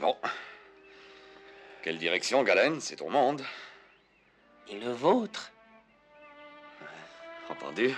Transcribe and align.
Bon. 0.00 0.16
Quelle 1.82 1.98
direction, 1.98 2.42
Galen? 2.42 2.80
C'est 2.80 2.96
ton 2.96 3.10
monde. 3.10 3.42
Et 4.68 4.78
le 4.80 4.92
vôtre? 4.92 5.52
Entendu. 7.50 7.90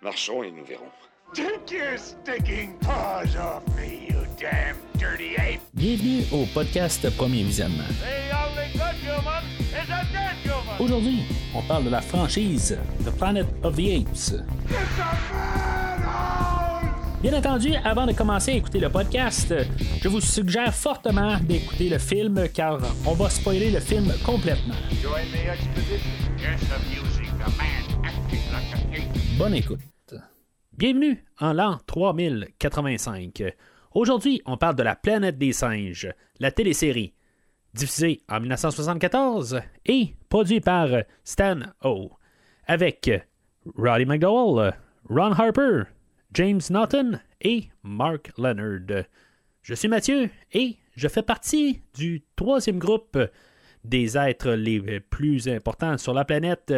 Marchons 0.00 0.44
et 0.44 0.50
nous 0.52 0.64
verrons. 0.64 0.90
Take 1.34 1.74
your 1.74 1.98
stinking 1.98 2.78
paws 2.78 3.34
off 3.36 3.64
me, 3.74 4.06
you 4.08 4.24
damn 4.38 4.76
dirty 4.96 5.34
ape! 5.36 5.60
Bienvenue 5.74 6.22
au 6.30 6.46
podcast 6.54 7.10
Premier 7.16 7.42
Visionnement. 7.42 7.82
The 7.98 8.32
only 8.32 8.70
good 8.74 8.94
human 9.02 9.42
is 9.72 9.90
a 9.90 10.06
dead 10.12 10.36
human! 10.44 10.80
Aujourd'hui, 10.80 11.24
on 11.52 11.62
parle 11.62 11.84
de 11.84 11.90
la 11.90 12.00
franchise 12.00 12.78
The 13.04 13.10
Planet 13.10 13.46
of 13.64 13.74
the 13.74 13.90
Apes. 13.90 14.34
Bien 17.28 17.38
entendu, 17.38 17.74
avant 17.82 18.06
de 18.06 18.12
commencer 18.12 18.52
à 18.52 18.54
écouter 18.54 18.78
le 18.78 18.88
podcast, 18.88 19.52
je 20.00 20.08
vous 20.08 20.20
suggère 20.20 20.72
fortement 20.72 21.40
d'écouter 21.40 21.88
le 21.88 21.98
film 21.98 22.48
car 22.54 22.78
on 23.04 23.14
va 23.14 23.28
spoiler 23.28 23.72
le 23.72 23.80
film 23.80 24.12
complètement. 24.24 24.76
Bonne 29.36 29.54
écoute. 29.54 29.80
Bienvenue 30.78 31.24
en 31.40 31.52
l'an 31.52 31.78
3085. 31.88 33.42
Aujourd'hui, 33.92 34.40
on 34.46 34.56
parle 34.56 34.76
de 34.76 34.84
la 34.84 34.94
planète 34.94 35.36
des 35.36 35.52
singes, 35.52 36.08
la 36.38 36.52
télésérie, 36.52 37.12
diffusée 37.74 38.22
en 38.28 38.38
1974 38.38 39.62
et 39.84 40.14
produite 40.28 40.64
par 40.64 40.90
Stan 41.24 41.58
O, 41.82 42.12
avec 42.68 43.10
Roddy 43.76 44.06
McDowell, 44.06 44.74
Ron 45.10 45.32
Harper, 45.32 45.86
James 46.32 46.60
Naughton 46.70 47.18
et 47.40 47.68
Mark 47.82 48.32
Leonard. 48.36 49.04
Je 49.62 49.74
suis 49.74 49.88
Mathieu 49.88 50.30
et 50.52 50.76
je 50.94 51.08
fais 51.08 51.22
partie 51.22 51.82
du 51.94 52.22
troisième 52.36 52.78
groupe 52.78 53.18
des 53.84 54.16
êtres 54.18 54.50
les 54.50 55.00
plus 55.00 55.48
importants 55.48 55.98
sur 55.98 56.12
la 56.14 56.24
planète. 56.24 56.72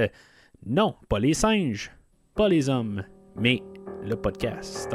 Non, 0.67 0.97
pas 1.09 1.19
les 1.19 1.35
singes, 1.35 1.91
pas 2.35 2.49
les 2.49 2.69
hommes, 2.69 3.05
mais 3.37 3.63
le 4.05 4.17
podcast. 4.17 4.95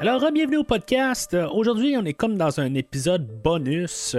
Alors, 0.00 0.32
bienvenue 0.32 0.56
au 0.56 0.64
podcast. 0.64 1.36
Aujourd'hui, 1.52 1.96
on 1.96 2.04
est 2.04 2.14
comme 2.14 2.36
dans 2.36 2.58
un 2.58 2.74
épisode 2.74 3.26
bonus 3.42 4.16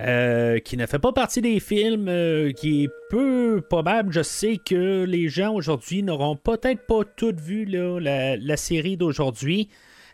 euh, 0.00 0.58
qui 0.58 0.76
ne 0.76 0.84
fait 0.84 0.98
pas 0.98 1.12
partie 1.12 1.40
des 1.40 1.58
films, 1.58 2.08
euh, 2.08 2.52
qui 2.52 2.84
est 2.84 2.90
peu 3.08 3.62
probable. 3.66 4.12
Je 4.12 4.22
sais 4.22 4.58
que 4.58 5.04
les 5.04 5.28
gens 5.28 5.54
aujourd'hui 5.54 6.02
n'auront 6.02 6.36
peut-être 6.36 6.86
pas 6.86 7.00
toutes 7.16 7.40
vu 7.40 7.64
la, 7.64 8.56
série 8.56 8.96
d'aujourd'hui. 8.96 9.68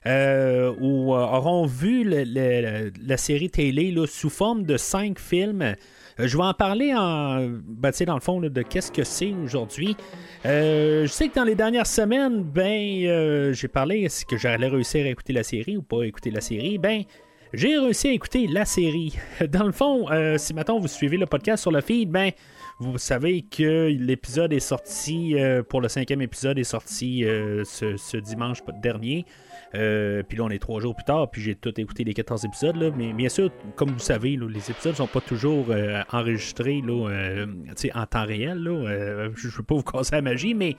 euh, 0.05 0.75
ou 0.81 1.15
auront 1.15 1.67
vu 1.67 2.03
la 2.05 3.17
série 3.17 3.51
télé 3.51 3.95
sous 4.07 4.31
forme 4.31 4.65
de 4.65 4.77
cinq 4.77 5.19
films. 5.19 5.77
Je 6.19 6.37
vais 6.37 6.43
en 6.43 6.55
parler 6.55 6.93
en, 6.95 7.49
ben, 7.49 7.93
dans 8.07 8.15
le 8.15 8.21
fond 8.21 8.41
de 8.41 8.63
qu'est-ce 8.63 8.93
que 8.93 9.05
c'est 9.05 9.33
aujourd'hui. 9.45 9.97
Je 10.45 11.07
sais 11.09 11.29
que 11.29 11.35
dans 11.35 11.45
les 11.45 11.55
dernières 11.55 11.87
semaines, 11.87 12.43
ben, 12.43 13.05
euh, 13.07 13.53
j'ai 13.53 13.69
parlé 13.69 14.01
est-ce 14.03 14.27
que 14.27 14.37
j'allais 14.37 14.69
réussir 14.69 15.07
à 15.07 15.09
écouter 15.09 15.33
la 15.33 15.43
série 15.43 15.77
ou 15.77 15.83
pas 15.83 16.03
écouter 16.03 16.31
la 16.31 16.41
série? 16.41 16.79
Ben, 16.79 17.03
j'ai 17.53 17.79
réussi 17.79 18.09
à 18.09 18.13
écouter 18.13 18.47
la 18.47 18.65
série. 18.65 19.19
Dans 19.49 19.65
le 19.65 19.73
fond, 19.73 20.11
euh, 20.11 20.39
si 20.39 20.55
maintenant 20.55 20.79
vous 20.79 20.89
suivez 20.89 21.17
le 21.17 21.27
podcast 21.27 21.63
sur 21.63 21.71
le 21.71 21.81
feed, 21.81 22.11
ben, 22.11 22.31
vous 22.79 22.97
savez 22.99 23.43
que 23.43 23.89
l'épisode 23.89 24.53
est 24.53 24.61
sorti, 24.61 25.35
euh, 25.39 25.63
pour 25.63 25.81
le 25.81 25.89
cinquième 25.89 26.23
épisode, 26.23 26.59
est 26.59 26.65
sorti 26.65 27.25
euh, 27.25 27.63
ce, 27.65 27.97
ce 27.97 28.17
dimanche 28.17 28.61
dernier. 28.83 29.27
Euh, 29.75 30.23
puis 30.27 30.39
là, 30.39 30.45
on 30.45 30.51
est 30.51 30.59
trois 30.59 30.81
jours 30.81 30.95
plus 30.95 31.05
tard, 31.05 31.31
puis 31.31 31.41
j'ai 31.41 31.55
tout 31.55 31.79
écouté 31.81 32.05
les 32.05 32.15
14 32.15 32.45
épisodes. 32.45 32.77
Là. 32.77 32.91
Mais 32.97 33.13
bien 33.13 33.29
sûr, 33.29 33.51
comme 33.77 33.91
vous 33.91 33.99
savez, 33.99 34.37
les 34.37 34.71
épisodes 34.71 34.95
sont 34.95 35.07
pas 35.07 35.21
toujours 35.21 35.67
euh, 35.71 36.03
enregistrés 36.13 36.83
là, 36.87 37.09
euh, 37.09 37.47
en 37.95 38.07
temps 38.07 38.27
réel. 38.27 38.59
Là. 38.59 38.71
Euh, 38.71 39.31
je 39.35 39.49
ne 39.49 39.53
veux 39.53 39.63
pas 39.63 39.75
vous 39.75 39.83
casser 39.83 40.15
la 40.17 40.23
magie, 40.23 40.55
mais 40.55 40.77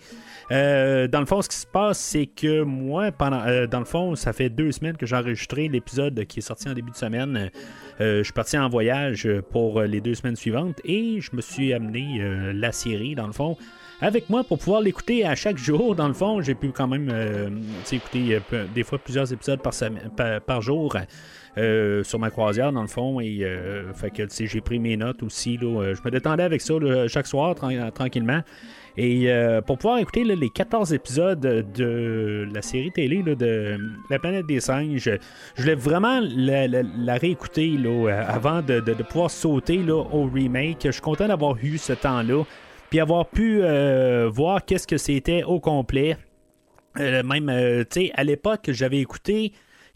dans 0.49 1.19
le 1.19 1.25
fond, 1.25 1.41
ce 1.41 1.49
qui 1.49 1.57
se 1.57 1.67
passe, 1.67 1.99
c'est 1.99 2.27
que 2.27 2.61
moi, 2.61 3.11
pendant, 3.11 3.43
dans 3.67 3.79
le 3.79 3.85
fond, 3.85 4.15
ça 4.15 4.33
fait 4.33 4.49
deux 4.49 4.71
semaines 4.71 4.97
que 4.97 5.05
j'ai 5.05 5.15
enregistré 5.15 5.67
l'épisode 5.67 6.25
qui 6.25 6.39
est 6.39 6.43
sorti 6.43 6.69
en 6.69 6.73
début 6.73 6.91
de 6.91 6.95
semaine. 6.95 7.49
Je 7.99 8.23
suis 8.23 8.33
parti 8.33 8.57
en 8.57 8.69
voyage 8.69 9.27
pour 9.51 9.81
les 9.81 10.01
deux 10.01 10.15
semaines 10.15 10.35
suivantes 10.35 10.79
et 10.83 11.19
je 11.21 11.35
me 11.35 11.41
suis 11.41 11.73
amené 11.73 12.21
la 12.53 12.71
série, 12.71 13.15
dans 13.15 13.27
le 13.27 13.33
fond, 13.33 13.57
avec 14.03 14.29
moi 14.29 14.43
pour 14.43 14.59
pouvoir 14.59 14.81
l'écouter 14.81 15.25
à 15.25 15.33
chaque 15.33 15.57
jour. 15.57 15.95
Dans 15.95 16.09
le 16.09 16.13
fond, 16.13 16.41
j'ai 16.41 16.55
pu 16.55 16.69
quand 16.71 16.87
même 16.87 17.09
euh, 17.09 17.49
écouter 17.91 18.37
euh, 18.51 18.65
des 18.75 18.83
fois 18.83 18.99
plusieurs 18.99 19.31
épisodes 19.31 19.61
par, 19.61 19.73
par, 20.45 20.61
jour. 20.61 20.95
euh, 21.57 22.03
sur 22.03 22.19
ma 22.19 22.29
croisière 22.29 22.71
dans 22.73 22.81
le 22.81 22.87
fond 22.87 23.21
et 23.21 23.45
j'ai 24.39 24.61
pris 24.61 24.79
mes 24.79 24.97
notes 24.97 25.21
aussi 25.23 25.57
là, 25.57 25.93
je 25.93 26.01
me 26.03 26.09
détendais 26.11 26.43
avec 26.43 26.61
ça 26.61 26.73
chaque 27.07 27.27
soir 27.27 27.53
tran- 27.55 27.91
tranquillement 27.91 28.41
et 28.97 29.27
pour 29.67 29.77
pouvoir 29.77 29.99
écouter 29.99 30.23
les 30.23 30.49
14 30.49 30.93
épisodes 30.93 31.39
de 31.39 32.47
la 32.53 32.61
série 32.63 32.91
télé 32.91 33.21
de 33.23 33.77
La 34.09 34.17
planète 34.19 34.47
des 34.47 34.59
singes, 34.59 35.09
je 35.55 35.61
voulais 35.61 35.75
vraiment 35.75 36.19
la, 36.35 37.15
réécouter 37.17 37.77
là, 37.77 38.25
avant 38.27 38.61
de, 38.63 38.79
de- 38.79 38.93
pouvoir 39.03 39.29
sauter 39.31 39.79
au 39.89 40.25
remake. 40.33 40.79
Je 40.85 40.91
suis 40.91 41.01
content 41.01 41.27
d'avoir 41.27 41.55
eu 41.63 41.77
ce 41.77 41.93
temps-là, 41.93 42.43
puis 42.93 42.99
avoir 42.99 43.27
pu 43.27 43.63
euh, 43.63 44.29
voir 44.31 44.63
qu'est-ce 44.65 44.85
que 44.85 44.97
c'était 44.97 45.43
au 45.43 45.59
complet. 45.59 46.15
Euh, 46.99 47.23
même, 47.23 47.49
euh, 47.49 47.83
tu 47.89 48.01
sais, 48.01 48.11
à 48.13 48.23
l'époque, 48.23 48.69
j'avais 48.71 48.99
écouté 48.99 49.51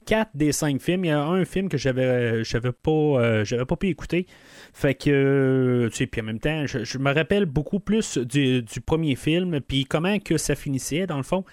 4 0.08 0.32
des 0.34 0.52
5 0.52 0.82
films. 0.82 1.06
Il 1.06 1.10
y 1.10 1.12
a 1.12 1.24
un 1.24 1.46
film 1.46 1.70
que 1.70 1.78
j'avais 1.78 2.44
j'avais 2.44 2.72
pas, 2.72 3.44
j'avais 3.44 3.66
pas 3.66 3.76
pu 3.76 3.90
écouter. 3.90 4.26
Fait 4.74 4.96
que, 4.96 5.90
tu 5.92 5.96
sais, 5.96 6.08
puis 6.08 6.22
en 6.22 6.24
même 6.24 6.40
temps, 6.40 6.66
je, 6.66 6.98
me 6.98 7.14
rappelle 7.14 7.46
beaucoup 7.46 7.80
plus 7.80 8.18
du, 8.18 8.64
premier 8.84 9.16
film, 9.16 9.62
puis 9.62 9.86
comment 9.86 10.18
que 10.18 10.40
ça 10.40 10.56
finissait, 10.56 11.06
dans 11.06 11.18
le 11.18 11.24
fond. 11.24 11.46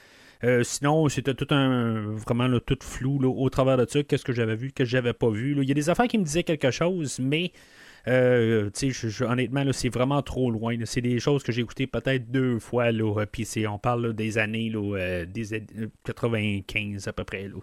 Sinon, 0.63 1.11
c'était 1.11 1.35
tout 1.35 1.49
un. 1.51 2.15
Vraiment, 2.27 2.47
là, 2.47 2.59
tout 2.59 2.79
flou 2.81 3.21
là, 3.21 3.29
au 3.29 3.51
travers 3.51 3.77
de 3.77 3.85
ça. 3.87 4.03
Qu'est-ce 4.03 4.25
que 4.25 4.33
j'avais 4.33 4.57
vu, 4.57 4.73
que 4.73 4.87
j'avais 4.87 5.13
pas 5.13 5.29
vu. 5.29 5.59
Il 5.61 5.69
y 5.69 5.73
a 5.73 5.75
des 5.75 5.91
affaires 5.91 6.09
qui 6.09 6.17
me 6.17 6.25
disaient 6.25 6.43
quelque 6.43 6.71
chose, 6.71 7.19
mais. 7.19 7.53
Euh, 8.07 8.71
je- 8.81 9.09
je- 9.09 9.25
honnêtement, 9.25 9.65
c'est 9.73 9.89
vraiment 9.89 10.21
trop 10.23 10.51
loin. 10.51 10.77
C'est 10.85 11.01
des 11.01 11.19
choses 11.19 11.43
que 11.43 11.53
j'ai 11.53 11.63
écoutées 11.63 11.87
peut-être 11.87 12.31
deux 12.31 12.59
fois. 12.59 12.93
Là, 12.93 13.21
euh, 13.21 13.27
puis 13.31 13.47
on 13.67 13.79
parle 13.79 14.13
des 14.15 14.39
années 14.39 14.71
là, 14.71 14.97
euh, 14.99 15.27
des, 15.27 15.55
an- 15.55 15.67
euh, 15.79 15.87
95 16.05 17.09
à 17.09 17.13
peu 17.13 17.25
près. 17.25 17.49
Là. 17.49 17.57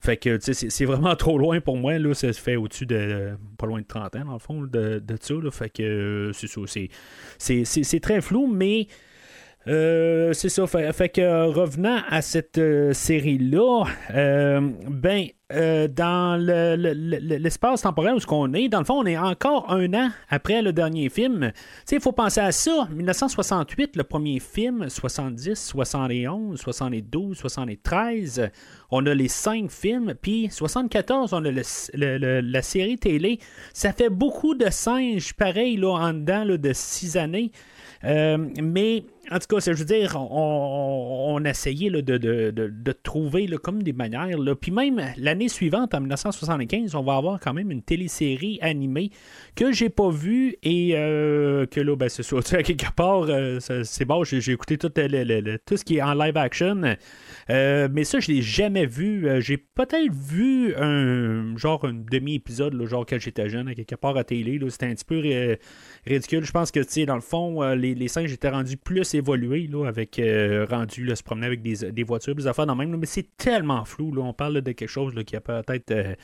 Fait 0.00 0.16
que 0.16 0.38
c'est 0.40 0.84
vraiment 0.84 1.16
trop 1.16 1.38
loin 1.38 1.60
pour 1.60 1.76
moi. 1.76 1.98
Là. 1.98 2.14
Ça 2.14 2.32
se 2.32 2.40
fait 2.40 2.56
au-dessus 2.56 2.86
de 2.86 3.36
pas 3.56 3.66
loin 3.66 3.80
de 3.80 3.86
30 3.86 4.16
ans, 4.16 4.24
dans 4.24 4.32
le 4.34 4.38
fond, 4.38 4.62
de, 4.62 5.02
ça. 5.20 5.34
là. 5.34 5.50
Fait 5.50 5.70
que 5.70 6.30
c'est 6.34 6.48
ça. 6.48 6.60
c'est 7.38 8.00
très 8.00 8.20
flou, 8.20 8.46
mais. 8.46 8.86
Euh, 9.68 10.32
c'est 10.32 10.48
ça. 10.48 10.66
Fait, 10.66 11.08
que 11.10 11.46
revenant 11.46 11.98
à 12.08 12.22
cette 12.22 12.58
euh, 12.58 12.92
série-là, 12.92 13.84
euh, 14.14 14.60
ben, 14.88 15.26
dans 15.50 16.38
le- 16.38 16.76
le- 16.76 16.92
l'espace 17.38 17.80
temporel 17.82 18.14
où 18.14 18.20
ce 18.20 18.26
qu'on 18.26 18.52
est, 18.52 18.68
dans 18.68 18.80
le 18.80 18.84
fond, 18.84 18.98
on 18.98 19.06
est 19.06 19.16
encore 19.16 19.70
un 19.72 19.92
an 19.94 20.10
après 20.28 20.60
le 20.60 20.72
dernier 20.74 21.08
film. 21.08 21.52
Il 21.90 22.00
faut 22.00 22.12
penser 22.12 22.40
à 22.40 22.52
ça. 22.52 22.86
1968, 22.94 23.96
le 23.96 24.04
premier 24.04 24.40
film, 24.40 24.88
70, 24.90 25.54
71, 25.54 26.58
72, 26.60 27.36
73. 27.38 28.50
On 28.90 29.06
a 29.06 29.14
les 29.14 29.28
cinq 29.28 29.70
films. 29.70 30.12
Puis 30.20 30.48
74, 30.50 31.32
on 31.32 31.44
a 31.44 31.50
le- 31.50 32.40
la 32.42 32.62
série 32.62 32.98
télé. 32.98 33.38
Ça 33.72 33.92
fait 33.92 34.10
beaucoup 34.10 34.54
de 34.54 34.68
singes, 34.70 35.32
pareil, 35.32 35.76
là, 35.78 35.92
en 35.94 36.12
dedans 36.12 36.44
là, 36.44 36.58
de 36.58 36.72
six 36.74 37.16
années. 37.16 37.52
Mais 38.02 39.04
en 39.30 39.38
tout 39.38 39.56
cas, 39.56 39.58
je 39.60 39.72
veux 39.72 39.84
dire, 39.84 40.16
on, 40.16 41.34
on, 41.34 41.44
essayait 41.44 41.90
là, 41.90 42.02
de, 42.02 42.16
de, 42.16 42.50
de, 42.50 42.92
trouver 42.92 43.46
là, 43.46 43.58
comme 43.58 43.82
des 43.82 43.92
manières. 43.92 44.38
Là. 44.38 44.54
Puis 44.54 44.70
même 44.70 45.00
l'année 45.16 45.48
suivante, 45.48 45.94
en 45.94 46.00
1975, 46.00 46.94
on 46.94 47.02
va 47.02 47.16
avoir 47.16 47.40
quand 47.40 47.52
même 47.52 47.70
une 47.70 47.82
télésérie 47.82 48.58
animée 48.62 49.10
que 49.54 49.72
j'ai 49.72 49.88
pas 49.88 50.10
vue 50.10 50.56
et 50.62 50.92
euh, 50.94 51.66
que 51.66 51.80
là, 51.80 51.96
ben, 51.96 52.08
c'est 52.08 52.22
sais, 52.42 52.56
à 52.56 52.62
quelque 52.62 52.92
part, 52.94 53.26
euh, 53.28 53.58
c'est 53.60 54.04
bon, 54.04 54.24
j'ai 54.24 54.52
écouté 54.52 54.78
tout, 54.78 54.90
le- 54.96 55.56
tout 55.64 55.76
ce 55.76 55.84
qui 55.84 55.96
est 55.96 56.02
en 56.02 56.14
live 56.14 56.36
action. 56.36 56.82
Euh, 57.50 57.88
mais 57.90 58.04
ça, 58.04 58.20
je 58.20 58.30
l'ai 58.30 58.42
jamais 58.42 58.84
vu. 58.86 59.26
Euh, 59.26 59.40
j'ai 59.40 59.56
peut-être 59.56 60.12
vu 60.12 60.74
un 60.76 61.56
genre 61.56 61.84
un 61.84 61.94
demi-épisode, 61.94 62.80
genre 62.86 63.06
quand 63.06 63.18
j'étais 63.18 63.48
jeune, 63.48 63.68
à 63.68 63.74
quelque 63.74 63.94
part 63.94 64.16
à 64.16 64.24
télé. 64.24 64.60
C'était 64.68 64.86
un 64.86 64.94
petit 64.94 65.04
peu 65.04 65.58
ridicule. 66.06 66.44
Je 66.44 66.52
pense 66.52 66.70
que, 66.70 67.04
dans 67.04 67.14
le 67.14 67.20
fond, 67.20 67.62
euh, 67.62 67.74
les, 67.74 67.94
les 67.94 68.08
singes 68.08 68.32
étaient 68.32 68.50
rendus 68.50 68.76
plus 68.76 69.14
évolués, 69.14 69.66
là, 69.66 69.86
avec 69.86 70.20
rendu, 70.70 71.04
là, 71.04 71.16
se 71.16 71.22
promener 71.22 71.46
avec 71.46 71.62
des, 71.62 71.90
des 71.90 72.02
voitures, 72.02 72.34
des 72.34 72.46
affaires 72.46 72.66
dans 72.66 72.76
même. 72.76 72.94
mais 72.96 73.06
c'est 73.06 73.36
tellement 73.36 73.84
flou, 73.84 74.12
là. 74.12 74.22
On 74.22 74.34
parle 74.34 74.60
de 74.60 74.72
quelque 74.72 74.88
chose 74.88 75.14
qui 75.26 75.36
a 75.36 75.40
peut-être. 75.40 76.16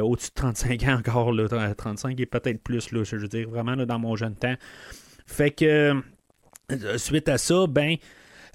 au-dessus 0.00 0.28
de 0.28 0.34
35 0.34 0.82
ans 0.84 0.98
encore, 0.98 1.32
là, 1.32 1.74
35 1.74 2.18
et 2.20 2.26
peut-être 2.26 2.62
plus, 2.62 2.92
là, 2.92 3.02
je 3.02 3.16
veux 3.16 3.28
dire, 3.28 3.48
vraiment 3.48 3.76
dans 3.76 3.98
mon 3.98 4.14
jeune 4.14 4.36
temps. 4.36 4.54
Fait 5.26 5.50
que, 5.50 6.00
suite 6.96 7.28
à 7.28 7.38
ça, 7.38 7.66
ben, 7.66 7.96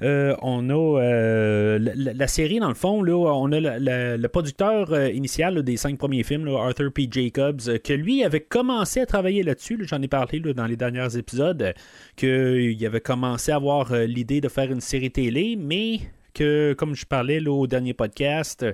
on 0.02 0.70
a 0.70 1.78
la, 1.80 2.28
série, 2.28 2.60
dans 2.60 2.70
le 2.70 2.76
fond, 2.76 3.02
là, 3.04 3.16
on 3.16 3.52
a 3.52 3.60
le 3.60 4.28
producteur 4.28 5.08
initial 5.10 5.64
des 5.64 5.78
cinq 5.78 5.98
premiers 5.98 6.24
films, 6.24 6.48
Arthur 6.50 6.92
P. 6.92 7.08
Jacobs, 7.10 7.80
que 7.84 7.94
lui 7.94 8.24
avait 8.24 8.42
commencé 8.42 9.00
à 9.02 9.06
travailler 9.06 9.44
là-dessus. 9.44 9.78
J'en 9.82 10.02
ai 10.02 10.08
parlé 10.08 10.40
dans 10.40 10.66
les 10.66 10.76
derniers 10.76 11.18
épisodes, 11.18 11.74
qu'il 12.16 12.86
avait 12.86 13.02
commencé 13.02 13.52
à 13.52 13.56
avoir 13.56 13.96
l'idée 13.96 14.42
de 14.42 14.50
faire 14.50 14.72
une 14.72 14.82
série 14.82 15.12
télé, 15.12 15.58
mais 15.60 16.00
que, 16.38 16.74
comme 16.74 16.96
je 16.96 17.06
parlais 17.06 17.46
au 17.48 17.66
dernier 17.68 17.94
podcast, 17.94 18.66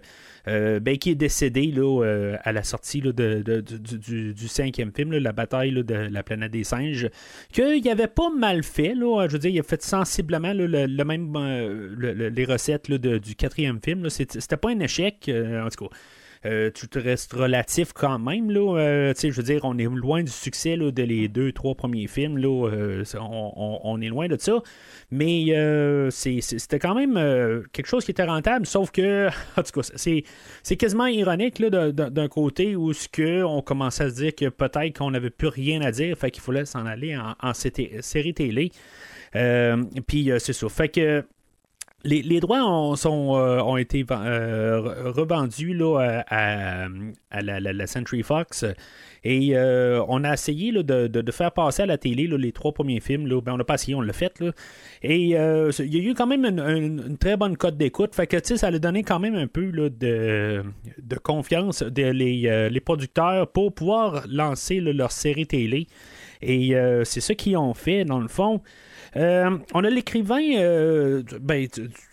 euh, 0.48 0.80
ben, 0.80 0.98
qui 0.98 1.12
est 1.12 1.16
décédé 1.16 1.68
là, 1.68 2.04
euh, 2.04 2.36
à 2.44 2.52
la 2.52 2.64
sortie 2.64 3.02
du, 3.02 4.48
cinquième 4.48 4.92
film, 4.94 5.14
la 5.14 5.32
bataille 5.32 5.72
de 5.72 5.94
la 5.94 6.24
planète 6.24 6.52
des 6.52 6.66
singes, 6.66 7.10
qu'il 7.52 7.88
avait 7.90 8.08
pas 8.08 8.30
mal 8.30 8.64
fait. 8.64 8.94
Là, 8.94 9.28
je 9.28 9.34
veux 9.34 9.40
dire, 9.40 9.52
il 9.52 9.60
a 9.60 9.64
fait 9.64 9.82
sensiblement 9.82 10.54
le, 10.54 11.04
même 11.04 11.34
euh, 11.36 12.30
les 12.30 12.46
recettes 12.46 12.92
du 12.92 13.36
quatrième 13.36 13.80
film. 13.82 14.10
C'était 14.10 14.58
pas 14.58 14.70
un 14.70 14.80
échec, 14.80 15.30
en 15.30 15.70
tout 15.70 15.88
cas. 15.88 15.96
Euh, 16.46 16.70
tout 16.72 16.90
reste 16.96 17.32
relatif 17.34 17.94
quand 17.94 18.20
même. 18.20 18.52
Là, 18.52 18.78
euh, 18.78 19.14
je 19.18 19.30
veux 19.30 19.44
dire, 19.44 19.62
on 19.64 19.78
est 19.78 19.86
loin 19.86 20.24
du 20.24 20.32
succès 20.32 20.76
là, 20.76 20.92
de 20.92 21.04
les 21.04 21.30
deux, 21.30 21.54
trois 21.54 21.74
premiers 21.74 22.08
films. 22.08 22.38
Là, 22.38 22.70
euh, 22.70 23.04
on, 23.20 24.02
est 24.02 24.10
loin 24.10 24.28
de 24.28 24.38
ça. 24.38 24.62
Mais 25.10 25.46
c'était 26.12 26.80
quand 26.80 26.96
même 26.96 27.64
quelque 27.72 27.88
chose 27.88 28.04
qui 28.04 28.12
était 28.12 28.26
rentable, 28.26 28.66
sauf 28.66 28.92
que, 28.92 29.28
en 29.58 29.64
tout 29.64 29.82
cas, 29.82 29.90
c'est 29.96 30.78
quasiment 30.78 31.08
ironique 31.08 31.62
d'un 31.62 32.28
côté 32.28 32.76
où 32.76 32.92
ce 32.94 33.08
que 33.08 33.44
on 33.44 33.62
commençait 33.62 34.06
à 34.06 34.10
se 34.10 34.16
dire 34.16 34.36
que 34.36 34.50
peut-être 34.50 34.98
qu'on 34.98 35.12
n'avait 35.12 35.30
plus 35.30 35.48
rien 35.48 35.82
à 35.82 35.92
dire, 35.92 36.18
fait 36.18 36.32
qu'il 36.32 36.44
fallait 36.44 36.66
s'en 36.66 36.86
aller 36.86 37.16
en, 37.16 37.36
en 37.42 37.54
série 37.54 38.34
télé. 38.34 38.72
Puis 40.08 40.32
c'est 40.40 40.54
ça. 40.54 40.70
Fait 40.70 40.90
que 40.90 41.24
les, 42.04 42.40
droits 42.40 42.64
ont, 42.64 42.96
euh, 43.38 43.78
été 43.78 44.06
euh, 44.12 45.12
revendus 45.12 45.74
là, 45.74 46.24
à, 46.28 46.88
la, 47.42 47.88
Century 47.88 48.24
Fox. 48.24 48.66
Et 49.24 49.56
euh, 49.56 50.04
on 50.10 50.26
a 50.26 50.34
essayé 50.34 50.72
de, 50.74 51.32
faire 51.32 51.52
passer 51.54 51.84
à 51.84 51.86
la 51.86 51.98
télé 51.98 52.28
les 52.28 52.52
trois 52.52 52.74
premiers 52.74 53.00
films. 53.00 53.28
Là. 53.28 53.40
Ben, 53.42 53.54
on 53.54 53.58
n'a 53.58 53.64
pas 53.64 53.76
essayé, 53.76 53.96
on 53.96 54.02
l'a 54.02 54.12
fait. 54.12 54.44
Et 55.02 55.18
il 55.22 55.30
y 55.30 55.38
a 55.38 55.72
eu 55.80 56.14
quand 56.14 56.28
même 56.28 56.46
une, 56.46 57.18
très 57.18 57.38
bonne 57.38 57.56
cote 57.56 57.78
d'écoute. 57.78 58.14
Fait 58.16 58.28
que 58.28 58.38
ça 58.58 58.68
a 58.68 58.72
donné 58.72 59.04
quand 59.04 59.20
même 59.20 59.36
un 59.36 59.48
peu 59.48 59.72
de, 59.72 60.64
confiance 61.24 61.84
des 61.84 62.82
producteurs 62.84 63.48
pour 63.48 63.74
pouvoir 63.74 64.26
lancer 64.30 64.82
leur 64.82 65.12
série 65.12 65.48
télé. 65.48 65.88
Et 66.42 66.74
c'est 67.06 67.22
ça 67.22 67.34
qu'ils 67.34 67.56
ont 67.56 67.74
fait, 67.74 68.04
dans 68.04 68.20
le 68.20 68.28
fond. 68.28 68.62
Euh, 69.16 69.58
on 69.74 69.84
a 69.84 69.90
l'écrivain 69.90 70.42
euh, 70.56 71.22
ben, 71.40 71.68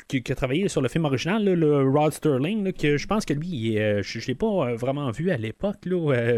qui, 0.06 0.22
a 0.30 0.34
travaillé 0.34 0.68
sur 0.68 0.82
le 0.82 0.88
film 0.88 1.06
original, 1.06 1.44
le 1.44 1.88
Rod 1.88 2.12
Sterling, 2.12 2.72
que 2.72 2.98
je 2.98 3.06
pense 3.06 3.24
que 3.24 3.32
lui, 3.32 3.78
euh, 3.78 4.02
je 4.02 4.18
ne 4.18 4.24
l'ai 4.24 4.34
pas 4.34 4.74
vraiment 4.74 5.10
vu 5.10 5.30
à 5.30 5.36
l'époque, 5.36 5.78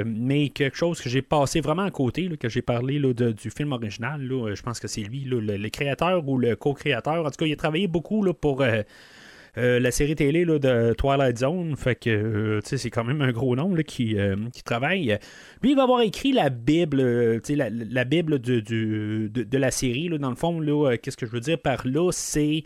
mais 0.06 0.50
quelque 0.50 0.76
chose 0.76 1.00
que 1.00 1.08
j'ai 1.08 1.22
passé 1.22 1.60
vraiment 1.60 1.82
à 1.82 1.90
côté, 1.90 2.28
que 2.38 2.48
j'ai 2.48 2.62
parlé 2.62 3.00
du 3.00 3.50
film 3.50 3.72
original. 3.72 4.20
je 4.22 4.62
pense 4.62 4.78
que 4.78 4.88
c'est 4.88 5.02
lui, 5.02 5.24
le, 5.24 5.68
créateur 5.68 6.26
ou 6.28 6.38
le 6.38 6.54
co-créateur. 6.54 7.26
En 7.26 7.30
tout 7.30 7.36
cas, 7.38 7.46
il 7.46 7.52
a 7.52 7.56
travaillé 7.56 7.88
beaucoup 7.88 8.22
pour 8.34 8.62
euh, 9.58 9.78
la 9.78 9.90
série 9.90 10.14
télé 10.14 10.46
de 10.46 10.94
Twilight 10.94 11.38
Zone. 11.38 11.76
Fait 11.76 11.94
que 11.94 12.08
euh, 12.08 12.60
c'est 12.62 12.88
quand 12.88 13.04
même 13.04 13.20
un 13.20 13.32
gros 13.32 13.54
nom 13.54 13.74
qui, 13.86 14.18
euh, 14.18 14.36
qui, 14.50 14.62
travaille. 14.62 15.18
Lui, 15.62 15.72
il 15.72 15.76
va 15.76 15.82
avoir 15.82 16.00
écrit 16.00 16.32
la 16.32 16.48
Bible, 16.48 17.02
la, 17.50 17.68
la, 17.68 18.04
Bible 18.04 18.38
de, 18.38 18.60
de, 18.60 19.58
la 19.58 19.70
série. 19.70 20.08
Là, 20.08 20.16
dans 20.16 20.30
le 20.30 20.36
fond, 20.36 20.62
qu'est-ce 21.02 21.18
que 21.18 21.26
je 21.26 21.32
veux 21.32 21.40
dire 21.40 21.58
par 21.58 21.86
là, 21.86 22.10
c'est 22.12 22.64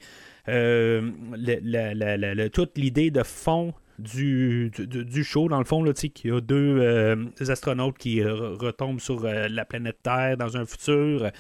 toute 2.52 2.78
l'idée 2.78 3.10
de 3.10 3.22
fond 3.24 3.74
du, 3.98 4.70
du, 4.70 5.24
show, 5.24 5.48
dans 5.48 5.58
le 5.58 5.64
fond, 5.64 5.82
là, 5.82 5.92
qu'il 5.92 6.30
y 6.30 6.32
a 6.32 6.40
deux 6.40 7.16
astronautes 7.48 7.98
qui 7.98 8.22
retombent 8.22 9.00
sur 9.00 9.24
la 9.24 9.64
planète 9.64 9.98
Terre 10.04 10.36
dans 10.36 10.56
un 10.56 10.64
futur. 10.64 11.32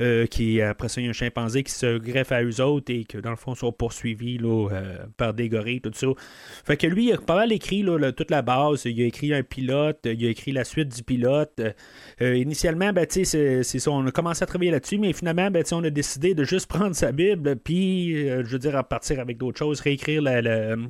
Euh, 0.00 0.26
qui 0.26 0.60
après 0.60 0.88
ça, 0.88 1.00
il 1.00 1.04
y 1.04 1.06
a 1.08 1.10
un 1.10 1.12
chimpanzé 1.12 1.62
qui 1.62 1.72
se 1.72 1.98
greffe 1.98 2.30
à 2.30 2.42
eux 2.42 2.60
autres 2.60 2.92
et 2.92 3.04
que 3.04 3.18
dans 3.18 3.30
le 3.30 3.36
fond 3.36 3.54
sont 3.54 3.72
poursuivis 3.72 4.38
là, 4.38 4.68
euh, 4.70 4.96
par 5.16 5.34
des 5.34 5.48
gorilles, 5.48 5.80
tout 5.80 5.90
ça. 5.92 6.06
Fait 6.64 6.76
que 6.76 6.86
lui, 6.86 7.08
il 7.08 7.12
a 7.12 7.18
pas 7.18 7.34
mal 7.34 7.52
écrit 7.52 7.82
là, 7.82 8.12
toute 8.12 8.30
la 8.30 8.42
base. 8.42 8.84
Il 8.84 9.00
a 9.02 9.06
écrit 9.06 9.34
un 9.34 9.42
pilote, 9.42 10.00
il 10.04 10.24
a 10.26 10.30
écrit 10.30 10.52
la 10.52 10.64
suite 10.64 10.94
du 10.94 11.02
pilote. 11.02 11.60
Euh, 12.20 12.36
initialement, 12.36 12.92
ben, 12.92 13.06
c'est, 13.08 13.24
ça, 13.62 13.90
on 13.90 14.06
a 14.06 14.10
commencé 14.10 14.42
à 14.42 14.46
travailler 14.46 14.70
là-dessus, 14.70 14.98
mais 14.98 15.12
finalement, 15.12 15.50
ben, 15.50 15.64
on 15.72 15.82
a 15.84 15.90
décidé 15.90 16.34
de 16.34 16.44
juste 16.44 16.66
prendre 16.68 16.94
sa 16.94 17.12
Bible, 17.12 17.56
puis, 17.56 18.12
je 18.28 18.46
veux 18.46 18.58
dire, 18.58 18.76
à 18.76 18.84
partir 18.84 19.20
avec 19.20 19.38
d'autres 19.38 19.58
choses, 19.58 19.80
réécrire 19.80 20.22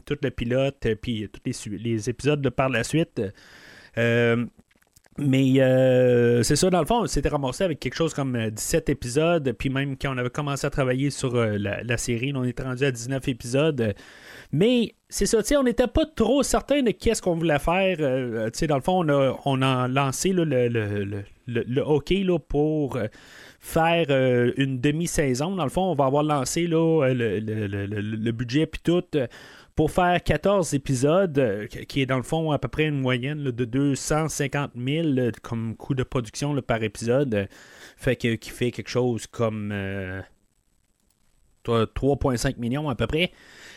tout 0.04 0.16
le 0.22 0.30
pilote, 0.30 0.86
puis 1.00 1.28
tous 1.32 1.70
les, 1.70 1.78
les 1.78 2.10
épisodes 2.10 2.40
de 2.40 2.48
par 2.48 2.68
la 2.68 2.84
suite. 2.84 3.22
Mais 5.20 5.60
euh, 5.60 6.44
c'est 6.44 6.54
ça, 6.54 6.70
dans 6.70 6.78
le 6.78 6.86
fond, 6.86 7.02
on 7.02 7.06
s'était 7.08 7.28
ramassé 7.28 7.64
avec 7.64 7.80
quelque 7.80 7.96
chose 7.96 8.14
comme 8.14 8.50
17 8.50 8.88
euh, 8.88 8.92
épisodes, 8.92 9.52
puis 9.58 9.68
même 9.68 9.96
quand 9.96 10.14
on 10.14 10.18
avait 10.18 10.30
commencé 10.30 10.64
à 10.64 10.70
travailler 10.70 11.10
sur 11.10 11.34
euh, 11.34 11.58
la, 11.58 11.96
série, 11.96 12.32
on 12.36 12.44
est 12.44 12.58
rendu 12.60 12.84
à 12.84 12.92
19 12.92 13.26
épisodes. 13.26 13.94
Mais 14.52 14.94
c'est 15.08 15.26
ça, 15.26 15.40
on 15.58 15.64
n'était 15.64 15.88
pas 15.88 16.06
trop 16.06 16.44
certain 16.44 16.82
de 16.82 16.92
qu'est-ce 16.92 17.20
qu'on 17.20 17.34
voulait 17.34 17.58
faire. 17.58 17.98
dans 17.98 18.76
le 18.76 18.82
fond, 18.82 19.04
on 19.04 19.08
a, 19.08 19.36
on 19.44 19.60
a 19.60 19.88
lancé 19.88 20.30
le, 20.30 20.44
le, 20.44 21.80
hockey 21.80 22.22
là, 22.22 22.38
pour 22.38 22.96
faire 23.58 24.06
une 24.56 24.80
demi-saison. 24.80 25.56
Dans 25.56 25.64
le 25.64 25.70
fond, 25.70 25.90
on 25.90 25.94
va 25.94 26.04
avoir 26.04 26.22
lancé 26.22 26.68
là, 26.68 27.08
le, 27.12 28.30
budget 28.30 28.66
puis 28.66 28.80
tout 28.84 29.02
pour 29.78 29.92
faire 29.92 30.20
14 30.20 30.74
épisodes, 30.74 31.38
euh, 31.38 31.68
qui 31.68 32.02
est 32.02 32.06
dans 32.06 32.16
le 32.16 32.24
fond 32.24 32.50
à 32.50 32.58
peu 32.58 32.66
près 32.66 32.86
une 32.86 33.00
moyenne 33.00 33.44
de 33.44 33.64
250 33.64 34.72
000 34.74 35.30
comme 35.40 35.76
coût 35.76 35.94
de 35.94 36.02
production 36.02 36.60
par 36.62 36.82
épisode, 36.82 37.32
euh, 37.32 37.46
fait 37.96 38.16
que, 38.16 38.34
qui 38.34 38.50
fait 38.50 38.72
quelque 38.72 38.90
chose 38.90 39.28
comme 39.28 39.72
3,5 41.64 41.68
euh, 41.68 42.52
millions 42.58 42.88
à 42.88 42.96
peu 42.96 43.06
près. 43.06 43.30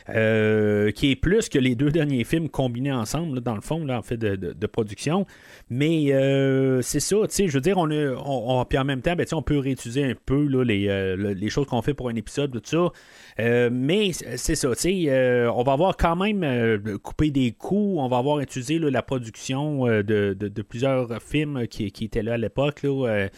Euh, 0.09 0.91
qui 0.91 1.11
est 1.11 1.15
plus 1.15 1.47
que 1.47 1.59
les 1.59 1.75
deux 1.75 1.91
derniers 1.91 2.23
films 2.23 2.49
combinés 2.49 2.91
ensemble, 2.91 3.41
dans 3.41 3.55
le 3.55 3.61
fond, 3.61 3.87
en 3.87 4.01
fait, 4.01 4.17
de, 4.17 4.67
production. 4.67 5.25
Mais 5.69 6.11
euh, 6.13 6.81
c'est 6.81 6.99
ça, 6.99 7.17
tu 7.23 7.35
sais, 7.35 7.47
je 7.47 7.53
veux 7.53 7.61
dire, 7.61 7.77
on, 7.77 7.89
on, 7.91 8.65
puis 8.65 8.77
en 8.77 8.85
même 8.85 9.01
temps, 9.01 9.15
ben, 9.15 9.25
on 9.33 9.41
peut 9.41 9.57
réutiliser 9.57 10.03
un 10.03 10.15
peu 10.25 10.43
les, 10.63 10.87
euh, 10.87 11.33
les, 11.33 11.49
choses 11.49 11.67
qu'on 11.67 11.81
fait 11.81 11.93
pour 11.93 12.09
un 12.09 12.15
épisode, 12.15 12.51
tout 12.51 12.61
ça. 12.63 12.91
Mais 13.37 14.11
c'est 14.13 14.55
ça, 14.55 14.69
tu 14.75 14.81
sais, 14.81 15.47
on 15.47 15.63
va 15.63 15.73
avoir 15.73 15.97
quand 15.97 16.15
même 16.15 16.97
coupé 16.99 17.31
des 17.31 17.51
coûts, 17.51 17.95
on 17.99 18.07
va 18.07 18.17
avoir 18.17 18.39
utilisé 18.39 18.79
la 18.79 19.01
production 19.01 19.85
de, 19.85 20.61
plusieurs 20.67 21.21
films 21.21 21.67
qui, 21.67 21.91
étaient 22.01 22.23
là 22.23 22.33
à 22.33 22.37
l'époque. 22.37 22.83
Là, 22.83 23.29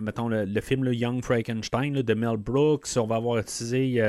mettons 0.00 0.28
le, 0.28 0.60
film 0.60 0.92
Young 0.92 1.22
Frankenstein 1.22 2.02
de 2.02 2.14
Mel 2.14 2.36
Brooks, 2.36 2.88
on 2.96 3.06
va 3.06 3.16
avoir 3.16 3.38
utilisé 3.38 4.00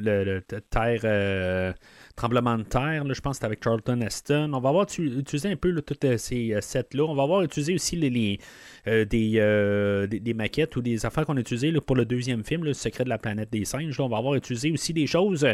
le, 0.00 0.40
terre, 0.70 1.00
euh, 1.04 1.72
tremblement 2.16 2.58
de 2.58 2.62
terre, 2.64 3.04
je 3.12 3.20
pense 3.20 3.32
que 3.32 3.34
c'était 3.34 3.46
avec 3.46 3.62
Charlton 3.62 4.00
Heston. 4.00 4.52
On 4.52 4.60
va 4.60 4.70
avoir 4.70 4.86
utilisé 4.98 5.50
un 5.50 5.56
peu 5.56 5.74
toutes 5.82 6.04
euh, 6.04 6.16
ces 6.16 6.52
euh, 6.52 6.60
sets-là. 6.60 7.04
On 7.04 7.14
va 7.14 7.24
avoir 7.24 7.42
utilisé 7.42 7.74
aussi 7.74 7.96
les, 7.96 8.38
des, 8.86 10.08
des, 10.08 10.34
maquettes 10.34 10.76
ou 10.76 10.82
des 10.82 11.06
affaires 11.06 11.24
qu'on 11.24 11.36
a 11.36 11.40
utilisées 11.40 11.72
pour 11.80 11.96
le 11.96 12.04
deuxième 12.04 12.44
film, 12.44 12.64
Le 12.64 12.74
secret 12.74 13.04
de 13.04 13.08
la 13.08 13.18
planète 13.18 13.50
des 13.50 13.64
singes. 13.64 13.98
on 14.00 14.08
va 14.08 14.18
avoir 14.18 14.34
utilisé 14.34 14.70
aussi 14.70 14.92
des 14.92 15.06
choses 15.06 15.46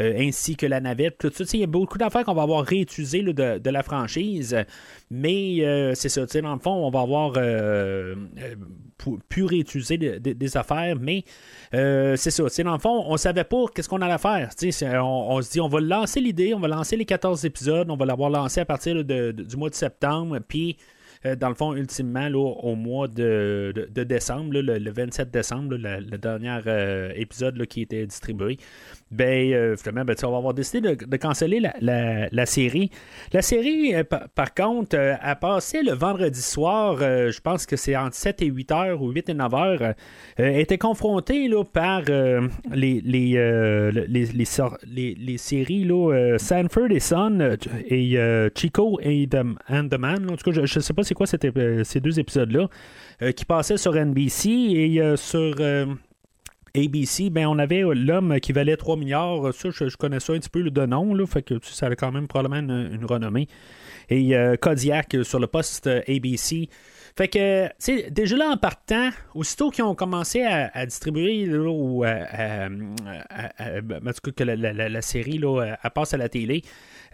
ainsi 0.00 0.56
que 0.56 0.66
la 0.66 0.80
navette, 0.80 1.18
tout 1.18 1.30
ça. 1.32 1.44
Il 1.54 1.60
y 1.60 1.64
a 1.64 1.66
beaucoup 1.66 1.98
d'affaires 1.98 2.24
qu'on 2.24 2.34
va 2.34 2.42
avoir 2.42 2.64
réutilisées 2.64 3.22
de, 3.22 3.70
la 3.70 3.82
franchise. 3.82 4.56
Mais 5.10 5.92
c'est 5.94 6.08
ça, 6.08 6.26
dans 6.26 6.54
le 6.54 6.60
fond, 6.60 6.86
on 6.86 6.90
va 6.90 7.00
avoir 7.00 7.32
pu 9.28 9.44
réutiliser 9.44 9.98
des 9.98 10.56
affaires, 10.56 10.96
mais 11.00 11.24
c'est 11.72 12.30
ça. 12.30 12.44
Dans 12.64 12.72
le 12.72 12.78
fond, 12.78 13.04
on 13.06 13.16
savait 13.16 13.44
pas 13.44 13.64
qu'est-ce 13.74 13.88
qu'on 13.88 14.00
allait 14.00 14.18
faire. 14.18 14.50
On, 15.02 15.36
on, 15.36 15.42
se 15.42 15.50
dit, 15.50 15.60
on 15.60 15.68
va 15.68 15.80
lancer 15.80 16.20
l'idée, 16.20 16.54
on 16.54 16.60
va 16.60 16.68
lancer 16.68 16.96
les 16.96 17.04
14 17.04 17.44
épisodes, 17.44 17.90
on 17.90 17.96
va 17.96 18.06
l'avoir 18.06 18.30
lancé 18.30 18.60
à 18.60 18.64
partir 18.64 19.04
du 19.04 19.56
mois 19.56 19.70
de 19.70 19.74
septembre, 19.74 20.38
puis 20.46 20.76
euh, 21.24 21.36
dans 21.36 21.48
le 21.48 21.54
fond, 21.54 21.74
ultimement, 21.74 22.28
au 22.28 22.74
mois 22.74 23.08
de, 23.08 23.88
décembre, 23.94 24.52
le, 24.54 24.90
27 24.90 25.30
décembre, 25.30 25.76
le, 25.76 26.18
dernier 26.18 26.58
euh, 26.66 27.12
épisode 27.14 27.64
qui 27.66 27.82
était 27.82 28.06
distribué, 28.06 28.58
ben, 29.12 29.52
euh, 29.52 29.76
finalement, 29.76 30.04
ben, 30.04 30.16
va 30.20 30.36
avoir 30.36 30.54
décidé 30.54 30.96
de, 30.96 31.16
canceller 31.16 31.60
la, 31.80 32.46
série. 32.46 32.90
La 33.32 33.42
série, 33.42 33.94
par, 34.34 34.54
contre, 34.54 34.96
a 34.98 35.36
passé 35.36 35.82
le 35.82 35.92
vendredi 35.92 36.40
soir, 36.40 36.98
je 36.98 37.40
pense 37.40 37.66
que 37.66 37.76
c'est 37.76 37.96
entre 37.96 38.16
7 38.16 38.42
et 38.42 38.46
8 38.46 38.72
heures 38.72 39.02
ou 39.02 39.10
8 39.10 39.28
et 39.28 39.34
9 39.34 39.54
heures, 39.54 39.94
était 40.38 40.78
confrontée 40.78 41.48
là, 41.48 41.64
par 41.64 42.02
les, 42.02 43.00
les, 43.00 43.90
les, 44.08 45.38
séries 45.38 45.84
là, 45.84 46.36
Sanford 46.38 46.90
et 46.90 47.00
Son 47.00 47.56
et 47.88 48.18
Chico 48.54 48.98
et 49.02 49.28
and 49.68 49.88
the 49.88 49.98
Man. 49.98 50.30
En 50.30 50.36
tout 50.36 50.50
cas, 50.50 50.64
je 50.64 50.78
ne 50.78 50.82
sais 50.82 50.92
pas 50.92 51.02
c'est 51.02 51.14
quoi 51.14 51.26
euh, 51.44 51.84
ces 51.84 52.00
deux 52.00 52.18
épisodes-là, 52.18 52.68
euh, 53.22 53.32
qui 53.32 53.44
passaient 53.44 53.76
sur 53.76 53.94
NBC 53.94 54.48
et 54.48 55.00
euh, 55.00 55.16
sur 55.16 55.54
ABC, 56.76 57.30
ben, 57.30 57.46
on 57.46 57.58
avait 57.58 57.82
l'homme 57.94 58.40
qui 58.40 58.52
valait 58.52 58.76
3 58.76 58.96
milliards. 58.96 59.52
Ça, 59.54 59.70
je, 59.70 59.96
connais 59.96 60.20
ça 60.20 60.32
un 60.32 60.38
petit 60.38 60.48
peu 60.48 60.62
de 60.62 60.86
nom, 60.86 61.14
là, 61.14 61.26
fait 61.26 61.42
que 61.42 61.54
ça 61.62 61.86
a 61.86 61.94
quand 61.94 62.12
même 62.12 62.28
probablement 62.28 62.74
une, 62.74 63.04
renommée. 63.04 63.48
Et 64.10 64.34
Kodiak 64.60 65.16
sur 65.22 65.38
le 65.38 65.46
poste 65.46 65.86
ABC. 65.86 66.68
Fait 67.16 67.28
que, 67.28 67.68
tu 67.78 68.10
déjà 68.10 68.36
là 68.36 68.48
en 68.48 68.56
partant, 68.56 69.10
aussitôt 69.34 69.70
qu'ils 69.70 69.84
ont 69.84 69.94
commencé 69.94 70.42
à, 70.42 70.86
distribuer, 70.86 71.46
ou 71.56 72.04
à, 72.04 72.68
que 74.34 74.44
la, 74.44 75.02
série 75.02 75.38
là, 75.38 75.76
passe 75.94 76.14
à 76.14 76.16
la 76.16 76.30
télé, 76.30 76.62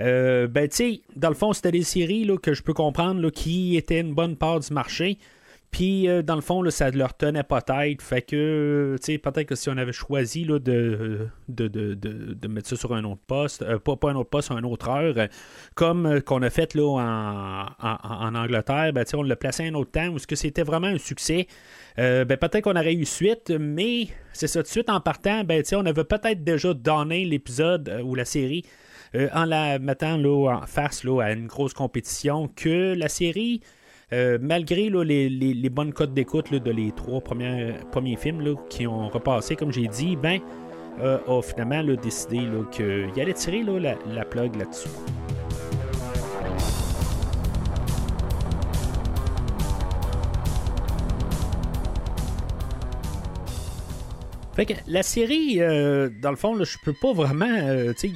euh, 0.00 0.46
ben, 0.46 0.68
tu 0.68 0.76
sais, 0.76 1.00
dans 1.16 1.28
le 1.28 1.34
fond, 1.34 1.52
c'était 1.52 1.72
des 1.72 1.82
séries 1.82 2.24
là, 2.24 2.36
que 2.38 2.54
je 2.54 2.62
peux 2.62 2.74
comprendre 2.74 3.28
qui 3.30 3.76
étaient 3.76 4.00
une 4.00 4.14
bonne 4.14 4.36
part 4.36 4.60
du 4.60 4.72
marché. 4.72 5.18
Puis, 5.70 6.08
euh, 6.08 6.22
dans 6.22 6.34
le 6.34 6.40
fond, 6.40 6.62
là, 6.62 6.70
ça 6.70 6.90
leur 6.90 7.14
tenait 7.14 7.42
pas 7.42 7.60
tête. 7.60 8.00
Fait 8.00 8.22
que, 8.22 8.96
tu 9.00 9.12
sais, 9.12 9.18
peut-être 9.18 9.46
que 9.46 9.54
si 9.54 9.68
on 9.68 9.76
avait 9.76 9.92
choisi 9.92 10.44
là, 10.44 10.58
de, 10.58 11.28
de, 11.48 11.68
de, 11.68 11.94
de, 11.94 12.48
mettre 12.48 12.68
ça 12.68 12.76
sur 12.76 12.94
un 12.94 13.04
autre 13.04 13.20
poste, 13.26 13.62
euh, 13.62 13.78
pas, 13.78 13.96
pas 13.96 14.10
un 14.10 14.16
autre 14.16 14.30
poste, 14.30 14.50
une 14.50 14.64
autre 14.64 14.88
heure, 14.88 15.28
comme 15.74 16.22
qu'on 16.22 16.42
a 16.42 16.50
fait 16.50 16.74
là, 16.74 16.98
en, 16.98 17.86
en, 17.86 18.34
Angleterre, 18.34 18.92
ben, 18.92 19.04
on 19.14 19.22
l'a 19.22 19.36
placé 19.36 19.66
un 19.68 19.74
autre 19.74 19.90
temps, 19.90 20.08
où 20.08 20.16
que 20.26 20.36
c'était 20.36 20.62
vraiment 20.62 20.88
un 20.88 20.98
succès. 20.98 21.46
ben, 21.96 22.26
peut-être 22.26 22.62
qu'on 22.62 22.76
aurait 22.76 22.94
eu 22.94 23.04
suite, 23.04 23.50
mais 23.50 24.08
c'est 24.32 24.46
ça, 24.46 24.62
de 24.62 24.66
suite 24.66 24.88
en 24.88 25.00
partant, 25.00 25.44
ben, 25.44 25.62
on 25.74 25.86
avait 25.86 26.04
peut-être 26.04 26.42
déjà 26.44 26.72
donné 26.72 27.24
l'épisode 27.24 28.00
ou 28.04 28.14
la 28.14 28.24
série 28.24 28.64
euh, 29.14 29.28
en 29.32 29.44
la 29.44 29.78
mettant 29.78 30.16
là, 30.16 30.58
en 30.62 30.66
face 30.66 31.04
là, 31.04 31.22
à 31.22 31.32
une 31.32 31.46
grosse 31.46 31.72
compétition 31.72 32.48
que 32.48 32.94
la 32.94 33.08
série. 33.08 33.62
Euh, 34.12 34.38
malgré 34.40 34.88
les, 34.88 35.70
bonnes 35.70 35.92
cotes 35.92 36.14
d'écoute 36.14 36.50
de 36.50 36.70
les 36.70 36.92
trois 36.92 37.20
premiers, 37.20 38.16
films 38.16 38.54
qui 38.70 38.86
ont 38.86 39.08
repassé, 39.08 39.54
comme 39.54 39.72
j'ai 39.72 39.86
dit, 39.86 40.16
ben, 40.16 40.40
euh, 41.00 41.18
a 41.28 41.42
finalement 41.42 41.84
décidé 42.02 42.40
qu'il 42.72 43.20
allait 43.20 43.34
tirer 43.34 43.62
la, 43.62 43.96
la 44.06 44.24
plug 44.24 44.56
là-dessus. 44.56 44.88
La 54.88 55.04
série, 55.04 55.60
euh, 55.60 56.08
dans 56.20 56.30
le 56.30 56.36
fond, 56.36 56.54
là, 56.54 56.64
je 56.64 56.78
peux 56.82 56.92
pas 56.92 57.12
vraiment. 57.12 57.46
Euh, 57.48 57.92
tu 57.92 58.08
sais, 58.08 58.14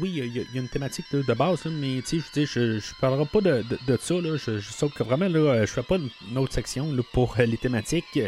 oui, 0.00 0.12
il 0.16 0.36
y, 0.36 0.58
a 0.58 0.60
une 0.60 0.68
thématique 0.68 1.04
de, 1.12 1.34
base, 1.34 1.66
mais 1.66 2.02
tu 2.02 2.20
sais, 2.20 2.46
je 2.46 2.60
ne 2.60 3.00
parlerai 3.00 3.26
pas 3.26 3.40
de, 3.40 3.64
de, 3.86 3.96
ça. 4.00 4.14
Là, 4.14 4.36
je, 4.36 4.58
je 4.58 4.86
que 4.86 5.02
vraiment, 5.04 5.28
là, 5.28 5.64
je 5.64 5.70
fais 5.70 5.82
pas 5.84 5.96
une 5.96 6.38
autre 6.38 6.52
section 6.52 6.88
pour 7.12 7.36
les 7.38 7.56
thématiques. 7.56 8.18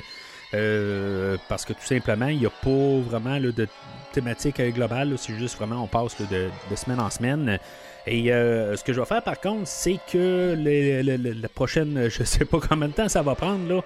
Euh, 0.53 1.37
parce 1.49 1.65
que 1.65 1.73
tout 1.73 1.85
simplement, 1.85 2.27
il 2.27 2.39
n'y 2.39 2.47
a 2.47 2.51
pas 2.51 3.01
vraiment 3.09 3.41
de 3.41 3.67
thématique 4.13 4.61
globale. 4.73 5.15
C'est 5.19 5.37
juste 5.37 5.57
vraiment, 5.57 5.83
on 5.83 5.87
passe 5.89 6.17
de, 6.21 6.77
semaine 6.77 7.01
en 7.01 7.11
semaine. 7.11 7.59
Et 8.07 8.27
ce 8.29 8.83
que 8.85 8.93
je 8.93 9.01
vais 9.01 9.07
faire 9.07 9.23
par 9.23 9.41
contre, 9.41 9.67
c'est 9.67 9.99
que 10.11 10.55
la 10.57 11.49
prochaine, 11.49 12.09
je 12.09 12.23
sais 12.23 12.45
pas 12.45 12.59
combien 12.61 12.89
de 12.89 12.95
temps 12.95 13.09
ça 13.09 13.23
va 13.23 13.35
prendre, 13.35 13.69
là, 13.69 13.83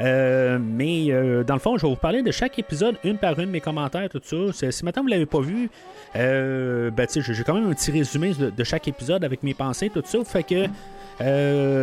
euh, 0.00 0.58
mais 0.60 1.06
euh, 1.10 1.44
dans 1.44 1.54
le 1.54 1.60
fond, 1.60 1.76
je 1.76 1.82
vais 1.82 1.88
vous 1.88 1.96
parler 1.98 2.22
de 2.22 2.30
chaque 2.30 2.58
épisode, 2.58 2.96
une 3.04 3.18
par 3.18 3.38
une, 3.38 3.50
mes 3.50 3.60
commentaires, 3.60 4.08
tout 4.08 4.20
ça. 4.22 4.70
Si 4.70 4.84
maintenant 4.84 5.02
vous 5.02 5.08
ne 5.08 5.14
l'avez 5.14 5.26
pas 5.26 5.40
vu, 5.40 5.70
euh, 6.16 6.90
ben, 6.90 7.06
j'ai 7.14 7.44
quand 7.44 7.54
même 7.54 7.70
un 7.70 7.74
petit 7.74 7.90
résumé 7.90 8.32
de, 8.34 8.64
chaque 8.64 8.88
épisode 8.88 9.24
avec 9.24 9.42
mes 9.42 9.54
pensées, 9.54 9.90
tout 9.90 10.02
ça. 10.04 10.18
Fait 10.24 10.42
que. 10.42 10.66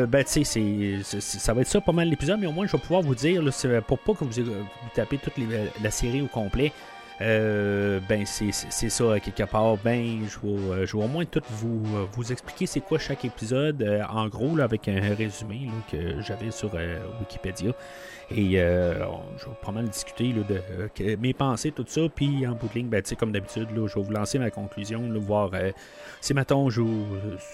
ben, 0.06 0.24
tu 0.24 0.44
sais, 0.44 1.20
ça 1.20 1.54
va 1.54 1.62
être 1.62 1.68
ça 1.68 1.82
pas 1.82 1.92
mal 1.92 2.10
l'épisode, 2.10 2.40
mais 2.40 2.48
au 2.48 2.52
moins 2.52 2.68
je 2.68 2.74
vais 2.74 2.80
pouvoir 2.82 3.02
vous 3.02 3.16
dire, 3.16 3.42
là, 3.42 3.52
pour 3.82 4.00
pas 4.00 4.14
que 4.14 4.26
vous, 4.26 4.44
vous 4.44 4.90
tapez 4.94 5.18
toute 5.18 5.34
la 5.82 5.92
série 5.92 6.22
au 6.22 6.28
complet, 6.28 6.72
euh, 7.22 8.00
ben 8.10 8.26
c'est 8.26 8.52
ça 8.90 9.20
quelque 9.20 9.44
part. 9.44 9.78
Ben 9.78 10.22
je 10.28 10.40
vais, 10.40 10.54
euh, 10.54 10.86
je 10.86 10.98
vais 10.98 11.04
au 11.04 11.08
moins 11.08 11.26
tout 11.26 11.42
vous, 11.50 11.84
euh, 11.96 12.06
vous 12.14 12.32
expliquer 12.32 12.66
c'est 12.66 12.80
quoi 12.80 12.98
chaque 12.98 13.24
épisode 13.26 14.04
en 14.10 14.28
gros 14.28 14.56
là, 14.56 14.64
avec 14.64 14.88
un 14.88 15.14
résumé 15.14 15.70
que 15.92 16.20
j'avais 16.22 16.52
sur 16.52 16.72
Wikipédia. 17.20 17.72
Et 18.34 18.54
je 18.54 19.46
vais 19.46 19.56
pas 19.62 19.72
mal 19.72 19.90
discuter 19.90 20.34
de 20.34 21.16
mes 21.18 21.34
pensées, 21.34 21.72
tout 21.72 21.86
ça. 21.88 22.02
Puis 22.14 22.48
en 22.48 22.54
bout 22.54 22.70
de 22.70 22.76
ligne, 22.76 22.88
ben, 22.88 23.04
comme 23.20 23.32
d'habitude, 23.32 23.68
je 23.76 23.96
vais 23.96 24.02
vous 24.02 24.12
lancer 24.12 24.40
ma 24.40 24.50
conclusion, 24.50 25.02
voir 25.20 25.52
si 26.22 26.34
maintenant 26.34 26.70
je 26.70 26.82
vous 26.82 27.06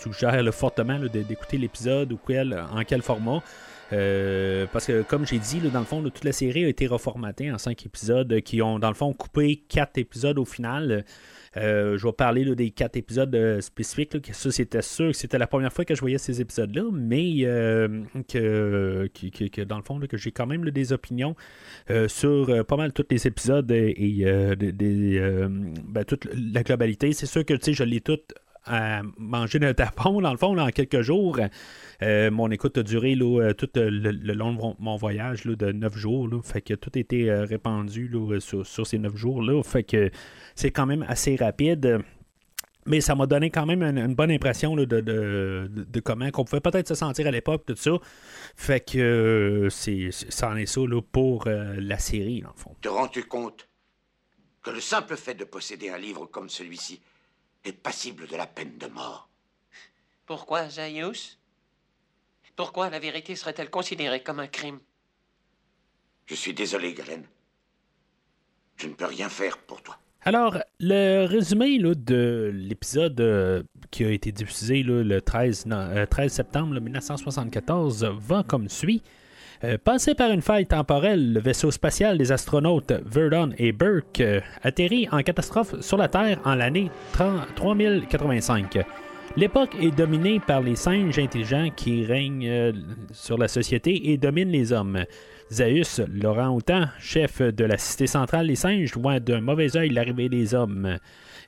suggère 0.01 0.41
fortement 0.53 1.00
d'écouter 1.00 1.57
l'épisode 1.57 2.12
ou 2.13 2.19
quel, 2.25 2.63
en 2.71 2.83
quel 2.83 3.01
format. 3.01 3.41
Euh, 3.94 4.65
parce 4.72 4.86
que, 4.88 5.01
comme 5.03 5.25
j'ai 5.25 5.39
dit, 5.39 5.60
dans 5.60 5.79
le 5.79 5.86
fond, 5.86 6.01
toute 6.03 6.24
la 6.24 6.32
série 6.32 6.65
a 6.65 6.67
été 6.67 6.88
reformatée 6.88 7.51
en 7.51 7.58
cinq 7.58 7.86
épisodes 7.86 8.41
qui 8.41 8.62
ont, 8.62 8.79
dans 8.79 8.89
le 8.89 8.96
fond, 8.96 9.13
coupé 9.13 9.63
quatre 9.70 9.98
épisodes 9.98 10.38
au 10.39 10.46
final. 10.46 11.06
Euh, 11.56 11.98
je 11.98 12.06
vais 12.06 12.13
parler 12.13 12.53
des 12.56 12.70
quatre 12.70 12.98
épisodes 12.98 13.34
euh, 13.34 13.62
spécifiques. 13.62 14.17
ça, 14.34 14.51
c'était 14.51 14.82
sûr 14.82 15.08
que 15.12 15.17
c'était 15.17 15.38
la 15.39 15.48
première 15.48 15.74
fois 15.74 15.86
que 15.86 15.96
je 15.96 16.01
voyais 16.01 16.17
ces 16.17 16.41
épisodes-là, 16.41 16.84
mais 16.91 17.39
que, 18.27 19.10
dans 19.63 19.77
le 19.77 19.84
fond, 19.84 20.00
que 20.00 20.17
j'ai 20.17 20.32
quand 20.32 20.46
même 20.46 20.70
des 20.70 20.94
opinions 20.94 21.36
sur 22.08 22.65
pas 22.65 22.77
mal 22.77 22.94
tous 22.94 23.06
les 23.10 23.25
épisodes 23.25 23.72
et, 23.72 24.25
ben, 24.25 26.03
toute 26.06 26.27
la 26.34 26.63
globalité. 26.63 27.13
C'est 27.13 27.25
sûr 27.25 27.46
que 27.46 27.56
je 27.58 27.84
l'ai 27.84 28.01
tout 28.01 28.20
à 28.67 29.01
manger 29.17 29.59
d'un 29.59 29.74
tapon, 29.74 30.21
dans 30.21 30.31
le 30.31 30.38
fond, 30.38 30.57
en 30.57 30.69
quelques 30.69 31.01
jours. 31.01 31.39
Euh, 32.03 32.31
mon 32.31 32.51
écoute 32.51 32.77
a 32.77 32.83
duré 32.83 33.15
euh, 33.19 33.53
tout 33.53 33.69
euh, 33.77 33.89
le, 33.89 34.33
long 34.33 34.53
de 34.53 34.75
mon 34.79 34.95
voyage 34.95 35.45
de 35.45 35.71
9 35.71 35.97
jours. 35.97 36.29
fait 36.43 36.62
que 36.62 36.74
tout 36.74 36.91
a 36.95 37.00
été 37.00 37.31
répandu 37.31 38.12
sur, 38.39 38.65
ces 38.65 39.00
9 39.00 39.15
jours-là. 39.15 39.63
Fait 39.63 39.83
que 39.83 40.12
c'est 40.55 40.71
quand 40.71 40.86
même 40.86 41.05
assez 41.07 41.36
rapide. 41.36 42.00
Mais 42.86 43.01
ça 43.01 43.15
m'a 43.15 43.25
donné 43.25 43.50
quand 43.50 43.65
même 43.65 43.83
une, 43.83 44.15
bonne 44.15 44.31
impression 44.31 44.74
de, 44.75 44.86
de, 44.86 46.00
comment 46.00 46.31
qu'on 46.31 46.45
pouvait 46.45 46.62
peut-être 46.62 46.88
se 46.88 46.95
sentir 46.95 47.27
à 47.27 47.31
l'époque, 47.31 47.65
tout 47.65 47.75
ça. 47.75 47.91
Fait 48.55 48.79
que 48.79 49.67
c'est, 49.69 50.09
ça 50.12 50.57
est 50.57 50.65
ça 50.65 50.81
pour 51.12 51.50
la 51.50 51.97
série, 51.97 52.45
en 52.45 52.53
fond. 52.55 52.75
Te 52.79 52.88
rends-tu 52.88 53.24
compte 53.25 53.67
que 54.63 54.71
le 54.71 54.79
simple 54.79 55.17
fait 55.17 55.33
de 55.33 55.43
posséder 55.43 55.89
un 55.89 55.97
livre 55.97 56.27
comme 56.27 56.47
celui-ci 56.47 57.01
est 57.67 57.74
passible 57.74 58.27
de 58.27 58.36
la 58.36 58.47
peine 58.47 58.77
de 58.77 58.88
mort 58.88 59.29
Pourquoi, 60.25 60.69
Zaius? 60.69 61.39
Pourquoi 62.55 62.89
la 62.89 63.00
vérité 63.00 63.36
serait-elle 63.36 63.69
considérée 63.69 64.24
comme 64.24 64.39
un 64.39 64.47
crime? 64.47 64.79
Je 66.25 66.36
suis 66.36 66.53
désolé, 66.53 66.93
Galen. 66.93 67.24
Je 68.77 68.88
ne 68.88 68.93
peux 68.93 69.05
rien 69.05 69.29
faire 69.29 69.57
pour 69.59 69.81
toi. 69.81 69.97
Alors, 70.21 70.57
le 70.79 71.25
résumé 71.25 71.77
de 71.79 72.51
l'épisode 72.53 73.19
euh, 73.21 73.63
qui 73.91 74.03
a 74.03 74.12
été 74.12 74.31
diffusé 74.31 74.83
le 74.83 75.21
13, 75.21 75.65
13 75.65 75.69
euh, 75.69 76.27
septembre 76.27 76.79
1974 76.79 78.03
va 78.03 78.43
comme 78.43 78.67
suit. 78.67 79.03
Euh, 79.63 79.77
passé 79.83 80.13
par 80.13 80.31
une 80.31 80.41
faille 80.41 80.67
temporelle, 80.67 81.33
le 81.33 81.39
vaisseau 81.39 81.71
spatial 81.71 82.17
des 82.17 82.31
astronautes 82.31 82.93
Verdon 83.05 83.51
et 83.57 83.71
Burke 83.71 84.21
atterrit 84.61 85.07
en 85.11 85.23
catastrophe 85.23 85.79
sur 85.81 85.97
la 85.97 86.07
Terre 86.07 86.39
en 86.45 86.55
l'année 86.55 86.91
3085. 87.13 88.85
L'époque 89.35 89.75
est 89.79 89.95
dominée 89.95 90.39
par 90.39 90.61
les 90.61 90.75
singes 90.75 91.19
intelligents 91.19 91.69
qui 91.75 92.05
règnent 92.05 92.47
euh, 92.47 92.71
sur 93.11 93.37
la 93.37 93.47
société 93.47 94.11
et 94.11 94.17
dominent 94.17 94.51
les 94.51 94.71
hommes. 94.71 95.03
Zeus, 95.51 96.01
Laurent 96.11 96.55
Autant, 96.55 96.85
chef 96.99 97.41
de 97.41 97.63
la 97.63 97.77
cité 97.77 98.05
centrale 98.05 98.47
des 98.47 98.55
singes, 98.55 98.95
voit 98.95 99.19
d'un 99.19 99.41
mauvais 99.41 99.75
œil 99.77 99.89
l'arrivée 99.89 100.29
des 100.29 100.53
hommes 100.53 100.97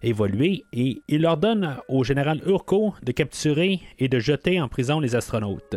évoluer 0.02 0.66
et 0.72 1.02
il 1.08 1.26
ordonne 1.26 1.78
au 1.88 2.04
général 2.04 2.42
Urko 2.46 2.94
de 3.04 3.12
capturer 3.12 3.80
et 3.98 4.08
de 4.08 4.20
jeter 4.20 4.62
en 4.62 4.68
prison 4.68 5.00
les 5.00 5.16
astronautes. 5.16 5.76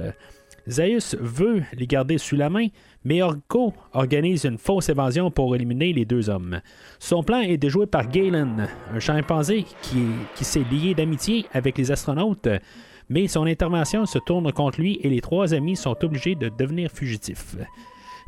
Zeus 0.69 1.17
veut 1.19 1.63
les 1.75 1.87
garder 1.87 2.19
sous 2.19 2.37
la 2.37 2.51
main, 2.51 2.69
mais 3.05 3.23
Orko 3.23 3.73
organise 3.93 4.45
une 4.45 4.59
fausse 4.59 4.89
évasion 4.89 5.31
pour 5.31 5.55
éliminer 5.55 5.93
les 5.93 6.05
deux 6.05 6.31
hommes. 6.31 6.61
Son 6.99 7.23
plan 7.23 7.41
est 7.41 7.57
déjoué 7.57 7.87
par 7.87 8.09
Galen, 8.09 8.69
un 8.95 9.01
chimpanzé 9.01 9.65
qui, 9.83 10.45
s'est 10.45 10.65
lié 10.71 10.95
d'amitié 10.95 11.47
avec 11.53 11.79
les 11.79 11.91
astronautes, 11.91 12.49
mais 13.09 13.27
son 13.29 13.47
intervention 13.47 14.07
se 14.07 14.19
tourne 14.19 14.53
contre 14.53 14.81
lui 14.81 14.99
et 15.03 15.09
les 15.09 15.21
trois 15.21 15.55
amis 15.55 15.77
sont 15.77 15.97
obligés 16.05 16.35
de 16.35 16.49
devenir 16.49 16.91
fugitifs. 16.91 17.57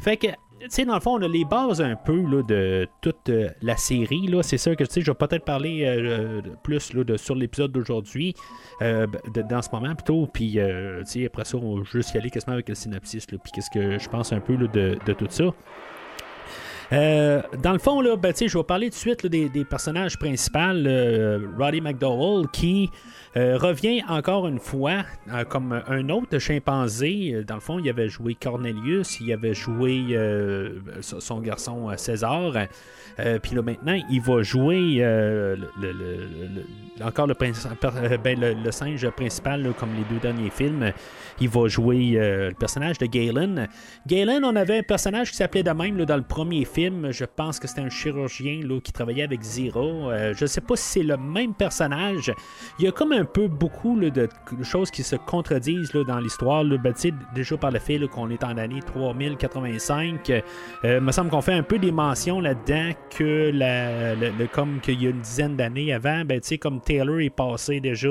Fait 0.00 0.16
tu 0.64 0.70
sais, 0.70 0.84
dans 0.84 0.94
le 0.94 1.00
fond, 1.00 1.18
on 1.18 1.22
a 1.22 1.28
les 1.28 1.44
bases 1.44 1.80
un 1.80 1.96
peu 1.96 2.16
là, 2.16 2.42
de 2.42 2.88
toute 3.00 3.28
euh, 3.28 3.50
la 3.62 3.76
série. 3.76 4.26
Là. 4.26 4.42
C'est 4.42 4.58
sûr 4.58 4.76
que 4.76 4.84
je 4.84 5.00
vais 5.00 5.14
peut-être 5.14 5.44
parler 5.44 5.84
euh, 5.84 6.40
plus 6.62 6.92
là, 6.94 7.04
de, 7.04 7.16
sur 7.16 7.34
l'épisode 7.34 7.72
d'aujourd'hui, 7.72 8.34
euh, 8.82 9.06
dans 9.48 9.62
ce 9.62 9.68
moment 9.72 9.94
plutôt. 9.94 10.26
Puis 10.26 10.58
après 10.60 11.44
ça, 11.44 11.58
on 11.58 11.78
va 11.78 11.84
juste 11.84 12.14
y 12.14 12.18
aller 12.18 12.30
quasiment 12.30 12.54
avec 12.54 12.68
le 12.68 12.74
synopsis. 12.74 13.26
Puis 13.26 13.38
qu'est-ce 13.54 13.70
que 13.70 13.98
je 13.98 14.08
pense 14.08 14.32
un 14.32 14.40
peu 14.40 14.56
de, 14.56 14.66
de, 14.66 15.12
tout 15.12 15.26
ça. 15.28 15.44
Euh, 16.92 17.42
dans 17.62 17.72
le 17.72 17.78
fond, 17.78 18.00
là, 18.00 18.16
ben, 18.16 18.32
je 18.36 18.56
vais 18.56 18.64
parler 18.64 18.90
de 18.90 18.94
suite 18.94 19.26
des, 19.26 19.64
personnages 19.64 20.18
principaux. 20.18 20.58
euh, 20.58 21.38
Roddy 21.58 21.80
McDowell 21.80 22.48
qui 22.48 22.90
euh, 23.36 23.56
revient 23.56 24.02
encore 24.08 24.46
une 24.46 24.58
fois 24.58 25.04
comme 25.48 25.82
un 25.88 26.08
autre 26.10 26.38
chimpanzé. 26.38 27.42
Dans 27.46 27.54
le 27.54 27.60
fond, 27.60 27.78
il 27.78 27.88
avait 27.88 28.08
joué 28.08 28.34
Cornelius, 28.34 29.20
il 29.20 29.32
avait 29.32 29.54
joué 29.54 30.16
son 31.00 31.40
garçon 31.40 31.90
César. 31.96 32.52
Euh, 33.20 33.38
Puis 33.38 33.54
là, 33.54 33.62
maintenant, 33.62 33.98
il 34.10 34.20
va 34.20 34.42
jouer 34.42 35.02
encore 37.02 37.26
le, 37.26 38.70
singe 38.70 39.08
principal, 39.10 39.72
comme 39.78 39.90
les 39.96 40.04
deux 40.04 40.20
derniers 40.20 40.50
films. 40.50 40.92
Il 41.40 41.48
va 41.48 41.66
jouer 41.66 42.12
euh, 42.14 42.50
le 42.50 42.54
personnage 42.54 42.98
de 42.98 43.06
Galen. 43.06 43.68
Galen, 44.06 44.44
on 44.44 44.54
avait 44.54 44.78
un 44.78 44.82
personnage 44.82 45.30
qui 45.30 45.36
s'appelait 45.36 45.62
de 45.62 45.70
même 45.70 46.04
dans 46.04 46.16
le 46.16 46.22
premier 46.22 46.64
film. 46.64 47.10
Je 47.10 47.24
pense 47.24 47.58
que 47.58 47.66
c'était 47.66 47.80
un 47.80 47.90
chirurgien 47.90 48.60
qui 48.82 48.92
travaillait 48.92 49.24
avec 49.24 49.42
Zero. 49.42 50.10
Euh, 50.10 50.34
je 50.36 50.46
sais 50.46 50.60
pas 50.60 50.76
si 50.76 50.84
c'est 50.84 51.02
le 51.02 51.16
même 51.16 51.54
personnage. 51.54 52.32
Il 52.78 52.84
y 52.84 52.88
a 52.88 52.92
comme 52.92 53.12
un 53.12 53.24
peu 53.24 53.48
beaucoup 53.48 53.98
de 53.98 54.28
choses 54.62 54.90
qui 54.90 55.02
se 55.02 55.16
contredisent 55.16 55.92
dans 55.92 56.20
l'histoire. 56.20 56.64
Ben, 56.64 56.94
déjà 57.34 57.56
par 57.56 57.70
le 57.70 57.78
fait 57.78 57.98
qu'on 58.08 58.30
est 58.30 58.44
en 58.44 58.56
année 58.56 58.80
3085, 58.80 60.30
euh, 60.30 60.40
il 60.84 61.00
me 61.00 61.12
semble 61.12 61.30
qu'on 61.30 61.42
fait 61.42 61.52
un 61.52 61.62
peu 61.62 61.78
des 61.78 61.92
mentions 61.92 62.40
là-dedans 62.40 62.90
que 63.10 63.50
la, 63.52 64.14
comme 64.48 64.80
qu'il 64.80 65.02
y 65.02 65.06
a 65.06 65.10
une 65.10 65.20
dizaine 65.20 65.56
d'années 65.56 65.92
avant, 65.92 66.24
ben, 66.24 66.40
comme 66.60 66.80
Taylor 66.80 67.20
est 67.20 67.30
passé 67.30 67.80
déjà. 67.80 68.08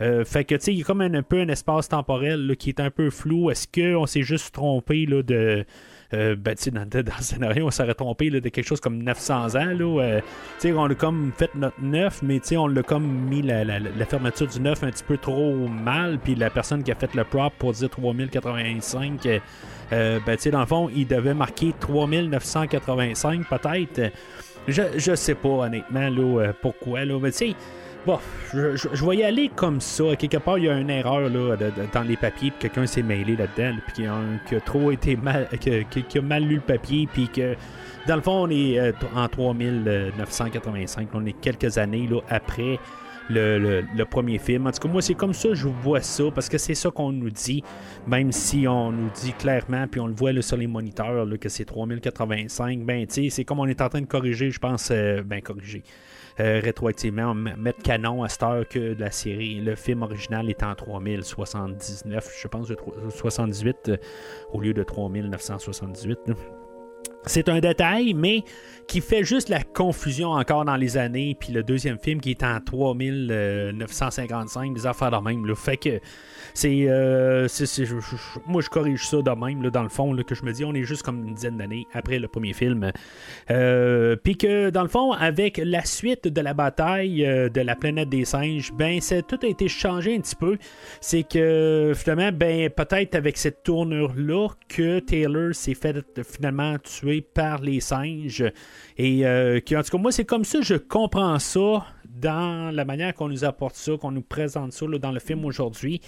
Euh, 0.00 0.24
fait 0.24 0.44
que, 0.44 0.54
il 0.70 0.78
y 0.78 0.82
a 0.82 0.84
comme 0.84 1.00
un, 1.00 1.22
peu 1.22 1.40
un 1.40 1.48
espace 1.48 1.88
temporel 1.88 2.56
qui 2.58 2.70
est 2.70 2.80
un 2.80 2.90
peu 2.90 3.10
flou. 3.10 3.50
Est-ce 3.50 3.66
qu'on 3.66 4.06
s'est 4.06 4.22
juste 4.22 4.54
trompé 4.54 5.06
là, 5.06 5.22
de. 5.22 5.64
Euh, 6.12 6.34
ben, 6.36 6.54
dans, 6.72 6.84
dans 6.86 7.00
le 7.18 7.22
scénario, 7.22 7.66
on 7.66 7.70
s'aurait 7.70 7.94
trompé 7.94 8.30
de 8.30 8.40
quelque 8.48 8.66
chose 8.66 8.80
comme 8.80 9.02
900 9.02 9.54
ans. 9.56 9.64
Là, 9.64 10.02
euh, 10.02 10.20
on 10.76 10.90
a 10.90 10.94
comme 10.94 11.32
fait 11.36 11.54
notre 11.54 11.80
9, 11.80 12.22
mais 12.22 12.40
on 12.56 12.66
l'a 12.66 12.82
comme 12.82 13.04
mis 13.06 13.42
la, 13.42 13.64
la- 13.64 13.78
la 13.78 14.04
fermeture 14.06 14.46
du 14.46 14.60
9 14.60 14.82
un 14.84 14.90
petit 14.90 15.04
peu 15.04 15.16
trop 15.18 15.68
mal. 15.68 16.18
Puis 16.18 16.34
la 16.34 16.50
personne 16.50 16.82
qui 16.82 16.90
a 16.92 16.94
fait 16.94 17.14
le 17.14 17.24
prop 17.24 17.52
pour 17.58 17.72
dire 17.72 17.88
3085, 17.90 19.26
euh, 19.92 20.18
ben, 20.26 20.36
dans 20.52 20.60
le 20.60 20.66
fond, 20.66 20.90
il 20.94 21.06
devait 21.06 21.34
marquer 21.34 21.72
3985 21.80 23.48
peut-être. 23.48 24.12
Je, 24.68 24.82
je 24.96 25.14
sais 25.14 25.34
pas, 25.34 25.48
honnêtement, 25.48 26.08
là, 26.10 26.40
euh, 26.42 26.52
pourquoi. 26.60 27.04
Là, 27.04 27.18
mais 27.20 27.30
tu 27.32 27.38
sais, 27.38 27.54
Bon, 28.06 28.18
je, 28.54 28.76
je- 28.76 28.88
je 28.94 29.04
vais 29.04 29.16
y 29.18 29.22
aller 29.22 29.50
comme 29.54 29.80
ça. 29.80 30.16
Quelque 30.16 30.38
part, 30.38 30.56
il 30.58 30.64
y 30.64 30.68
a 30.70 30.78
une 30.78 30.88
erreur 30.88 31.28
là, 31.28 31.56
dans 31.92 32.02
les 32.02 32.16
papiers, 32.16 32.50
puis 32.50 32.60
quelqu'un 32.60 32.86
s'est 32.86 33.02
mêlé 33.02 33.36
là-dedans, 33.36 33.76
là, 33.76 33.82
puis 33.86 34.04
qui 34.46 34.54
a, 34.54 34.60
trop 34.60 34.90
été 34.90 35.16
mal, 35.16 35.48
qui 35.60 36.18
a 36.18 36.22
mal 36.22 36.44
lu 36.44 36.54
le 36.56 36.60
papier, 36.62 37.06
puis 37.12 37.28
que 37.28 37.54
dans 38.08 38.16
le 38.16 38.22
fond, 38.22 38.46
on 38.46 38.50
est 38.50 38.78
euh, 38.78 38.92
en 39.14 39.28
3985, 39.28 41.08
on 41.12 41.26
est 41.26 41.38
quelques 41.40 41.76
années 41.76 42.08
là, 42.10 42.20
après 42.30 42.78
le, 43.28 44.04
premier 44.04 44.38
film. 44.38 44.66
En 44.66 44.72
tout 44.72 44.80
cas, 44.80 44.88
moi, 44.88 45.02
c'est 45.02 45.14
comme 45.14 45.34
ça 45.34 45.50
je 45.52 45.68
vois 45.68 46.00
ça, 46.00 46.24
parce 46.34 46.48
que 46.48 46.58
c'est 46.58 46.74
ça 46.74 46.90
qu'on 46.90 47.12
nous 47.12 47.30
dit, 47.30 47.62
même 48.06 48.32
si 48.32 48.66
on 48.66 48.92
nous 48.92 49.10
dit 49.22 49.32
clairement, 49.34 49.86
puis 49.86 50.00
on 50.00 50.06
le 50.06 50.14
voit 50.14 50.32
sur 50.40 50.56
les 50.56 50.66
moniteurs, 50.66 51.26
que 51.38 51.48
c'est 51.48 51.66
3085, 51.66 52.80
ben, 52.80 53.06
tu 53.06 53.24
sais, 53.24 53.30
c'est 53.30 53.44
comme 53.44 53.60
on 53.60 53.66
est 53.66 53.80
en 53.82 53.88
train 53.88 54.00
de 54.00 54.06
corriger, 54.06 54.50
je 54.50 54.58
pense, 54.58 54.88
euh, 54.90 55.22
ben, 55.22 55.40
corriger 55.42 55.82
euh, 56.40 56.60
rétroactivement, 56.62 57.34
mettre 57.34 57.82
canon 57.82 58.22
à 58.24 58.28
cette 58.28 58.42
heure 58.42 58.66
que 58.66 58.96
la 58.98 59.10
série, 59.10 59.60
le 59.60 59.74
film 59.76 60.02
original 60.02 60.48
est 60.50 60.62
en 60.62 60.74
3079, 60.74 62.38
je 62.42 62.48
pense, 62.48 62.68
de 62.68 62.74
tro- 62.74 62.94
78 63.10 63.76
euh, 63.90 63.96
au 64.52 64.60
lieu 64.60 64.72
de 64.74 64.82
3978. 64.82 66.18
là. 66.26 66.34
C'est 67.26 67.50
un 67.50 67.60
détail, 67.60 68.14
mais 68.14 68.42
qui 68.88 69.02
fait 69.02 69.24
juste 69.24 69.50
la 69.50 69.62
confusion 69.62 70.30
encore 70.30 70.64
dans 70.64 70.76
les 70.76 70.96
années. 70.96 71.36
Puis 71.38 71.52
le 71.52 71.62
deuxième 71.62 71.98
film 71.98 72.18
qui 72.18 72.30
est 72.30 72.42
en 72.42 72.58
3955, 72.60 74.72
des 74.74 74.86
affaires 74.86 75.10
de 75.10 75.18
même. 75.18 75.44
Là. 75.46 75.54
Fait 75.54 75.76
que 75.76 76.00
c'est. 76.54 76.86
euh, 76.88 77.48
moi, 78.46 78.62
je 78.62 78.68
corrige 78.68 79.06
ça 79.06 79.18
de 79.18 79.30
même, 79.30 79.62
là, 79.62 79.70
dans 79.70 79.82
le 79.82 79.88
fond, 79.88 80.12
là, 80.12 80.22
que 80.22 80.34
je 80.34 80.44
me 80.44 80.52
dis, 80.52 80.64
on 80.64 80.74
est 80.74 80.84
juste 80.84 81.02
comme 81.02 81.26
une 81.26 81.34
dizaine 81.34 81.56
d'années 81.56 81.86
après 81.92 82.18
le 82.18 82.28
premier 82.28 82.52
film. 82.52 82.90
Euh, 83.50 84.16
Puis 84.16 84.36
que, 84.36 84.70
dans 84.70 84.82
le 84.82 84.88
fond, 84.88 85.12
avec 85.12 85.60
la 85.62 85.84
suite 85.84 86.28
de 86.28 86.40
la 86.40 86.54
bataille 86.54 87.24
euh, 87.26 87.48
de 87.48 87.60
la 87.60 87.76
planète 87.76 88.08
des 88.08 88.24
singes, 88.24 88.72
ben, 88.72 89.00
c'est, 89.00 89.26
tout 89.26 89.38
a 89.42 89.46
été 89.46 89.68
changé 89.68 90.16
un 90.16 90.20
petit 90.20 90.36
peu. 90.36 90.56
C'est 91.00 91.24
que, 91.24 91.92
finalement, 91.94 92.30
ben, 92.32 92.70
peut-être 92.70 93.14
avec 93.14 93.36
cette 93.36 93.62
tournure-là, 93.62 94.48
que 94.68 95.00
Taylor 95.00 95.54
s'est 95.54 95.74
fait 95.74 95.96
finalement 96.24 96.76
tuer 96.78 97.20
par 97.22 97.60
les 97.60 97.80
singes. 97.80 98.44
Et 98.96 99.26
euh, 99.26 99.58
en 99.58 99.82
tout 99.82 99.90
cas, 99.90 99.98
moi, 99.98 100.12
c'est 100.12 100.24
comme 100.24 100.44
ça 100.44 100.60
je 100.62 100.74
comprends 100.74 101.38
ça 101.38 101.86
dans 102.20 102.74
la 102.74 102.84
manière 102.84 103.14
qu'on 103.14 103.28
nous 103.28 103.44
apporte 103.44 103.76
ça, 103.76 103.92
qu'on 104.00 104.10
nous 104.10 104.22
présente 104.22 104.72
ça 104.72 104.86
dans 105.00 105.12
le 105.12 105.20
film 105.20 105.44
aujourd'hui. 105.44 106.00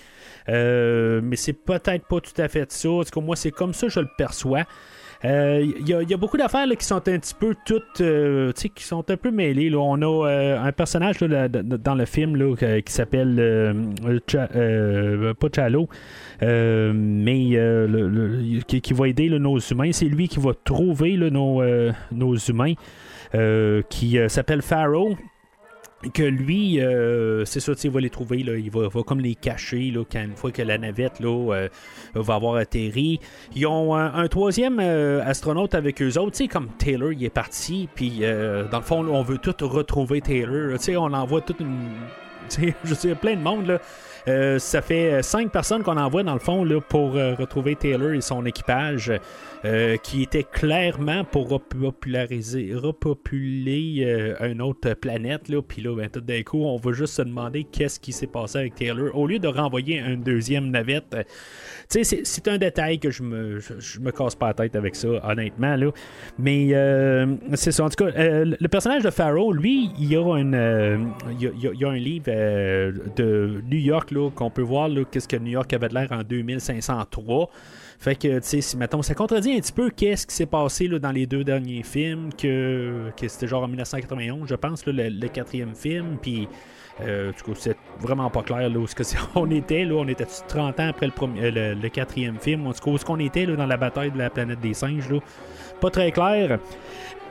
Euh, 0.49 1.21
mais 1.23 1.37
c'est 1.37 1.53
peut-être 1.53 2.07
pas 2.07 2.21
tout 2.21 2.41
à 2.41 2.49
fait 2.49 2.71
ça. 2.71 2.91
En 2.91 3.05
tout 3.05 3.11
cas, 3.11 3.21
moi, 3.21 3.37
c'est 3.37 3.51
comme 3.51 3.73
ça 3.73 3.87
que 3.87 3.93
je 3.93 4.01
le 4.01 4.09
perçois. 4.17 4.65
Euh, 5.25 5.65
Il 5.79 5.89
y, 5.89 5.95
a- 5.95 6.17
beaucoup 6.17 6.37
d'affaires 6.37 6.67
qui 6.77 6.85
sont 6.85 6.97
un 6.97 7.19
petit 7.19 7.35
peu 7.39 7.55
toutes, 7.65 8.01
euh, 8.01 8.51
qui 8.53 8.83
sont 8.83 9.09
un 9.09 9.17
peu 9.17 9.31
mêlées. 9.31 9.73
On 9.73 10.03
a 10.03 10.59
un 10.59 10.73
personnage 10.73 11.19
dans 11.21 11.95
le 11.95 12.05
film 12.07 12.57
qui 12.57 12.93
s'appelle 12.93 13.77
pas 15.39 15.49
Chalo, 15.55 15.89
mais 16.41 17.49
qui, 18.67 18.93
va 18.93 19.09
aider 19.09 19.31
nos 19.31 19.59
humains. 19.61 19.93
C'est 19.93 20.07
lui 20.07 20.27
qui 20.27 20.41
va 20.41 20.53
trouver 20.65 21.17
nos, 21.17 21.63
nos 22.11 22.35
humains, 22.37 22.75
qui 23.89 24.19
s'appelle 24.29 24.63
Pharaoh 24.63 25.17
que 26.11 26.23
lui, 26.23 26.81
euh, 26.81 27.45
c'est 27.45 27.61
ça, 27.61 27.73
il 27.83 27.91
va 27.91 28.01
les 28.01 28.11
trouver, 28.11 28.43
là, 28.43 28.57
il 28.57 28.71
va, 28.71 28.89
va 28.89 29.03
comme 29.03 29.21
les 29.21 29.35
cacher 29.35 29.91
là, 29.91 30.05
quand, 30.11 30.23
une 30.23 30.37
fois 30.37 30.51
que 30.51 30.63
la 30.63 30.79
navette 30.79 31.21
là, 31.21 31.55
euh, 31.55 31.69
va 32.15 32.35
avoir 32.35 32.57
atterri. 32.57 33.21
Ils 33.55 33.67
ont 33.67 33.95
un, 33.95 34.15
un 34.15 34.29
troisième 34.29 34.81
euh, 34.81 35.23
astronaute 35.25 35.75
avec 35.75 36.03
eux 36.03 36.19
autres, 36.19 36.45
comme 36.47 36.69
Taylor, 36.79 37.13
il 37.13 37.25
est 37.25 37.31
parti, 37.31 37.89
puis 37.95 38.21
euh, 38.23 38.69
dans 38.69 38.79
le 38.79 38.85
fond, 38.85 39.03
là, 39.03 39.13
on 39.13 39.23
veut 39.23 39.39
tout 39.39 39.55
retrouver 39.67 40.21
Taylor, 40.21 40.79
on 40.99 41.13
envoie 41.13 41.41
toute 41.41 41.61
une... 41.61 41.91
Je 42.85 42.95
sais, 42.95 43.15
plein 43.15 43.37
de 43.37 43.43
monde, 43.43 43.67
là. 43.67 43.81
Euh, 44.29 44.59
ça 44.59 44.83
fait 44.83 45.13
euh, 45.13 45.23
cinq 45.23 45.51
personnes 45.51 45.83
qu'on 45.83 45.97
envoie 45.97 46.23
dans 46.23 46.35
le 46.35 46.39
fond 46.39 46.65
là, 46.65 46.81
pour 46.81 47.17
euh, 47.17 47.35
retrouver 47.35 47.75
Taylor 47.75 48.13
et 48.13 48.21
son 48.21 48.47
équipage, 48.47 49.13
euh, 49.65 49.97
qui 49.97 50.23
était 50.23 50.45
clairement 50.45 51.25
pour 51.25 51.49
repopulariser, 51.49 52.73
repopuler 52.75 54.37
une 54.41 54.63
autre 54.63 54.95
planète. 54.95 55.49
Là. 55.49 55.61
Puis 55.63 55.83
là, 55.83 55.97
ben, 55.97 56.09
tout 56.09 56.21
d'un 56.21 56.43
coup, 56.43 56.65
on 56.65 56.77
va 56.77 56.93
juste 56.93 57.15
se 57.15 57.23
demander 57.23 57.65
qu'est-ce 57.65 57.99
qui 57.99 58.13
s'est 58.13 58.27
passé 58.27 58.59
avec 58.59 58.75
Taylor. 58.77 59.17
Au 59.17 59.27
lieu 59.27 59.39
de 59.39 59.49
renvoyer 59.49 59.99
une 59.99 60.23
deuxième 60.23 60.71
navette, 60.71 61.17
sais, 61.93 62.23
c'est- 62.25 62.49
un 62.49 62.59
détail 62.59 62.99
que 62.99 63.11
je 63.11 63.23
me, 63.23 63.61
je, 63.61 64.01
me 64.01 64.11
casse 64.11 64.35
pas 64.35 64.49
la 64.49 64.55
tête 64.55 64.75
avec 64.77 64.97
ça, 64.97 65.09
honnêtement. 65.23 65.77
Là. 65.77 65.91
Mais 66.39 66.71
euh, 66.73 67.37
c'est 67.55 67.71
ça. 67.73 67.85
En 67.85 67.89
tout 67.89 68.05
cas, 68.05 68.11
euh, 68.19 68.57
le 68.59 68.69
personnage 68.69 69.03
de 69.05 69.11
Pharaoh, 69.11 69.53
lui, 69.53 69.91
il 69.99 70.13
y 70.13 70.17
a, 70.17 70.21
a, 70.21 71.89
un 71.91 71.97
livre 71.97 72.25
euh, 72.29 72.93
de 73.17 73.63
New 73.71 73.79
York 73.79 74.13
qu'on 74.35 74.51
peut 74.51 74.63
voir 74.63 74.89
qu'est-ce 75.11 75.29
que 75.29 75.37
New 75.37 75.53
York 75.53 75.73
avait 75.73 75.89
de 75.89 75.95
l'air 75.95 76.09
en 76.11 76.23
2503. 76.23 77.51
Fait 77.99 78.17
que, 78.17 78.41
tu 78.41 78.43
sais, 78.43 78.61
si, 78.61 78.77
mettons, 78.77 79.01
ça 79.03 79.15
contredit 79.15 79.53
un 79.55 79.61
petit 79.61 79.73
peu 79.73 79.89
qu'est-ce 79.89 80.27
qui 80.27 80.35
s'est 80.35 80.47
passé 80.47 80.89
là, 80.89 80.99
dans 80.99 81.13
les 81.13 81.27
deux 81.27 81.45
derniers 81.45 81.85
films, 81.85 82.31
que, 82.37 83.11
que 83.17 83.29
c'était 83.29 83.47
genre 83.47 83.63
en 83.63 83.69
1991, 83.69 84.49
je 84.49 84.55
pense, 84.57 84.85
le, 84.87 85.09
le 85.09 85.29
quatrième 85.29 85.77
film, 85.77 86.17
puis, 86.21 86.49
euh, 87.01 87.33
du 87.33 87.43
coup, 87.43 87.55
c'est 87.55 87.77
vraiment 88.01 88.31
pas 88.31 88.43
clair 88.43 88.69
là, 88.69 88.79
où 88.79 88.85
est-ce 88.85 88.95
que 88.95 89.03
on 89.35 89.51
était, 89.51 89.85
là, 89.85 89.95
on 89.95 90.09
était 90.09 90.27
30 90.27 90.81
ans 90.81 90.89
après 90.89 91.07
le, 91.07 91.13
premier, 91.13 91.45
euh, 91.45 91.75
le, 91.75 91.89
quatrième 91.89 92.39
film, 92.39 92.67
en 92.67 92.73
tout 92.73 92.81
cas, 92.85 92.91
où 92.91 92.95
est-ce 92.97 93.05
qu'on 93.05 93.19
était 93.19 93.47
là, 93.47 93.57
dans 93.57 93.67
la 93.67 93.77
bataille 93.77 94.11
de 94.11 94.19
la 94.19 94.31
planète 94.31 94.61
des 94.61 94.75
singes, 94.75 95.09
là. 95.11 95.19
Pas 95.81 95.91
très 95.91 96.13
clair. 96.13 96.59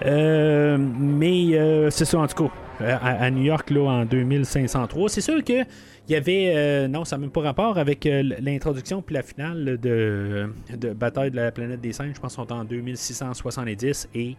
Euh, 0.05 0.77
mais 0.77 1.53
euh, 1.53 1.89
c'est 1.89 2.05
ça, 2.05 2.19
en 2.19 2.27
tout 2.27 2.47
cas, 2.47 2.53
euh, 2.81 2.97
à, 3.01 3.29
New 3.29 3.43
York, 3.43 3.69
là, 3.69 3.81
en 3.81 4.05
2503. 4.05 5.09
C'est 5.09 5.21
sûr 5.21 5.43
que 5.43 5.61
il 6.07 6.13
y 6.13 6.15
avait. 6.15 6.53
euh, 6.55 6.87
non, 6.87 7.05
ça 7.05 7.15
n'a 7.15 7.21
même 7.21 7.29
pas 7.31 7.41
rapport 7.41 7.77
avec 7.77 8.05
euh, 8.05 8.23
l'introduction 8.39 9.01
puis 9.01 9.15
la 9.15 9.23
finale 9.23 9.77
de, 9.79 10.49
de 10.75 10.93
Bataille 10.93 11.31
de 11.31 11.35
la 11.35 11.51
planète 11.51 11.81
des 11.81 11.93
singes. 11.93 12.15
Je 12.15 12.19
pense 12.19 12.35
qu'ils 12.35 12.43
sont 12.43 12.53
en 12.53 12.63
2670 12.63 14.09
et. 14.15 14.35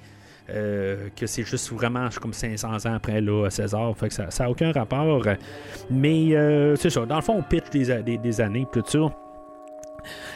Euh, 0.51 1.09
que 1.17 1.27
c'est 1.27 1.45
juste 1.45 1.73
vraiment 1.73 2.09
comme 2.21 2.33
500 2.33 2.87
ans 2.87 2.95
après 2.95 3.21
là, 3.21 3.49
César, 3.51 3.97
fait 3.97 4.09
que 4.09 4.15
ça 4.15 4.27
n'a 4.41 4.51
aucun 4.51 4.73
rapport. 4.73 5.23
Mais 5.91 6.35
euh, 6.35 6.77
c'est 6.77 6.91
ça, 6.91 7.07
dans 7.07 7.17
le 7.17 7.23
fond, 7.23 7.37
on 7.39 7.43
pitch 7.43 7.71
des, 7.71 8.03
des, 8.03 8.19
des 8.19 8.41
années, 8.41 8.67
tout 8.73 8.83
ça. 8.87 8.99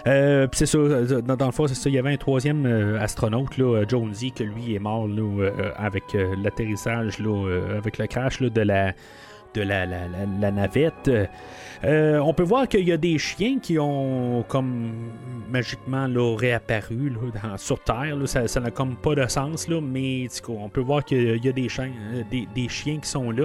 Euh, 0.07 0.47
c'est 0.53 0.67
ça, 0.67 0.79
dans, 0.79 1.47
le 1.47 1.53
fond, 1.53 1.67
c'est 1.67 1.75
ça. 1.75 1.89
Il 1.89 1.95
y 1.95 1.99
avait 1.99 2.13
un 2.13 2.17
troisième 2.17 2.67
astronaute, 3.01 3.59
là, 3.59 3.83
Jonesy, 3.89 4.31
que 4.33 4.45
lui 4.45 4.75
est 4.75 4.79
mort 4.79 5.09
avec 5.77 6.05
l'atterrissage, 6.43 7.19
là, 7.19 7.61
avec 7.77 7.99
le 7.99 8.07
crash 8.07 8.41
là, 8.41 8.49
de 8.49 8.61
la 8.61 8.93
de 9.55 9.63
la- 9.63 9.87
la 9.87 10.51
navette. 10.51 11.11
Euh, 11.85 12.19
on 12.19 12.33
peut 12.33 12.43
voir 12.43 12.69
qu'il 12.69 12.87
y 12.87 12.93
a 12.93 12.97
des 12.97 13.19
chiens 13.19 13.59
qui 13.61 13.79
ont 13.79 14.45
comme 14.49 15.11
magiquement 15.51 16.07
réapparu 16.35 17.13
sur 17.57 17.79
Terre. 17.81 18.17
Ça 18.27 18.61
n'a 18.61 18.71
comme 18.71 18.97
pas 18.97 19.15
de 19.15 19.27
sens, 19.27 19.69
là, 19.69 19.81
mais 19.81 20.27
on 20.49 20.69
peut 20.69 20.81
voir 20.81 21.05
qu'il 21.05 21.45
y 21.45 21.49
a 21.49 21.53
des 21.53 21.69
chiens, 21.69 21.91
euh, 22.15 22.23
des, 22.55 22.69
chiens 22.69 22.99
qui 22.99 23.09
sont 23.09 23.31
là. 23.31 23.45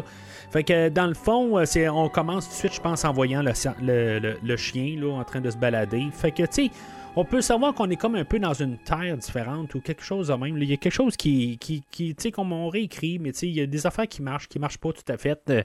Fait 0.52 0.64
que 0.64 0.90
dans 0.90 1.08
le 1.08 1.14
fond, 1.14 1.58
euh, 1.58 1.90
on 1.90 2.10
commence 2.10 2.46
tout 2.48 2.52
de 2.54 2.58
suite, 2.58 2.74
je 2.74 2.82
pense, 2.82 3.06
en 3.06 3.14
voyant 3.14 3.42
le, 3.42 3.52
le- 3.82 4.20
le- 4.20 4.38
le 4.44 4.58
chien 4.58 4.96
là, 5.00 5.14
en 5.14 5.24
train 5.24 5.40
de 5.42 5.50
se 5.50 5.58
balader. 5.58 6.06
Fait 6.12 6.32
que, 6.32 6.44
tu 6.44 6.66
sais, 6.66 6.72
on 7.16 7.26
peut 7.26 7.42
savoir 7.42 7.74
qu'on 7.74 7.90
est 7.90 7.98
comme 7.98 8.16
un 8.16 8.24
peu 8.24 8.40
dans 8.40 8.54
une 8.54 8.78
terre 8.78 9.18
différente 9.18 9.76
ou 9.76 9.82
quelque 9.82 10.04
chose 10.04 10.30
de 10.30 10.34
même. 10.34 10.58
Il 10.58 10.70
y 10.70 10.74
a 10.74 10.78
quelque 10.78 10.94
chose 10.94 11.18
qui, 11.18 11.58
qui, 11.60 11.84
tu 11.92 12.16
sais, 12.18 12.32
comme 12.32 12.54
réécrit, 12.68 13.20
mais 13.20 13.34
tu 13.34 13.40
sais, 13.40 13.48
il 13.48 13.56
y 13.56 13.62
a 13.62 13.66
des 13.66 13.86
affaires 13.86 14.08
qui 14.08 14.22
marchent, 14.22 14.48
qui 14.48 14.60
marchent 14.60 14.78
pas 14.78 14.94
tout 14.94 15.12
à 15.12 15.18
fait. 15.18 15.40
Euh, 15.50 15.64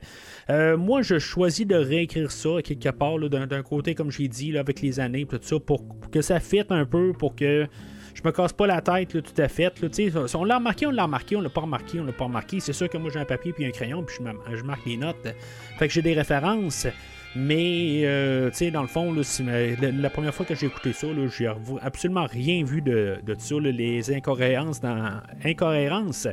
euh, 0.51 0.77
moi, 0.77 1.03
je 1.03 1.19
choisis 1.19 1.67
de 1.67 1.77
réécrire 1.77 2.33
ça 2.33 2.61
quelque 2.65 2.91
part, 2.91 3.19
d'un, 3.19 3.63
côté, 3.63 3.95
comme 3.95 4.11
j'ai 4.11 4.29
dit, 4.29 4.59
avec 4.59 4.81
les 4.81 4.99
années, 4.99 5.25
tout 5.25 5.39
ça, 5.41 5.61
pour, 5.61 5.85
que 6.11 6.21
ça 6.21 6.41
fitte 6.41 6.73
un 6.73 6.85
peu, 6.85 7.13
pour 7.13 7.37
que 7.37 7.67
je 8.15 8.23
me 8.25 8.33
casse 8.33 8.53
pas 8.53 8.67
la 8.67 8.81
tête 8.81 9.23
tout 9.23 9.43
à 9.43 9.49
fait. 9.49 9.81
Là, 9.81 10.27
on 10.35 10.45
l'a 10.45 10.57
remarqué, 10.57 10.87
on 10.87 10.91
l'a 10.91 11.05
remarqué, 11.05 11.37
on 11.37 11.41
l'a 11.41 11.51
pas 11.51 11.61
remarqué, 11.61 12.01
on 12.01 12.05
l'a 12.05 12.13
pas 12.13 12.25
remarqué. 12.25 12.59
C'est 12.59 12.73
sûr 12.73 12.89
que 12.89 12.99
moi 12.99 13.11
j'ai 13.13 13.21
un 13.21 13.25
papier 13.25 13.53
puis 13.53 13.67
un 13.67 13.71
crayon, 13.71 14.03
puis 14.03 14.17
je, 14.19 14.57
je 14.57 14.63
marque 14.65 14.87
les 14.87 14.97
notes. 14.97 15.29
Fait 15.79 15.87
que 15.87 15.93
j'ai 15.93 16.03
des 16.03 16.15
références. 16.15 16.87
Mais, 17.35 18.03
euh, 18.05 18.49
tu 18.51 18.57
sais, 18.57 18.71
dans 18.71 18.81
le 18.83 18.89
fond, 18.89 19.13
là, 19.13 19.23
la, 19.81 19.91
la 19.93 20.11
première 20.11 20.35
fois 20.35 20.47
que 20.47 20.55
j'ai 20.55 20.67
écouté 20.67 20.93
ça, 20.93 21.07
j'ai 21.37 21.51
absolument 21.83 22.27
rien 22.27 22.65
vu 22.65 22.81
de, 22.81 23.19
de 23.25 23.35
ça. 23.39 23.57
les 23.61 24.15
incohérences 24.15 24.81
dans, 24.81 25.21
incohérences, 25.45 26.29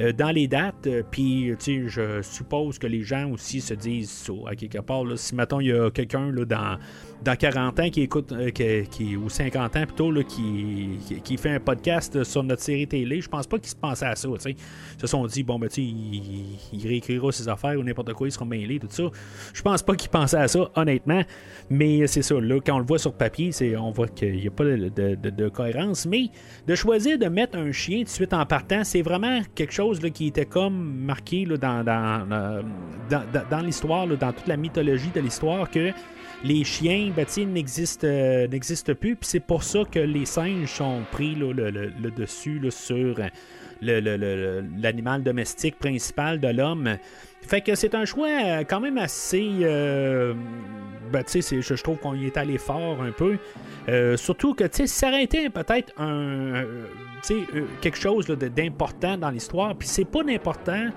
euh, 0.00 0.12
dans 0.12 0.30
les 0.30 0.48
dates. 0.48 0.86
euh, 0.86 1.02
Puis, 1.10 1.54
tu 1.58 1.84
sais, 1.84 1.88
je 1.88 2.20
suppose 2.22 2.78
que 2.78 2.86
les 2.86 3.02
gens 3.02 3.30
aussi 3.30 3.60
se 3.62 3.72
disent 3.74 4.10
ça, 4.10 4.32
à 4.46 4.54
quelque 4.54 4.78
part. 4.78 5.04
si, 5.16 5.34
mettons, 5.34 5.60
il 5.60 5.68
y 5.68 5.72
a 5.72 5.90
quelqu'un 5.90 6.30
dans, 6.32 6.78
dans 7.24 7.36
40 7.36 7.80
ans 7.80 7.90
qui 7.90 8.02
écoute, 8.02 8.32
euh, 8.32 8.50
qui, 8.50 8.88
qui- 8.90 9.16
ou 9.16 9.28
50 9.28 9.76
ans 9.76 9.84
plutôt, 9.86 10.10
là, 10.10 10.22
qui, 10.22 10.98
qui, 11.22 11.36
fait 11.36 11.50
un 11.50 11.60
podcast 11.60 12.24
sur 12.24 12.42
notre 12.42 12.62
série 12.62 12.86
télé, 12.86 13.20
je 13.20 13.28
pense 13.28 13.46
pas 13.46 13.58
qu'ils 13.58 13.70
se 13.70 13.76
pensaient 13.76 14.06
à 14.06 14.16
ça. 14.16 14.28
tu 14.28 14.40
sais. 14.40 14.50
Ils 14.50 15.00
se 15.00 15.06
sont 15.06 15.26
dit, 15.26 15.42
bon, 15.42 15.58
ben, 15.58 15.68
tu 15.68 15.80
il, 15.82 16.58
il 16.72 16.86
réécrira 16.86 17.30
ses 17.32 17.48
affaires 17.48 17.78
ou 17.78 17.82
n'importe 17.82 18.12
quoi, 18.14 18.28
ils 18.28 18.32
seront 18.32 18.44
mêlés, 18.46 18.78
tout 18.78 18.88
ça. 18.90 19.04
Je 19.54 19.62
pense 19.62 19.82
pas 19.82 19.94
qu'ils 19.94 20.10
pensaient 20.10 20.36
à 20.38 20.48
ça, 20.48 20.70
honnêtement. 20.74 21.22
Mais 21.70 22.06
c'est 22.06 22.22
ça, 22.22 22.34
là, 22.40 22.58
quand 22.64 22.74
on 22.76 22.78
le 22.80 22.84
voit 22.86 22.98
sur 22.98 23.12
papier, 23.12 23.52
c'est, 23.52 23.76
on 23.76 23.90
voit 23.90 24.08
qu'il 24.08 24.34
n'y 24.36 24.46
a 24.46 24.50
pas 24.50 24.64
de, 24.64 24.88
de- 24.88 25.30
de- 25.30 25.48
cohérence. 25.48 26.06
Mais 26.06 26.26
de 26.66 26.74
choisir 26.74 27.18
de 27.18 27.26
mettre 27.26 27.56
un 27.58 27.70
chien 27.72 27.98
tout 27.98 28.04
de 28.04 28.08
suite 28.08 28.32
en 28.32 28.44
partant, 28.46 28.84
c'est 28.84 29.02
vraiment 29.02 29.40
quelque 29.54 29.72
chose 29.72 30.02
là, 30.02 30.10
qui 30.10 30.26
était 30.28 30.46
comme 30.46 30.74
marqué 31.04 31.44
là, 31.44 31.56
dans, 31.56 31.84
dans, 31.84 32.26
euh, 32.32 32.62
dans, 33.10 33.22
dans- 33.50 33.60
l'histoire, 33.60 34.06
dans 34.06 34.32
toute 34.32 34.48
la 34.48 34.56
mythologie 34.56 35.10
de 35.14 35.20
l'histoire, 35.20 35.70
que 35.70 35.90
les 36.44 36.64
chiens 36.64 37.12
ben, 37.14 37.26
n'existent, 37.52 38.06
euh, 38.06 38.46
n'existent 38.48 38.94
plus. 38.94 39.16
Puis 39.16 39.28
c'est 39.28 39.40
pour 39.40 39.62
ça 39.62 39.80
que 39.90 39.98
les 40.00 40.26
singes 40.26 40.70
sont 40.72 41.02
pris 41.10 41.34
le, 41.34 41.52
le- 41.52 41.70
le 41.70 42.10
dessus 42.10 42.60
sur 42.70 43.20
l'animal 43.80 45.22
domestique 45.22 45.78
principal 45.78 46.40
de 46.40 46.48
l'homme. 46.48 46.96
Fait 47.42 47.60
que 47.60 47.74
c'est 47.74 47.94
un 47.94 48.04
choix 48.04 48.28
euh, 48.28 48.64
quand 48.68 48.80
même 48.80 48.98
assez. 48.98 49.50
euh, 49.62 50.34
ben, 51.12 51.22
je, 51.26 51.60
je 51.60 51.82
trouve 51.82 51.98
qu'on 51.98 52.14
y 52.14 52.26
est 52.26 52.36
allé 52.36 52.58
fort 52.58 53.02
un 53.02 53.12
peu. 53.12 53.36
Euh, 53.88 54.16
surtout 54.16 54.54
que, 54.54 54.64
ça 54.86 55.08
aurait 55.08 55.24
été 55.24 55.48
peut-être 55.50 55.92
un. 55.98 56.08
euh, 56.54 56.64
euh, 57.30 57.64
quelque 57.80 57.98
chose 57.98 58.26
d'important 58.26 59.16
dans 59.16 59.30
l'histoire, 59.30 59.74
puis 59.76 59.86
c'est 59.88 60.04
pas 60.04 60.22
d'important. 60.24 60.88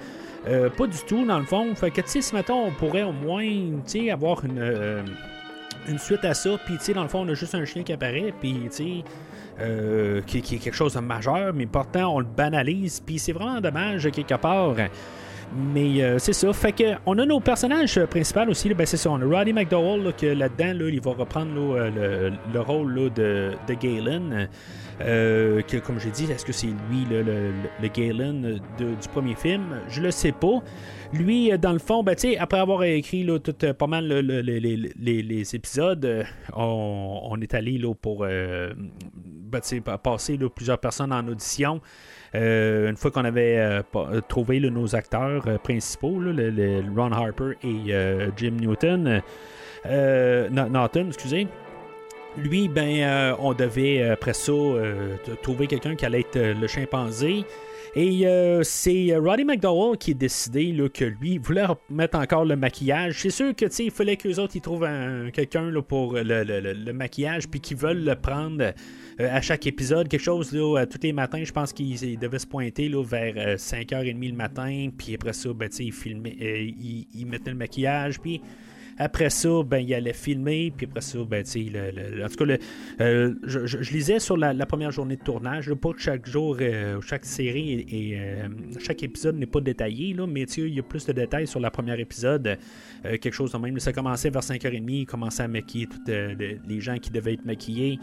euh, 0.48 0.70
pas 0.70 0.88
du 0.88 0.98
tout, 1.08 1.26
dans 1.26 1.40
le 1.40 1.46
fond. 1.46 1.74
Fait 1.76 1.92
que, 1.92 2.02
tu 2.02 2.08
sais, 2.08 2.22
si 2.22 2.34
on 2.50 2.72
pourrait 2.72 3.04
au 3.04 3.12
moins, 3.12 3.48
tu 3.86 4.10
avoir 4.10 4.44
une. 4.46 4.60
euh, 4.60 5.04
une 5.88 6.00
suite 6.00 6.26
à 6.26 6.34
ça, 6.34 6.58
puis 6.66 6.78
tu 6.78 6.84
sais, 6.86 6.94
dans 6.94 7.04
le 7.04 7.08
fond, 7.10 7.20
on 7.26 7.30
a 7.30 7.36
juste 7.36 7.54
un 7.54 7.64
chien 7.64 7.84
qui 7.84 7.94
apparaît, 7.94 8.34
puis 8.42 8.56
tu 8.76 9.04
sais, 9.60 10.24
qui, 10.26 10.42
qui 10.42 10.56
est 10.56 10.58
quelque 10.58 10.74
chose 10.76 10.96
de 10.96 11.00
majeur, 11.00 11.54
mais 11.54 11.68
pourtant, 11.68 12.16
on 12.16 12.20
le 12.20 12.26
banalise, 12.26 13.02
puis 13.06 13.20
c'est 13.20 13.34
vraiment 13.34 13.62
dommage, 13.62 14.10
quelque 14.12 14.34
part. 14.34 14.74
Mais 15.54 16.02
euh, 16.02 16.18
c'est 16.20 16.34
ça. 16.34 16.52
Fait 16.54 16.72
que 16.72 16.84
on 17.06 17.18
a 17.20 17.26
nos 17.26 17.40
personnages 17.40 17.98
euh, 17.98 18.08
principaux 18.08 18.50
aussi. 18.50 18.74
ben, 18.74 18.86
c'est 18.86 18.98
ça. 18.98 19.12
On 19.12 19.22
a 19.22 19.26
Roddy 19.38 19.54
McDowell 19.54 20.04
là, 20.04 20.12
que 20.12 20.26
là-dedans, 20.26 20.74
là, 20.74 20.90
il 20.90 21.00
va 21.02 21.12
reprendre 21.12 21.52
euh, 21.58 22.30
le, 22.32 22.34
le 22.54 22.60
rôle 22.62 23.12
de, 23.14 23.52
de 23.68 23.74
Galen. 23.74 24.50
Euh, 25.02 25.62
que, 25.62 25.78
comme 25.78 26.00
j'ai 26.00 26.10
dit, 26.10 26.24
est-ce 26.32 26.46
que 26.46 26.54
c'est 26.54 26.68
lui 26.68 27.06
le, 27.10 27.22
le, 27.22 27.52
le 27.82 27.88
Galen 27.90 28.60
du 28.80 29.10
premier 29.14 29.36
film? 29.36 29.64
Je 29.90 30.02
le 30.02 30.12
sais 30.12 30.32
pas. 30.32 30.62
Lui, 31.14 31.52
dans 31.60 31.74
le 31.74 31.80
fond, 31.80 32.02
ben, 32.04 32.16
après 32.40 32.60
avoir 32.60 32.84
écrit 32.84 33.24
là, 33.24 33.38
tout, 33.40 33.54
pas 33.78 33.88
mal 33.88 34.08
le- 34.08 34.22
le- 34.22 34.42
le- 34.42 34.58
les, 34.58 34.78
les- 35.00 35.22
les 35.22 35.56
épisodes, 35.56 36.26
on, 36.54 37.20
on 37.30 37.40
est 37.42 37.54
allé 37.54 37.80
pour 38.02 38.26
ben, 38.26 39.62
passer 40.04 40.40
plusieurs 40.56 40.80
personnes 40.80 41.14
en 41.14 41.28
audition. 41.28 41.82
Euh, 42.34 42.90
une 42.90 42.98
fois 42.98 43.12
qu'on 43.12 43.26
avait 43.26 43.58
euh, 43.58 43.82
euh, 43.96 44.22
trouvé 44.28 44.60
nos 44.60 44.96
acteurs 44.96 45.44
principaux, 45.64 46.20
le, 46.20 46.84
Ron 46.96 47.12
Harper 47.12 47.52
et 47.64 47.94
Jim 48.38 48.54
Newton, 48.60 49.22
Norton, 49.90 51.06
excusez. 51.08 51.48
Lui, 52.38 52.68
ben, 52.68 53.36
on 53.40 53.54
devait 53.54 54.10
après 54.10 54.34
ça 54.34 54.52
trouver 55.42 55.68
quelqu'un 55.68 55.96
qui 55.96 56.06
allait 56.06 56.22
être 56.22 56.60
le 56.60 56.68
chimpanzé. 56.68 57.46
Et 57.96 58.26
c'est 58.64 59.16
Roddy 59.16 59.46
McDowell 59.46 59.98
qui 59.98 60.12
a 60.12 60.16
décidé 60.16 60.76
que 60.94 61.06
lui 61.06 61.38
voulait 61.38 61.64
mettre 61.90 62.18
encore 62.18 62.44
le 62.44 62.58
maquillage. 62.58 63.22
C'est 63.22 63.30
sûr 63.30 63.56
que 63.56 63.66
il 63.82 63.92
fallait 63.92 64.18
qu'eux 64.18 64.38
autres 64.38 64.60
trouvent 64.60 64.84
un- 64.84 65.30
quelqu'un 65.32 65.72
pour 65.88 66.16
le, 66.16 66.44
le- 66.44 66.92
maquillage, 66.94 67.48
puis 67.48 67.62
qu'ils 67.62 67.78
veulent 67.78 68.04
le 68.04 68.16
prendre 68.16 68.74
à 69.20 69.42
chaque 69.42 69.66
épisode, 69.68 70.08
quelque 70.08 70.22
chose 70.22 70.52
là, 70.52 70.80
à 70.80 70.86
tous 70.86 71.00
les 71.02 71.14
matins. 71.14 71.44
Je 71.44 71.52
pense 71.52 71.72
qu'ils 71.72 72.04
ils 72.04 72.20
devaient 72.20 72.40
se 72.40 72.48
pointer 72.48 72.90
là, 72.90 73.04
vers 73.04 73.34
euh, 73.38 73.56
5h30 73.56 74.30
le 74.30 74.36
matin, 74.36 74.90
puis 74.96 75.16
après 75.16 75.34
ça, 75.34 75.54
ben, 75.54 75.70
ils, 75.80 75.94
filmaient, 75.94 76.36
euh, 76.42 76.72
ils, 77.14 77.26
mettaient 77.26 77.52
le 77.52 77.58
maquillage, 77.58 78.20
puis 78.20 78.42
après 78.98 79.30
ça, 79.30 79.50
ben, 79.66 79.80
il 79.80 79.94
allait 79.94 80.14
filmer, 80.14 80.72
puis 80.76 80.88
après 80.90 81.02
ça, 81.02 81.20
ben, 81.26 81.44
en 81.44 82.30
tout 82.30 82.36
cas, 82.36 82.46
le- 82.46 82.58
euh, 83.02 83.34
je, 83.44 83.94
lisais 83.94 84.20
sur 84.20 84.38
la, 84.38 84.54
première 84.66 84.92
journée 84.92 85.18
de 85.18 85.22
tournage, 85.22 85.74
pas 85.74 85.92
que 85.92 86.00
chaque 86.00 86.26
jour, 86.28 86.58
euh, 86.62 87.02
chaque 87.02 87.26
série 87.26 87.86
et, 87.90 88.18
euh, 88.18 88.48
chaque 88.80 89.04
épisode 89.04 89.38
n'est 89.38 89.46
pas 89.46 89.60
détaillé, 89.60 90.14
là, 90.14 90.26
mais 90.26 90.44
il 90.44 90.74
y 90.74 90.80
a 90.80 90.84
plus 90.84 91.06
de 91.06 91.12
détails 91.12 91.46
sur 91.48 91.60
la 91.60 91.72
première 91.72 92.00
épisode, 92.00 92.58
euh, 93.06 93.18
quelque 93.18 93.34
chose 93.34 93.52
de 93.52 93.58
même. 93.58 93.78
Ça 93.80 93.92
commençait 93.92 94.30
vers 94.30 94.44
5h30, 94.44 95.02
il 95.02 95.06
commençait 95.06 95.44
à 95.44 95.48
maquiller 95.48 95.88
tous 95.88 96.00
les 96.08 96.80
gens 96.80 96.98
qui 96.98 97.12
devaient 97.12 97.34
être 97.34 97.46
maquillés. 97.46 98.00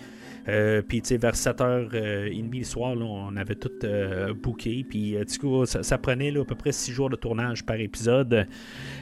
Euh, 0.48 0.82
puis, 0.82 1.02
tu 1.02 1.08
sais, 1.08 1.16
vers 1.16 1.34
7h30 1.34 2.58
le 2.58 2.64
soir, 2.64 2.94
là, 2.94 3.04
on 3.04 3.36
avait 3.36 3.54
tout 3.54 3.70
euh, 3.84 4.34
booké. 4.34 4.84
Puis, 4.88 5.16
euh, 5.16 5.24
du 5.24 5.38
coup, 5.38 5.64
ça, 5.66 5.98
prenait 5.98 6.30
là, 6.30 6.42
à 6.42 6.44
peu 6.44 6.54
près 6.54 6.72
6 6.72 6.92
jours 6.92 7.10
de 7.10 7.16
tournage 7.16 7.64
par 7.64 7.76
épisode. 7.76 8.46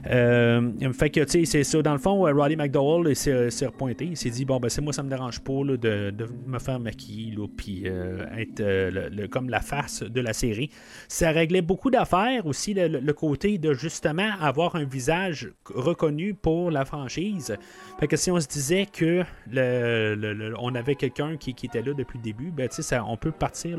Euh, 0.06 0.92
fait 0.92 1.10
que, 1.10 1.20
tu 1.20 1.30
sais, 1.30 1.44
c'est 1.44 1.64
ça. 1.64 1.82
Dans 1.82 1.92
le 1.92 1.98
fond, 1.98 2.26
euh, 2.26 2.32
Roddy 2.32 2.56
McDowell 2.56 3.14
s'est 3.16 3.66
repointé. 3.66 4.06
Il 4.06 4.16
s'est 4.16 4.30
dit, 4.30 4.44
bon, 4.44 4.58
ben, 4.60 4.68
c'est 4.68 4.80
moi, 4.82 4.92
ça 4.92 5.02
me 5.02 5.08
dérange 5.10 5.40
pas 5.40 5.64
là, 5.64 5.76
de, 5.76 6.10
de 6.10 6.26
me 6.46 6.58
faire 6.58 6.80
maquiller, 6.80 7.34
puis 7.56 7.82
euh, 7.86 8.24
être 8.36 8.60
euh, 8.60 9.26
comme 9.28 9.48
la 9.48 9.60
face 9.60 10.02
de 10.02 10.20
la 10.20 10.32
série. 10.32 10.70
Ça 11.08 11.30
réglait 11.30 11.62
beaucoup 11.62 11.90
d'affaires 11.90 12.46
aussi, 12.46 12.74
le, 12.74 13.10
côté 13.12 13.58
de 13.58 13.72
justement 13.74 14.30
avoir 14.40 14.76
un 14.76 14.84
visage 14.84 15.50
reconnu 15.66 16.34
pour 16.34 16.70
la 16.70 16.84
franchise. 16.84 17.56
Fait 17.98 18.06
que 18.06 18.16
si 18.16 18.30
on 18.30 18.40
se 18.40 18.46
disait 18.46 18.86
que 18.86 19.24
le- 19.50 20.54
on 20.58 20.74
avait 20.74 20.94
quelqu'un 20.94 21.29
qui, 21.36 21.50
était 21.50 21.82
là 21.82 21.92
depuis 21.94 22.18
le 22.18 22.24
début, 22.24 22.50
ben, 22.50 22.68
on 23.06 23.16
peut 23.16 23.32
partir 23.32 23.78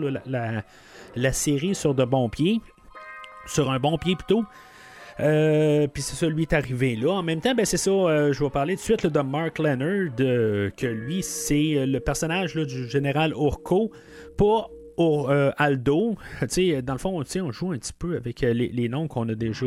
la, 1.15 1.33
série 1.33 1.75
sur 1.75 1.95
de 1.95 2.05
bons 2.05 2.29
pieds, 2.29 2.61
sur 3.45 3.71
un 3.71 3.79
bon 3.79 3.97
pied 3.97 4.15
plutôt. 4.15 4.43
Euh, 5.19 5.87
puis 5.87 6.01
c'est 6.01 6.15
ça, 6.15 6.27
lui 6.27 6.43
est 6.43 6.53
arrivé 6.53 6.95
là. 6.95 7.11
En 7.11 7.23
même 7.23 7.41
temps, 7.41 7.53
ben 7.53 7.65
c'est 7.65 7.77
ça, 7.77 7.91
euh, 7.91 8.33
je 8.33 8.43
vais 8.43 8.49
parler 8.49 8.75
tout 8.75 8.79
de 8.79 8.99
suite 8.99 9.07
de 9.07 9.19
Mark 9.19 9.59
Leonard, 9.59 10.15
que 10.15 10.87
lui, 10.87 11.21
c'est 11.21 11.75
euh, 11.75 11.85
le 11.85 11.99
personnage 11.99 12.55
du 12.55 12.89
général 12.89 13.33
Orko, 13.33 13.91
pas 14.37 14.69
Aldo. 15.57 16.15
Dans 16.83 16.93
le 16.93 16.99
fond, 16.99 17.23
on 17.23 17.51
joue 17.51 17.71
un 17.71 17.77
petit 17.77 17.93
peu 17.93 18.15
avec 18.15 18.41
les, 18.41 18.89
noms 18.89 19.07
qu'on 19.07 19.27
a 19.29 19.35
déjà 19.35 19.65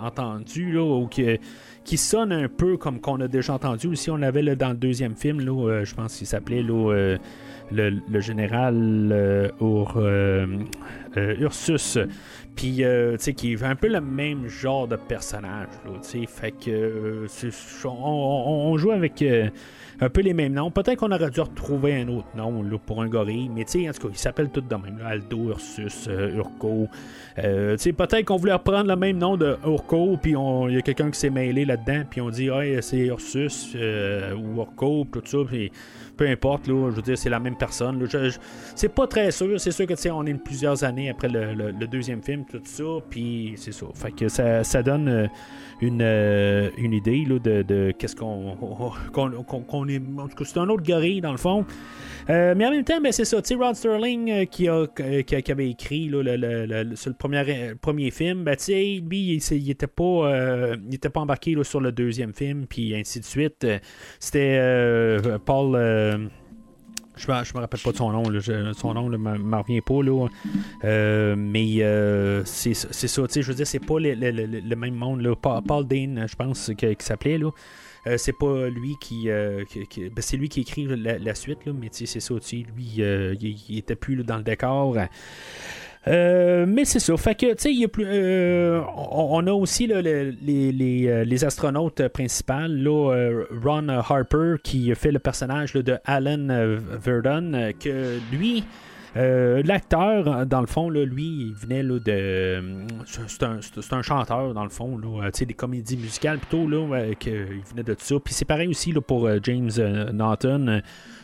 entendus, 0.00 0.72
là, 0.72 0.82
ou 0.82 1.06
que- 1.06 1.38
qui 1.88 1.96
sonnent 1.96 2.32
un 2.32 2.48
peu 2.48 2.76
comme 2.76 3.00
qu'on 3.00 3.18
a 3.22 3.28
déjà 3.28 3.54
entendu. 3.54 3.86
Aussi, 3.86 4.10
on 4.10 4.20
avait 4.20 4.42
là, 4.42 4.54
dans 4.54 4.68
le 4.68 4.76
deuxième 4.76 5.14
film, 5.14 5.40
là, 5.40 5.52
euh, 5.52 5.84
je 5.86 5.94
pense 5.94 6.18
qu'il 6.18 6.26
s'appelait 6.26 6.62
euh, 6.68 7.16
le, 7.72 7.90
le 8.10 8.20
général 8.20 9.08
euh, 9.10 9.48
euh, 9.62 10.46
Ursus. 11.16 11.98
Puis, 12.58 12.78
tu 12.78 12.84
sais, 13.18 13.34
qui 13.34 13.52
est 13.52 13.62
un 13.62 13.76
peu 13.76 13.86
le 13.86 14.00
même 14.00 14.48
genre 14.48 14.88
de 14.88 14.96
personnage, 14.96 15.68
tu 15.84 15.92
sais. 16.02 16.26
Fait 16.26 16.50
que, 16.50 17.26
on, 17.84 18.76
joue 18.76 18.90
avec 18.90 19.22
un 20.00 20.08
peu 20.08 20.20
les 20.20 20.34
mêmes 20.34 20.52
noms. 20.52 20.70
Peut-être 20.70 20.96
qu'on 20.96 21.10
aurait 21.10 21.30
dû 21.30 21.40
retrouver 21.40 21.94
un 21.94 22.08
autre 22.08 22.28
nom 22.36 22.62
pour 22.84 23.02
un 23.02 23.08
gorille, 23.08 23.48
mais 23.48 23.64
tu 23.64 23.82
sais, 23.82 23.88
en 23.88 23.92
tout 23.92 24.08
cas, 24.08 24.08
ils 24.12 24.18
s'appellent 24.18 24.50
tous 24.50 24.60
de 24.60 24.74
même. 24.74 24.98
Aldo, 25.04 25.50
Ursus, 25.50 26.06
euh, 26.08 26.36
Urco. 26.36 26.88
Euh, 27.38 27.76
tu 27.76 27.82
sais, 27.84 27.92
peut-être 27.92 28.24
qu'on 28.24 28.36
voulait 28.36 28.52
reprendre 28.52 28.88
le 28.88 28.96
même 28.96 29.18
nom 29.18 29.36
de 29.36 29.56
Urco, 29.64 30.16
puis 30.20 30.34
il 30.34 30.74
y 30.74 30.78
a 30.78 30.82
quelqu'un 30.82 31.10
qui 31.10 31.18
s'est 31.18 31.30
mêlé 31.30 31.64
là-dedans, 31.64 32.02
puis 32.08 32.20
on 32.20 32.30
dit, 32.30 32.48
hey, 32.48 32.82
c'est 32.82 33.06
Ursus 33.06 33.72
euh, 33.74 34.34
ou 34.34 34.58
Urco, 34.58 35.06
tout 35.10 35.22
ça, 35.24 35.38
puis 35.46 35.70
peu 36.18 36.26
importe, 36.26 36.66
là, 36.66 36.90
je 36.90 36.96
veux 36.96 37.02
dire, 37.02 37.16
c'est 37.16 37.30
la 37.30 37.38
même 37.38 37.56
personne. 37.56 38.06
c'est 38.74 38.88
pas 38.88 39.06
très 39.06 39.30
sûr. 39.30 39.58
C'est 39.58 39.70
sûr 39.70 39.86
que 39.86 39.94
on 40.10 40.26
est 40.26 40.34
plusieurs 40.34 40.84
années 40.84 41.08
après 41.08 41.28
le, 41.28 41.86
deuxième 41.86 42.22
film, 42.22 42.44
tout 42.44 42.60
ça, 42.64 42.82
puis 43.08 43.54
c'est 43.56 43.72
ça. 43.72 43.86
Fait 43.94 44.10
que 44.10 44.28
ça, 44.28 44.82
donne 44.82 45.08
euh, 45.08 45.26
une, 45.80 46.02
euh, 46.02 46.70
une 46.76 46.92
idée 46.92 47.24
là, 47.24 47.38
de, 47.38 47.92
qu'est-ce 47.92 48.16
qu'on, 48.16 48.56
qu'on, 49.12 49.88
est. 49.88 50.02
En 50.18 50.28
tout 50.28 50.36
cas, 50.36 50.44
c'est 50.44 50.58
un 50.58 50.68
autre 50.68 50.82
gorille, 50.82 51.20
dans 51.20 51.30
le 51.30 51.38
fond. 51.38 51.64
Euh, 52.30 52.54
mais 52.56 52.66
en 52.66 52.70
même 52.72 52.84
temps, 52.84 53.00
ben, 53.00 53.12
c'est 53.12 53.24
ça. 53.24 53.40
Tu 53.40 53.54
Rod 53.54 53.76
Sterling 53.76 54.46
qui, 54.48 54.68
a, 54.68 54.86
qui, 54.86 55.52
avait 55.52 55.70
écrit 55.70 56.08
là, 56.08 56.22
le, 56.22 56.96
sur 56.96 57.10
le 57.10 57.16
premier, 57.16 57.74
premier 57.80 58.10
film, 58.10 58.42
ben, 58.42 58.56
lui, 58.68 59.40
il, 59.50 59.70
était 59.70 59.86
pas, 59.86 60.74
il 60.84 60.94
était 60.94 61.10
pas 61.10 61.20
embarqué 61.20 61.56
sur 61.62 61.80
le 61.80 61.92
deuxième 61.92 62.34
film, 62.34 62.66
puis 62.68 62.94
ainsi 62.96 63.20
de 63.20 63.24
suite. 63.24 63.66
C'était 64.18 65.16
Paul. 65.44 65.76
Je 67.18 67.26
me, 67.26 67.54
me 67.54 67.60
rappelle 67.60 67.80
pas 67.80 67.92
de 67.92 67.96
son 67.96 68.12
nom, 68.12 68.22
son 68.74 68.94
nom 68.94 69.10
ne 69.10 69.16
me 69.16 69.56
revient 69.56 69.80
pas. 69.80 70.02
Là. 70.02 70.28
Euh, 70.84 71.34
mais 71.36 71.82
euh, 71.82 72.44
c'est 72.44 72.74
ça, 72.74 73.22
je 73.28 73.42
veux 73.42 73.54
dire, 73.54 73.66
c'est 73.66 73.84
pas 73.84 73.98
le, 73.98 74.74
même 74.74 74.94
monde. 74.94 75.20
Là. 75.20 75.34
Paul 75.34 75.86
Dean, 75.86 76.26
je 76.26 76.36
pense, 76.36 76.70
qu'il 76.76 76.96
s'appelait. 77.00 77.38
là. 77.38 77.50
Euh, 78.06 78.16
c'est 78.16 78.32
pas 78.32 78.68
lui 78.68 78.94
qui. 79.00 79.26
Ben, 79.26 79.66
c'est 80.18 80.36
lui 80.36 80.48
qui 80.48 80.60
écrit 80.60 80.86
la, 80.86 81.34
suite, 81.34 81.66
là, 81.66 81.72
mais 81.72 81.88
c'est 81.90 82.06
ça, 82.06 82.34
lui, 82.52 82.64
il, 82.96 83.56
il, 83.68 83.78
était 83.78 83.96
plus 83.96 84.16
dans 84.22 84.36
le 84.36 84.44
décor. 84.44 84.96
Euh, 86.08 86.64
mais 86.66 86.84
c'est 86.84 87.00
ça. 87.00 87.16
Fait 87.16 87.34
que, 87.34 87.54
tu 87.54 87.74
sais. 87.74 87.90
Euh, 88.00 88.80
on, 88.96 89.46
a 89.46 89.52
aussi 89.52 89.86
les, 89.86 90.32
les, 90.32 91.08
euh, 91.08 91.24
les, 91.24 91.44
astronautes 91.44 92.08
principaux. 92.08 92.66
Là, 92.68 93.44
Ron 93.62 93.88
Harper, 93.88 94.54
qui 94.62 94.94
fait 94.94 95.12
le 95.12 95.18
personnage 95.18 95.74
de 95.74 95.98
Alan 96.04 96.46
Verdon, 97.00 97.72
que 97.78 98.18
lui. 98.32 98.64
L'acteur, 99.14 100.46
dans 100.46 100.60
le 100.60 100.68
fond, 100.68 100.90
lui, 100.90 101.48
il 101.48 101.54
venait 101.54 101.82
de. 101.82 102.62
C'est 103.04 103.42
un, 103.42 103.58
un, 103.90 104.02
chanteur, 104.02 104.54
dans 104.54 104.62
le 104.62 104.70
fond, 104.70 104.96
là, 104.96 105.30
des 105.30 105.54
comédies 105.54 105.96
musicales 105.96 106.38
plutôt, 106.38 106.68
là, 106.68 107.04
il 107.26 107.62
venait 107.70 107.82
de 107.82 107.96
ça. 107.98 108.14
Puis 108.24 108.32
c'est 108.32 108.44
pareil 108.44 108.68
aussi 108.68 108.92
là, 108.92 109.00
pour 109.00 109.28
James 109.42 109.70
Norton. 110.12 110.80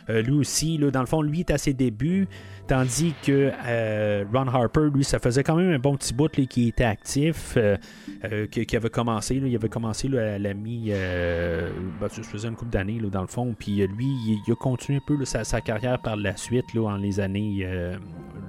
lui 0.08 0.32
aussi, 0.32 0.76
là, 0.76 0.90
dans 0.90 1.00
le 1.00 1.06
fond, 1.06 1.22
lui 1.22 1.40
est 1.40 1.50
à 1.52 1.58
ses 1.58 1.72
débuts. 1.72 2.26
Tandis 2.66 3.14
que 3.22 3.52
euh, 3.66 4.24
Ron 4.32 4.46
Harper, 4.46 4.88
lui, 4.94 5.04
ça 5.04 5.18
faisait 5.18 5.42
quand 5.42 5.56
même 5.56 5.70
un 5.70 5.78
bon 5.78 5.96
petit 5.96 6.14
bout 6.14 6.30
qui 6.30 6.68
était 6.68 6.84
actif, 6.84 7.54
euh, 7.58 7.76
euh, 8.24 8.46
qui, 8.46 8.74
avait 8.74 8.88
commencé. 8.88 9.34
il 9.34 9.54
avait 9.54 9.68
commencé 9.68 10.08
à 10.16 10.38
la 10.38 10.54
mi. 10.54 10.90
Ben, 10.90 12.08
ça 12.08 12.22
faisait 12.22 12.48
une 12.48 12.56
couple 12.56 12.70
d'années, 12.70 12.98
dans 13.12 13.20
le 13.20 13.26
fond. 13.26 13.54
Puis 13.58 13.86
lui, 13.86 14.06
il, 14.46 14.50
a 14.50 14.54
continué 14.54 14.98
un 14.98 15.06
peu 15.06 15.22
sa, 15.26 15.60
carrière 15.60 16.00
par 16.00 16.16
la 16.16 16.36
suite, 16.38 16.64
en 16.76 16.96
les 16.96 17.20
années, 17.20 17.68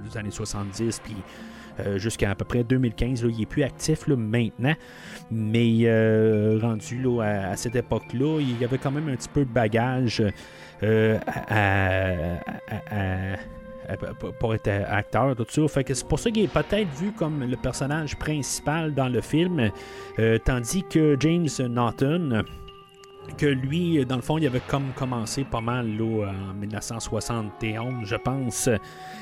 les 0.04 0.16
années 0.16 0.30
70. 0.30 1.00
Puis. 1.04 1.16
jusqu'à 1.96 2.30
à 2.30 2.34
peu 2.34 2.46
près 2.46 2.64
2015. 2.64 3.26
il 3.28 3.42
est 3.42 3.46
plus 3.46 3.64
actif 3.64 4.06
maintenant, 4.08 4.74
mais 5.30 6.58
rendu 6.58 7.20
à, 7.20 7.54
cette 7.56 7.76
époque-là, 7.76 8.40
il 8.40 8.58
y 8.58 8.64
avait 8.64 8.78
quand 8.78 8.92
même 8.92 9.10
un 9.10 9.16
petit 9.16 9.28
peu 9.28 9.44
de 9.44 9.52
bagage 9.52 10.22
à, 10.82 12.38
pour 14.38 14.54
être 14.54 14.68
acteur, 14.68 15.34
tout 15.36 15.46
ça. 15.48 15.68
Fait 15.68 15.84
que 15.84 15.94
c'est 15.94 16.06
pour 16.06 16.18
ça 16.18 16.30
qu'il 16.30 16.44
est 16.44 16.52
peut-être 16.52 16.88
vu 16.98 17.12
comme 17.12 17.44
le 17.44 17.56
personnage 17.56 18.16
principal 18.16 18.94
dans 18.94 19.08
le 19.08 19.20
film, 19.20 19.70
euh, 20.18 20.38
tandis 20.44 20.84
que 20.84 21.16
James 21.20 21.48
Norton 21.68 22.44
que 23.36 23.46
lui, 23.46 24.04
dans 24.06 24.16
le 24.16 24.22
fond, 24.22 24.38
il 24.38 24.46
avait 24.46 24.60
comme 24.60 24.92
commencé 24.94 25.44
pas 25.44 25.60
mal 25.60 25.86
en 26.00 26.54
1971, 26.54 28.04
je 28.04 28.16
pense, 28.16 28.68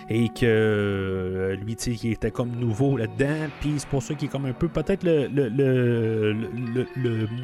et 0.09 0.29
que 0.29 0.45
euh, 0.45 1.57
lui, 1.57 1.77
tu 1.77 1.97
sais, 1.97 2.07
il 2.07 2.13
était 2.13 2.31
comme 2.31 2.51
nouveau 2.51 2.97
là-dedans, 2.97 3.49
puis 3.61 3.75
c'est 3.79 3.89
pour 3.89 4.03
ça 4.03 4.15
qu'il 4.15 4.29
est 4.29 4.31
comme 4.31 4.47
un 4.47 4.53
peu 4.53 4.69
peut-être 4.69 5.05
le, 5.05 6.35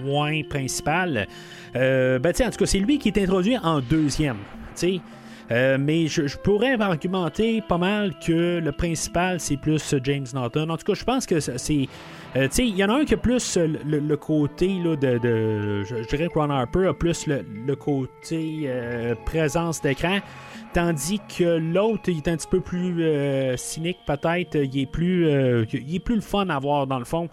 moins 0.05 0.43
principal. 0.49 1.27
Euh, 1.77 2.19
ben, 2.19 2.33
en 2.41 2.51
tout 2.51 2.59
cas, 2.59 2.67
c'est 2.67 2.79
lui 2.79 2.99
qui 2.99 3.09
est 3.09 3.19
introduit 3.19 3.57
en 3.59 3.81
deuxième, 3.81 4.39
tu 4.75 4.81
sais. 4.81 5.01
Euh, 5.51 5.79
mais 5.81 6.07
je, 6.07 6.37
pourrais 6.37 6.81
argumenter 6.81 7.61
pas 7.61 7.79
mal 7.79 8.15
que 8.25 8.61
le 8.61 8.73
principal, 8.73 9.41
c'est 9.41 9.57
plus 9.57 9.95
James 10.05 10.27
Norton. 10.33 10.69
En 10.71 10.77
tout 10.77 10.85
cas, 10.85 10.95
je 10.95 11.05
pense 11.05 11.27
que 11.27 11.41
c'est. 11.41 11.89
Euh, 12.37 12.47
sais, 12.51 12.67
il 12.67 12.77
y 12.77 12.85
en 12.85 12.89
a 12.89 13.01
un 13.01 13.05
qui 13.05 13.15
a 13.15 13.17
plus 13.17 13.59
le, 13.59 14.17
côté 14.17 14.69
là, 14.85 14.95
de, 14.95 15.83
je, 15.83 16.07
dirais 16.09 16.29
que 16.29 16.39
Ron 16.39 16.51
Harper 16.51 16.87
a 16.87 16.95
plus 16.95 17.27
le, 17.27 17.75
côté 17.75 18.63
euh, 18.67 19.15
présence 19.27 19.83
d'écran. 19.83 20.19
Tandis 20.73 21.21
que 21.37 21.59
l'autre, 21.59 22.05
il 22.07 22.19
est 22.19 22.29
un 22.29 22.37
petit 22.37 22.47
peu 22.47 22.61
plus 22.61 23.03
cynique, 23.57 23.99
peut-être. 24.07 24.55
Il 24.55 24.77
il 24.77 24.83
est 25.95 26.01
plus 26.01 26.15
le 26.15 26.21
fun 26.21 26.49
à 26.49 26.61
voir, 26.61 26.87
dans 26.87 27.01
le 27.01 27.05
fond 27.05 27.29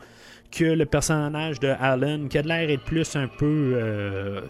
que 0.51 0.65
le 0.65 0.85
personnage 0.85 1.59
de 1.59 1.73
Alan, 1.79 2.27
qui 2.29 2.37
a 2.37 2.41
l'air 2.41 2.79
plus 2.79 3.15
un 3.15 3.27
peu 3.27 3.73
euh, 3.75 4.41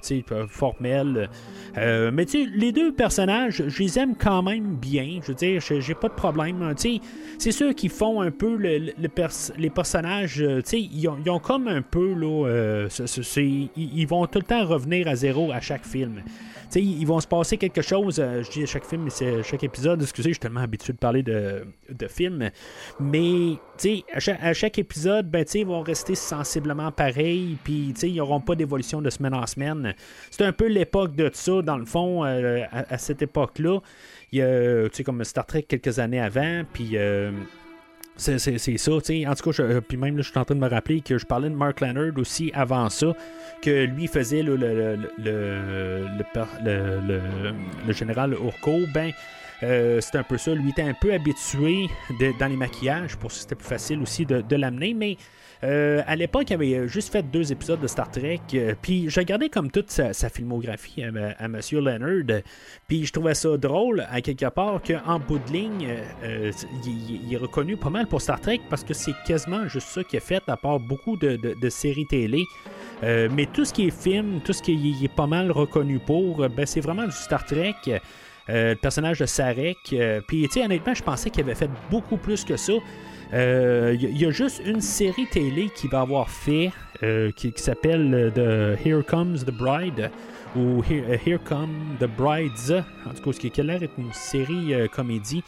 formel. 0.47 1.29
Euh, 1.77 2.11
mais 2.13 2.25
les 2.55 2.71
deux 2.71 2.93
personnages, 2.93 3.63
je 3.67 3.79
les 3.79 3.99
aime 3.99 4.15
quand 4.15 4.43
même 4.43 4.75
bien. 4.75 5.19
Je 5.21 5.27
veux 5.27 5.35
dire, 5.35 5.61
j'ai 5.61 5.93
pas 5.93 6.09
de 6.09 6.13
problème. 6.13 6.73
C'est 7.37 7.51
ceux 7.51 7.73
qui 7.73 7.89
font 7.89 8.21
un 8.21 8.31
peu 8.31 8.55
le, 8.55 8.93
les 9.57 9.69
personnages. 9.69 10.41
Euh, 10.41 10.61
ils 10.73 11.07
ont, 11.07 11.17
ils 11.23 11.29
ont, 11.29 11.39
comme 11.39 11.67
un 11.67 11.81
peu. 11.81 12.13
Là, 12.13 12.47
euh, 12.47 12.89
ils 13.75 14.07
vont 14.07 14.25
tout 14.27 14.39
le 14.39 14.45
temps 14.45 14.65
revenir 14.65 15.07
à 15.07 15.15
zéro 15.15 15.51
à 15.51 15.59
chaque 15.59 15.85
film 15.85 16.21
ils 16.75 17.05
vont 17.05 17.19
se 17.19 17.27
passer 17.27 17.57
quelque 17.57 17.81
chose. 17.81 18.19
Euh, 18.19 18.43
je 18.43 18.51
dis 18.51 18.63
à 18.63 18.65
chaque 18.65 18.85
film, 18.85 19.03
mais 19.03 19.09
c'est 19.09 19.43
chaque 19.43 19.63
épisode. 19.63 20.01
Excusez, 20.01 20.29
je 20.29 20.33
suis 20.33 20.39
tellement 20.39 20.61
habitué 20.61 20.93
de 20.93 20.97
parler 20.97 21.23
de, 21.23 21.65
de 21.89 22.07
films. 22.07 22.49
Mais 22.99 23.57
à 24.13 24.19
chaque, 24.19 24.39
à 24.41 24.53
chaque 24.53 24.79
épisode, 24.79 25.29
ben, 25.29 25.45
ils 25.53 25.65
vont 25.65 25.81
rester 25.87 26.15
sensiblement 26.15 26.91
pareils. 26.91 27.57
Puis 27.63 27.93
ils 28.03 28.15
n'auront 28.15 28.41
pas 28.41 28.55
d'évolution 28.55 29.01
de 29.01 29.09
semaine 29.09 29.33
en 29.33 29.47
semaine. 29.47 29.93
C'est 30.29 30.43
un 30.43 30.51
peu 30.51 30.67
l'époque 30.67 31.15
de 31.15 31.29
ça, 31.33 31.61
dans 31.61 31.77
le 31.77 31.85
fond, 31.85 32.25
euh, 32.25 32.63
à, 32.71 32.97
cette 32.97 33.21
époque-là. 33.21 33.79
Il 34.31 34.39
y 34.39 34.41
a, 34.41 34.87
comme 35.03 35.23
Star 35.23 35.45
Trek 35.45 35.63
quelques 35.63 35.99
années 35.99 36.21
avant. 36.21 36.63
Puis. 36.71 36.91
Euh, 36.93 37.31
c'est 38.17 38.39
ça, 38.39 38.57
tu 38.57 39.01
sais. 39.03 39.27
En 39.27 39.35
tout 39.35 39.51
cas, 39.51 39.81
puis 39.87 39.95
même 39.95 40.17
là, 40.17 40.23
je 40.23 40.29
suis 40.29 40.39
en 40.39 40.43
train 40.43 40.55
de 40.55 40.59
me 40.59 40.67
rappeler 40.67 41.01
que 41.01 41.19
je 41.19 41.25
parlais 41.25 41.49
de 41.49 41.55
Mark 41.55 41.81
Leonard 41.81 42.17
aussi 42.17 42.51
avant 42.55 42.89
ça, 42.89 43.15
que 43.61 43.85
lui 43.85 44.07
faisait 44.07 44.41
le, 44.41 44.55
le, 44.55 44.97
le, 45.19 46.05
le, 47.85 47.93
général 47.93 48.33
Urko. 48.33 48.79
Ben, 48.91 49.11
euh, 49.63 49.99
c'est 50.01 50.17
un 50.17 50.23
peu 50.23 50.37
ça. 50.37 50.53
Lui 50.53 50.69
était 50.69 50.81
un 50.81 50.93
peu 50.93 51.13
habitué 51.13 51.89
dans 52.39 52.47
les 52.47 52.57
maquillages, 52.57 53.15
pour 53.17 53.31
ça 53.31 53.41
c'était 53.41 53.55
plus 53.55 53.67
facile 53.67 54.01
aussi 54.01 54.25
de, 54.25 54.41
de 54.41 54.55
l'amener, 54.55 54.93
mais 54.93 55.17
euh, 55.63 56.01
à 56.05 56.15
l'époque, 56.15 56.49
il 56.49 56.53
avait 56.53 56.87
juste 56.87 57.11
fait 57.11 57.23
deux 57.23 57.51
épisodes 57.51 57.79
de 57.79 57.87
Star 57.87 58.09
Trek. 58.11 58.39
Euh, 58.53 58.75
puis 58.81 59.09
je 59.09 59.19
regardais 59.19 59.49
comme 59.49 59.71
toute 59.71 59.89
sa, 59.89 60.13
filmographie 60.29 61.03
à, 61.03 61.07
M. 61.07 61.59
Leonard. 61.71 62.41
Puis 62.87 63.05
je 63.05 63.13
trouvais 63.13 63.33
ça 63.33 63.57
drôle, 63.57 64.05
à 64.09 64.21
quelque 64.21 64.49
part, 64.49 64.81
qu'en 64.81 65.19
bout 65.19 65.39
de 65.39 65.53
ligne, 65.53 65.87
euh, 66.23 66.51
il, 66.85 67.33
est 67.33 67.37
reconnu 67.37 67.77
pas 67.77 67.89
mal 67.89 68.07
pour 68.07 68.21
Star 68.21 68.39
Trek 68.39 68.61
parce 68.69 68.83
que 68.83 68.93
c'est 68.93 69.13
quasiment 69.25 69.67
juste 69.67 69.87
ça 69.87 70.03
qu'il 70.03 70.17
a 70.17 70.21
fait, 70.21 70.43
à 70.47 70.57
part 70.57 70.79
beaucoup 70.79 71.17
de, 71.17 71.69
séries 71.69 72.07
télé. 72.07 72.43
mais 73.01 73.47
tout 73.51 73.65
ce 73.65 73.73
qui 73.73 73.87
est 73.87 73.91
film, 73.91 74.41
tout 74.43 74.53
ce 74.53 74.61
qui 74.61 74.95
est, 75.03 75.07
pas 75.07 75.27
mal 75.27 75.51
reconnu 75.51 75.99
pour, 75.99 76.47
ben, 76.49 76.65
c'est 76.65 76.81
vraiment 76.81 77.05
du 77.05 77.11
Star 77.11 77.45
Trek. 77.45 77.75
le 78.47 78.75
personnage 78.75 79.19
de 79.19 79.25
Sarek. 79.25 79.77
Puis, 80.27 80.43
tu 80.43 80.49
sais, 80.51 80.63
honnêtement, 80.63 80.93
je 80.93 81.03
pensais 81.03 81.29
qu'il 81.29 81.43
avait 81.43 81.55
fait 81.55 81.69
beaucoup 81.89 82.17
plus 82.17 82.45
que 82.45 82.57
ça. 82.57 82.73
Il 83.29 83.35
euh, 83.35 83.95
y, 83.99 84.25
a 84.25 84.31
juste 84.31 84.61
une 84.65 84.79
série 84.79 85.27
télé 85.27 85.69
qui 85.75 85.89
va 85.89 86.01
avoir 86.01 86.29
fait 86.29 86.71
euh, 87.03 87.29
qui, 87.31 87.51
s'appelle 87.57 88.13
euh, 88.13 88.75
The 88.75 88.85
Here 88.85 89.03
Comes 89.03 89.39
the 89.39 89.51
Bride 89.51 90.11
ou 90.55 90.81
Here, 90.89 91.37
Come 91.43 91.97
the 91.99 92.07
Brides, 92.07 92.83
en 93.05 93.13
tout 93.13 93.21
cas, 93.21 93.31
ce 93.33 93.47
qui 93.47 93.59
a 93.59 93.63
l'air 93.63 93.81
une 93.97 94.13
série 94.13 94.73
comédie. 94.89 95.43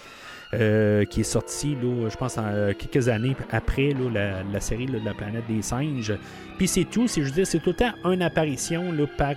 qui 0.52 1.22
est 1.22 1.24
sorti, 1.24 1.76
là, 1.82 2.10
je 2.10 2.18
pense, 2.18 2.38
en, 2.38 2.74
quelques 2.78 3.08
années 3.08 3.36
après 3.50 3.94
là, 3.94 4.44
la, 4.52 4.60
série 4.60 4.86
de 4.86 5.00
la 5.04 5.14
planète 5.14 5.46
des 5.48 5.62
singes. 5.62 6.14
Puis 6.58 6.68
c'est 6.68 6.84
tout, 6.84 7.08
c'est, 7.08 7.22
je 7.22 7.28
veux 7.28 7.34
dire, 7.34 7.48
c'est 7.48 7.60
tout 7.60 7.70
le 7.70 7.76
temps 7.78 7.94
une 8.12 8.22
apparition 8.22 8.94
par 9.18 9.36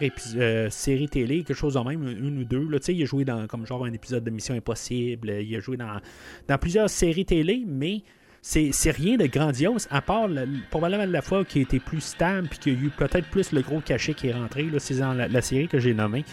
série 0.68 1.08
télé, 1.08 1.44
quelque 1.44 1.56
chose 1.56 1.74
de 1.74 1.80
même, 1.80 2.08
une 2.08 2.40
ou 2.40 2.44
deux. 2.44 2.68
Il 2.88 3.02
a 3.02 3.06
joué 3.06 3.24
dans 3.24 3.46
comme 3.46 3.64
genre 3.64 3.84
un 3.84 3.92
épisode 3.92 4.24
de 4.24 4.30
Mission 4.30 4.56
Impossible, 4.56 5.30
il 5.30 5.56
a 5.56 5.60
joué 5.60 5.76
dans 5.76 6.58
plusieurs 6.58 6.90
séries 6.90 7.24
télé, 7.24 7.62
mais 7.66 8.02
c'est, 8.44 8.72
rien 8.90 9.16
de 9.16 9.26
grandiose, 9.26 9.86
à 9.90 10.02
part 10.02 10.26
la- 10.26 10.42
probablement 10.68 11.06
la 11.06 11.22
fois 11.22 11.44
qui 11.44 11.60
a 11.60 11.62
été 11.62 11.78
plus 11.78 12.00
stable, 12.00 12.48
puis 12.48 12.58
qu'il 12.58 12.72
y 12.74 12.76
a 12.76 12.86
eu 12.86 12.90
peut-être 12.90 13.28
plus 13.28 13.52
le 13.52 13.60
gros 13.62 13.80
cachet 13.80 14.14
qui 14.14 14.28
est 14.28 14.32
rentré. 14.34 14.66
C'est 14.78 14.96
dans 14.98 15.14
la, 15.14 15.28
la 15.28 15.40
série 15.40 15.68
que 15.68 15.78
j'ai 15.78 15.94
nommée. 15.94 16.24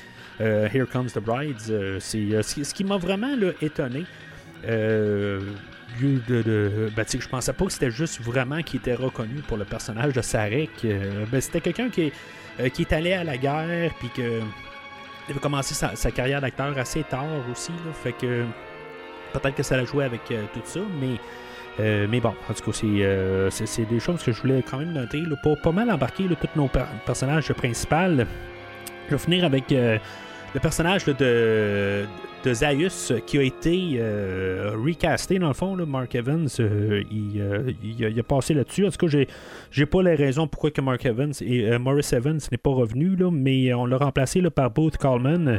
euh, 0.42 0.68
Here 0.74 0.88
Comes 0.92 1.08
the 1.12 1.20
Brides. 1.20 1.70
euh, 1.70 1.98
c'est 2.00 2.18
euh, 2.34 2.42
ce 2.42 2.74
qui- 2.74 2.84
m'a 2.84 2.98
vraiment 2.98 3.32
étonné. 3.62 4.06
Euh, 4.68 5.40
lieu 6.02 6.20
de, 6.28 6.90
ben, 6.96 7.06
je 7.08 7.28
pensais 7.28 7.54
pas 7.54 7.66
que 7.66 7.72
c'était 7.72 7.92
juste 7.92 8.20
vraiment 8.22 8.62
qui 8.64 8.78
était 8.78 8.96
reconnu 8.96 9.42
pour 9.48 9.58
le 9.58 9.66
personnage 9.66 10.14
de 10.14 10.22
Sarek. 10.22 10.72
Ben, 11.32 11.40
c'était 11.42 11.62
quelqu'un 11.62 11.90
qui, 11.90 12.04
est- 12.08 12.14
allé 12.94 13.14
à 13.14 13.24
la 13.24 13.38
guerre, 13.38 13.94
puis 14.00 14.10
que 14.16 14.40
il 15.28 15.32
avait 15.32 15.40
commencé 15.40 15.76
sa, 15.76 15.96
carrière 16.12 16.42
d'acteur 16.42 16.76
assez 16.78 17.04
tard 17.04 17.28
aussi. 17.52 17.72
fait 18.04 18.14
que 18.14 18.46
peut-être 19.34 19.56
que 19.56 19.64
ça 19.64 19.78
l'a 19.78 19.86
joué 19.86 20.06
avec 20.06 20.22
tout 20.26 20.62
ça, 20.66 20.80
mais. 21.00 21.18
Euh, 21.80 22.08
mais 22.10 22.20
bon, 22.20 22.34
en 22.50 22.54
tout 22.54 22.64
cas, 22.64 22.72
c'est, 22.74 22.86
euh, 22.86 23.50
c'est, 23.50 23.86
des 23.86 24.00
choses 24.00 24.22
que 24.22 24.32
je 24.32 24.42
voulais 24.42 24.64
quand 24.70 24.78
même 24.78 24.92
noter. 24.92 25.22
Là, 25.22 25.36
pas, 25.42 25.56
pas 25.56 25.72
mal 25.72 25.90
embarquer 25.90 26.28
là, 26.28 26.36
tous 26.36 26.50
nos 26.56 26.68
per- 26.68 26.86
personnages 27.06 27.52
principaux. 27.54 28.26
Je 29.08 29.16
vais 29.16 29.18
finir 29.18 29.46
avec 29.46 29.72
euh, 29.72 29.98
le 30.54 30.60
personnage 30.60 31.06
de, 31.06 32.06
de 32.44 32.54
Zaius 32.54 33.14
qui 33.26 33.38
a 33.38 33.42
été 33.44 33.98
euh, 33.98 34.72
recasté 34.84 35.40
dans 35.40 35.48
le 35.50 35.54
fond. 35.54 35.76
Là, 35.76 35.86
Mark 35.86 36.14
Evans, 36.16 36.48
euh, 36.60 37.04
il, 37.12 37.42
euh, 37.42 37.72
il 37.84 38.20
a, 38.20 38.24
passé 38.24 38.54
là-dessus. 38.54 38.86
En 38.86 38.92
tout 38.92 39.08
cas, 39.08 39.18
j'ai, 39.72 39.86
pas 39.86 40.04
les 40.04 40.16
raisons 40.16 40.48
pourquoi 40.48 40.72
que 40.72 40.82
Mark 40.82 41.06
Evans 41.06 41.34
et 41.42 41.70
euh, 41.72 41.80
Morris 41.80 42.10
Evans 42.14 42.40
n'est 42.52 42.58
pas 42.58 42.72
revenu, 42.72 43.16
là, 43.16 43.30
mais 43.32 43.74
on 43.74 43.86
l'a 43.86 43.98
remplacé 43.98 44.42
là, 44.42 44.50
par 44.50 44.72
Booth 44.72 44.98
Coleman. 44.98 45.48
euh, 45.48 45.58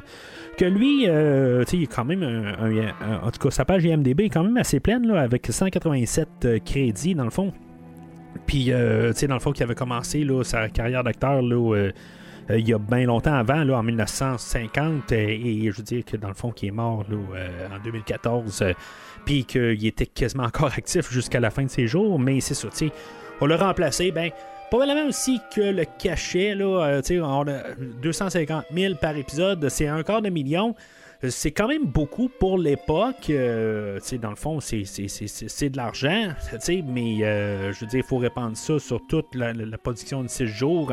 Que 0.56 0.64
lui, 0.64 1.04
euh, 1.06 1.64
il 1.72 1.82
est 1.82 1.86
quand 1.86 2.04
même 2.04 2.22
un, 2.22 3.20
En 3.22 3.30
tout 3.30 3.40
cas, 3.40 3.50
sa 3.50 3.64
page 3.64 3.84
IMDB 3.84 4.24
est 4.24 4.28
quand 4.30 4.44
même 4.44 4.56
assez 4.56 4.80
pleine, 4.80 5.06
là, 5.06 5.20
avec 5.20 5.46
187 5.50 6.28
euh, 6.44 6.58
crédits 6.64 7.14
dans 7.14 7.24
le 7.24 7.30
fond. 7.30 7.52
Puis, 8.46 8.72
euh, 8.72 9.12
tu 9.12 9.20
sais, 9.20 9.26
dans 9.26 9.34
le 9.34 9.40
fond, 9.40 9.52
qui 9.52 9.62
avait 9.62 9.74
commencé 9.74 10.24
là, 10.24 10.42
sa 10.44 10.68
carrière 10.68 11.04
d'acteur 11.04 11.42
là, 11.42 11.90
euh, 12.50 12.58
il 12.58 12.68
y 12.68 12.74
a 12.74 12.78
bien 12.78 13.06
longtemps 13.06 13.34
avant, 13.34 13.64
là, 13.64 13.78
en 13.78 13.82
1950, 13.82 15.12
euh, 15.12 15.16
et 15.16 15.70
je 15.70 15.76
veux 15.76 15.82
dire 15.82 16.04
que 16.04 16.16
dans 16.16 16.28
le 16.28 16.34
fond, 16.34 16.50
qui 16.50 16.66
est 16.66 16.72
mort 16.72 17.04
là, 17.08 17.16
euh, 17.36 17.68
en 17.74 17.82
2014, 17.82 18.62
euh, 18.62 18.72
puis 19.24 19.44
qu'il 19.44 19.86
était 19.86 20.06
quasiment 20.06 20.44
encore 20.44 20.72
actif 20.76 21.10
jusqu'à 21.10 21.40
la 21.40 21.50
fin 21.50 21.62
de 21.64 21.70
ses 21.70 21.86
jours, 21.86 22.18
mais 22.18 22.40
c'est 22.40 22.54
ça, 22.54 22.68
tu 22.76 22.90
on 23.40 23.46
l'a 23.46 23.56
remplacé, 23.56 24.10
ben, 24.10 24.30
probablement 24.70 25.06
aussi 25.08 25.40
que 25.54 25.60
le 25.62 25.84
cachet, 25.98 26.54
là, 26.54 26.84
euh, 26.84 27.00
tu 27.00 27.14
sais, 27.14 27.20
on 27.20 27.48
a 27.48 27.74
250 28.02 28.66
000 28.74 28.94
par 29.00 29.16
épisode, 29.16 29.66
c'est 29.70 29.86
un 29.86 30.02
quart 30.02 30.20
de 30.22 30.28
million. 30.28 30.74
C'est 31.28 31.50
quand 31.50 31.68
même 31.68 31.84
beaucoup 31.84 32.30
pour 32.30 32.56
l'époque. 32.56 33.28
dans 33.28 34.30
le 34.30 34.36
fond, 34.36 34.58
c'est, 34.60 34.78
de 34.82 35.76
l'argent. 35.76 36.28
Mais 36.86 37.16
je 37.18 37.80
veux 37.80 37.86
dire, 37.86 38.00
il 38.00 38.02
faut 38.02 38.16
répandre 38.16 38.56
ça 38.56 38.78
sur 38.78 39.06
toute 39.06 39.34
la, 39.34 39.52
la- 39.52 39.66
la 39.66 39.76
production 39.78 40.22
de 40.22 40.28
6 40.28 40.46
jours. 40.46 40.92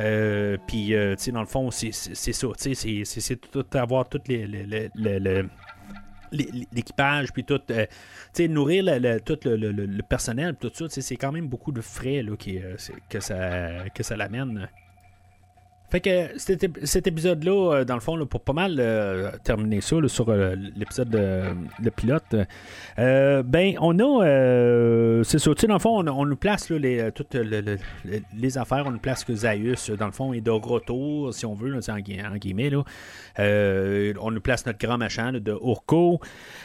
Euh, 0.00 0.56
Puis, 0.66 0.94
euh, 0.94 1.14
tu 1.16 1.24
sais, 1.24 1.32
dans 1.32 1.40
le 1.40 1.46
fond, 1.46 1.70
c'est, 1.70 1.92
ça. 1.92 2.46
tu 2.58 2.74
sais, 2.74 3.04
C'est, 3.04 3.36
tout 3.36 3.66
avoir 3.74 4.08
toutes 4.08 4.28
les. 4.28 4.46
les- 4.46 4.64
les- 4.64 4.90
les- 4.94 6.66
l'équipage 6.72 7.30
puis 7.30 7.44
tout 7.44 7.60
euh, 7.70 7.84
tu 7.84 7.92
sais 8.32 8.48
nourrir 8.48 8.84
le, 8.84 8.98
le- 8.98 9.20
tout 9.20 9.38
le, 9.44 9.54
le- 9.56 10.02
personnel 10.02 10.56
tout 10.58 10.70
ça 10.72 10.86
c'est 10.88 11.16
quand 11.16 11.30
même 11.30 11.46
beaucoup 11.46 11.72
de 11.72 11.82
frais 11.82 12.22
là, 12.22 12.34
qui, 12.38 12.56
euh, 12.58 12.74
que 13.10 13.20
ça 13.20 13.86
que 13.94 14.02
ça 14.02 14.16
l'amène 14.16 14.66
fait 15.92 16.00
que 16.00 16.38
cet, 16.38 16.62
ép- 16.64 16.84
cet 16.86 17.06
épisode-là, 17.06 17.72
euh, 17.74 17.84
dans 17.84 17.94
le 17.94 18.00
fond, 18.00 18.24
pour 18.26 18.40
pas 18.40 18.52
mal 18.54 18.76
euh, 18.78 19.30
terminer 19.44 19.80
ça 19.80 19.96
sur 20.08 20.28
euh, 20.30 20.56
l'épisode 20.76 21.10
de 21.10 21.90
pilote, 21.90 22.34
ben, 22.96 23.74
on 23.80 23.98
a. 24.00 25.22
c'est 25.24 25.38
ça, 25.38 25.54
tu 25.54 25.60
sais, 25.60 25.66
dans 25.66 25.74
le 25.74 25.80
fond, 25.80 26.04
on, 26.08 26.24
nous 26.26 26.36
place 26.36 26.70
les, 26.70 27.10
toutes 27.14 27.34
le- 27.34 27.60
le- 27.60 27.76
le- 28.04 28.20
les 28.36 28.58
affaires, 28.58 28.84
on 28.86 28.90
nous 28.92 28.98
place 28.98 29.22
que 29.22 29.34
Zaius, 29.34 29.90
dans 29.90 30.06
le 30.06 30.12
fond, 30.12 30.32
est 30.32 30.40
de 30.40 30.50
retour, 30.50 31.32
si 31.34 31.44
on 31.46 31.54
veut, 31.54 31.74
en, 31.74 31.98
gui- 31.98 32.20
en 32.24 32.36
guillemets. 32.36 32.70
On 33.38 34.30
nous 34.30 34.40
place 34.40 34.64
notre 34.66 34.78
grand 34.78 34.98
machin 34.98 35.32
de 35.32 35.52
Urko. 35.52 36.20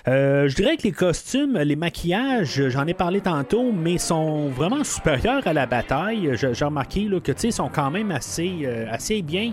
Je 0.06 0.56
dirais 0.56 0.78
que 0.78 0.84
les 0.84 0.92
costumes, 0.94 1.58
les 1.58 1.76
maquillages, 1.76 2.70
j'en 2.70 2.88
ai 2.88 2.94
parlé 2.94 3.22
tantôt, 3.22 3.72
mais 3.74 3.98
sont 3.98 4.48
vraiment 4.50 4.84
supérieurs 4.84 5.46
à 5.46 5.54
la 5.54 5.66
bataille. 5.66 6.32
J'ai 6.36 6.66
remarqué 6.66 7.08
que 7.24 7.32
tu 7.34 7.40
sais, 7.42 7.52
sont 7.52 7.70
quand 7.70 7.92
même 7.92 8.12
assez, 8.12 8.60
euh, 8.64 8.86
bien. 9.22 9.52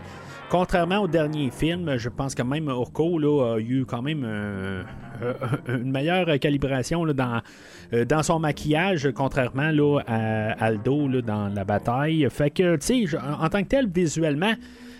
Contrairement 0.50 0.98
au 0.98 1.08
dernier 1.08 1.50
film, 1.50 1.96
je 1.96 2.08
pense 2.08 2.34
que 2.34 2.42
même 2.42 2.68
Urko 2.68 3.18
là, 3.18 3.54
a 3.54 3.58
eu 3.58 3.84
quand 3.86 4.02
même 4.02 4.22
euh, 4.24 4.82
euh, 5.22 5.34
une 5.68 5.90
meilleure 5.90 6.38
calibration 6.38 7.04
dans, 7.06 7.40
euh, 7.92 8.04
dans 8.04 8.22
son 8.22 8.38
maquillage, 8.38 9.08
contrairement 9.14 9.70
là, 9.70 10.00
à 10.06 10.64
Aldo 10.64 11.08
là, 11.08 11.22
dans 11.22 11.48
la 11.48 11.64
bataille. 11.64 12.26
Fait 12.30 12.50
que, 12.50 12.76
tu 12.76 13.08
sais, 13.08 13.18
en 13.18 13.48
tant 13.48 13.62
que 13.62 13.68
tel, 13.68 13.88
visuellement, 13.88 14.54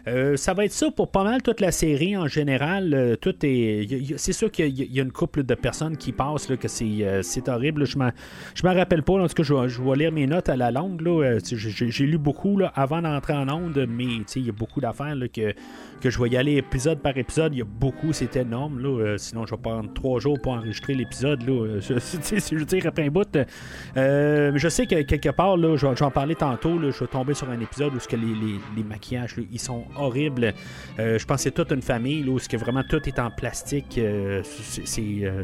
euh, 0.07 0.37
ça 0.37 0.53
va 0.55 0.64
être 0.64 0.73
ça 0.73 0.90
pour 0.90 1.11
pas 1.11 1.25
mal 1.25 1.43
toute 1.43 1.61
la 1.61 1.73
série 1.73 2.17
en 2.17 2.27
général. 2.29 2.93
Euh, 2.95 3.17
tout 3.17 3.35
est, 3.43 3.87
c'est 4.19 4.33
sûr 4.33 4.51
qu'il 4.51 4.69
y, 4.69 5.01
a- 5.01 5.03
une 5.03 5.12
couple 5.12 5.43
de 5.45 5.55
personnes 5.55 5.97
qui 5.97 6.12
passent 6.12 6.49
là, 6.49 6.57
que 6.57 6.69
c'est, 6.69 6.85
euh, 7.03 7.23
horrible. 7.49 7.87
Je 7.87 7.99
m'en, 7.99 8.11
je 8.55 8.62
rappelle 8.67 9.03
pas. 9.03 9.14
En 9.14 9.27
tout 9.29 9.35
cas, 9.35 9.43
je 9.43 9.69
je 9.69 9.83
vais 9.83 9.97
lire 9.97 10.12
mes 10.12 10.27
notes 10.27 10.49
à 10.49 10.57
la 10.57 10.71
longue. 10.71 11.01
Là. 11.01 11.38
J'ai, 11.43 12.07
lu 12.07 12.19
beaucoup 12.19 12.59
là, 12.59 12.73
avant 12.75 13.01
d'entrer 13.03 13.33
en 13.35 13.49
onde, 13.49 13.87
mais 13.88 14.05
il 14.37 14.47
y 14.47 14.49
a 14.49 14.53
beaucoup 14.53 14.81
d'affaires 14.81 15.14
que, 15.33 15.53
que 16.01 16.11
je 16.11 16.21
vais 16.23 16.29
y 16.31 16.37
aller 16.37 16.57
épisode 16.57 17.01
par 17.01 17.17
épisode. 17.17 17.55
Il 17.55 17.59
y 17.59 17.62
a 17.62 17.67
beaucoup, 17.67 18.12
c'est 18.12 18.37
énorme. 18.37 18.81
Là. 18.81 19.17
Sinon, 19.19 19.47
je 19.47 19.55
vais 19.55 19.61
prendre 19.61 19.93
trois 19.95 20.21
jours 20.21 20.38
pour 20.43 20.53
enregistrer 20.53 20.95
l'épisode. 20.95 21.43
Là. 21.49 21.81
Je, 21.81 21.95
je 21.95 22.64
je 24.57 24.69
sais 24.69 24.87
que 24.87 25.03
quelque 25.03 25.31
part, 25.31 25.57
là, 25.57 25.77
je 25.77 25.87
vais, 25.87 25.95
je 25.95 26.01
vais 26.01 26.05
en 26.07 26.11
parler 26.11 26.35
tantôt. 26.35 26.79
Je 26.90 26.99
vais 27.01 27.07
tomber 27.07 27.35
sur 27.35 27.49
un 27.51 27.61
épisode 27.61 27.95
où 27.95 27.99
que 28.09 28.17
les, 28.17 28.27
les- 28.27 28.61
les 28.77 28.83
maquillages, 28.83 29.37
là, 29.37 29.43
ils 29.51 29.59
sont 29.61 29.85
horribles. 29.96 30.54
Euh, 30.98 31.18
je 31.18 31.24
c'est 31.37 31.50
toute 31.50 31.72
une 31.72 31.83
famille 31.83 32.22
là, 32.22 32.33
où 32.33 32.38
ce 32.38 32.48
que 32.48 32.57
vraiment 32.57 32.83
tout 32.88 33.00
est 33.09 33.18
en 33.18 33.30
plastique. 33.30 33.98
euh, 33.98 34.42
euh, 34.98 35.42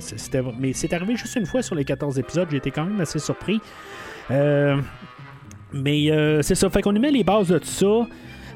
mais 0.59 0.73
c'est 0.73 0.93
arrivé 0.93 1.17
juste 1.17 1.37
une 1.37 1.47
fois 1.47 1.63
sur 1.63 1.75
les 1.75 1.85
14 1.85 2.19
épisodes. 2.19 2.53
Été 2.53 2.71
quand 2.71 2.85
même 2.85 3.01
assez 3.01 3.19
surpris. 3.19 3.61
Euh, 4.31 4.81
mais 5.73 6.11
c'est 6.43 6.55
ça. 6.55 6.69
Fait 6.71 6.83
qu'on 6.83 6.93
nous 6.93 7.01
met 7.01 7.11
les 7.11 7.25
bases 7.25 7.49
de 7.49 7.59
tout 7.59 7.67
ça. 7.67 8.07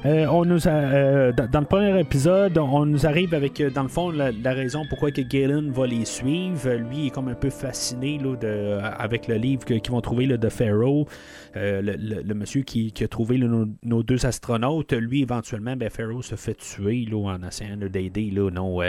Euh, 0.05 0.27
on 0.27 0.45
nous 0.45 0.67
a, 0.67 0.71
euh, 0.71 1.31
dans, 1.31 1.61
le 1.61 1.65
premier 1.65 1.99
épisode, 1.99 2.59
on 2.59 2.85
nous 2.85 3.07
arrive 3.07 3.33
avec, 3.33 3.59
euh, 3.59 3.71
dans 3.71 3.81
le 3.81 3.89
fond, 3.89 4.11
la, 4.11 4.53
raison 4.53 4.83
pourquoi 4.87 5.09
que 5.09 5.21
Galen 5.21 5.71
va 5.71 5.87
les 5.87 6.05
suivre. 6.05 6.73
Lui, 6.73 7.07
est 7.07 7.09
comme 7.09 7.27
un 7.27 7.33
peu 7.33 7.49
fasciné 7.49 8.19
là, 8.19 8.35
de, 8.35 8.77
avec 8.99 9.27
le 9.27 9.33
livre 9.35 9.65
qu'ils 9.65 9.81
vont 9.89 10.01
trouver 10.01 10.27
là, 10.27 10.37
de 10.37 10.47
Pharaoh. 10.49 11.07
Le, 11.55 12.33
monsieur 12.33 12.61
qui, 12.61 12.93
a 13.01 13.07
trouvé 13.07 13.39
nos, 13.39 14.03
deux 14.03 14.27
astronautes. 14.27 14.93
Lui, 14.93 15.23
éventuellement, 15.23 15.75
ben, 15.75 15.89
Pharaoh 15.89 16.21
se 16.21 16.35
fait 16.35 16.53
tuer 16.53 17.07
en 17.11 17.41
essayant 17.41 17.77
d'aider 17.77 18.31
nos, 18.31 18.81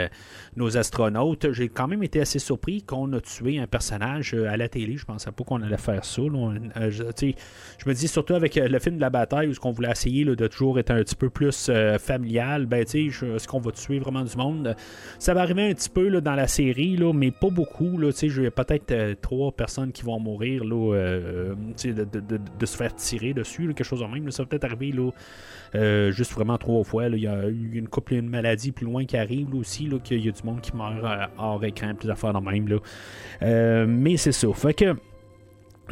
nos 0.55 0.77
astronautes. 0.77 1.51
J'ai 1.51 1.69
quand 1.69 1.87
même 1.87 2.03
été 2.03 2.21
assez 2.21 2.37
surpris 2.37 2.83
qu'on 2.83 3.11
a 3.13 3.21
tué 3.21 3.57
un 3.57 3.67
personnage 3.67 4.35
à 4.35 4.55
la 4.55 4.69
télé. 4.69 4.97
Je 4.97 5.05
pensais 5.05 5.31
pas 5.31 5.43
qu'on 5.43 5.63
allait 5.63 5.77
faire 5.77 6.05
ça. 6.05 6.21
On- 6.21 6.53
je, 6.89 7.03
je 7.13 7.89
me 7.89 7.93
dis 7.93 8.07
surtout 8.07 8.35
avec 8.35 8.55
le 8.55 8.79
film 8.79 8.97
de 8.97 9.01
la 9.01 9.09
bataille 9.09 9.47
où 9.47 9.53
qu'on 9.55 9.71
voulait 9.71 9.91
essayer 9.91 10.25
de 10.25 10.47
toujours 10.47 10.77
être 10.77 10.91
un 10.91 11.06
petit 11.07 11.15
peu 11.15 11.29
plus 11.29 11.67
euh, 11.69 11.97
familial, 11.97 12.65
ben 12.65 12.83
tu 12.83 13.11
sais, 13.11 13.25
est-ce 13.27 13.47
qu'on 13.47 13.59
va 13.59 13.71
tuer 13.71 13.97
vraiment 13.99 14.23
du 14.23 14.35
monde? 14.35 14.75
Ça 15.19 15.33
va 15.33 15.41
arriver 15.41 15.69
un 15.69 15.73
petit 15.73 15.89
peu 15.89 16.09
là, 16.09 16.19
dans 16.19 16.35
la 16.35 16.47
série, 16.47 16.97
là, 16.97 17.13
mais 17.13 17.31
pas 17.31 17.49
beaucoup. 17.49 17.97
Tu 18.01 18.11
sais, 18.11 18.29
j'ai 18.29 18.49
peut-être 18.51 18.91
euh, 18.91 19.15
trois 19.21 19.53
personnes 19.53 19.93
qui 19.93 20.03
vont 20.03 20.19
mourir 20.19 20.65
là, 20.65 20.95
euh, 20.95 21.55
de, 21.83 22.03
de- 22.03 22.65
se 22.65 22.75
faire 22.75 22.93
tirer 22.95 23.33
dessus, 23.33 23.67
quelque 23.67 23.85
chose 23.85 24.01
de 24.01 24.05
même. 24.05 24.29
ça 24.31 24.43
va 24.43 24.47
peut-être 24.49 24.65
arriver 24.65 24.91
là, 24.91 26.11
juste 26.11 26.33
vraiment 26.33 26.57
trois 26.57 26.83
fois. 26.83 27.05
Il 27.07 27.19
y 27.19 27.27
a 27.27 27.47
eu 27.47 27.71
une 27.75 27.87
couple 27.87 28.15
une 28.15 28.29
maladie 28.29 28.73
plus 28.73 28.85
loin 28.85 29.05
qui 29.05 29.15
arrive 29.15 29.49
là, 29.53 29.59
aussi, 29.59 29.87
là, 29.87 29.99
qu'il 29.99 30.25
y 30.25 30.27
a 30.27 30.31
du 30.31 30.43
monde 30.43 30.59
qui 30.59 30.75
meurt 30.75 31.29
hors 31.37 31.63
écran, 31.63 31.95
plus 31.95 32.07
d'affaires 32.07 32.33
de 32.33 32.39
même. 32.39 32.67
Là. 32.67 33.85
Mais 33.87 34.17
c'est 34.17 34.33
ça. 34.33 34.51
Fait 34.53 34.73
que. 34.73 34.95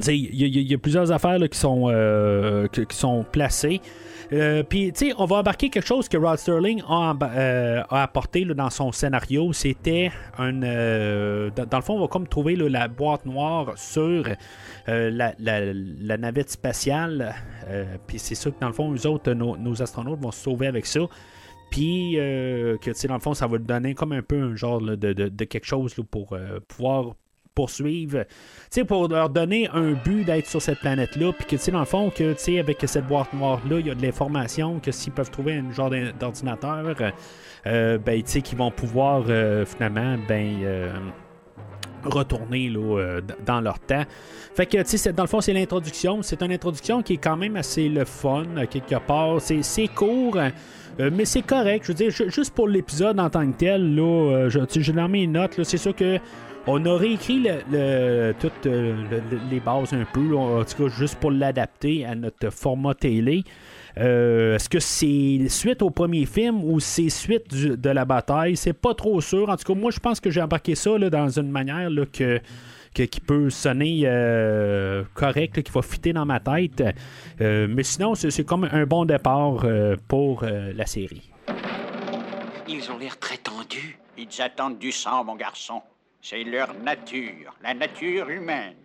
Il 0.08 0.14
y, 0.14 0.46
y 0.46 0.72
y 0.72 0.74
a 0.74 0.78
plusieurs 0.78 1.10
affaires 1.14 1.40
là, 1.40 1.48
qui, 1.48 1.58
sont, 1.58 1.88
qui 2.74 2.98
sont 2.98 3.26
placées. 3.32 3.80
Euh, 4.34 4.64
Puis, 4.64 4.92
tu 4.92 5.08
sais, 5.08 5.14
on 5.18 5.26
va 5.26 5.38
embarquer 5.38 5.70
quelque 5.70 5.86
chose 5.86 6.10
que 6.10 6.18
Rod 6.18 6.38
Sterling 6.38 6.82
a, 6.88 7.16
euh, 7.22 7.84
apporté 7.90 8.46
dans 8.46 8.70
son 8.70 8.92
scénario. 8.92 9.54
C'était 9.54 10.12
un. 10.38 10.64
euh, 10.64 11.50
dans, 11.52 11.78
le 11.78 11.84
fond, 11.84 11.96
on 11.96 12.02
va 12.02 12.08
comme 12.08 12.28
trouver 12.28 12.56
la 12.56 12.88
boîte 12.88 13.26
noire 13.26 13.74
sur 13.78 14.28
la, 14.88 15.34
navette 16.18 16.50
spatiale. 16.50 17.36
Puis, 18.08 18.20
c'est 18.20 18.36
ça 18.36 18.50
que, 18.52 18.60
dans 18.60 18.68
le 18.68 18.74
fond, 18.74 18.94
eux 18.94 19.08
autres, 19.08 19.32
nos, 19.34 19.82
astronautes 19.82 20.20
vont 20.20 20.32
se 20.32 20.44
sauver 20.44 20.68
avec 20.68 20.86
ça. 20.86 21.02
Puis, 21.72 22.14
que, 22.16 22.78
tu 22.78 22.94
sais, 22.94 23.08
dans 23.08 23.16
le 23.16 23.20
fond, 23.20 23.34
ça 23.34 23.48
va 23.48 23.58
donner 23.58 23.94
comme 23.94 24.12
un 24.12 24.22
peu 24.22 24.42
un 24.42 24.56
genre 24.56 24.82
de, 24.82 25.44
quelque 25.46 25.66
chose 25.66 25.96
pour 26.10 26.38
pouvoir 26.68 27.16
poursuivre. 27.56 28.26
Tu 28.72 28.86
pour 28.86 29.08
leur 29.08 29.30
donner 29.30 29.70
un 29.74 29.94
but 29.94 30.26
d'être 30.26 30.48
sur 30.48 30.62
cette 30.62 30.80
planète-là, 30.80 31.32
puis 31.32 31.46
que, 31.46 31.50
tu 31.52 31.58
sais, 31.58 31.72
dans 31.72 31.80
le 31.80 31.86
fond, 31.86 32.10
que, 32.10 32.34
tu 32.34 32.40
sais, 32.40 32.60
avec 32.60 32.84
cette 32.86 33.08
boîte 33.08 33.34
noire-là, 33.34 33.80
il 33.80 33.88
y 33.88 33.90
a 33.90 33.96
de 33.96 34.02
l'information, 34.02 34.80
que 34.80 34.92
s'ils 34.92 35.14
peuvent 35.14 35.32
trouver 35.32 35.56
un 35.56 35.72
genre 35.72 35.90
d'ordinateur, 36.20 36.96
euh, 37.66 37.98
ben, 37.98 38.22
tu 38.22 38.32
sais, 38.32 38.42
qu'ils 38.42 38.58
vont 38.58 38.72
pouvoir, 38.72 39.24
euh, 39.30 39.66
finalement, 39.66 40.18
ben, 40.28 40.58
euh, 40.62 40.92
retourner 42.04 42.70
là, 42.70 43.00
euh, 43.00 43.22
dans 43.46 43.62
leur 43.62 43.80
temps. 43.80 44.04
Fait 44.54 44.66
que, 44.66 44.82
tu 44.84 44.98
sais, 44.98 45.14
dans 45.14 45.24
le 45.24 45.30
fond, 45.30 45.42
c'est 45.42 45.54
l'introduction. 45.54 46.22
C'est 46.22 46.42
une 46.44 46.52
introduction 46.52 47.02
qui 47.02 47.14
est 47.14 47.18
quand 47.18 47.38
même 47.38 47.56
assez 47.56 47.90
le 47.90 48.06
fun, 48.06 48.44
quelque 48.70 49.00
part. 49.00 49.42
C'est, 49.42 49.88
court, 49.88 50.38
mais 51.00 51.26
c'est 51.26 51.42
correct. 51.42 51.84
Je 51.84 51.88
veux 51.90 51.94
dire, 51.98 52.12
ju- 52.12 52.30
juste 52.30 52.54
pour 52.54 52.68
l'épisode 52.68 53.20
en 53.20 53.30
tant 53.30 53.50
que 53.52 53.58
tel, 53.58 53.96
là, 53.96 54.04
euh, 54.04 54.50
je, 54.50 54.60
j'ai 54.80 54.94
dans 54.94 55.10
mes 55.10 55.28
notes, 55.28 55.62
c'est 55.64 55.78
sûr 55.78 55.96
que 55.96 56.20
on 56.68 56.84
a 56.86 56.98
réécrit 56.98 57.40
le, 57.40 57.60
le- 57.72 58.34
toutes 58.40 58.66
euh, 58.66 58.96
le- 59.12 59.18
le- 59.32 59.42
les 59.52 59.60
bases 59.60 59.94
un 59.94 60.06
peu, 60.12 60.28
là, 60.32 60.38
en 60.38 60.64
tout 60.64 60.84
cas, 60.84 60.90
juste 60.90 61.16
pour 61.20 61.32
l'adapter 61.32 62.06
à 62.06 62.16
notre 62.16 62.50
format 62.50 62.94
télé. 62.96 63.44
Euh, 63.98 64.56
Est-ce 64.56 64.68
que 64.68 64.80
c'est 64.80 65.48
suite 65.48 65.82
au 65.82 65.90
premier 65.90 66.26
film 66.26 66.64
ou 66.64 66.80
c'est 66.80 67.10
suite 67.10 67.48
du- 67.54 67.78
de 67.78 67.90
la 67.90 68.04
bataille? 68.04 68.58
C'est 68.58 68.74
pas 68.74 68.94
trop 68.94 69.22
sûr. 69.22 69.48
En 69.50 69.56
tout 69.56 69.64
cas, 69.74 69.80
moi, 69.80 69.92
je 69.92 70.00
pense 70.00 70.20
que 70.20 70.30
j'ai 70.30 70.42
embarqué 70.42 70.76
ça 70.76 70.98
là, 70.98 71.10
dans 71.10 71.30
une 71.30 71.50
manière 71.52 71.90
là, 71.90 72.06
que, 72.12 72.40
que- 72.94 73.04
qui 73.04 73.20
peut 73.22 73.50
sonner 73.52 74.02
euh, 74.06 75.04
correct, 75.14 75.62
qui 75.62 75.72
va 75.72 75.82
fitter 75.82 76.14
dans 76.14 76.26
ma 76.26 76.40
tête. 76.40 76.84
Euh, 77.42 77.68
mais 77.70 77.84
sinon, 77.84 78.16
c'est 78.16 78.32
c'est 78.32 78.44
comme 78.44 78.68
un 78.72 78.86
bon 78.86 79.06
départ 79.06 79.62
euh, 79.66 79.96
pour 80.08 80.44
euh, 80.44 80.74
la 80.76 80.86
série. 80.88 81.30
Ils 82.68 82.92
ont 82.92 82.98
l'air 82.98 83.18
très 83.20 83.38
tendus. 83.38 83.98
Ils 84.18 84.42
attendent 84.42 84.80
du 84.80 84.92
sang, 84.92 85.24
mon 85.24 85.36
garçon. 85.36 85.82
C'est 86.28 86.44
leur 86.44 86.74
nature, 86.74 87.54
la 87.62 87.76
nature 87.76 88.28
humaine. 88.32 88.78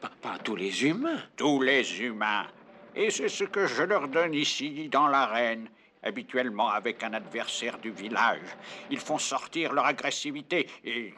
Pas, 0.00 0.12
pas 0.22 0.38
tous 0.38 0.54
les 0.54 0.84
humains. 0.84 1.24
Tous 1.36 1.60
les 1.60 2.02
humains. 2.02 2.46
Et 2.94 3.10
c'est 3.10 3.28
ce 3.28 3.42
que 3.42 3.66
je 3.66 3.82
leur 3.82 4.06
donne 4.06 4.32
ici, 4.32 4.88
dans 4.88 5.08
l'arène. 5.08 5.68
Habituellement 6.04 6.68
avec 6.68 7.02
un 7.02 7.14
adversaire 7.14 7.78
du 7.78 7.90
village. 7.90 8.46
Ils 8.92 9.00
font 9.00 9.18
sortir 9.18 9.72
leur 9.72 9.86
agressivité 9.86 10.68
et 10.84 11.12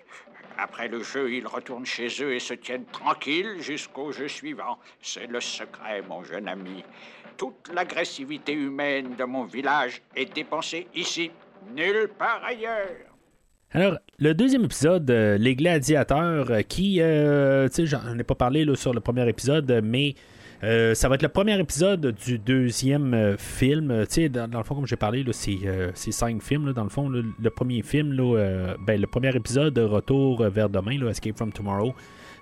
après 0.56 0.88
le 0.88 1.02
jeu, 1.02 1.30
ils 1.30 1.46
retournent 1.46 1.84
chez 1.84 2.08
eux 2.22 2.32
et 2.32 2.40
se 2.40 2.54
tiennent 2.54 2.86
tranquilles 2.86 3.60
jusqu'au 3.60 4.12
jeu 4.12 4.28
suivant. 4.28 4.78
C'est 5.02 5.26
le 5.26 5.42
secret, 5.42 6.00
mon 6.08 6.24
jeune 6.24 6.48
ami. 6.48 6.82
Toute 7.36 7.68
l'agressivité 7.74 8.54
humaine 8.54 9.14
de 9.14 9.24
mon 9.24 9.44
village 9.44 10.00
est 10.16 10.32
dépensée 10.32 10.88
ici, 10.94 11.30
nulle 11.74 12.08
part 12.16 12.42
ailleurs. 12.42 13.11
Alors, 13.74 13.96
le 14.18 14.34
deuxième 14.34 14.64
épisode, 14.64 15.10
euh, 15.10 15.38
Les 15.38 15.56
Gladiateurs, 15.56 16.50
euh, 16.50 16.60
qui, 16.60 17.00
euh, 17.00 17.68
tu 17.68 17.74
sais, 17.74 17.86
j'en 17.86 18.18
ai 18.18 18.22
pas 18.22 18.34
parlé 18.34 18.66
là, 18.66 18.76
sur 18.76 18.92
le 18.92 19.00
premier 19.00 19.26
épisode, 19.26 19.80
mais 19.82 20.14
euh, 20.62 20.94
ça 20.94 21.08
va 21.08 21.14
être 21.14 21.22
le 21.22 21.30
premier 21.30 21.58
épisode 21.58 22.14
du 22.22 22.38
deuxième 22.38 23.36
film. 23.38 24.04
Tu 24.10 24.14
sais, 24.14 24.28
dans, 24.28 24.46
le 24.46 24.62
fond, 24.62 24.74
comme 24.74 24.86
j'ai 24.86 24.96
parlé, 24.96 25.24
c'est, 25.32 25.56
cinq 25.94 26.42
films. 26.42 26.66
là, 26.66 26.72
dans 26.74 26.84
le 26.84 26.90
fond, 26.90 27.08
le 27.08 27.50
premier 27.50 27.80
film, 27.80 28.12
là, 28.12 28.74
ben, 28.86 29.00
le 29.00 29.06
premier 29.06 29.34
épisode, 29.34 29.78
Retour 29.78 30.46
vers 30.50 30.68
demain, 30.68 31.00
Escape 31.08 31.38
from 31.38 31.50
Tomorrow, 31.50 31.94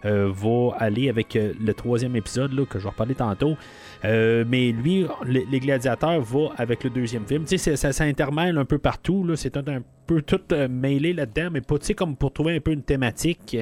va 0.04 0.74
aller 0.78 1.08
avec 1.08 1.36
euh, 1.36 1.52
le 1.60 1.74
troisième 1.74 2.16
épisode 2.16 2.66
que 2.68 2.78
je 2.78 2.84
vais 2.84 2.90
reparler 2.90 3.14
tantôt. 3.14 3.56
Euh, 4.04 4.44
mais 4.48 4.72
lui, 4.72 5.06
les, 5.26 5.60
gladiateurs 5.60 6.20
va 6.20 6.48
avec 6.56 6.84
le 6.84 6.90
deuxième 6.90 7.26
film. 7.26 7.44
Tu 7.44 7.58
c'est- 7.58 7.76
ça 7.76 7.92
s'intermêle 7.92 8.56
un 8.58 8.64
peu 8.64 8.78
partout. 8.78 9.26
C'est 9.36 9.56
un 9.56 9.82
peu 10.06 10.22
tout 10.22 10.40
euh, 10.52 10.68
mêlé 10.68 11.12
là-dedans, 11.12 11.50
mais 11.52 11.60
pas 11.60 11.76
comme 11.96 12.16
pour 12.16 12.32
trouver 12.32 12.56
un 12.56 12.60
peu 12.60 12.72
une 12.72 12.82
thématique. 12.82 13.56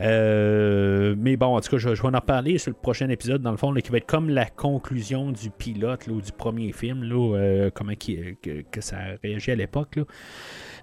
Euh, 0.00 1.14
mais 1.16 1.36
bon, 1.36 1.56
en 1.56 1.60
tout 1.60 1.70
cas, 1.70 1.78
je, 1.78 1.88
vais 1.88 2.00
en 2.02 2.10
reparler 2.10 2.58
sur 2.58 2.70
le 2.70 2.76
prochain 2.76 3.08
épisode, 3.08 3.42
dans 3.42 3.50
le 3.50 3.56
fond, 3.56 3.72
qui 3.74 3.90
va 3.90 3.98
être 3.98 4.06
comme 4.06 4.28
la 4.28 4.46
conclusion 4.46 5.32
du 5.32 5.50
pilote 5.50 6.06
ou 6.08 6.20
du 6.20 6.32
premier 6.32 6.72
film, 6.72 7.04
là, 7.04 7.36
euh, 7.36 7.70
comment 7.72 7.94
que, 7.94 8.80
ça 8.80 8.96
a 8.96 9.16
réagi 9.22 9.50
à 9.50 9.56
l'époque. 9.56 9.98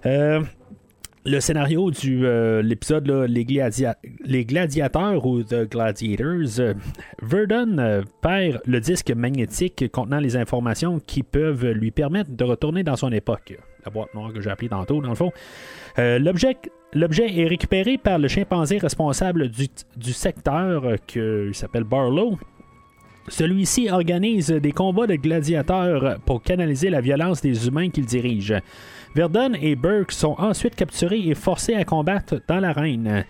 Euh, 0.06 0.42
le 1.24 1.40
scénario 1.40 1.90
du 1.90 2.26
euh, 2.26 2.62
l'épisode 2.62 3.08
les, 3.28 3.46
les 4.24 4.44
gladiateurs 4.44 5.24
ou 5.24 5.42
The 5.42 5.70
Gladiators, 5.70 6.58
euh, 6.58 6.74
Verdun 7.22 7.78
euh, 7.78 8.02
perd 8.20 8.60
le 8.66 8.80
disque 8.80 9.10
magnétique 9.12 9.90
contenant 9.92 10.18
les 10.18 10.36
informations 10.36 10.98
qui 10.98 11.22
peuvent 11.22 11.66
lui 11.70 11.90
permettre 11.90 12.30
de 12.30 12.44
retourner 12.44 12.82
dans 12.82 12.96
son 12.96 13.12
époque. 13.12 13.56
La 13.84 13.90
boîte 13.90 14.14
noire 14.14 14.32
que 14.32 14.40
j'ai 14.40 14.50
appelée 14.50 14.68
tantôt, 14.68 15.00
dans 15.00 15.10
le 15.10 15.14
fond. 15.14 15.32
Euh, 15.98 16.18
L'objet 16.18 16.56
L'objet 16.94 17.38
est 17.38 17.46
récupéré 17.46 17.96
par 17.96 18.18
le 18.18 18.28
chimpanzé 18.28 18.76
responsable 18.76 19.48
du, 19.48 19.66
du 19.96 20.12
secteur 20.12 20.82
que, 21.06 21.50
s'appelle 21.54 21.84
Barlow. 21.84 22.38
Celui-ci 23.28 23.88
organise 23.88 24.50
des 24.50 24.72
combats 24.72 25.06
de 25.06 25.14
gladiateurs 25.14 26.18
pour 26.26 26.42
canaliser 26.42 26.90
la 26.90 27.00
violence 27.00 27.40
des 27.40 27.66
humains 27.66 27.88
qu'il 27.88 28.04
dirige. 28.04 28.54
Verdun 29.14 29.52
et 29.60 29.76
Burke 29.76 30.12
sont 30.12 30.34
ensuite 30.38 30.74
capturés 30.74 31.20
et 31.20 31.34
forcés 31.34 31.74
à 31.74 31.84
combattre 31.84 32.40
dans 32.48 32.60
l'arène. 32.60 33.24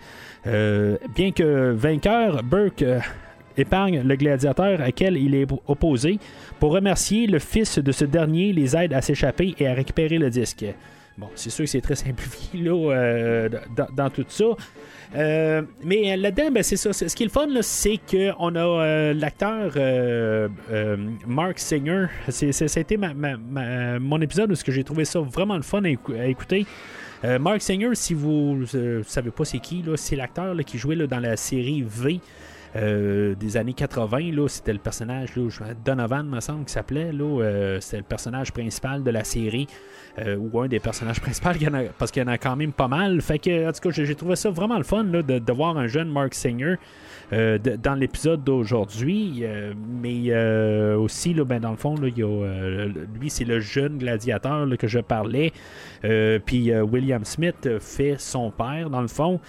Euh, 0.47 0.97
bien 1.15 1.31
que 1.31 1.71
vainqueur, 1.71 2.41
Burke 2.43 2.83
euh, 2.83 2.99
épargne 3.57 4.01
le 4.01 4.15
gladiateur 4.15 4.81
à 4.81 4.89
il 4.97 5.35
est 5.35 5.47
opposé 5.67 6.19
pour 6.59 6.71
remercier 6.71 7.27
le 7.27 7.39
fils 7.39 7.79
de 7.79 7.91
ce 7.91 8.05
dernier 8.05 8.53
les 8.53 8.75
aide 8.75 8.93
à 8.93 9.01
s'échapper 9.01 9.55
et 9.59 9.67
à 9.67 9.73
récupérer 9.73 10.17
le 10.17 10.29
disque. 10.29 10.65
Bon, 11.17 11.27
c'est 11.35 11.51
sûr 11.51 11.65
que 11.65 11.69
c'est 11.69 11.81
très 11.81 11.95
simplifié 11.95 12.61
là, 12.61 12.71
euh, 12.91 13.49
dans, 13.75 13.87
dans 13.95 14.09
tout 14.09 14.25
ça. 14.27 14.45
Euh, 15.15 15.61
mais 15.83 16.17
là-dedans, 16.17 16.49
ben, 16.51 16.63
c'est 16.63 16.75
ça. 16.75 16.91
Ce 16.91 17.05
qui 17.15 17.21
est 17.21 17.27
le 17.27 17.31
fun, 17.31 17.47
c'est 17.61 17.99
qu'on 18.09 18.55
a 18.55 18.59
euh, 18.59 19.13
l'acteur 19.13 19.73
euh, 19.75 20.47
euh, 20.71 20.97
Mark 21.27 21.59
Singer. 21.59 22.07
C'est, 22.29 22.51
ma- 22.97 23.99
mon 23.99 24.19
épisode 24.21 24.51
où 24.51 24.55
j'ai 24.71 24.83
trouvé 24.83 25.05
ça 25.05 25.19
vraiment 25.19 25.55
le 25.55 25.61
fun 25.61 25.83
à, 25.83 25.89
écou- 25.89 26.19
à 26.19 26.25
écouter. 26.25 26.65
Euh, 27.23 27.37
Mark 27.37 27.61
Singer, 27.61 27.91
si 27.93 28.15
vous 28.15 28.65
ne 28.73 29.03
savez 29.03 29.29
pas 29.29 29.45
c'est 29.45 29.59
qui, 29.59 29.83
c'est 29.97 30.15
l'acteur 30.15 30.55
qui 30.65 30.77
jouait 30.79 30.95
dans 31.07 31.19
la 31.19 31.37
série 31.37 31.83
V. 31.87 32.19
euh, 32.75 33.35
des 33.35 33.55
années 33.55 33.73
80, 33.73 34.31
là, 34.33 34.47
c'était 34.47 34.73
le 34.73 34.79
personnage, 34.79 35.35
là, 35.35 35.43
Donovan, 35.85 36.27
me 36.27 36.39
semble, 36.39 36.65
qui 36.65 36.73
s'appelait, 36.73 37.11
euh, 37.13 37.79
c'était 37.79 37.97
le 37.97 38.03
personnage 38.03 38.51
principal 38.51 39.03
de 39.03 39.11
la 39.11 39.23
série, 39.23 39.67
euh, 40.19 40.37
ou 40.37 40.59
un 40.61 40.67
des 40.67 40.79
personnages 40.79 41.19
principaux, 41.19 41.49
parce 41.97 42.11
qu'il 42.11 42.21
y 42.21 42.25
en 42.25 42.27
a 42.29 42.37
quand 42.37 42.55
même 42.55 42.71
pas 42.71 42.87
mal. 42.87 43.19
Fait 43.21 43.39
que, 43.39 43.67
en 43.67 43.71
tout 43.71 43.89
cas, 43.89 44.03
j'ai 44.03 44.13
trouvé 44.13 44.35
ça 44.35 44.51
vraiment 44.51 44.77
le 44.77 44.83
fun 44.83 45.03
de, 45.03 45.51
voir 45.51 45.75
un 45.75 45.87
jeune 45.87 46.07
Mark 46.07 46.35
Singer 46.35 46.75
euh, 47.31 47.57
dans 47.57 47.95
l'épisode 47.95 48.43
d'aujourd'hui. 48.43 49.39
euh, 49.41 49.73
mais 49.75 50.31
aussi, 50.95 51.33
là, 51.33 51.43
ben, 51.45 51.59
dans 51.59 51.71
le 51.71 51.77
fond, 51.77 51.95
là, 51.95 52.09
y 52.15 52.21
a, 52.21 52.85
lui, 53.19 53.31
c'est 53.31 53.45
le 53.45 53.59
jeune 53.59 53.97
gladiateur 53.97 54.67
que 54.77 54.87
je 54.87 54.99
parlais. 54.99 55.51
Puis 56.45 56.71
William 56.75 57.25
Smith 57.25 57.67
fait 57.79 58.15
son 58.19 58.51
père, 58.51 58.91
dans 58.91 59.01
le 59.01 59.07
fond. 59.07 59.39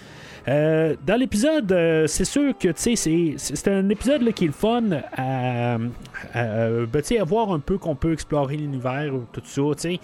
Dans 0.47 1.19
l'épisode, 1.19 1.69
c'est 2.07 2.25
sûr 2.25 2.57
que 2.57 2.69
c'est- 2.75 3.67
un 3.67 3.89
épisode 3.89 4.31
qui 4.33 4.45
est 4.45 4.47
le 4.47 4.53
fun 4.53 4.81
ben, 4.81 5.91
à 6.33 7.23
voir 7.23 7.51
un 7.51 7.59
peu 7.59 7.77
qu'on 7.77 7.95
peut 7.95 8.13
explorer 8.13 8.57
l'univers 8.57 9.13
ou 9.13 9.25
tout 9.31 9.41
ça. 9.43 9.61
sais. 9.77 9.99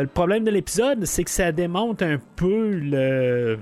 Le 0.00 0.06
problème 0.06 0.44
de 0.44 0.50
l'épisode, 0.50 1.04
c'est 1.04 1.24
que 1.24 1.30
ça 1.30 1.52
démonte 1.52 2.02
un 2.02 2.18
peu 2.36 2.70
le. 2.70 3.58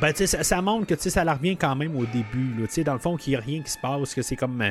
Ben, 0.00 0.14
ça, 0.14 0.42
ça 0.42 0.62
montre 0.62 0.86
que 0.86 0.96
ça 0.96 1.22
la 1.22 1.34
revient 1.34 1.56
quand 1.56 1.76
même 1.76 1.96
au 1.96 2.06
début. 2.06 2.66
Dans 2.84 2.94
le 2.94 2.98
fond, 2.98 3.16
qu'il 3.16 3.32
n'y 3.32 3.36
a 3.36 3.40
rien 3.40 3.62
qui 3.62 3.70
se 3.70 3.78
passe, 3.78 4.14
que 4.14 4.22
c'est 4.22 4.36
comme 4.36 4.62
euh, 4.62 4.70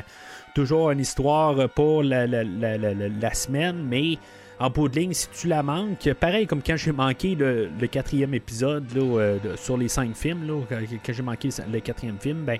toujours 0.54 0.90
une 0.90 0.98
histoire 0.98 1.68
pour 1.70 2.02
la, 2.02 2.26
la, 2.26 2.42
la, 2.42 2.76
la, 2.76 3.34
semaine, 3.34 3.86
mais 3.88 4.18
en 4.58 4.68
bout 4.70 4.88
de 4.88 4.98
ligne, 4.98 5.12
si 5.12 5.28
tu 5.28 5.46
la 5.46 5.62
manques, 5.62 6.12
pareil 6.18 6.46
comme 6.46 6.62
quand 6.62 6.76
j'ai 6.76 6.92
manqué 6.92 7.36
le, 7.36 7.68
le 7.80 7.86
quatrième 7.86 8.34
épisode 8.34 8.84
là, 8.94 9.02
euh, 9.02 9.38
sur 9.56 9.76
les 9.76 9.88
cinq 9.88 10.16
films, 10.16 10.46
là, 10.46 10.60
quand 10.68 11.12
j'ai 11.12 11.22
manqué 11.22 11.50
le 11.70 11.80
quatrième 11.80 12.18
film, 12.18 12.44
ben, 12.44 12.58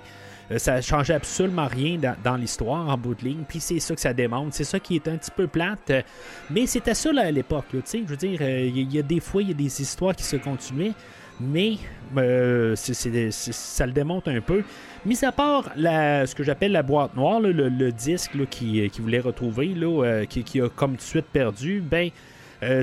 euh, 0.53 0.57
ça 0.57 0.81
changeait 0.81 1.13
absolument 1.13 1.67
rien 1.67 1.99
dans, 2.23 2.35
l'histoire 2.35 2.87
en 2.87 2.97
bout 2.97 3.15
de 3.15 3.23
ligne. 3.23 3.43
Puis 3.47 3.59
c'est 3.59 3.79
ça 3.79 3.95
que 3.95 4.01
ça 4.01 4.13
démontre. 4.13 4.55
C'est 4.55 4.63
ça 4.63 4.79
qui 4.79 4.95
est 4.95 5.07
un 5.07 5.17
petit 5.17 5.31
peu 5.31 5.47
plate. 5.47 5.89
euh, 5.89 6.01
Mais 6.49 6.65
c'était 6.65 6.93
ça 6.93 7.09
à 7.17 7.31
l'époque. 7.31 7.65
Je 7.73 7.97
veux 7.99 8.17
dire, 8.17 8.39
euh, 8.41 8.69
il 8.73 8.93
y, 8.93 8.99
a 8.99 9.01
des 9.01 9.19
fois, 9.19 9.41
il 9.41 9.49
y 9.49 9.51
a 9.51 9.55
des 9.55 9.81
histoires 9.81 10.15
qui 10.15 10.23
se 10.23 10.35
continuaient. 10.37 10.93
Mais 11.39 11.77
ça 12.15 13.85
le 13.85 13.91
démontre 13.91 14.29
un 14.29 14.39
peu. 14.39 14.63
Mis 15.03 15.25
à 15.25 15.31
part 15.31 15.71
ce 15.75 16.33
que 16.35 16.43
j'appelle 16.43 16.71
la 16.71 16.83
boîte 16.83 17.15
noire, 17.15 17.39
le, 17.39 17.91
disque 17.91 18.35
là, 18.35 18.45
qui, 18.45 18.87
voulait 18.99 19.19
retrouver, 19.19 19.75
qui, 20.29 20.61
a 20.61 20.69
comme 20.69 20.91
tout 20.91 20.97
de 20.97 21.01
suite 21.01 21.25
perdu, 21.25 21.81
ben 21.81 22.11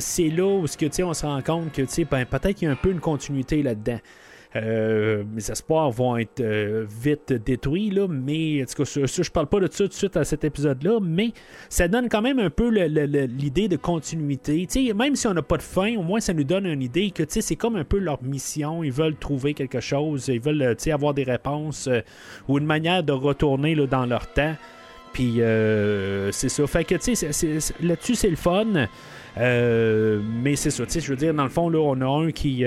c'est 0.01 0.29
là 0.29 0.47
où 0.47 0.67
que, 0.67 1.03
on 1.05 1.15
se 1.15 1.25
rend 1.25 1.41
compte 1.43 1.73
que 1.73 1.83
ben, 2.05 2.27
peut-être 2.27 2.57
qu'il 2.57 2.67
y 2.67 2.69
a 2.69 2.73
un 2.73 2.77
peu 2.77 2.91
une 2.91 3.01
continuité 3.01 3.63
là-dedans. 3.63 4.01
Euh, 4.57 5.23
mes 5.33 5.49
espoirs 5.49 5.91
vont 5.91 6.17
être 6.17 6.41
euh, 6.41 6.85
vite 6.89 7.33
détruits, 7.33 7.91
là, 7.91 8.09
mais 8.09 8.63
en 8.63 8.67
tout 8.67 8.83
cas, 8.83 9.07
je 9.07 9.31
parle 9.31 9.47
pas 9.47 9.61
de 9.61 9.69
ça 9.71 9.85
tout 9.85 9.89
de 9.89 9.95
suite 9.95 10.17
à 10.17 10.25
cet 10.25 10.43
épisode-là, 10.43 10.99
mais 11.01 11.33
ça 11.69 11.87
donne 11.87 12.09
quand 12.09 12.23
même 12.23 12.41
un 12.41 12.51
peu 12.51 12.69
l'idée 12.69 13.69
de 13.69 13.77
continuité. 13.77 14.67
même 14.95 15.15
si 15.15 15.29
on 15.29 15.35
n'a 15.35 15.43
pas 15.43 15.57
de 15.57 15.63
fin, 15.63 15.97
au 15.97 16.03
moins 16.03 16.19
ça 16.19 16.33
nous 16.33 16.43
donne 16.43 16.67
une 16.67 16.83
idée 16.83 17.13
que 17.13 17.23
c'est 17.29 17.55
comme 17.55 17.77
un 17.77 17.85
peu 17.85 17.99
leur 17.99 18.23
mission. 18.25 18.83
Ils 18.83 18.93
veulent 18.93 19.15
trouver 19.15 19.55
quelque 19.55 19.81
chose, 19.81 20.27
ils 20.27 20.41
veulent 20.41 20.77
avoir 20.91 21.15
des 21.15 21.25
réponses 21.25 21.89
ou 22.49 22.59
une 22.59 22.67
manière 22.67 23.05
de 23.05 23.13
retourner 23.13 23.77
là, 23.77 23.87
dans 23.87 24.07
leur 24.07 24.33
temps. 24.33 24.57
Puis 25.13 25.41
c'est 26.33 26.49
ça. 26.49 26.67
Fait 26.67 26.85
que 26.85 26.95
là-dessus, 26.95 28.15
c'est 28.17 28.31
le 28.31 28.37
fun. 28.37 28.89
mais 29.37 30.57
c'est 30.57 30.71
ça. 30.71 30.85
Je 30.89 31.09
veux 31.09 31.17
dire, 31.17 31.35
dans 31.35 31.45
le 31.45 31.51
fond, 31.51 31.69
là, 31.69 31.79
on 31.79 32.01
a 32.01 32.27
un 32.27 32.33
qui 32.33 32.65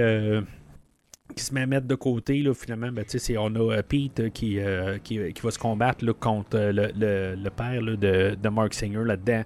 qui 1.33 1.43
se 1.43 1.53
met 1.53 1.61
à 1.61 1.65
mettre 1.65 1.87
de 1.87 1.95
côté, 1.95 2.41
là, 2.41 2.53
finalement, 2.53 2.91
ben, 2.91 3.03
c'est, 3.07 3.37
on 3.37 3.53
a 3.55 3.73
euh, 3.73 3.81
Pete 3.87 4.19
euh, 4.19 4.29
qui, 4.29 4.59
euh, 4.59 4.97
qui, 5.03 5.33
qui, 5.33 5.41
va 5.41 5.51
se 5.51 5.59
combattre 5.59 6.05
contre 6.13 6.57
le, 6.57 6.91
le, 6.95 7.35
le, 7.35 7.49
père 7.49 7.81
là, 7.81 7.95
de, 7.95 8.35
de, 8.41 8.49
Mark 8.49 8.73
Singer 8.73 9.03
là-dedans. 9.03 9.43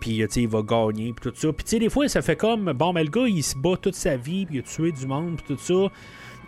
Puis 0.00 0.22
il 0.36 0.48
va 0.48 0.62
gagner, 0.62 1.12
puis 1.12 1.30
tout 1.30 1.32
ça. 1.34 1.52
Puis 1.52 1.78
des 1.78 1.88
fois, 1.88 2.08
ça 2.08 2.22
fait 2.22 2.36
comme, 2.36 2.72
bon, 2.72 2.92
mais 2.92 3.02
le 3.02 3.10
gars, 3.10 3.26
il 3.26 3.42
se 3.42 3.56
bat 3.56 3.76
toute 3.80 3.96
sa 3.96 4.16
vie, 4.16 4.46
puis 4.46 4.56
il 4.56 4.58
a 4.60 4.62
tué 4.62 4.92
du 4.92 5.06
monde, 5.06 5.36
puis 5.36 5.56
tout 5.56 5.60
ça. 5.60 5.92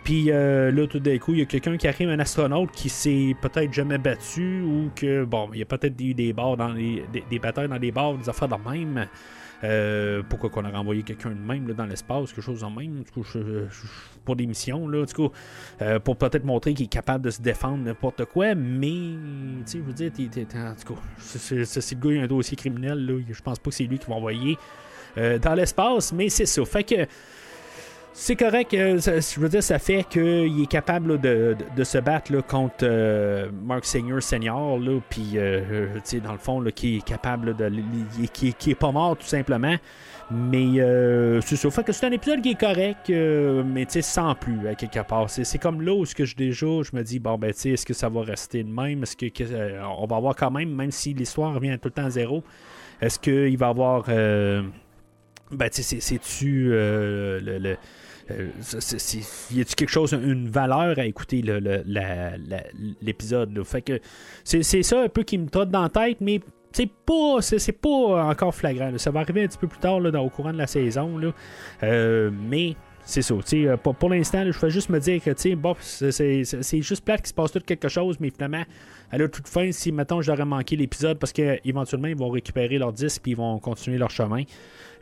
Puis 0.05 0.25
là, 0.25 0.87
tout 0.89 0.99
d'un 0.99 1.17
coup, 1.17 1.33
il 1.33 1.39
y 1.39 1.41
a 1.41 1.45
quelqu'un 1.45 1.75
qui 1.75 1.85
arrive, 1.87 2.09
un 2.09 2.19
astronaute 2.19 2.71
qui 2.71 2.87
s'est 2.87 3.35
peut-être 3.41 3.73
jamais 3.73 3.97
battu, 3.97 4.61
ou 4.61 4.89
que, 4.95 5.25
bon, 5.25 5.49
il 5.51 5.59
y 5.59 5.61
a 5.63 5.65
peut-être 5.65 5.99
eu 5.99 6.13
des, 6.13 6.31
bars 6.31 6.55
dans 6.55 6.69
les, 6.69 7.03
des, 7.11 7.25
des 7.29 7.39
batailles 7.39 7.67
dans 7.67 7.77
les 7.77 7.91
bars, 7.91 8.13
des 8.13 8.29
affaires 8.29 8.47
de 8.47 8.69
même. 8.69 9.05
Euh, 9.63 10.23
pourquoi 10.27 10.49
qu'on 10.49 10.65
a 10.65 10.69
renvoyé 10.69 11.03
quelqu'un 11.03 11.29
de 11.29 11.35
même 11.35 11.71
dans 11.73 11.85
l'espace, 11.85 12.31
quelque 12.31 12.41
chose 12.41 12.63
en 12.63 12.71
même, 12.71 13.03
pour 14.25 14.35
des 14.35 14.45
missions, 14.47 14.87
là, 14.87 15.05
du 15.05 15.13
coup, 15.13 15.29
euh, 15.81 15.99
pour 15.99 16.17
peut-être 16.17 16.45
montrer 16.45 16.73
qu'il 16.73 16.85
est 16.85 16.89
capable 16.89 17.25
de 17.25 17.29
se 17.29 17.41
défendre 17.41 17.83
n'importe 17.83 18.25
quoi, 18.25 18.55
mais, 18.55 18.87
tu 19.65 19.71
sais, 19.71 19.77
je 19.77 19.83
veux 19.83 19.93
dire, 19.93 20.11
en 20.11 20.73
tout 20.75 20.93
cas, 20.93 21.01
c'est 21.17 21.55
le 21.55 21.99
gars, 21.99 22.15
il 22.15 22.19
a 22.19 22.23
un 22.23 22.27
dossier 22.27 22.57
criminel, 22.57 23.05
là, 23.05 23.19
je 23.29 23.41
pense 23.41 23.59
pas 23.59 23.69
que 23.69 23.75
c'est 23.75 23.83
lui 23.83 23.99
qui 23.99 24.07
va 24.07 24.15
envoyer 24.15 24.57
euh, 25.17 25.37
dans 25.37 25.53
l'espace, 25.53 26.13
mais 26.13 26.29
c'est 26.29 26.45
ça. 26.45 26.63
Fait 26.65 26.83
que 26.83 27.05
c'est 28.13 28.35
correct. 28.35 28.73
Euh, 28.73 28.99
je 28.99 29.39
veux 29.39 29.47
dire, 29.47 29.63
ça 29.63 29.79
fait 29.79 30.03
qu'il 30.03 30.61
est 30.61 30.69
capable 30.69 31.19
de, 31.19 31.55
se 31.83 31.97
battre 31.97 32.45
contre 32.45 32.83
euh, 32.83 33.49
Mark 33.63 33.85
Senior 33.85 34.21
Senior, 34.21 34.79
puis 35.09 35.31
euh, 35.35 35.87
dans 36.23 36.33
le 36.33 36.37
fond, 36.37 36.63
qui 36.75 36.97
est 36.97 37.05
capable 37.05 37.55
de. 37.55 37.71
qui, 38.33 38.49
est 38.49 38.75
pas 38.75 38.91
mort 38.91 39.17
tout 39.17 39.27
simplement. 39.27 39.75
Mais 40.29 40.77
c'est 41.41 41.55
ça. 41.55 41.69
Fait 41.71 41.83
que 41.83 41.91
c'est 41.91 42.05
un 42.05 42.11
épisode 42.11 42.41
qui 42.41 42.51
est 42.51 42.59
correct, 42.59 43.09
mais 43.09 43.85
sans 43.89 44.35
plus, 44.35 44.67
à 44.67 44.75
quelque 44.75 45.05
part. 45.05 45.29
C'est 45.29 45.57
comme 45.57 45.81
là 45.81 45.93
où 45.93 46.05
ce 46.05 46.15
que 46.15 46.25
je 46.25 46.35
déjà, 46.35 46.81
je 46.83 46.95
me 46.95 47.03
dis, 47.03 47.19
bon, 47.19 47.37
ben, 47.37 47.53
tu 47.53 47.73
est-ce 47.73 47.85
que 47.85 47.93
ça 47.93 48.09
va 48.09 48.21
rester 48.21 48.63
de 48.63 48.71
même? 48.71 49.03
Est-ce 49.03 49.15
que, 49.15 49.83
on 49.83 50.05
va 50.05 50.15
avoir 50.15 50.35
quand 50.35 50.51
même, 50.51 50.73
même 50.73 50.91
si 50.91 51.13
l'histoire 51.13 51.53
revient 51.53 51.77
tout 51.81 51.89
le 51.89 51.93
temps 51.93 52.05
à 52.05 52.09
zéro, 52.09 52.43
est-ce 53.01 53.19
qu'il 53.19 53.57
va 53.57 53.69
avoir. 53.69 54.05
ben, 55.51 55.69
tu 55.69 55.83
sais, 55.83 55.99
c'est-tu 55.99 56.69
le 56.69 56.75
euh, 56.75 57.75
y 58.29 59.61
a-tu 59.61 59.75
quelque 59.75 59.89
chose, 59.89 60.13
une 60.13 60.49
valeur 60.49 60.99
à 60.99 61.05
écouter 61.05 61.41
l'épisode? 63.01 63.63
fait 63.63 63.81
que 63.81 63.99
c'est 64.43 64.83
ça 64.83 65.01
un 65.01 65.09
peu 65.09 65.23
qui 65.23 65.37
me 65.37 65.47
trotte 65.47 65.69
dans 65.69 65.83
la 65.83 65.89
tête, 65.89 66.17
mais 66.21 66.41
c'est 66.71 66.87
pas 66.87 67.39
pas 67.81 68.23
encore 68.25 68.55
flagrant. 68.55 68.97
Ça 68.97 69.11
va 69.11 69.21
arriver 69.21 69.43
un 69.43 69.47
petit 69.47 69.57
peu 69.57 69.67
plus 69.67 69.79
tard 69.79 69.99
là, 69.99 70.21
au 70.21 70.29
courant 70.29 70.53
de 70.53 70.57
la 70.57 70.67
saison. 70.67 71.19
Euh, 71.83 72.31
mais 72.31 72.75
c'est 73.03 73.21
ça. 73.21 73.33
Euh, 73.53 73.77
pour, 73.77 73.95
pour 73.95 74.09
l'instant, 74.09 74.43
je 74.49 74.57
vais 74.57 74.69
juste 74.69 74.89
me 74.89 74.99
dire 74.99 75.21
que 75.21 75.55
bon, 75.55 75.75
c'est 75.79 76.81
juste 76.81 77.03
plate 77.03 77.21
qu'il 77.21 77.29
se 77.29 77.33
passe 77.33 77.51
tout 77.51 77.59
quelque 77.59 77.89
chose, 77.89 78.17
mais 78.19 78.29
finalement, 78.29 78.63
à 79.11 79.17
la 79.17 79.27
toute 79.27 79.47
fin, 79.47 79.71
si 79.71 79.91
maintenant 79.91 80.21
j'aurais 80.21 80.45
manqué 80.45 80.75
l'épisode, 80.75 81.19
parce 81.19 81.33
qu'éventuellement, 81.33 82.07
ils 82.07 82.15
vont 82.15 82.29
récupérer 82.29 82.77
leur 82.77 82.93
disque 82.93 83.27
et 83.27 83.31
ils 83.31 83.37
vont 83.37 83.59
continuer 83.59 83.97
leur 83.97 84.11
chemin. 84.11 84.43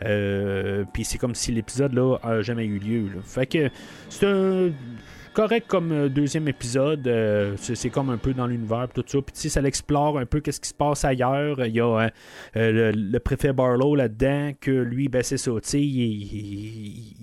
Euh, 0.05 0.85
puis 0.91 1.03
c'est 1.03 1.17
comme 1.17 1.35
si 1.35 1.51
l'épisode 1.51 1.93
là 1.93 2.17
a 2.23 2.41
jamais 2.41 2.65
eu 2.65 2.79
lieu. 2.79 3.09
C'est 3.25 4.25
un 4.25 4.69
correct 5.33 5.67
comme 5.67 5.91
euh, 5.91 6.09
deuxième 6.09 6.47
épisode. 6.47 7.07
Euh, 7.07 7.55
c'est 7.57 7.89
comme 7.89 8.09
un 8.09 8.17
peu 8.17 8.33
dans 8.33 8.47
l'univers, 8.47 8.87
tout 8.93 9.03
ça. 9.05 9.19
Puis 9.21 9.49
ça 9.49 9.61
l'explore 9.61 10.17
un 10.17 10.25
peu 10.25 10.39
qu'est-ce 10.39 10.61
qui 10.61 10.69
se 10.69 10.73
passe 10.73 11.05
ailleurs. 11.05 11.65
Il 11.65 11.75
y 11.75 11.81
a 11.81 12.09
le, 12.55 13.17
préfet 13.19 13.53
Barlow 13.53 13.95
là-dedans, 13.95 14.51
que 14.59 14.71
lui, 14.71 15.07
ben 15.09 15.21
c'est 15.23 15.37
ça, 15.37 15.51
tu 15.61 15.77
il, 15.79 17.21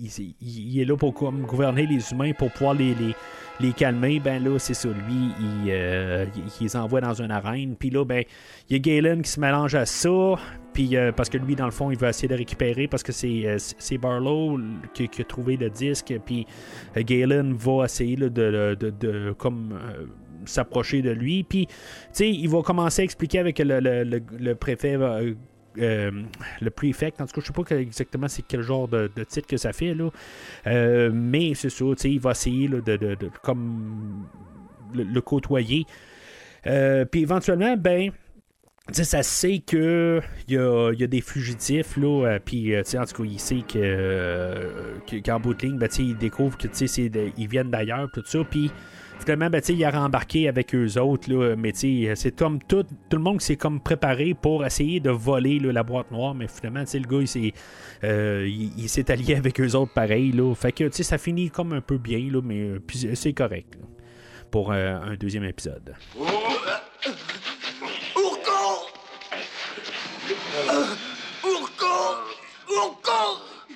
est 0.79 0.85
là 0.85 0.95
pour 0.95 1.13
comme, 1.13 1.41
gouverner 1.41 1.85
les 1.85 2.11
humains, 2.11 2.31
pour 2.33 2.51
pouvoir 2.51 2.75
les 2.75 3.15
calmer, 3.75 4.19
ben 4.19 4.43
là, 4.43 4.59
c'est 4.59 4.75
ça. 4.75 4.89
Lui, 4.89 5.31
il, 5.65 5.73
les 6.61 6.75
envoie 6.75 7.01
dans 7.01 7.15
une 7.15 7.31
arène. 7.31 7.75
Puis 7.75 7.89
là, 7.89 8.05
ben, 8.05 8.23
il 8.69 8.73
y 8.73 8.75
a 8.75 8.79
Galen 8.79 9.23
qui 9.23 9.31
se 9.31 9.39
mélange 9.39 9.73
à 9.75 9.85
ça. 9.85 10.35
Puis 10.77 10.95
euh, 10.95 11.11
parce 11.11 11.27
que 11.27 11.39
lui, 11.39 11.55
dans 11.55 11.65
le 11.65 11.71
fond, 11.71 11.89
il 11.89 11.97
veut 11.97 12.07
essayer 12.07 12.27
de 12.27 12.35
récupérer 12.35 12.87
parce 12.87 13.01
que 13.01 13.11
c'est, 13.11 13.47
euh, 13.47 13.97
Barlow 13.97 14.59
qui, 14.93 15.09
a 15.19 15.23
trouvé 15.23 15.57
le 15.57 15.71
disque. 15.71 16.13
Puis 16.23 16.45
euh, 16.95 17.01
Galen 17.01 17.53
va 17.53 17.85
essayer 17.85 18.15
de, 18.15 18.29
de, 18.29 19.31
comme 19.39 19.73
s'approcher 20.45 21.01
de 21.01 21.09
lui. 21.09 21.43
Puis, 21.43 21.65
tu 21.65 21.73
sais, 22.11 22.29
il 22.29 22.47
va 22.47 22.61
commencer 22.61 23.01
à 23.01 23.05
expliquer 23.05 23.39
avec 23.39 23.57
le, 23.57 23.79
le, 23.79 24.53
préfet. 24.53 24.97
le 25.75 26.69
prefect, 26.69 27.21
en 27.21 27.25
tout 27.25 27.33
cas, 27.33 27.41
je 27.41 27.47
sais 27.47 27.53
pas 27.53 27.75
exactement 27.79 28.27
c'est 28.27 28.43
quel 28.43 28.61
genre 28.61 28.87
de, 28.87 29.09
titre 29.27 29.47
que 29.47 29.57
ça 29.57 29.73
fait, 29.73 29.95
là. 29.95 30.11
mais 31.11 31.55
c'est 31.55 31.71
ça, 31.71 31.85
il 32.03 32.19
va 32.19 32.31
essayer 32.31 32.67
de, 32.67 32.97
de, 32.97 33.17
comme 33.41 34.27
le, 34.93 35.21
côtoyer. 35.21 35.87
puis 36.63 37.21
éventuellement, 37.21 37.75
ben, 37.77 38.11
ça 38.91 39.23
sait 39.23 39.59
que 39.59 40.21
il 40.47 40.55
y 40.55 40.57
a, 40.57 40.91
y 40.93 41.03
a, 41.03 41.07
des 41.07 41.21
fugitifs 41.21 41.97
là, 41.97 42.25
euh, 42.25 42.39
puis 42.43 42.73
euh, 42.73 42.83
en 42.97 43.05
tout 43.05 43.23
cas 43.23 43.29
il 43.29 43.39
sait 43.39 43.63
que 43.67 43.77
euh, 43.77 44.99
qu'en 45.25 45.39
bout 45.39 45.53
de 45.53 45.65
ligne, 45.65 45.77
ben, 45.77 45.89
il 45.99 46.17
découvre 46.17 46.57
que 46.57 46.67
ils 47.37 47.47
viennent 47.47 47.69
d'ailleurs, 47.69 48.09
tout 48.13 48.23
ça, 48.25 48.39
puis 48.49 48.71
finalement 49.19 49.49
ben, 49.49 49.61
il 49.67 49.83
a 49.83 49.91
rembarqué 49.91 50.47
avec 50.47 50.73
eux 50.73 50.97
autres, 50.99 51.31
là, 51.31 51.55
mais 51.57 51.73
c'est 51.73 52.35
comme 52.37 52.59
tout, 52.63 52.85
tout 53.09 53.17
le 53.17 53.23
monde 53.23 53.41
s'est 53.41 53.57
comme 53.57 53.81
préparé 53.81 54.33
pour 54.33 54.65
essayer 54.65 54.99
de 54.99 55.09
voler 55.09 55.59
la 55.59 55.83
boîte 55.83 56.11
noire, 56.11 56.33
mais 56.33 56.47
finalement 56.47 56.83
le 56.93 56.99
gars 57.07 57.21
il 57.21 57.27
s'est 57.27 57.53
il, 58.03 58.89
s'est 58.89 59.11
allié 59.11 59.35
avec 59.37 59.59
eux 59.59 59.75
autres 59.75 59.93
pareil, 59.93 60.31
là, 60.31 60.53
fait 60.55 60.71
que 60.71 60.89
ça 60.91 61.17
finit 61.17 61.49
comme 61.49 61.73
un 61.73 61.81
peu 61.81 61.97
bien, 61.97 62.19
là, 62.31 62.41
mais 62.41 62.77
c'est 63.15 63.33
correct 63.33 63.77
pour 64.49 64.71
un 64.71 65.15
deuxième 65.19 65.43
épisode. 65.43 65.93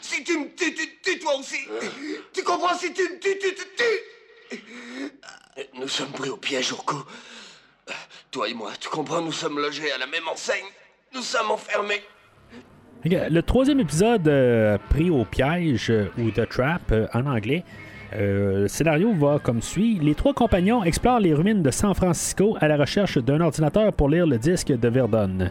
Si 0.01 0.23
tu 0.23 0.37
me 0.37 0.45
tues, 0.55 0.73
tu 0.73 0.99
tues 1.01 1.19
toi 1.19 1.35
aussi. 1.37 1.57
Tu 2.33 2.43
comprends 2.43 2.75
Si 2.75 2.91
tu 2.93 3.03
me 3.03 3.19
tues, 3.19 3.37
tu 3.39 3.53
te 3.53 3.61
tues. 3.77 5.11
Nous 5.73 5.87
sommes 5.87 6.11
pris 6.11 6.29
au 6.29 6.37
piège, 6.37 6.71
Urko. 6.71 7.05
Toi 8.29 8.49
et 8.49 8.53
moi, 8.53 8.71
tu 8.79 8.89
comprends 8.89 9.21
Nous 9.21 9.31
sommes 9.31 9.59
logés 9.59 9.91
à 9.91 9.97
la 9.97 10.07
même 10.07 10.27
enseigne. 10.27 10.65
Nous 11.13 11.21
sommes 11.21 11.51
enfermés. 11.51 12.01
Le 13.03 13.41
troisième 13.41 13.79
épisode, 13.79 14.27
euh, 14.27 14.77
pris 14.89 15.09
au 15.09 15.25
piège, 15.25 15.89
euh, 15.89 16.11
ou 16.17 16.29
The 16.29 16.47
Trap 16.47 16.91
euh, 16.91 17.07
en 17.13 17.25
anglais, 17.25 17.63
le 18.17 18.67
scénario 18.67 19.13
va 19.13 19.39
comme 19.41 19.61
suit. 19.61 19.99
Les 19.99 20.15
trois 20.15 20.33
compagnons 20.33 20.83
explorent 20.83 21.19
les 21.19 21.33
ruines 21.33 21.63
de 21.63 21.71
San 21.71 21.93
Francisco 21.93 22.57
à 22.59 22.67
la 22.67 22.77
recherche 22.77 23.17
d'un 23.17 23.41
ordinateur 23.41 23.93
pour 23.93 24.09
lire 24.09 24.27
le 24.27 24.37
disque 24.37 24.71
de 24.71 24.87
Verdun. 24.87 25.49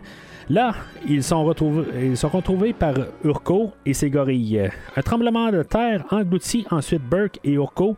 Là, 0.48 0.74
ils 1.08 1.22
sont, 1.22 1.44
retrouvés, 1.44 2.72
par 2.72 2.94
Urko 3.24 3.70
et 3.86 3.94
ses 3.94 4.10
gorilles. 4.10 4.70
Un 4.96 5.02
tremblement 5.02 5.50
de 5.50 5.62
terre 5.62 6.04
engloutit 6.10 6.66
ensuite 6.70 7.02
Burke 7.02 7.38
et 7.44 7.52
Urko 7.52 7.96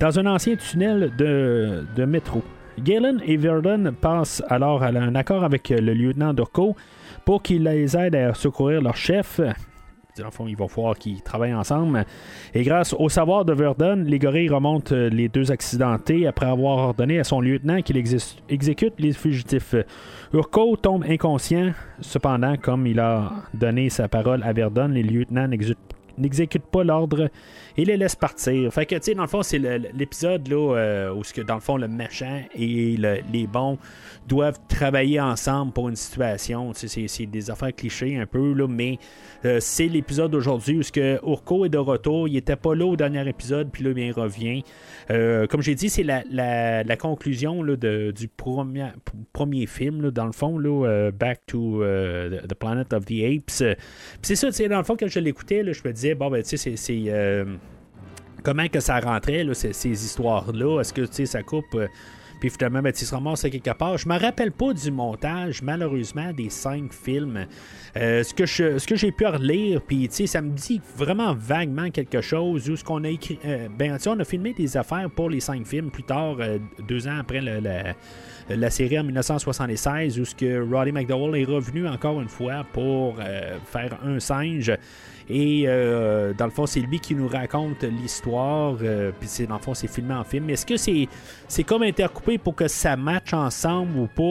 dans 0.00 0.18
un 0.18 0.26
ancien 0.26 0.56
tunnel 0.56 1.12
de, 1.16 1.84
de 1.94 2.04
métro. 2.04 2.42
Galen 2.80 3.20
et 3.24 3.36
Verdun 3.36 3.92
passent 3.92 4.42
alors 4.48 4.82
à 4.82 4.88
un 4.88 5.14
accord 5.14 5.44
avec 5.44 5.68
le 5.68 5.94
lieutenant 5.94 6.34
d'Urko 6.34 6.74
pour 7.24 7.42
qu'il 7.42 7.62
les 7.62 7.96
aide 7.96 8.16
à 8.16 8.34
secourir 8.34 8.82
leur 8.82 8.96
chef, 8.96 9.40
dans 10.22 10.30
fond, 10.30 10.46
il 10.46 10.56
va 10.56 10.68
falloir 10.68 10.96
qu'ils 10.96 11.22
travaillent 11.22 11.54
ensemble. 11.54 12.04
Et 12.54 12.62
grâce 12.62 12.94
au 12.96 13.08
savoir 13.08 13.44
de 13.44 13.52
Verdun, 13.52 13.96
les 13.96 14.20
gorilles 14.20 14.48
remontent 14.48 14.94
euh, 14.94 15.08
les 15.08 15.28
deux 15.28 15.50
accidentés 15.50 16.26
après 16.28 16.46
avoir 16.46 16.78
ordonné 16.78 17.18
à 17.18 17.24
son 17.24 17.40
lieutenant 17.40 17.82
qu'il 17.82 17.96
exécute 17.96 18.94
les 18.98 19.12
fugitifs. 19.12 19.74
Urko 20.32 20.76
tombe 20.76 21.04
inconscient. 21.08 21.72
Cependant, 22.00 22.56
comme 22.56 22.86
il 22.86 23.00
a 23.00 23.32
donné 23.54 23.90
sa 23.90 24.06
parole 24.06 24.44
à 24.44 24.52
Verdun, 24.52 24.86
les 24.88 25.02
lieutenants 25.02 25.48
n'exécute 26.16 26.64
pas 26.64 26.84
l'ordre 26.84 27.28
et 27.76 27.84
les 27.84 27.96
laisse 27.96 28.14
partir. 28.14 28.72
Fait 28.72 28.86
que, 28.86 28.94
tu 28.96 29.02
sais, 29.02 29.14
dans 29.14 29.22
le 29.22 29.28
fond, 29.28 29.42
c'est 29.42 29.58
l'épisode 29.58 30.46
là, 30.48 30.76
euh, 30.76 31.14
où, 31.14 31.22
dans 31.42 31.54
le 31.54 31.60
fond, 31.60 31.76
le 31.76 31.88
méchant 31.88 32.40
et 32.54 32.96
les 32.96 33.46
bons 33.46 33.78
doivent 34.28 34.58
travailler 34.68 35.20
ensemble 35.20 35.72
pour 35.72 35.88
une 35.88 35.96
situation. 35.96 36.72
C'est 36.74 37.26
des 37.26 37.50
affaires 37.50 37.74
clichés 37.74 38.16
un 38.16 38.26
peu, 38.26 38.52
là, 38.52 38.68
mais 38.68 38.98
euh, 39.44 39.58
c'est 39.60 39.88
l'épisode 39.88 40.30
d'aujourd'hui 40.30 40.78
où 40.78 40.82
ce 40.82 40.92
que 40.92 41.18
Urko 41.26 41.66
est 41.66 41.68
de 41.68 41.78
retour. 41.78 42.28
Il 42.28 42.36
était 42.36 42.56
pas 42.56 42.74
là 42.74 42.86
au 42.86 42.96
dernier 42.96 43.28
épisode, 43.28 43.70
puis 43.72 43.84
là, 43.84 43.90
il 43.94 44.12
revient. 44.12 44.62
Euh, 45.10 45.46
comme 45.46 45.60
j'ai 45.60 45.74
dit, 45.74 45.90
c'est 45.90 46.04
la, 46.04 46.96
conclusion 46.96 47.62
là, 47.62 47.76
de, 47.76 48.12
du 48.12 48.28
premier, 48.28 48.88
premier 49.32 49.66
film, 49.66 50.10
dans 50.10 50.26
le 50.26 50.32
fond, 50.32 50.58
là, 50.58 51.10
Back 51.10 51.40
to 51.46 51.82
the 51.82 52.54
Planet 52.54 52.92
of 52.92 53.04
the 53.04 53.24
Apes. 53.24 53.76
c'est 54.22 54.36
ça, 54.36 54.50
dans 54.68 54.78
le 54.78 54.84
fond, 54.84 54.96
quand 54.98 55.08
je 55.08 55.18
l'écoutais, 55.18 55.64
je 55.72 55.82
me 55.84 55.92
disais, 55.92 56.14
bon, 56.14 56.30
ben, 56.30 56.42
tu 56.42 56.56
sais, 56.56 56.76
c'est. 56.76 57.12
Euh, 58.44 58.52
comment 58.54 58.68
que 58.68 58.80
ça 58.80 59.00
rentrait, 59.00 59.44
là, 59.44 59.54
ces, 59.54 59.86
histoires-là? 59.86 60.80
Est-ce 60.80 60.92
que, 60.92 61.26
ça 61.26 61.42
coupe. 61.42 61.74
Euh, 61.74 61.88
puis 62.40 62.50
finalement, 62.50 62.82
ben, 62.82 62.92
il 62.94 63.06
se 63.06 63.14
ramasse 63.14 63.42
quelque 63.42 63.70
part? 63.70 63.96
Je 63.96 64.08
me 64.08 64.18
rappelle 64.18 64.52
pas 64.52 64.74
du 64.74 64.90
montage, 64.90 65.62
malheureusement, 65.62 66.32
des 66.32 66.50
cinq 66.50 66.92
films. 66.92 67.46
Euh, 67.96 68.22
ce 68.22 68.34
que 68.86 68.96
j'ai 68.96 69.12
pu 69.12 69.26
relire, 69.26 69.80
puis 69.80 70.08
ça 70.10 70.42
me 70.42 70.50
dit 70.50 70.80
vraiment 70.96 71.34
vaguement 71.34 71.90
quelque 71.90 72.20
chose. 72.20 72.68
Où 72.68 72.76
ce 72.76 72.84
qu'on 72.84 73.04
a 73.04 73.08
écrit, 73.08 73.38
ben, 73.78 73.96
on 74.06 74.20
a 74.20 74.24
filmé 74.24 74.52
des 74.52 74.76
affaires 74.76 75.08
pour 75.10 75.30
les 75.30 75.40
cinq 75.40 75.64
films 75.64 75.90
plus 75.90 76.02
tard, 76.02 76.36
deux 76.86 77.06
ans 77.08 77.18
après 77.20 77.40
la, 77.40 78.70
série 78.70 78.98
en 78.98 79.04
1976, 79.04 80.20
où 80.20 80.24
ce 80.24 80.34
que 80.34 80.70
Roddy 80.70 80.92
McDowell 80.92 81.40
est 81.40 81.46
revenu 81.46 81.88
encore 81.88 82.20
une 82.20 82.28
fois 82.28 82.66
pour 82.72 83.16
faire 83.64 83.96
un 84.04 84.18
singe. 84.18 84.72
Et 85.28 85.64
euh, 85.66 86.34
dans 86.34 86.44
le 86.44 86.50
fond, 86.50 86.66
c'est 86.66 86.80
lui 86.80 87.00
qui 87.00 87.14
nous 87.14 87.28
raconte 87.28 87.82
l'histoire. 87.82 88.76
Euh, 88.82 89.10
puis 89.18 89.28
c'est 89.28 89.46
dans 89.46 89.56
le 89.56 89.60
fond, 89.60 89.74
c'est 89.74 89.88
filmé 89.88 90.14
en 90.14 90.24
film. 90.24 90.50
Est-ce 90.50 90.66
que 90.66 90.76
c'est 90.76 91.08
c'est 91.48 91.64
comme 91.64 91.82
intercoupé 91.82 92.38
pour 92.38 92.54
que 92.54 92.68
ça 92.68 92.96
matche 92.96 93.32
ensemble 93.32 93.98
ou 93.98 94.06
pas, 94.06 94.22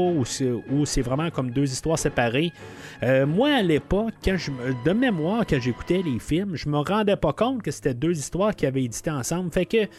ou 0.71 0.85
c'est 0.85 1.01
vraiment 1.01 1.29
comme 1.31 1.51
deux 1.51 1.71
histoires 1.71 1.97
séparées? 1.97 2.51
Euh, 3.01 3.25
moi, 3.25 3.49
à 3.55 3.61
l'époque, 3.61 4.13
de 4.23 4.91
mémoire, 4.91 5.45
quand 5.47 5.59
j'écoutais 5.59 6.01
les 6.03 6.19
films, 6.19 6.55
je 6.55 6.69
me 6.69 6.77
rendais 6.77 7.15
pas 7.15 7.33
compte 7.33 7.63
que 7.63 7.71
c'était 7.71 7.93
deux 7.93 8.17
histoires 8.17 8.55
qui 8.55 8.65
avaient 8.65 8.83
édité 8.83 9.09
ensemble. 9.09 9.51
Fait 9.51 9.65
que, 9.65 9.83
tu 9.85 9.89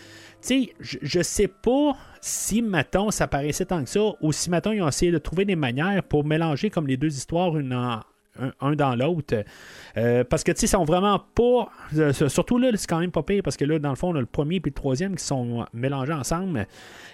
sais, 0.41 0.73
je, 0.81 0.99
je 1.03 1.23
sais 1.23 1.49
pas 1.49 1.97
si, 2.21 2.63
mettons, 2.63 3.11
ça 3.11 3.27
paraissait 3.27 3.67
tant 3.67 3.83
que 3.83 3.91
ça, 3.91 4.01
ou 4.21 4.33
si, 4.33 4.49
mettons, 4.49 4.73
ils 4.73 4.81
ont 4.81 4.89
essayé 4.89 5.11
de 5.11 5.19
trouver 5.19 5.45
des 5.45 5.57
manières 5.57 6.03
pour 6.05 6.25
mélanger 6.25 6.71
comme 6.71 6.87
les 6.87 6.97
deux 6.97 7.15
histoires 7.15 7.57
une 7.59 7.75
en, 7.75 8.01
un, 8.61 8.73
dans 8.75 8.95
l'autre. 8.95 9.45
Euh, 9.97 10.25
parce 10.25 10.43
que, 10.43 10.53
tu 10.53 10.61
sais, 10.61 10.67
ils 10.67 10.71
sont 10.71 10.85
vraiment 10.85 11.23
pas. 11.35 11.71
Euh, 11.97 12.13
surtout 12.13 12.59
là, 12.59 12.71
c'est 12.75 12.89
quand 12.89 13.01
même 13.01 13.11
pas 13.11 13.23
pire 13.23 13.43
parce 13.43 13.57
que 13.57 13.65
là, 13.65 13.79
dans 13.79 13.91
le 13.91 13.97
fond, 13.97 14.11
on 14.13 14.17
a 14.17 14.21
le 14.21 14.27
premier 14.27 14.57
et 14.57 14.63
le 14.65 14.71
troisième 14.71 15.17
qui 15.17 15.25
sont 15.25 15.65
mélangés 15.73 16.13
ensemble. 16.13 16.67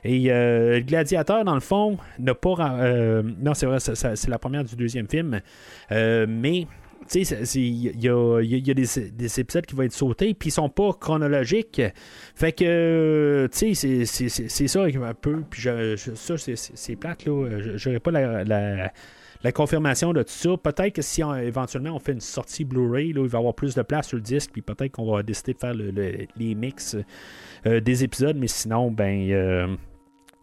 Et 0.04 0.30
euh, 0.32 0.76
le 0.76 0.80
gladiateur, 0.80 1.44
dans 1.44 1.54
le 1.54 1.60
fond, 1.60 1.98
n'a 2.18 2.34
pas. 2.34 2.54
non, 3.22 3.54
c'est 3.54 3.66
vrai, 3.66 3.80
c'est 3.80 4.28
la 4.28 4.38
première 4.38 4.64
du 4.64 4.76
deuxième 4.76 5.08
film. 5.08 5.40
mais. 5.90 6.66
Tu 7.08 7.24
sais, 7.24 7.44
il 7.58 7.98
y 7.98 8.08
a, 8.08 8.40
y 8.42 8.70
a 8.70 8.74
des, 8.74 9.40
épisodes 9.40 9.66
qui 9.66 9.74
vont 9.74 9.82
être 9.82 9.92
sautés, 9.92 10.32
puis 10.34 10.50
ils 10.50 10.52
sont 10.52 10.68
pas 10.68 10.92
chronologiques. 10.92 11.82
Fait 12.36 12.52
que, 12.52 13.48
tu 13.50 13.74
sais, 13.74 14.04
c'est 14.04 14.68
ça 14.68 14.82
un 14.84 15.14
peu. 15.14 15.42
Puis 15.50 15.62
ça, 15.62 16.36
c'est 16.36 16.96
plate, 16.96 17.24
là. 17.24 17.76
J'aurais 17.76 18.00
pas 18.00 18.12
la 18.12 18.92
confirmation 19.48 20.12
de 20.12 20.22
tout 20.22 20.32
ça. 20.32 20.50
Peut-être 20.56 20.94
que 20.94 21.02
si 21.02 21.22
éventuellement 21.22 21.94
on 21.94 21.98
fait 21.98 22.12
une 22.12 22.20
sortie 22.20 22.64
Blu-ray, 22.64 23.08
il 23.08 23.18
va 23.18 23.38
y 23.38 23.40
avoir 23.40 23.54
plus 23.54 23.74
de 23.74 23.82
place 23.82 24.08
sur 24.08 24.16
le 24.16 24.22
disque, 24.22 24.50
puis 24.52 24.62
peut-être 24.62 24.92
qu'on 24.92 25.10
va 25.10 25.22
décider 25.22 25.54
de 25.54 25.58
faire 25.58 25.74
les 25.74 26.54
mix 26.54 26.96
euh, 27.66 27.80
des 27.80 28.04
épisodes, 28.04 28.36
mais 28.36 28.48
sinon, 28.48 28.90
ben. 28.90 29.30
Euh, 29.30 29.76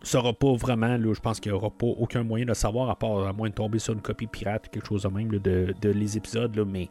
ça 0.04 0.20
sera 0.20 0.32
pas 0.32 0.54
vraiment, 0.54 0.96
là, 0.96 1.12
je 1.14 1.20
pense 1.20 1.40
qu'il 1.40 1.52
n'y 1.52 1.58
aura 1.58 1.72
pas 1.72 1.88
aucun 1.88 2.22
moyen 2.22 2.46
de 2.46 2.54
savoir, 2.54 2.88
à 2.92 2.96
part 2.96 3.28
à 3.28 3.34
moins 3.34 3.50
de 3.50 3.56
tomber 3.56 3.80
sur 3.80 3.94
une 3.94 4.02
copie 4.02 4.28
pirate 4.28 4.70
quelque 4.70 4.88
chose 4.88 5.02
de 5.02 5.08
même 5.08 5.28
de, 5.28 5.74
les 5.82 6.18
épisodes, 6.18 6.56
là, 6.56 6.64
mais 6.66 6.88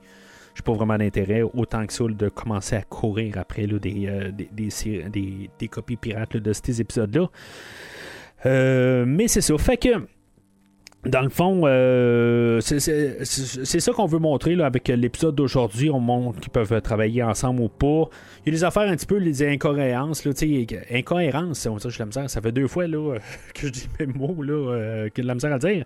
je 0.55 0.63
pas 0.63 0.73
vraiment 0.73 0.99
d'intérêt 0.99 1.43
autant 1.43 1.87
que 1.87 1.93
ça 1.93 2.05
de 2.05 2.29
commencer 2.29 2.75
à 2.75 2.83
courir 2.83 3.39
après 3.39 3.69
là, 3.69 3.79
des, 3.79 4.07
euh, 4.09 4.33
des, 4.33 5.51
des, 5.57 5.69
copies 5.69 5.97
pirates 5.97 6.37
de 6.37 6.53
ces 6.53 6.81
épisodes-là. 6.81 7.29
mais 9.07 9.29
c'est 9.29 9.41
ça. 9.41 9.57
Fait 9.57 9.77
que 9.77 9.89
dans 11.07 11.23
le 11.23 11.29
fond, 11.29 11.63
euh, 11.65 12.61
c'est 12.61 13.81
ça 13.81 13.93
qu'on 13.93 14.07
veut 14.07 14.19
montrer 14.19 14.55
là, 14.55 14.67
avec 14.67 14.89
l'épisode 14.89 15.35
d'aujourd'hui. 15.35 15.91
On 15.91 16.01
montre 16.01 16.41
qu'ils 16.41 16.51
peuvent 16.51 16.81
travailler 16.81 17.23
ensemble 17.23 17.63
ou 17.63 17.69
pas. 17.69 18.09
Il 18.45 18.53
y 18.53 18.57
a 18.57 18.59
des 18.59 18.65
affaires 18.65 18.89
un 18.89 18.97
petit 18.97 19.07
peu, 19.07 19.17
les 19.17 19.43
incohérences. 19.43 20.25
Là, 20.25 20.33
incohérence, 20.91 21.67
on 21.67 21.77
la 21.99 22.07
misère. 22.07 22.31
Ça 22.31 22.41
fait 22.41 22.53
deux 22.53 22.69
fois 22.69 22.87
là, 22.87 23.19
que 23.55 23.67
je 23.67 23.73
dis 23.73 23.89
mes 24.01 24.07
mots 24.07 24.43
là, 24.43 24.53
euh, 24.53 25.09
que 25.11 25.23
de 25.23 25.27
la 25.27 25.35
misère 25.35 25.53
à 25.53 25.59
dire. 25.59 25.85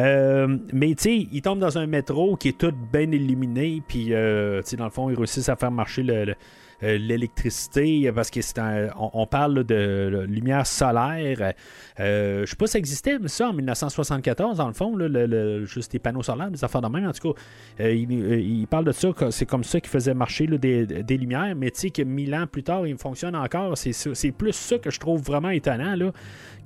Euh, 0.00 0.56
mais 0.72 0.94
tu 0.94 1.02
sais, 1.02 1.28
ils 1.32 1.42
tombent 1.42 1.60
dans 1.60 1.78
un 1.78 1.86
métro 1.86 2.36
qui 2.36 2.48
est 2.48 2.58
tout 2.58 2.72
bien 2.92 3.10
éliminé. 3.10 3.82
Puis, 3.86 4.10
dans 4.10 4.84
le 4.84 4.90
fond, 4.90 5.10
ils 5.10 5.16
réussissent 5.16 5.48
à 5.48 5.56
faire 5.56 5.70
marcher 5.70 6.02
le 6.02 6.28
euh, 6.28 6.34
l'électricité, 6.82 8.10
parce 8.12 8.30
que 8.30 8.40
c'est 8.40 8.58
on, 8.96 9.26
parle 9.26 9.64
de, 9.64 10.26
lumière 10.28 10.66
solaire. 10.66 11.54
Euh, 12.00 12.44
je 12.44 12.50
sais 12.50 12.56
pas 12.56 12.66
si 12.66 12.72
ça 12.72 12.78
existait, 12.78 13.18
mais 13.18 13.28
ça, 13.28 13.48
en 13.48 13.52
1974, 13.52 14.58
dans 14.58 14.66
le 14.66 14.72
fond, 14.72 14.94
le, 14.96 15.64
juste 15.64 15.92
des 15.92 15.98
panneaux 15.98 16.22
solaires, 16.22 16.50
des 16.50 16.62
affaires 16.64 16.82
de 16.82 16.88
même. 16.88 17.06
En 17.06 17.12
tout 17.12 17.32
cas, 17.32 17.40
euh, 17.80 17.92
il, 17.92 18.66
parle 18.68 18.84
de 18.84 18.92
ça, 18.92 19.08
c'est 19.30 19.46
comme 19.46 19.64
ça 19.64 19.80
qu'il 19.80 19.90
faisait 19.90 20.14
marcher 20.14 20.46
des, 20.46 21.16
lumières, 21.16 21.54
mais 21.56 21.70
tu 21.70 21.80
sais 21.80 21.90
que 21.90 22.02
mille 22.02 22.34
ans 22.34 22.46
plus 22.46 22.62
tard, 22.62 22.86
il 22.86 22.96
fonctionne 22.96 23.34
encore. 23.34 23.76
C'est 23.76 24.32
plus 24.32 24.52
ça 24.52 24.78
que 24.78 24.90
je 24.90 25.00
trouve 25.00 25.22
vraiment 25.22 25.50
étonnant. 25.50 25.94
Là 25.96 26.12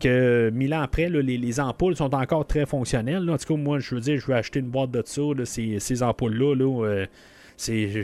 que 0.00 0.50
mille 0.50 0.74
ans 0.74 0.82
après, 0.82 1.08
les, 1.08 1.60
ampoules 1.60 1.94
sont 1.94 2.12
encore 2.12 2.44
très 2.46 2.66
fonctionnelles. 2.66 3.28
En 3.30 3.36
tout 3.38 3.54
cas, 3.54 3.60
moi, 3.60 3.78
je 3.78 3.94
veux 3.94 4.00
dire, 4.00 4.18
je 4.18 4.26
vais 4.26 4.34
acheter 4.34 4.58
une 4.58 4.68
boîte 4.68 4.90
de 4.90 5.02
ça, 5.04 5.22
ces, 5.44 5.78
ces 5.78 6.02
ampoules-là. 6.02 6.56
Là, 6.56 7.06
c'est 7.56 8.02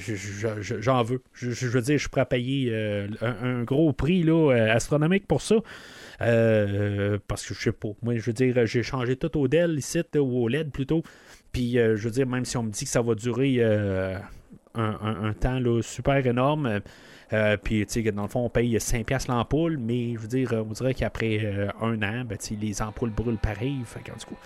j'en 0.80 1.02
veux. 1.02 1.22
Je, 1.32 1.66
veux 1.66 1.80
dire, 1.80 1.96
je 1.96 2.02
suis 2.02 2.08
prêt 2.08 2.20
à 2.20 2.26
payer 2.26 2.70
euh, 2.72 3.08
un, 3.20 3.62
gros 3.62 3.92
prix 3.92 4.22
là, 4.22 4.52
euh, 4.52 4.74
astronomique 4.74 5.26
pour 5.26 5.42
ça. 5.42 5.56
Euh, 6.20 7.18
parce 7.28 7.46
que 7.46 7.54
je 7.54 7.60
sais 7.60 7.72
pas. 7.72 7.90
Moi, 8.02 8.16
je 8.16 8.22
veux 8.22 8.32
dire, 8.32 8.66
j'ai 8.66 8.82
changé 8.82 9.16
tout 9.16 9.36
au 9.38 9.48
Dell 9.48 9.78
ici, 9.78 10.02
ou 10.16 10.44
au 10.44 10.48
LED 10.48 10.70
plutôt. 10.70 11.02
Puis, 11.52 11.72
je 11.74 11.96
veux 11.96 12.10
dire, 12.10 12.26
même 12.26 12.44
si 12.44 12.56
on 12.56 12.62
me 12.62 12.70
dit 12.70 12.84
que 12.84 12.90
ça 12.90 13.02
va 13.02 13.14
durer 13.14 13.62
un, 14.74 15.32
temps 15.40 15.58
là, 15.58 15.80
super 15.82 16.26
énorme. 16.26 16.80
puis, 17.62 17.86
tu 17.86 18.02
sais, 18.02 18.12
dans 18.12 18.22
le 18.22 18.28
fond, 18.28 18.44
on 18.44 18.50
paye 18.50 18.76
5$ 18.76 19.28
l'ampoule, 19.28 19.78
mais 19.78 20.14
je 20.14 20.18
veux 20.18 20.28
dire, 20.28 20.52
on 20.52 20.72
dirait 20.72 20.94
qu'après 20.94 21.68
un 21.80 22.02
an, 22.02 22.24
ben, 22.24 22.38
les 22.60 22.82
ampoules 22.82 23.10
brûlent 23.10 23.38
pareil. 23.38 23.78
Fait 23.84 24.00
du 24.00 24.26
coup, 24.26 24.36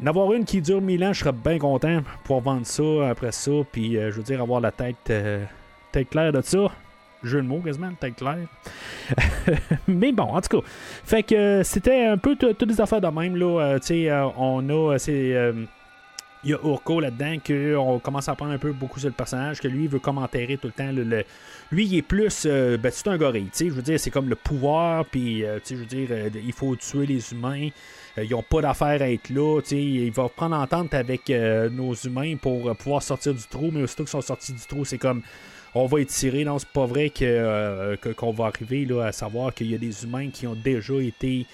N'avoir 0.00 0.32
une 0.32 0.44
qui 0.44 0.60
dure 0.60 0.80
1000 0.80 1.04
ans, 1.04 1.12
je 1.12 1.20
serais 1.20 1.32
bien 1.32 1.58
content 1.58 2.00
pour 2.24 2.40
vendre 2.40 2.66
ça 2.66 3.10
après 3.10 3.32
ça. 3.32 3.52
Puis, 3.70 3.96
euh, 3.96 4.10
je 4.10 4.16
veux 4.16 4.22
dire, 4.22 4.40
avoir 4.40 4.60
la 4.60 4.72
tête, 4.72 4.96
euh, 5.10 5.44
tête 5.92 6.10
claire 6.10 6.32
de 6.32 6.40
ça. 6.40 6.72
Jeu 7.22 7.40
de 7.40 7.46
mots 7.46 7.60
quasiment, 7.60 7.92
tête 8.00 8.16
claire. 8.16 8.48
Mais 9.86 10.10
bon, 10.10 10.24
en 10.24 10.40
tout 10.40 10.60
cas. 10.60 10.66
Fait 11.04 11.22
que 11.22 11.34
euh, 11.34 11.62
c'était 11.62 12.06
un 12.06 12.18
peu 12.18 12.34
toutes 12.34 12.62
les 12.62 12.80
affaires 12.80 13.00
de 13.00 13.06
même. 13.06 13.36
Là. 13.36 13.78
tu 13.78 13.86
sais, 13.86 14.12
on 14.36 14.68
a. 14.68 14.98
c'est 14.98 15.52
il 16.44 16.50
y 16.50 16.54
a 16.54 16.58
Urko 16.64 16.98
là-dedans 16.98 17.36
qu'on 17.46 18.00
commence 18.00 18.28
à 18.28 18.32
apprendre 18.32 18.50
un 18.50 18.58
peu 18.58 18.72
beaucoup 18.72 18.98
sur 18.98 19.08
le 19.08 19.14
personnage, 19.14 19.60
que 19.60 19.68
lui 19.68 19.84
il 19.84 19.88
veut 19.88 20.00
comme 20.00 20.18
enterrer 20.18 20.56
tout 20.56 20.66
le 20.66 20.72
temps. 20.72 20.90
Lui 21.70 21.86
il 21.86 21.96
est 21.96 22.02
plus, 22.02 22.44
ben, 22.44 22.90
c'est 22.90 23.06
un 23.06 23.16
gorille, 23.16 23.44
tu 23.44 23.50
sais, 23.52 23.68
je 23.68 23.74
veux 23.74 23.82
dire, 23.82 24.00
c'est 24.00 24.10
comme 24.10 24.28
le 24.28 24.34
pouvoir, 24.34 25.04
puis, 25.04 25.44
tu 25.44 25.60
sais, 25.62 25.76
je 25.76 25.80
veux 25.80 25.86
dire, 25.86 26.08
il 26.34 26.52
faut 26.52 26.74
tuer 26.74 27.06
les 27.06 27.32
humains. 27.32 27.68
Euh, 28.18 28.24
ils 28.24 28.30
n'ont 28.30 28.42
pas 28.42 28.60
d'affaire 28.60 29.02
à 29.02 29.10
être 29.10 29.30
là. 29.30 29.60
Il 29.70 30.10
va 30.12 30.28
prendre 30.28 30.56
entente 30.56 30.94
avec 30.94 31.30
euh, 31.30 31.68
nos 31.70 31.94
humains 31.94 32.36
pour 32.36 32.68
euh, 32.68 32.74
pouvoir 32.74 33.02
sortir 33.02 33.34
du 33.34 33.42
trou, 33.42 33.70
mais 33.72 33.82
aussitôt 33.82 34.04
qu'ils 34.04 34.10
sont 34.10 34.20
sortis 34.20 34.52
du 34.52 34.60
trou, 34.60 34.84
c'est 34.84 34.98
comme 34.98 35.22
on 35.74 35.86
va 35.86 36.00
étirer. 36.00 36.44
Non, 36.44 36.58
c'est 36.58 36.68
pas 36.68 36.86
vrai 36.86 37.10
que, 37.10 37.96
qu'on 38.12 38.32
va 38.32 38.46
arriver 38.46 38.84
là, 38.84 39.06
à 39.06 39.12
savoir 39.12 39.54
qu'il 39.54 39.70
y 39.70 39.74
a 39.74 39.78
des 39.78 40.04
humains 40.04 40.28
qui 40.30 40.46
ont 40.46 40.54
déjà 40.54 41.00
été 41.00 41.46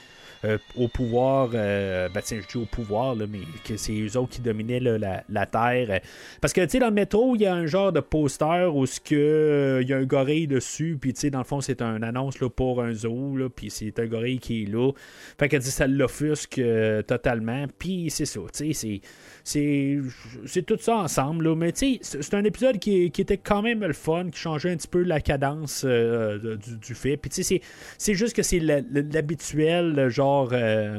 euh, 0.45 0.59
au 0.77 0.89
pouvoir, 0.89 1.51
euh, 1.55 2.09
ben, 2.09 2.23
je 2.25 2.37
dis 2.37 2.57
au 2.57 2.67
pouvoir, 2.67 3.17
mais 3.17 3.41
que 3.65 3.77
c'est 3.77 3.93
eux 3.93 4.17
autres 4.17 4.31
qui 4.31 4.41
dominaient 4.41 4.81
la, 4.81 5.47
Terre. 5.47 6.01
Parce 6.41 6.53
que, 6.53 6.61
tu 6.63 6.71
sais, 6.71 6.79
dans 6.79 6.89
le 6.89 6.93
métro, 6.93 7.35
il 7.35 7.43
y 7.43 7.47
a 7.47 7.55
un 7.55 7.67
genre 7.67 7.93
de 7.93 8.01
poster 8.01 8.69
où 8.73 8.87
ce 8.87 9.01
euh, 9.13 9.81
il 9.83 9.89
y 9.89 9.93
a 9.93 9.97
un 9.97 10.05
gorille 10.05 10.47
dessus, 10.47 10.97
puis, 11.01 11.13
tu 11.13 11.21
sais, 11.21 11.31
dans 11.31 11.39
le 11.39 11.45
fond, 11.45 11.61
c'est 11.61 11.83
une 11.83 12.05
annonce 12.05 12.41
là, 12.41 12.49
pour 12.49 12.83
un 12.83 12.93
zoo, 12.93 13.37
puis 13.55 13.71
c'est 13.71 13.99
un 13.99 14.07
gorille 14.07 14.39
qui 14.39 14.63
est 14.63 14.67
là. 14.67 14.93
Fait 15.39 15.49
que, 15.49 15.61
ça 15.61 15.87
l'offusque 15.87 16.61
totalement, 17.07 17.67
puis 17.79 18.11
c'est 18.11 18.27
ça, 18.27 18.41
tu 18.53 18.73
sais, 18.73 18.73
c'est 18.73 19.01
c'est 19.49 20.63
tout 20.67 20.77
ça 20.79 20.97
ensemble. 20.97 21.49
Là. 21.49 21.55
Mais 21.55 21.73
tu 21.73 21.99
c'est 22.03 22.35
un 22.35 22.45
épisode 22.45 22.79
qui, 22.79 23.05
était 23.07 23.39
quand 23.39 23.63
même 23.63 23.81
le 23.81 23.93
fun, 23.93 24.31
qui 24.31 24.39
changeait 24.39 24.71
un 24.71 24.77
petit 24.77 24.89
peu 24.89 25.03
la 25.03 25.21
cadence 25.21 25.83
euh, 25.87 26.57
du, 26.57 26.95
fait. 26.95 27.17
Puis 27.17 27.31
tu 27.31 27.61
c'est 27.99 28.15
juste 28.15 28.37
que 28.37 28.43
c'est 28.43 28.61
l'habituel, 28.61 30.09
genre, 30.09 30.51
euh, 30.53 30.99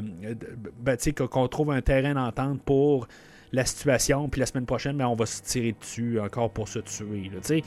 ben, 0.80 0.96
qu'on 1.14 1.48
trouve 1.48 1.70
un 1.70 1.82
terrain 1.82 2.14
d'entente 2.14 2.60
pour 2.62 3.06
la 3.52 3.64
situation, 3.64 4.28
puis 4.28 4.38
la 4.40 4.46
semaine 4.46 4.66
prochaine, 4.66 4.96
ben, 4.96 5.06
on 5.06 5.16
va 5.16 5.26
se 5.26 5.42
tirer 5.42 5.74
dessus 5.78 6.20
encore 6.20 6.50
pour 6.50 6.68
se 6.68 6.78
tuer. 6.80 7.30
Là, 7.32 7.60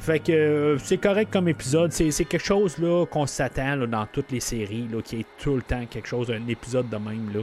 fait 0.00 0.20
que 0.20 0.32
euh, 0.32 0.78
c'est 0.78 0.98
correct 0.98 1.32
comme 1.32 1.48
épisode. 1.48 1.92
C'est, 1.92 2.10
quelque 2.24 2.44
chose 2.44 2.76
qu'on 3.10 3.26
s'attend 3.26 3.76
dans 3.86 4.06
toutes 4.06 4.30
les 4.30 4.40
séries, 4.40 4.88
qui 5.04 5.20
est 5.20 5.26
tout 5.38 5.56
le 5.56 5.62
temps 5.62 5.84
quelque 5.86 6.08
chose, 6.08 6.30
un 6.30 6.46
épisode 6.46 6.88
de 6.88 6.96
même. 6.96 7.32
Là. 7.34 7.40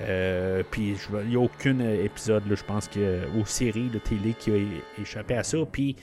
Euh, 0.00 0.62
puis 0.70 0.96
il 1.10 1.28
n'y 1.28 1.36
a 1.36 1.40
aucun 1.40 1.78
épisode, 1.80 2.44
je 2.48 2.64
pense, 2.64 2.88
que, 2.88 3.26
ou 3.36 3.46
série 3.46 3.88
de 3.88 3.98
télé 3.98 4.34
qui 4.34 4.50
a 4.50 5.00
échappé 5.00 5.34
à 5.34 5.44
ça. 5.44 5.58
Puis 5.70 5.96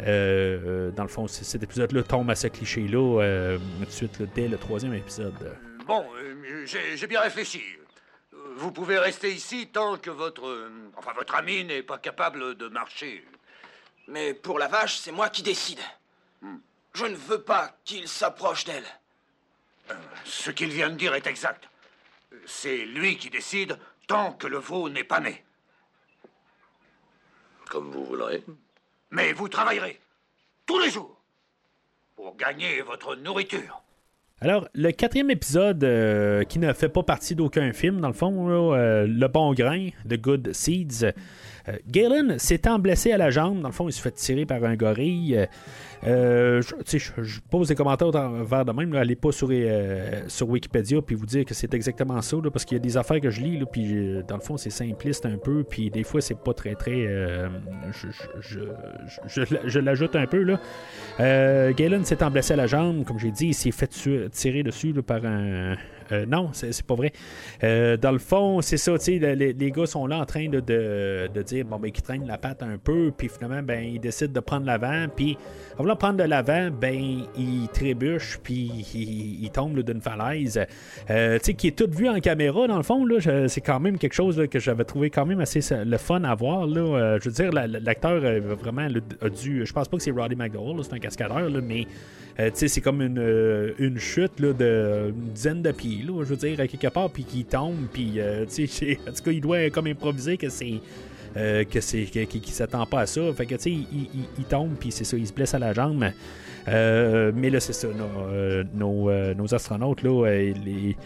euh, 0.00 0.90
dans 0.90 1.02
le 1.02 1.08
fond, 1.08 1.26
cet 1.26 1.62
épisode-là 1.62 2.02
tombe 2.02 2.30
à 2.30 2.34
ce 2.34 2.46
cliché-là 2.48 3.58
tout 3.78 3.84
de 3.84 3.90
suite 3.90 4.22
dès 4.34 4.48
le 4.48 4.58
troisième 4.58 4.94
épisode. 4.94 5.56
Bon, 5.86 6.06
j'ai 6.64 7.06
bien 7.06 7.20
réfléchi. 7.20 7.62
Vous 8.56 8.72
pouvez 8.72 8.98
rester 8.98 9.32
ici 9.32 9.68
tant 9.72 9.96
que 9.96 10.10
votre. 10.10 10.68
enfin, 10.96 11.12
votre 11.16 11.34
ami 11.34 11.64
n'est 11.64 11.82
pas 11.82 11.98
capable 11.98 12.56
de 12.56 12.68
marcher. 12.68 13.24
Mais 14.10 14.34
pour 14.34 14.58
la 14.58 14.66
vache, 14.66 14.96
c'est 14.98 15.12
moi 15.12 15.28
qui 15.28 15.42
décide. 15.42 15.78
Hmm. 16.42 16.56
Je 16.94 17.06
ne 17.06 17.14
veux 17.14 17.42
pas 17.42 17.76
qu'il 17.84 18.08
s'approche 18.08 18.64
d'elle. 18.64 18.84
Euh, 19.90 19.94
ce 20.24 20.50
qu'il 20.50 20.70
vient 20.70 20.90
de 20.90 20.96
dire 20.96 21.14
est 21.14 21.26
exact. 21.26 21.68
C'est 22.46 22.84
lui 22.84 23.16
qui 23.16 23.30
décide 23.30 23.78
tant 24.06 24.32
que 24.32 24.46
le 24.46 24.58
veau 24.58 24.88
n'est 24.88 25.04
pas 25.04 25.20
né. 25.20 25.44
Comme 27.68 27.90
vous 27.90 28.04
voudrez. 28.04 28.44
Mais 29.10 29.32
vous 29.32 29.48
travaillerez 29.48 30.00
tous 30.66 30.78
les 30.80 30.90
jours 30.90 31.20
pour 32.16 32.36
gagner 32.36 32.82
votre 32.82 33.16
nourriture. 33.16 33.82
Alors, 34.42 34.68
le 34.74 34.90
quatrième 34.90 35.30
épisode, 35.30 35.84
euh, 35.84 36.44
qui 36.44 36.58
ne 36.58 36.72
fait 36.72 36.88
pas 36.88 37.02
partie 37.02 37.34
d'aucun 37.34 37.74
film, 37.74 38.00
dans 38.00 38.08
le 38.08 38.14
fond, 38.14 38.72
euh, 38.72 39.06
Le 39.06 39.28
Bon 39.28 39.52
Grain, 39.52 39.90
The 40.08 40.14
Good 40.14 40.54
Seeds, 40.54 41.04
euh, 41.04 41.12
Galen 41.88 42.38
s'étant 42.38 42.78
blessé 42.78 43.12
à 43.12 43.18
la 43.18 43.30
jambe, 43.30 43.60
dans 43.60 43.68
le 43.68 43.74
fond, 43.74 43.88
il 43.88 43.92
se 43.92 44.00
fait 44.00 44.12
tirer 44.12 44.46
par 44.46 44.64
un 44.64 44.76
gorille. 44.76 45.46
Euh, 46.06 46.62
je, 46.62 47.40
pose 47.50 47.68
des 47.68 47.74
commentaires 47.74 48.10
vers 48.10 48.64
de 48.64 48.72
même. 48.72 48.94
allez 48.94 49.16
pas 49.16 49.32
sur, 49.32 49.48
euh, 49.50 50.22
sur 50.28 50.48
Wikipédia 50.48 51.02
puis 51.02 51.14
vous 51.14 51.26
dire 51.26 51.44
que 51.44 51.52
c'est 51.52 51.74
exactement 51.74 52.20
ça, 52.22 52.38
parce 52.50 52.64
qu'il 52.64 52.76
y 52.76 52.80
a 52.80 52.82
des 52.82 52.96
affaires 52.96 53.20
que 53.20 53.30
je 53.30 53.40
lis, 53.40 53.58
là, 53.58 53.66
puis 53.66 53.94
euh, 53.94 54.22
dans 54.26 54.36
le 54.36 54.40
fond, 54.40 54.56
c'est 54.56 54.70
simpliste 54.70 55.26
un 55.26 55.36
peu, 55.36 55.62
puis 55.62 55.90
des 55.90 56.04
fois, 56.04 56.20
c'est 56.20 56.38
pas 56.38 56.54
très, 56.54 56.74
très. 56.74 57.06
je, 57.92 58.60
je, 59.66 59.78
l'ajoute 59.78 60.16
un 60.16 60.26
peu. 60.26 60.42
là. 60.42 61.72
Galen 61.72 62.04
s'étant 62.04 62.30
blessé 62.30 62.54
à 62.54 62.56
la 62.56 62.66
jambe, 62.66 63.04
comme 63.04 63.18
j'ai 63.18 63.30
dit, 63.30 63.48
il 63.48 63.54
s'est 63.54 63.70
fait 63.70 63.90
tirer 64.30 64.62
dessus 64.62 64.94
par 65.02 65.24
un, 65.24 65.76
euh, 66.12 66.26
non, 66.26 66.50
c'est 66.52 66.82
pas 66.82 66.94
vrai. 66.94 67.12
Euh, 67.64 67.96
dans 67.96 68.12
le 68.12 68.18
fond, 68.18 68.60
c'est 68.60 68.76
ça, 68.76 68.96
tu 68.98 69.20
sais, 69.20 69.34
les, 69.34 69.70
gars 69.70 69.86
sont 69.86 70.06
là 70.06 70.18
en 70.18 70.24
train 70.24 70.48
de, 70.48 70.60
de, 70.60 71.42
dire, 71.42 71.64
bon, 71.64 71.78
ben, 71.78 71.90
qu'ils 71.90 72.02
traînent 72.02 72.26
la 72.26 72.38
patte 72.38 72.62
un 72.62 72.78
peu, 72.78 73.12
puis 73.16 73.28
finalement, 73.28 73.62
ben, 73.62 73.82
ils 73.82 74.00
décident 74.00 74.32
de 74.32 74.40
prendre 74.40 74.66
l'avant, 74.66 75.06
puis 75.14 75.36
en 75.78 75.82
voulant 75.82 75.96
prendre 75.96 76.16
de 76.16 76.24
l'avant, 76.24 76.70
ben, 76.70 77.24
ils 77.36 77.68
trébuchent, 77.72 78.38
puis 78.42 78.70
ils, 78.94 79.50
tombent 79.50 79.80
d'une 79.80 80.00
falaise, 80.00 80.60
euh, 81.10 81.38
tu 81.38 81.44
sais, 81.44 81.54
qui 81.54 81.68
est 81.68 81.76
tout 81.76 81.90
vu 81.90 82.08
en 82.08 82.20
caméra, 82.20 82.66
dans 82.66 82.76
le 82.76 82.82
fond, 82.82 83.04
là, 83.04 83.48
c'est 83.48 83.60
quand 83.60 83.80
même 83.80 83.98
quelque 83.98 84.14
chose 84.14 84.42
que 84.50 84.58
j'avais 84.58 84.84
trouvé 84.84 85.10
quand 85.10 85.26
même 85.26 85.40
assez 85.40 85.60
le 85.84 85.96
fun 85.98 86.22
à 86.24 86.34
voir, 86.34 86.66
là. 86.66 87.18
je 87.18 87.28
veux 87.28 87.34
dire, 87.34 87.50
l'acteur 87.52 88.20
vraiment 88.56 88.88
a 89.20 89.28
dû, 89.28 89.66
je 89.66 89.72
pense 89.72 89.88
pas 89.88 89.96
que 89.96 90.02
c'est 90.02 90.10
Roddy 90.10 90.36
McDowell, 90.36 90.82
c'est 90.84 90.94
un 90.94 90.98
cascadeur, 90.98 91.48
là, 91.48 91.60
mais 91.62 91.86
euh, 92.40 92.50
c'est 92.54 92.80
comme 92.80 93.02
une, 93.02 93.18
euh, 93.18 93.72
une 93.78 93.98
chute 93.98 94.40
là, 94.40 94.52
de 94.52 95.10
une 95.10 95.32
dizaine 95.32 95.62
de 95.62 95.72
pieds, 95.72 96.02
là, 96.06 96.22
je 96.24 96.28
veux 96.28 96.36
dire, 96.36 96.58
à 96.60 96.66
quelque 96.66 96.88
part, 96.88 97.10
puis 97.10 97.24
qui 97.24 97.44
tombe, 97.44 97.86
puis 97.92 98.14
euh, 98.16 98.44
en 99.08 99.12
tout 99.12 99.22
cas, 99.24 99.30
il 99.30 99.40
doit 99.40 99.70
comme 99.70 99.86
improviser 99.86 100.36
que 100.36 100.48
c'est. 100.48 100.80
que 101.34 101.80
c'est 101.80 102.04
qui, 102.04 102.50
s'attend 102.50 102.86
pas 102.86 103.00
à 103.00 103.06
ça. 103.06 103.20
Fait 103.34 103.46
que 103.46 103.54
tu 103.56 103.62
sais, 103.62 103.70
il, 103.70 104.44
tombe 104.48 104.74
puis 104.78 104.90
c'est 104.90 105.04
ça, 105.04 105.16
il 105.16 105.26
se 105.26 105.32
blesse 105.32 105.54
à 105.54 105.58
la 105.58 105.72
jambe. 105.72 106.06
mais 106.66 107.50
là, 107.50 107.60
c'est 107.60 107.72
ça, 107.72 107.88
nos, 108.74 109.10
nos, 109.34 109.54
astronautes 109.54 110.02
là, 110.02 110.26
ils, 110.32 110.96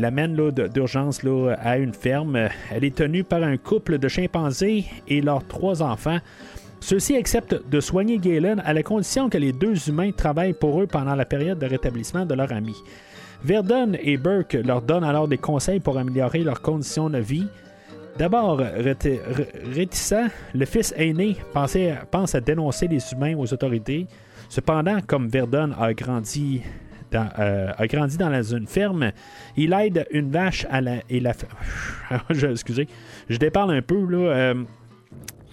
l'amènent 0.00 0.50
d'urgence 0.74 1.20
à 1.58 1.78
une 1.78 1.94
ferme. 1.94 2.48
Elle 2.72 2.84
est 2.84 2.94
tenue 2.94 3.24
par 3.24 3.42
un 3.42 3.56
couple 3.56 3.98
de 3.98 4.08
chimpanzés 4.08 4.84
et 5.06 5.20
leurs 5.20 5.46
trois 5.46 5.82
enfants. 5.82 6.18
Ceux-ci 6.86 7.16
acceptent 7.16 7.68
de 7.68 7.80
soigner 7.80 8.18
Galen 8.18 8.62
à 8.64 8.72
la 8.72 8.84
condition 8.84 9.28
que 9.28 9.36
les 9.36 9.52
deux 9.52 9.88
humains 9.88 10.12
travaillent 10.12 10.52
pour 10.52 10.80
eux 10.80 10.86
pendant 10.86 11.16
la 11.16 11.24
période 11.24 11.58
de 11.58 11.66
rétablissement 11.66 12.24
de 12.24 12.32
leur 12.32 12.52
ami. 12.52 12.76
Verdun 13.42 13.94
et 13.94 14.16
Burke 14.16 14.56
leur 14.64 14.82
donnent 14.82 15.02
alors 15.02 15.26
des 15.26 15.36
conseils 15.36 15.80
pour 15.80 15.98
améliorer 15.98 16.44
leurs 16.44 16.62
conditions 16.62 17.10
de 17.10 17.18
vie. 17.18 17.48
D'abord, 18.18 18.62
réticent, 19.74 20.30
le 20.54 20.64
fils 20.64 20.94
aîné 20.96 21.36
pense 21.52 22.36
à 22.36 22.40
dénoncer 22.40 22.86
les 22.86 23.02
humains 23.12 23.36
aux 23.36 23.52
autorités. 23.52 24.06
Cependant, 24.48 24.98
comme 25.04 25.26
Verdun 25.26 25.72
a 25.72 25.92
grandi 25.92 26.62
dans, 27.10 27.28
euh, 27.40 27.72
a 27.76 27.86
grandi 27.88 28.16
dans 28.16 28.42
une 28.44 28.68
ferme. 28.68 29.10
Il 29.56 29.72
aide 29.72 30.06
une 30.12 30.30
vache 30.30 30.64
à 30.70 30.80
la. 30.80 30.98
Et 31.10 31.18
la 31.18 31.32
je, 32.30 32.54
je 33.28 33.38
déparle 33.38 33.72
un 33.72 33.82
peu. 33.82 34.06
Là, 34.08 34.18
euh, 34.18 34.54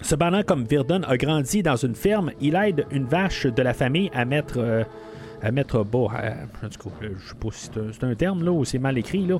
Cependant, 0.04 0.42
comme 0.42 0.64
Verdun 0.64 1.00
a 1.04 1.16
grandi 1.16 1.62
dans 1.62 1.76
une 1.76 1.94
ferme, 1.94 2.30
il 2.38 2.56
aide 2.56 2.84
une 2.90 3.06
vache 3.06 3.46
de 3.46 3.62
la 3.62 3.72
famille 3.72 4.10
à 4.12 4.26
mettre. 4.26 4.58
Euh, 4.58 4.84
à 5.42 5.50
mettre 5.50 5.84
bas. 5.84 5.98
en 5.98 6.70
sais 6.70 7.34
pas 7.38 7.48
si 7.52 7.68
c'est 7.92 8.04
un, 8.04 8.14
terme 8.14 8.42
là 8.44 8.50
ou 8.50 8.64
c'est 8.64 8.78
mal 8.78 8.96
écrit 8.96 9.26
là. 9.26 9.38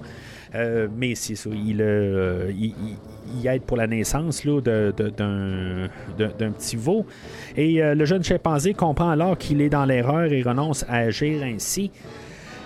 Euh, 0.55 0.87
mais 0.95 1.15
c'est 1.15 1.35
ça. 1.35 1.49
Euh, 1.49 2.53
il, 2.55 3.47
aide 3.47 3.63
pour 3.63 3.79
la 3.79 3.87
naissance 3.87 4.45
là, 4.45 4.61
d'un, 4.61 4.91
d'un 6.19 6.51
petit 6.51 6.77
veau. 6.77 7.07
Et 7.57 7.81
le 7.81 8.05
jeune 8.05 8.23
chimpanzé 8.23 8.75
comprend 8.75 9.09
alors 9.09 9.39
qu'il 9.39 9.63
est 9.63 9.71
dans 9.71 9.87
l'erreur 9.87 10.31
et 10.31 10.43
renonce 10.43 10.85
à 10.91 10.97
agir 10.97 11.43
ainsi. 11.43 11.91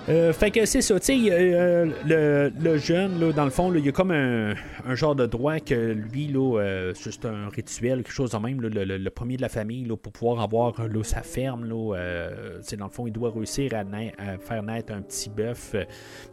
Euh, 0.09 0.33
fait 0.33 0.51
que 0.51 0.65
c'est 0.65 0.81
ça, 0.81 0.99
tu 0.99 1.07
sais, 1.07 1.31
euh, 1.31 2.51
le, 2.59 2.79
jeune, 2.79 3.21
là, 3.21 3.31
dans 3.31 3.45
le 3.45 3.51
fond, 3.51 3.75
il 3.75 3.85
y 3.85 3.89
a 3.91 3.93
comme 3.93 4.11
un, 4.11 4.55
genre 4.95 5.15
de 5.15 5.27
droit 5.27 5.61
que 5.61 5.75
lui, 5.75 6.29
là, 6.29 6.61
euh, 6.61 6.93
c'est 6.95 7.27
un 7.27 7.51
rituel, 7.51 7.99
quelque 8.03 8.15
chose 8.15 8.31
de 8.31 8.39
même, 8.39 8.59
le, 8.63 9.09
premier 9.11 9.37
de 9.37 9.43
la 9.43 9.51
famille, 9.51 9.85
là, 9.85 9.99
pour 9.99 10.13
pouvoir 10.13 10.41
avoir 10.41 10.77
sa 11.03 11.21
ferme, 11.21 11.67
là, 11.67 11.95
dans 12.79 12.87
le 12.87 12.91
fond, 12.91 13.07
il 13.07 13.13
doit 13.13 13.31
réussir 13.31 13.73
à, 13.75 13.85
faire 14.39 14.63
naître 14.63 14.95
un 14.95 15.03
petit 15.03 15.29
bœuf. 15.29 15.75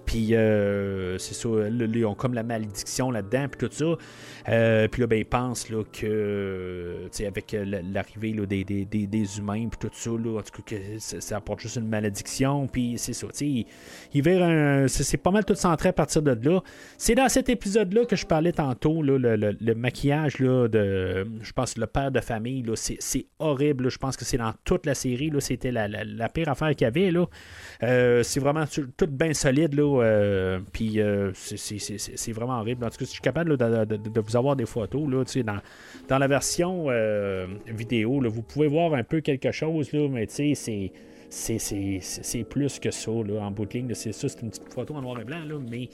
Puis, 0.05 0.27
c'est 0.29 1.33
ça, 1.33 1.49
ils 1.69 2.05
ont 2.05 2.15
comme 2.15 2.33
la 2.33 2.43
malédiction 2.43 3.11
là-dedans, 3.11 3.47
puis 3.51 3.67
tout 3.67 3.73
ça. 3.73 3.97
Puis 4.45 5.01
là, 5.01 5.07
ben, 5.07 5.19
ils 5.19 5.25
pensent 5.25 5.69
là, 5.69 5.83
que, 5.91 7.09
avec 7.25 7.55
l'arrivée 7.93 8.33
des, 8.45 8.63
des, 8.63 8.85
des, 8.85 9.37
humains, 9.37 9.67
puis 9.69 9.89
tout 9.89 9.89
ça, 9.93 10.11
là, 10.11 10.39
en 10.39 10.41
tout 10.41 10.61
cas, 10.61 10.75
que 10.75 10.99
ça, 10.99 11.37
apporte 11.37 11.61
juste 11.61 11.77
une 11.77 11.87
malédiction, 11.87 12.67
puis 12.67 12.95
c'est 12.97 13.13
ça, 13.13 13.27
tu 13.27 13.33
sais 13.33 13.65
il, 14.13 14.29
un. 14.29 14.87
C'est 14.87 15.17
pas 15.17 15.31
mal 15.31 15.45
tout 15.45 15.55
centré 15.55 15.89
à 15.89 15.93
partir 15.93 16.21
de 16.21 16.37
là. 16.49 16.61
C'est 16.97 17.15
dans 17.15 17.29
cet 17.29 17.49
épisode-là 17.49 18.05
que 18.05 18.15
je 18.15 18.25
parlais 18.25 18.51
tantôt, 18.51 19.01
le, 19.01 19.73
maquillage 19.73 20.39
là, 20.39 20.67
de. 20.67 21.27
Je 21.41 21.51
pense 21.51 21.77
le 21.77 21.87
père 21.87 22.11
de 22.11 22.19
famille, 22.19 22.63
c'est 22.75 23.25
horrible. 23.39 23.89
Je 23.89 23.97
pense 23.97 24.17
que 24.17 24.25
c'est 24.25 24.37
dans 24.37 24.53
toute 24.63 24.85
la 24.85 24.95
série. 24.95 25.31
C'était 25.39 25.71
la, 25.71 26.29
pire 26.29 26.49
affaire 26.49 26.69
qu'il 26.69 26.85
y 26.85 26.85
avait. 26.85 27.11
Là. 27.11 27.25
Euh, 27.83 28.23
c'est 28.23 28.39
vraiment 28.39 28.65
tout 28.97 29.07
bien 29.07 29.33
solide. 29.33 29.73
Là, 29.73 30.03
euh, 30.03 30.59
puis 30.71 31.01
euh, 31.01 31.31
c'est 31.33 32.31
vraiment 32.31 32.59
horrible. 32.59 32.85
En 32.85 32.89
tout 32.89 32.97
cas, 32.97 33.05
je 33.05 33.11
suis 33.11 33.21
capable 33.21 33.57
de, 33.57 34.21
vous 34.21 34.34
avoir 34.35 34.55
des 34.55 34.65
photos. 34.65 35.09
Là, 35.09 35.23
dans, 35.43 35.59
dans 36.07 36.17
la 36.17 36.27
version 36.27 36.87
vidéo, 37.67 38.21
vous 38.29 38.41
pouvez 38.41 38.67
voir 38.67 38.93
un 38.93 39.03
peu 39.03 39.21
quelque 39.21 39.51
chose, 39.51 39.91
là, 39.91 40.07
mais 40.09 40.25
c'est 40.27 40.91
c'est 41.29 42.43
plus 42.43 42.79
que 42.79 42.91
ça, 42.91 43.11
là, 43.11 43.41
en 43.41 43.51
bout 43.51 43.65
de 43.65 43.73
ligne. 43.73 43.93
C'est 43.93 44.13
ça, 44.13 44.29
c'est 44.29 44.41
une 44.41 44.49
petite 44.49 44.73
photo 44.73 44.93
en 44.95 45.01
noir 45.01 45.19
et 45.19 45.25
blanc, 45.25 45.43
là, 45.45 45.55
mais 45.69 45.89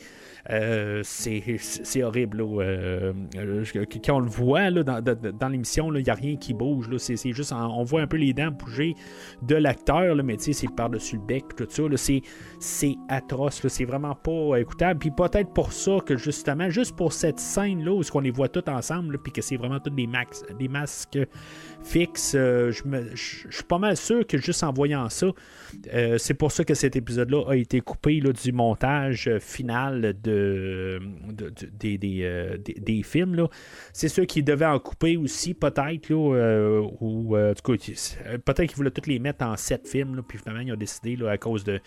euh, 0.49 1.01
c'est 1.03 2.03
horrible. 2.03 2.41
Euh, 2.41 3.13
euh, 3.37 3.63
quand 4.03 4.15
on 4.15 4.19
le 4.19 4.29
voit 4.29 4.71
dans, 4.71 5.49
l'émission, 5.49 5.93
il 5.93 6.03
n'y 6.03 6.09
a 6.09 6.13
rien 6.13 6.35
qui 6.35 6.53
bouge. 6.53 6.89
C'est 6.97 7.31
juste, 7.31 7.53
on 7.53 7.83
voit 7.83 8.01
un 8.01 8.07
peu 8.07 8.17
les 8.17 8.33
dents 8.33 8.51
bouger 8.51 8.95
de 9.43 9.55
l'acteur, 9.55 10.15
mais 10.23 10.37
c'est 10.39 10.73
par-dessus 10.75 11.17
le 11.17 11.21
bec, 11.21 11.43
tout 11.55 11.67
ça. 11.69 11.83
C'est 12.59 12.95
atroce. 13.09 13.67
C'est 13.67 13.85
vraiment 13.85 14.15
pas 14.15 14.57
écoutable. 14.57 14.99
Puis 14.99 15.11
peut-être 15.11 15.53
pour 15.53 15.73
ça 15.73 15.99
que 16.05 16.17
justement, 16.17 16.69
juste 16.69 16.95
pour 16.95 17.13
cette 17.13 17.39
scène-là, 17.39 17.91
où 17.91 18.01
on 18.13 18.19
les 18.19 18.31
voit 18.31 18.49
tous 18.49 18.69
ensemble, 18.69 19.17
puis 19.19 19.31
que 19.31 19.41
c'est 19.41 19.57
vraiment 19.57 19.79
tous 19.79 19.91
des, 19.91 20.07
max, 20.07 20.43
des 20.59 20.67
masques 20.67 21.19
fixes, 21.83 22.33
je 22.33 22.73
suis 23.49 23.63
pas 23.67 23.77
mal 23.77 23.97
sûr 23.97 24.25
que 24.25 24.37
juste 24.37 24.63
en 24.63 24.73
voyant 24.73 25.09
ça, 25.09 25.27
c'est 26.17 26.33
pour 26.33 26.51
ça 26.51 26.63
que 26.63 26.73
cet 26.73 26.95
épisode-là 26.95 27.43
a 27.49 27.55
été 27.55 27.81
coupé 27.81 28.19
du 28.21 28.51
montage 28.51 29.29
final 29.39 30.15
de 30.21 30.30
euh, 30.31 30.99
des, 32.57 33.03
films. 33.03 33.47
C'est 33.93 34.07
ceux 34.07 34.25
qui 34.25 34.43
devaient 34.43 34.65
en 34.65 34.79
couper 34.79 35.17
aussi, 35.17 35.53
peut-être. 35.53 36.11
Euh, 36.11 36.81
ou 36.99 37.35
euh, 37.35 37.53
peut-être 37.63 38.65
qu'ils 38.65 38.75
voulaient 38.75 38.91
tous 38.91 39.09
les 39.09 39.19
mettre 39.19 39.45
en 39.45 39.55
sept 39.57 39.87
films. 39.87 40.21
puis 40.27 40.37
finalement, 40.37 40.61
ils 40.61 40.73
ont 40.73 40.77
décidé, 40.77 41.17
à 41.27 41.37
cause 41.37 41.63
de, 41.63 41.79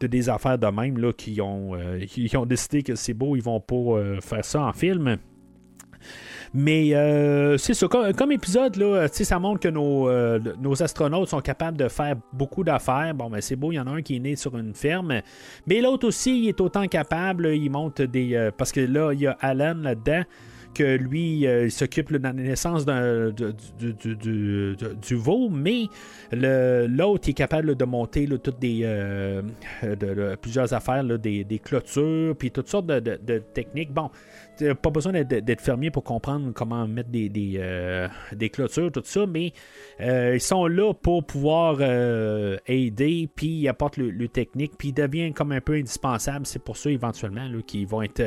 des 0.00 0.28
affaires 0.28 0.58
de 0.58 0.66
même, 0.66 0.98
là, 0.98 1.12
qui, 1.12 1.40
ont, 1.40 1.72
ont 1.72 2.46
décidé 2.46 2.82
que 2.82 2.94
c'est 2.94 3.14
beau, 3.14 3.36
ils 3.36 3.42
vont 3.42 3.60
pas 3.60 4.20
faire 4.20 4.44
ça 4.44 4.62
en 4.62 4.72
film. 4.72 5.18
Mais 6.54 6.94
euh, 6.94 7.58
c'est 7.58 7.74
ça, 7.74 7.86
comme, 7.88 8.32
épisode, 8.32 8.76
là, 8.76 9.08
ça 9.08 9.38
montre 9.38 9.60
que 9.60 9.68
nos, 9.68 10.08
euh, 10.08 10.38
nos, 10.60 10.82
astronautes 10.82 11.28
sont 11.28 11.40
capables 11.40 11.76
de 11.76 11.88
faire 11.88 12.16
beaucoup 12.32 12.64
d'affaires. 12.64 13.14
Bon, 13.14 13.28
ben 13.28 13.40
c'est 13.40 13.56
beau, 13.56 13.72
il 13.72 13.76
y 13.76 13.80
en 13.80 13.86
a 13.86 13.90
un 13.90 14.02
qui 14.02 14.16
est 14.16 14.20
né 14.20 14.36
sur 14.36 14.56
une 14.56 14.74
ferme. 14.74 15.20
Mais 15.66 15.80
l'autre 15.80 16.08
aussi, 16.08 16.44
il 16.44 16.48
est 16.48 16.60
autant 16.60 16.86
capable. 16.86 17.54
Il 17.54 17.70
monte 17.70 18.02
des. 18.02 18.34
Euh, 18.34 18.50
parce 18.56 18.72
que 18.72 18.80
là, 18.80 19.12
il 19.12 19.20
y 19.20 19.26
a 19.26 19.36
Alan 19.40 19.74
là-dedans 19.74 20.22
que 20.74 20.96
lui, 20.96 21.40
il 21.40 21.70
s'occupe 21.72 22.12
de 22.12 22.18
la 22.18 22.32
naissance 22.32 22.86
du, 22.86 22.94
veau, 25.16 25.48
mais 25.48 25.86
l'autre 26.30 27.30
est 27.30 27.32
capable 27.32 27.74
de 27.74 27.84
monter 27.84 28.28
toutes 28.38 28.60
des, 28.60 28.86
plusieurs 30.40 30.72
affaires, 30.74 31.02
des, 31.04 31.60
clôtures, 31.64 32.36
puis 32.36 32.52
toutes 32.52 32.68
sortes 32.68 32.86
de, 32.86 33.38
techniques. 33.54 33.92
Bon, 33.92 34.10
pas 34.82 34.90
besoin 34.90 35.12
d'être 35.12 35.60
fermier 35.60 35.90
pour 35.90 36.04
comprendre 36.04 36.52
comment 36.52 36.86
mettre 36.86 37.10
des, 37.10 37.28
des, 37.28 37.56
euh, 37.58 38.08
clôtures, 38.52 38.92
tout 38.92 39.02
ça, 39.04 39.26
mais 39.26 39.52
ils 40.00 40.40
sont 40.40 40.66
là 40.66 40.92
pour 40.94 41.24
pouvoir 41.24 41.80
aider, 42.66 43.28
puis 43.34 43.46
ils 43.46 43.68
apportent 43.68 43.96
le, 43.96 44.28
technique, 44.28 44.72
puis 44.76 44.88
ils 44.88 44.94
deviennent 44.94 45.34
comme 45.34 45.52
un 45.52 45.60
peu 45.60 45.74
indispensables. 45.74 46.46
C'est 46.46 46.62
pour 46.62 46.76
ça, 46.76 46.90
éventuellement, 46.90 47.48
qu'ils 47.66 47.86
vont 47.86 48.02
être 48.02 48.22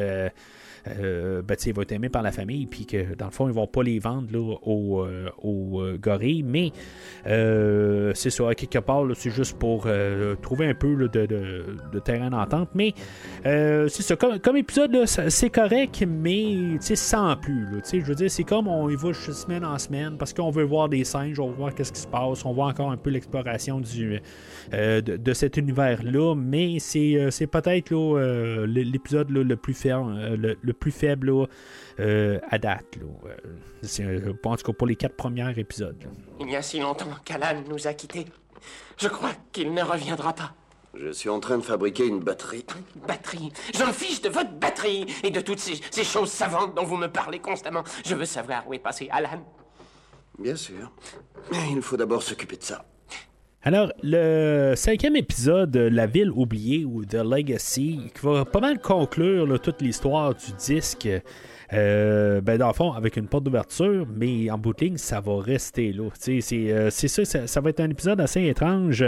euh, 0.87 1.41
ben, 1.41 1.55
il 1.65 1.73
va 1.73 1.81
être 1.83 1.91
aimé 1.91 2.09
par 2.09 2.21
la 2.21 2.31
famille, 2.31 2.65
puis 2.65 2.85
que 2.85 3.15
dans 3.15 3.25
le 3.25 3.31
fond, 3.31 3.47
ils 3.47 3.53
vont 3.53 3.67
pas 3.67 3.83
les 3.83 3.99
vendre 3.99 4.27
là, 4.31 4.55
aux, 4.63 5.01
euh, 5.05 5.29
euh, 5.43 5.97
gorilles. 5.97 6.43
Mais 6.43 6.71
c'est 7.23 8.29
ça, 8.29 8.55
quelque 8.55 8.79
part, 8.79 9.05
c'est 9.15 9.29
juste 9.29 9.57
pour 9.57 9.87
trouver 10.41 10.67
un 10.67 10.73
peu 10.73 11.07
de, 11.07 11.99
terrain 11.99 12.29
d'entente. 12.29 12.69
Mais 12.73 12.93
c'est 13.43 14.01
ça, 14.01 14.15
comme, 14.15 14.57
épisode, 14.57 15.05
c'est 15.05 15.49
correct, 15.49 16.03
mais 16.07 16.77
sans 16.81 17.35
plus. 17.35 17.67
je 17.91 17.99
veux 17.99 18.15
dire, 18.15 18.29
c'est 18.31 18.43
comme 18.43 18.67
on 18.67 18.89
y 18.89 18.95
va 18.95 19.13
semaine 19.13 19.65
en 19.65 19.77
semaine 19.77 20.17
parce 20.17 20.33
qu'on 20.33 20.51
veut 20.51 20.63
voir 20.63 20.89
des 20.89 21.03
singes, 21.03 21.39
on 21.39 21.49
veut 21.49 21.55
voir 21.55 21.73
qu'est-ce 21.73 21.91
qui 21.91 22.01
se 22.01 22.07
passe, 22.07 22.45
on 22.45 22.53
voit 22.53 22.67
encore 22.67 22.91
un 22.91 22.97
peu 22.97 23.09
l'exploration 23.09 23.79
du 23.79 24.19
de, 24.71 25.33
cet 25.33 25.57
univers-là, 25.57 26.35
mais 26.35 26.79
c'est, 26.79 27.47
peut-être 27.47 27.93
l'épisode 28.65 29.29
le 29.29 29.55
plus 29.55 29.73
ferme, 29.73 30.35
le, 30.35 30.73
plus 30.73 30.91
faible 30.91 31.31
euh, 31.99 32.39
à 32.49 32.57
date. 32.57 32.97
Là. 32.97 33.35
C'est, 33.83 34.03
euh, 34.03 34.33
en 34.43 34.55
tout 34.55 34.63
cas 34.63 34.73
pour 34.73 34.87
les 34.87 34.95
quatre 34.95 35.15
premiers 35.15 35.57
épisodes. 35.57 36.03
Il 36.39 36.49
y 36.49 36.55
a 36.55 36.61
si 36.61 36.79
longtemps 36.79 37.09
qu'Alan 37.23 37.63
nous 37.69 37.87
a 37.87 37.93
quittés. 37.93 38.25
Je 38.97 39.07
crois 39.07 39.31
qu'il 39.51 39.73
ne 39.73 39.83
reviendra 39.83 40.33
pas. 40.33 40.53
Je 40.93 41.11
suis 41.11 41.29
en 41.29 41.39
train 41.39 41.57
de 41.57 41.63
fabriquer 41.63 42.05
une 42.05 42.19
batterie. 42.19 42.65
Batterie 43.07 43.51
J'en 43.77 43.93
fiche 43.93 44.21
de 44.21 44.29
votre 44.29 44.51
batterie 44.51 45.05
et 45.23 45.31
de 45.31 45.41
toutes 45.41 45.59
ces, 45.59 45.79
ces, 45.89 46.03
choses 46.03 46.31
savantes 46.31 46.75
dont 46.75 46.83
vous 46.83 46.97
me 46.97 47.07
parlez 47.07 47.39
constamment. 47.39 47.83
Je 48.05 48.15
veux 48.15 48.25
savoir 48.25 48.67
où 48.67 48.73
est 48.73 48.79
passé 48.79 49.07
Alan. 49.11 49.45
Bien 50.37 50.55
sûr. 50.55 50.91
Mais 51.51 51.71
il 51.71 51.81
faut 51.81 51.97
d'abord 51.97 52.23
s'occuper 52.23 52.57
de 52.57 52.63
ça. 52.63 52.85
Alors, 53.63 53.91
le 54.01 54.73
cinquième 54.75 55.15
épisode, 55.15 55.77
La 55.77 56.07
ville 56.07 56.31
oubliée 56.31 56.83
ou 56.83 57.05
The 57.05 57.23
Legacy, 57.23 57.99
qui 58.11 58.25
va 58.25 58.43
pas 58.43 58.59
mal 58.59 58.79
conclure 58.79 59.59
toute 59.59 59.83
l'histoire 59.83 60.33
du 60.33 60.51
disque. 60.57 61.07
Euh, 61.73 62.41
ben 62.41 62.57
dans 62.57 62.69
le 62.69 62.73
fond, 62.73 62.91
avec 62.91 63.17
une 63.17 63.27
porte 63.27 63.43
d'ouverture, 63.43 64.07
mais 64.17 64.49
en 64.49 64.57
bout 64.57 64.73
de 64.73 64.85
ligne, 64.85 64.97
ça 64.97 65.21
va 65.21 65.39
rester 65.39 65.93
là. 65.93 66.09
Euh, 66.27 66.89
c'est, 66.89 67.07
ça, 67.07 67.45
ça, 67.45 67.61
va 67.61 67.69
être 67.69 67.81
un 67.81 67.89
épisode 67.91 68.19
assez 68.19 68.47
étrange 68.47 69.05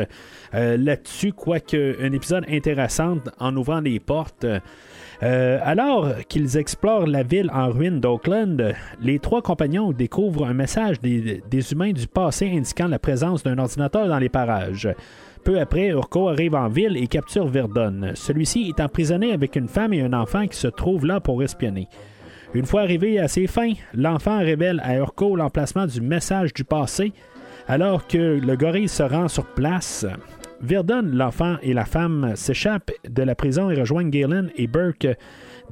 euh, 0.53 0.77
là-dessus, 0.77 1.33
quoique 1.33 1.97
un 1.99 2.11
épisode 2.11 2.45
intéressant 2.47 3.17
en 3.39 3.57
ouvrant 3.57 3.81
les 3.81 3.99
portes. 3.99 4.45
Euh, 5.21 5.59
alors 5.63 6.09
qu'ils 6.27 6.57
explorent 6.57 7.07
la 7.07 7.23
ville 7.23 7.51
en 7.53 7.69
ruine 7.69 7.99
d'Oakland, 7.99 8.73
les 9.01 9.19
trois 9.19 9.41
compagnons 9.41 9.91
découvrent 9.91 10.45
un 10.45 10.53
message 10.53 10.99
des, 10.99 11.41
humains 11.71 11.91
du 11.91 12.07
passé 12.07 12.51
indiquant 12.53 12.87
la 12.87 12.99
présence 12.99 13.43
d'un 13.43 13.57
ordinateur 13.57 14.07
dans 14.07 14.19
les 14.19 14.29
parages. 14.29 14.89
Peu 15.43 15.59
après, 15.59 15.89
Urko 15.89 16.29
arrive 16.29 16.55
en 16.55 16.69
ville 16.69 16.97
et 16.97 17.07
capture 17.07 17.47
Verdun. 17.47 18.15
Celui-ci 18.15 18.73
est 18.75 18.81
emprisonné 18.81 19.33
avec 19.33 19.55
une 19.55 19.67
femme 19.67 19.93
et 19.93 20.01
un 20.01 20.13
enfant 20.13 20.47
qui 20.47 20.57
se 20.57 20.67
trouvent 20.67 21.05
là 21.05 21.19
pour 21.19 21.43
espionner. 21.43 21.87
Une 22.53 22.65
fois 22.65 22.81
arrivé 22.81 23.19
à 23.19 23.27
ses 23.27 23.47
fins, 23.47 23.73
l'enfant 23.93 24.39
révèle 24.39 24.79
à 24.83 24.95
Urko 24.95 25.35
l'emplacement 25.35 25.85
du 25.85 26.01
message 26.01 26.53
du 26.53 26.63
passé, 26.63 27.11
alors 27.67 28.07
que 28.07 28.17
le 28.17 28.55
gorille 28.55 28.87
se 28.87 29.03
rend 29.03 29.27
sur 29.27 29.45
place. 29.45 30.05
Verdun, 30.63 31.01
l'enfant 31.01 31.57
et 31.61 31.73
la 31.73 31.83
femme 31.83 32.31
s'échappent 32.35 32.91
de 33.09 33.21
la 33.21 33.35
prison 33.35 33.69
et 33.69 33.77
rejoignent 33.77 34.09
Galen 34.09 34.49
et 34.55 34.67
Burke 34.67 35.07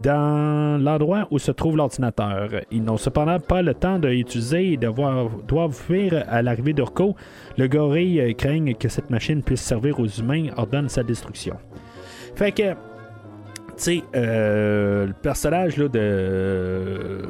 dans 0.03 0.83
l'endroit 0.83 1.29
où 1.31 1.39
se 1.39 1.51
trouve 1.51 1.77
l'ordinateur. 1.77 2.49
Ils 2.71 2.83
n'ont 2.83 2.97
cependant 2.97 3.39
pas 3.39 3.61
le 3.61 3.73
temps 3.73 3.99
de 3.99 4.09
l'utiliser 4.09 4.73
et 4.73 4.77
doivent 4.77 5.73
fuir 5.73 6.25
à 6.27 6.41
l'arrivée 6.41 6.73
d'Urko. 6.73 7.15
Le 7.57 7.69
gorille 7.69 8.35
craigne 8.35 8.75
que 8.75 8.89
cette 8.89 9.09
machine 9.09 9.41
puisse 9.41 9.61
servir 9.61 9.97
aux 9.97 10.07
humains, 10.07 10.47
ordonne 10.57 10.89
sa 10.89 11.03
destruction. 11.03 11.55
Fait 12.35 12.51
que, 12.51 12.75
tu 13.81 13.85
sais, 13.85 14.03
euh, 14.15 15.07
le 15.07 15.13
personnage 15.13 15.75
de 15.75 17.21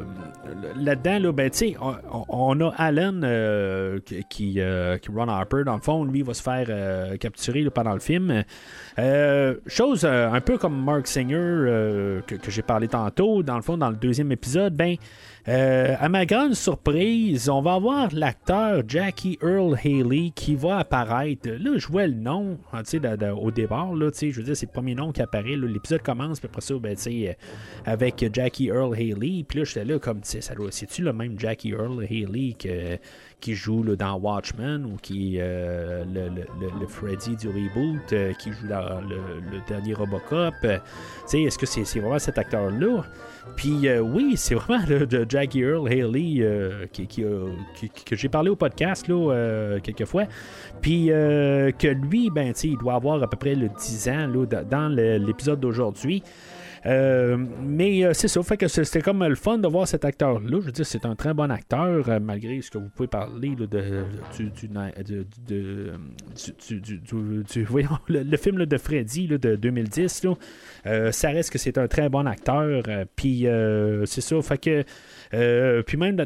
là-dedans, 0.76 1.18
là, 1.18 1.32
ben, 1.32 1.50
on, 2.28 2.60
a 2.60 2.70
Alan 2.76 3.20
euh, 3.22 3.98
qui, 4.28 4.56
euh, 4.58 4.98
Ron 5.14 5.28
Harper, 5.28 5.64
dans 5.64 5.76
le 5.76 5.80
fond, 5.80 6.04
lui, 6.04 6.22
va 6.22 6.34
se 6.34 6.42
faire 6.42 6.66
euh, 6.68 7.16
capturer 7.16 7.68
pendant 7.70 7.94
le 7.94 8.00
film. 8.00 8.44
chose 9.66 10.04
un 10.04 10.40
peu 10.40 10.58
comme 10.58 10.84
Mark 10.84 11.06
Singer 11.06 12.22
que, 12.26 12.34
que 12.36 12.50
j'ai 12.50 12.62
parlé 12.62 12.88
tantôt, 12.88 13.42
dans 13.42 13.56
le 13.56 13.62
fond, 13.62 13.76
dans 13.76 13.90
le 13.90 13.96
deuxième 13.96 14.32
épisode, 14.32 14.74
ben, 14.74 14.96
euh, 15.48 15.96
à 15.98 16.08
ma 16.08 16.24
grande 16.24 16.54
surprise, 16.54 17.48
on 17.48 17.62
va 17.62 17.74
avoir 17.74 18.14
l'acteur 18.14 18.82
Jackie 18.86 19.38
Earl 19.42 19.74
Haley 19.74 20.30
qui 20.34 20.54
va 20.54 20.78
apparaître. 20.78 21.48
Là, 21.48 21.78
je 21.78 21.88
vois 21.88 22.06
le 22.06 22.14
nom 22.14 22.58
hein, 22.72 22.82
au 23.32 23.50
départ. 23.50 23.92
Là, 23.94 24.10
je 24.12 24.30
veux 24.30 24.44
dire, 24.44 24.56
c'est 24.56 24.66
le 24.66 24.72
premier 24.72 24.94
nom 24.94 25.10
qui 25.10 25.20
apparaît. 25.20 25.56
L'épisode 25.56 26.02
commence, 26.02 26.38
puis 26.38 26.48
après 26.48 26.60
ça, 26.60 26.74
ben, 26.78 26.96
euh, 27.06 27.32
avec 27.84 28.24
Jackie 28.32 28.68
Earl 28.68 28.94
Haley. 28.94 29.44
Puis 29.48 29.58
là, 29.58 29.64
j'étais 29.64 29.84
là 29.84 29.98
comme, 29.98 30.20
c'est-tu 30.22 31.02
le 31.02 31.12
même 31.12 31.36
Jackie 31.38 31.70
Earl 31.70 32.04
Haley 32.04 32.56
qui 33.40 33.54
joue 33.54 33.82
dans 33.96 34.14
Watchmen 34.14 34.86
ou 34.86 34.96
qui 35.02 35.38
euh, 35.40 36.04
le, 36.04 36.28
le, 36.28 36.86
Freddy 36.86 37.34
du 37.34 37.48
reboot, 37.48 38.14
qui 38.38 38.52
joue 38.52 38.68
dans 38.68 39.00
le, 39.00 39.60
dernier 39.66 39.94
Robocop? 39.94 40.54
Est-ce 41.32 41.58
que 41.58 41.66
c'est 41.66 41.98
vraiment 41.98 42.20
cet 42.20 42.38
acteur-là? 42.38 43.02
Puis 43.56 43.88
euh, 43.88 44.00
oui, 44.00 44.34
c'est 44.36 44.54
vraiment 44.54 44.84
de 44.84 45.26
Jackie 45.28 45.60
Earl 45.60 45.88
Haley 45.88 46.36
euh, 46.40 46.86
qui, 46.92 47.06
que 47.06 48.16
j'ai 48.16 48.28
parlé 48.28 48.50
au 48.50 48.56
podcast 48.56 49.08
là, 49.08 49.14
euh, 49.14 49.80
quelques 49.80 50.04
fois. 50.04 50.24
Puis 50.80 51.06
que 51.06 51.88
lui, 51.88 52.30
ben, 52.30 52.52
il 52.62 52.78
doit 52.78 52.94
avoir 52.94 53.22
à 53.22 53.28
peu 53.28 53.36
près 53.36 53.54
le 53.54 53.68
10 53.68 54.08
ans 54.08 54.26
là, 54.26 54.62
dans 54.64 54.88
l'épisode 54.88 55.60
d'aujourd'hui. 55.60 56.22
Euh, 56.84 57.36
mais 57.60 58.04
euh, 58.04 58.12
c'est 58.12 58.28
ça, 58.28 58.42
que 58.56 58.66
c'était 58.66 59.02
comme 59.02 59.24
le 59.24 59.34
fun 59.36 59.58
de 59.58 59.68
voir 59.68 59.86
cet 59.86 60.04
acteur-là. 60.04 60.58
Je 60.60 60.66
veux 60.66 60.72
dire, 60.72 60.86
c'est 60.86 61.06
un 61.06 61.14
très 61.14 61.32
bon 61.32 61.50
acteur, 61.50 62.08
euh, 62.08 62.18
malgré 62.20 62.60
ce 62.60 62.70
que 62.70 62.78
vous 62.78 62.88
pouvez 62.88 63.06
parler 63.08 63.54
de, 63.54 63.66
du, 67.42 67.64
voyons, 67.64 67.98
le, 68.08 68.36
film 68.36 68.66
de 68.66 68.78
Freddy 68.78 69.28
de 69.28 69.56
2010. 69.56 70.26
ça 71.10 71.28
reste 71.28 71.50
que 71.50 71.58
c'est 71.58 71.78
un 71.78 71.86
très 71.86 72.08
bon 72.08 72.26
acteur. 72.26 72.82
Puis 73.14 73.46
c'est 74.06 74.20
ça, 74.20 74.36
que. 74.56 75.82
puis 75.82 75.96
même 75.96 76.16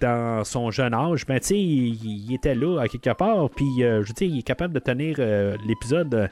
dans 0.00 0.44
son 0.44 0.70
jeune 0.70 0.94
âge, 0.94 1.26
ben, 1.26 1.38
il, 1.50 2.26
il, 2.26 2.34
était 2.34 2.54
là 2.54 2.80
à 2.80 2.88
quelque 2.88 3.14
part, 3.14 3.50
puis 3.50 3.66
je 3.78 3.98
veux 3.98 4.14
dire, 4.14 4.28
il 4.28 4.38
est 4.38 4.42
capable 4.42 4.72
de 4.72 4.80
tenir 4.80 5.18
l'épisode. 5.66 6.30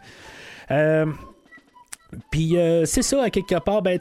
Puis 2.31 2.57
euh, 2.57 2.85
c'est 2.87 3.03
ça, 3.03 3.23
à 3.23 3.31
quelque 3.31 3.59
part, 3.61 3.83
ben, 3.83 3.99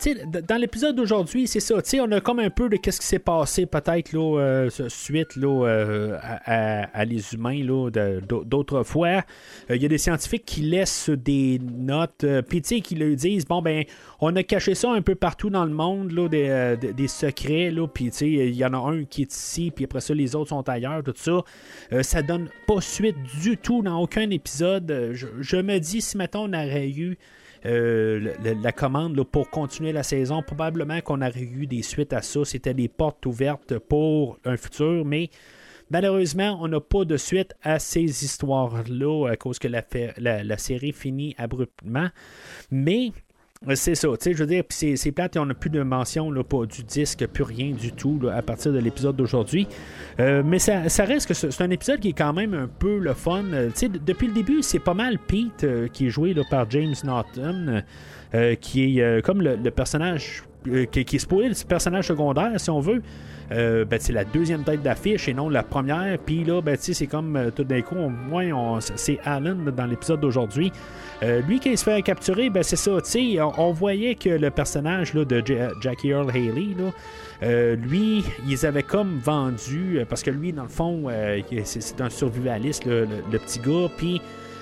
dans 0.48 0.58
l'épisode 0.58 0.96
d'aujourd'hui, 0.96 1.48
c'est 1.48 1.60
ça, 1.60 1.76
on 2.02 2.12
a 2.12 2.22
comme 2.22 2.40
un 2.40 2.50
peu 2.50 2.70
de 2.70 2.78
qu'est-ce 2.78 3.00
qui 3.00 3.06
s'est 3.06 3.20
passé 3.20 3.66
peut-être 3.66 4.14
là, 4.14 4.40
euh, 4.40 4.70
suite 4.88 5.36
là, 5.36 5.68
euh, 5.68 6.18
à, 6.22 7.06
les 7.06 7.34
humains 7.34 7.64
d'autres 7.64 8.84
fois. 8.84 9.24
Il 9.70 9.82
y 9.82 9.86
a 9.86 9.88
des 9.88 9.98
scientifiques 9.98 10.46
qui 10.46 10.62
laissent 10.62 11.10
des 11.10 11.60
notes, 11.60 12.26
puis 12.48 12.62
qui 12.62 12.96
leur 12.96 13.16
disent, 13.16 13.46
bon 13.46 13.62
ben, 13.62 13.84
on 14.20 14.36
a 14.36 14.44
caché 14.44 14.76
ça 14.76 14.92
un 14.92 15.02
peu 15.02 15.16
partout 15.16 15.50
dans 15.50 15.66
le 15.66 15.74
monde, 15.74 16.12
là, 16.12 16.28
des, 16.28 17.08
secrets, 17.08 17.72
puis 17.94 18.08
il 18.22 18.56
y 18.56 18.66
en 18.66 18.74
a 18.74 18.92
un 18.92 19.04
qui 19.04 19.24
est 19.24 19.34
ici, 19.34 19.72
puis 19.76 19.86
après 19.86 20.02
ça, 20.02 20.14
les 20.14 20.36
autres 20.36 20.50
sont 20.50 20.68
ailleurs, 20.68 21.04
tout 21.04 21.14
ça. 21.16 21.42
ça 22.02 22.22
donne 22.22 22.50
pas 22.66 22.82
suite 22.82 23.18
du 23.42 23.58
tout 23.58 23.82
dans 23.82 24.00
aucun 24.00 24.30
épisode. 24.30 25.12
Je, 25.14 25.28
je 25.40 25.58
me 25.58 25.78
dis, 25.80 26.02
si 26.02 26.18
maintenant 26.18 26.46
on 26.46 26.54
aurait 26.54 26.90
eu 26.90 27.18
euh, 27.66 28.34
la, 28.62 28.72
commande 28.72 29.24
pour 29.24 29.50
continuer 29.50 29.92
la 29.92 30.04
saison. 30.04 30.42
Probablement 30.42 31.02
qu'on 31.02 31.22
aurait 31.22 31.42
eu 31.42 31.68
des 31.68 31.82
suites 31.82 32.14
à 32.14 32.22
ça. 32.22 32.46
C'était 32.46 32.74
des 32.74 32.88
portes 32.88 33.26
ouvertes 33.26 33.78
pour 33.78 34.38
un 34.46 34.58
futur, 34.58 35.06
mais 35.06 35.30
malheureusement, 35.90 36.58
on 36.62 36.68
n'a 36.68 36.80
pas 36.80 37.06
de 37.06 37.18
suite 37.18 37.54
à 37.64 37.80
ces 37.80 38.24
histoires-là 38.24 39.30
à 39.30 39.36
cause 39.36 39.60
que 39.60 39.68
la, 39.68 39.84
la 40.18 40.58
série 40.58 40.94
finit 40.94 41.36
abruptement. 41.38 42.10
Mais 42.72 43.12
c'est 43.76 43.94
ça, 43.94 44.08
tu 44.08 44.16
sais, 44.22 44.34
je 44.34 44.38
veux 44.38 44.46
dire, 44.46 44.64
c'est 44.70 45.12
plate 45.12 45.36
et 45.36 45.40
on 45.40 45.46
n'a 45.46 45.54
plus 45.54 45.70
de 45.70 45.82
mention 45.84 46.32
là, 46.32 46.46
pas 46.46 46.66
du 46.66 46.82
disque, 46.82 47.28
plus 47.28 47.44
rien 47.44 47.72
du 47.72 47.92
tout 47.92 48.18
à 48.32 48.42
partir 48.42 48.72
de 48.72 48.80
l'épisode 48.80 49.18
d'aujourd'hui. 49.18 49.68
Euh, 50.22 50.44
mais 50.46 50.60
ça, 50.60 50.88
ça, 50.88 51.04
reste 51.04 51.28
que 51.28 51.34
c'est 51.34 51.62
un 51.62 51.70
épisode 51.70 52.00
qui 52.00 52.10
est 52.10 52.18
quand 52.18 52.32
même 52.32 52.54
un 52.54 52.68
peu 52.68 53.00
le 53.00 53.14
fun. 53.14 53.44
Euh, 53.52 53.68
tu 53.68 53.80
sais, 53.80 53.90
depuis 53.90 54.28
le 54.28 54.34
début, 54.34 54.62
c'est 54.62 54.80
pas 54.80 54.94
mal 54.94 55.20
Pete 55.20 55.66
euh, 55.66 55.90
qui 55.90 56.08
est 56.08 56.10
joué 56.10 56.34
là, 56.34 56.44
par 56.50 56.72
James 56.72 56.96
Norton, 57.04 57.84
qui 58.62 59.00
est 59.00 59.26
comme 59.26 59.42
le, 59.42 59.72
personnage 59.72 60.44
qui, 60.64 61.06
qui, 61.06 61.16
est 61.16 61.32
le 61.32 61.66
personnage 61.68 62.08
secondaire, 62.08 62.60
si 62.60 62.70
on 62.70 62.80
veut. 62.80 63.02
Euh, 63.52 63.84
ben, 63.84 64.00
c'est 64.00 64.14
la 64.14 64.26
deuxième 64.26 64.64
tête 64.64 64.84
d'affiche 64.84 65.28
et 65.28 65.34
non 65.34 65.50
la 65.50 65.64
première. 65.64 66.18
Puis 66.20 66.44
là, 66.44 66.62
ben, 66.62 66.78
c'est 66.80 67.08
comme 67.08 67.36
euh, 67.36 67.52
tout 67.52 67.64
d'un 67.64 67.82
coup, 67.82 67.96
on, 67.96 68.80
c'est 68.80 69.20
Alan 69.26 69.56
dans 69.56 69.86
l'épisode 69.86 70.20
d'aujourd'hui. 70.20 70.72
Euh, 71.24 71.42
lui, 71.42 71.60
qui 71.60 71.76
se 71.76 71.84
fait 71.84 72.02
capturer, 72.02 72.50
ben, 72.50 72.64
c'est 72.64 72.76
ça. 72.76 72.92
On, 72.92 73.54
on 73.58 73.72
voyait 73.72 74.16
que 74.16 74.30
le 74.30 74.52
personnage 74.52 75.14
là, 75.14 75.26
de 75.26 75.44
Jackie 75.82 76.10
Earl 76.10 76.30
Haley, 76.30 76.76
là, 76.78 77.76
lui, 77.76 78.24
ils 78.48 78.66
avaient 78.66 78.84
comme 78.84 79.20
vendu, 79.20 80.00
parce 80.08 80.22
que 80.22 80.30
lui, 80.30 80.54
dans 80.54 80.64
le 80.64 80.70
fond, 80.70 81.08
c'est 81.64 82.02
un 82.02 82.10
survivaliste, 82.10 82.86
le, 82.86 83.08
petit 83.32 83.60
gars, 83.60 83.90
puis 83.98 84.22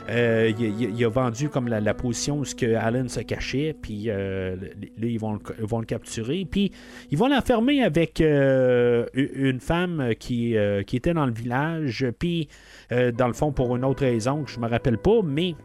euh, 0.10 0.52
il, 0.58 1.04
a 1.04 1.10
vendu 1.10 1.50
comme 1.50 1.68
la, 1.68 1.94
position 1.94 2.40
où 2.40 2.44
que 2.44 2.76
Alan 2.76 3.08
se 3.08 3.20
cachait, 3.20 3.76
puis 3.80 4.06
euh, 4.08 4.56
là, 4.56 5.08
ils 5.08 5.20
vont, 5.20 5.34
le 5.34 5.86
capturer, 5.86 6.48
puis 6.50 6.72
ils 7.12 7.18
vont 7.18 7.28
l'enfermer 7.28 7.84
avec 7.84 8.22
euh, 8.22 9.06
une 9.14 9.60
femme 9.60 10.14
qui, 10.18 10.56
qui 10.86 10.96
était 10.96 11.14
dans 11.14 11.26
le 11.26 11.34
village, 11.34 12.06
puis 12.20 12.48
dans 12.90 13.28
le 13.28 13.34
fond, 13.34 13.52
pour 13.52 13.76
une 13.76 13.84
autre 13.84 14.04
raison 14.04 14.44
que 14.44 14.52
je 14.52 14.60
me 14.60 14.68
rappelle 14.68 14.98
pas, 14.98 15.22
mais 15.24 15.56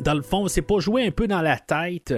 dans 0.00 0.14
le 0.14 0.22
fond, 0.22 0.48
c'est 0.48 0.62
pas 0.62 0.78
jouer 0.78 1.06
un 1.06 1.10
peu 1.10 1.26
dans 1.26 1.42
la 1.42 1.58
tête 1.58 2.14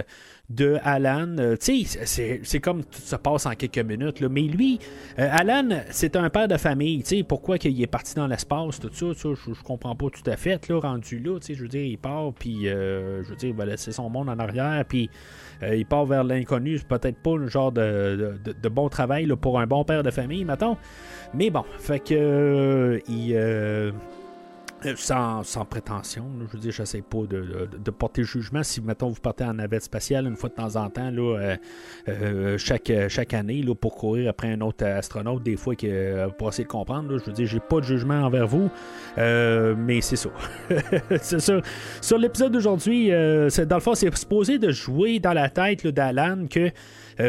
de 0.51 0.79
Alan. 0.83 1.37
Euh, 1.39 1.57
tu 1.57 1.85
sais, 1.85 2.41
c'est 2.43 2.61
comme 2.61 2.85
tout 2.85 3.01
se 3.01 3.17
passe 3.17 3.47
en 3.47 3.53
quelques 3.53 3.79
minutes. 3.79 4.21
Là. 4.21 4.29
Mais 4.29 4.43
lui, 4.43 4.81
euh, 5.19 5.29
Alan, 5.31 5.69
c'est 5.91 6.17
un 6.17 6.29
père 6.29 6.49
de 6.49 6.57
famille. 6.57 7.03
Tu 7.03 7.19
sais, 7.19 7.23
pourquoi 7.23 7.57
qu'il 7.57 7.81
est 7.81 7.87
parti 7.87 8.15
dans 8.17 8.27
l'espace, 8.27 8.81
tout 8.81 8.91
ça, 8.93 9.07
je, 9.17 9.35
je, 9.35 9.63
comprends 9.63 9.95
pas 9.95 10.07
tout 10.11 10.29
à 10.29 10.37
fait. 10.37 10.69
Là, 10.69 10.81
rendu 10.81 11.21
là, 11.21 11.39
tu 11.39 11.47
sais, 11.47 11.55
je 11.55 11.63
veux 11.63 11.69
dire, 11.69 11.85
il 11.85 11.99
part, 11.99 12.33
puis 12.33 12.69
euh, 12.69 13.23
je 13.23 13.31
veux 13.31 13.37
dire, 13.37 13.51
il 13.51 13.55
va 13.55 13.65
laisser 13.65 13.93
son 13.93 14.11
monde 14.11 14.29
en 14.29 14.39
arrière, 14.39 14.85
puis 14.87 15.09
il 15.63 15.87
part 15.87 16.07
vers 16.07 16.25
l'inconnu. 16.25 16.79
C'est 16.79 16.89
peut-être 16.89 17.19
pas 17.19 17.37
le 17.37 17.47
genre 17.47 17.71
de, 17.71 18.39
bon 18.71 18.89
travail 18.89 19.29
pour 19.41 19.61
un 19.61 19.67
bon 19.67 19.85
père 19.85 20.03
de 20.03 20.11
famille, 20.11 20.45
mettons. 20.45 20.77
Mais 21.35 21.51
bon, 21.51 21.65
fait 21.79 22.01
que 22.01 23.01
il 23.09 23.35
euh, 24.87 24.95
sans, 24.97 25.65
prétention, 25.67 26.25
je 26.41 26.53
veux 26.57 26.59
dire, 26.59 26.73
je 26.73 26.85
sais 26.85 27.03
pas 27.03 27.19
de, 27.29 27.91
porter 27.91 28.25
jugement. 28.25 28.63
Si, 28.63 28.81
mettons, 28.81 29.09
vous 29.09 29.21
partez 29.21 29.45
en 29.45 29.55
navette 29.55 29.83
spatiale 29.83 30.27
une 30.27 30.37
fois 30.37 30.49
de 30.49 30.55
temps 30.55 30.77
en 30.77 30.89
temps, 30.89 31.11
euh, 31.13 31.57
euh, 32.09 32.59
chaque, 32.59 32.91
chaque 33.09 33.35
année, 33.35 33.65
pour 33.79 33.95
courir 33.95 34.31
après 34.31 34.53
un 34.53 34.61
autre 34.63 34.85
astronaute, 34.87 35.43
des 35.43 35.57
fois, 35.57 35.75
pour 36.39 36.49
essayer 36.49 36.65
de 36.65 36.69
comprendre, 36.69 37.19
je 37.19 37.25
veux 37.25 37.33
dire, 37.33 37.47
j'ai 37.47 37.61
pas 37.61 37.81
de 37.81 37.85
jugement 37.85 38.23
envers 38.23 38.47
vous, 38.47 38.71
mais 39.17 40.01
c'est 40.01 40.17
ça. 40.17 40.31
c'est 41.21 41.41
ça. 41.41 41.61
Sur 42.01 42.19
l'épisode 42.19 42.53
d'aujourd'hui, 42.53 43.11
dans 43.11 43.77
le 43.77 43.81
fond, 43.81 43.95
c'est 43.95 44.15
supposé 44.17 44.59
de 44.59 44.71
jouer 44.71 45.19
dans 45.19 45.35
la 45.35 45.51
tête 45.51 45.87
d'Alan 45.87 46.47
que, 46.49 46.71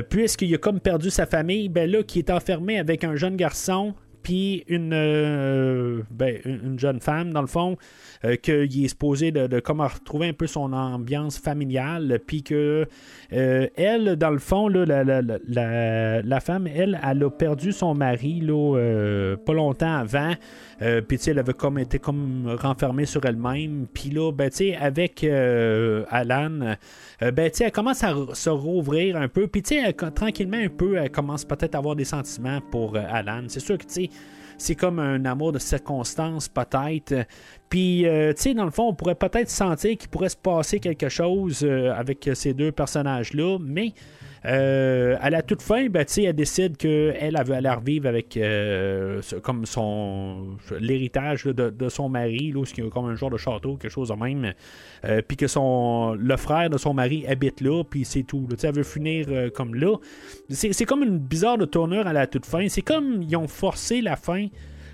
puisqu'il 0.04 0.54
a 0.56 0.58
comme 0.58 0.80
perdu 0.80 1.10
sa 1.10 1.26
famille, 1.26 1.68
ben 1.68 1.90
là, 1.90 2.04
qui 2.04 2.20
est 2.20 2.30
enfermé 2.30 2.80
avec 2.80 3.04
un 3.04 3.16
jeune 3.16 3.36
garçon, 3.36 3.94
puis 4.22 4.64
une, 4.68 4.94
euh, 4.94 6.02
ben, 6.12 6.38
une 6.46 6.80
jeune 6.80 7.00
femme, 7.00 7.32
dans 7.32 7.42
le 7.42 7.48
fond, 7.48 7.78
euh, 8.26 8.36
est 8.44 8.88
supposé 8.88 9.32
de, 9.32 9.48
de 9.48 9.62
retrouver 9.66 10.30
un 10.30 10.34
peu 10.34 10.48
son 10.48 10.74
ambiance 10.74 11.38
familiale, 11.38 12.20
puis 12.26 12.44
que 12.44 12.88
euh, 13.34 13.68
elle, 13.76 14.16
dans 14.16 14.30
le 14.30 14.40
fond, 14.40 14.68
la, 14.68 16.40
femme, 16.40 16.68
elle, 16.68 17.00
elle 17.04 17.24
a 17.24 17.30
perdu 17.30 17.72
son 17.72 17.94
mari 17.94 18.42
là, 18.42 19.36
pas 19.46 19.54
longtemps 19.54 19.96
avant. 19.98 20.34
Euh, 20.82 21.02
puis, 21.02 21.20
elle 21.28 21.38
avait 21.38 21.54
comme 21.54 21.78
été 21.78 22.00
comme 22.00 22.56
renfermée 22.60 23.06
sur 23.06 23.24
elle-même. 23.26 23.86
Puis 23.94 24.10
là, 24.10 24.32
ben, 24.32 24.50
avec 24.80 25.24
euh, 25.24 26.04
Alan, 26.10 26.62
euh, 26.62 26.76
ben, 27.22 27.52
tu 27.52 27.64
elle 27.64 27.72
commence 27.72 28.04
à 28.04 28.16
se 28.34 28.50
rouvrir 28.50 29.16
un 29.16 29.28
peu. 29.28 29.48
Puis, 29.48 29.62
tu 29.62 29.76
tranquillement 30.16 30.58
un 30.58 30.70
peu, 30.70 30.98
elle 30.98 31.12
commence 31.12 31.46
peut-être 31.46 31.76
à 31.76 31.78
avoir 31.78 31.96
des 31.96 32.06
sentiments 32.06 32.60
pour 32.72 32.98
Alan. 32.98 33.44
C'est 33.48 33.60
sûr 33.60 33.78
que, 33.78 33.86
tu 33.86 34.10
c'est 34.58 34.76
comme 34.76 35.00
un 35.00 35.26
amour 35.26 35.52
de 35.52 35.60
circonstance, 35.60 36.48
peut-être. 36.48 37.26
Puis, 37.70 38.06
tu 38.06 38.34
sais, 38.36 38.54
dans 38.54 38.66
le 38.66 38.72
fond, 38.72 38.90
on 38.90 38.94
pourrait 38.94 39.16
peut-être 39.16 39.50
sentir 39.50 39.98
qu'il 39.98 40.10
pourrait 40.10 40.30
se 40.30 40.38
passer 40.38 40.80
quelque 40.80 41.10
chose 41.10 41.64
avec 41.64 42.30
ces 42.34 42.54
deux 42.54 42.72
personnages-là, 42.72 43.58
mais 43.60 43.94
euh, 44.46 45.18
à 45.22 45.30
la 45.30 45.44
toute 45.44 45.62
fin, 45.62 45.88
ben, 45.88 46.06
elle 46.18 46.34
décide 46.34 46.76
qu'elle 46.78 47.16
elle 47.20 47.44
veut 47.46 47.54
aller 47.54 47.70
revivre 47.70 48.08
avec 48.08 48.36
euh, 48.38 49.22
comme 49.44 49.68
son 49.68 50.58
l'héritage 50.80 51.46
de, 51.46 51.90
son 51.90 52.10
mari, 52.10 52.52
là, 52.52 52.66
ce 52.66 52.74
qui 52.74 52.82
est 52.82 52.90
comme 52.90 53.06
un 53.06 53.16
genre 53.16 53.30
de 53.30 53.38
château, 53.38 53.76
quelque 53.76 53.92
chose 53.92 54.10
de 54.10 54.16
même. 54.16 54.54
Euh, 55.06 55.22
puis 55.28 55.38
que 55.38 55.48
son 55.48 56.16
le 56.18 56.38
frère 56.38 56.70
de 56.70 56.78
son 56.78 56.94
mari 56.94 57.26
habite 57.28 57.62
là, 57.62 57.84
puis 57.84 58.04
c'est 58.04 58.24
tout. 58.24 58.48
Elle 58.64 58.74
veut 58.74 58.84
finir 58.84 59.28
comme 59.54 59.76
là. 59.76 59.98
C'est 60.50 60.86
comme 60.86 61.04
une 61.04 61.20
bizarre 61.20 61.58
de 61.58 61.66
tournure 61.66 62.08
à 62.08 62.14
la 62.14 62.26
toute 62.26 62.46
fin. 62.46 62.68
C'est 62.68 62.82
comme 62.82 63.22
ils 63.22 63.36
ont 63.36 63.48
forcé 63.48 64.02
la 64.02 64.16
fin 64.16 64.48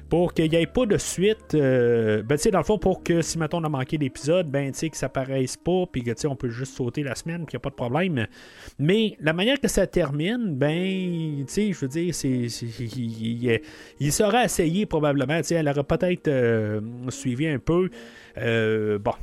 pour 0.10 0.34
qu'il 0.34 0.50
n'y 0.50 0.56
ait 0.56 0.66
pas 0.66 0.86
de 0.86 0.98
suite. 0.98 1.54
Euh, 1.54 2.24
ben, 2.24 2.36
tu 2.36 2.44
sais, 2.44 2.52
dans 2.52 2.60
le 2.60 2.64
fond, 2.64 2.78
pour 2.78 3.04
que 3.04 3.22
si, 3.22 3.38
on 3.38 3.64
a 3.64 3.70
manqué 3.70 3.98
d'épisode, 3.98 4.50
ben, 4.50 4.72
tu 4.72 4.80
sais, 4.80 4.90
que 4.90 4.98
ça 4.98 5.10
paraisse 5.10 5.58
pas, 5.58 5.86
puis 5.92 6.04
que, 6.04 6.28
on 6.28 6.36
peut 6.36 6.50
juste 6.50 6.74
sauter 6.76 7.04
la 7.04 7.16
semaine, 7.16 7.46
puis 7.46 7.54
il 7.54 7.56
n'y 7.56 7.58
a 7.58 7.62
pas 7.62 7.70
de 7.70 7.76
problème. 7.76 8.28
Mais 8.80 9.18
la 9.20 9.34
manière 9.34 9.60
que 9.60 9.68
ça 9.68 9.86
termine, 9.88 10.56
ben, 10.56 11.46
tu 11.46 11.74
je 11.74 11.80
veux 11.80 11.88
dire, 11.88 12.16
c'est, 12.16 12.48
il, 14.00 14.12
sera 14.12 14.46
essayé 14.46 14.86
probablement, 14.86 15.38
tu 15.38 15.48
sais, 15.48 15.56
elle 15.56 15.68
aurait 15.68 15.84
peut-être 15.84 16.28
euh, 16.28 16.80
suivi 17.10 17.48
un 17.48 17.60
peu. 17.60 17.90
Euh, 18.38 18.98
bon, 19.00 19.14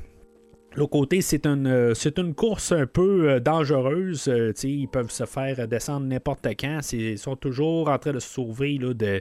L'autre 0.77 0.91
côté, 0.91 1.21
c'est 1.21 1.47
une, 1.47 2.35
course 2.35 2.73
un 2.73 2.87
peu 2.87 3.39
dangereuse. 3.39 4.29
Ils 4.65 4.89
peuvent 4.89 5.13
se 5.13 5.25
faire 5.25 5.69
descendre 5.69 6.07
n'importe 6.07 6.49
quand. 6.59 6.81
Ils 6.93 7.17
sont 7.17 7.37
toujours 7.37 7.89
en 7.89 7.99
train 7.99 8.11
de 8.11 8.19
se 8.19 8.29
sauver 8.29 8.79
là, 8.79 8.93
de, 8.93 9.21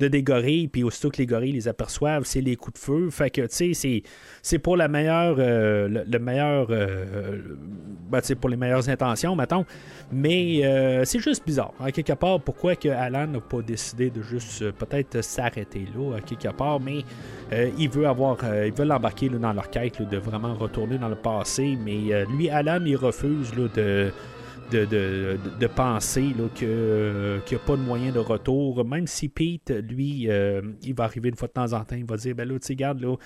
de 0.00 0.08
des 0.08 0.22
gorilles. 0.22 0.68
Puis 0.68 0.82
aussitôt 0.82 1.10
que 1.10 1.18
les 1.18 1.26
gorilles 1.26 1.52
les 1.52 1.68
aperçoivent, 1.68 2.24
c'est 2.24 2.40
les 2.40 2.56
coups 2.56 2.80
de 2.80 2.84
feu. 2.84 3.10
Fait 3.10 3.30
que 3.30 3.42
c'est, 3.48 3.72
c'est 4.42 4.58
pour 4.58 4.76
la 4.76 4.88
meilleure. 4.88 5.36
le, 5.36 6.18
meilleur. 6.18 6.68
Ben, 8.10 8.20
pour 8.40 8.50
les 8.50 8.56
meilleures 8.56 8.88
intentions, 8.88 9.36
mettons. 9.36 9.64
Mais 10.12 10.62
c'est 11.04 11.20
juste 11.20 11.46
bizarre. 11.46 11.72
À 11.80 11.92
quelque 11.92 12.14
part, 12.14 12.40
pourquoi 12.40 12.74
que 12.76 12.88
Alan 12.88 13.26
n'a 13.26 13.40
pas 13.40 13.62
décidé 13.62 14.10
de 14.10 14.22
juste 14.22 14.70
peut-être 14.72 15.22
s'arrêter 15.22 15.86
là, 15.94 16.16
à 16.16 16.20
quelque 16.20 16.48
part. 16.54 16.80
Mais 16.80 17.04
il 17.78 17.88
veut 17.88 18.06
avoir. 18.06 18.38
ils 18.64 18.72
veulent 18.72 18.88
l'embarquer 18.88 19.28
dans 19.28 19.52
leur 19.52 19.70
quête 19.70 20.02
de 20.02 20.16
vraiment 20.16 20.54
retourner 20.54 20.98
dans 20.98 21.08
le 21.08 21.16
passé, 21.16 21.76
mais 21.84 22.12
euh, 22.12 22.24
lui, 22.36 22.48
Alan, 22.48 22.80
il 22.84 22.96
refuse 22.96 23.52
de, 23.52 24.12
de, 24.70 25.66
penser 25.66 26.32
qu'il 26.54 26.68
n'y 26.68 27.56
a 27.56 27.58
pas 27.66 27.76
de 27.76 27.82
moyen 27.82 28.12
de 28.12 28.18
retour. 28.18 28.84
Même 28.84 29.06
si 29.06 29.28
Pete, 29.28 29.70
lui, 29.70 30.30
euh, 30.30 30.62
il 30.82 30.94
va 30.94 31.04
arriver 31.04 31.28
une 31.28 31.36
fois 31.36 31.48
de 31.48 31.52
temps 31.52 31.72
en 31.72 31.84
temps, 31.84 31.96
il 31.96 32.04
va 32.04 32.16
dire 32.16 32.34
ben 32.34 32.48
là, 32.48 32.58
tu 32.58 32.72
regarde, 32.72 33.00
là, 33.00 33.16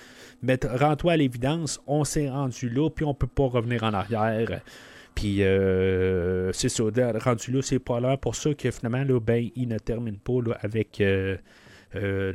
rends-toi 0.77 1.13
à 1.13 1.17
l'évidence, 1.17 1.81
on 1.87 2.03
s'est 2.03 2.29
rendu 2.29 2.69
là, 2.69 2.89
puis 2.89 3.05
on 3.05 3.13
peut 3.13 3.27
pas 3.27 3.47
revenir 3.47 3.83
en 3.83 3.93
arrière. 3.93 4.61
Puis 5.13 5.43
euh, 5.43 6.51
c'est 6.51 6.69
ça, 6.69 6.83
rendu 6.83 7.51
là, 7.51 7.61
c'est 7.61 7.79
pas 7.79 7.99
là 7.99 8.17
pour 8.17 8.35
ça 8.35 8.53
que 8.53 8.69
finalement, 8.71 9.03
là, 9.03 9.19
ben, 9.19 9.49
il 9.55 9.67
ne 9.67 9.77
termine 9.77 10.17
pas 10.17 10.39
avec. 10.61 11.01
Euh, 11.01 11.37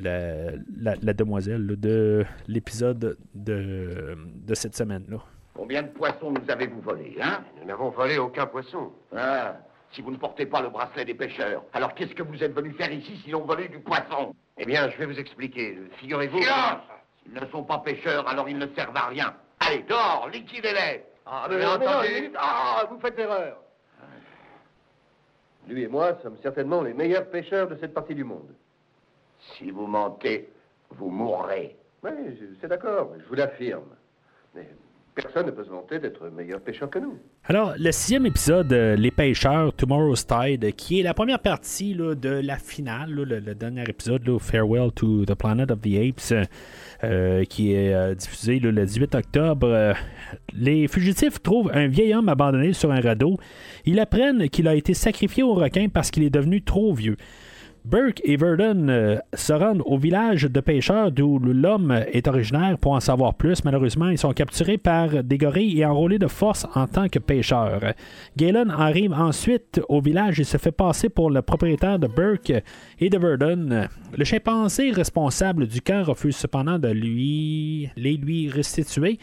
la, 0.01 1.13
demoiselle 1.13 1.67
de 1.67 2.25
l'épisode 2.49 3.19
de, 3.35 4.17
de 4.47 4.55
cette 4.55 4.75
semaine-là. 4.75 5.19
Combien 5.55 5.83
de 5.83 5.89
poissons 5.89 6.31
nous 6.31 6.51
avez-vous 6.51 6.81
volés, 6.81 7.17
hein 7.21 7.43
Nous 7.59 7.67
n'avons 7.67 7.91
volé 7.91 8.19
aucun 8.19 8.47
poisson. 8.47 8.93
Ah, 9.17 9.57
si 9.93 10.01
vous 10.03 10.11
ne 10.11 10.17
portez 10.17 10.47
pas 10.47 10.63
le 10.63 10.69
bracelet 10.71 11.05
des 11.05 11.15
pêcheurs, 11.15 11.65
alors 11.73 11.95
qu'est-ce 11.95 12.15
que 12.15 12.23
vous 12.23 12.43
êtes 12.43 12.55
venu 12.55 12.73
faire 12.73 12.93
ici 12.93 13.21
sinon 13.25 13.41
voler 13.41 13.69
du 13.69 13.81
poisson? 13.81 14.35
Eh 14.57 14.65
bien, 14.65 14.89
je 14.91 14.97
vais 14.97 15.07
vous 15.07 15.19
expliquer. 15.19 15.79
Figurez-vous... 15.99 16.39
Silence 16.43 16.83
S'ils 17.23 17.35
ne 17.35 17.45
sont 17.47 17.65
pas 17.65 17.79
pêcheurs, 17.79 18.27
alors 18.29 18.49
ils 18.49 18.57
ne 18.57 18.67
servent 18.69 18.97
à 18.97 19.09
rien. 19.09 19.35
Allez, 19.61 19.83
dehors, 19.83 20.29
liquidez-les 20.33 21.03
Ah, 21.27 21.47
mais, 21.51 21.65
entendu 21.67 22.33
Ah, 22.39 22.85
vous 22.91 22.99
faites 22.99 23.19
erreur 23.19 23.59
Lui 25.69 25.83
et 25.83 25.89
moi 25.89 26.17
sommes 26.23 26.39
certainement 26.43 26.83
les 26.83 26.95
meilleurs 26.95 27.29
pêcheurs 27.29 27.69
de 27.69 27.77
cette 27.77 27.93
partie 27.93 28.15
du 28.15 28.25
monde. 28.25 28.55
Si 29.57 29.71
vous 29.71 29.87
mentez, 29.87 30.49
vous 30.91 31.11
mourrez. 31.11 31.77
Oui, 32.03 32.11
c'est 32.61 32.69
d'accord, 32.69 33.13
je 33.19 33.25
vous 33.27 33.35
l'affirme. 33.35 33.95
Mais 34.55 34.67
Personne 35.15 35.47
ne 35.47 35.51
peut 35.51 35.65
se 35.65 35.71
vanter 35.71 35.99
d'être 35.99 36.29
meilleur 36.31 36.61
pêcheur 36.61 36.89
que 36.89 36.99
nous. 36.99 37.19
Alors, 37.45 37.75
le 37.79 37.91
sixième 37.91 38.27
épisode, 38.27 38.73
euh, 38.73 38.95
Les 38.95 39.11
Pêcheurs, 39.11 39.73
Tomorrow's 39.73 40.25
Tide, 40.27 40.73
qui 40.77 41.01
est 41.01 41.03
la 41.03 41.15
première 41.15 41.41
partie 41.41 41.95
de 41.95 42.29
la 42.29 42.57
finale, 42.57 43.11
le, 43.11 43.41
dernier 43.55 43.83
épisode, 43.89 44.39
Farewell 44.39 44.93
to 44.93 45.25
the 45.25 45.35
Planet 45.35 45.71
of 45.71 45.81
the 45.81 45.97
Apes, 45.97 46.49
euh, 47.03 47.45
qui 47.45 47.73
est 47.73 47.93
euh, 47.93 48.15
diffusé 48.15 48.61
le 48.61 48.73
18 48.73 49.15
octobre. 49.17 49.95
Les 50.55 50.87
fugitifs 50.87 51.43
trouvent 51.43 51.71
un 51.75 51.89
vieil 51.89 52.15
homme 52.15 52.29
abandonné 52.29 52.73
sur 52.73 52.93
un 52.93 53.01
radeau. 53.01 53.37
Ils 53.85 53.99
apprennent 53.99 54.49
qu'il 54.49 54.69
a 54.69 54.77
été 54.77 54.95
sacrifié 54.95 55.43
au 55.43 55.55
requin 55.55 55.89
parce 55.89 56.11
qu'il 56.11 56.23
est 56.23 56.31
devenu 56.31 56.63
trop 56.63 56.95
vieux. 56.95 57.17
Burke 57.85 58.21
et 58.25 58.37
Verdon 58.37 58.89
euh, 58.89 59.19
se 59.33 59.53
rendent 59.55 59.83
au 59.87 59.97
village 59.97 60.43
de 60.43 60.61
pêcheurs 60.61 61.11
d'où 61.11 61.39
l'homme 61.39 61.93
est 62.13 62.29
originaire 62.29 62.77
pour 62.79 62.93
en 62.93 63.01
savoir 63.01 63.35
plus. 63.35 63.65
Malheureusement, 63.65 64.09
ils 64.09 64.19
sont 64.19 64.33
capturés 64.33 64.77
par 64.77 65.25
des 65.25 65.39
gorilles 65.39 65.81
et 65.81 65.87
enrôlés 65.87 66.19
de 66.19 66.27
force 66.27 66.67
en 66.75 66.87
tant 66.87 67.09
que 67.09 67.19
pêcheurs. 67.19 67.95
Galen 68.37 68.71
arrive 68.71 69.13
ensuite 69.13 69.81
au 69.89 70.01
village 70.01 70.39
et 70.41 70.45
se 70.45 70.59
fait 70.59 70.73
passer 70.73 71.09
pour 71.09 71.31
le 71.31 71.41
propriétaire 71.41 71.99
de 71.99 72.07
Burke 72.07 72.53
et 72.99 73.09
de 73.09 73.19
Verdon. 73.19 73.89
Le 74.17 74.25
chimpanzé 74.25 74.91
responsable 74.91 75.67
du 75.67 75.81
camp 75.81 76.03
refuse 76.03 76.37
cependant 76.37 76.79
de 76.79 76.89
lui 76.89 77.89
les 77.97 78.17
lui 78.17 78.51
restituer. 78.51 79.19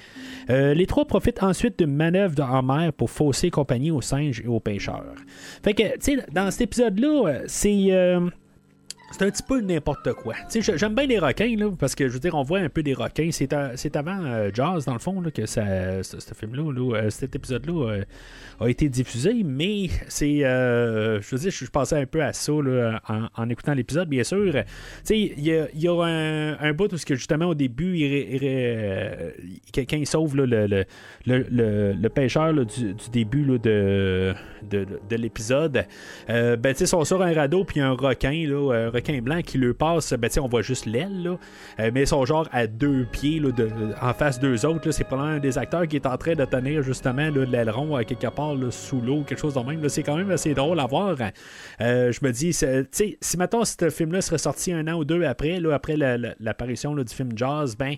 Euh, 0.49 0.74
les 0.74 0.88
trois 0.88 1.05
profitent 1.05 1.43
ensuite 1.43 1.78
d'une 1.78 1.95
manœuvre 1.95 2.43
en 2.43 2.64
mer 2.64 2.91
pour 2.93 3.12
fausser 3.12 3.51
compagnie 3.51 3.91
aux 3.91 4.01
singes 4.01 4.41
et 4.43 4.47
aux 4.47 4.60
pêcheurs. 4.60 5.16
Fait 5.64 5.74
que, 5.74 5.97
tu 5.99 6.20
dans 6.32 6.49
cet 6.49 6.62
épisode-là, 6.62 7.24
euh, 7.28 7.43
c'est. 7.45 7.91
C'est 9.12 9.24
un 9.24 9.30
petit 9.32 9.43
peu 9.43 9.62
n'importe 9.62 10.14
quoi. 10.14 10.36
J'aime 10.53 10.93
bien 10.93 11.05
les 11.05 11.18
requins, 11.20 11.55
là, 11.58 11.72
parce 11.80 11.95
que 11.95 12.08
je 12.08 12.14
veux 12.14 12.20
dire, 12.20 12.36
on 12.36 12.43
voit 12.43 12.60
un 12.60 12.70
peu 12.70 12.84
des 12.84 12.93
requins. 12.93 13.30
C'est, 13.32 13.49
c'est 13.76 13.95
avant 13.95 14.20
euh, 14.26 14.49
Jaws, 14.53 14.82
dans 14.86 14.93
le 14.93 14.99
fond, 14.99 15.22
là, 15.22 15.32
que 15.32 15.45
ça, 15.45 16.03
ce, 16.03 16.34
film-là, 16.34 16.72
là, 16.72 16.95
euh, 16.97 17.10
cet 17.10 17.36
épisode-là 17.36 17.89
euh, 17.91 18.03
a 18.60 18.68
été 18.70 18.89
diffusé, 18.89 19.43
mais 19.45 19.89
c'est. 20.08 20.43
euh, 20.43 21.22
je 21.22 21.36
veux 21.36 21.41
dire, 21.41 21.51
je 21.51 21.55
suis 21.58 21.68
passé 21.68 21.95
un 21.95 22.05
peu 22.05 22.22
à 22.22 22.34
ça 22.34 22.51
là, 22.51 23.01
en, 23.08 23.28
en 23.36 23.49
écoutant 23.49 23.74
l'épisode, 23.74 24.10
bien 24.10 24.24
sûr. 24.24 24.53
Il 25.10 25.39
y 25.43 25.53
a, 25.53 25.68
y 25.74 25.88
a 25.88 26.03
un, 26.03 26.74
bout 26.74 26.91
où, 26.91 26.97
que, 26.97 27.16
justement, 27.16 27.45
au 27.45 27.55
début, 27.55 27.97
il, 27.97 28.03
il 28.03 28.39
euh, 28.43 30.05
sauve 30.05 30.36
le, 30.36 30.45
le, 30.45 30.86
le, 31.26 31.93
le- 31.93 32.10
pêcheur 32.10 32.53
du, 32.53 32.93
début 33.12 33.43
de, 33.43 34.34
de, 34.70 34.86
de 35.10 35.16
l'épisode. 35.16 35.86
Euh, 36.30 36.55
ben, 36.58 36.76
ils 36.78 36.88
sont 36.88 37.03
sur 37.05 37.22
un 37.22 37.34
radeau, 37.34 37.64
puis 37.64 37.80
un 37.80 37.91
requin, 37.93 38.45
là, 38.47 38.89
requin 38.98 39.20
blanc 39.22 39.41
qui 39.41 39.58
le 39.58 39.74
passe. 39.74 40.14
Ben, 40.14 40.30
on 40.41 40.48
voit 40.48 40.62
juste 40.62 40.86
l'aile. 40.86 41.38
Euh, 41.80 41.91
mais 41.93 42.02
ils 42.02 42.08
sont 42.08 42.24
genre 42.26 42.48
à 42.52 42.68
deux 42.68 43.06
pieds, 43.12 43.39
là, 43.39 43.50
en 44.02 44.14
face 44.14 44.39
d'eux 44.39 44.66
autres. 44.66 44.91
C'est 44.91 45.04
probablement 45.04 45.36
un 45.38 45.39
des 45.39 45.58
acteurs 45.58 45.88
qui 45.88 45.95
est 45.95 46.06
en 46.06 46.18
train 46.18 46.34
de 46.34 46.45
tenir, 46.45 46.82
justement, 46.84 47.30
l'aileron 47.30 47.95
à 47.95 48.04
quelque 48.04 48.28
part 48.28 48.56
sous 48.72 49.02
l'eau, 49.02 49.24
quelque 49.24 49.39
chose 49.39 49.54
de 49.54 49.60
même. 49.62 49.88
C'est 49.89 50.04
quand 50.04 50.18
même 50.18 50.32
assez 50.32 50.54
drôle 50.54 50.80
à 50.80 50.86
voir. 50.86 51.16
Euh, 51.82 52.12
je 52.12 52.20
me 52.26 52.32
dis, 52.32 52.54
si 52.54 53.38
maintenant 53.38 53.64
ce 53.66 53.89
film-là 53.89 54.22
serait 54.22 54.38
sorti 54.38 54.74
un 54.74 54.88
an 54.88 54.93
ou 54.95 55.06
deux 55.06 55.24
après, 55.24 55.60
là, 55.60 55.74
après 55.74 55.98
la- 55.98 56.18
la- 56.18 56.36
l'apparition 56.39 56.95
du 56.95 57.14
film 57.14 57.30
Jazz, 57.36 57.76
ben. 57.78 57.95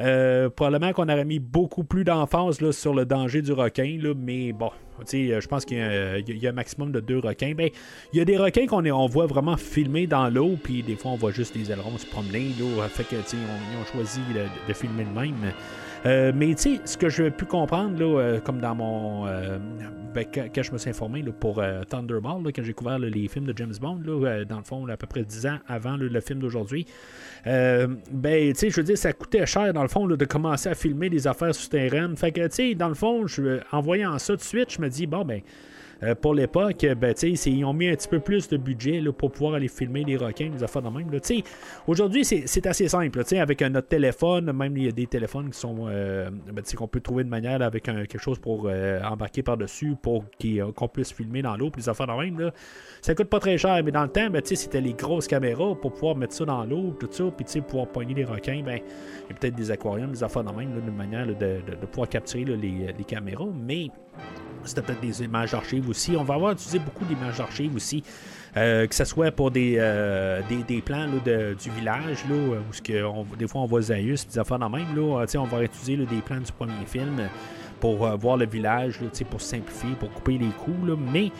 Euh, 0.00 0.48
probablement 0.48 0.92
qu'on 0.92 1.08
aurait 1.08 1.24
mis 1.24 1.40
beaucoup 1.40 1.82
plus 1.82 2.04
d'emphase 2.04 2.70
sur 2.70 2.94
le 2.94 3.04
danger 3.04 3.42
du 3.42 3.52
requin, 3.52 3.98
là, 4.00 4.14
mais 4.16 4.52
bon, 4.52 4.66
euh, 4.66 4.87
je 5.06 5.46
pense 5.46 5.64
qu'il 5.64 5.78
y, 5.78 5.80
a- 5.80 6.18
il 6.18 6.38
y 6.38 6.46
a 6.46 6.50
un 6.50 6.54
maximum 6.54 6.92
de 6.92 7.00
deux 7.00 7.18
requins. 7.18 7.52
Ben, 7.56 7.70
il 8.12 8.18
y 8.18 8.22
a 8.22 8.24
des 8.24 8.36
requins 8.36 8.66
qu'on 8.66 8.84
on 8.86 9.06
voit 9.06 9.26
vraiment 9.26 9.56
filmer 9.56 10.06
dans 10.06 10.28
l'eau, 10.28 10.56
puis 10.62 10.82
des 10.82 10.96
fois 10.96 11.12
on 11.12 11.16
voit 11.16 11.32
juste 11.32 11.54
les 11.56 11.70
ailerons 11.70 11.96
se 11.98 12.06
promener. 12.06 12.48
Là, 12.58 12.88
fait 12.88 13.04
que, 13.04 13.16
ils 13.16 13.80
ont 13.80 13.84
choisi 13.92 14.20
de, 14.66 14.72
filmer 14.72 15.04
de 15.04 15.18
même. 15.20 15.34
Euh, 16.06 16.30
mais 16.34 16.54
tu 16.54 16.78
ce 16.84 16.96
que 16.96 17.08
je 17.08 17.28
pu 17.28 17.44
comprendre, 17.44 17.98
là, 17.98 18.20
euh, 18.20 18.40
comme 18.40 18.60
dans 18.60 18.74
mon. 18.74 19.26
euh, 19.26 19.58
ben, 20.14 20.24
quand, 20.32 20.62
je 20.62 20.72
me 20.72 20.78
suis 20.78 20.90
informé 20.90 21.22
là, 21.22 21.32
pour 21.32 21.58
euh, 21.58 21.82
Thunderball, 21.82 22.42
là, 22.44 22.50
quand 22.54 22.62
j'ai 22.62 22.72
couvert 22.72 22.98
les 23.00 23.26
films 23.28 23.46
de 23.46 23.54
James 23.56 23.74
Bond, 23.80 24.00
euh, 24.06 24.44
dans 24.44 24.58
le 24.58 24.62
fond, 24.64 24.86
à 24.86 24.96
peu 24.96 25.06
près 25.08 25.24
10 25.24 25.46
ans 25.46 25.58
avant 25.66 25.96
le 25.96 26.20
film 26.20 26.38
d'aujourd'hui, 26.38 26.86
euh, 27.46 27.86
ben, 28.10 28.52
tu 28.52 28.58
sais, 28.58 28.70
je 28.70 28.76
veux 28.76 28.82
dire, 28.82 28.98
ça 28.98 29.12
coûtait 29.12 29.46
cher, 29.46 29.72
dans 29.72 29.82
le 29.82 29.88
fond, 29.88 30.06
de 30.06 30.24
commencer 30.24 30.68
à 30.68 30.74
filmer 30.74 31.10
des 31.10 31.26
affaires 31.26 31.54
souterraines. 31.54 32.16
Fait 32.16 32.32
que, 32.32 32.46
tu 32.48 32.54
sais, 32.54 32.74
dans 32.74 32.88
le 32.88 32.94
fond, 32.94 33.26
je, 33.26 33.60
en 33.72 33.80
voyant 33.80 34.18
ça 34.18 34.36
de 34.36 34.40
suite, 34.40 34.72
je 34.72 34.80
me 34.80 34.88
dis, 34.88 35.06
bon, 35.06 35.24
ben. 35.24 35.40
Euh, 36.02 36.14
pour 36.14 36.34
l'époque, 36.34 36.86
ben, 37.00 37.14
sais, 37.16 37.34
c'est- 37.36 37.50
ils 37.50 37.64
ont 37.64 37.72
mis 37.72 37.88
un 37.88 37.94
petit 37.94 38.08
peu 38.08 38.20
plus 38.20 38.48
de 38.48 38.56
budget 38.56 39.00
là, 39.00 39.12
pour 39.12 39.32
pouvoir 39.32 39.54
aller 39.54 39.68
filmer 39.68 40.04
les 40.04 40.16
requins, 40.16 40.50
des 40.50 40.62
affaires 40.62 40.82
de 40.82 40.88
même. 40.88 41.08
Aujourd'hui, 41.86 42.24
c'est 42.24 42.66
assez 42.66 42.88
simple. 42.88 43.20
avec 43.38 43.62
notre 43.62 43.88
téléphone, 43.88 44.52
même 44.52 44.76
il 44.76 44.84
y 44.84 44.88
a 44.88 44.92
des 44.92 45.06
téléphones 45.06 45.50
qui 45.50 45.58
sont 45.58 45.86
euh, 45.88 46.30
ben, 46.52 46.62
qu'on 46.76 46.88
peut 46.88 47.00
trouver 47.00 47.24
de 47.24 47.28
manière 47.28 47.60
avec 47.62 47.84
quelque 47.84 48.18
chose 48.18 48.38
pour 48.38 48.66
euh, 48.66 49.00
embarquer 49.02 49.42
par-dessus 49.42 49.94
pour 50.00 50.24
euh, 50.44 50.72
qu'on 50.72 50.88
puisse 50.88 51.12
filmer 51.12 51.42
dans 51.42 51.56
l'eau, 51.56 51.70
des 51.70 51.88
affaires 51.88 52.06
de 52.06 52.12
même. 52.12 52.50
Ça 53.00 53.14
coûte 53.14 53.28
pas 53.28 53.40
très 53.40 53.58
cher, 53.58 53.82
mais 53.84 53.90
dans 53.90 54.02
le 54.02 54.08
temps, 54.08 54.30
ben, 54.30 54.42
c'était 54.44 54.80
les 54.80 54.94
grosses 54.94 55.26
caméras 55.26 55.74
pour 55.80 55.92
pouvoir 55.92 56.16
mettre 56.16 56.34
ça 56.34 56.44
dans 56.44 56.64
l'eau, 56.64 56.96
tout 56.98 57.08
ça, 57.10 57.24
puis 57.36 57.60
pouvoir 57.60 57.88
poigner 57.88 58.14
les 58.14 58.24
requins. 58.24 58.62
Ben, 58.64 58.80
il 59.26 59.32
y 59.32 59.36
a 59.36 59.38
peut-être 59.38 59.54
des 59.54 59.70
aquariums, 59.70 60.12
des 60.12 60.22
affaires 60.22 60.44
de 60.44 60.52
même, 60.52 60.80
d'une 60.80 60.94
manière 60.94 61.26
de, 61.26 61.60
pouvoir 61.86 62.08
capturer 62.08 62.44
les, 62.44 62.92
les 62.96 63.04
caméras, 63.04 63.48
mais 63.54 63.88
c'était 64.64 64.82
peut-être 64.82 65.00
des 65.00 65.22
images 65.22 65.52
d'archives 65.52 65.88
aussi. 65.88 66.14
On 66.16 66.24
va 66.24 66.34
avoir 66.34 66.52
utilisé 66.52 66.78
beaucoup 66.78 67.04
d'images 67.04 67.38
d'archives 67.38 67.74
aussi. 67.74 68.02
euh, 68.56 68.86
que 68.86 68.94
ce 68.94 69.04
soit 69.04 69.30
pour 69.30 69.50
des, 69.50 69.76
euh, 69.78 70.40
des, 70.48 70.62
des 70.62 70.80
plans 70.80 71.06
là, 71.06 71.20
de- 71.24 71.54
du 71.54 71.70
village, 71.70 72.24
là, 72.28 72.56
que 72.82 73.36
des 73.36 73.46
fois 73.46 73.60
on 73.60 73.66
voit 73.66 73.82
Zaius, 73.82 74.26
des 74.26 74.38
affaires 74.38 74.58
dans 74.58 74.70
même. 74.70 74.96
Là, 74.96 75.24
sais, 75.26 75.38
on 75.38 75.44
va 75.44 75.62
utiliser 75.62 75.96
là, 75.96 76.04
des 76.06 76.22
plans 76.22 76.40
du 76.40 76.50
premier 76.52 76.72
film 76.86 77.28
pour 77.78 78.06
euh, 78.06 78.16
voir 78.16 78.36
le 78.38 78.46
village, 78.46 79.00
là, 79.00 79.08
pour 79.30 79.40
simplifier, 79.40 79.90
pour 80.00 80.10
couper 80.12 80.38
les 80.38 80.48
coups. 80.48 80.88
Là, 80.88 80.96
mais 81.12 81.30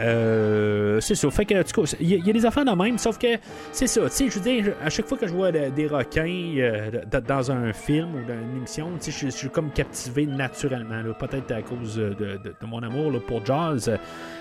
euh, 0.00 1.00
c'est 1.00 1.14
ça. 1.14 1.30
Fait 1.30 1.44
que, 1.44 1.54
il 2.00 2.26
y, 2.26 2.30
a- 2.30 2.32
des 2.32 2.46
affaires 2.46 2.64
de 2.64 2.70
même, 2.70 2.98
sauf 2.98 3.18
que 3.18 3.38
c'est 3.72 3.86
ça. 3.86 4.02
Tu 4.02 4.10
sais, 4.10 4.28
je 4.28 4.38
veux 4.38 4.44
dire, 4.44 4.74
à 4.84 4.90
chaque 4.90 5.06
fois 5.06 5.18
que 5.18 5.26
je 5.26 5.32
vois 5.32 5.52
de- 5.52 5.70
des 5.70 5.86
requins 5.86 6.54
euh, 6.58 6.90
dans 7.26 7.50
un 7.50 7.72
film 7.72 8.14
ou 8.14 8.26
dans 8.26 8.34
une 8.34 8.56
émission, 8.58 8.90
tu 9.00 9.10
sais, 9.10 9.26
je, 9.26 9.30
suis 9.30 9.48
comme 9.48 9.70
captivé 9.70 10.26
naturellement. 10.26 11.02
Peut-être 11.18 11.52
à 11.52 11.62
cause 11.62 11.96
de, 11.96 12.38
mon 12.66 12.82
amour 12.82 13.20
pour 13.26 13.44
Jazz. 13.44 13.90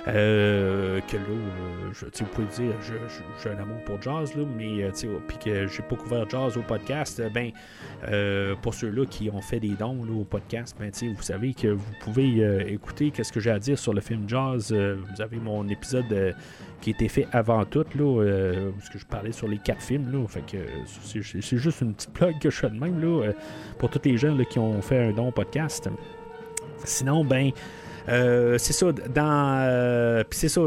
Euh, 0.08 1.02
que 1.02 1.18
là, 1.18 1.24
euh, 1.30 1.90
je, 1.94 2.06
vous 2.06 2.30
pouvez 2.32 2.48
dire, 2.48 2.74
j'ai 3.42 3.50
un 3.50 3.58
amour 3.58 3.80
pour 3.86 4.00
Jazz, 4.02 4.36
là, 4.36 4.44
mais 4.56 4.84
euh, 4.84 4.92
sais, 4.94 5.08
puis 5.28 5.38
que 5.38 5.68
j'ai 5.68 5.82
pas 5.82 5.96
couvert 5.96 6.30
Jazz 6.30 6.58
au 6.58 6.62
podcast, 6.62 7.22
ben, 7.34 7.52
euh, 8.08 8.56
pour 8.62 8.76
ceux-là 8.76 9.06
qui 9.08 9.32
ont 9.32 9.42
fait 9.42 9.60
des 9.60 9.70
dons 9.70 10.04
là, 10.06 10.14
au 10.14 10.24
podcast, 10.24 10.76
ben, 10.80 10.92
vous 11.02 11.24
savez 11.24 11.56
que 11.56 11.70
vous 11.70 11.94
pouvez 12.02 12.40
écouter 12.72 13.10
qu'est-ce 13.10 13.32
que 13.32 13.40
j'ai 13.40 13.50
à 13.50 13.60
dire 13.60 13.80
sur 13.80 13.94
le 13.94 14.02
film 14.02 14.28
Jazz. 14.28 14.72
Vous 14.72 15.22
avez 15.22 15.38
mon 15.38 15.68
épisode 15.70 16.36
qui 16.82 16.92
été 16.92 17.08
fait 17.08 17.28
avant 17.32 17.66
tout, 17.66 17.86
là, 17.96 18.72
parce 18.78 18.90
que 18.90 19.00
je 19.00 19.06
parlais 19.06 19.32
sur 19.32 19.48
les 19.48 19.58
quatre 19.58 19.82
films, 19.82 20.12
là, 20.12 20.28
fait 20.28 20.46
que 20.46 20.58
c'est, 21.02 21.58
juste 21.58 21.82
une 21.82 21.94
petite 21.96 22.14
plug 22.14 22.38
que 22.40 22.52
je 22.52 22.58
fais 22.58 22.70
de 22.70 22.80
même, 22.80 23.02
là, 23.02 23.32
pour 23.80 23.90
tous 23.90 24.02
les 24.06 24.18
gens 24.18 24.36
là, 24.36 24.46
qui 24.46 24.60
ont 24.60 24.82
fait 24.82 25.00
un 25.00 25.12
don 25.12 25.30
au 25.30 25.32
podcast. 25.32 25.90
Sinon, 26.84 27.24
ben, 27.26 27.52
euh, 28.10 28.58
c'est 28.58 28.74
ça, 28.74 28.92
dans. 28.92 29.66
euh, 29.68 30.24
c'est 30.32 30.50
ça, 30.50 30.62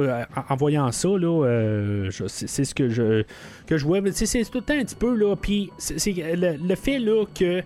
en, 0.48 0.56
voyant 0.56 0.90
ça, 0.92 1.08
là, 1.08 1.44
euh, 1.44 2.10
c'est, 2.26 2.64
ce 2.64 2.74
que 2.74 2.88
je, 2.88 3.22
que 3.66 3.78
je 3.78 3.84
vois. 3.84 4.00
C'est 4.12 4.44
tout 4.44 4.58
le 4.58 4.64
temps 4.64 4.74
un 4.74 4.84
petit 4.84 4.96
peu, 4.96 5.14
là. 5.14 5.36
Puis 5.36 5.70
c'est, 5.78 5.98
le, 6.16 6.56
le 6.56 6.74
fait, 6.74 6.98
là, 6.98 7.24
que. 7.34 7.62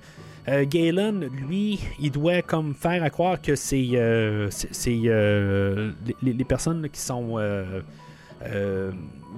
euh, 0.48 0.64
Galen, 0.68 1.24
lui, 1.48 1.80
il 2.00 2.10
doit 2.10 2.42
comme 2.42 2.74
faire 2.74 3.02
à 3.02 3.10
croire 3.10 3.40
que 3.40 3.54
c'est, 3.54 3.76
les, 3.76 5.12
les 6.22 6.44
personnes 6.44 6.88
qui 6.90 7.00
sont 7.00 7.38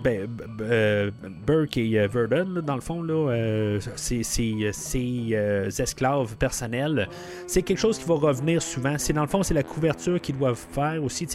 ben, 0.03 0.29
euh, 0.61 1.11
Burke 1.47 1.77
et 1.77 1.99
euh, 1.99 2.09
Verdon, 2.09 2.63
dans 2.63 2.75
le 2.75 2.81
fond, 2.81 3.03
là, 3.03 3.31
euh, 3.31 3.81
euh, 3.81 5.71
esclaves 5.79 6.37
personnels 6.37 7.09
c'est 7.47 7.63
quelque 7.63 7.79
chose 7.79 7.99
qui 7.99 8.05
va 8.05 8.15
revenir 8.15 8.63
souvent. 8.63 8.97
C'est 8.99 9.13
dans 9.13 9.23
le 9.23 9.29
fond, 9.29 9.43
c'est 9.43 9.55
la 9.55 9.63
couverture 9.63 10.21
qu'ils 10.21 10.37
doivent 10.39 10.67
faire 10.73 11.03
aussi. 11.03 11.27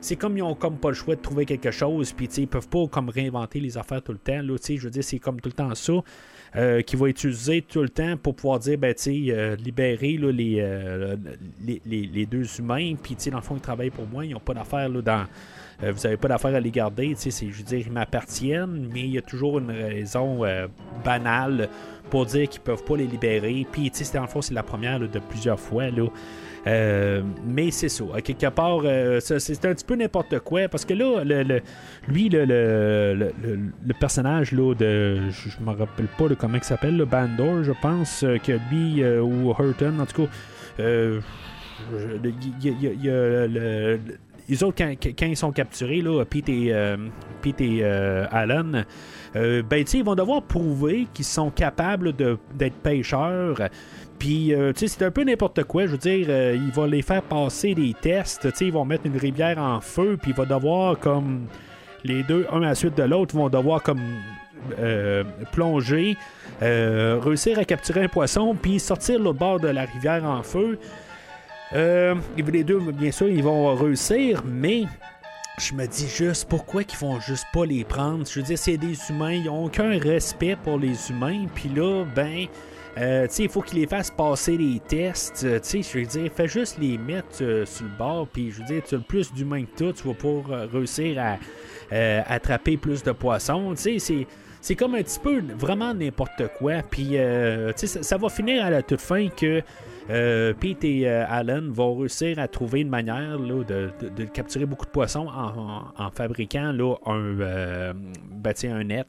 C'est 0.00 0.16
comme 0.16 0.36
ils 0.36 0.42
ont 0.42 0.54
comme 0.54 0.76
pas 0.76 0.88
le 0.88 0.94
choix 0.94 1.16
de 1.16 1.20
trouver 1.20 1.46
quelque 1.46 1.70
chose, 1.70 2.12
puis 2.12 2.26
ils 2.26 2.46
peuvent 2.46 2.68
pas 2.68 2.86
comme 2.88 3.08
réinventer 3.08 3.60
les 3.60 3.78
affaires 3.78 4.02
tout 4.02 4.12
le 4.12 4.18
temps. 4.18 4.42
Là, 4.42 4.56
je 4.62 4.80
veux 4.80 4.90
dire, 4.90 5.04
c'est 5.04 5.18
comme 5.18 5.40
tout 5.40 5.48
le 5.48 5.54
temps 5.54 5.74
ça. 5.74 5.94
euh, 6.56 6.82
qui 6.82 6.94
va 6.96 7.08
utiliser 7.08 7.62
tout 7.62 7.82
le 7.82 7.88
temps 7.88 8.16
pour 8.16 8.36
pouvoir 8.36 8.60
dire, 8.60 8.78
ben, 8.78 8.94
libérer 9.58 10.16
les, 10.18 11.18
les, 11.84 12.26
deux 12.26 12.46
humains, 12.58 12.94
puis, 13.02 13.16
dans 13.30 13.38
le 13.38 13.42
fond, 13.42 13.56
ils 13.56 13.60
travaillent 13.60 13.90
pour 13.90 14.06
moi, 14.06 14.24
ils 14.24 14.32
n'ont 14.32 14.40
pas 14.40 14.54
d'affaires 14.54 14.90
dans. 14.90 15.26
Euh, 15.84 15.92
vous 15.92 16.00
n'avez 16.04 16.16
pas 16.16 16.28
d'affaires 16.28 16.54
à 16.54 16.60
les 16.60 16.70
garder, 16.70 17.14
c'est- 17.16 17.30
je 17.30 17.56
veux 17.56 17.62
dire, 17.62 17.78
ils 17.86 17.92
m'appartiennent, 17.92 18.88
mais 18.92 19.00
il 19.00 19.10
y 19.10 19.18
a 19.18 19.22
toujours 19.22 19.58
une 19.58 19.70
raison 19.70 20.44
euh, 20.44 20.66
banale 21.04 21.68
pour 22.10 22.26
dire 22.26 22.48
qu'ils 22.48 22.60
peuvent 22.60 22.84
pas 22.84 22.96
les 22.96 23.06
libérer. 23.06 23.66
Puis, 23.70 23.90
tu 23.90 24.04
sais, 24.04 24.18
en 24.18 24.26
fond, 24.26 24.40
c'est 24.42 24.54
la 24.54 24.62
première 24.62 25.00
de 25.00 25.18
plusieurs 25.18 25.58
fois. 25.58 25.90
Là. 25.90 26.06
Euh, 26.66 27.22
mais 27.46 27.70
c'est 27.70 27.88
ça. 27.88 28.04
Quelque 28.22 28.46
part, 28.48 28.80
c'est 29.20 29.64
un 29.66 29.74
petit 29.74 29.84
peu 29.84 29.96
n'importe 29.96 30.38
quoi. 30.40 30.68
Parce 30.68 30.84
que 30.84 30.94
là, 30.94 31.22
le, 31.24 31.60
lui, 32.08 32.28
le, 32.28 32.44
le, 32.46 33.94
personnage 33.98 34.52
là, 34.52 34.74
de. 34.74 35.28
Je 35.30 35.60
me 35.62 35.70
rappelle 35.72 36.06
pas 36.18 36.26
comment 36.38 36.56
il 36.56 36.64
s'appelle, 36.64 36.96
le 36.96 37.04
Bandor, 37.04 37.64
je 37.64 37.72
pense, 37.82 38.24
que 38.44 38.52
lui, 38.70 39.04
ou 39.04 39.50
Hurton, 39.58 39.98
en 40.00 40.06
tout 40.06 40.22
cas. 40.22 40.30
il 40.78 41.22
y, 42.62 43.04
y 43.06 43.10
a- 43.10 43.46
le- 43.46 44.00
les 44.48 44.62
autres, 44.62 44.76
quand, 44.78 45.26
ils 45.26 45.36
sont 45.36 45.52
capturés, 45.52 46.00
là, 46.00 46.24
Pete 46.24 46.48
et, 46.48 46.72
euh, 46.72 46.96
euh, 47.60 48.26
Alan, 48.30 48.84
euh, 49.36 49.62
ben, 49.62 49.84
ils 49.92 50.04
vont 50.04 50.14
devoir 50.14 50.42
prouver 50.42 51.06
qu'ils 51.12 51.24
sont 51.24 51.50
capables 51.50 52.12
d'être 52.12 52.76
pêcheurs. 52.82 53.56
Puis, 54.18 54.54
euh, 54.54 54.72
tu 54.72 54.80
sais, 54.80 54.88
c'est 54.88 55.04
un 55.04 55.10
peu 55.10 55.24
n'importe 55.24 55.64
quoi. 55.64 55.86
Je 55.86 55.92
veux 55.92 55.98
dire, 55.98 56.28
il 56.54 56.70
va 56.70 56.86
les 56.86 57.02
faire 57.02 57.22
passer 57.22 57.74
des 57.74 57.94
tests. 57.94 58.48
Ils 58.60 58.72
vont 58.72 58.84
mettre 58.84 59.06
une 59.06 59.16
rivière 59.16 59.58
en 59.58 59.80
feu, 59.80 60.18
puis 60.20 60.32
il 60.32 60.36
va 60.36 60.44
devoir, 60.44 60.98
comme, 60.98 61.46
les 62.04 62.22
deux, 62.22 62.46
un 62.52 62.62
à 62.62 62.66
la 62.66 62.74
suite 62.74 62.96
de 62.96 63.02
l'autre, 63.02 63.34
vont 63.34 63.48
devoir, 63.48 63.82
comme, 63.82 64.00
euh, 64.78 65.24
plonger, 65.52 66.16
réussir 66.60 67.58
à 67.58 67.64
capturer 67.64 68.04
un 68.04 68.08
poisson, 68.08 68.54
puis 68.60 68.78
sortir 68.78 69.18
l'autre 69.18 69.38
bord 69.38 69.60
de 69.60 69.68
la 69.68 69.84
rivière 69.84 70.24
en 70.24 70.42
feu. 70.42 70.78
Euh, 71.74 72.14
les 72.36 72.64
deux, 72.64 72.78
bien 72.78 73.10
sûr, 73.10 73.28
ils 73.28 73.42
vont 73.42 73.74
réussir, 73.74 74.42
mais 74.46 74.84
je 75.58 75.74
me 75.74 75.86
dis 75.86 76.08
juste 76.08 76.48
pourquoi 76.48 76.84
qu'ils 76.84 76.98
font 76.98 77.18
juste 77.20 77.46
pas 77.52 77.64
les 77.64 77.84
prendre? 77.84 78.26
Je 78.26 78.40
veux 78.40 78.46
dire, 78.46 78.58
c'est 78.58 78.76
des 78.76 78.96
humains, 79.10 79.32
ils 79.32 79.48
ont 79.48 79.64
aucun 79.64 79.98
respect 79.98 80.56
pour 80.62 80.78
les 80.78 81.10
humains, 81.10 81.46
puis 81.54 81.68
là, 81.68 82.04
ben. 82.14 82.46
euh, 82.98 83.26
tu 83.26 83.34
sais, 83.34 83.42
il 83.44 83.48
faut 83.48 83.60
qu'ils 83.60 83.80
les 83.80 83.86
fassent 83.88 84.10
passer 84.10 84.56
les 84.56 84.78
tests. 84.86 85.42
euh, 85.44 85.58
tu 85.58 85.82
sais, 85.82 85.82
je 85.82 85.98
veux 85.98 86.06
dire, 86.06 86.30
fais 86.32 86.46
juste 86.46 86.78
les 86.78 86.96
mettre 86.96 87.42
euh, 87.42 87.64
sur 87.66 87.84
le 87.84 87.90
bord. 87.98 88.28
Puis, 88.28 88.52
je 88.52 88.60
veux 88.60 88.66
dire, 88.66 88.82
tu 88.86 88.94
as 88.94 88.98
le 88.98 89.04
plus 89.04 89.32
d'humains 89.32 89.64
que 89.64 89.76
toi, 89.76 89.92
tu 89.92 90.06
vas 90.06 90.14
pour 90.14 90.46
réussir 90.46 91.20
à 91.20 91.38
euh, 91.92 92.22
attraper 92.26 92.76
plus 92.76 93.02
de 93.02 93.10
poissons. 93.12 93.74
Tu 93.74 93.98
sais, 93.98 94.26
c'est. 94.62 94.74
Comme 94.76 94.94
un 94.94 95.02
petit 95.02 95.18
peu 95.18 95.42
vraiment 95.58 95.92
n'importe 95.92 96.42
quoi. 96.56 96.74
Puis, 96.88 97.18
euh, 97.18 97.72
ça, 97.76 98.02
ça 98.02 98.16
va 98.16 98.28
finir 98.28 98.64
à 98.64 98.70
la 98.70 98.82
toute 98.82 99.00
fin 99.00 99.28
que 99.28 99.60
euh, 99.60 99.60
Pete 100.08 100.84
et 100.84 101.08
euh, 101.08 101.24
Alan 101.28 101.62
vont 101.70 101.96
réussir 101.96 102.38
à 102.38 102.48
trouver 102.48 102.80
une 102.80 102.88
manière 102.88 103.38
de, 103.38 103.90
capturer 104.32 104.66
beaucoup 104.66 104.84
de 104.84 104.90
poissons 104.90 105.28
en, 105.28 106.10
fabriquant 106.10 106.72
là, 106.72 106.96
un, 107.06 107.40
euh, 107.40 107.92
ben, 108.44 108.54
un 108.64 108.84
net, 108.84 109.06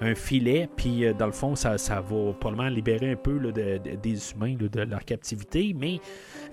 un, 0.00 0.14
filet. 0.14 0.68
Puis, 0.76 1.04
euh, 1.04 1.12
dans 1.12 1.26
le 1.26 1.32
fond, 1.32 1.56
ça, 1.56 1.76
va 1.76 2.32
probablement 2.38 2.68
libérer 2.68 3.10
un 3.10 3.16
peu 3.16 3.40
des 3.52 4.32
humains 4.32 4.54
de 4.58 4.80
leur 4.82 5.04
captivité. 5.04 5.74
Mais, 5.78 5.98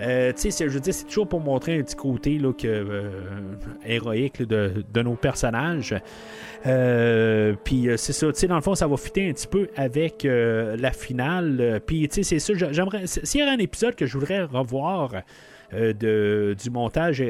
euh, 0.02 0.34
je 0.36 0.80
dire, 0.80 0.94
c'est 0.94 1.06
toujours 1.06 1.28
pour 1.28 1.42
montrer 1.42 1.78
un 1.78 1.84
petit 1.84 1.96
côté 1.96 2.42
euh, 2.66 3.12
héroïque 3.86 4.42
de 4.42 5.02
nos 5.02 5.16
personnages. 5.16 5.96
Euh, 6.66 7.54
puis 7.64 7.90
euh, 7.90 7.98
c'est 7.98 8.14
ça, 8.14 8.28
tu 8.32 8.40
sais, 8.40 8.48
dans 8.48 8.56
le 8.56 8.62
fond, 8.62 8.76
ça 8.76 8.88
va 8.88 8.98
fitter 8.98 9.30
un 9.30 9.34
petit 9.34 9.48
peu 9.48 9.68
avec 9.76 10.26
euh, 10.26 10.76
la 10.80 10.92
finale. 10.92 11.82
Puis, 11.86 12.08
tu 12.10 12.16
sais, 12.16 12.24
c'est 12.24 12.40
ça, 12.40 12.54
j'a- 12.58 12.72
j'aimerais. 12.72 13.06
S'il 13.08 13.40
y 13.40 13.44
avait 13.44 13.52
un 13.52 13.60
épisode 13.60 13.96
que 13.96 14.06
je 14.06 14.18
voudrais 14.18 14.44
revoir 14.44 15.12
de, 15.72 16.56
du 16.62 16.70
montage 16.70 17.22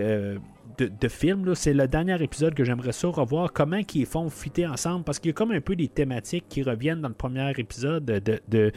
de, 0.77 0.91
de 0.99 1.07
film, 1.07 1.55
c'est 1.55 1.73
le 1.73 1.87
dernier 1.87 2.21
épisode 2.21 2.53
que 2.53 2.63
j'aimerais 2.63 2.91
ça 2.91 3.07
revoir, 3.07 3.53
comment 3.53 3.79
ils 3.93 4.05
font 4.05 4.29
fitter 4.29 4.67
ensemble, 4.67 5.03
parce 5.03 5.19
qu'il 5.19 5.29
y 5.29 5.31
a 5.31 5.33
comme 5.33 5.51
un 5.51 5.61
peu 5.61 5.75
des 5.75 5.87
thématiques 5.87 6.45
qui 6.49 6.63
reviennent 6.63 7.01
dans 7.01 7.09
le 7.09 7.13
premier 7.13 7.51
épisode 7.57 8.05
de, 8.05 8.71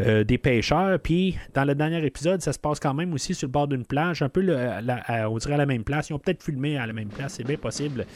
euh, 0.00 0.24
des 0.24 0.38
pêcheurs, 0.38 0.98
puis 1.00 1.36
dans 1.54 1.64
le 1.64 1.74
dernier 1.74 2.04
épisode, 2.04 2.40
ça 2.42 2.52
se 2.52 2.58
passe 2.58 2.80
quand 2.80 2.94
même 2.94 3.12
aussi 3.12 3.34
sur 3.34 3.46
le 3.46 3.52
bord 3.52 3.68
d'une 3.68 3.84
plage, 3.84 4.22
un 4.22 4.28
peu 4.28 4.40
on 4.48 5.38
dirait 5.38 5.54
à 5.54 5.58
la 5.58 5.66
même 5.66 5.84
place. 5.84 6.10
Ils 6.10 6.14
ont 6.14 6.18
peut-être 6.18 6.42
filmé 6.42 6.78
à 6.78 6.86
la 6.86 6.92
même 6.92 7.08
place, 7.08 7.34
c'est 7.34 7.44
bien 7.44 7.56
possible. 7.56 8.06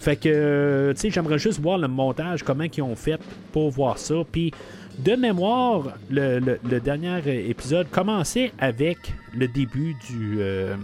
Fait 0.00 0.16
que, 0.16 0.28
euh, 0.28 0.92
tu 0.94 1.00
sais, 1.00 1.10
j'aimerais 1.10 1.38
juste 1.38 1.60
voir 1.60 1.78
le 1.78 1.88
montage, 1.88 2.42
comment 2.42 2.64
ils 2.64 2.82
ont 2.82 2.96
fait 2.96 3.20
pour 3.52 3.70
voir 3.70 3.98
ça. 3.98 4.16
Puis, 4.30 4.52
de 4.98 5.12
mémoire, 5.14 5.94
le, 6.10 6.58
dernier 6.80 7.20
épisode 7.48 7.88
commençait 7.90 8.52
avec 8.58 8.98
le 9.34 9.48
début 9.48 9.94
du, 10.08 10.38
euh, 10.40 10.76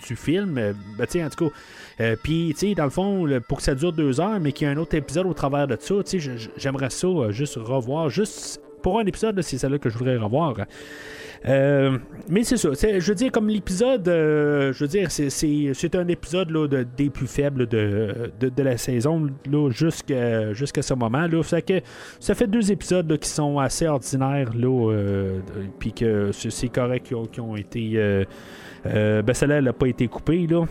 film. 0.00 0.58
Euh, 0.58 0.72
ben, 0.96 1.06
en 1.24 1.28
tout 1.28 1.48
cas, 1.48 1.54
euh, 2.00 2.16
puis, 2.22 2.54
dans 2.76 2.84
le 2.84 2.90
fond, 2.90 3.28
pour 3.48 3.58
que 3.58 3.64
ça 3.64 3.74
dure 3.74 3.92
deux 3.92 4.20
heures, 4.20 4.40
mais 4.40 4.52
qu'il 4.52 4.66
y 4.66 4.70
ait 4.70 4.74
un 4.74 4.78
autre 4.78 4.94
épisode 4.94 5.26
au 5.26 5.34
travers 5.34 5.66
de 5.66 5.76
ça, 5.78 5.94
j'aimerais 6.56 6.90
ça 6.90 7.08
juste 7.30 7.56
revoir, 7.56 8.10
juste 8.10 8.60
pour 8.82 8.98
un 8.98 9.06
épisode, 9.06 9.40
c'est 9.42 9.58
celle-là 9.58 9.78
que 9.78 9.90
je 9.90 9.98
voudrais 9.98 10.16
revoir. 10.16 10.56
Euh, 11.48 11.98
mais 12.28 12.44
c'est 12.44 12.56
ça. 12.56 12.70
Je 12.72 13.04
veux 13.08 13.14
dire, 13.14 13.32
comme 13.32 13.48
l'épisode, 13.48 14.06
euh, 14.08 14.72
je 14.72 14.84
veux 14.84 14.88
dire, 14.88 15.10
c'est- 15.10 15.94
un 15.96 16.08
épisode 16.08 16.50
là, 16.50 16.68
de- 16.68 16.86
des 16.96 17.10
plus 17.10 17.26
faibles 17.26 17.66
de, 17.66 18.30
de, 18.40 18.62
la 18.62 18.76
saison 18.76 19.28
là, 19.50 19.70
jusqu'à 19.70 20.52
jusqu'à 20.52 20.82
ce 20.82 20.94
moment. 20.94 21.26
Là. 21.26 21.42
Fait 21.42 21.62
que 21.62 21.80
ça 22.20 22.34
fait 22.34 22.46
deux 22.46 22.70
épisodes 22.70 23.18
qui 23.18 23.28
sont 23.28 23.58
assez 23.58 23.86
ordinaires, 23.86 24.50
là, 24.56 24.90
euh, 24.92 25.40
puis 25.78 25.92
que 25.92 26.30
c'est 26.32 26.68
correct 26.68 27.06
qui 27.06 27.14
ont, 27.14 27.28
ont 27.50 27.56
été. 27.56 28.24
Ben, 28.84 29.32
celle-là, 29.34 29.56
elle 29.56 29.64
n'a 29.64 29.72
pas 29.72 29.88
été 29.88 30.06
coupée, 30.08 30.46
là. 30.46 30.64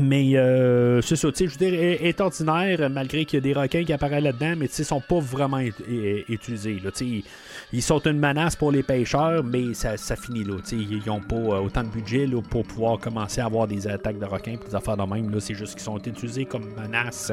Mais 0.00 0.36
euh, 0.36 1.00
c'est 1.00 1.16
ça, 1.16 1.28
tu 1.32 1.38
sais, 1.38 1.46
je 1.48 1.58
veux 1.58 1.70
dire, 1.70 1.74
est 1.74 2.20
ordinaire, 2.20 2.88
malgré 2.88 3.24
qu'il 3.24 3.38
y 3.38 3.42
a 3.50 3.52
des 3.52 3.60
requins 3.60 3.82
qui 3.82 3.92
apparaissent 3.92 4.22
là-dedans, 4.22 4.54
mais 4.56 4.68
tu 4.68 4.74
sais, 4.74 4.82
ils 4.82 4.86
sont 4.86 5.00
pas 5.00 5.18
vraiment 5.18 5.58
utilisés. 5.58 6.78
Là, 6.84 6.90
ils, 7.00 7.24
ils 7.72 7.82
sont 7.82 7.98
une 8.06 8.20
menace 8.20 8.54
pour 8.54 8.70
les 8.70 8.84
pêcheurs, 8.84 9.42
mais 9.42 9.74
ça, 9.74 9.96
finit 10.14 10.44
là. 10.44 10.54
Ils 10.70 11.02
n'ont 11.04 11.20
pas 11.20 11.34
euh, 11.34 11.62
autant 11.62 11.82
de 11.82 11.88
budget 11.88 12.26
là, 12.26 12.40
pour 12.48 12.64
pouvoir 12.64 12.98
commencer 12.98 13.40
à 13.40 13.46
avoir 13.46 13.66
des 13.66 13.88
attaques 13.88 14.20
de 14.20 14.24
requins 14.24 14.52
et 14.52 14.68
des 14.68 14.74
affaires 14.76 14.96
de 14.96 15.02
même. 15.02 15.30
là. 15.30 15.40
C'est 15.40 15.54
juste 15.54 15.72
qu'ils 15.72 15.82
sont 15.82 15.98
utilisés 15.98 16.44
comme 16.44 16.72
menace 16.80 17.32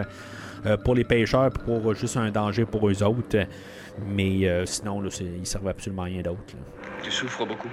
euh, 0.65 0.75
pour 0.75 0.95
les 0.95 1.03
pêcheurs 1.03 1.51
pour 1.51 1.91
euh, 1.91 1.93
juste 1.93 2.17
un 2.17 2.31
danger 2.31 2.65
pour 2.65 2.89
eux 2.89 3.03
autres. 3.03 3.45
Mais 4.07 4.65
sinon, 4.65 5.01
là, 5.01 5.09
ils 5.21 5.45
servent 5.45 5.69
absolument 5.69 6.01
à 6.01 6.05
rien 6.05 6.21
d'autre. 6.21 6.55
Tu 7.01 7.11
souffres 7.11 7.45
beaucoup 7.45 7.69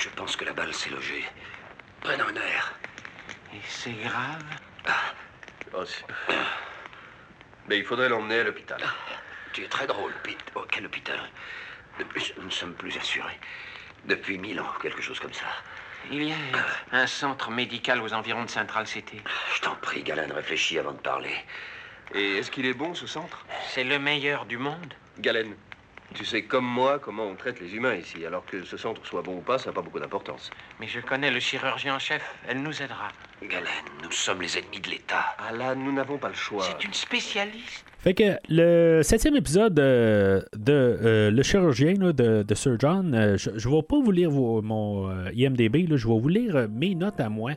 Je 0.00 0.08
pense 0.08 0.34
que 0.34 0.46
la 0.46 0.52
balle 0.54 0.72
s'est 0.72 0.88
logée. 0.90 1.24
Prenne 2.00 2.22
un 2.22 2.34
air. 2.34 2.74
Et 3.54 3.60
c'est 3.68 3.92
grave 3.92 4.42
Oh, 5.74 5.84
c'est- 5.84 6.04
Mais 7.68 7.78
il 7.78 7.84
faudrait 7.84 8.08
l'emmener 8.08 8.40
à 8.40 8.44
l'hôpital. 8.44 8.80
Tu 9.52 9.62
es 9.62 9.68
très 9.68 9.86
drôle, 9.86 10.12
Pete. 10.24 10.42
Oh, 10.54 10.64
quel 10.70 10.86
hôpital 10.86 11.20
De 11.98 12.04
plus, 12.04 12.32
nous 12.38 12.44
ne 12.44 12.50
sommes 12.50 12.74
plus 12.74 12.96
assurés. 12.96 13.38
Depuis 14.06 14.38
mille 14.38 14.58
ans, 14.58 14.72
quelque 14.80 15.02
chose 15.02 15.20
comme 15.20 15.34
ça. 15.34 15.44
Il 16.10 16.22
y 16.24 16.32
a 16.32 16.36
un 16.92 17.06
centre 17.06 17.50
médical 17.50 18.00
aux 18.00 18.14
environs 18.14 18.44
de 18.44 18.50
Central 18.50 18.86
City. 18.86 19.20
Je 19.54 19.60
t'en 19.60 19.74
prie, 19.76 20.02
Galen, 20.02 20.32
réfléchis 20.32 20.78
avant 20.78 20.92
de 20.92 20.98
parler. 20.98 21.34
Et 22.14 22.38
est-ce 22.38 22.50
qu'il 22.50 22.64
est 22.64 22.74
bon, 22.74 22.94
ce 22.94 23.06
centre? 23.06 23.44
C'est 23.68 23.84
le 23.84 23.98
meilleur 23.98 24.46
du 24.46 24.56
monde. 24.56 24.94
Galen, 25.18 25.54
tu 26.14 26.24
sais 26.24 26.42
comme 26.42 26.64
moi 26.64 26.98
comment 26.98 27.24
on 27.26 27.34
traite 27.34 27.60
les 27.60 27.74
humains 27.74 27.94
ici, 27.94 28.24
alors 28.26 28.44
que 28.44 28.64
ce 28.64 28.76
centre 28.76 29.04
soit 29.06 29.22
bon 29.22 29.36
ou 29.36 29.40
pas, 29.40 29.58
ça 29.58 29.66
n'a 29.70 29.72
pas 29.72 29.82
beaucoup 29.82 30.00
d'importance. 30.00 30.50
Mais 30.80 30.86
je 30.88 31.00
connais 31.00 31.30
le 31.30 31.40
chirurgien 31.40 31.94
en 31.94 31.98
chef. 31.98 32.22
Elle 32.48 32.62
nous 32.62 32.82
aidera. 32.82 33.08
Galen, 33.42 33.66
nous 34.02 34.10
sommes 34.12 34.42
les 34.42 34.58
ennemis 34.58 34.80
de 34.80 34.90
l'État. 34.90 35.24
Ah 35.38 35.52
là, 35.52 35.74
nous 35.74 35.92
n'avons 35.92 36.18
pas 36.18 36.28
le 36.28 36.34
choix. 36.34 36.64
C'est 36.64 36.84
une 36.84 36.92
spécialiste. 36.92 37.84
Fait 38.00 38.14
que 38.14 38.36
le 38.48 39.02
septième 39.02 39.36
épisode 39.36 39.78
euh, 39.78 40.40
de 40.56 40.72
euh, 40.72 41.30
Le 41.30 41.42
chirurgien 41.42 41.94
là, 41.98 42.12
de, 42.12 42.42
de 42.42 42.54
Sir 42.54 42.76
John, 42.78 43.14
euh, 43.14 43.36
je 43.36 43.50
ne 43.50 43.56
vais 43.76 43.82
pas 43.82 43.96
vous 44.02 44.10
lire 44.10 44.30
vos- 44.30 44.62
mon 44.62 45.08
euh, 45.10 45.30
IMDB, 45.34 45.86
là, 45.88 45.96
je 45.96 46.06
vais 46.08 46.18
vous 46.18 46.28
lire 46.28 46.66
mes 46.70 46.94
notes 46.94 47.20
à 47.20 47.28
moi. 47.28 47.52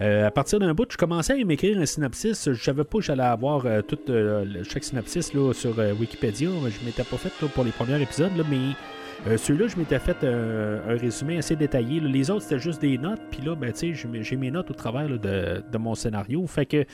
Euh, 0.00 0.26
à 0.26 0.30
partir 0.30 0.58
d'un 0.58 0.74
bout, 0.74 0.90
je 0.90 0.96
commençais 0.96 1.40
à 1.40 1.44
m'écrire 1.44 1.78
un 1.78 1.86
synopsis. 1.86 2.50
Je 2.52 2.62
savais 2.62 2.84
pas 2.84 2.98
que 2.98 3.04
j'allais 3.04 3.22
avoir 3.22 3.64
euh, 3.64 3.80
tout 3.80 3.98
euh, 4.08 4.44
chaque 4.68 4.84
synopsis 4.84 5.32
là, 5.34 5.52
sur 5.52 5.78
Wikipédia. 6.00 6.48
Je 6.48 6.84
m'étais 6.84 7.04
pas 7.04 7.16
fait 7.16 7.30
pour 7.48 7.64
les 7.64 7.70
premiers 7.70 8.00
épisodes, 8.02 8.32
mais 8.50 9.36
celui-là, 9.38 9.68
je 9.68 9.76
m'étais 9.76 9.98
fait 10.00 10.16
un 10.24 10.96
résumé 10.98 11.38
assez 11.38 11.56
détaillé. 11.56 12.00
Les 12.00 12.30
autres, 12.30 12.42
c'était 12.42 12.58
juste 12.58 12.80
des 12.80 12.98
notes. 12.98 13.20
Puis 13.30 13.40
là, 13.42 13.54
ben, 13.54 13.72
j'ai 13.74 14.36
mes- 14.36 14.50
notes 14.50 14.70
au 14.70 14.74
travers 14.74 15.08
de, 15.08 15.62
de 15.70 15.78
mon 15.78 15.94
scénario. 15.94 16.44
Fait 16.46 16.66
que 16.66 16.84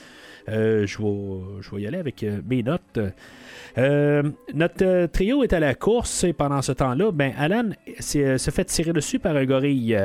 euh, 0.49 0.85
je, 0.87 0.97
vais, 1.75 1.81
y 1.81 1.87
aller 1.87 1.97
avec 1.97 2.23
euh, 2.23 2.41
mes 2.47 2.63
notes. 2.63 2.99
Euh, 3.77 4.23
notre 4.53 5.05
trio 5.07 5.43
est 5.43 5.53
à 5.53 5.59
la 5.59 5.75
course 5.75 6.23
et 6.23 6.33
pendant 6.33 6.61
ce 6.61 6.71
temps-là, 6.71 7.11
ben, 7.11 7.33
Alan 7.37 7.69
se 7.99 8.51
fait 8.51 8.65
tirer 8.65 8.93
dessus 8.93 9.19
par 9.19 9.35
un 9.35 9.45
gorille. 9.45 9.97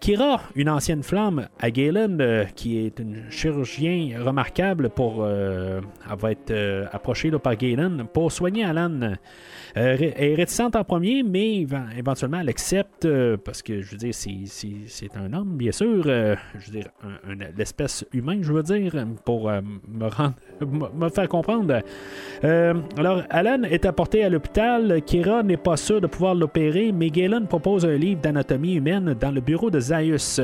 Kira, 0.00 0.42
une 0.54 0.68
ancienne 0.68 1.02
flamme 1.02 1.48
à 1.58 1.70
Galen, 1.70 2.46
qui 2.54 2.78
est 2.78 2.98
une 2.98 3.24
chirurgien 3.30 4.22
remarquable 4.22 4.90
pour. 4.90 5.26
elle 5.26 5.82
va 6.18 6.30
être 6.30 7.38
par 7.38 7.56
Galen 7.56 8.06
pour 8.12 8.30
soigner 8.30 8.64
Alan. 8.64 9.14
Euh, 9.76 9.96
est 10.00 10.34
réticente 10.34 10.76
en 10.76 10.84
premier, 10.84 11.22
mais 11.22 11.64
éven- 11.64 11.96
éventuellement, 11.96 12.40
elle 12.40 12.48
accepte, 12.48 13.04
euh, 13.04 13.36
parce 13.36 13.62
que, 13.62 13.80
je 13.82 13.90
veux 13.92 13.96
dire, 13.98 14.14
c'est- 14.14 15.16
un 15.16 15.32
homme, 15.32 15.56
bien 15.56 15.72
sûr, 15.72 16.04
euh, 16.06 16.36
je 16.58 16.66
veux 16.70 16.78
dire, 16.80 16.88
l'espèce 17.56 18.04
humaine, 18.12 18.42
je 18.42 18.52
veux 18.52 18.62
dire, 18.62 18.92
pour 19.24 19.50
me, 19.50 20.06
rendre, 20.08 20.34
me 20.64 21.08
faire 21.08 21.28
comprendre. 21.28 21.80
Euh, 22.44 22.74
alors, 22.96 23.22
Alan 23.30 23.62
est 23.64 23.84
apporté 23.86 24.24
à 24.24 24.28
l'hôpital. 24.28 25.02
Kira 25.04 25.42
n'est 25.42 25.56
pas 25.56 25.76
sûr 25.76 26.00
de 26.00 26.06
pouvoir 26.06 26.34
l'opérer, 26.34 26.92
mais 26.92 27.10
Galen 27.10 27.46
propose 27.46 27.84
un 27.84 27.96
livre 27.96 28.20
d'anatomie 28.20 28.74
humaine 28.74 29.14
dans 29.18 29.30
le 29.30 29.40
bureau 29.40 29.70
de 29.70 29.80
Zaius. 29.80 30.40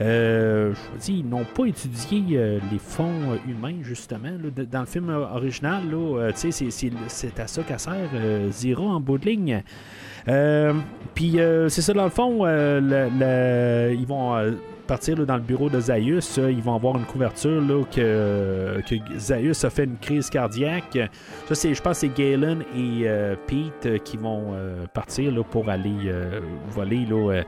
Euh, 0.00 0.72
je 0.72 0.90
vous 0.92 0.98
dis, 0.98 1.18
ils 1.20 1.28
n'ont 1.28 1.44
pas 1.44 1.66
étudié 1.66 2.22
euh, 2.38 2.58
les 2.70 2.78
fonds 2.78 3.38
humains, 3.48 3.76
justement. 3.82 4.28
dans 4.70 4.80
le 4.80 4.86
film 4.86 5.10
original, 5.10 5.82
c'est- 6.34 7.40
à 7.40 7.46
ça 7.46 7.62
qu'elle 7.62 7.78
sert 7.78 7.94
Zira 8.50 8.82
en 8.82 9.00
bout 9.00 9.18
de 9.18 9.26
ligne. 9.26 9.62
Puis 11.14 11.36
c'est 11.68 11.82
ça, 11.82 11.92
dans 11.92 12.04
le 12.04 12.10
fond, 12.10 12.46
ils 12.46 14.06
vont 14.06 14.34
partir 14.86 15.18
là, 15.18 15.24
dans 15.24 15.36
le 15.36 15.42
bureau 15.42 15.68
de 15.68 15.80
Zaius. 15.80 16.38
euh, 16.38 16.50
ils 16.50 16.62
vont 16.62 16.74
avoir 16.74 16.96
une 16.96 17.04
couverture 17.04 17.60
là, 17.60 17.82
que, 17.84 18.80
que 18.88 19.18
Zaius 19.18 19.64
a 19.64 19.70
fait 19.70 19.84
une 19.84 19.98
crise 19.98 20.30
cardiaque. 20.30 20.98
Ça, 21.48 21.54
c'est, 21.54 21.74
je 21.74 21.82
pense 21.82 22.00
que 22.00 22.06
c'est 22.06 22.14
Galen 22.14 22.62
et 22.74 23.02
euh, 23.04 23.34
Pete 23.46 23.86
euh, 23.86 23.98
qui 23.98 24.16
vont 24.16 24.54
partir 24.94 25.32
là, 25.32 25.42
pour 25.42 25.68
aller 25.68 26.12
voler 26.68 27.04
là, 27.06 27.42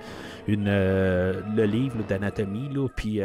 une, 0.46 0.66
le 0.66 1.64
livre 1.64 1.96
d'anatomie. 2.08 2.70
Puis 2.94 3.20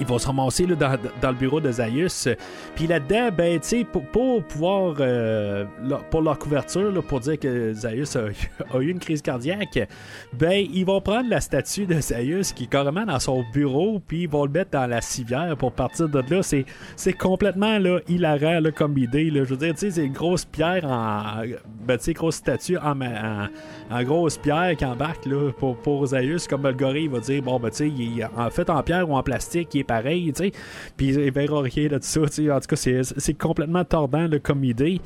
ils 0.00 0.06
vont 0.06 0.18
se 0.18 0.26
ramasser 0.26 0.66
là, 0.66 0.74
dans, 0.74 0.96
dans 1.20 1.30
le 1.30 1.36
bureau 1.36 1.60
de 1.60 1.70
Zaius. 1.70 2.28
Puis 2.74 2.86
là-dedans, 2.86 3.30
ben, 3.36 3.60
pour, 3.92 4.04
pour 4.06 4.44
pouvoir, 4.44 4.96
euh, 5.00 5.64
pour 6.10 6.22
leur 6.22 6.38
couverture, 6.38 6.90
là, 6.90 7.02
pour 7.02 7.20
dire 7.20 7.38
que 7.38 7.72
Zaius 7.72 8.16
a, 8.16 8.28
eu 8.80 8.90
une 8.90 8.98
crise 8.98 9.22
cardiaque, 9.22 9.88
ben, 10.32 10.66
ils 10.72 10.84
vont 10.84 11.00
prendre 11.00 11.28
la 11.28 11.40
statue 11.40 11.86
de 11.86 12.00
Zaius 12.00 12.52
qui 12.52 12.64
est 12.64 12.68
carrément 12.68 13.04
dans 13.04 13.20
son 13.20 13.44
bureau, 13.52 14.00
puis 14.06 14.22
ils 14.22 14.28
vont 14.28 14.44
le 14.44 14.50
mettre 14.50 14.70
dans 14.70 14.86
la 14.86 15.00
civière 15.00 15.56
pour 15.56 15.72
partir 15.72 16.08
de 16.08 16.22
là. 16.28 16.42
C'est, 16.42 16.64
c'est 16.96 17.12
complètement 17.12 17.78
là, 17.78 18.00
hilarant 18.08 18.60
là, 18.60 18.70
comme 18.70 18.96
idée. 18.98 19.30
Là. 19.30 19.44
Je 19.44 19.50
veux 19.50 19.56
dire, 19.56 19.74
c'est 19.76 20.04
une 20.04 20.12
grosse 20.12 20.44
pierre 20.44 20.84
en. 20.84 21.42
Ben, 21.86 21.98
grosse 22.14 22.36
statue 22.36 22.78
en, 22.78 23.00
en, 23.00 23.48
en 23.90 24.02
grosse 24.02 24.38
pierre 24.38 24.76
qui 24.76 24.84
embarque 24.84 25.26
là, 25.26 25.50
pour, 25.52 25.76
pour 25.76 26.06
Zaius. 26.06 26.46
Comme 26.46 26.62
le 26.62 26.72
gorille 26.72 27.08
va 27.08 27.20
dire, 27.20 27.42
bon, 27.42 27.58
ben, 27.58 27.70
tu 27.70 27.76
sais, 27.76 27.88
il 27.88 28.28
en 28.36 28.50
fait 28.50 28.68
en 28.70 28.82
pierre 28.82 29.08
ou 29.08 29.16
en 29.16 29.22
plastique, 29.22 29.74
il 29.74 29.83
pareil, 29.84 30.32
tu 30.32 30.44
sais. 30.44 30.52
Puis 30.96 31.14
il 31.14 31.32
verra 31.32 31.62
rien 31.62 31.88
de 31.88 31.98
ça, 32.00 32.20
tu 32.22 32.28
sais. 32.32 32.50
En 32.50 32.60
tout 32.60 32.66
cas, 32.68 32.76
c'est, 32.76 33.02
c'est 33.02 33.34
complètement 33.34 33.84
tordant 33.84 34.26
là, 34.26 34.38
comme 34.38 34.64
idée. 34.64 35.00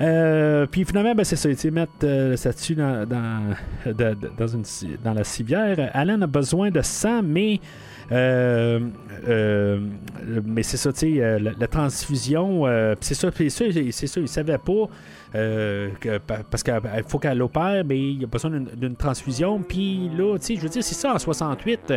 Euh, 0.00 0.66
puis 0.66 0.84
finalement, 0.84 1.14
ben, 1.14 1.24
c'est 1.24 1.36
ça, 1.36 1.52
sais, 1.54 1.70
mettre 1.70 1.92
euh, 2.04 2.30
le 2.30 2.36
statut 2.36 2.74
dans, 2.74 3.06
dans, 3.06 3.54
de- 3.86 4.16
dans, 4.36 4.46
une, 4.48 4.64
dans 5.04 5.12
la 5.14 5.24
civière. 5.24 5.90
Alan 5.94 6.20
a 6.22 6.26
besoin 6.26 6.70
de 6.70 6.80
sang, 6.82 7.22
mais. 7.22 7.60
euh, 8.10 8.80
euh, 9.28 9.80
mais 10.44 10.62
c'est 10.62 10.76
ça, 10.76 10.92
tu 10.92 10.98
sais, 11.00 11.22
euh, 11.22 11.38
la, 11.58 11.66
transfusion, 11.68 12.66
euh, 12.66 12.94
c'est 13.00 13.14
ça, 13.14 13.30
c'est 13.36 13.48
ça, 14.06 14.20
il 14.20 14.28
savait 14.28 14.58
pas. 14.58 14.88
euh, 15.34 15.88
parce 16.50 16.62
qu'il 16.62 16.74
faut 17.06 17.18
qu'elle 17.18 17.40
opère, 17.40 17.84
mais 17.86 17.98
il 18.12 18.24
a 18.24 18.26
besoin 18.26 18.50
d'une- 18.50 18.96
transfusion. 18.96 19.60
Puis 19.62 20.10
là, 20.16 20.36
tu 20.38 20.46
sais, 20.46 20.56
je 20.56 20.60
veux 20.62 20.68
dire, 20.68 20.82
c'est 20.82 20.94
ça 20.94 21.14
en 21.14 21.18
68, 21.18 21.94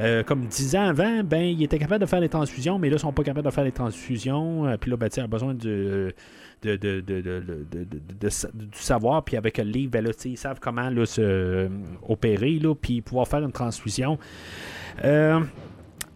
euh, 0.00 0.22
comme 0.22 0.46
10 0.46 0.76
ans 0.76 0.88
avant, 0.88 1.22
ben, 1.24 1.42
il 1.42 1.62
était 1.62 1.78
capable 1.78 2.02
de 2.02 2.06
faire 2.06 2.20
les 2.20 2.28
transfusions, 2.28 2.78
mais 2.78 2.88
là, 2.90 2.96
ils 2.96 3.00
sont 3.00 3.12
pas 3.12 3.24
capables 3.24 3.46
de 3.46 3.52
faire 3.52 3.64
les 3.64 3.72
transfusions. 3.72 4.66
Euh, 4.66 4.76
puis 4.78 4.90
là, 4.90 4.96
ben, 4.96 5.08
tu 5.08 5.14
sais, 5.16 5.20
a 5.22 5.26
besoin 5.26 5.54
de, 5.54 6.14
de, 6.62 6.76
de, 6.76 7.00
de, 7.00 8.28
savoir. 8.72 9.22
Puis 9.24 9.36
avec 9.36 9.58
le 9.58 9.64
livre, 9.64 9.92
ben, 9.92 10.06
ils 10.24 10.36
savent 10.36 10.58
comment 10.60 10.90
là, 10.90 11.06
se 11.06 11.20
euh, 11.20 11.68
opérer, 12.08 12.58
là, 12.58 12.74
puis 12.74 13.02
pouvoir 13.02 13.28
faire 13.28 13.40
une 13.40 13.52
transfusion. 13.52 14.18
Euh, 15.04 15.40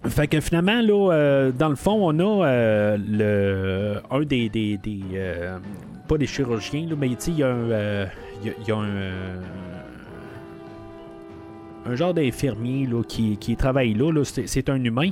fait 0.06 0.28
que 0.28 0.40
finalement, 0.40 0.80
là, 0.80 1.12
euh, 1.12 1.52
dans 1.52 1.68
le 1.68 1.76
fond, 1.76 1.98
on 2.00 2.18
a 2.18 2.46
euh, 2.46 2.96
le, 2.98 4.00
un 4.10 4.22
des. 4.22 4.48
des, 4.48 4.78
des, 4.78 5.00
pas 6.08 6.18
des 6.18 6.26
chirurgiens, 6.26 6.86
là, 6.88 6.96
mais 6.98 7.08
il 7.08 7.18
il 7.28 7.38
y 7.38 7.42
a 7.42 8.76
un. 8.76 9.69
Un 11.86 11.94
genre 11.96 12.14
d'infirmier 12.14 12.86
là, 12.86 13.02
qui, 13.02 13.36
qui 13.38 13.56
travaille 13.56 13.94
là, 13.94 14.12
là, 14.12 14.24
c'est, 14.24 14.68
un 14.68 14.82
humain. 14.82 15.10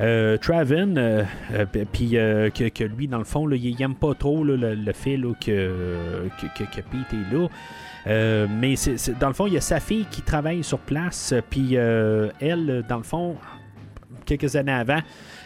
Euh, 0.00 0.36
Traven, 0.38 0.96
euh, 0.98 1.22
euh, 1.52 1.66
puis 1.92 2.16
euh, 2.16 2.50
que, 2.50 2.68
que 2.68 2.84
lui, 2.84 3.08
dans 3.08 3.18
le 3.18 3.24
fond, 3.24 3.46
là, 3.46 3.56
il 3.56 3.64
il 3.66 3.82
aime 3.82 3.94
pas 3.94 4.14
trop 4.14 4.44
le, 4.44 4.56
le 4.56 4.92
fait 4.92 5.16
que, 5.40 6.26
que, 6.40 6.64
que, 6.64 6.80
Pete 6.80 7.12
est 7.12 7.34
là. 7.34 7.48
Euh, 8.06 8.46
mais 8.50 8.76
c'est, 8.76 9.18
dans 9.18 9.28
le 9.28 9.34
fond, 9.34 9.46
il 9.46 9.54
y 9.54 9.56
a 9.56 9.60
sa 9.60 9.80
fille 9.80 10.06
qui 10.10 10.22
travaille 10.22 10.62
sur 10.62 10.78
place, 10.78 11.34
puis 11.50 11.74
elle, 11.74 12.84
dans 12.88 12.98
le 12.98 13.02
fond, 13.02 13.36
quelques 14.26 14.56
années 14.56 14.72
avant, 14.72 15.00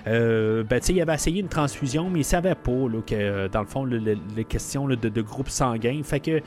euh, 0.07 0.65
ben, 0.65 0.81
il 0.89 1.01
avait 1.01 1.15
essayé 1.15 1.40
une 1.40 1.49
transfusion, 1.49 2.09
mais 2.11 2.20
il 2.20 2.24
savait 2.24 2.55
pas 2.55 2.70
là, 2.73 3.01
que, 3.07 3.49
dans 3.49 3.61
le 3.61 3.66
fond, 3.66 3.85
le- 3.85 3.99
le- 3.99 4.16
les 4.36 4.45
questions 4.45 4.86
de, 4.86 4.95
de 4.95 5.23
groupe 5.23 5.49
sanguin. 5.49 6.01
Fait 6.03 6.20
que 6.20 6.40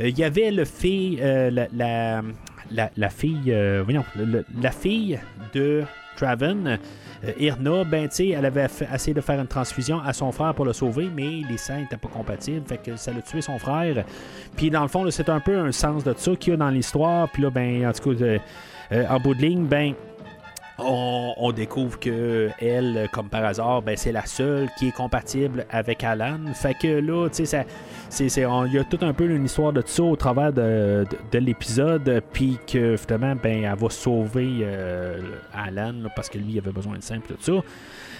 il 0.00 0.16
y 0.16 0.22
avait 0.24 0.50
le 0.52 0.64
la, 1.50 1.66
la, 1.74 2.22
la- 2.70 3.08
fille, 3.10 3.52
euh, 3.52 3.84
la 4.60 4.70
fille 4.70 5.18
de 5.54 5.82
Traven, 6.16 6.78
euh, 7.24 7.32
Irna, 7.38 7.84
ben, 7.84 8.08
tu 8.08 8.30
elle 8.30 8.44
avait 8.44 8.66
essayé 8.92 9.14
de 9.14 9.20
faire 9.20 9.40
une 9.40 9.46
transfusion 9.46 10.00
à 10.00 10.12
son 10.12 10.32
frère 10.32 10.52
pour 10.54 10.64
le 10.64 10.72
sauver, 10.72 11.08
mais 11.14 11.42
les 11.48 11.56
seins 11.56 11.80
n'étaient 11.80 11.96
pas 11.96 12.08
compatibles, 12.08 12.66
fait 12.66 12.78
que 12.78 12.96
ça 12.96 13.12
l'a 13.12 13.22
tué 13.22 13.40
son 13.40 13.58
frère. 13.58 14.04
Puis 14.56 14.70
dans 14.70 14.82
le 14.82 14.88
fond, 14.88 15.08
c'est 15.10 15.28
un 15.28 15.40
peu 15.40 15.56
un 15.58 15.72
sens 15.72 16.02
de 16.04 16.12
ça 16.16 16.34
qu'il 16.36 16.52
y 16.52 16.54
a 16.54 16.56
dans 16.56 16.70
l'histoire. 16.70 17.28
Puis 17.30 17.42
là, 17.42 17.50
ben, 17.50 17.86
en 17.86 17.92
tout 17.92 18.14
cas, 18.14 18.24
euh, 18.24 19.04
en 19.08 19.20
bout 19.20 19.34
de 19.34 19.42
ligne, 19.42 19.64
ben, 19.66 19.94
on, 20.78 21.52
découvre 21.52 21.98
que 21.98 22.50
elle, 22.60 23.08
comme 23.12 23.28
par 23.28 23.44
hasard, 23.44 23.82
ben, 23.82 23.96
c'est 23.96 24.12
la 24.12 24.26
seule 24.26 24.68
qui 24.78 24.88
est 24.88 24.92
compatible 24.96 25.66
avec 25.70 26.04
Alan. 26.04 26.38
Fait 26.54 26.74
que 26.74 27.00
là, 27.00 27.28
tu 27.28 27.46
sais, 27.46 27.66
Il 28.20 28.72
y 28.72 28.78
a 28.78 28.84
tout 28.84 28.98
un 29.02 29.12
peu 29.12 29.28
une 29.28 29.44
histoire 29.44 29.72
de 29.72 29.82
ça 29.84 30.02
au 30.02 30.16
travers 30.16 30.52
de, 30.52 31.04
de- 31.10 31.16
de 31.32 31.38
l'épisode, 31.38 32.22
puis 32.32 32.58
que 32.70 32.96
finalement, 32.96 33.34
ben, 33.42 33.64
elle 33.64 33.78
va 33.78 33.90
sauver 33.90 34.58
euh, 34.62 35.20
Alan 35.52 35.94
parce 36.14 36.28
que 36.28 36.38
lui 36.38 36.52
il 36.52 36.58
avait 36.58 36.72
besoin 36.72 36.94
de 36.94 36.98
et 36.98 37.20
tout 37.20 37.36
ça. 37.40 37.52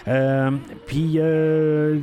Euh, 0.07 0.51
puis, 0.87 1.15
euh, 1.17 1.99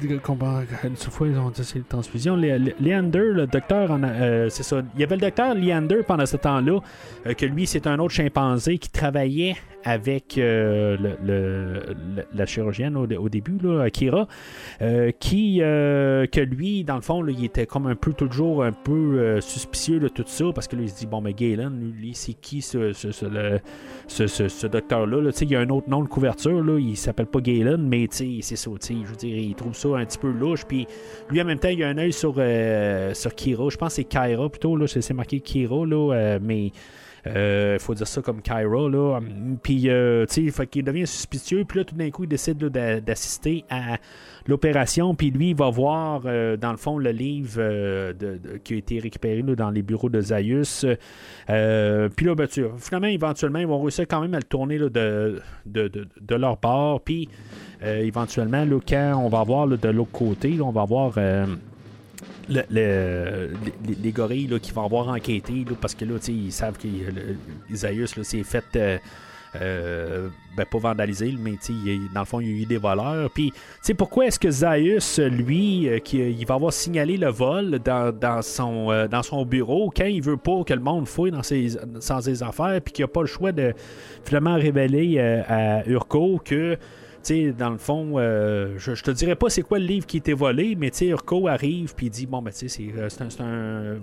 une 0.85 0.97
fois, 0.97 1.27
ils 1.29 1.39
ont 1.39 1.51
dit 1.51 1.65
c'est 1.65 1.89
transfusion. 1.89 2.37
Leander, 2.37 3.33
le 3.33 3.47
docteur, 3.47 3.91
euh, 3.91 4.49
c'est 4.49 4.63
ça. 4.63 4.83
Il 4.95 5.01
y 5.01 5.05
avait 5.05 5.17
le 5.17 5.23
docteur 5.23 5.55
Leander 5.55 6.03
pendant 6.07 6.27
ce 6.27 6.37
temps-là, 6.37 6.81
que 7.35 7.47
lui, 7.47 7.67
c'est 7.67 7.87
un 7.87 7.99
autre 7.99 8.15
chimpanzé 8.15 8.79
qui 8.79 8.91
travaillait 8.91 9.57
avec 9.87 10.37
euh, 10.37 10.97
la 12.35 12.45
chirurgienne 12.45 12.97
au, 12.97 13.29
début, 13.29 13.57
là, 13.63 13.83
Akira, 13.83 14.27
euh, 14.83 15.13
qui, 15.21 15.61
euh, 15.63 16.27
que 16.27 16.41
lui, 16.41 16.83
dans 16.83 16.97
le 16.97 17.03
fond, 17.03 17.25
il 17.25 17.45
était 17.45 17.67
comme 17.67 17.87
un 17.87 17.95
peu 17.95 18.13
toujours 18.13 18.65
un 18.65 18.73
peu 18.73 19.41
suspicieux 19.41 20.01
de 20.01 20.09
tout 20.09 20.25
ça, 20.27 20.47
parce 20.53 20.67
que 20.67 20.75
là, 20.75 20.83
il 20.83 20.91
se 20.91 20.99
dit, 20.99 21.07
bon, 21.07 21.21
mais 21.21 21.35
Galen, 21.35 21.93
lui, 21.97 22.15
c'est 22.15 22.33
qui 22.33 22.63
ce, 22.63 22.93
ce, 22.93 23.13
ce- 23.13 24.49
ce, 24.49 24.67
docteur-là? 24.67 25.21
là? 25.23 25.31
Il 25.41 25.51
y 25.53 25.55
a 25.55 25.61
un 25.61 25.69
autre 25.69 25.89
nom 25.89 26.03
de 26.03 26.09
couverture, 26.09 26.65
là, 26.65 26.81
il 26.81 26.97
s'appelle 26.97 27.27
pas 27.27 27.41
Galen, 27.41 27.81
mais 27.81 28.09
c'est 28.11 28.43
ça, 28.43 28.71
je 28.81 28.95
veux 28.95 29.17
dire, 29.17 29.37
il 29.37 29.55
trouve 29.55 29.77
ça 29.77 29.89
un 29.91 30.05
petit 30.05 30.19
peu 30.19 30.33
louche, 30.33 30.65
puis 30.67 30.89
lui, 31.31 31.41
en 31.41 31.45
même 31.45 31.61
temps, 31.61 31.69
il 31.69 31.81
a 31.85 31.89
un 31.89 31.99
œil 31.99 32.13
sur, 32.13 32.35
sur 32.35 33.35
Kira, 33.37 33.69
je 33.71 33.77
pense 33.77 33.91
que 33.91 33.95
c'est 33.95 34.05
Kyra 34.05 34.49
plutôt, 34.49 34.77
là, 34.77 34.89
c'est 34.89 35.15
marqué 35.15 35.39
Kira, 35.39 35.87
là, 35.87 36.39
mais... 36.43 36.73
Il 37.27 37.79
faut 37.81 37.95
dire 37.95 38.07
ça 38.07 38.23
comme 38.23 38.41
Kyra, 38.41 38.89
là. 38.89 39.21
Puis, 39.63 39.89
euh, 39.89 40.27
tu 40.27 40.51
sais, 40.51 40.67
qu'il 40.67 40.85
devient 40.85 41.07
suspicieux. 41.07 41.65
Puis 41.67 41.79
là, 41.79 41.85
tout 41.85 41.95
d'un 41.95 42.11
coup, 42.11 42.25
il 42.25 42.29
décide 42.29 42.59
d'assister 42.59 43.65
à 43.69 43.99
l'opération. 44.47 45.15
Puis 45.15 45.31
lui, 45.31 45.51
il 45.51 45.57
va 45.57 45.71
voir, 45.71 46.23
euh, 46.25 46.57
dans 46.57 46.71
le 46.71 46.77
fond, 46.77 46.99
le 46.99 47.11
livre 47.11 47.57
euh, 47.59 48.13
qui 48.63 48.75
a 48.75 48.77
été 48.77 48.99
récupéré 48.99 49.43
dans 49.43 49.71
les 49.71 49.83
bureaux 49.83 50.09
de 50.09 50.21
Zaius. 50.21 50.87
Euh, 51.51 52.09
puis 52.15 52.27
là, 52.27 52.35
ben, 52.35 52.47
tu- 52.47 52.65
finalement, 52.79 53.09
éventuellement, 53.09 53.59
ils 53.59 53.67
vont 53.67 53.81
réussir 53.81 54.07
quand 54.09 54.21
même 54.21 54.35
à 54.35 54.39
le 54.39 54.45
tourner 54.45 54.79
de, 54.79 55.41
leur 56.31 56.59
part. 56.59 57.01
Puis, 57.01 57.29
euh, 57.83 58.01
éventuellement, 58.01 58.65
quand 58.87 59.21
on 59.23 59.29
va 59.29 59.43
voir 59.43 59.67
de 59.67 59.89
l'autre 59.89 60.13
côté, 60.13 60.61
on 60.61 60.71
va 60.71 60.85
voir... 60.85 61.15
le- 62.49 62.63
le- 62.71 63.51
les, 63.87 63.95
les 64.03 64.13
gorilles 64.13 64.47
là, 64.47 64.59
qui 64.59 64.73
vont 64.73 64.85
avoir 64.85 65.09
enquêté 65.09 65.53
là, 65.69 65.77
parce 65.81 65.95
que 65.95 66.05
là, 66.05 66.15
ils 66.29 66.53
savent 66.53 66.79
que 66.79 66.89
Isaïus 67.71 68.21
s'est 68.23 68.43
fait 68.45 68.65
euh, 68.77 68.99
euh, 69.61 70.29
ben, 70.57 70.67
pas 70.71 70.79
vandaliser, 70.79 71.35
mais 71.39 71.55
il- 71.69 72.09
dans 72.13 72.21
le 72.21 72.27
fond, 72.27 72.41
il 72.41 72.49
y 72.49 72.59
a 72.59 72.63
eu 72.63 72.67
des 72.67 72.77
voleurs. 72.77 73.31
Puis, 73.31 73.53
pourquoi 73.97 74.27
est-ce 74.27 74.39
que 74.39 74.51
Zaius, 74.51 75.19
lui, 75.19 75.89
euh, 75.89 75.99
qui, 75.99 76.19
il 76.19 76.47
va 76.47 76.55
avoir 76.55 76.73
signalé 76.73 77.17
le 77.17 77.29
vol 77.29 77.79
dans, 77.79 78.13
dans 78.15 78.43
son, 78.43 79.07
dans 79.11 79.23
son 79.23 79.45
bureau 79.47 79.91
quand 79.97 80.05
il 80.05 80.23
veut 80.23 80.37
pas 80.37 80.63
que 80.65 80.75
le 80.75 80.81
monde 80.81 81.07
fouille 81.09 81.31
dans 81.31 81.43
ses, 81.43 81.71
dans 82.09 82.21
ses 82.21 82.43
affaires, 82.43 82.81
puis 82.85 82.93
qu'il 82.93 83.05
n'a 83.05 83.09
pas 83.09 83.23
le 83.23 83.27
choix 83.27 83.53
de 83.53 83.73
finalement 84.25 84.57
révéler 84.57 85.19
à 85.19 85.87
Urko 85.89 86.41
que 86.45 86.77
tu 87.27 87.35
sais, 87.47 87.53
dans 87.53 87.71
le 87.71 87.79
fond, 87.79 88.15
euh, 88.17 88.75
je, 88.79 88.95
je 88.95 89.03
te 89.03 89.11
dirais 89.11 89.35
pas 89.35 89.51
c'est 89.51 89.63
quoi 89.63 89.79
le 89.79 89.85
livre 89.87 90.07
qui 90.07 90.19
était 90.19 90.33
volé, 90.33 90.77
mais 90.79 90.91
tu 90.91 91.07
Urko 91.07 91.49
arrive 91.49 91.95
puis 91.95 92.09
dit 92.11 92.27
bon 92.27 92.41
ben 92.43 92.51
tu 92.53 92.69
sais, 92.69 92.69
c'est, 92.69 92.99
euh, 92.99 93.09
c'est 93.09 93.41
un, 93.43 93.97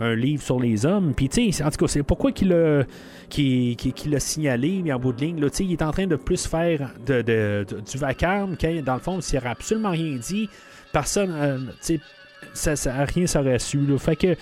un- 0.00 0.04
un- 0.04 0.14
livre 0.14 0.42
sur 0.42 0.58
les 0.60 0.84
hommes. 0.84 1.14
Puis 1.14 1.28
tu 1.28 1.52
sais, 1.52 1.62
en 1.64 1.70
tout 1.70 1.76
cas, 1.78 1.86
c'est 1.88 2.02
pourquoi 2.02 2.32
qu'il 2.32 2.48
l'a, 2.48 2.84
qu'il- 3.28 3.76
qu'il 3.76 4.10
l'a 4.12 4.20
signalé, 4.20 4.80
mais 4.84 4.92
en 4.92 4.98
bout 4.98 5.12
de 5.12 5.20
ligne, 5.20 5.40
là, 5.40 5.48
tu 5.50 5.62
il 5.64 5.72
est 5.72 5.82
en 5.82 5.90
train 5.92 6.06
de 6.06 6.16
plus 6.16 6.46
faire 6.46 6.90
de, 7.06 7.22
de- 7.22 7.66
du 7.90 7.98
vacarme 7.98 8.56
quand 8.60 8.82
dans 8.84 8.94
le 8.94 9.00
fond, 9.00 9.20
s'il 9.20 9.38
n'aurait 9.38 9.50
absolument 9.50 9.90
rien 9.90 10.16
dit, 10.16 10.48
personne, 10.92 11.32
euh, 11.34 11.58
tu 11.84 12.00
ça, 12.52 12.76
ça, 12.76 13.04
rien 13.04 13.26
serait 13.26 13.58
su. 13.58 13.78
Là. 13.86 13.96
Fait 13.98 14.16
que 14.16 14.36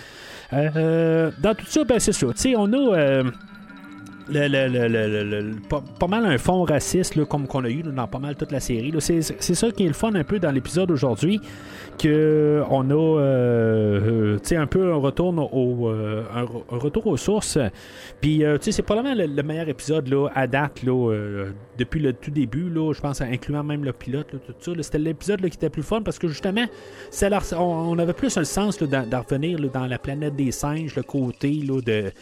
euh, 0.53 1.31
dans 1.41 1.55
tout 1.55 1.67
ça, 1.67 1.85
ben 1.85 1.99
c'est 1.99 2.13
ça. 2.13 2.27
Tu 2.29 2.33
sais, 2.37 2.55
on 2.57 2.73
a. 2.73 3.23
pas, 5.69 6.07
mal 6.07 6.27
un 6.27 6.39
fond 6.39 6.65
raciste 6.65 7.17
là, 7.17 7.25
comme 7.25 7.47
qu'on 7.47 7.65
a 7.65 7.71
eu 7.71 7.83
dans 7.83 8.07
pas 8.07 8.19
mal 8.19 8.37
toute 8.37 8.53
la 8.53 8.61
série. 8.61 8.93
C'est, 8.99 9.23
ça 9.23 9.71
qui 9.71 9.85
est 9.85 9.89
le 9.89 9.95
fun 9.95 10.15
un 10.15 10.25
peu 10.25 10.39
dans 10.39 10.51
l'épisode 10.51 10.91
aujourd'hui, 10.91 11.41
que 11.99 12.63
on 12.71 12.91
a 12.91 12.95
euh, 12.95 14.39
euh, 14.41 14.59
un 14.59 14.67
peu 14.67 14.93
un 14.93 14.97
retour 14.97 15.33
au, 15.55 15.89
euh, 15.89 16.23
retour 16.69 17.07
aux 17.07 17.17
sources. 17.17 17.59
Puis 18.21 18.43
c'est 18.61 18.83
probablement 18.83 19.15
le, 19.15 19.27
le 19.27 19.43
meilleur 19.43 19.69
épisode 19.69 20.09
là, 20.09 20.29
à 20.35 20.47
date 20.47 20.85
depuis 21.79 22.01
le 22.01 22.13
tout 22.13 22.31
début, 22.31 22.71
je 22.75 23.01
pense 23.01 23.21
incluant 23.21 23.65
même 23.65 23.85
le 23.85 23.93
pilote, 23.93 24.29
tout 24.31 24.55
ça. 24.59 24.73
C'était 24.83 24.99
l'épisode 24.99 25.41
qui 25.41 25.47
était 25.47 25.71
plus 25.71 25.83
fun 25.83 26.03
parce 26.03 26.19
que 26.19 26.29
justement, 26.29 26.67
ça 27.11 27.29
on, 27.59 27.63
on 27.63 27.99
avait 27.99 28.13
plus 28.13 28.37
un 28.37 28.45
sens 28.45 28.79
d'en, 28.79 29.05
revenir 29.21 29.59
dans 29.73 29.87
la 29.87 29.99
planète 29.99 30.37
des 30.37 30.53
singes, 30.53 30.95
le 30.97 31.03
côté 31.03 31.51
de 31.51 32.13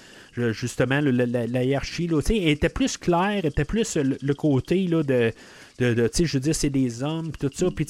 justement 0.52 1.00
le- 1.00 1.10
la, 1.10 1.64
hiérarchie 1.64 2.06
là, 2.08 2.20
était 2.28 2.68
plus 2.68 2.96
claire, 2.96 3.44
était 3.44 3.64
plus 3.64 3.96
le, 3.96 4.16
le 4.20 4.34
côté 4.34 4.86
là, 4.86 5.02
de, 5.02 5.32
de, 5.80 6.10
je 6.12 6.32
veux 6.36 6.40
dire, 6.40 6.54
c'est 6.54 6.70
des 6.70 7.02
hommes, 7.02 7.30
puis 7.32 7.48
tout 7.48 7.54
ça. 7.56 7.70
Puis, 7.74 7.86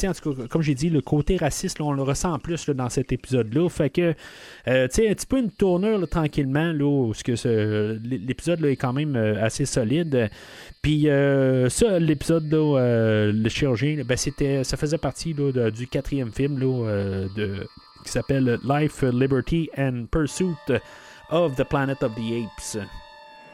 comme 0.48 0.62
j'ai 0.62 0.74
dit, 0.74 0.90
le 0.90 1.00
côté 1.00 1.36
raciste, 1.36 1.80
on 1.80 1.92
le 1.92 2.02
ressent 2.02 2.38
plus 2.38 2.68
dans 2.70 2.88
cet 2.88 3.12
épisode-là. 3.12 3.68
Fait 3.68 3.90
que, 3.90 4.14
euh, 4.68 4.86
tu 4.88 4.94
sais, 4.94 5.08
un 5.08 5.14
petit 5.14 5.26
peu 5.26 5.38
une 5.38 5.50
tournure 5.50 6.08
tranquillement, 6.08 6.72
là, 6.72 6.84
où 6.84 7.12
ce 7.14 7.24
que 7.24 7.98
l'épisode 8.04 8.64
est 8.64 8.76
quand 8.76 8.92
même 8.92 9.16
euh, 9.16 9.42
assez 9.42 9.64
solide. 9.64 10.30
Puis, 10.82 11.08
euh, 11.08 11.68
ça, 11.68 11.98
l'épisode, 11.98 12.52
euh, 12.54 13.32
le 13.32 13.48
chirurgien, 13.48 14.02
ben, 14.04 14.16
ça 14.16 14.76
faisait 14.76 14.98
partie 14.98 15.34
du 15.34 15.86
quatrième 15.88 16.30
film 16.30 16.60
euh, 16.62 17.26
de, 17.36 17.66
qui 18.04 18.12
s'appelle 18.12 18.58
Life, 18.68 19.02
Liberty 19.02 19.68
and 19.76 20.04
Pursuit 20.10 20.54
of 21.30 21.56
the 21.56 21.64
Planet 21.64 22.02
of 22.02 22.14
the 22.14 22.44
Apes. 22.44 22.76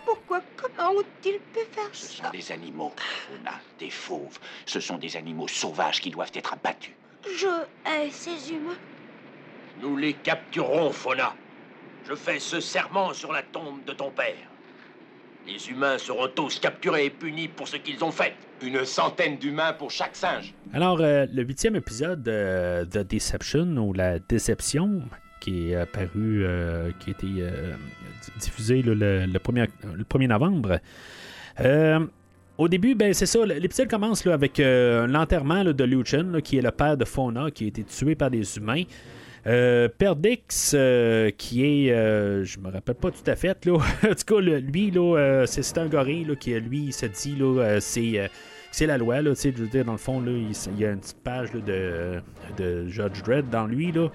Pourquoi 0.05 0.41
Comment 0.57 0.93
ont-ils 0.99 1.39
pu 1.53 1.61
faire 1.71 1.89
Ce 1.93 2.17
ça 2.17 2.25
sont 2.25 2.31
des 2.31 2.53
animaux, 2.53 2.93
Fauna, 2.97 3.61
des 3.79 3.91
fauves. 3.91 4.39
Ce 4.65 4.81
sont 4.81 4.99
des 4.99 5.17
animaux 5.17 5.49
sauvages 5.49 6.01
qui 6.01 6.11
doivent 6.11 6.33
être 6.35 6.53
abattus. 6.55 6.95
Je 7.25 7.47
hais 7.89 8.11
ces 8.11 8.53
humains. 8.53 8.79
Nous 9.81 9.97
les 9.97 10.15
capturerons, 10.15 10.91
Fauna. 10.93 11.35
Je 12.09 12.15
fais 12.15 12.39
ce 12.39 12.61
serment 12.61 13.13
sur 13.13 13.33
la 13.33 13.43
tombe 13.43 13.85
de 13.85 13.93
ton 13.93 14.11
père. 14.11 14.35
Les 15.47 15.69
humains 15.69 15.99
seront 15.99 16.29
tous 16.29 16.59
capturés 16.59 17.07
et 17.07 17.11
punis 17.11 17.49
pour 17.49 17.69
ce 17.69 17.77
qu'ils 17.77 18.03
ont 18.03 18.11
fait. 18.11 18.35
Une 18.63 18.85
centaine 18.85 19.37
d'humains 19.37 19.73
pour 19.75 19.91
chaque 19.91 20.17
singe. 20.17 20.55
Alors, 20.73 21.01
euh, 21.01 21.27
le 21.33 21.43
huitième 21.43 21.77
épisode 21.77 22.27
euh, 22.27 22.85
de 22.85 23.03
Deception, 23.03 23.77
ou 23.77 23.93
La 23.93 24.19
Déception, 24.19 25.03
qui 25.41 25.71
est 25.71 25.77
apparu, 25.77 26.45
euh, 26.45 26.91
qui 26.99 27.11
a 27.11 27.13
été 27.13 27.27
euh, 27.41 27.75
di- 28.23 28.33
diffusé 28.41 28.83
le, 28.83 28.95
le 28.95 29.39
1er, 29.39 29.69
le 29.95 30.05
1er 30.05 30.29
novembre. 30.29 30.79
Euh, 31.61 32.01
au 32.59 32.69
début, 32.69 32.95
ben 32.95 33.13
c'est 33.13 33.27
ça, 33.27 33.45
l'épisode 33.45 33.89
commence 33.89 34.25
là, 34.25 34.33
avec 34.33 34.61
euh, 34.61 35.07
l'enterrement 35.07 35.63
de 35.65 35.85
Lucien, 35.85 36.23
là, 36.23 36.41
qui 36.41 36.57
est 36.57 36.63
le 36.63 36.71
père 36.71 36.97
de 36.97 37.05
Fauna, 37.05 37.51
qui 37.51 37.65
a 37.65 37.67
été 37.69 37.85
tué 37.85 38.15
par 38.15 38.31
des 38.31 38.57
humains. 38.57 38.85
Euh, 39.47 39.89
Perdix, 39.89 40.73
euh, 40.75 41.31
qui 41.37 41.65
est, 41.65 41.93
euh, 41.93 42.45
je 42.45 42.59
me 42.59 42.69
rappelle 42.71 42.97
pas 42.97 43.11
tout 43.11 43.31
à 43.31 43.37
fait, 43.37 43.65
là. 43.65 43.75
en 44.05 44.15
tout 44.15 44.35
cas, 44.35 44.41
lui, 44.41 44.91
là, 44.91 45.17
euh, 45.19 45.47
c'est, 45.47 45.79
un 45.79 45.87
gorille, 45.87 46.27
qui, 46.41 46.59
lui, 46.59 46.87
il 46.87 46.93
se 46.93 47.07
dit, 47.07 47.37
là, 47.37 47.63
euh, 47.63 47.81
c'est, 47.81 48.19
euh, 48.19 48.27
c'est 48.73 48.87
la 48.87 48.99
loi, 48.99 49.23
là, 49.23 49.35
je 49.35 49.83
dans 49.83 49.93
le 49.93 49.99
fond, 49.99 50.21
là, 50.21 50.33
il, 50.33 50.81
y 50.81 50.85
a 50.85 50.91
une 50.91 50.99
petite 50.99 51.23
page 51.23 51.53
de, 51.53 52.21
de 52.59 52.89
Judge 52.89 53.23
Dredd 53.23 53.49
dans 53.49 53.67
lui, 53.67 53.93
là, 53.93 54.09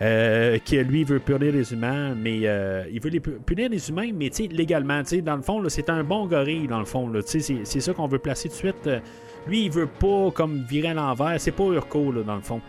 euh, 0.00 0.58
qui, 0.64 0.76
lui, 0.78 1.04
veut 1.04 1.18
punir 1.18 1.52
les 1.52 1.72
humains, 1.72 2.14
mais 2.14 2.40
euh, 2.44 2.84
il 2.92 3.00
veut 3.00 3.10
les 3.10 3.20
pu- 3.20 3.38
punir 3.44 3.68
les 3.68 3.88
humains, 3.88 4.10
mais, 4.14 4.30
légalement, 4.50 5.02
tu 5.02 5.08
sais, 5.16 5.20
dans 5.22 5.36
le 5.36 5.42
fond, 5.42 5.62
c'est 5.68 5.90
un 5.90 6.04
bon 6.04 6.26
gorille, 6.26 6.68
dans 6.68 6.78
le 6.78 6.84
fond, 6.84 7.10
c'est, 7.26 7.64
ça 7.64 7.92
qu'on 7.92 8.06
veut 8.06 8.18
placer 8.20 8.48
tout 8.48 8.54
de 8.54 8.58
suite. 8.58 8.86
euh, 8.86 9.00
lui, 9.48 9.64
il 9.64 9.70
veut 9.70 9.86
pas, 9.88 10.30
comme, 10.32 10.64
virer 10.68 10.88
à 10.88 10.94
l'envers, 10.94 11.40
c'est 11.40 11.52
pas 11.52 11.64
Urko, 11.64 12.12
là, 12.12 12.22
dans 12.22 12.36
le 12.36 12.42
fond. 12.42 12.60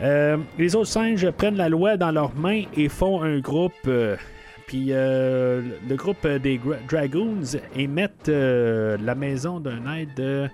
Euh, 0.00 0.36
les 0.58 0.76
autres 0.76 0.88
singes 0.88 1.30
prennent 1.32 1.56
la 1.56 1.68
loi 1.68 1.96
dans 1.96 2.10
leurs 2.12 2.34
mains 2.36 2.62
et 2.76 2.88
font 2.88 3.22
un 3.22 3.38
groupe. 3.40 3.72
euh, 3.86 4.16
puis 4.66 4.88
euh, 4.90 5.62
le 5.88 5.96
groupe 5.96 6.26
des 6.26 6.60
Dragoons 6.88 7.56
émettent 7.74 8.28
la 8.28 9.14
maison 9.14 9.58
d'un 9.60 9.80
aide. 9.96 10.50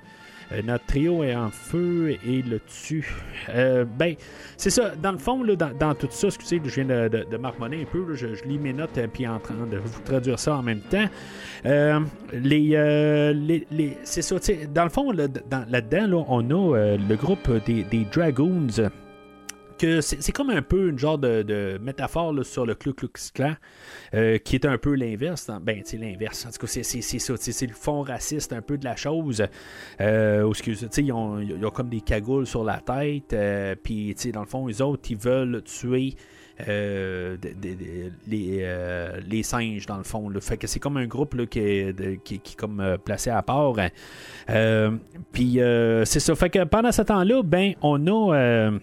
Euh, 0.52 0.62
notre 0.62 0.84
trio 0.86 1.22
est 1.24 1.34
en 1.34 1.50
feu 1.50 2.16
et 2.26 2.42
le 2.42 2.60
tue. 2.60 3.12
Euh, 3.50 3.84
ben, 3.84 4.14
c'est 4.56 4.70
ça. 4.70 4.92
Dans 4.96 5.12
le 5.12 5.18
fond, 5.18 5.42
là, 5.42 5.56
dans, 5.56 5.72
dans 5.76 5.94
tout 5.94 6.08
ça, 6.10 6.28
excusez, 6.28 6.60
je 6.64 6.74
viens 6.80 6.84
de, 7.08 7.24
de, 7.30 7.36
marmonner 7.36 7.82
un 7.82 7.84
peu. 7.90 8.00
là, 8.08 8.14
je, 8.14 8.26
lis 8.46 8.58
mes 8.58 8.72
notes 8.72 8.96
et 8.98 9.06
puis 9.08 9.26
en 9.26 9.38
train 9.38 9.54
de 9.70 9.76
vous 9.78 10.00
traduire 10.04 10.38
ça 10.38 10.56
en 10.56 10.62
même 10.62 10.80
temps. 10.80 11.06
Euh, 11.66 12.00
les, 12.32 12.70
euh, 12.74 13.32
les, 13.32 13.66
les- 13.70 13.96
c'est 14.04 14.22
ça. 14.22 14.36
Dans 14.74 14.84
le 14.84 14.90
fond, 14.90 15.10
là, 15.12 15.28
dans- 15.28 15.66
là-dedans, 15.68 16.06
là, 16.06 16.24
on 16.28 16.50
a 16.50 16.76
euh, 16.76 16.96
le 17.08 17.16
groupe 17.16 17.50
des, 17.66 17.84
des 17.84 18.06
Dragoons 18.12 18.66
que 19.78 20.00
c'est 20.00 20.32
comme 20.32 20.50
un 20.50 20.62
peu 20.62 20.88
une 20.88 20.98
genre 20.98 21.18
de, 21.18 21.42
de 21.42 21.78
métaphore 21.82 22.32
là, 22.32 22.44
sur 22.44 22.66
le 22.66 22.74
Ku 22.74 22.92
Klux 22.92 23.08
Klan, 23.34 23.54
euh, 24.14 24.38
qui 24.38 24.56
est 24.56 24.64
un 24.66 24.78
peu 24.78 24.94
l'inverse. 24.94 25.46
dans- 25.46 25.60
Ben, 25.60 25.82
c'est 25.84 25.96
l'inverse. 25.98 26.46
En 26.46 26.50
tout 26.50 26.58
cas, 26.58 26.66
c'est- 26.66 26.82
ça. 27.18 27.34
C'est 27.38 27.66
le 27.66 27.74
fond 27.74 28.02
raciste 28.02 28.52
un 28.52 28.62
peu 28.62 28.78
de 28.78 28.84
la 28.84 28.96
chose. 28.96 29.44
Euh, 30.00 30.48
excuse, 30.48 30.86
ils, 30.98 31.12
ont, 31.12 31.38
ils 31.40 31.64
ont 31.64 31.70
comme 31.70 31.88
des 31.88 32.00
cagoules 32.00 32.46
sur 32.46 32.64
la 32.64 32.78
tête. 32.78 33.32
euh, 33.32 33.74
Puis, 33.82 34.14
dans 34.32 34.40
le 34.40 34.46
fond, 34.46 34.66
les 34.66 34.80
autres, 34.82 35.02
ils 35.10 35.16
veulent 35.18 35.62
tuer. 35.62 36.14
euh, 36.68 37.36
de- 37.36 37.48
de- 37.48 37.74
de- 37.74 38.12
les, 38.28 38.58
euh, 38.62 39.20
les 39.28 39.42
singes 39.42 39.86
dans 39.86 39.96
le 39.96 40.04
fond 40.04 40.28
là. 40.28 40.40
fait 40.40 40.56
que 40.56 40.68
c'est 40.68 40.78
comme 40.78 40.96
un 40.98 41.06
groupe 41.08 41.34
là, 41.34 41.46
qui, 41.46 41.58
est, 41.58 42.22
qui, 42.22 42.38
qui 42.38 42.54
comme 42.54 42.78
euh, 42.78 42.96
placé 42.96 43.28
à 43.30 43.42
part 43.42 43.74
Euh, 44.50 44.92
puis 45.32 45.60
euh, 45.60 46.04
c'est 46.04 46.20
ça 46.20 46.32
fait 46.36 46.50
que 46.50 46.62
pendant 46.62 46.92
ce 46.92 47.02
temps 47.02 47.24
là 47.24 47.42
ben 47.42 47.74
on 47.82 48.06
a 48.06 48.36
euh, 48.36 48.78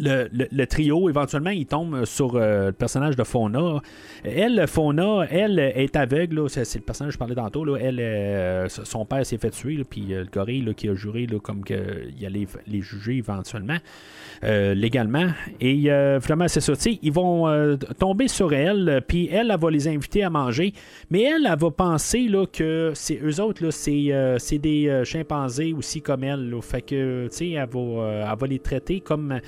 le, 0.00 0.64
trio, 0.66 1.08
éventuellement, 1.08 1.50
il 1.50 1.66
tombe 1.66 2.04
sur 2.04 2.34
euh, 2.34 2.66
le 2.66 2.72
personnage 2.72 3.16
de 3.16 3.24
Fauna. 3.24 3.80
Elle, 4.24 4.66
Fauna, 4.66 5.26
elle 5.30 5.58
est 5.58 5.96
aveugle. 5.96 6.48
C'est, 6.48 6.74
le 6.74 6.80
personnage 6.84 7.10
que 7.10 7.14
je 7.14 7.18
parlais 7.18 7.34
tantôt. 7.34 7.76
Elle, 7.76 8.00
euh, 8.00 8.68
son 8.68 9.04
père 9.04 9.24
s'est 9.24 9.38
fait 9.38 9.50
tuer. 9.50 9.84
puis 9.88 10.12
euh, 10.14 10.20
le 10.24 10.30
gorille 10.30 10.74
qui 10.74 10.88
a 10.88 10.94
juré 10.94 11.26
comme 11.42 11.64
qu'il 11.64 12.26
allait 12.26 12.46
les 12.66 12.80
juger 12.80 13.16
éventuellement, 13.16 13.78
euh, 14.44 14.74
légalement. 14.74 15.28
Et 15.60 15.90
euh, 15.90 16.20
finalement, 16.20 16.48
c'est 16.48 16.60
ça. 16.60 16.72
Ils 17.02 17.12
vont 17.12 17.48
euh, 17.48 17.76
tomber 17.98 18.28
sur 18.28 18.52
elle. 18.52 18.88
euh, 18.88 19.00
Puis 19.00 19.28
elle, 19.30 19.50
elle 19.50 19.58
va 19.58 19.70
les 19.70 19.88
inviter 19.88 20.22
à 20.22 20.30
manger. 20.30 20.72
Mais 21.10 21.22
elle, 21.22 21.46
elle 21.50 21.58
va 21.58 21.70
penser 21.70 22.28
que 22.52 22.92
c'est 22.94 23.20
eux 23.22 23.40
autres, 23.40 23.70
c'est, 23.70 24.06
euh, 24.10 24.36
des 24.52 24.88
euh, 24.88 25.04
chimpanzés 25.04 25.72
aussi 25.72 26.02
comme 26.02 26.24
elle. 26.24 26.54
Fait 26.62 26.82
que, 26.82 27.28
tu 27.28 27.36
sais, 27.36 27.58
euh, 27.58 28.24
elle 28.30 28.38
va 28.38 28.46
les 28.46 28.58
traiter 28.58 29.00
comme 29.00 29.40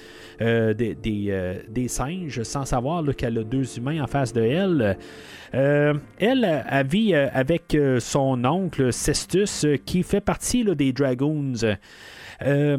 euh, 0.42 0.74
euh, 1.06 1.54
des 1.68 1.88
singes 1.88 2.42
sans 2.42 2.64
savoir 2.64 3.04
qu'elle 3.16 3.38
a 3.38 3.44
deux 3.44 3.78
humains 3.78 4.02
en 4.02 4.06
face 4.06 4.32
de 4.32 4.42
elle. 4.42 4.98
Euh, 5.54 5.94
elle, 6.18 6.64
elle 6.68 6.86
vit 6.86 7.14
avec 7.14 7.76
son 8.00 8.44
oncle 8.44 8.92
Cestus 8.92 9.66
qui 9.84 10.02
fait 10.02 10.20
partie 10.20 10.64
des 10.64 10.92
Dragoons. 10.92 11.76
Euh, 12.44 12.78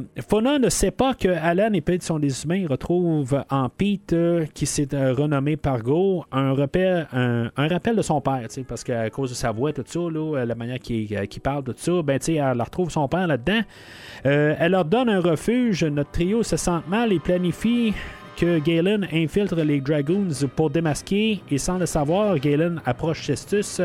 ne 0.59 0.69
sait 0.69 0.91
pas 0.91 1.13
que 1.13 1.27
Alan 1.27 1.71
et 1.73 1.81
Pete 1.81 2.03
sont 2.03 2.19
des 2.19 2.43
humains. 2.43 2.57
Il 2.57 2.67
retrouve 2.67 3.43
en 3.49 3.69
Pete, 3.69 4.13
euh, 4.13 4.45
qui 4.53 4.65
s'est 4.65 4.93
euh, 4.93 5.13
renommé 5.13 5.57
Pargo, 5.57 6.25
un, 6.31 6.51
repère, 6.51 7.07
un, 7.13 7.49
rappel 7.55 7.95
de 7.95 8.01
son 8.01 8.21
père, 8.21 8.47
parce 8.67 8.83
qu'à 8.83 9.09
cause 9.09 9.31
de 9.31 9.35
sa 9.35 9.51
voix, 9.51 9.73
tout 9.73 9.83
ça, 9.85 9.99
euh, 9.99 10.45
la 10.45 10.55
manière 10.55 10.79
qu'il 10.79 11.07
parle, 11.41 11.63
tout 11.63 11.73
ça, 11.75 12.01
ben, 12.03 12.19
elle 12.27 12.61
retrouve 12.61 12.89
son 12.89 13.07
père 13.07 13.27
là-dedans. 13.27 13.61
Elle 14.23 14.71
leur 14.71 14.85
donne 14.85 15.09
un 15.09 15.19
refuge. 15.19 15.83
Notre 15.83 16.11
trio 16.11 16.43
se 16.43 16.57
sent 16.57 16.79
mal 16.87 17.11
et 17.11 17.19
planifie 17.19 17.93
que 18.37 18.59
Galen 18.59 19.07
infiltre 19.13 19.55
les 19.55 19.81
Dragoons 19.81 20.29
pour 20.55 20.69
démasquer. 20.69 21.41
Et 21.51 21.57
sans 21.57 21.77
le 21.77 21.85
savoir, 21.85 22.39
Galen 22.39 22.81
approche 22.85 23.25
Cestus. 23.25 23.81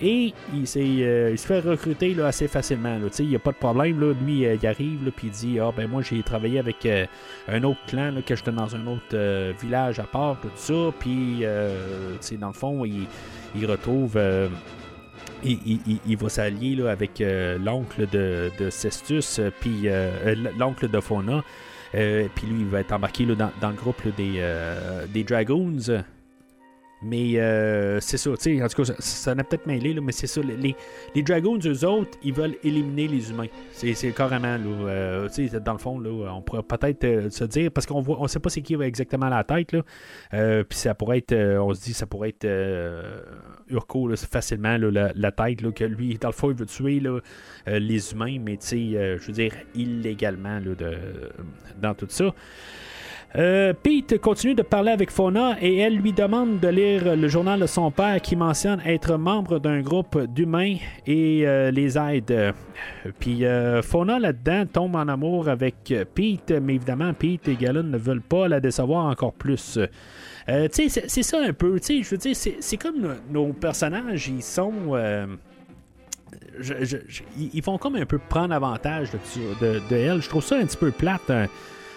Et 0.00 0.32
euh, 0.76 1.30
il 1.30 1.38
se 1.38 1.46
fait 1.46 1.60
recruter 1.60 2.14
là, 2.14 2.26
assez 2.26 2.48
facilement. 2.48 2.98
Il 3.18 3.28
n'y 3.28 3.36
a 3.36 3.38
pas 3.38 3.52
de 3.52 3.56
problème. 3.56 4.00
Là. 4.00 4.12
Lui, 4.24 4.44
euh, 4.44 4.56
il 4.60 4.66
arrive 4.66 5.10
puis 5.14 5.28
il 5.28 5.30
dit 5.30 5.60
Ah, 5.60 5.70
ben 5.76 5.88
moi, 5.88 6.02
j'ai 6.02 6.22
travaillé 6.22 6.58
avec 6.58 6.84
euh, 6.84 7.06
un 7.48 7.62
autre 7.62 7.80
clan, 7.86 8.10
là, 8.10 8.22
que 8.22 8.34
j'étais 8.34 8.52
dans 8.52 8.74
un 8.74 8.86
autre 8.86 9.52
village 9.60 10.00
à 10.00 10.04
part, 10.04 10.38
tout 10.40 10.48
ça. 10.56 10.92
Puis, 10.98 11.44
dans 12.38 12.48
le 12.48 12.52
fond, 12.52 12.84
il, 12.84 13.66
retrouve. 13.66 14.18
il, 15.44 16.16
va 16.16 16.28
s'allier 16.28 16.80
avec 16.88 17.22
l'oncle 17.64 18.08
de, 18.10 18.50
de 18.58 18.70
Cestus, 18.70 19.40
puis 19.60 19.88
l'oncle 20.58 20.88
de 20.88 21.00
Fauna. 21.00 21.44
Puis 21.92 22.46
lui, 22.48 22.60
il 22.60 22.66
va 22.66 22.80
être 22.80 22.92
embarqué 22.92 23.24
là, 23.24 23.34
dans, 23.60 23.68
le 23.70 23.76
groupe 23.76 24.02
des, 24.16 24.42
des 25.12 25.22
Dragoons. 25.22 26.04
Mais 27.04 27.38
euh, 27.38 28.00
c'est 28.00 28.16
ça, 28.16 28.30
tu 28.30 28.56
sais, 28.56 28.62
en 28.62 28.68
tout 28.68 28.82
cas, 28.82 28.94
ça, 28.98 29.34
n'a 29.34 29.44
peut-être 29.44 29.66
mêlé, 29.66 29.92
là, 29.92 30.00
mais 30.00 30.12
c'est 30.12 30.26
ça. 30.26 30.40
Les, 30.40 30.74
les, 31.14 31.22
Dragoons, 31.22 31.58
eux 31.66 31.84
autres, 31.86 32.18
ils 32.22 32.32
veulent 32.32 32.56
éliminer 32.64 33.08
les 33.08 33.30
humains. 33.30 33.48
C'est, 33.72 33.94
carrément, 34.12 34.56
là, 34.56 34.64
euh, 34.64 35.28
tu 35.28 35.48
sais, 35.48 35.60
dans 35.60 35.72
le 35.72 35.78
fond, 35.78 35.98
là, 35.98 36.32
on 36.32 36.40
pourrait 36.40 36.62
peut-être 36.62 37.04
euh, 37.04 37.28
se 37.28 37.44
dire, 37.44 37.70
parce 37.70 37.86
qu'on 37.86 38.00
voit, 38.00 38.16
on 38.20 38.26
sait 38.26 38.40
pas 38.40 38.48
c'est 38.48 38.62
qui 38.62 38.74
exactement 38.74 39.28
la 39.28 39.44
tête, 39.44 39.72
là. 39.72 39.82
Euh, 40.32 40.64
puis 40.64 40.78
ça 40.78 40.94
pourrait 40.94 41.18
être, 41.18 41.34
on 41.34 41.74
se 41.74 41.82
dit, 41.82 41.92
ça 41.92 42.06
pourrait 42.06 42.30
être 42.30 42.46
Urko, 43.68 44.16
facilement, 44.16 44.78
la, 44.78 45.12
la 45.14 45.32
tête, 45.32 45.60
là, 45.60 45.72
que 45.72 45.84
lui, 45.84 46.16
dans 46.16 46.28
le 46.28 46.34
fond, 46.34 46.50
il 46.50 46.56
veut 46.56 46.64
tuer 46.64 47.02
les 47.66 48.12
humains, 48.12 48.38
mais 48.40 48.56
tu 48.56 48.66
sais, 48.66 49.18
je 49.18 49.26
veux 49.26 49.32
dire, 49.34 49.52
illégalement, 49.74 50.58
là, 50.58 50.74
de, 50.74 50.96
dans 51.82 51.94
tout 51.94 52.06
ça. 52.08 52.32
Euh, 53.36 53.72
Pete 53.72 54.20
continue 54.20 54.54
de 54.54 54.62
parler 54.62 54.92
avec 54.92 55.10
Fauna 55.10 55.56
et 55.60 55.78
elle 55.78 55.96
lui 55.96 56.12
demande 56.12 56.60
de 56.60 56.68
lire 56.68 57.16
le 57.16 57.26
journal 57.26 57.58
de 57.58 57.66
son 57.66 57.90
père 57.90 58.20
qui 58.22 58.36
mentionne 58.36 58.80
être 58.86 59.16
membre 59.16 59.58
d'un 59.58 59.80
groupe 59.80 60.16
d'humains 60.32 60.76
et 61.04 61.42
euh, 61.44 61.72
les 61.72 61.98
aide. 61.98 62.54
Puis 63.18 63.44
euh, 63.44 63.82
Fauna 63.82 64.20
là-dedans 64.20 64.66
tombe 64.72 64.94
en 64.94 65.08
amour 65.08 65.48
avec 65.48 65.92
Pete, 66.14 66.52
mais 66.62 66.76
évidemment 66.76 67.12
Pete 67.12 67.48
et 67.48 67.56
Galen 67.56 67.90
ne 67.90 67.98
veulent 67.98 68.20
pas 68.22 68.46
la 68.46 68.60
décevoir 68.60 69.06
encore 69.06 69.32
plus. 69.32 69.80
Euh, 70.48 70.68
c'est- 70.70 71.08
ça 71.22 71.38
un 71.42 71.52
peu. 71.52 71.76
Je 71.84 72.08
veux 72.08 72.16
dire, 72.16 72.36
c'est 72.36 72.76
comme 72.76 73.16
nos, 73.32 73.52
personnages, 73.52 74.28
ils 74.28 74.42
sont. 74.42 74.72
je- 76.60 76.76
ils 77.52 77.62
font 77.62 77.78
comme 77.78 77.96
un 77.96 78.06
peu 78.06 78.18
prendre 78.18 78.54
avantage 78.54 79.08
de, 79.10 79.18
de, 79.66 79.80
de 79.90 79.96
elle. 79.96 80.22
Je 80.22 80.28
trouve 80.28 80.44
ça 80.44 80.56
un 80.56 80.64
petit 80.66 80.76
peu 80.76 80.92
plate. 80.92 81.28
hein, 81.30 81.46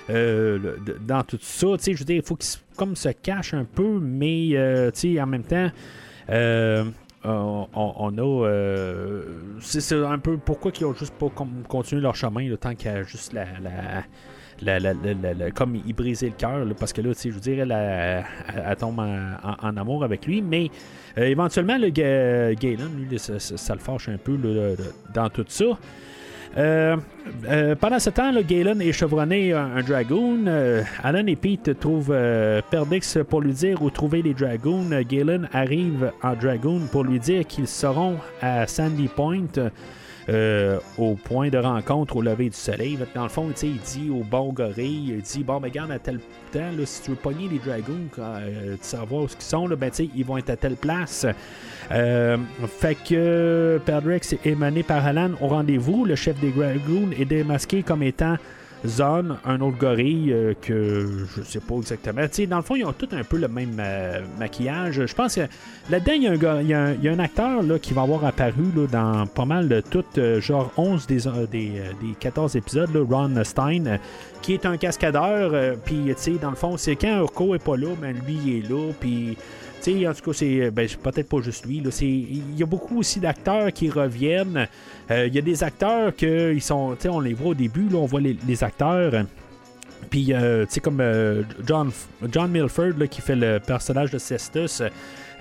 euh, 0.09 0.59
dans 1.05 1.23
tout 1.23 1.37
ça, 1.41 1.67
je 1.85 1.91
veux 1.91 2.05
dire, 2.05 2.15
il 2.17 2.21
faut 2.23 2.35
qu'ils 2.35 2.47
se- 2.49 2.57
comme 2.75 2.95
se 2.95 3.09
cachent 3.09 3.53
un 3.53 3.65
peu, 3.65 3.99
mais 4.01 4.49
euh, 4.53 4.91
en 5.19 5.25
même 5.25 5.43
temps, 5.43 5.69
euh, 6.29 6.83
on, 7.23 8.17
a, 8.17 8.47
euh, 8.47 9.23
c'est 9.59 9.93
un 9.95 10.19
peu 10.19 10.37
pourquoi 10.37 10.71
ils 10.79 10.85
ont 10.85 10.93
juste 10.93 11.13
pas 11.15 11.27
continué 11.67 12.01
leur 12.01 12.15
chemin, 12.15 12.47
qu'il 12.75 12.91
y 12.91 12.93
a 12.93 13.03
juste 13.03 13.33
la, 13.33 13.45
la- 13.61 14.79
la- 14.79 15.33
la- 15.33 15.51
comme 15.51 15.75
il 15.85 15.93
brisait 15.93 16.27
le 16.27 16.33
cœur, 16.37 16.65
parce 16.79 16.93
que 16.93 17.01
là, 17.01 17.11
je 17.21 17.29
veux 17.29 17.39
dire, 17.39 17.63
elle, 17.69 18.75
tombe 18.77 18.99
en, 18.99 19.77
amour 19.77 20.03
avec 20.03 20.25
lui, 20.25 20.41
mais 20.41 20.69
éventuellement, 21.17 21.77
le 21.77 21.89
Ga- 21.89 22.53
Galen, 22.55 23.07
lui, 23.09 23.19
ça, 23.19 23.73
le 23.73 23.79
fâche 23.79 24.09
un 24.09 24.17
peu 24.17 24.37
dans 25.13 25.29
tout 25.29 25.45
ça. 25.49 25.65
Euh, 26.57 26.97
euh, 27.47 27.75
pendant 27.75 27.99
ce 27.99 28.09
temps, 28.09 28.31
Galen 28.41 28.81
est 28.81 28.91
chevronné 28.91 29.53
un, 29.53 29.77
un 29.77 29.83
dragoon. 29.83 30.45
Euh, 30.47 30.81
Alan 31.03 31.25
et 31.27 31.35
Pete 31.35 31.79
trouvent 31.79 32.15
Perdix 32.71 33.17
pour 33.29 33.41
lui 33.41 33.53
dire 33.53 33.81
où 33.81 33.89
trouver 33.89 34.21
les 34.21 34.33
dragoons. 34.33 34.89
Galen 35.07 35.47
arrive 35.53 36.11
en 36.23 36.33
dragoon 36.33 36.81
pour 36.91 37.03
lui 37.03 37.19
dire 37.19 37.45
qu'ils 37.45 37.67
seront 37.67 38.17
à 38.41 38.65
Sandy 38.65 39.07
Point. 39.07 39.69
Euh, 40.29 40.79
au 40.97 41.15
point 41.15 41.49
de 41.49 41.57
rencontre 41.57 42.17
au 42.17 42.21
lever 42.21 42.49
du 42.49 42.57
soleil. 42.57 42.97
Dans 43.15 43.23
le 43.23 43.29
fond, 43.29 43.49
il 43.63 43.77
dit 43.77 44.09
au 44.09 44.23
bon 44.23 44.51
gorille, 44.51 45.13
il 45.15 45.21
dit 45.21 45.43
Bon, 45.43 45.59
mais 45.59 45.69
regarde, 45.69 45.91
à 45.91 45.99
tel 45.99 46.19
temps, 46.51 46.71
si 46.83 47.01
tu 47.01 47.11
veux 47.11 47.15
pogner 47.15 47.47
les 47.49 47.59
dragons, 47.59 48.07
euh, 48.19 48.75
savoir 48.81 49.23
où 49.23 49.27
ils 49.27 49.43
sont, 49.43 49.67
là, 49.67 49.75
ben, 49.75 49.91
ils 50.15 50.25
vont 50.25 50.37
être 50.37 50.49
à 50.49 50.57
telle 50.57 50.75
place. 50.75 51.25
Euh, 51.91 52.37
fait 52.67 52.95
que 52.95 53.79
Perdrex 53.85 54.33
est 54.33 54.45
émané 54.45 54.83
par 54.83 55.05
Alan 55.05 55.31
au 55.41 55.47
rendez-vous. 55.47 56.05
Le 56.05 56.15
chef 56.15 56.39
des 56.39 56.51
Dragoons 56.51 57.11
est 57.17 57.25
démasqué 57.25 57.83
comme 57.83 58.03
étant 58.03 58.35
Zon, 58.85 59.37
un 59.45 59.61
autre 59.61 59.77
gorille 59.77 60.31
euh, 60.31 60.53
que 60.61 61.25
je 61.35 61.41
sais 61.41 61.59
pas 61.59 61.75
exactement. 61.75 62.21
Tu 62.23 62.33
sais, 62.33 62.47
dans 62.47 62.57
le 62.57 62.61
fond, 62.61 62.75
ils 62.75 62.85
ont 62.85 62.93
tous 62.93 63.09
un 63.15 63.23
peu 63.23 63.37
le 63.37 63.47
même 63.47 63.77
euh, 63.79 64.21
maquillage. 64.39 65.05
Je 65.05 65.15
pense 65.15 65.35
que 65.35 65.41
là-dedans, 65.89 66.13
il 66.13 66.67
y 66.69 66.73
a 66.73 67.11
un, 67.11 67.19
acteur 67.19 67.63
là, 67.63 67.79
qui 67.79 67.93
va 67.93 68.03
avoir 68.03 68.23
apparu 68.25 68.65
là, 68.75 68.87
dans 68.87 69.25
pas 69.27 69.45
mal 69.45 69.67
de 69.67 69.81
tout, 69.81 70.05
euh, 70.17 70.39
genre 70.41 70.71
11 70.77 71.07
des, 71.07 71.27
euh, 71.27 71.47
des, 71.47 71.71
euh, 71.79 71.91
des 72.01 72.13
14 72.19 72.55
épisodes, 72.55 72.89
Ron 73.09 73.43
Stein, 73.43 73.97
qui 74.41 74.53
est 74.53 74.65
un 74.65 74.77
cascadeur. 74.77 75.77
Puis, 75.83 76.13
dans 76.41 76.51
le 76.51 76.55
fond, 76.55 76.77
c'est 76.77 76.95
quand 76.95 77.17
Urko 77.19 77.55
est 77.55 77.63
pas 77.63 77.77
là, 77.77 77.87
ben 77.99 78.15
lui, 78.25 78.37
il 78.45 78.57
est 78.57 78.69
là. 78.69 78.91
Puis, 78.99 79.37
tu 79.81 79.99
sais, 79.99 80.07
en 80.07 80.13
tout 80.13 80.31
cas, 80.31 80.33
c'est 80.33 80.71
ben, 80.71 80.87
c'est 80.87 80.99
peut-être 80.99 81.29
pas 81.29 81.41
juste 81.41 81.65
lui. 81.65 81.83
Il 82.01 82.57
y 82.57 82.63
a 82.63 82.65
beaucoup 82.65 82.99
aussi 82.99 83.19
d'acteurs 83.19 83.71
qui 83.71 83.89
reviennent. 83.89 84.67
Euh, 85.11 85.27
Il 85.27 85.35
y 85.35 85.37
a 85.37 85.41
des 85.41 85.63
acteurs 85.63 86.15
que 86.15 86.53
ils 86.53 86.61
sont, 86.61 86.97
on 87.09 87.19
les 87.19 87.33
voit 87.33 87.51
au 87.51 87.53
début, 87.53 87.87
là, 87.89 87.97
on 87.97 88.05
voit 88.05 88.21
les, 88.21 88.63
acteurs. 88.63 89.25
Puis, 90.09 90.33
euh, 90.33 90.65
tu 90.65 90.73
sais, 90.73 90.79
comme 90.79 90.99
euh, 91.01 91.43
John, 91.65 91.91
John 92.31 92.51
Milford 92.51 92.97
là, 92.97 93.07
qui 93.07 93.21
fait 93.21 93.35
le 93.35 93.59
personnage 93.59 94.11
de 94.11 94.17
Cestus. 94.17 94.81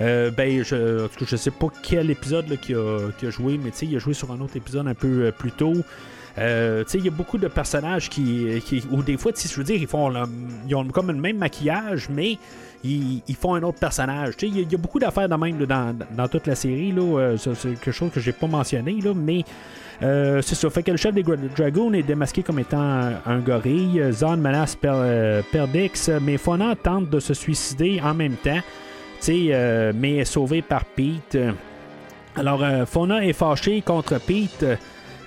euh, 0.01 0.31
ben, 0.31 0.63
je, 0.63 1.05
en 1.05 1.09
tout 1.09 1.21
cas, 1.21 1.25
je 1.27 1.37
sais 1.37 1.51
pas 1.51 1.69
quel 1.83 2.11
épisode 2.11 2.49
là, 2.49 2.57
qu'il 2.57 2.77
a, 2.77 3.31
joué, 3.31 3.59
mais 3.63 3.71
tu 3.71 3.87
il 3.87 3.97
a 3.97 3.99
joué 3.99 4.15
sur 4.15 4.31
un 4.33 4.41
autre 4.41 4.57
épisode 4.57 4.87
un 4.89 4.95
peu 4.95 5.27
euh, 5.27 5.33
plus 5.33 5.53
tôt. 5.53 5.75
Euh, 6.39 6.85
il 6.93 7.05
y 7.05 7.09
a 7.09 7.13
beaucoup 7.13 7.39
de 7.39 7.49
personnages 7.49 8.11
qui, 8.11 8.63
ou 8.91 9.03
des 9.03 9.17
fois, 9.17 9.33
sais, 9.35 9.49
je 9.49 9.57
veux 9.57 9.65
dire, 9.65 9.77
ils 9.77 9.87
font, 9.87 10.13
ils 10.69 10.75
ont 10.75 10.87
comme 10.89 11.09
le 11.09 11.15
même 11.15 11.39
maquillage, 11.39 12.09
mais 12.11 12.37
ils, 12.85 13.36
font 13.39 13.55
un 13.55 13.62
autre 13.62 13.78
personnage. 13.78 14.35
Il 14.43 14.59
y 14.59 14.74
a- 14.74 14.78
beaucoup 14.78 14.98
d'affaires 14.98 15.28
de 15.28 15.35
même 15.35 15.65
dans, 15.66 16.28
toute 16.28 16.47
la 16.47 16.55
série. 16.55 16.94
Euh, 16.97 17.36
c'est 17.36 17.74
quelque 17.81 17.93
chose 17.93 18.11
que 18.12 18.20
j'ai 18.20 18.32
pas 18.32 18.47
mentionné, 18.47 19.01
là, 19.03 19.12
mais 19.15 19.44
euh, 20.03 20.43
c'est 20.43 20.55
ça. 20.55 20.69
Fait 20.70 20.82
que 20.82 20.90
le 20.90 20.97
chef 20.97 21.15
des 21.15 21.23
Dragoons 21.23 21.93
est 21.94 22.03
démasqué 22.03 22.43
comme 22.43 22.59
étant 22.59 23.11
un, 23.24 23.39
gorille. 23.40 24.03
Zon 24.12 24.36
menace 24.36 24.77
per, 24.77 24.93
euh, 24.94 25.43
Perdix, 25.51 26.11
mais 26.20 26.36
Fauna 26.36 26.77
tente 26.77 27.11
de 27.11 27.20
se 27.20 27.35
suicider 27.35 28.01
en 28.03 28.15
même 28.15 28.36
temps. 28.36 28.61
Euh, 29.28 29.93
mais 29.94 30.19
est 30.19 30.24
sauvé 30.24 30.62
par 30.62 30.85
Pete. 30.85 31.36
Alors, 32.36 32.62
Fauna 32.86 33.24
est 33.24 33.32
fâché 33.32 33.81
contre 33.81 34.20
Pete. 34.20 34.65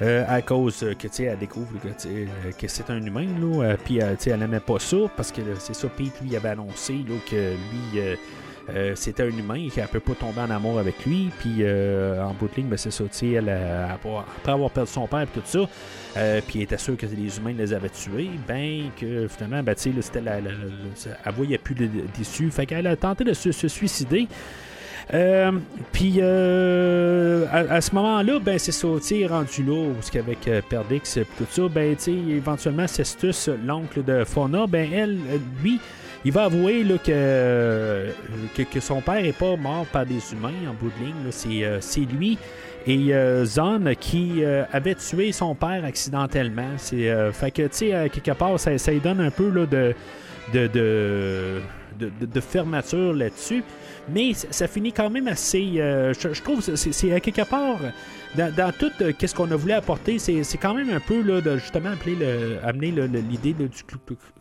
Euh, 0.02 0.24
à 0.28 0.42
cause 0.42 0.84
euh, 0.84 0.94
que 0.94 1.08
tu 1.08 1.14
sais 1.14 1.24
elle 1.24 1.38
découvre 1.40 1.74
que, 1.82 1.88
euh, 2.08 2.26
c'est 2.68 2.90
un 2.90 3.02
humain 3.04 3.28
là, 3.40 3.76
puis 3.84 3.96
tu 4.00 4.02
sais, 4.20 4.30
elle 4.32 4.40
n'aimait 4.40 4.60
pas 4.60 4.80
ça 4.80 4.98
parce 5.16 5.32
que 5.32 5.42
c'est 5.60 5.76
ça 5.76 5.88
Pete 5.90 6.22
lui 6.22 6.36
avait 6.36 6.50
annoncé 6.50 6.96
que 7.30 7.36
lui 7.36 8.02
c'était 8.96 9.24
un 9.24 9.30
humain 9.30 9.56
et 9.56 9.70
qu'elle 9.70 9.88
peut 9.88 10.00
pas 10.00 10.14
tomber 10.14 10.42
en 10.42 10.50
amour 10.52 10.78
avec 10.78 11.04
lui 11.04 11.32
puis 11.40 11.58
euh, 11.62 12.24
en 12.24 12.34
bout 12.36 12.48
de 12.48 12.56
ligne 12.58 12.68
ben, 12.68 12.78
c'est 12.78 12.92
ça 12.92 13.04
sais 13.10 13.32
elle 13.32 13.50
a- 13.50 13.94
après 13.94 14.52
avoir 14.52 14.70
perdu 14.70 14.92
son 14.92 15.08
père 15.08 15.22
et 15.22 15.26
tout 15.28 15.42
ça 15.44 15.60
puis 16.48 16.60
elle 16.60 16.64
était 16.64 16.78
sûre 16.78 16.96
que 16.96 17.08
les 17.08 17.38
humains 17.40 17.54
les 17.58 17.74
avaient 17.74 17.90
tués 17.90 18.30
ben 18.48 18.92
que 18.96 19.28
finalement 19.28 19.64
ben, 19.64 19.74
là, 19.76 20.22
la, 20.22 20.22
la- 20.22 20.52
la- 20.52 21.18
elle 21.26 21.34
voyait 21.34 21.58
plus 21.58 21.76
d'issue. 22.16 22.52
Fait 22.52 22.66
qu'elle 22.68 22.86
a 22.88 22.96
tenté 22.96 23.24
de 23.24 23.34
se 23.34 23.68
suicider 23.68 24.28
euh, 25.14 25.52
puis 25.92 26.16
euh, 26.20 27.46
à, 27.52 27.82
ce 27.82 27.96
moment-là, 27.96 28.40
ben 28.40 28.60
c'est 28.60 28.72
ça, 28.72 28.88
rendu 29.28 29.64
là, 29.64 29.74
où 29.74 29.96
ce 30.02 30.12
qu'avec 30.12 30.48
euh, 30.48 30.62
Perdix 30.68 31.18
et 31.18 31.26
tout 31.38 31.48
ça, 31.50 31.64
ben 31.68 31.96
éventuellement 32.08 32.88
Cestus, 32.88 33.50
l'oncle 33.66 34.04
de 34.04 34.24
Fauna, 34.24 34.68
ben 34.68 34.88
elle, 34.94 35.18
euh, 35.32 35.38
lui, 35.64 35.80
il 36.26 36.32
va 36.32 36.44
avouer 36.44 36.84
là, 36.84 36.98
que, 36.98 37.12
euh, 37.12 38.12
que, 38.56 38.80
son 38.80 39.02
père 39.02 39.24
est 39.26 39.38
pas 39.38 39.56
mort 39.56 39.86
par 39.88 40.06
des 40.06 40.34
humains 40.34 40.70
en 40.70 40.74
bout 40.74 40.92
de 41.00 41.06
ligne, 41.06 41.32
c'est, 41.32 41.64
euh, 41.64 41.80
lui 42.18 42.38
et 42.88 43.14
euh, 43.14 43.46
Zon 43.46 43.94
qui 44.00 44.44
euh, 44.44 44.64
avait 44.72 44.96
tué 44.96 45.32
son 45.32 45.54
père 45.56 45.84
accidentellement. 45.86 46.70
C'est, 46.78 47.10
euh, 47.10 47.32
fait 47.32 47.52
que, 47.52 47.64
tu 47.64 47.70
sais, 47.72 47.94
euh, 47.94 48.08
quelque 48.10 48.32
part, 48.32 48.60
ça, 48.60 48.78
ça 48.78 48.92
lui 48.92 49.00
donne 49.00 49.20
un 49.22 49.32
peu 49.32 49.50
là, 49.50 49.66
de, 49.66 49.94
de, 50.54 50.68
de, 50.68 51.62
de, 52.08 52.40
fermeture 52.40 53.14
là-dessus. 53.14 53.64
Mais 54.12 54.34
ça 54.34 54.68
finit 54.68 54.92
quand 54.94 55.10
même 55.10 55.28
assez. 55.28 55.74
euh, 55.78 56.14
je, 56.14 56.34
je 56.34 56.42
trouve 56.42 56.62
c'est, 56.62 56.76
quelque 57.22 57.48
part. 57.48 57.80
Dans, 58.36 58.54
tout 58.72 58.92
euh, 59.02 59.12
qu'est-ce 59.18 59.34
qu'on 59.36 59.50
a 59.52 59.56
voulu 59.56 59.74
apporter, 59.74 60.20
c'est, 60.20 60.44
quand 60.58 60.74
même 60.74 60.90
un 60.92 61.00
peu 61.00 61.22
là, 61.22 61.42
de 61.42 61.58
justement 61.58 61.90
appeler 61.90 62.16
le, 62.16 62.58
amener 62.64 62.92
l'idée 62.92 63.54
du 63.54 63.68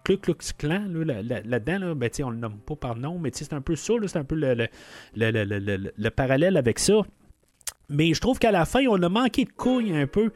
Ku 0.05 0.17
Klux- 0.19 0.53
Klan 0.59 0.85
là, 0.91 1.23
là- 1.23 1.41
là-dedans. 1.45 1.79
Là, 1.89 1.95
ben, 1.95 2.11
on 2.25 2.31
le 2.31 2.37
nomme 2.39 2.59
pas 2.59 2.77
par 2.77 2.97
nom, 2.97 3.19
mais 3.19 3.31
c'est 3.33 3.53
un 3.53 3.61
peu 3.61 3.77
ça. 3.77 3.95
c'est 4.07 4.19
un 4.19 4.25
peu 4.25 4.35
le, 4.37 4.55
le- 4.55 4.69
le- 5.17 5.31
le- 5.31 5.45
le- 5.45 5.77
le- 5.77 5.93
le 5.97 6.11
parallèle 6.11 6.57
avec 6.57 6.79
ça. 6.79 7.01
Mais 7.91 8.13
je 8.13 8.21
trouve 8.21 8.39
qu'à 8.39 8.51
la 8.53 8.67
fin, 8.67 8.85
on 8.91 9.03
a 9.03 9.09
manqué 9.09 9.45
de 9.45 9.51
couilles 9.53 9.97
un 9.97 10.07
peu. 10.07 10.31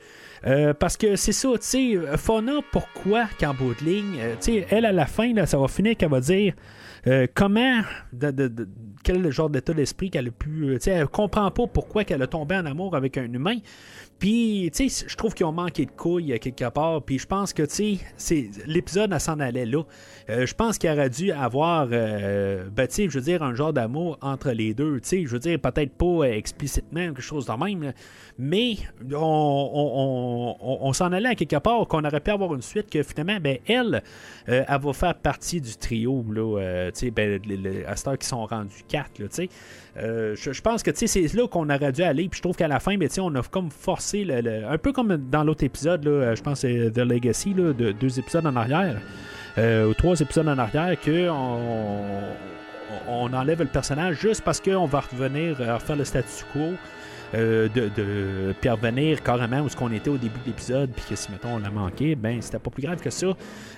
Euh, 0.46 0.72
parce 0.72 0.96
que 0.96 1.16
c'est 1.16 1.32
ça, 1.32 1.50
tu 1.52 1.58
sais, 1.60 1.98
Fauna, 2.16 2.60
pourquoi 2.72 3.26
qu'en 3.38 3.52
de 3.78 3.84
ligne, 3.84 4.18
elle, 4.70 4.86
à 4.86 4.92
la 4.92 5.04
fin, 5.06 5.32
là, 5.34 5.44
ça 5.44 5.58
va 5.58 5.68
finir 5.68 5.96
qu'elle 5.96 6.08
va 6.08 6.20
dire 6.20 6.54
euh, 7.06 7.26
comment, 7.34 7.80
de, 8.12 8.30
de- 8.30 8.48
de- 8.48 8.68
quel 9.02 9.30
genre 9.30 9.50
d'état 9.50 9.72
d'esprit 9.74 10.10
qu'elle 10.10 10.28
a 10.28 10.30
pu. 10.30 10.66
euh, 10.68 10.74
tu 10.74 10.82
sais, 10.82 10.90
elle 10.92 11.08
comprend 11.08 11.50
pas 11.50 11.66
pourquoi 11.66 12.04
qu'elle 12.04 12.22
a 12.22 12.26
tombé 12.26 12.56
en 12.56 12.64
amour 12.66 12.94
avec 12.94 13.18
un 13.18 13.32
humain. 13.32 13.56
Puis, 14.22 14.70
tu 14.72 14.88
sais, 14.88 15.04
je 15.08 15.16
trouve 15.16 15.34
qu'ils 15.34 15.46
ont 15.46 15.52
manqué 15.52 15.84
de 15.84 15.90
couilles 15.90 16.38
quelque 16.38 16.70
part. 16.70 17.02
Puis, 17.02 17.18
je 17.18 17.26
pense 17.26 17.52
que, 17.52 17.64
tu 17.64 17.98
sais, 18.16 18.50
l'épisode, 18.68 19.18
s'en 19.18 19.40
allait 19.40 19.66
là. 19.66 19.82
Euh, 20.30 20.46
je 20.46 20.54
pense 20.54 20.78
qu'il 20.78 20.88
aurait 20.90 21.10
dû 21.10 21.32
avoir, 21.32 21.88
euh, 21.90 22.68
ben, 22.70 22.86
tu 22.86 22.94
sais, 22.94 23.08
je 23.08 23.18
veux 23.18 23.24
dire, 23.24 23.42
un 23.42 23.56
genre 23.56 23.72
d'amour 23.72 24.18
entre 24.22 24.52
les 24.52 24.74
deux. 24.74 25.00
Tu 25.00 25.08
sais, 25.08 25.22
je 25.24 25.28
veux 25.30 25.40
dire, 25.40 25.58
peut-être 25.58 25.94
pas 25.94 26.22
explicitement, 26.26 27.06
quelque 27.06 27.20
chose 27.20 27.46
de 27.46 27.64
même. 27.64 27.92
mais 28.38 28.76
on, 29.12 30.92
s'en 30.92 31.10
allait 31.10 31.30
à 31.30 31.34
quelque 31.34 31.58
part 31.58 31.88
qu'on 31.88 32.04
aurait 32.04 32.20
pu 32.20 32.30
avoir 32.30 32.54
une 32.54 32.62
suite 32.62 32.88
que 32.90 33.02
finalement, 33.02 33.40
ben, 33.40 33.58
elle, 33.66 34.04
euh, 34.48 34.62
elle 34.68 34.80
va 34.80 34.92
faire 34.92 35.16
partie 35.16 35.60
du 35.60 35.76
trio, 35.76 36.24
là, 36.30 36.92
tu 36.92 37.06
sais, 37.06 37.10
ben, 37.10 37.40
à 37.88 37.96
cette 37.96 38.06
heure 38.06 38.18
qui 38.18 38.28
sont 38.28 38.46
rendus 38.46 38.84
quatre, 38.86 39.14
tu 39.16 39.26
sais. 39.32 39.48
Je, 39.96 40.60
pense 40.60 40.82
que 40.82 40.90
c'est 40.94 41.34
là 41.34 41.48
qu'on 41.48 41.68
aurait 41.68 41.92
dû 41.92 42.02
aller. 42.02 42.28
Puis 42.28 42.38
je 42.38 42.42
trouve 42.42 42.56
qu'à 42.56 42.68
la 42.68 42.80
fin, 42.80 42.96
ben, 42.96 43.08
on 43.20 43.34
a 43.34 43.42
comme 43.42 43.70
forcé, 43.70 44.24
le, 44.24 44.66
un 44.66 44.78
peu 44.78 44.92
comme 44.92 45.16
dans 45.16 45.44
l'autre 45.44 45.64
épisode, 45.64 46.04
là, 46.04 46.34
je 46.34 46.42
pense 46.42 46.60
c'est 46.60 46.90
The 46.92 46.98
Legacy, 46.98 47.54
là, 47.54 47.72
de, 47.72 47.92
deux 47.92 48.18
épisodes 48.18 48.46
en 48.46 48.56
arrière. 48.56 49.00
Euh, 49.58 49.88
ou 49.88 49.94
trois 49.94 50.18
épisodes 50.18 50.48
en 50.48 50.58
arrière, 50.58 50.98
que 51.00 51.28
on, 51.28 53.32
enlève 53.32 53.60
le 53.60 53.66
personnage 53.66 54.20
juste 54.20 54.42
parce 54.42 54.60
qu'on 54.60 54.86
va 54.86 55.00
revenir 55.00 55.60
à 55.60 55.74
refaire 55.74 55.96
le 55.96 56.04
statu 56.04 56.44
quo. 56.52 56.72
Euh, 57.34 57.68
de, 57.68 58.68
revenir 58.68 59.22
carrément 59.22 59.60
où 59.60 59.68
ce 59.68 59.76
qu'on 59.76 59.92
était 59.92 60.10
au 60.10 60.18
début 60.18 60.38
de 60.40 60.46
l'épisode, 60.46 60.92
puis 60.92 61.04
que 61.08 61.16
si 61.16 61.30
mettons 61.30 61.54
on 61.54 61.58
l'a 61.58 61.70
manqué, 61.70 62.14
ben 62.14 62.40
c'était 62.42 62.58
pas 62.58 62.70
plus 62.70 62.82
grave 62.82 63.00
que 63.00 63.10
ça. 63.10 63.28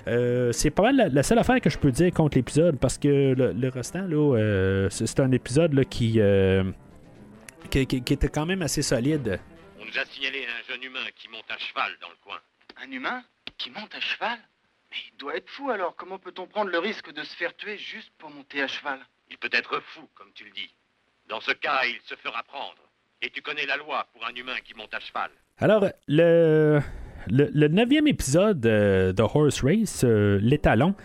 Euh, 0.07 0.51
c'est 0.51 0.71
pas 0.71 0.83
mal 0.83 1.11
la, 1.13 1.23
seule 1.23 1.39
affaire 1.39 1.59
que 1.61 1.69
je 1.69 1.77
peux 1.77 1.91
dire 1.91 2.13
contre 2.13 2.37
l'épisode, 2.37 2.77
parce 2.79 2.97
que 2.97 3.33
le, 3.33 3.69
restant, 3.69 4.07
là, 4.07 4.87
c'est 4.89 5.19
un 5.19 5.31
épisode 5.31 5.73
là, 5.73 5.85
qui, 5.85 6.19
qui, 7.69 7.87
qui, 7.87 8.13
était 8.13 8.29
quand 8.29 8.45
même 8.45 8.61
assez 8.61 8.81
solide. 8.81 9.39
On 9.79 9.85
nous 9.85 9.99
a 9.99 10.05
signalé 10.05 10.45
un 10.45 10.73
jeune 10.73 10.83
humain 10.83 11.05
qui 11.15 11.29
monte 11.29 11.49
à 11.49 11.57
cheval 11.57 11.91
dans 12.01 12.09
le 12.09 12.15
coin. 12.23 12.39
Un 12.83 12.91
humain 12.91 13.23
qui 13.57 13.69
monte 13.69 13.93
à 13.95 13.99
cheval? 13.99 14.39
Il 14.91 15.17
doit 15.17 15.35
être 15.35 15.49
fou 15.49 15.69
alors. 15.69 15.95
Comment 15.95 16.19
peut-on 16.19 16.47
prendre 16.47 16.71
le 16.71 16.79
risque 16.79 17.11
de 17.11 17.23
se 17.23 17.35
faire 17.35 17.55
tuer 17.55 17.77
juste 17.77 18.11
pour 18.17 18.29
monter 18.29 18.61
à 18.61 18.67
cheval? 18.67 18.99
Il 19.29 19.37
peut 19.37 19.49
être 19.51 19.79
fou, 19.79 20.09
comme 20.13 20.31
tu 20.33 20.45
le 20.45 20.51
dis. 20.51 20.73
Dans 21.27 21.41
ce 21.41 21.51
cas, 21.51 21.85
il 21.85 21.99
se 22.05 22.15
fera 22.15 22.43
prendre. 22.43 22.84
Et 23.21 23.29
tu 23.29 23.41
connais 23.41 23.65
la 23.65 23.77
loi 23.77 24.07
pour 24.13 24.25
un 24.25 24.33
humain 24.33 24.55
qui 24.63 24.73
monte 24.73 24.93
à 24.93 24.99
cheval. 24.99 25.31
Alors, 25.57 25.85
le, 26.07 26.81
le, 27.29 27.67
neuvième 27.67 28.07
épisode 28.07 28.59
de 28.59 29.21
Horse 29.21 29.63
Race, 29.63 30.03
euh, 30.03 30.37
l'étalon, 30.41 30.95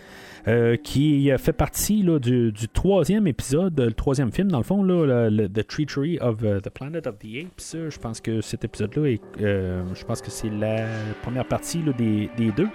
euh, 0.47 0.75
qui 0.75 1.31
fait 1.37 1.53
partie 1.53 2.01
là, 2.01 2.19
du, 2.19 2.51
troisième 2.73 3.27
épisode, 3.27 3.79
le 3.79 3.93
troisième 3.93 4.31
film, 4.31 4.49
dans 4.49 4.57
le 4.57 4.63
fond, 4.63 4.83
là, 4.83 5.29
le, 5.29 5.47
The 5.47 5.65
Treachery 5.65 6.19
of 6.19 6.37
the 6.39 6.69
Planet 6.69 7.07
of 7.07 7.19
the 7.19 7.45
Apes. 7.45 7.89
Je 7.89 7.99
pense 7.99 8.21
que 8.21 8.41
cet 8.41 8.63
épisode-là, 8.63 9.05
est, 9.07 9.21
euh, 9.41 9.83
je 9.93 10.03
pense 10.03 10.21
que 10.21 10.31
c'est 10.31 10.49
la 10.49 10.85
première 11.21 11.45
partie 11.45 11.83
des, 11.97 12.29
des, 12.37 12.51
deux. 12.51 12.69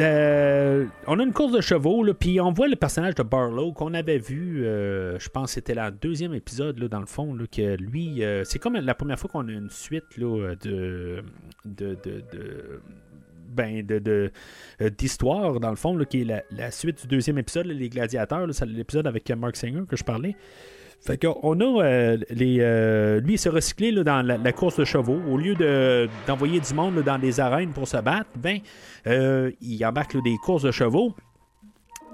Euh, 0.00 0.86
on 1.06 1.20
a 1.20 1.22
une 1.22 1.32
course 1.32 1.52
de 1.52 1.60
chevaux, 1.60 2.04
puis 2.14 2.40
on 2.40 2.52
voit 2.52 2.68
le 2.68 2.76
personnage 2.76 3.14
de 3.14 3.22
Barlow 3.22 3.72
qu'on 3.72 3.94
avait 3.94 4.18
vu, 4.18 4.64
euh, 4.64 5.18
je 5.18 5.28
pense 5.28 5.50
que 5.50 5.54
c'était 5.54 5.74
le 5.74 5.90
deuxième 5.90 6.34
épisode, 6.34 6.78
là, 6.78 6.88
dans 6.88 7.00
le 7.00 7.06
fond, 7.06 7.34
là, 7.34 7.44
que 7.46 7.76
lui, 7.76 8.24
euh, 8.24 8.44
c'est 8.44 8.58
comme 8.58 8.74
la 8.74 8.94
première 8.94 9.18
fois 9.18 9.30
qu'on 9.30 9.46
a 9.48 9.52
une 9.52 9.70
suite 9.70 10.16
là, 10.16 10.54
de, 10.62 11.22
de, 11.64 11.96
de, 12.02 12.80
ben, 13.48 13.86
de, 13.86 14.32
d'histoire, 14.98 15.60
dans 15.60 15.70
le 15.70 15.76
fond, 15.76 15.96
qui 16.04 16.22
est 16.22 16.44
la, 16.50 16.70
suite 16.70 17.02
du 17.02 17.06
deuxième 17.06 17.38
épisode, 17.38 17.66
Les 17.66 17.88
Gladiateurs, 17.88 18.46
l'épisode 18.66 19.06
avec 19.06 19.30
Mark 19.30 19.56
Singer 19.56 19.84
que 19.88 19.96
je 19.96 20.04
parlais. 20.04 20.34
Fait 21.04 21.18
qu'on 21.18 21.60
a 21.60 21.84
euh, 21.84 22.16
les, 22.30 22.58
euh, 22.60 23.20
lui 23.20 23.36
se 23.36 23.50
recycler 23.50 23.92
dans 23.92 24.26
la, 24.26 24.52
course 24.52 24.78
de 24.78 24.86
chevaux. 24.86 25.20
Au 25.30 25.36
lieu 25.36 25.54
d'envoyer 26.26 26.60
du 26.60 26.72
monde 26.72 27.02
dans 27.02 27.18
des 27.18 27.40
arènes 27.40 27.72
pour 27.72 27.86
se 27.86 27.98
battre, 27.98 28.30
ben, 28.36 28.60
euh, 29.06 29.50
il 29.60 29.84
embarque 29.84 30.16
des 30.22 30.36
courses 30.42 30.62
de 30.62 30.70
chevaux. 30.70 31.14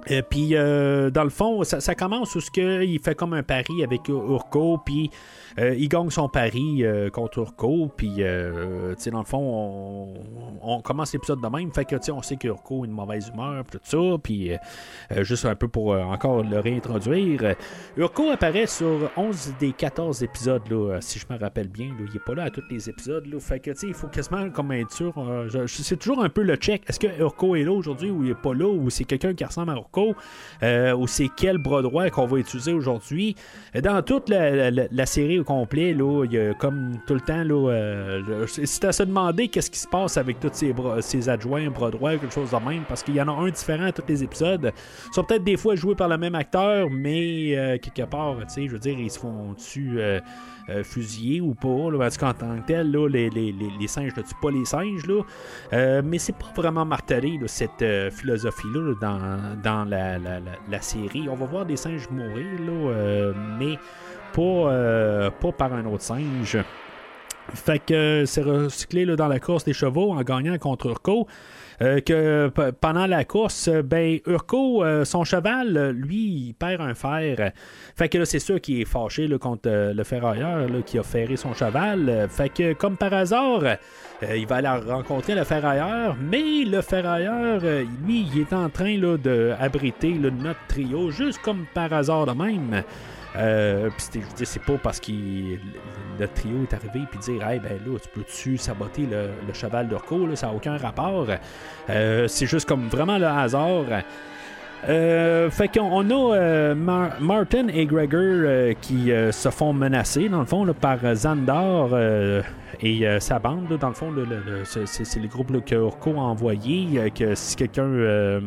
Et 0.08 0.22
puis, 0.22 0.50
dans 0.50 1.24
le 1.24 1.30
fond, 1.30 1.62
ça, 1.62 1.94
commence 1.94 2.34
où 2.34 2.40
ce 2.40 2.82
il 2.82 2.98
fait 3.00 3.14
comme 3.14 3.34
un 3.34 3.42
pari 3.42 3.84
avec 3.84 4.08
Urko, 4.08 4.78
puis 4.84 5.10
il 5.58 5.88
gagne 5.88 6.10
son 6.10 6.28
pari 6.28 6.84
euh, 6.84 7.10
contre 7.10 7.38
Urko, 7.38 7.90
puis 7.96 8.16
euh, 8.18 8.94
dans 9.10 9.18
le 9.18 9.24
fond, 9.24 10.14
on, 10.62 10.80
commence 10.80 11.12
l'épisode 11.12 11.40
de 11.40 11.48
même, 11.48 11.72
fait 11.72 11.84
que 11.84 11.96
on 12.12 12.22
sait 12.22 12.36
qu'Urko 12.36 12.82
a 12.82 12.86
une 12.86 12.92
mauvaise 12.92 13.30
humeur, 13.32 13.64
tout 13.70 13.78
ça, 13.82 13.98
puis 14.22 14.52
juste 15.20 15.44
un 15.44 15.54
peu 15.54 15.68
pour 15.68 15.90
encore 15.90 16.42
le 16.42 16.58
réintroduire. 16.60 17.54
Urko 17.96 18.30
apparaît 18.30 18.66
sur 18.66 19.10
11 19.16 19.54
des 19.58 19.72
14 19.72 20.22
épisodes, 20.22 20.62
là, 20.70 21.00
si 21.00 21.18
je 21.18 21.26
me 21.30 21.38
rappelle 21.38 21.68
bien, 21.68 21.90
il 21.98 22.12
n'est 22.12 22.20
pas 22.20 22.34
là 22.34 22.44
à 22.44 22.50
tous 22.50 22.62
les 22.70 22.88
épisodes, 22.88 23.26
là, 23.26 23.38
fait 23.40 23.60
que 23.60 23.70
il 23.82 23.94
faut 23.94 24.08
quasiment 24.08 24.50
comme 24.50 24.72
être 24.72 24.92
sûr, 24.92 25.12
c'est 25.66 25.98
toujours 25.98 26.22
un 26.22 26.28
peu 26.28 26.42
le 26.42 26.56
check, 26.56 26.82
est-ce 26.88 27.00
que 27.00 27.20
Urko 27.20 27.56
est 27.56 27.64
là 27.64 27.72
aujourd'hui 27.72 28.10
ou 28.10 28.22
il 28.22 28.28
n'est 28.30 28.34
pas 28.34 28.54
là, 28.54 28.68
ou 28.68 28.90
c'est 28.90 29.04
quelqu'un 29.04 29.34
qui 29.34 29.44
ressemble 29.44 29.70
à 29.70 29.74
Urko, 29.74 30.14
ou 30.62 31.06
c'est 31.06 31.28
quel 31.36 31.58
bras 31.58 31.82
droit 31.82 32.08
qu'on 32.10 32.26
va 32.26 32.38
utiliser 32.38 32.72
aujourd'hui? 32.72 33.34
Dans 33.82 34.02
toute 34.02 34.28
la 34.28 35.06
série 35.06 35.39
complet, 35.42 35.92
là, 35.92 36.24
il 36.24 36.32
y 36.32 36.38
a 36.38 36.54
comme 36.54 36.98
tout 37.06 37.14
le 37.14 37.20
temps, 37.20 37.42
là, 37.42 37.70
euh, 37.70 38.46
c'est 38.46 38.84
à 38.84 38.92
se 38.92 39.02
demander 39.02 39.48
qu'est-ce 39.48 39.70
qui 39.70 39.78
se 39.78 39.88
passe 39.88 40.16
avec 40.16 40.40
tous 40.40 40.50
ces, 40.52 40.74
ces 41.00 41.28
adjoints, 41.28 41.70
bras 41.70 41.90
droits, 41.90 42.16
quelque 42.16 42.32
chose 42.32 42.50
de 42.50 42.68
même, 42.68 42.84
parce 42.88 43.02
qu'il 43.02 43.14
y 43.14 43.22
en 43.22 43.28
a 43.28 43.32
un 43.32 43.50
différent 43.50 43.84
à 43.84 43.92
tous 43.92 44.04
les 44.08 44.22
épisodes. 44.22 44.72
Ils 45.08 45.14
sont 45.14 45.24
peut-être 45.24 45.44
des 45.44 45.56
fois 45.56 45.74
joués 45.74 45.94
par 45.94 46.08
le 46.08 46.18
même 46.18 46.34
acteur, 46.34 46.88
mais 46.90 47.56
euh, 47.56 47.78
quelque 47.78 48.08
part, 48.08 48.36
tu 48.40 48.54
sais, 48.54 48.66
je 48.66 48.72
veux 48.72 48.78
dire, 48.78 48.98
ils 48.98 49.10
se 49.10 49.18
font-tu 49.18 50.00
euh, 50.00 50.20
fusiller 50.84 51.40
ou 51.40 51.54
pas, 51.54 51.90
là, 51.90 51.98
parce 51.98 52.16
qu'en 52.16 52.32
tant 52.32 52.56
que 52.60 52.66
tel, 52.66 52.90
là, 52.90 53.08
les, 53.08 53.30
les, 53.30 53.52
les, 53.52 53.88
singes 53.88 54.16
ne 54.16 54.22
tuent 54.22 54.34
pas 54.40 54.50
les 54.50 54.64
singes, 54.64 55.06
là, 55.06 56.02
mais 56.02 56.18
c'est 56.18 56.36
pas 56.36 56.52
vraiment 56.54 56.84
martelé, 56.84 57.40
cette 57.46 57.84
philosophie-là, 58.10 58.94
dans, 59.00 59.60
dans 59.62 59.84
la, 59.84 60.18
la, 60.18 60.40
la, 60.68 60.80
série. 60.80 61.28
On 61.28 61.34
va 61.34 61.46
voir 61.46 61.66
des 61.66 61.76
singes 61.76 62.08
mourir, 62.10 62.46
là, 62.60 63.32
mais 63.58 63.78
pas, 64.32 64.42
euh, 64.42 65.30
pas 65.30 65.52
par 65.52 65.72
un 65.72 65.84
autre 65.86 66.02
singe. 66.02 66.58
Fait 67.54 67.80
que 67.80 68.24
c'est 68.26 68.42
recyclé 68.42 69.06
dans 69.06 69.26
la 69.26 69.40
course 69.40 69.64
des 69.64 69.72
chevaux 69.72 70.12
en 70.12 70.22
gagnant 70.22 70.56
contre 70.58 70.86
Urko. 70.86 71.26
Euh, 71.82 72.00
que 72.00 72.52
pendant 72.78 73.06
la 73.06 73.24
course, 73.24 73.70
ben 73.70 74.18
euh, 74.28 75.04
son 75.06 75.24
cheval, 75.24 75.92
lui, 75.92 76.48
il 76.48 76.52
perd 76.52 76.82
un 76.82 76.94
fer. 76.94 77.52
Fait 77.96 78.10
que 78.10 78.18
là, 78.18 78.26
c'est 78.26 78.38
sûr 78.38 78.60
qu'il 78.60 78.82
est 78.82 78.84
fâché 78.84 79.26
contre 79.38 79.70
le 79.94 80.04
ferrailleur 80.04 80.68
qui 80.84 80.98
a 80.98 81.02
ferré 81.02 81.36
son 81.36 81.54
cheval. 81.54 82.28
Fait 82.28 82.50
que, 82.50 82.74
comme 82.74 82.98
par 82.98 83.14
hasard, 83.14 83.62
il 84.22 84.46
va 84.46 84.56
aller 84.56 84.68
rencontrer 84.68 85.34
le 85.34 85.44
ferrailleur, 85.44 86.16
mais 86.20 86.64
le 86.66 86.82
ferrailleur, 86.82 87.62
lui, 88.04 88.28
il 88.30 88.42
est 88.42 88.52
en 88.52 88.68
train 88.68 88.98
d'abriter 88.98 90.12
notre 90.12 90.60
trio, 90.68 91.10
juste 91.10 91.40
comme 91.40 91.64
par 91.72 91.90
hasard 91.94 92.26
de 92.26 92.32
même. 92.32 92.82
Euh, 93.36 93.90
puis 93.96 94.22
c'est 94.44 94.62
pas 94.62 94.76
parce 94.82 94.98
que 94.98 95.12
le 95.12 96.28
trio 96.34 96.62
est 96.62 96.74
arrivé 96.74 97.06
puis 97.08 97.20
dire 97.20 97.46
hey 97.46 97.60
ben 97.60 97.78
là 97.86 97.98
tu 98.00 98.08
peux-tu 98.08 98.58
saboter 98.58 99.06
le, 99.06 99.52
cheval 99.52 99.88
là, 99.88 100.36
ça 100.36 100.48
n'a 100.48 100.52
aucun 100.52 100.76
rapport. 100.76 101.26
Euh, 101.88 102.28
c'est 102.28 102.46
juste 102.46 102.68
comme 102.68 102.88
vraiment 102.88 103.18
le 103.18 103.26
hasard. 103.26 103.84
Euh, 104.88 105.50
fait 105.50 105.68
qu'on 105.68 106.10
a 106.10 106.74
Martin 106.74 107.68
et 107.68 107.86
Gregor 107.86 108.74
qui 108.80 109.12
se 109.30 109.50
font 109.50 109.72
menacer 109.72 110.28
dans 110.28 110.40
le 110.40 110.46
fond 110.46 110.66
par 110.72 110.98
Xandar 110.98 111.90
et 112.80 113.20
sa 113.20 113.38
bande. 113.38 113.68
dans 113.78 113.88
le 113.88 113.94
fond, 113.94 114.12
c'est 114.64 115.20
le 115.20 115.28
groupe 115.28 115.64
que 115.64 115.74
Urko 115.76 116.14
a 116.14 116.22
envoyé. 116.22 117.10
que 117.12 117.34
si 117.34 117.56
quelqu'un. 117.56 118.40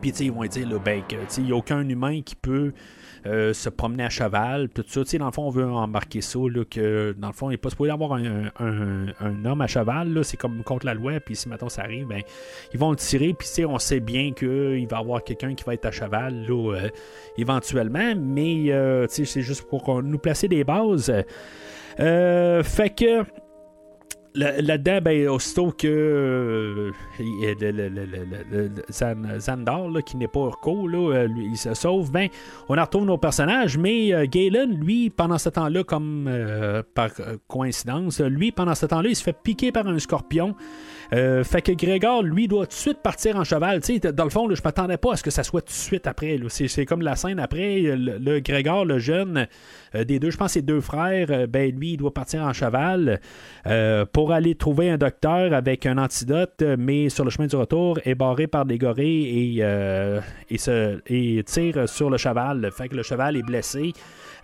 Puis 0.00 0.10
ils 0.20 0.32
vont 0.32 0.44
dire 0.44 0.66
ben, 0.82 1.02
qu'il 1.28 1.44
n'y 1.44 1.52
a 1.52 1.56
aucun 1.56 1.86
humain 1.86 2.22
qui 2.22 2.34
peut 2.34 2.72
euh, 3.26 3.52
se 3.52 3.68
promener 3.68 4.04
à 4.04 4.08
cheval, 4.08 4.68
tout 4.70 4.84
ça. 4.86 5.02
Tu 5.02 5.10
sais, 5.10 5.18
dans 5.18 5.26
le 5.26 5.32
fond, 5.32 5.46
on 5.46 5.50
veut 5.50 5.64
embarquer 5.64 6.20
ça, 6.20 6.38
là, 6.38 6.64
que 6.64 7.14
dans 7.18 7.28
le 7.28 7.32
fond, 7.32 7.50
il 7.50 7.54
n'est 7.54 7.58
pas 7.58 7.70
supposé 7.70 7.90
avoir 7.90 8.14
un, 8.14 8.50
un, 8.58 9.44
homme 9.44 9.60
à 9.60 9.66
cheval, 9.66 10.24
c'est 10.24 10.36
comme 10.36 10.62
contre 10.62 10.86
la 10.86 10.94
loi, 10.94 11.20
puis 11.20 11.36
si 11.36 11.48
maintenant 11.48 11.68
ça 11.68 11.82
arrive, 11.82 12.06
ben, 12.06 12.22
ils 12.72 12.78
vont 12.78 12.90
le 12.90 12.96
tirer, 12.96 13.34
puis 13.34 13.64
on 13.66 13.78
sait 13.78 14.00
bien 14.00 14.32
qu'il 14.32 14.86
va 14.88 14.96
y 14.96 15.00
avoir 15.00 15.22
quelqu'un 15.22 15.54
qui 15.54 15.64
va 15.64 15.74
être 15.74 15.86
à 15.86 15.90
cheval, 15.90 16.46
là, 16.48 16.74
euh, 16.74 16.88
éventuellement, 17.36 18.14
mais 18.16 18.72
euh, 18.72 19.06
c'est 19.08 19.42
juste 19.42 19.68
pour 19.68 20.02
nous 20.02 20.18
placer 20.18 20.48
des 20.48 20.64
bases. 20.64 21.12
fait 21.96 22.94
que 22.96 23.18
là- 23.18 23.24
là-dedans, 24.34 25.00
ben, 25.02 25.28
aussitôt 25.28 25.72
que 25.72 25.86
euh, 25.88 26.92
il- 27.18 27.56
le, 27.60 27.70
le- 27.72 27.88
le- 27.88 28.04
le- 28.04 28.24
le- 28.50 28.68
le- 28.68 28.82
Zan- 28.90 29.38
Xandar, 29.38 29.88
là, 29.88 30.02
qui 30.02 30.16
n'est 30.16 30.28
pas 30.28 30.40
Urko, 30.40 30.88
euh, 30.88 31.28
il 31.36 31.56
se 31.56 31.74
sauve, 31.74 32.10
ben, 32.12 32.28
on 32.68 32.78
en 32.78 32.82
retrouve 32.82 33.04
nos 33.06 33.18
personnages, 33.18 33.76
mais 33.76 34.12
euh, 34.14 34.26
Galen, 34.30 34.72
lui, 34.78 35.10
pendant 35.10 35.38
ce 35.38 35.48
temps-là, 35.48 35.84
comme 35.84 36.30
par 36.94 37.10
coïncidence, 37.48 38.20
lui, 38.20 38.52
pendant 38.52 38.74
ce 38.74 38.86
temps-là, 38.86 39.08
il 39.08 39.16
se 39.16 39.22
fait 39.22 39.36
piquer 39.42 39.72
par 39.72 39.86
un 39.86 39.98
scorpion. 39.98 40.54
Euh, 41.12 41.44
fait 41.44 41.62
que 41.62 41.72
Grégor, 41.72 42.22
lui, 42.22 42.48
doit 42.48 42.66
tout 42.66 42.70
de 42.70 42.80
suite 42.80 42.98
partir 43.02 43.36
en 43.36 43.44
cheval. 43.44 43.80
Tu 43.80 43.98
sais, 44.00 44.12
dans 44.12 44.24
le 44.24 44.30
fond, 44.30 44.46
là, 44.46 44.54
je 44.54 44.62
m'attendais 44.62 44.96
pas 44.96 45.12
à 45.12 45.16
ce 45.16 45.22
que 45.22 45.30
ça 45.30 45.42
soit 45.42 45.60
tout 45.60 45.68
de 45.68 45.72
suite 45.72 46.06
après. 46.06 46.38
C'est, 46.48 46.86
comme 46.86 47.02
la 47.02 47.16
scène 47.16 47.38
après. 47.38 47.80
Le, 47.80 48.18
le 48.18 48.40
Grégor, 48.40 48.84
le 48.84 48.98
jeune 48.98 49.46
euh, 49.94 50.04
des 50.04 50.18
deux, 50.18 50.30
je 50.30 50.36
pense, 50.36 50.52
ses 50.52 50.62
deux 50.62 50.80
frères, 50.80 51.28
euh, 51.30 51.46
ben 51.46 51.74
lui, 51.76 51.92
il 51.92 51.96
doit 51.96 52.14
partir 52.14 52.42
en 52.42 52.52
cheval 52.52 53.20
euh, 53.66 54.04
pour 54.12 54.32
aller 54.32 54.54
trouver 54.54 54.90
un 54.90 54.98
docteur 54.98 55.52
avec 55.52 55.86
un 55.86 55.98
antidote, 55.98 56.62
euh, 56.62 56.76
mais 56.78 57.08
sur 57.08 57.24
le 57.24 57.30
chemin 57.30 57.46
du 57.46 57.56
retour, 57.56 57.98
est 58.04 58.14
barré 58.14 58.46
par 58.46 58.64
des 58.64 58.78
gorilles 58.78 59.62
euh, 59.62 60.20
et 60.48 61.42
tire 61.44 61.88
sur 61.88 62.10
le 62.10 62.18
cheval. 62.18 62.70
Fait 62.72 62.88
que 62.88 62.96
le 62.96 63.02
cheval 63.02 63.36
est 63.36 63.42
blessé. 63.42 63.92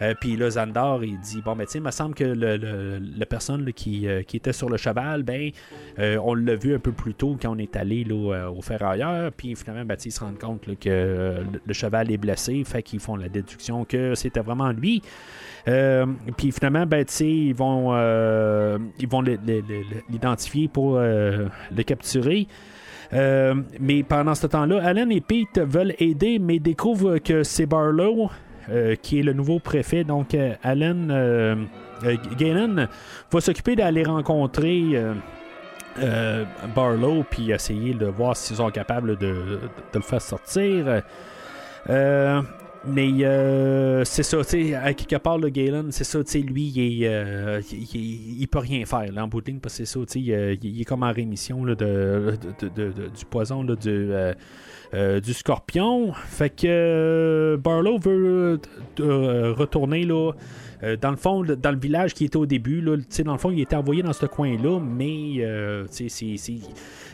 Euh, 0.02 0.14
puis 0.20 0.36
là, 0.36 0.50
Zandar, 0.50 1.02
il 1.04 1.18
dit 1.20 1.40
Bon, 1.42 1.56
ben, 1.56 1.64
tu 1.64 1.72
sais, 1.72 1.78
il 1.78 1.84
me 1.84 1.90
semble 1.90 2.14
que 2.14 2.24
le, 2.24 2.56
le- 2.56 3.00
la 3.16 3.26
personne 3.26 3.64
là, 3.64 3.72
qui, 3.72 4.06
euh, 4.08 4.22
qui 4.22 4.36
était 4.36 4.52
sur 4.52 4.68
le 4.68 4.76
cheval, 4.76 5.22
ben, 5.22 5.50
euh, 5.98 6.18
on 6.22 6.34
l'a 6.34 6.54
vu 6.54 6.74
un 6.74 6.78
peu 6.78 6.92
plus 6.92 7.14
tôt 7.14 7.36
quand 7.40 7.54
on 7.54 7.58
est 7.58 7.76
allé 7.76 8.04
là, 8.04 8.50
au 8.50 8.62
ferrailleur. 8.62 9.32
Puis 9.32 9.54
finalement, 9.54 9.84
ben, 9.84 9.96
ils 10.04 10.12
se 10.12 10.20
rendent 10.20 10.38
compte 10.38 10.62
que 10.78 11.36
le, 11.66 11.72
cheval 11.72 12.10
est 12.10 12.16
blessé. 12.18 12.62
Fait 12.64 12.82
qu'ils 12.82 13.00
font 13.00 13.16
la 13.16 13.28
déduction 13.28 13.84
que 13.84 14.14
c'était 14.14 14.40
vraiment 14.40 14.70
lui. 14.72 15.02
Puis 15.64 16.52
finalement, 16.52 16.86
ben, 16.86 17.04
ils 17.20 17.54
vont, 17.54 17.92
ils 18.98 19.08
vont 19.08 19.22
l'identifier 20.08 20.68
pour 20.68 20.98
le 20.98 21.82
capturer. 21.84 22.46
Mais 23.12 24.02
pendant 24.02 24.34
ce 24.34 24.46
temps-là, 24.46 24.80
Alan 24.84 25.08
et 25.10 25.20
Pete 25.20 25.58
veulent 25.58 25.94
aider, 25.98 26.38
mais 26.38 26.58
découvrent 26.58 27.18
que 27.18 27.42
c'est 27.42 27.66
Barlow 27.66 28.30
qui 29.02 29.20
est 29.20 29.22
le 29.22 29.32
nouveau 29.32 29.58
préfet. 29.58 30.04
Donc, 30.04 30.34
euh, 30.34 30.54
Alan 30.62 31.08
euh, 31.10 31.56
euh, 32.04 32.16
Galen 32.36 32.88
va 33.30 33.40
s'occuper 33.40 33.76
d'aller 33.76 34.02
rencontrer 34.02 34.82
euh, 34.94 35.14
euh, 35.98 36.44
Barlow 36.74 37.24
puis 37.28 37.50
essayer 37.52 37.94
de 37.94 38.06
voir 38.06 38.36
s'ils 38.36 38.56
sont 38.56 38.70
capables 38.70 39.16
de, 39.16 39.60
le 39.94 40.00
faire 40.00 40.22
sortir. 40.22 41.02
Euh, 41.88 42.42
mais 42.88 43.24
euh, 43.24 44.04
c'est 44.04 44.22
ça, 44.22 44.38
tu 44.44 44.68
sais, 44.68 44.74
à 44.74 44.94
quelque 44.94 45.16
part, 45.16 45.38
le 45.38 45.48
Galen, 45.48 45.90
c'est 45.90 46.04
ça, 46.04 46.22
tu 46.22 46.30
sais, 46.30 46.38
lui, 46.38 46.68
il, 46.68 47.02
est, 47.02 47.08
euh, 47.08 47.60
il, 47.72 48.46
peut 48.46 48.60
rien 48.60 48.84
faire, 48.84 49.10
là, 49.12 49.24
en 49.24 49.28
parce 49.28 49.42
que 49.42 49.68
c'est 49.68 49.86
ça, 49.86 49.98
tu 50.00 50.06
sais, 50.08 50.20
il, 50.20 50.32
euh, 50.32 50.52
est 50.52 50.84
comme 50.84 51.02
en 51.02 51.12
rémission 51.12 51.64
de, 51.64 51.74
du 51.74 53.24
poison, 53.28 53.64
là, 53.64 53.74
du, 53.74 53.88
euh, 53.88 54.12
euh, 54.12 54.34
du 54.92 55.32
scorpion. 55.32 56.12
Fait 56.12 56.50
que 56.50 56.66
euh, 56.66 57.56
Barlow 57.56 57.98
veut 57.98 58.60
euh, 59.00 59.52
retourner, 59.52 60.04
là, 60.04 60.32
euh, 60.82 60.96
dans 60.96 61.10
le 61.10 61.16
fond, 61.16 61.42
dans 61.44 61.70
le 61.70 61.78
village 61.78 62.14
qui 62.14 62.24
était 62.26 62.36
au 62.36 62.46
début, 62.46 62.80
là, 62.80 62.96
dans 63.24 63.32
le 63.32 63.38
fond, 63.38 63.50
il 63.50 63.60
était 63.60 63.76
envoyé 63.76 64.02
dans 64.02 64.12
ce 64.12 64.26
coin-là, 64.26 64.78
mais 64.80 65.34
euh, 65.40 65.84
c'est- 65.90 66.08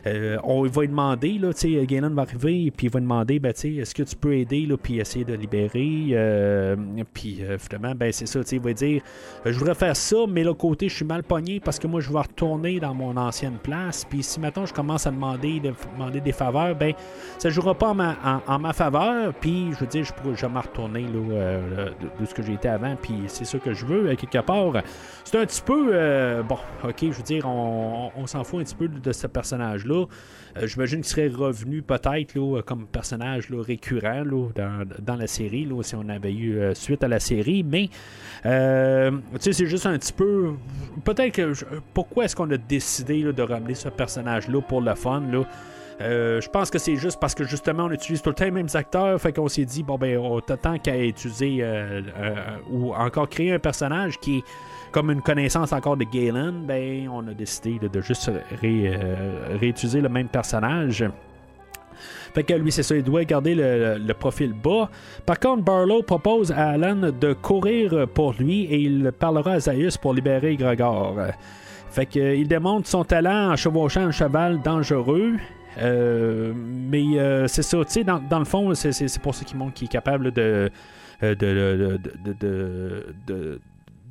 euh, 0.07 0.37
on 0.43 0.63
va 0.65 0.83
lui 0.83 0.89
demander, 0.89 1.39
là, 1.39 1.51
Galen 1.85 2.15
va 2.15 2.23
arriver, 2.23 2.73
puis 2.77 2.87
il 2.87 2.91
va 2.91 3.01
demander, 3.01 3.39
ben, 3.39 3.51
est-ce 3.51 3.95
que 3.95 4.03
tu 4.03 4.17
peux 4.17 4.35
aider, 4.35 4.69
puis 4.83 4.99
essayer 4.99 5.25
de 5.25 5.35
libérer, 5.35 6.09
euh, 6.13 6.77
puis 7.15 7.39
euh, 7.43 7.57
finalement, 7.59 7.95
ben, 7.95 8.11
c'est 8.13 8.27
ça, 8.27 8.41
tu 8.41 8.47
sais, 8.49 8.57
il 8.57 8.63
va 8.63 8.73
dire, 8.73 9.03
euh, 9.47 9.53
je 9.53 9.59
voudrais 9.59 9.75
faire 9.75 9.97
ça, 9.97 10.17
mais 10.29 10.43
l'autre 10.43 10.59
côté, 10.59 10.89
je 10.89 10.95
suis 10.97 11.05
mal 11.05 11.23
pogné 11.23 11.61
parce 11.61 11.79
que 11.79 11.87
moi, 11.87 12.01
je 12.01 12.11
vais 12.13 12.19
retourner 12.19 12.81
dans 12.81 12.95
mon 12.95 13.17
ancienne 13.17 13.59
place, 13.63 14.05
puis 14.05 14.23
si 14.23 14.41
maintenant 14.41 14.67
je 14.67 14.75
commence 14.75 15.07
à 15.07 15.11
demander, 15.11 15.61
de, 15.61 15.73
demander 15.97 16.21
des 16.21 16.33
faveurs, 16.33 16.75
ben, 16.75 16.95
ça 17.39 17.49
ne 17.49 17.55
jouera 17.55 17.75
pas 17.75 17.91
en 17.91 18.59
ma, 18.59 18.73
faveur, 18.73 19.33
puis 19.35 19.73
je 19.73 19.79
veux 19.81 19.87
dire, 19.87 20.05
je 20.05 20.13
pourrais 20.13 20.37
jamais 20.37 20.61
retourner, 20.61 21.03
là, 21.03 21.91
de, 22.21 22.27
ce 22.27 22.35
que 22.35 22.43
j'étais 22.43 22.69
avant, 22.69 22.97
puis 23.01 23.15
c'est 23.29 23.45
ça 23.45 23.59
que 23.59 23.73
je 23.73 23.87
veux, 23.87 24.15
quelque 24.17 24.39
part. 24.45 24.73
C'est 25.25 25.39
un 25.39 25.47
petit 25.47 25.63
peu, 25.63 25.93
bon, 26.49 26.59
ok, 26.85 26.97
je 27.03 27.07
veux 27.11 27.23
dire, 27.23 27.47
on- 27.47 28.11
on 28.17 28.27
s'en 28.27 28.45
fout 28.45 28.61
un 28.61 28.65
petit 28.65 28.75
peu 28.75 28.89
de 28.89 29.13
ce 29.13 29.27
personnage-là. 29.27 29.92
Euh, 30.57 30.67
J'imagine 30.67 31.01
qu'il 31.01 31.09
serait 31.09 31.29
revenu 31.29 31.83
peut-être 31.83 32.61
comme 32.63 32.87
personnage 32.87 33.49
récurrent 33.51 34.25
dans, 34.55 35.17
la 35.17 35.27
série, 35.27 35.69
si 35.83 35.95
on 35.95 36.09
avait 36.09 36.33
eu 36.33 36.59
euh, 36.59 36.75
suite 36.75 37.03
à 37.03 37.09
la 37.09 37.21
série. 37.21 37.63
Mais, 37.63 37.89
euh, 38.45 39.11
c'est 39.41 39.67
juste 39.67 39.87
un 39.87 39.99
petit 39.99 40.13
peu. 40.13 40.53
Peut-être 41.05 41.35
que. 41.35 41.53
Pourquoi 41.95 42.25
est-ce 42.25 42.37
qu'on 42.37 42.51
a 42.51 42.57
décidé 42.57 43.23
de 43.23 43.43
ramener 43.43 43.75
ce 43.75 43.89
personnage-là 43.89 44.61
pour 44.63 44.81
le 44.81 44.95
fun? 44.95 45.23
Je 46.01 46.49
pense 46.49 46.71
que 46.71 46.79
c'est 46.79 46.97
juste 46.97 47.21
parce 47.21 47.35
que 47.35 47.45
justement 47.45 47.85
on 47.85 47.93
utilise 47.93 48.21
tout 48.23 48.31
le 48.31 48.35
temps 48.35 48.45
les 48.45 48.51
mêmes 48.51 48.67
acteurs, 48.75 49.21
fait 49.21 49.33
qu'on 49.33 49.47
s'est 49.47 49.65
dit 49.65 49.85
bon 49.85 49.99
ben 49.99 50.19
on 50.19 50.41
tant 50.41 50.77
qu'à 50.79 50.99
utiliser 50.99 51.65
ou 52.73 52.93
encore 52.93 53.29
créer 53.29 53.53
un 53.53 53.61
personnage 53.61 54.19
qui 54.19 54.39
est 54.39 54.45
comme 54.93 55.11
une 55.11 55.23
connaissance 55.23 55.73
encore 55.73 55.97
de 55.97 56.05
Galen, 56.05 56.65
ben 56.67 57.09
on 57.09 57.27
a 57.27 57.35
décidé 57.35 57.79
de 57.81 58.01
juste 58.01 58.29
euh, 58.29 59.57
réutiliser 59.59 60.01
le 60.01 60.09
même 60.09 60.29
personnage. 60.29 61.05
Fait 62.35 62.45
que 62.45 62.55
lui, 62.55 62.73
c'est 62.73 62.83
ça, 62.83 62.97
il 62.97 63.03
doit 63.03 63.25
garder 63.25 63.55
le, 63.55 64.13
profil 64.15 64.53
bas. 64.53 64.89
Par 65.27 65.39
contre, 65.39 65.63
Barlow 65.63 66.03
propose 66.03 66.51
à 66.53 66.71
Alan 66.71 67.11
de 67.19 67.33
courir 67.35 68.09
pour 68.15 68.33
lui 68.33 68.63
et 68.65 68.77
il 68.79 69.13
parlera 69.13 69.53
à 69.53 69.61
Zaius 69.61 69.99
pour 69.99 70.15
libérer 70.15 70.57
Gregor. 70.57 71.17
Fait 71.91 72.07
que, 72.07 72.19
euh, 72.19 72.35
il 72.35 72.49
démontre 72.49 72.89
son 72.89 73.05
talent 73.05 73.53
en 73.53 73.57
chevauchant 73.57 74.01
un 74.01 74.11
cheval 74.13 74.63
dangereux. 74.63 75.35
Euh, 75.79 76.53
mais 76.57 77.19
euh, 77.19 77.47
c'est 77.49 77.63
ça, 77.63 77.79
tu 77.85 77.93
sais, 77.93 78.05
dans, 78.05 78.19
dans 78.19 78.39
le 78.39 78.45
fond, 78.47 78.75
c'est, 78.75 79.19
pour 79.21 79.35
ça 79.35 79.45
qu'il 79.45 79.59
montre 79.59 79.75
qu'il 79.75 79.87
est 79.87 79.89
capable 79.89 80.31
de, 80.33 80.71
de, 81.21 81.35
de, 82.41 83.61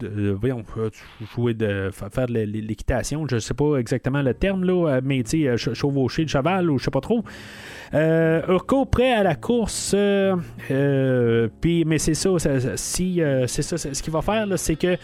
de- 0.10 0.32
voyons, 0.32 0.64
euh, 0.78 0.90
jouer 1.36 1.54
de 1.54 1.90
fa- 1.92 2.10
faire 2.10 2.28
de 2.28 2.34
l'é- 2.34 2.46
l'équitation, 2.46 3.26
je 3.30 3.38
sais 3.40 3.54
pas 3.54 3.78
exactement 3.78 4.22
le 4.22 4.34
terme 4.34 4.64
là, 4.64 4.88
euh, 4.96 5.02
mais 5.04 5.24
tu 5.24 5.42
sais, 5.42 5.48
euh, 5.48 5.58
ch- 5.58 5.76
chevaucher 5.76 6.24
le 6.24 6.28
cheval 6.28 6.70
ou 6.70 6.78
je 6.80 6.86
sais 6.86 6.92
pas 6.92 7.02
trop. 7.02 7.24
Euh, 7.94 8.42
Urko 8.48 8.86
prêt 8.86 9.12
à 9.14 9.24
la 9.24 9.36
course, 9.36 9.94
mais 11.86 11.98
c'est 11.98 12.14
ça, 12.14 12.30
si 12.76 13.22
c'est 13.48 13.62
ça, 13.62 13.78
ce 13.78 14.02
qu'il 14.02 14.14
va 14.14 14.22
faire 14.22 14.48
c'est 14.58 14.76
que 14.76 14.98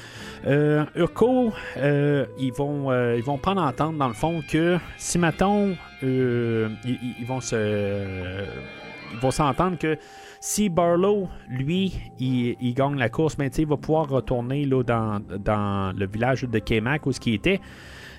euh, 0.45 2.25
ils 2.39 2.53
vont 2.53 2.91
ils 3.15 3.23
vont 3.23 3.37
prendre 3.37 3.61
en 3.61 3.67
entente 3.67 3.97
dans 3.97 4.07
le 4.07 4.13
fond 4.13 4.41
que 4.49 4.77
si 4.97 5.19
mettons 5.19 5.75
ils 6.01 7.25
vont 7.27 7.41
se 7.41 7.55
ils 9.13 9.19
vont 9.19 9.31
s'entendre 9.31 9.77
que 9.77 9.97
si 10.39 10.69
Barlow, 10.69 11.27
lui, 11.49 11.99
il, 12.19 12.55
il 12.59 12.73
gagne 12.73 12.95
la 12.97 13.09
course, 13.09 13.35
ben, 13.35 13.49
il 13.57 13.67
va 13.67 13.77
pouvoir 13.77 14.07
retourner 14.07 14.65
là, 14.65 14.83
dans, 14.83 15.19
dans 15.39 15.97
le 15.97 16.07
village 16.07 16.43
de 16.43 16.59
Kemak 16.59 17.05
où 17.05 17.11
ce 17.11 17.19
qui 17.19 17.33
était. 17.33 17.59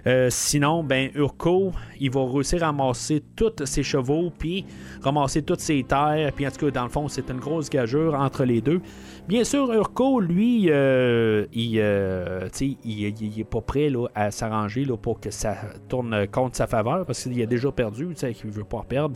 Euh, 0.07 0.29
sinon, 0.31 0.83
ben 0.85 1.11
Urko, 1.15 1.73
il 2.01 2.11
va 2.11 2.25
réussir 2.25 2.63
à 2.63 2.67
ramasser 2.67 3.23
tous 3.37 3.65
ses 3.65 3.83
chevaux, 3.83 4.31
puis 4.39 4.65
ramasser 5.03 5.43
toutes 5.43 5.61
ses 5.61 5.83
terres, 5.83 6.33
puis 6.35 6.47
en 6.47 6.51
tout 6.51 6.67
cas, 6.67 6.71
dans 6.71 6.85
le 6.85 6.89
fond, 6.91 7.09
c'est 7.09 7.29
une 7.31 7.39
grosse 7.39 7.69
gageure 7.69 8.15
entre 8.15 8.45
les 8.45 8.61
deux. 8.61 8.81
Bien 9.27 9.45
sûr, 9.45 9.71
Urko, 9.73 10.21
lui, 10.21 10.67
euh, 10.71 11.45
il, 11.53 11.79
euh, 11.81 12.49
il, 12.61 12.77
il- 12.85 13.15
il 13.23 13.41
est 13.41 13.45
pas 13.45 13.61
prêt 13.61 13.91
à 14.15 14.31
s'arranger 14.31 14.87
pour 15.03 15.21
que 15.21 15.31
ça 15.31 15.57
tourne 15.89 16.27
contre 16.29 16.57
sa 16.57 16.67
faveur, 16.67 17.05
parce 17.05 17.23
qu'il 17.25 17.43
a 17.43 17.47
déjà 17.47 17.71
perdu, 17.71 18.09
qu'il 18.15 18.51
veut 18.51 18.65
pas 18.65 18.85
perdre. 18.89 19.15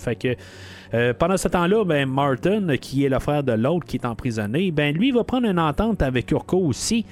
Euh, 0.95 1.15
pendant 1.15 1.37
ce 1.37 1.49
temps-là, 1.49 1.85
ben, 1.85 2.09
Martin, 2.09 2.77
qui 2.77 3.05
est 3.05 3.09
le 3.09 3.19
frère 3.21 3.43
de 3.43 3.53
l'autre 3.53 3.87
qui 3.87 3.97
est 3.97 4.05
emprisonné, 4.07 4.71
ben, 4.71 4.95
lui 4.95 5.11
va 5.13 5.25
prendre 5.25 5.47
une 5.49 5.59
entente 5.59 6.03
avec 6.03 6.31
Urko 6.31 6.59
aussi 6.59 7.07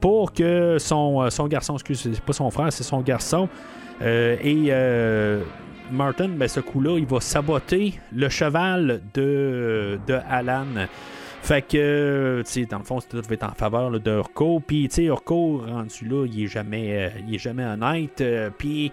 pour 0.00 0.32
que 0.32 0.76
son, 0.78 1.22
euh, 1.22 1.30
son 1.30 1.46
garçon, 1.46 1.74
excusez, 1.74 2.14
c'est 2.14 2.24
pas 2.24 2.32
son 2.32 2.50
frère, 2.50 2.72
c'est 2.72 2.84
son 2.84 3.00
garçon, 3.00 3.48
euh, 4.02 4.36
et 4.42 4.66
euh, 4.70 5.42
Martin, 5.90 6.28
ben, 6.28 6.48
ce 6.48 6.60
coup-là, 6.60 6.98
il 6.98 7.06
va 7.06 7.20
saboter 7.20 7.94
le 8.12 8.28
cheval 8.28 9.02
de, 9.12 9.98
de 10.06 10.18
Alan. 10.28 10.66
Fait 11.42 11.60
que, 11.60 12.42
tu 12.46 12.50
sais, 12.50 12.64
dans 12.64 12.78
le 12.78 12.84
fond, 12.84 13.00
tout 13.00 13.18
en 13.18 13.54
faveur 13.54 13.90
de 13.90 14.10
Urko. 14.10 14.62
Puis, 14.66 14.88
tu 14.88 14.94
sais, 14.94 15.04
Urko, 15.04 15.62
rendu 15.66 16.08
là, 16.08 16.26
il 16.26 16.44
est 16.44 16.46
jamais, 16.46 17.12
il 17.28 17.34
est 17.34 17.38
jamais 17.38 17.66
honnête. 17.66 18.24
Puis, 18.56 18.90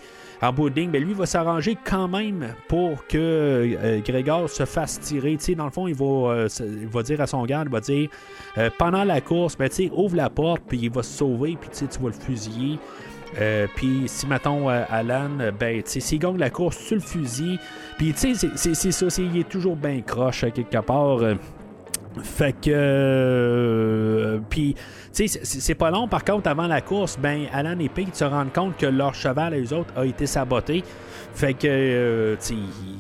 ligne, 0.76 0.90
ben, 0.90 1.04
lui, 1.04 1.14
va 1.14 1.26
s'arranger 1.26 1.78
quand 1.84 2.08
même 2.08 2.56
pour 2.68 3.06
que 3.08 3.18
euh, 3.18 4.00
Grégor 4.00 4.50
se 4.50 4.66
fasse 4.66 5.00
tirer. 5.00 5.38
Dans 5.56 5.66
le 5.66 5.72
fond, 5.72 5.88
il 5.88 5.94
va, 5.96 6.06
euh, 6.06 6.48
il 6.60 6.88
va 6.88 7.04
dire 7.04 7.22
à 7.22 7.28
son 7.28 7.46
garde, 7.46 7.68
il 7.70 7.72
va 7.72 7.80
dire, 7.80 8.10
euh, 8.58 8.70
pendant 8.78 9.04
la 9.04 9.22
course, 9.22 9.58
ben, 9.58 9.70
ouvre 9.96 10.16
la 10.16 10.30
porte, 10.30 10.64
puis 10.68 10.80
il 10.82 10.92
va 10.92 11.04
se 11.04 11.18
sauver, 11.18 11.58
puis 11.60 11.70
tu 11.70 12.00
vas 12.00 12.08
le 12.10 12.14
fusiller. 12.14 12.80
Euh, 13.40 13.66
puis 13.76 14.04
si 14.08 14.28
mettons 14.28 14.68
Alan, 14.68 15.30
ben 15.58 15.82
s'il 15.86 16.20
gagne 16.20 16.38
la 16.38 16.50
course, 16.50 16.86
tu 16.86 16.96
le 16.96 17.00
fusilles. 17.02 17.60
Puis 17.98 18.12
tu 18.14 18.36
sais, 18.36 18.50
c'est- 18.56 18.92
ça, 18.92 19.22
il 19.22 19.38
est 19.38 19.48
toujours 19.48 19.78
bien 19.78 20.02
croche 20.02 20.44
à 20.44 20.52
quelque 20.52 20.80
part. 20.80 21.20
Fait 22.22 22.54
que. 22.54 22.70
euh, 22.72 24.40
puis, 24.50 24.76
tu 25.14 25.28
sais, 25.28 25.40
c'est- 25.44 25.76
pas 25.76 25.92
long. 25.92 26.08
Par 26.08 26.26
contre, 26.26 26.50
avant 26.50 26.68
la 26.68 26.82
course, 26.82 27.18
ben, 27.18 27.46
Alan 27.54 27.78
et 27.80 27.90
Pete 27.90 28.16
se 28.16 28.26
rendent 28.26 28.52
compte 28.52 28.78
que 28.78 28.86
leur 28.86 29.16
cheval, 29.16 29.54
eux 29.54 29.74
autres, 29.74 29.94
a 29.96 30.06
été 30.06 30.26
saboté. 30.26 30.84
Fait 31.34 31.54
que, 31.54 31.68
euh, 31.68 32.36
tu 32.36 32.56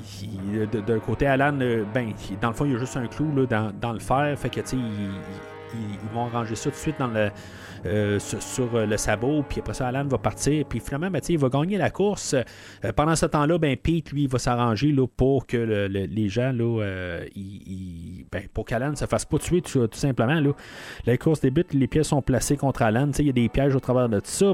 sais, 0.05 0.81
d'un 0.87 0.99
côté, 0.99 1.27
Alan, 1.27 1.57
euh, 1.59 1.83
ben, 1.93 2.13
dans 2.41 2.49
le 2.49 2.53
fond, 2.53 2.65
il 2.65 2.71
y 2.71 2.75
a 2.75 2.79
juste 2.79 2.95
un 2.95 3.07
clou 3.07 3.35
là, 3.35 3.71
dans, 3.81 3.91
le 3.91 3.99
fer. 3.99 4.33
Fait 4.37 4.49
que, 4.49 4.61
tu 4.61 4.67
sais, 4.67 4.77
ils 4.77 6.13
vont 6.13 6.27
ranger 6.27 6.55
ça 6.55 6.69
tout 6.69 6.75
de 6.75 6.75
suite 6.75 6.95
dans 6.99 7.07
le, 7.07 7.29
euh, 7.85 8.19
sur, 8.19 8.75
euh, 8.75 8.85
le 8.85 8.97
sabot. 8.97 9.43
Puis 9.47 9.59
après 9.59 9.73
ça, 9.73 9.87
Alan 9.87 10.05
va 10.05 10.17
partir. 10.17 10.65
Puis 10.65 10.79
finalement, 10.79 11.09
ben, 11.09 11.21
il 11.27 11.37
va 11.37 11.49
gagner 11.49 11.77
la 11.77 11.89
course. 11.89 12.33
Euh, 12.35 12.91
pendant 12.95 13.15
ce 13.15 13.25
temps-là, 13.25 13.57
ben, 13.57 13.75
Pete, 13.75 14.11
lui, 14.11 14.27
va 14.27 14.37
s'arranger 14.39 14.95
pour 15.17 15.45
que 15.47 15.57
le- 15.57 15.87
le- 15.87 16.05
les 16.05 16.29
gens, 16.29 16.51
là, 16.51 16.79
ben, 18.31 18.41
pour 18.53 18.65
qu'Alan 18.65 18.95
se 18.95 19.05
fasse 19.05 19.25
pas 19.25 19.37
tuer 19.39 19.61
tout, 19.61 19.87
tout 19.87 19.97
simplement. 19.97 20.39
Là. 20.39 20.51
La 21.05 21.17
course 21.17 21.41
débute, 21.41 21.73
les 21.73 21.87
pièces 21.87 22.07
sont 22.09 22.21
placées 22.21 22.57
contre 22.57 22.81
Alan. 22.83 23.09
Il 23.17 23.25
y 23.25 23.29
a 23.29 23.33
des 23.33 23.49
pièges 23.49 23.75
au 23.75 23.79
travers 23.79 24.09
de 24.09 24.19
tout 24.19 24.25
ça. 24.27 24.53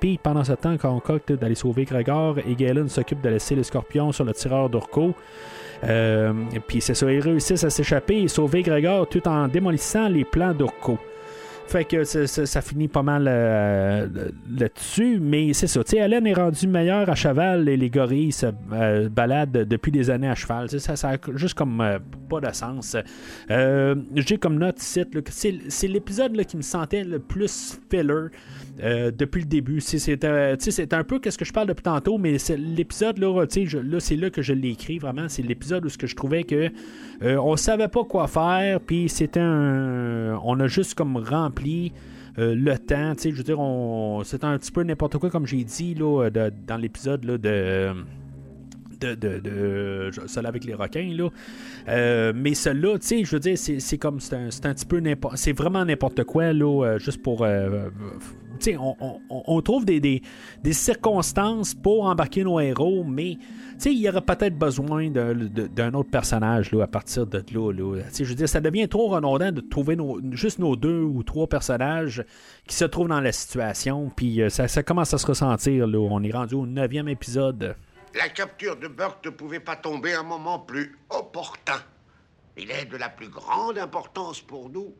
Pete, 0.00 0.20
pendant 0.22 0.44
ce 0.44 0.52
temps, 0.52 0.76
concocte 0.76 1.32
d'aller 1.32 1.54
sauver 1.54 1.84
Gregor 1.84 2.38
et 2.38 2.54
Galen 2.54 2.88
s'occupe 2.88 3.20
de 3.20 3.28
laisser 3.28 3.54
le 3.54 3.62
scorpion 3.62 4.12
sur 4.12 4.24
le 4.24 4.32
tireur 4.32 4.68
d'Urco. 4.70 5.14
Puis 6.66 6.80
c'est 6.80 6.94
ça, 6.94 7.10
ils 7.12 7.20
réussissent 7.20 7.64
à 7.64 7.70
s'échapper 7.70 8.22
et 8.22 8.28
sauver 8.28 8.62
Gregor 8.62 9.08
tout 9.08 9.26
en 9.28 9.48
démolissant 9.48 10.08
les 10.08 10.24
plans 10.24 10.52
d'Urco. 10.54 10.98
Fait 11.68 11.84
que 11.84 12.02
ça, 12.04 12.62
finit 12.62 12.88
pas 12.88 13.02
mal 13.02 13.26
euh, 13.28 14.30
là-dessus, 14.50 15.18
mais 15.20 15.52
c'est 15.52 15.66
ça. 15.66 15.82
Hélène 15.92 16.26
est 16.26 16.32
rendue 16.32 16.66
meilleure 16.66 17.10
à 17.10 17.14
cheval 17.14 17.68
et 17.68 17.76
les 17.76 17.90
gorilles 17.90 18.32
se 18.32 18.46
euh, 18.72 19.10
baladent 19.10 19.64
depuis 19.68 19.92
des 19.92 20.08
années 20.08 20.30
à 20.30 20.34
cheval. 20.34 20.70
Ça, 20.70 20.96
ça 20.96 21.10
a 21.10 21.16
juste 21.34 21.52
comme 21.52 21.82
euh, 21.82 21.98
pas 22.30 22.40
de 22.40 22.54
sens. 22.54 22.96
J'ai 23.50 24.38
comme 24.38 24.58
note 24.58 24.78
c'est 24.78 25.88
l'épisode 25.88 26.42
qui 26.46 26.56
me 26.56 26.62
sentait 26.62 27.04
le 27.04 27.18
plus 27.18 27.78
filler 27.90 28.28
euh, 28.82 29.10
depuis 29.10 29.40
le 29.40 29.46
début. 29.46 29.80
C'est- 29.80 30.24
un 30.24 31.04
peu 31.04 31.20
ce 31.28 31.36
que 31.38 31.44
je 31.44 31.52
parle 31.52 31.68
depuis 31.68 31.82
tantôt, 31.82 32.18
mais 32.18 32.36
l'épisode 32.56 33.18
là, 33.18 33.44
là 33.44 34.00
c'est 34.00 34.16
là 34.16 34.30
que 34.30 34.42
je 34.42 34.52
l'ai 34.52 34.70
écrit 34.70 34.98
vraiment. 34.98 35.28
C'est 35.28 35.42
l'épisode 35.42 35.84
où 35.84 35.88
ce 35.88 35.98
que 35.98 36.06
je 36.06 36.14
trouvais 36.16 36.44
que 36.44 36.70
euh, 37.22 37.36
on 37.36 37.56
savait 37.56 37.88
pas 37.88 38.04
quoi 38.04 38.26
faire, 38.28 38.80
puis 38.80 39.08
c'était 39.08 39.40
un, 39.40 40.38
on 40.44 40.58
a 40.60 40.66
juste 40.68 40.94
comme 40.94 41.16
rempli. 41.16 41.92
euh, 42.38 42.54
le 42.54 42.78
temps, 42.78 43.14
tu 43.16 43.22
sais, 43.22 43.30
je 43.32 43.36
veux 43.36 43.42
dire, 43.42 43.58
c'est 44.24 44.44
un 44.44 44.56
petit 44.58 44.70
peu 44.70 44.84
n'importe 44.84 45.18
quoi, 45.18 45.28
comme 45.28 45.44
j'ai 45.46 45.64
dit 45.64 45.94
là, 45.94 46.28
dans 46.30 46.76
l'épisode 46.76 47.22
de, 47.22 47.36
de, 49.00 49.14
de, 49.14 49.38
de 49.40 50.10
celui 50.26 50.46
avec 50.46 50.64
les 50.64 50.74
requins 50.74 51.12
là. 51.16 51.28
Euh, 51.88 52.32
mais 52.36 52.54
celui-là, 52.54 52.98
tu 53.00 53.06
sais, 53.08 53.24
je 53.24 53.30
veux 53.34 53.40
dire, 53.40 53.58
c'est, 53.58 53.98
comme 53.98 54.20
c'est 54.20 54.36
un, 54.36 54.46
un 54.46 54.74
petit 54.74 54.86
peu 54.86 55.00
n'importe, 55.00 55.36
c'est 55.36 55.52
vraiment 55.52 55.84
n'importe 55.84 56.22
quoi 56.24 56.52
là, 56.52 56.96
juste 56.98 57.22
pour, 57.22 57.42
on, 59.30 59.62
trouve 59.62 59.84
des, 59.84 60.22
circonstances 60.72 61.74
pour 61.74 62.04
embarquer 62.04 62.44
nos 62.44 62.60
héros, 62.60 63.04
mais 63.04 63.36
il 63.84 63.98
y 63.98 64.08
aurait 64.08 64.22
peut-être 64.22 64.58
besoin 64.58 65.10
d'un, 65.10 65.94
autre 65.94 66.10
personnage 66.10 66.72
là, 66.72 66.84
à 66.84 66.86
partir 66.86 67.26
de 67.26 67.44
là. 67.52 67.72
là. 67.72 68.02
Je 68.12 68.24
veux 68.24 68.46
ça 68.46 68.60
devient 68.60 68.88
trop 68.88 69.08
redondant 69.08 69.52
de 69.52 69.60
trouver 69.60 69.96
nos, 69.96 70.20
juste 70.32 70.58
nos 70.58 70.76
deux 70.76 71.02
ou 71.02 71.22
trois 71.22 71.46
personnages 71.46 72.24
qui 72.66 72.74
se 72.74 72.84
trouvent 72.84 73.08
dans 73.08 73.20
la 73.20 73.32
situation, 73.32 74.10
puis 74.14 74.42
euh, 74.42 74.48
ça, 74.48 74.68
ça 74.68 74.82
commence 74.82 75.14
à 75.14 75.18
se 75.18 75.26
ressentir. 75.26 75.86
Là. 75.86 75.98
On 75.98 76.22
est 76.22 76.32
rendu 76.32 76.54
au 76.54 76.66
neuvième 76.66 77.08
épisode. 77.08 77.76
La 78.14 78.28
capture 78.28 78.76
de 78.76 78.88
Burke 78.88 79.24
ne 79.26 79.30
pouvait 79.30 79.60
pas 79.60 79.76
tomber 79.76 80.14
à 80.14 80.20
un 80.20 80.24
moment 80.24 80.58
plus 80.58 80.98
opportun. 81.10 81.80
Il 82.56 82.70
est 82.70 82.86
de 82.86 82.96
la 82.96 83.08
plus 83.08 83.28
grande 83.28 83.78
importance 83.78 84.40
pour 84.40 84.68
nous 84.70 84.92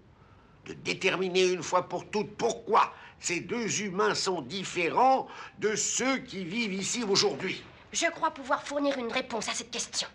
de 0.66 0.74
déterminer 0.74 1.52
une 1.52 1.62
fois 1.62 1.88
pour 1.88 2.08
toutes 2.10 2.36
pourquoi 2.36 2.92
ces 3.20 3.40
deux 3.40 3.82
humains 3.82 4.14
sont 4.14 4.42
différents 4.42 5.26
de 5.58 5.74
ceux 5.74 6.18
qui 6.18 6.44
vivent 6.44 6.74
ici 6.74 7.02
aujourd'hui. 7.02 7.62
Je 7.92 8.06
crois 8.06 8.30
pouvoir 8.30 8.62
fournir 8.62 8.98
une 8.98 9.12
réponse 9.12 9.48
à 9.48 9.52
cette 9.52 9.70
question. 9.70 10.08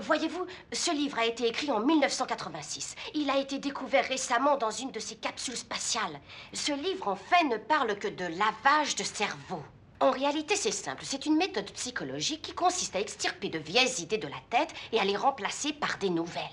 Voyez-vous, 0.00 0.46
ce 0.72 0.90
livre 0.90 1.18
a 1.18 1.26
été 1.26 1.46
écrit 1.46 1.70
en 1.70 1.80
1986. 1.80 2.94
Il 3.14 3.30
a 3.30 3.38
été 3.38 3.58
découvert 3.58 4.04
récemment 4.04 4.56
dans 4.56 4.70
une 4.70 4.90
de 4.90 5.00
ces 5.00 5.16
capsules 5.16 5.56
spatiales. 5.56 6.20
Ce 6.52 6.72
livre, 6.72 7.08
en 7.08 7.16
fait, 7.16 7.44
ne 7.44 7.56
parle 7.56 7.98
que 7.98 8.08
de 8.08 8.24
lavage 8.24 8.96
de 8.96 9.04
cerveau. 9.04 9.62
En 10.00 10.10
réalité, 10.10 10.56
c'est 10.56 10.72
simple. 10.72 11.04
C'est 11.04 11.26
une 11.26 11.36
méthode 11.36 11.70
psychologique 11.72 12.42
qui 12.42 12.54
consiste 12.54 12.94
à 12.96 13.00
extirper 13.00 13.48
de 13.48 13.58
vieilles 13.58 14.00
idées 14.02 14.18
de 14.18 14.28
la 14.28 14.40
tête 14.50 14.72
et 14.92 15.00
à 15.00 15.04
les 15.04 15.16
remplacer 15.16 15.72
par 15.72 15.98
des 15.98 16.10
nouvelles. 16.10 16.44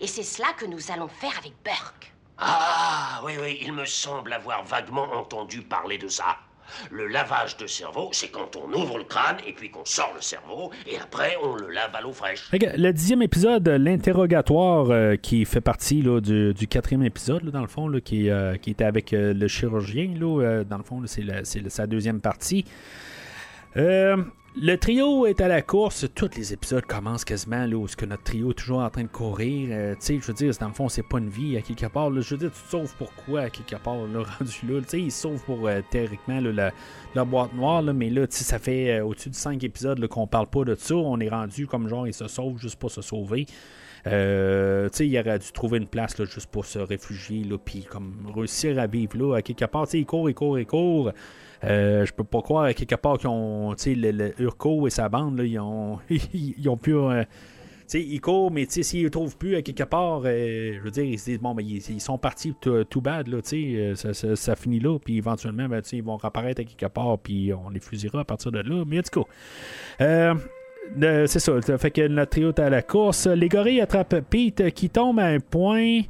Et 0.00 0.06
c'est 0.06 0.22
cela 0.22 0.52
que 0.54 0.66
nous 0.66 0.90
allons 0.90 1.08
faire 1.08 1.36
avec 1.38 1.52
Burke. 1.62 2.12
Ah, 2.38 3.20
oui, 3.24 3.32
oui, 3.42 3.58
il 3.62 3.72
me 3.72 3.84
semble 3.84 4.32
avoir 4.32 4.64
vaguement 4.64 5.12
entendu 5.12 5.62
parler 5.62 5.98
de 5.98 6.08
ça. 6.08 6.36
Le 6.90 7.06
lavage 7.06 7.56
de 7.56 7.66
cerveau, 7.66 8.10
c'est 8.12 8.28
quand 8.28 8.54
on 8.56 8.72
ouvre 8.72 8.98
le 8.98 9.04
crâne 9.04 9.38
et 9.46 9.52
puis 9.52 9.70
qu'on 9.70 9.84
sort 9.84 10.12
le 10.14 10.20
cerveau, 10.20 10.70
et 10.86 10.98
après 10.98 11.36
on 11.42 11.56
le 11.56 11.70
lave 11.70 11.94
à 11.94 12.00
l'eau 12.00 12.12
fraîche. 12.12 12.48
Le 12.52 12.90
dixième 12.92 13.22
épisode, 13.22 13.66
l'interrogatoire, 13.68 14.90
euh, 14.90 15.16
qui 15.16 15.44
fait 15.46 15.62
partie 15.62 16.02
là, 16.02 16.20
du, 16.20 16.66
quatrième 16.68 17.04
épisode, 17.04 17.50
dans 17.50 17.62
le 17.62 17.68
fond, 17.68 17.90
euh, 17.90 18.00
qui 18.56 18.70
était 18.70 18.84
avec 18.84 19.12
euh, 19.12 19.32
le 19.32 19.48
chirurgien, 19.48 20.10
dans 20.18 20.76
le 20.76 20.84
fond, 20.84 21.02
c'est, 21.06 21.24
sa 21.68 21.86
deuxième 21.86 22.20
partie. 22.20 22.64
Le 24.56 24.76
trio 24.76 25.26
est 25.26 25.40
à 25.40 25.48
la 25.48 25.62
course. 25.62 26.06
Tous 26.14 26.30
les 26.36 26.52
épisodes 26.52 26.84
commencent 26.84 27.24
quasiment 27.24 27.66
là, 27.66 27.76
où 27.76 27.86
ce 27.86 27.96
que 27.96 28.06
notre 28.06 28.24
trio 28.24 28.50
est 28.50 28.54
toujours 28.54 28.80
en 28.80 28.90
train 28.90 29.02
de 29.02 29.08
courir. 29.08 29.68
Euh, 29.70 29.94
tu 29.94 30.00
sais, 30.00 30.18
je 30.20 30.26
veux 30.26 30.32
dire, 30.32 30.52
dans 30.58 30.68
le 30.68 30.74
fond, 30.74 30.88
c'est 30.88 31.06
pas 31.06 31.18
une 31.18 31.28
vie 31.28 31.56
à 31.56 31.60
quelque 31.60 31.86
part. 31.86 32.12
Je 32.12 32.34
veux 32.34 32.38
dire, 32.38 32.50
tu 32.50 32.62
te 32.62 32.68
sauves 32.70 32.94
pourquoi 32.96 33.42
à 33.42 33.50
quelque 33.50 33.76
part, 33.76 33.96
là, 33.96 34.24
rendu 34.38 34.60
là. 34.68 34.80
Tu 34.80 34.88
sais, 34.88 35.00
ils 35.00 35.12
sauvent 35.12 35.42
pour 35.44 35.68
euh, 35.68 35.80
théoriquement 35.90 36.40
la, 36.40 37.24
boîte 37.24 37.52
noire, 37.54 37.82
là, 37.82 37.92
mais 37.92 38.10
là, 38.10 38.26
tu 38.26 38.36
sais, 38.36 38.44
ça 38.44 38.58
fait 38.58 38.98
euh, 38.98 39.04
au-dessus 39.04 39.30
de 39.30 39.34
5 39.34 39.62
épisodes 39.62 40.04
qu'on 40.08 40.26
parle 40.26 40.48
pas 40.48 40.64
de 40.64 40.74
ça. 40.74 40.94
On 40.96 41.20
est 41.20 41.28
rendu 41.28 41.66
comme 41.66 41.88
genre, 41.88 42.06
ils 42.06 42.14
se 42.14 42.26
sauvent 42.26 42.58
juste 42.58 42.76
pour 42.76 42.90
se 42.90 43.02
sauver. 43.02 43.46
Euh, 44.06 44.88
tu 44.88 44.98
sais, 44.98 45.08
il 45.08 45.18
aurait 45.18 45.38
dû 45.38 45.52
trouver 45.52 45.78
une 45.78 45.86
place 45.86 46.18
là, 46.18 46.24
juste 46.24 46.50
pour 46.50 46.64
se 46.64 46.78
réfugier, 46.78 47.44
puis 47.64 47.84
comme 47.84 48.32
réussir 48.34 48.78
à 48.78 48.86
vivre 48.86 49.16
là, 49.16 49.36
à 49.36 49.42
quelque 49.42 49.64
part. 49.66 49.86
Tu 49.86 49.92
sais, 49.92 49.98
il 50.00 50.06
court, 50.06 50.28
il 50.28 50.34
court, 50.34 50.58
il 50.58 50.66
court. 50.66 51.12
Euh, 51.64 52.04
je 52.06 52.12
peux 52.12 52.24
pas 52.24 52.40
croire 52.40 52.64
à 52.64 52.74
quelque 52.74 52.94
part 52.94 53.18
qu'ils 53.18 53.28
ont, 53.28 53.74
le, 53.86 54.10
le 54.10 54.42
Urko 54.42 54.86
et 54.86 54.90
sa 54.90 55.08
bande, 55.08 55.40
ils 55.44 55.58
ont, 55.58 55.98
ils 56.10 56.68
ont 56.68 56.76
pu. 56.76 56.94
euh, 56.94 57.24
sais, 57.88 58.02
ils 58.02 58.20
courent, 58.20 58.50
mais 58.50 58.66
s'ils 58.68 59.04
ne 59.04 59.08
trouvent 59.08 59.36
plus 59.36 59.56
à 59.56 59.62
quelque 59.62 59.82
part, 59.82 60.22
euh, 60.24 60.74
je 60.74 60.80
veux 60.80 60.90
dire, 60.90 61.04
ils 61.04 61.18
se 61.18 61.26
disent, 61.26 61.40
bon, 61.40 61.54
ben, 61.54 61.64
ils, 61.66 62.00
sont 62.00 62.18
partis 62.18 62.54
tout, 62.60 63.00
bad, 63.00 63.28
là, 63.28 63.38
euh, 63.52 63.94
ça, 63.94 64.14
ça- 64.14 64.56
finit 64.56 64.80
là, 64.80 64.98
puis 64.98 65.16
éventuellement, 65.16 65.68
ben, 65.68 65.82
ils 65.92 66.02
vont 66.02 66.16
réapparaître 66.16 66.60
à 66.60 66.64
quelque 66.64 66.92
part, 66.92 67.18
puis 67.18 67.52
on 67.52 67.70
les 67.70 67.80
fusillera 67.80 68.20
à 68.20 68.24
partir 68.24 68.52
de 68.52 68.60
là. 68.60 68.84
Mais 68.86 69.02
tout 69.02 69.22
cas, 69.22 69.28
euh, 70.04 70.34
euh, 71.02 71.26
c'est 71.26 71.38
ça, 71.38 71.78
fait 71.78 71.90
que 71.90 72.06
notre 72.08 72.30
trio 72.30 72.48
est 72.50 72.58
à 72.58 72.70
la 72.70 72.82
course. 72.82 73.26
Les 73.26 73.48
gorilles 73.48 73.80
attrapent 73.80 74.20
Pete 74.28 74.70
qui 74.70 74.90
tombe 74.90 75.18
à 75.18 75.26
un 75.26 75.40
point. 75.40 76.00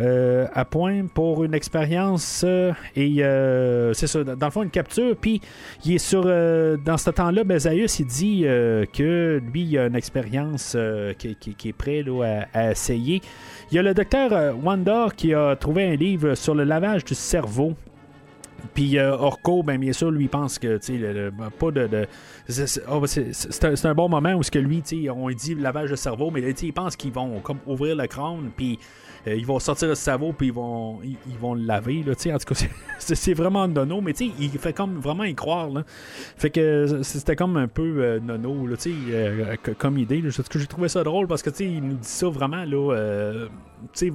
Euh, 0.00 0.46
à 0.52 0.66
point 0.66 1.06
pour 1.06 1.42
une 1.42 1.54
expérience 1.54 2.44
euh, 2.46 2.72
et 2.94 3.24
euh, 3.24 3.94
c'est 3.94 4.06
ça, 4.06 4.22
dans 4.24 4.46
le 4.46 4.52
fond 4.52 4.62
une 4.62 4.70
capture. 4.70 5.16
Puis 5.16 5.40
il 5.86 5.94
est 5.94 5.98
sur 5.98 6.24
dans 6.24 6.98
ce 6.98 7.10
temps-là 7.10 7.44
Besaïus 7.44 7.98
il 8.00 8.06
dit 8.06 8.42
que 8.42 9.40
lui 9.52 9.62
il 9.62 9.78
a 9.78 9.86
une 9.86 9.96
expérience 9.96 10.76
qui, 11.18 11.68
est 11.68 11.72
prêt 11.72 12.04
à, 12.22 12.58
à 12.58 12.70
essayer. 12.72 13.22
Il 13.70 13.76
y 13.76 13.78
a 13.78 13.82
le 13.82 13.94
docteur 13.94 14.54
Wanda 14.62 15.08
qui 15.16 15.32
a 15.32 15.56
trouvé 15.56 15.84
un 15.84 15.96
livre 15.96 16.34
sur 16.34 16.54
le 16.54 16.64
lavage 16.64 17.04
du 17.04 17.14
cerveau 17.14 17.74
puis 18.74 18.98
euh, 18.98 19.12
Orko, 19.16 19.62
ben, 19.62 19.78
bien 19.78 19.92
sûr, 19.92 20.10
lui 20.10 20.28
pense 20.28 20.58
que, 20.58 20.78
pas 21.58 21.70
de... 21.70 21.86
de- 21.86 22.06
c'est- 22.48 22.80
c'est 23.76 23.86
un, 23.86 23.94
bon 23.94 24.08
moment 24.08 24.34
où 24.34 24.42
ce 24.42 24.50
que 24.50 24.58
lui, 24.58 24.82
on 25.14 25.28
dit 25.34 25.54
lavage 25.54 25.90
de 25.90 25.96
cerveau, 25.96 26.30
mais 26.30 26.42
il 26.42 26.72
pense 26.72 26.96
qu'ils 26.96 27.12
vont 27.12 27.40
comme 27.40 27.58
ouvrir 27.66 27.96
le 27.96 28.06
crâne, 28.06 28.50
puis 28.56 28.78
euh, 29.26 29.34
ils 29.34 29.44
vont 29.46 29.58
sortir 29.58 29.88
le 29.88 29.94
cerveau, 29.94 30.32
puis 30.32 30.48
ils 30.48 30.52
vont, 30.52 31.00
ils, 31.02 31.38
vont 31.38 31.54
le 31.54 31.62
laver, 31.62 32.04
en 32.08 32.38
tout 32.38 32.54
cas, 32.54 32.66
c'est- 32.98 33.34
vraiment 33.34 33.66
nono, 33.66 34.00
mais 34.00 34.12
il 34.12 34.50
fait 34.50 34.72
comme 34.72 34.98
vraiment 34.98 35.24
y 35.24 35.34
croire. 35.34 35.68
Fait 36.36 36.50
que 36.50 37.00
c'était 37.02 37.36
comme 37.36 37.56
un 37.56 37.68
peu 37.68 37.82
euh, 37.98 38.20
nono, 38.20 38.66
euh, 39.10 39.56
comme 39.78 39.98
idée, 39.98 40.22
j'ai 40.24 40.66
trouvé 40.66 40.88
ça 40.88 41.02
drôle, 41.02 41.26
parce 41.26 41.42
que, 41.42 41.50
il 41.62 41.82
nous 41.82 41.96
dit 41.96 42.08
ça 42.08 42.28
vraiment, 42.28 42.64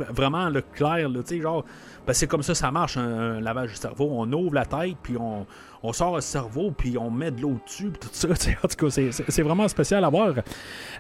vraiment, 0.10 0.50
clair, 0.74 1.10
genre... 1.42 1.66
Ben, 2.08 2.14
c'est 2.14 2.28
comme 2.28 2.42
ça 2.42 2.56
ça 2.56 2.72
marche, 2.72 2.98
un, 2.98 3.40
lavage 3.40 3.72
du 3.72 3.76
cerveau. 3.76 4.10
On 4.12 4.32
ouvre 4.34 4.56
la 4.56 4.66
tête, 4.66 4.98
puis 5.04 5.18
on, 5.18 5.46
on 5.84 5.94
sort 5.94 6.16
le 6.16 6.22
cerveau, 6.22 6.72
puis 6.72 6.98
on 6.98 7.12
met 7.12 7.32
de 7.32 7.42
l'eau 7.42 7.60
dessus, 7.66 7.92
puis 7.92 8.00
tout 8.00 8.10
ça. 8.12 8.28
En 8.64 8.68
tout 8.68 8.86
cas, 8.86 9.12
c'est 9.28 9.42
vraiment 9.42 9.68
spécial 9.68 10.04
à 10.04 10.10
voir. 10.10 10.34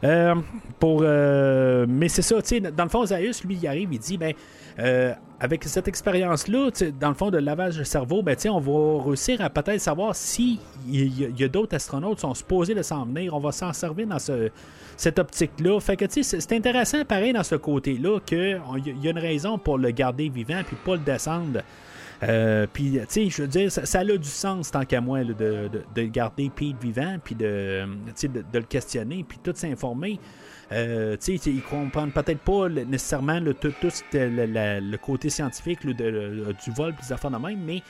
Euh, 0.03 0.35
pour, 0.79 1.01
euh, 1.03 1.85
mais 1.87 2.09
c'est 2.09 2.21
ça, 2.21 2.41
tu 2.41 2.47
sais, 2.47 2.59
dans 2.59 2.83
le 2.83 2.89
fond, 2.89 3.05
Zaius, 3.05 3.43
lui, 3.43 3.57
il 3.61 3.67
arrive, 3.67 3.89
il 3.91 3.99
dit, 3.99 4.17
ben, 4.17 4.33
euh, 4.79 5.13
avec 5.41 5.63
cette 5.63 5.87
expérience-là, 5.87 6.69
dans 6.99 7.09
le 7.09 7.15
fond 7.15 7.31
de 7.31 7.39
lavage 7.39 7.75
de 7.75 7.83
cerveau, 7.83 8.21
ben, 8.21 8.37
on 8.45 8.59
va 8.59 9.03
réussir 9.03 9.41
à 9.41 9.49
peut-être 9.49 9.81
savoir 9.81 10.15
si 10.15 10.59
il 10.87 11.39
y, 11.39 11.43
a, 11.43 11.47
d'autres 11.47 11.75
astronautes 11.75 12.17
qui 12.17 12.21
sont 12.21 12.35
supposés 12.35 12.75
de 12.75 12.83
s'en 12.83 13.05
venir. 13.05 13.33
On 13.33 13.39
va 13.39 13.51
s'en 13.51 13.73
servir 13.73 14.05
dans 14.05 14.19
ce, 14.19 14.51
cette 14.95 15.17
optique-là. 15.17 15.79
Fait 15.79 15.97
que 15.97 16.05
c'est 16.07 16.51
intéressant, 16.51 17.03
pareil, 17.05 17.33
dans 17.33 17.41
ce 17.41 17.55
côté-là, 17.55 18.19
qu'il 18.23 18.61
y 19.01 19.07
a 19.07 19.09
une 19.09 19.17
raison 19.17 19.57
pour 19.57 19.79
le 19.79 19.89
garder 19.89 20.29
vivant 20.29 20.61
puis 20.63 20.77
pas 20.85 20.93
le 20.93 21.01
descendre. 21.01 21.61
Euh, 22.21 22.67
puis, 22.71 22.99
je 23.09 23.41
veux 23.41 23.47
dire, 23.47 23.71
ça, 23.71 23.99
a 23.99 24.03
du 24.03 24.29
sens 24.29 24.69
tant 24.69 24.85
qu'à 24.85 25.01
moi 25.01 25.23
de, 25.23 25.71
de, 25.95 26.03
garder 26.03 26.51
Pete 26.55 26.79
vivant, 26.79 27.17
puis 27.23 27.33
de, 27.33 27.83
de, 28.27 28.59
le 28.59 28.65
questionner, 28.65 29.25
puis 29.27 29.39
tout 29.41 29.53
s'informer. 29.55 30.19
Euh, 30.71 31.17
ils 31.27 31.61
comprennent 31.61 32.11
peut-être 32.11 32.39
pas 32.39 32.69
nécessairement 32.69 33.39
le, 33.39 33.53
tout, 33.53 33.73
le, 34.13 34.95
côté 34.97 35.29
scientifique 35.29 35.85
du 35.85 36.71
vol, 36.75 36.93
de 36.93 37.37
même, 37.37 37.59
mais 37.65 37.83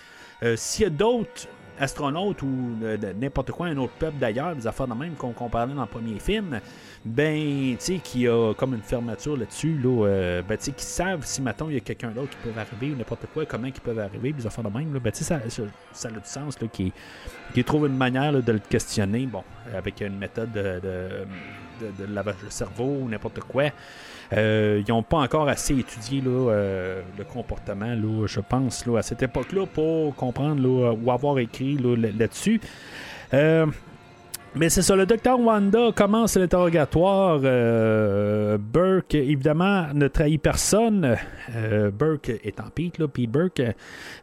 euh, 0.44 0.56
s'il 0.56 0.84
y 0.84 0.88
a 0.88 0.90
d'autres 0.90 1.48
astronautes 1.80 2.41
ou 2.41 2.78
n'importe 3.20 3.52
quoi, 3.52 3.68
un 3.68 3.78
autre 3.78 3.94
peuple 3.94 4.18
d'ailleurs, 4.20 4.56
de 4.56 4.94
même 4.94 5.14
qu'on 5.14 5.49
parlait 5.49 5.74
dans 5.74 5.82
le 5.82 5.88
premier 5.88 6.20
film, 6.20 6.60
ben, 7.03 7.76
tu 7.78 7.78
sais, 7.80 7.95
qui 8.03 8.28
a 8.28 8.53
comme 8.53 8.76
une 8.76 8.82
fermeture 8.82 9.36
là-dessus, 9.36 9.78
là, 9.84 10.06
euh, 10.06 10.41
ben, 10.48 10.58
tu 10.58 10.66
sais, 10.66 10.72
qui 10.72 10.86
savent 10.86 11.26
si, 11.26 11.41
maintenant 11.41 11.70
il 11.70 11.76
y 11.76 11.78
a 11.78 11.82
quelqu'un 11.82 12.12
d'autre 12.12 12.30
qui 12.30 12.49
peut 12.49 12.60
arriver 12.60 12.94
ou 12.94 12.98
n'importe 12.98 13.26
quoi, 13.34 13.45
comment 13.45 13.68
ils 13.68 13.74
peuvent 13.74 13.99
arriver, 13.99 14.32
des 14.32 14.45
affaires 14.45 14.64
de 14.64 14.78
même, 14.78 14.94
là, 14.94 14.99
ben, 14.99 15.12
tu 15.12 15.24
sais, 15.24 15.40
ça, 15.94 16.08
a 16.08 16.12
du 16.12 16.20
sens, 16.24 16.60
là, 16.62 16.68
qui, 16.68 16.94
trouve 17.64 17.88
une 17.88 17.98
manière 17.98 18.32
de 18.32 18.52
le 18.52 18.60
questionner, 18.60 19.26
bon, 19.26 19.44
avec 19.76 20.02
une 20.02 20.18
méthode 20.18 20.52
de, 20.52 20.80
de, 20.80 21.10
de, 21.82 22.06
lavage 22.06 22.36
de 22.44 22.49
cerveau 22.49 22.99
ou 23.02 23.10
n'importe 23.10 23.40
quoi. 23.41 23.66
Euh, 24.34 24.82
ils 24.86 24.91
n'ont 24.91 25.03
pas 25.03 25.18
encore 25.18 25.49
assez 25.49 25.78
étudié 25.78 26.24
euh, 26.26 27.02
le 27.18 27.24
comportement, 27.24 27.94
là, 27.94 28.28
je 28.28 28.40
pense, 28.40 28.86
là, 28.86 28.99
à 28.99 29.02
cette 29.02 29.24
époque-là, 29.24 29.66
pour 29.66 30.16
comprendre 30.16 30.66
ou 30.68 31.12
avoir 31.12 31.40
écrit 31.40 31.78
là-dessus. 31.78 32.62
Euh, 33.34 33.66
mais 34.53 34.69
c'est 34.69 34.82
ça, 34.82 34.98
le 34.98 35.06
docteur 35.06 35.40
Wanda 35.40 35.91
commence 35.95 36.36
l'interrogatoire. 36.36 37.40
Euh, 37.44 38.57
Burke, 38.57 39.15
évidemment, 39.15 39.88
ne 39.94 40.10
trahit 40.10 40.41
personne. 40.41 41.15
Euh, 41.56 41.90
Burke 41.90 42.34
étant 42.44 42.69
Pete, 42.76 42.98
là, 42.98 43.07
Pete 43.07 43.32
Burke, 43.32 43.61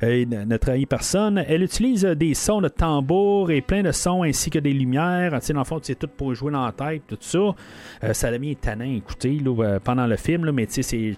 euh, 0.02 0.24
ne 0.26 0.56
trahit 0.58 0.86
personne. 0.86 1.42
Elle 1.48 1.62
utilise 1.62 2.04
des 2.04 2.34
sons 2.34 2.60
de 2.60 2.68
tambour 2.68 3.50
et 3.50 3.62
plein 3.62 3.82
de 3.82 3.90
sons 3.90 4.22
ainsi 4.22 4.50
que 4.50 4.58
des 4.58 4.74
lumières. 4.74 5.30
Dans 5.30 5.58
le 5.60 5.64
fond, 5.64 5.80
c'est 5.82 5.98
tout 5.98 6.08
pour 6.08 6.34
jouer 6.34 6.52
dans 6.52 6.66
la 6.66 6.72
tête, 6.72 7.02
tout 7.08 7.16
ça. 7.20 8.12
ça 8.12 8.30
devient 8.30 8.50
étonnant 8.50 8.84
à 8.84 8.88
écouter 8.88 9.40
pendant 9.82 10.06
le 10.06 10.16
film, 10.16 10.44
là, 10.44 10.52
mais 10.52 10.66
tu 10.66 10.82
sais, 10.82 10.82
c'est 10.82 11.16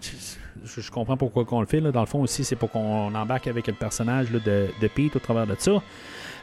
je, 0.65 0.91
comprends 0.91 1.17
pourquoi 1.17 1.45
on 1.51 1.61
le 1.61 1.67
fait. 1.67 1.81
Là. 1.81 1.91
Dans 1.91 2.01
le 2.01 2.07
fond 2.07 2.21
aussi, 2.23 2.45
c'est 2.45 2.57
pour 2.57 2.71
qu'on 2.71 3.13
embarque 3.15 3.49
avec 3.49 3.67
le 3.67 3.73
personnage 3.73 4.31
de 4.31 4.89
Pete 4.95 5.17
au 5.17 5.19
travers 5.19 5.49
de 5.49 5.57
ça. 5.59 5.83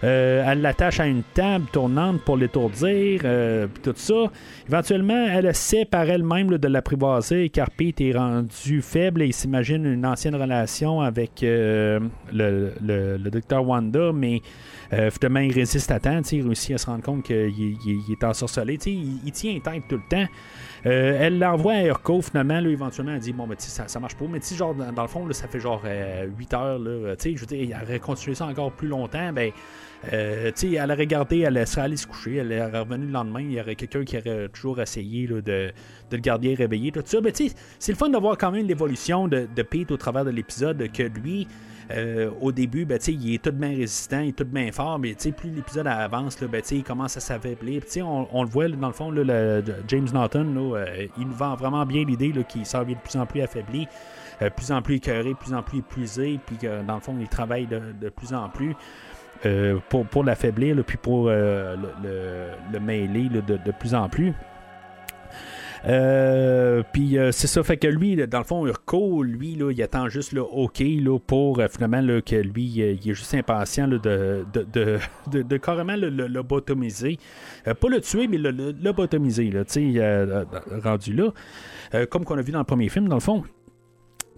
Euh, 0.03 0.44
elle 0.45 0.61
l'attache 0.61 0.99
à 0.99 1.07
une 1.07 1.24
table 1.24 1.65
tournante 1.72 2.22
pour 2.22 2.38
l'étourdir, 2.38 3.22
euh, 3.24 3.68
tout 3.82 3.94
ça. 3.95 4.32
Éventuellement, 4.68 5.28
elle 5.28 5.48
essaie 5.48 5.86
par 5.86 6.07
elle-même 6.10 6.49
de 6.49 6.68
l'apprivoiser 6.68 7.49
car 7.49 7.72
Pete 7.72 8.02
est 8.02 8.14
rendu 8.14 8.82
faible 8.82 9.24
et 9.24 9.28
il 9.28 9.34
s'imagine 9.34 9.86
une 9.86 10.06
ancienne 10.06 10.36
relation 10.36 11.02
avec 11.02 11.41
euh, 11.41 11.99
le, 12.32 13.18
docteur 13.30 13.68
Wanda, 13.68 14.11
mais 14.14 14.41
finalement, 15.11 15.40
il 15.40 15.52
résiste 15.52 15.91
à 15.91 15.99
temps. 15.99 16.22
Il 16.32 16.45
réussit 16.45 16.76
à 16.76 16.78
se 16.78 16.86
rendre 16.86 17.03
compte 17.03 17.24
qu'il 17.24 17.76
est 18.10 18.24
ensorcelé. 18.24 18.78
Il, 18.86 19.19
il 19.26 19.32
tient 19.32 19.60
tête 19.60 19.84
tout 19.90 19.98
le 19.98 20.10
temps. 20.10 20.28
elle 20.84 21.40
l'envoie 21.40 21.74
à 21.74 21.84
Urko, 21.86 22.22
finalement, 22.22 22.60
éventuellement, 22.60 23.14
elle 23.14 23.19
dit 23.19 23.34
Bon, 23.34 23.48
ben, 23.48 23.56
ça, 23.57 23.88
ça 23.88 23.99
marche 23.99 24.15
pas. 24.15 24.26
Mais 24.30 24.40
genre, 24.56 24.76
dans, 24.76 25.02
le 25.02 25.07
fond, 25.07 25.28
ça 25.32 25.48
fait 25.48 25.60
genre 25.60 25.84
8 26.38 26.53
heures. 26.53 26.80
Je 26.80 27.40
veux 27.40 27.45
dire, 27.45 27.61
il 27.61 27.76
aurait 27.84 27.99
continué 27.99 28.36
ça 28.36 28.45
encore 28.45 28.72
plus 28.72 28.88
longtemps. 28.88 29.34
Ben, 29.34 29.52
euh, 30.14 30.52
elle 30.61 30.91
aurait 30.91 31.07
gardé, 31.07 31.40
elle 31.40 31.68
serait 31.68 31.82
allée 31.82 31.98
se 31.98 32.07
coucher, 32.07 32.36
elle 32.36 32.52
est 32.52 32.64
revenue 32.64 33.07
le 33.07 33.11
lendemain, 33.11 33.41
il 33.41 33.53
y 33.53 33.60
aurait 33.60 33.76
quelqu'un 33.76 34.03
qui 34.03 34.18
aurait 34.18 34.48
toujours 34.49 34.80
essayé 34.80 35.28
de, 35.28 35.41
de, 35.41 35.72
le 36.11 36.18
garder 36.18 36.53
réveillé, 36.53 36.91
tout 36.91 37.02
ça. 37.06 37.19
Mais 37.22 37.34
c'est 37.34 37.91
le 37.91 37.98
fun 37.98 38.10
de 38.10 38.18
voir 38.18 38.38
quand 38.38 38.52
même 38.52 38.68
l'évolution 38.68 39.28
de, 39.28 39.48
de 39.53 39.61
Pete 39.64 39.91
au 39.91 39.98
travers 39.98 40.24
de 40.24 40.30
l'épisode, 40.30 40.91
que 40.91 41.03
lui, 41.03 41.48
euh, 41.91 42.30
au 42.41 42.52
début, 42.52 42.86
ben, 42.86 42.99
il 43.07 43.34
est 43.34 43.41
tout 43.41 43.52
bien 43.52 43.69
résistant, 43.69 44.19
il 44.19 44.30
est 44.30 44.32
tout 44.34 44.45
bien 44.45 44.72
fort, 44.72 44.99
mais 44.99 45.15
plus 45.15 45.49
l'épisode 45.49 45.88
avance, 45.88 46.38
ben, 46.44 46.61
il 46.72 46.84
commence 46.84 47.18
à 47.18 47.19
s'affaiblir. 47.19 47.82
On, 48.03 48.28
on 48.32 48.44
le 48.44 48.49
voit 48.49 48.68
dans 48.68 48.88
le 48.88 48.94
fond, 48.94 49.10
le, 49.10 49.64
James 49.88 50.07
Norton, 50.14 50.74
euh, 50.76 51.07
il 51.18 51.28
nous 51.28 51.34
vend 51.34 51.56
vraiment 51.56 51.86
bien 51.86 52.03
l'idée 52.03 52.34
qu'il 52.48 52.65
s'en 52.65 52.84
vient 52.84 52.95
de 52.95 53.02
plus 53.02 53.18
en 53.18 53.26
plus 53.26 53.41
affaibli, 53.41 53.88
de 54.41 54.49
plus 54.49 54.72
en 54.72 54.82
plus 54.82 54.95
écœuré, 54.95 55.30
de 55.30 55.38
plus 55.38 55.53
en 55.53 55.64
plus 55.64 55.80
épuisé, 55.80 56.40
puis 56.45 56.57
que 56.57 56.84
dans 56.84 56.95
le 56.95 57.02
fond, 57.02 57.15
il 57.19 57.28
travaille 57.30 57.68
de, 57.68 57.82
de 57.99 58.10
plus 58.10 58.34
en 58.34 58.49
plus. 58.49 58.76
Euh, 59.45 59.77
pour, 59.89 60.23
l'affaiblir, 60.23 60.76
puis 60.84 60.97
pour 60.97 61.27
euh, 61.30 61.76
le, 62.03 62.73
le, 62.73 62.80
mêler 62.80 63.30
de, 63.30 63.72
plus 63.72 63.93
en 63.93 64.09
plus. 64.09 64.34
Euh, 65.85 66.81
puis 66.91 67.18
c'est 67.31 67.45
ça, 67.45 67.61
fait 67.61 67.77
que 67.77 67.88
lui, 67.88 68.15
dans 68.15 68.39
le 68.39 68.43
fond, 68.43 68.65
Urko, 68.65 69.22
lui, 69.22 69.55
là, 69.55 69.72
il 69.72 69.81
attend 69.84 70.09
juste 70.09 70.31
le 70.31 70.41
OK 70.41 70.84
pour 71.27 71.61
finalement 71.69 72.01
que 72.22 72.35
lui, 72.35 72.64
il 72.64 73.09
est 73.09 73.14
juste 73.14 73.34
impatient 73.35 73.88
de, 73.88 73.99
de, 74.53 74.99
de, 75.27 75.57
carrément 75.57 75.95
le, 75.95 76.41
pas 76.41 77.89
le 77.89 78.01
tuer, 78.01 78.27
mais 78.27 78.38
le, 78.38 78.72
lobotomiser, 78.72 79.51
là, 79.51 80.45
rendu 80.84 81.14
là. 81.14 82.05
comme 82.07 82.26
qu'on 82.26 82.38
a 82.38 82.41
vu 82.41 82.51
dans 82.51 82.59
le 82.59 82.65
premier 82.65 82.89
film, 82.89 83.07
dans 83.07 83.18
le 83.18 83.22
fond. 83.22 83.43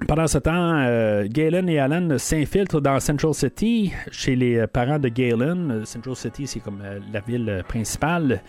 Pendant 0.08 0.28
ce 0.28 0.38
temps, 0.38 0.78
euh, 0.80 1.28
Galen 1.30 1.70
et 1.70 1.78
Alan 1.78 2.18
s'infiltrent 2.18 2.82
dans 2.82 3.00
Central 3.00 3.34
City 3.34 3.92
chez 4.12 4.36
les 4.36 4.66
parents 4.68 4.98
de 4.98 5.10
Galen. 5.10 5.86
Central 5.86 6.16
City, 6.16 6.48
c'est 6.48 6.62
comme 6.62 6.82
euh, 6.84 7.00
la 7.12 7.20
ville 7.20 7.64
principale. 7.68 8.42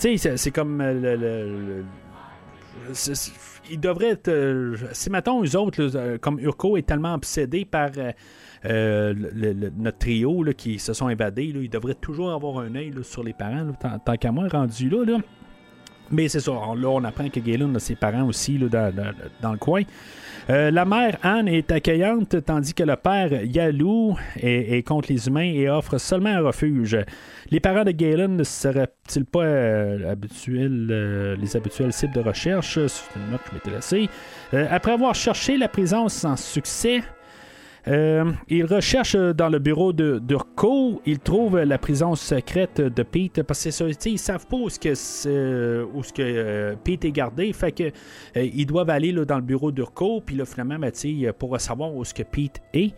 Tu 0.00 0.18
sais, 0.18 0.36
c'est 0.36 0.50
comme 0.50 0.82
le, 0.82 1.84
il 3.70 3.80
devrait 3.80 4.10
être. 4.10 4.30
si, 4.92 5.10
mettons, 5.10 5.44
eux 5.44 5.56
autres, 5.56 6.16
comme 6.18 6.38
Urko 6.40 6.76
est 6.76 6.86
tellement 6.86 7.14
obsédé 7.14 7.64
par 7.64 7.90
notre 8.64 9.98
trio 9.98 10.44
qui 10.56 10.78
se 10.78 10.92
sont 10.92 11.06
invadés, 11.06 11.52
là, 11.52 11.60
il 11.62 11.70
devrait 11.70 11.94
toujours 11.94 12.32
avoir 12.32 12.58
un 12.58 12.74
œil 12.74 12.92
sur 13.02 13.22
les 13.22 13.32
parents, 13.32 13.72
tant, 14.04 14.16
qu'à 14.16 14.32
moi, 14.32 14.48
rendu 14.48 14.88
là. 14.88 15.18
Mais 16.10 16.28
c'est 16.28 16.40
ça, 16.40 16.52
là, 16.52 16.88
on 16.88 17.04
apprend 17.04 17.28
que 17.28 17.40
Galen 17.40 17.74
a 17.76 17.78
ses 17.78 17.96
parents 17.96 18.24
aussi 18.24 18.58
dans, 18.58 19.52
le 19.52 19.58
coin. 19.58 19.82
Euh, 20.50 20.70
la 20.70 20.84
mère 20.84 21.16
Anne 21.22 21.48
est 21.48 21.72
accueillante, 21.72 22.44
tandis 22.44 22.74
que 22.74 22.82
le 22.82 22.96
père 22.96 23.32
Yalou 23.44 24.18
est, 24.36 24.86
contre 24.86 25.10
les 25.10 25.26
humains 25.26 25.50
et 25.54 25.70
offre 25.70 25.96
seulement 25.96 26.30
un 26.30 26.40
refuge. 26.40 26.98
Les 27.50 27.60
parents 27.60 27.84
de 27.84 27.92
Galen 27.92 28.36
ne 28.36 28.44
seraient-ils 28.44 29.24
pas 29.24 29.42
euh, 29.42 30.12
habituels, 30.12 30.88
euh, 30.90 31.36
les 31.36 31.56
habituels 31.56 31.94
cibles 31.94 32.14
de 32.14 32.20
recherche? 32.20 32.78
C'est 32.86 33.16
une 33.16 33.30
note 33.30 33.40
que 33.42 33.70
je 33.70 34.06
après 34.70 34.92
avoir 34.92 35.14
cherché 35.14 35.56
la 35.56 35.68
présence 35.68 36.12
sans 36.12 36.36
succès, 36.36 37.02
euh, 37.88 38.32
il 38.48 38.64
recherche 38.64 39.16
dans 39.16 39.48
le 39.48 39.58
bureau 39.58 39.92
de 39.92 40.18
d'Urko, 40.18 41.02
il 41.04 41.18
trouve 41.18 41.58
la 41.58 41.78
prison 41.78 42.14
secrète 42.14 42.80
de 42.80 43.02
Pete. 43.02 43.42
Parce 43.42 43.64
que 43.64 43.70
ça, 43.70 43.84
ils 44.06 44.18
savent 44.18 44.46
pas 44.46 44.56
où 44.56 44.68
ce 44.70 44.78
que, 44.78 45.84
où 45.92 46.02
ce 46.02 46.12
que 46.12 46.74
Pete 46.82 47.04
est 47.04 47.12
gardé, 47.12 47.52
fait 47.52 47.72
que 47.72 47.92
ils 48.36 48.66
doivent 48.66 48.90
aller 48.90 49.12
là, 49.12 49.24
dans 49.24 49.36
le 49.36 49.42
bureau 49.42 49.70
d'Urko, 49.70 50.22
puis 50.24 50.36
là 50.36 50.44
finalement 50.44 50.78
ben, 50.78 50.92
pour 51.38 51.60
savoir 51.60 51.94
où 51.94 52.04
ce 52.04 52.14
que 52.14 52.22
Pete 52.22 52.62
est. 52.72 52.94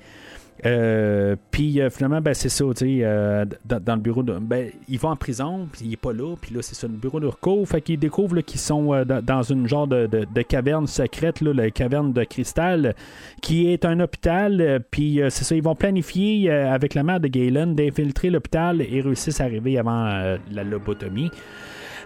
Euh, 0.65 1.37
puis 1.51 1.81
euh, 1.81 1.91
finalement, 1.91 2.21
ben, 2.21 2.33
c'est 2.33 2.49
ça, 2.49 2.65
tu 2.75 2.87
sais, 2.87 2.99
euh, 3.03 3.45
dans, 3.65 3.95
le 3.95 4.01
bureau 4.01 4.23
de. 4.23 4.39
Ben, 4.39 4.71
il 4.89 4.99
va 4.99 5.11
en 5.11 5.17
prison, 5.17 5.69
puis 5.71 5.83
il 5.85 5.93
est 5.93 5.99
pas 5.99 6.13
là, 6.13 6.35
puis 6.41 6.55
là, 6.55 6.63
c'est 6.63 6.75
ça, 6.75 6.87
le 6.87 6.95
bureau 6.95 7.21
de 7.21 7.27
recours. 7.27 7.69
Fait 7.69 7.81
qu'ils 7.81 7.99
découvrent 7.99 8.41
qu'ils 8.41 8.61
sont 8.61 9.05
dans 9.05 9.43
une 9.43 9.69
genre 9.69 9.87
de, 9.87 10.43
caverne 10.43 10.87
secrète, 10.87 11.41
là, 11.41 11.53
la 11.53 11.71
caverne 11.71 12.13
de 12.13 12.25
cristal, 12.25 12.95
qui 13.43 13.71
est 13.71 13.85
un 13.85 14.01
hôpital. 14.01 14.81
Puis 14.91 15.21
c'est 15.29 15.45
ça, 15.45 15.55
ils 15.55 15.63
vont 15.63 15.75
planifier 15.75 16.51
avec 16.51 16.95
la 16.95 17.03
mère 17.03 17.21
de 17.21 17.29
Galen 17.29 17.75
d'infiltrer 17.75 18.31
l'hôpital 18.31 18.81
et 18.81 19.01
réussissent 19.01 19.41
à 19.41 19.45
arriver 19.45 19.79
avant 19.79 20.37
la 20.51 20.65
lobotomie. 20.65 21.31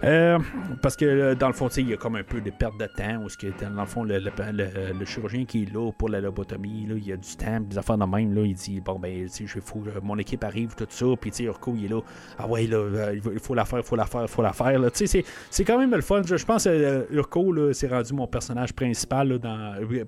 Euh, 0.03 0.39
parce 0.81 0.97
que 0.97 1.05
euh, 1.05 1.35
dans 1.35 1.49
le 1.49 1.53
fond, 1.53 1.69
il 1.69 1.91
y 1.91 1.93
a 1.93 1.97
comme 1.97 2.17
un 2.17 2.23
peu 2.23 2.41
de 2.41 2.51
perte 2.51 2.79
de 2.79 2.87
temps, 2.87 3.23
où 3.23 3.29
ce 3.29 3.37
dans 3.63 3.81
le 3.81 3.87
fond, 3.87 4.05
le, 4.05 5.05
chirurgien 5.05 5.45
qui 5.45 5.65
est 5.65 5.75
là 5.75 5.91
pour 5.93 6.09
la 6.09 6.21
lobotomie, 6.21 6.87
là, 6.89 6.95
il 6.97 7.07
y 7.07 7.13
a 7.13 7.17
du 7.17 7.37
temps, 7.37 7.61
des 7.61 7.77
affaires 7.77 7.99
de 7.99 8.05
même, 8.05 8.35
là, 8.35 8.43
il 8.43 8.55
dit 8.55 8.81
Bon, 8.81 8.99
ben, 8.99 9.29
il 9.39 9.49
faut, 9.49 9.83
mon 10.03 10.17
équipe 10.19 10.43
arrive, 10.45 10.75
tout 10.75 10.87
ça, 10.89 11.07
puis 11.21 11.31
Urko, 11.41 11.75
il 11.77 11.85
est 11.85 11.89
là, 11.89 12.01
ah 12.39 12.47
ouais, 12.47 12.67
là, 12.67 12.79
euh, 12.79 13.21
il 13.33 13.39
faut 13.41 13.55
la 13.55 13.65
faire, 13.65 13.81
il 13.81 13.85
faut 13.85 13.97
la 13.97 14.07
faire, 14.07 14.23
il 14.23 14.29
faut 14.29 14.43
la 14.43 14.53
faire. 14.53 14.81
C'est 14.95 15.65
quand 15.65 15.79
même 15.79 15.91
le 15.91 16.01
fun. 16.01 16.23
Je, 16.25 16.45
pense 16.45 16.65
que 16.65 17.07
Urko, 17.13 17.73
c'est 17.73 17.89
rendu 17.89 18.15
mon 18.15 18.27
personnage 18.27 18.73
principal, 18.73 19.39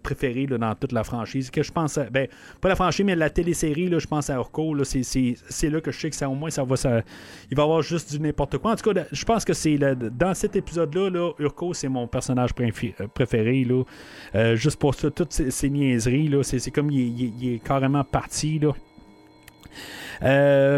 préféré 0.02 0.46
dans 0.46 0.74
toute 0.74 0.92
la 0.92 1.04
franchise. 1.04 1.50
Que 1.50 1.62
je 1.62 1.72
pense, 1.72 1.98
ben, 2.10 2.28
pas 2.60 2.68
la 2.68 2.76
franchise, 2.76 3.04
mais 3.04 3.16
la 3.16 3.30
télésérie, 3.30 3.88
là, 3.88 3.98
je 3.98 4.06
pense 4.06 4.30
à 4.30 4.36
Urko, 4.36 4.74
c'est 4.84 5.70
là 5.70 5.80
que 5.80 5.90
je 5.90 6.00
sais 6.00 6.10
que 6.10 6.16
ça, 6.16 6.28
au 6.28 6.34
moins, 6.34 6.50
ça 6.50 6.64
va, 6.64 6.76
ça, 6.76 7.02
il 7.50 7.56
va 7.56 7.64
avoir 7.64 7.82
juste 7.82 8.12
du 8.12 8.20
n'importe 8.20 8.56
quoi. 8.58 8.72
En 8.72 8.76
tout 8.76 8.90
cas, 8.92 9.04
je 9.10 9.24
pense 9.24 9.44
que 9.44 9.52
c'est 9.52 9.81
dans 9.94 10.34
cet 10.34 10.56
épisode-là, 10.56 11.10
là, 11.10 11.32
Urko, 11.38 11.74
c'est 11.74 11.88
mon 11.88 12.06
personnage 12.06 12.52
préféré. 12.52 13.64
Là. 13.64 14.54
juste 14.54 14.78
pour 14.78 14.94
ça, 14.94 15.10
toutes 15.10 15.32
ces, 15.32 15.70
niaiseries, 15.70 16.32
c'est, 16.42 16.70
comme 16.70 16.90
il, 16.90 17.54
est 17.54 17.58
carrément 17.58 18.04
parti. 18.04 18.58
Là. 18.58 18.72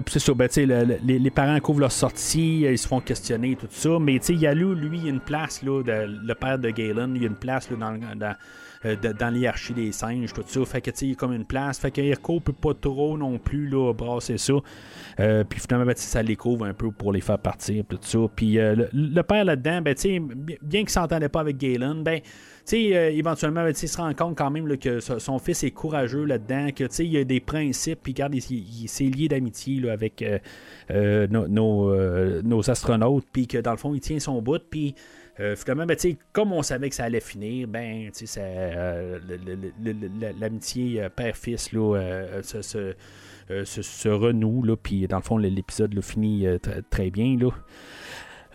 c'est 0.07 0.19
ça, 0.19 0.35
ben, 0.35 0.49
les, 1.05 1.31
parents 1.31 1.59
couvrent 1.61 1.81
leur 1.81 1.93
sortie, 1.93 2.61
ils 2.63 2.79
se 2.79 2.89
font 2.89 3.01
questionner, 3.01 3.57
tout 3.57 3.69
ça. 3.71 3.99
Mais 4.01 4.19
lui, 4.19 4.29
il 4.29 4.43
y 4.43 4.47
a 4.47 5.11
une 5.11 5.21
place, 5.21 5.63
le 5.63 6.33
père 6.35 6.59
de 6.59 6.71
Galen, 6.71 7.15
il 7.17 7.23
y 7.23 7.25
a 7.25 7.29
une 7.29 7.37
place 7.37 7.69
dans, 7.71 7.99
dans, 8.17 8.35
euh, 8.85 8.97
dans 8.97 9.31
l'hierarchie 9.31 9.73
des 9.73 9.93
singes, 9.93 10.33
tout 10.33 10.45
ça. 10.47 10.65
Fait 10.65 10.81
que, 10.81 10.91
tu 10.91 11.11
sais, 11.11 11.15
comme 11.15 11.33
une 11.33 11.45
place. 11.45 11.79
Fait 11.79 11.91
que 11.91 12.01
Irko 12.01 12.41
peut 12.41 12.53
pas 12.53 12.75
trop 12.75 13.17
non 13.17 13.39
plus 13.39 13.69
là, 13.69 13.93
brasser 13.93 14.37
ça. 14.37 14.55
Euh, 15.21 15.45
puis 15.45 15.61
finalement, 15.61 15.87
ben, 15.87 15.97
ça 15.97 16.23
les 16.23 16.37
couvre 16.37 16.67
un 16.67 16.75
peu 16.75 16.91
pour 16.91 17.13
les 17.13 17.21
faire 17.21 17.39
partir, 17.39 17.85
tout 17.89 17.99
ça. 18.03 18.19
Puis 18.35 18.59
euh, 18.59 18.87
le, 18.93 19.23
père 19.23 19.45
là-dedans, 19.45 19.81
ben, 19.81 19.95
bien 20.63 20.81
qu'il 20.81 20.91
s'entendait 20.91 21.29
pas 21.29 21.41
avec 21.41 21.57
Galen, 21.57 22.03
ben, 22.03 22.21
éventuellement, 22.71 23.63
ben, 23.63 23.75
il 23.81 23.89
se 23.89 23.97
rend 23.97 24.13
compte 24.13 24.37
quand 24.37 24.51
même 24.51 24.77
que 24.77 25.01
son 25.01 25.39
fils 25.39 25.65
est 25.65 25.71
courageux 25.71 26.25
là-dedans, 26.25 26.69
que 26.75 26.85
il 27.03 27.17
a 27.17 27.25
des 27.25 27.41
principes, 27.41 28.01
puis 28.03 28.13
regarde, 28.13 28.35
il, 28.35 28.89
s'est 28.89 29.05
lié 29.05 29.29
d'amitié 29.29 29.89
avec 29.89 30.25
nos, 30.91 32.43
nos, 32.43 32.71
astronautes, 32.71 33.25
puis 33.33 33.47
que 33.47 33.59
dans 33.59 33.73
le 33.73 33.77
fond, 33.77 33.95
il 33.95 34.01
tient 34.01 34.19
son 34.19 34.43
bout, 34.43 34.63
puis 34.71 34.95
finalement, 35.57 35.87
ben, 35.87 35.97
comme 36.33 36.53
on 36.53 36.63
savait 36.63 36.89
que 36.89 36.95
ça 36.95 37.05
allait 37.05 37.21
finir, 37.21 37.67
ben, 37.67 38.11
euh, 38.39 39.19
l'amitié 40.39 41.03
euh, 41.03 41.09
père-fils 41.09 41.73
se, 42.63 44.09
renoue, 44.09 44.77
puis 44.83 45.07
dans 45.09 45.17
le 45.17 45.23
fond, 45.23 45.37
l'épisode 45.37 45.95
finit 46.03 46.47
très 46.91 47.11
bien. 47.11 47.37
Là. 47.39 47.51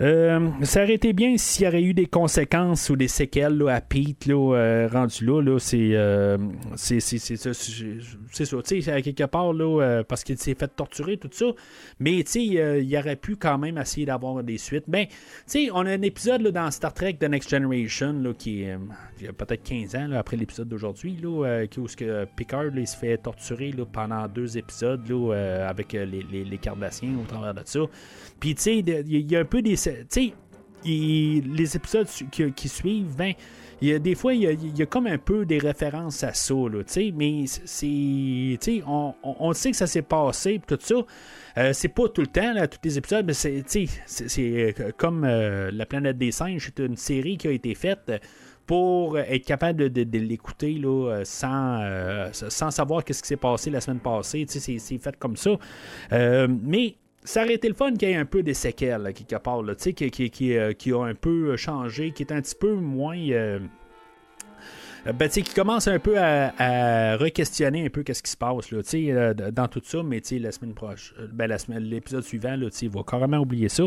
Euh, 0.01 0.49
ça 0.63 0.83
aurait 0.83 0.93
été 0.93 1.11
bien 1.11 1.37
s'il 1.37 1.65
y 1.65 1.67
aurait 1.67 1.83
eu 1.83 1.93
des 1.93 2.05
conséquences 2.05 2.89
ou 2.89 2.95
des 2.95 3.09
séquelles 3.09 3.61
à 3.67 3.81
Pete 3.81 4.29
euh, 4.29 4.87
rendu 4.87 5.25
là. 5.25 5.41
euh, 5.41 6.37
c'est, 6.75 6.99
c'est, 7.01 7.35
ça. 7.35 9.01
Quelque 9.01 9.25
part, 9.25 9.53
là, 9.53 10.03
parce 10.07 10.23
qu'il 10.23 10.37
s'est 10.37 10.55
fait 10.55 10.69
torturer, 10.69 11.17
tout 11.17 11.29
ça. 11.31 11.47
Mais 11.99 12.19
il 12.19 12.97
aurait 12.97 13.17
pu 13.17 13.35
quand 13.35 13.57
même 13.57 13.77
essayer 13.77 14.05
d'avoir 14.05 14.43
des 14.43 14.57
suites. 14.57 14.85
Ben, 14.87 15.05
on 15.73 15.85
a 15.85 15.91
un 15.91 16.01
épisode 16.01 16.47
dans 16.47 16.71
Star 16.71 16.93
Trek 16.93 17.17
The 17.19 17.25
Next 17.25 17.49
Generation 17.49 18.33
qui 18.37 18.63
est 18.63 18.77
a 19.27 19.33
peut-être 19.33 19.63
15 19.63 19.95
ans 19.95 20.11
après 20.13 20.37
l'épisode 20.37 20.69
d'aujourd'hui, 20.69 21.17
là, 21.21 21.65
où 21.77 21.85
que 21.87 22.25
Picard 22.37 22.71
se 22.85 22.95
fait 22.95 23.17
torturer 23.17 23.73
pendant 23.91 24.27
deux 24.27 24.57
épisodes 24.57 25.01
avec 25.67 25.93
les, 25.93 26.23
les, 26.23 26.57
Cardassiens 26.57 27.15
au 27.21 27.25
travers 27.25 27.53
de 27.53 27.61
ça. 27.65 27.79
Puis, 28.39 28.51
il 28.51 29.31
y, 29.31 29.35
a 29.35 29.39
un 29.39 29.45
peu 29.45 29.61
des. 29.61 29.75
Les 30.85 31.75
épisodes 31.75 32.07
qui, 32.55 32.69
suivent, 32.69 33.15
ben. 33.15 33.33
Des 33.81 34.13
fois, 34.15 34.33
il 34.33 34.77
y, 34.77 34.81
a, 34.81 34.85
comme 34.85 35.07
un 35.07 35.17
peu 35.17 35.45
des 35.45 35.57
références 35.57 36.23
à 36.25 36.33
ça, 36.33 36.53
là, 36.53 36.83
mais 37.15 37.45
c'est. 37.47 38.83
On, 38.85 39.15
on 39.23 39.53
sait 39.53 39.71
que 39.71 39.77
ça 39.77 39.87
s'est 39.87 40.01
passé, 40.01 40.59
tout 40.67 40.77
ça. 40.81 40.95
Euh, 41.57 41.73
c'est 41.73 41.89
pas 41.89 42.07
tout 42.09 42.21
le 42.21 42.27
temps, 42.27 42.53
tous 42.67 42.79
les 42.83 42.97
épisodes, 42.97 43.25
mais 43.25 43.33
c'est, 43.33 43.63
euh, 44.39 44.71
comme 44.97 45.23
euh, 45.23 45.71
La 45.73 45.85
planète 45.85 46.17
des 46.17 46.31
singes, 46.31 46.71
c'est 46.75 46.83
une 46.83 46.95
série 46.95 47.37
qui 47.37 47.47
a 47.47 47.51
été 47.51 47.75
faite 47.75 48.11
pour 48.65 49.17
être 49.17 49.45
capable 49.45 49.89
de, 49.89 50.17
l'écouter 50.19 50.79
sans, 51.23 52.29
sans 52.31 52.69
savoir 52.69 53.03
qu'est-ce 53.03 53.23
qui 53.23 53.27
s'est 53.27 53.35
passé 53.35 53.71
la 53.71 53.81
semaine 53.81 53.99
passée. 53.99 54.45
C'est, 54.47 54.77
c'est 54.77 54.97
fait 54.99 55.17
comme 55.17 55.35
ça. 55.35 55.51
mais 56.11 56.95
ça 57.29 57.43
aurait 57.43 57.53
été 57.53 57.67
le 57.69 57.75
fun 57.75 57.93
qu'il 57.93 58.09
y 58.09 58.11
ait 58.11 58.15
un 58.15 58.25
peu 58.25 58.41
des 58.41 58.55
séquelles, 58.55 59.13
qui, 59.13 59.25
qui, 60.09 60.29
qui, 60.31 60.57
euh, 60.57 60.73
qui, 60.73 60.91
a 60.91 61.03
un 61.03 61.13
peu 61.13 61.55
changé, 61.57 62.09
qui 62.11 62.23
est 62.23 62.31
un 62.31 62.41
petit 62.41 62.55
peu 62.55 62.73
moins. 62.73 63.19
Euh, 63.19 63.59
ben, 65.13 65.29
qui 65.29 65.43
commence 65.43 65.87
un 65.87 65.99
peu 65.99 66.17
à, 66.17 67.15
re-questionner 67.17 67.85
un 67.85 67.89
peu 67.89 68.01
qu'est-ce 68.01 68.23
qui 68.23 68.31
se 68.31 68.35
passe 68.35 68.71
là, 68.71 68.81
euh, 68.93 69.33
dans 69.51 69.67
tout 69.67 69.81
ça, 69.83 70.01
mais 70.03 70.21
la 70.39 70.51
semaine 70.51 70.73
prochaine, 70.73 71.27
ben, 71.31 71.47
la 71.47 71.59
semaine, 71.59 71.83
l'épisode 71.83 72.23
suivant, 72.23 72.57
il 72.81 72.89
va 72.89 73.03
carrément 73.03 73.37
oublier 73.37 73.69
ça. 73.69 73.83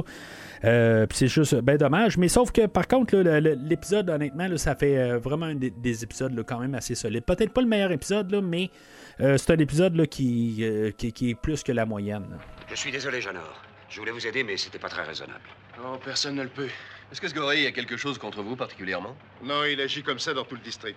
c'est 0.62 1.27
juste 1.27 1.56
ben 1.56 1.77
dommage. 1.77 2.19
Mais 2.19 2.28
sauf 2.28 2.52
que 2.52 2.66
par 2.66 2.86
contre, 2.86 3.16
l'épisode, 3.16 4.09
honnêtement, 4.09 4.56
ça 4.56 4.77
fait 4.77 5.19
vraiment 5.19 5.52
des, 5.52 6.05
épisodes 6.05 6.40
quand 6.47 6.60
même 6.60 6.77
assez 6.77 6.94
solides. 6.94 7.24
Peut-être 7.24 7.52
pas 7.52 7.60
le 7.60 7.69
meilleur 7.69 7.90
épisode, 7.90 8.32
mais 8.40 8.70
c'est 9.19 9.51
un 9.51 9.59
épisode 9.59 10.06
qui, 10.06 10.64
qui, 10.97 11.31
est 11.31 11.35
plus 11.35 11.64
que 11.64 11.73
la 11.73 11.85
moyenne. 11.85 12.39
Je 12.73 12.77
suis 12.78 12.90
désolé, 12.90 13.20
Janor. 13.20 13.61
Je 13.90 14.01
voulais 14.01 14.12
vous 14.12 14.27
aider, 14.27 14.43
mais 14.43 14.57
c'était 14.57 14.78
pas 14.78 14.89
très 14.89 15.03
raisonnable. 15.03 15.47
Oh, 15.85 15.99
personne 16.03 16.36
ne 16.36 16.43
le 16.43 16.49
peut. 16.49 16.70
Est-ce 17.11 17.20
que 17.20 17.28
ce 17.28 17.35
gorille 17.35 17.66
a 17.66 17.73
quelque 17.73 17.99
chose 17.99 18.16
contre 18.16 18.43
vous 18.43 18.57
particulièrement? 18.57 19.15
Non, 19.43 19.65
il 19.65 19.78
agit 19.78 20.03
comme 20.03 20.19
ça 20.19 20.32
dans 20.32 20.44
tout 20.44 20.55
le 20.55 20.62
district. 20.62 20.97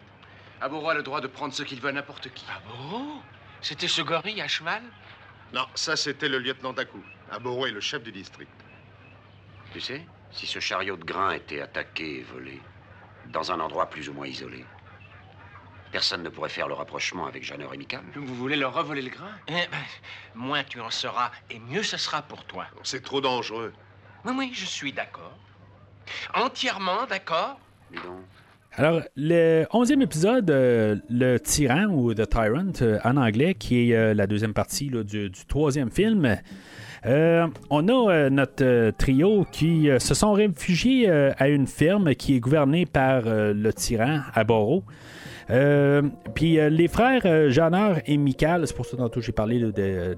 Aboro 0.61 0.89
a 0.89 0.93
le 0.93 1.03
droit 1.03 1.19
de 1.19 1.27
prendre 1.27 1.53
ce 1.53 1.64
qu'il 1.64 1.81
veut 1.81 1.89
à 1.89 1.91
n'importe 1.91 2.30
qui. 2.34 2.45
Aboro? 2.49 3.22
C'était 3.61 3.89
ce 3.89 4.02
gorille 4.02 4.41
à 4.41 4.47
cheval? 4.47 4.84
Non, 5.52 5.68
ça 5.76 5.97
c'était 5.97 6.30
le 6.30 6.39
lieutenant 6.39 6.72
Daku. 6.72 7.03
Aboro 7.30 7.65
est 7.65 7.72
le 7.72 7.81
chef 7.81 8.02
du 8.03 8.14
district. 8.14 8.49
Tu 9.73 9.81
sais, 9.81 10.02
si 10.31 10.47
ce 10.47 10.60
chariot 10.60 10.95
de 10.95 11.03
grain 11.03 11.31
était 11.31 11.60
attaqué 11.60 12.19
et 12.19 12.23
volé, 12.23 12.61
dans 13.34 13.52
un 13.52 13.60
endroit 13.60 13.89
plus 13.89 14.07
ou 14.07 14.14
moins 14.14 14.27
isolé, 14.27 14.64
Personne 15.95 16.23
ne 16.23 16.30
pourrait 16.30 16.49
faire 16.49 16.67
le 16.67 16.73
rapprochement 16.73 17.26
avec 17.26 17.41
Jeanneur 17.41 17.73
et 17.73 17.77
Michael. 17.77 18.01
Vous 18.15 18.35
voulez 18.35 18.57
leur 18.57 18.73
revoler 18.73 19.01
le 19.01 19.09
grain? 19.09 19.31
Eh 19.47 19.53
ben, 19.53 19.77
Moins 20.35 20.65
tu 20.65 20.81
en 20.81 20.91
seras, 20.91 21.31
et 21.49 21.57
mieux 21.57 21.84
ce 21.84 21.95
sera 21.95 22.22
pour 22.22 22.43
toi. 22.43 22.65
C'est 22.84 23.01
trop 23.01 23.22
dangereux. 23.22 23.72
Oui, 24.26 24.34
oui, 24.38 24.51
je 24.53 24.65
suis 24.65 24.91
d'accord. 24.91 25.38
Entièrement 26.34 27.05
d'accord. 27.09 27.57
Alors, 28.73 29.03
le 29.15 29.63
onzième 29.72 30.01
épisode, 30.01 30.51
euh, 30.51 30.97
Le 31.09 31.38
Tyran 31.38 31.85
ou 31.85 32.13
The 32.13 32.27
Tyrant 32.30 32.73
euh, 32.81 32.99
en 33.05 33.15
anglais, 33.15 33.53
qui 33.53 33.89
est 33.89 33.95
euh, 33.95 34.13
la 34.13 34.27
deuxième 34.27 34.53
partie 34.53 34.89
du, 34.89 35.31
troisième 35.47 35.91
film. 35.91 36.35
on 37.05 37.88
a 37.88 38.30
notre 38.30 38.91
trio 38.97 39.45
qui 39.49 39.88
se 39.97 40.13
sont 40.13 40.34
réfugiés 40.34 41.09
à 41.09 41.47
une 41.47 41.67
ferme 41.67 42.15
qui 42.15 42.35
est 42.35 42.41
gouvernée 42.41 42.85
par 42.85 43.22
le 43.23 43.72
tyran 43.72 44.23
à 44.34 44.43
Boro. 44.43 44.84
Euh, 45.51 46.01
puis 46.34 46.59
euh, 46.59 46.69
les 46.69 46.88
frères 46.88 47.22
euh, 47.26 47.49
Jeanneur 47.51 47.99
et 48.07 48.17
Michael, 48.17 48.65
c'est 48.65 48.76
pour 48.76 48.85
ça 48.85 48.97
que 48.97 49.22
j'ai 49.22 49.31
parlé 49.31 49.59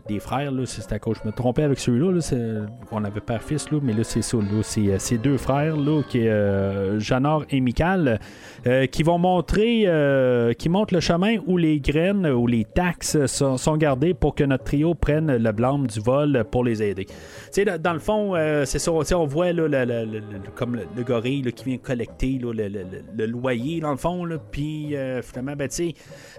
des 0.08 0.20
frères, 0.20 0.52
c'est 0.66 0.94
à 0.94 1.00
cause 1.00 1.18
je 1.22 1.28
me 1.28 1.34
trompais 1.34 1.64
avec 1.64 1.80
celui-là, 1.80 2.20
on 2.92 3.04
avait 3.04 3.20
père-fils, 3.20 3.68
mais 3.82 3.94
là 3.94 4.04
c'est 4.04 4.22
ça, 4.22 4.38
c'est 4.62 5.00
ces 5.00 5.18
deux 5.18 5.38
frères, 5.38 5.76
là, 5.76 6.02
qui 6.08 6.20
et 6.20 7.62
Michael, 7.62 8.20
qui 8.92 9.04
vont 9.04 9.18
montrer, 9.18 9.86
qui 10.58 10.70
montrent 10.70 10.94
le 10.94 11.00
chemin 11.00 11.38
où 11.46 11.58
les 11.58 11.80
graines 11.80 12.28
ou 12.28 12.48
les 12.48 12.66
taxes 12.66 13.26
sont, 13.26 13.78
gardées 13.78 14.14
pour 14.14 14.34
que 14.34 14.44
notre 14.44 14.64
trio 14.64 14.94
prenne 14.94 15.36
le 15.38 15.52
blâme 15.52 15.88
du 15.88 16.00
vol 16.00 16.46
pour 16.50 16.64
les 16.64 16.82
aider. 16.82 17.06
Dans, 17.66 17.82
dans 17.82 17.94
le 17.94 18.00
fond, 18.00 18.34
c'est 18.66 18.80
ça, 18.80 18.92
on 18.92 19.26
voit 19.26 19.52
là, 19.52 19.68
comme 20.56 20.76
le, 20.76 21.04
gorille 21.04 21.44
qui 21.54 21.66
vient 21.66 21.78
collecter 21.78 22.40
le, 22.42 23.26
loyer, 23.26 23.82
dans 23.82 23.92
le 23.92 23.98
fond, 23.98 24.28
puis 24.52 24.96
finalement, 25.22 25.56
ben, 25.56 25.70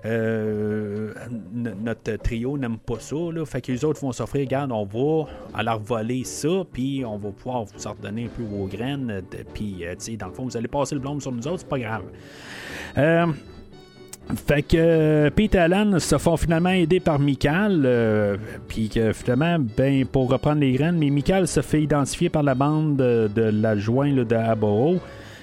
euh, 0.04 1.12
notre 1.52 2.16
trio 2.16 2.58
n'aime 2.58 2.78
pas 2.78 2.98
ça. 2.98 3.16
Là, 3.16 3.44
fait 3.44 3.60
que 3.60 3.72
les 3.72 3.84
autres 3.84 4.00
vont 4.00 4.12
s'offrir, 4.12 4.42
regarde, 4.42 4.72
on 4.72 4.84
va 4.84 5.28
alors 5.54 5.80
voler 5.80 6.24
ça, 6.24 6.64
puis 6.72 7.04
on 7.04 7.16
va 7.16 7.30
pouvoir 7.30 7.64
vous 7.64 7.90
redonner 7.90 8.24
un 8.24 8.28
peu 8.28 8.42
vos 8.42 8.66
graines. 8.66 9.22
Puis, 9.54 9.84
euh, 9.84 9.94
tu 9.94 10.12
sais, 10.12 10.16
dans 10.16 10.28
le 10.28 10.32
fond, 10.32 10.44
vous 10.44 10.56
allez 10.56 10.68
passer 10.68 10.94
le 10.94 11.00
blâme 11.00 11.20
sur 11.20 11.32
nous 11.32 11.46
autres, 11.46 11.60
c'est 11.60 11.68
pas 11.68 11.78
grave. 11.78 12.04
Euh, 12.96 13.26
fait 14.46 14.62
que 14.62 15.30
Pete 15.30 15.54
et 15.54 15.58
Alan 15.58 15.98
se 15.98 16.18
font 16.18 16.36
finalement 16.36 16.70
aider 16.70 17.00
par 17.00 17.18
Michael, 17.18 18.38
puis 18.68 18.90
que 18.90 19.12
finalement, 19.12 19.58
ben, 19.58 20.04
pour 20.04 20.30
reprendre 20.30 20.60
les 20.60 20.72
graines, 20.72 20.98
mais 20.98 21.08
Michael 21.08 21.48
se 21.48 21.62
fait 21.62 21.82
identifier 21.82 22.28
par 22.28 22.42
la 22.42 22.54
bande 22.54 22.96
de, 22.96 23.30
de 23.34 23.42
l'adjoint 23.42 24.12
de 24.12 24.34
Aboro. 24.34 25.00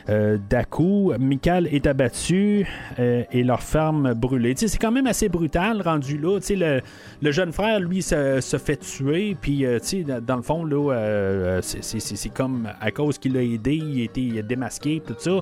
Euh, 0.08 0.38
Daku, 0.50 1.14
Michael 1.20 1.68
est 1.72 1.88
abattu 1.88 2.68
euh, 3.00 3.24
et 3.32 3.44
leur 3.44 3.64
ferme 3.64 4.14
brûlée. 4.14 4.54
C'est 4.56 4.78
quand 4.78 4.92
même 4.92 5.08
assez 5.08 5.30
brutal 5.30 5.82
rendu 5.82 6.18
là. 6.18 6.40
Le, 6.48 6.82
le 7.22 7.32
jeune 7.32 7.52
frère, 7.52 7.80
lui, 7.80 8.02
se, 8.02 8.60
fait 8.64 8.78
tuer. 8.78 9.36
Puis, 9.40 9.66
euh, 9.66 9.80
dans 10.22 10.36
le 10.36 10.42
fond, 10.44 10.64
là, 10.64 11.60
c'est 11.62 12.34
comme 12.34 12.70
à 12.80 12.92
cause 12.92 13.18
qu'il 13.18 13.36
a 13.38 13.42
aidé, 13.42 13.76
il 13.76 14.02
a 14.02 14.04
été 14.04 14.44
démasqué, 14.44 15.02
tout 15.06 15.16
ça. 15.18 15.42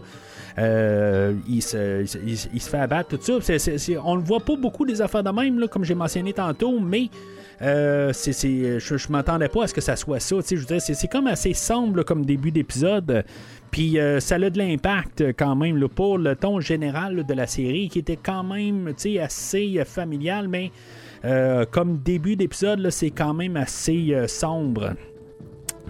il, 1.48 1.62
se, 1.62 2.06
il, 2.54 2.62
fait 2.62 2.78
abattre, 2.78 3.18
tout 3.18 3.42
ça. 3.42 3.56
on 4.04 4.16
ne 4.16 4.22
voit 4.22 4.40
pas 4.40 4.56
beaucoup 4.56 4.86
des 4.86 5.02
affaires 5.02 5.24
de 5.24 5.32
même, 5.32 5.60
là, 5.60 5.68
comme 5.68 5.84
j'ai 5.84 5.96
mentionné 5.96 6.32
tantôt, 6.32 6.80
mais 6.80 7.10
c'est, 7.60 8.80
je, 8.80 8.98
je 8.98 9.12
m'attendais 9.12 9.50
pas 9.50 9.66
à 9.66 9.68
ce 9.68 9.74
que 9.74 9.82
ça 9.82 9.98
soit 9.98 10.22
ça. 10.22 10.38
Je 10.50 10.80
c'est, 10.80 11.08
comme 11.08 11.28
assez 11.28 11.54
sombre 11.54 12.04
comme 12.04 12.26
début 12.26 12.52
d'épisode. 12.52 13.26
Puis 13.74 13.98
euh, 13.98 14.20
ça 14.20 14.36
a 14.36 14.50
de 14.52 14.58
l'impact 14.60 15.34
quand 15.36 15.56
même 15.56 15.88
pour 15.90 16.20
le 16.20 16.36
ton 16.36 16.60
général 16.60 17.26
de 17.26 17.34
la 17.34 17.48
série 17.48 17.90
qui 17.90 17.98
était 17.98 18.20
quand 18.22 18.44
même 18.44 18.94
assez 19.20 19.80
euh, 19.80 19.84
familial, 19.84 20.48
mais 20.48 20.72
euh, 21.26 21.66
comme 21.72 21.98
début 21.98 22.36
d'épisode, 22.36 22.88
c'est 22.92 23.10
quand 23.10 23.34
même 23.34 23.58
assez 23.58 24.16
sombre. 24.28 24.94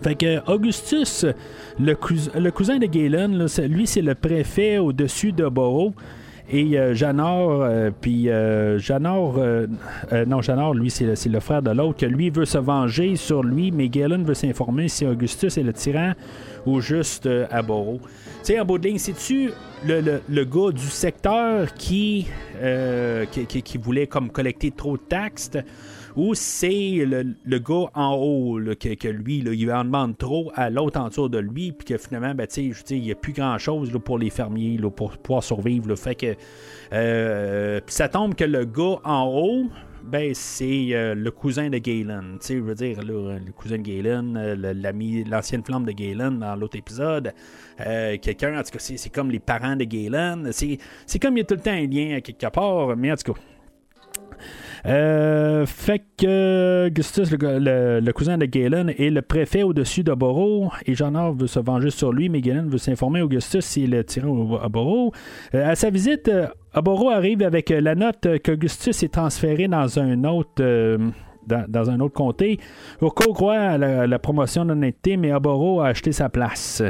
Fait 0.01 0.15
que 0.15 0.49
Augustus, 0.49 1.26
le, 1.77 1.97
le 2.39 2.51
cousin 2.51 2.77
de 2.77 2.85
Galen, 2.85 3.47
lui, 3.68 3.85
c'est 3.85 4.01
le 4.01 4.15
préfet 4.15 4.77
au-dessus 4.77 5.34
de 5.34 5.49
Borough. 5.49 5.93
Et 6.54 6.78
euh, 6.78 6.94
Janor, 6.94 7.64
euh, 7.64 7.90
puis 8.00 8.30
euh, 8.30 8.78
Janor, 8.78 9.40
non, 10.28 10.42
Janor, 10.44 10.76
lui, 10.76 10.92
c'est 10.92 11.26
le, 11.26 11.40
frère 11.40 11.64
de 11.64 11.72
l'autre, 11.72 12.02
que 12.02 12.06
lui 12.06 12.30
veut 12.30 12.46
se 12.46 12.60
venger 12.60 13.16
sur 13.16 13.42
lui, 13.42 13.72
mais 13.72 13.90
Galen 13.90 14.24
veut 14.24 14.36
s'informer 14.36 14.88
si 14.88 15.04
Augustus 15.04 15.58
est 15.58 15.64
le 15.64 15.74
tyran 15.74 16.14
ou 16.68 16.80
juste 16.80 17.28
à 17.50 17.62
Borough. 17.64 18.02
Tu 18.02 18.54
sais, 18.54 18.60
en 18.60 18.66
bout 18.66 18.78
de 18.78 18.88
ligne, 18.88 19.00
c'est-tu 19.00 19.50
le, 19.84 20.44
gars 20.44 20.72
du 20.72 20.86
secteur 20.86 21.74
qui, 21.74 22.28
qui, 23.32 23.62
qui, 23.64 23.78
voulait 23.80 24.06
comme 24.06 24.30
collecter 24.30 24.70
trop 24.70 24.96
de 24.96 25.02
taxes? 25.02 25.58
Ou 26.15 26.34
c'est 26.35 27.06
le, 27.06 27.60
gars 27.60 27.90
en 27.94 28.15
haut 28.15 28.60
que, 28.80 29.07
lui, 29.07 29.40
il 29.40 29.72
en 29.72 29.84
demande 29.84 30.18
trop 30.18 30.52
à 30.56 30.69
l'autre 30.69 30.99
en 30.99 31.07
dessous 31.07 31.30
de 31.30 31.40
lui, 31.40 31.72
puis 31.72 31.85
que 31.85 31.98
finalement, 31.98 32.35
ben, 32.35 32.48
il 32.56 33.02
n'y 33.02 33.11
a 33.11 33.15
plus 33.15 33.34
grand-chose 33.34 33.91
pour 34.03 34.19
les 34.19 34.30
fermiers 34.30 34.77
pour 34.95 35.18
pouvoir 35.18 35.44
survivre. 35.44 35.95
Fait 35.95 36.15
que 36.15 36.35
euh, 36.94 37.80
ça 37.88 38.10
tombe 38.10 38.35
que 38.35 38.44
le 38.44 38.65
gars 38.65 38.99
en 39.03 39.26
haut, 39.26 39.65
ben, 40.03 40.34
c'est 40.34 40.90
euh, 40.91 41.15
le 41.15 41.31
cousin 41.31 41.69
de 41.69 41.77
Galen. 41.77 42.38
Je 42.45 42.56
veux 42.56 42.76
dire, 42.76 43.02
le 43.02 43.52
cousin 43.56 43.77
de 43.77 43.84
Galen, 43.84 44.35
euh, 44.38 44.73
l'ami, 44.76 45.23
l'ancienne 45.23 45.64
flamme 45.64 45.85
de 45.85 45.94
Galen 45.94 46.40
dans 46.40 46.56
l'autre 46.56 46.77
épisode. 46.77 47.34
quelqu'un, 47.77 48.60
en 48.60 48.64
tout 48.64 48.72
cas, 48.72 48.80
c'est, 48.80 49.10
comme 49.10 49.31
les 49.31 49.40
parents 49.40 49.76
de 49.76 49.85
Galen. 49.85 50.49
C'est, 50.52 50.77
c'est 51.06 51.19
comme 51.19 51.38
il 51.38 51.40
y 51.40 51.44
a 51.44 51.45
tout 51.45 51.56
le 51.56 51.61
temps 51.61 51.72
un 51.72 51.88
lien 51.88 52.18
à 52.18 52.22
quelque 52.22 52.48
part, 52.52 52.95
mais 52.98 53.11
en 53.11 53.15
tout 53.15 53.34
cas, 53.34 53.40
euh, 54.85 55.65
fait 55.65 56.03
que 56.18 56.88
Augustus, 56.88 57.31
le, 57.31 58.11
cousin 58.11 58.38
de 58.38 58.45
Galen, 58.45 58.89
est 58.89 59.10
le 59.10 59.22
préfet 59.22 59.64
au-dessus 59.64 60.03
de 60.03 60.14
et 60.85 60.95
Jean 60.95 61.31
veut 61.31 61.47
se 61.47 61.60
venger 61.60 61.89
sur 61.89 62.11
lui, 62.11 62.30
mais 62.30 62.41
Galen 62.41 62.69
veut 62.69 62.77
s'informer 62.77 63.22
Augustus 63.22 63.65
s'il 63.65 63.93
est 63.93 64.03
tiré 64.03 64.27
à 64.61 64.69
Borough. 64.69 65.14
Euh, 65.53 65.69
à 65.69 65.76
sa 65.76 65.89
visite, 65.89 66.30
Borough 66.76 67.11
arrive 67.11 67.43
avec 67.43 67.69
la 67.69 67.95
note 67.95 68.27
qu'Augustus 68.43 69.03
est 69.03 69.14
transféré 69.14 69.68
dans 69.68 69.99
un 69.99 70.23
autre. 70.26 70.61
comté. 72.14 72.60
Urko 73.01 73.34
croit 73.34 73.60
à 73.60 73.77
la, 73.77 74.19
promotion 74.19 74.65
d'honnêteté, 74.65 75.18
mais 75.18 75.31
Aboro 75.31 75.81
a 75.81 75.88
acheté 75.88 76.11
sa 76.11 76.30
place. 76.30 76.81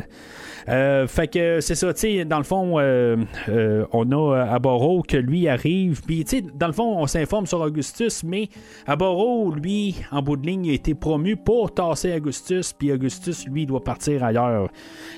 Euh, 0.70 1.08
fait 1.08 1.28
que 1.28 1.60
c'est 1.60 1.76
ça, 1.76 1.94
tu 1.94 2.00
sais, 2.00 2.26
dans 2.26 2.38
le 2.38 2.44
fond, 2.44 2.80
euh, 2.80 3.18
euh, 3.50 3.86
on 3.92 4.12
a 4.12 4.44
Aboro 4.44 5.02
que 5.02 5.18
lui 5.18 5.48
arrive, 5.48 6.02
puis 6.04 6.24
tu 6.24 6.38
sais, 6.38 6.46
dans 6.54 6.68
le 6.68 6.74
fond, 6.74 6.98
on 6.98 7.08
s'informe 7.08 7.46
sur 7.46 7.60
Augustus, 7.62 8.24
mais 8.24 8.50
Aboro, 8.88 9.52
lui, 9.52 9.98
en 10.12 10.22
bout 10.22 10.38
de 10.38 10.46
ligne, 10.46 10.70
a 10.70 10.74
été 10.74 10.94
promu 10.96 11.36
pour 11.36 11.74
tasser 11.74 12.16
Augustus, 12.16 12.74
puis 12.74 12.92
Augustus, 12.92 13.46
lui, 13.48 13.66
doit 13.66 13.84
partir 13.84 14.24
ailleurs. 14.24 14.70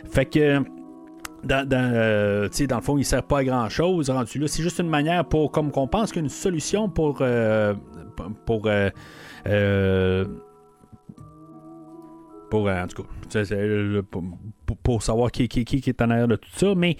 Fait 0.09 0.25
que. 0.25 0.63
Dans, 1.43 1.67
dans, 1.67 2.49
dans 2.67 2.75
le 2.77 2.81
fond, 2.81 2.97
il 2.97 3.05
sert 3.05 3.21
pas 3.21 3.39
à 3.39 3.43
grand 3.43 3.69
chose 3.69 4.09
rendu 4.09 4.39
là. 4.39 4.47
C'est 4.47 4.63
juste 4.63 4.79
une 4.79 4.89
manière 4.89 5.25
pour, 5.25 5.51
comme 5.51 5.69
qu'on 5.69 5.87
pense 5.87 6.11
qu'une 6.11 6.27
solution 6.27 6.89
pour, 6.89 7.21
pour, 8.47 8.67
pour, 12.49 12.67
en 12.67 12.87
tout 12.87 13.03
cas, 13.03 13.43
savoir 14.99 15.31
qui, 15.31 15.47
qui, 15.47 15.65
qui, 15.65 15.89
est 15.89 16.01
en 16.01 16.09
arrière 16.09 16.27
de 16.27 16.35
tout 16.35 16.49
ça. 16.55 16.73
Mais 16.75 16.97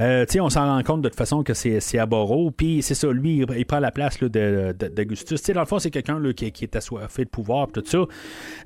euh, 0.00 0.24
on 0.40 0.50
s'en 0.50 0.66
rend 0.66 0.82
compte 0.82 1.02
de 1.02 1.08
toute 1.08 1.18
façon 1.18 1.42
que 1.42 1.54
c'est 1.54 1.98
Aboro. 1.98 2.50
Puis 2.50 2.82
c'est 2.82 2.94
ça, 2.94 3.08
lui, 3.10 3.44
il, 3.56 3.66
prend 3.66 3.80
la 3.80 3.90
place 3.90 4.18
d'Augustus. 4.20 5.42
Dans 5.42 5.60
le 5.60 5.66
fond, 5.66 5.78
c'est 5.78 5.90
quelqu'un 5.90 6.20
qui, 6.32 6.52
qui, 6.52 6.64
est 6.64 6.76
assoiffé 6.76 7.24
de 7.24 7.30
pouvoir, 7.30 7.68
tout 7.68 7.82
ça. 7.84 7.98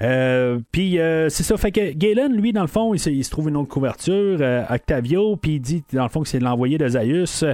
Euh, 0.03 0.59
puis 0.71 0.99
euh, 0.99 1.29
c'est 1.29 1.43
ça. 1.43 1.57
Fait 1.57 1.73
que 1.73 1.93
Galen, 1.93 2.35
lui, 2.35 2.53
dans 2.53 2.63
le 2.63 2.69
fond, 2.69 2.95
il, 2.95 2.99
se 2.99 3.31
trouve 3.31 3.49
une 3.49 3.57
autre 3.57 3.69
couverture, 3.69 4.41
Octavio, 4.71 5.37
puis 5.37 5.55
il 5.55 5.61
dit, 5.61 5.85
dans 5.93 6.05
le 6.05 6.09
fond, 6.09 6.23
que 6.23 6.29
c'est 6.29 6.41
l'envoyé 6.41 6.79
de 6.79 6.89
Zaius. 6.89 7.45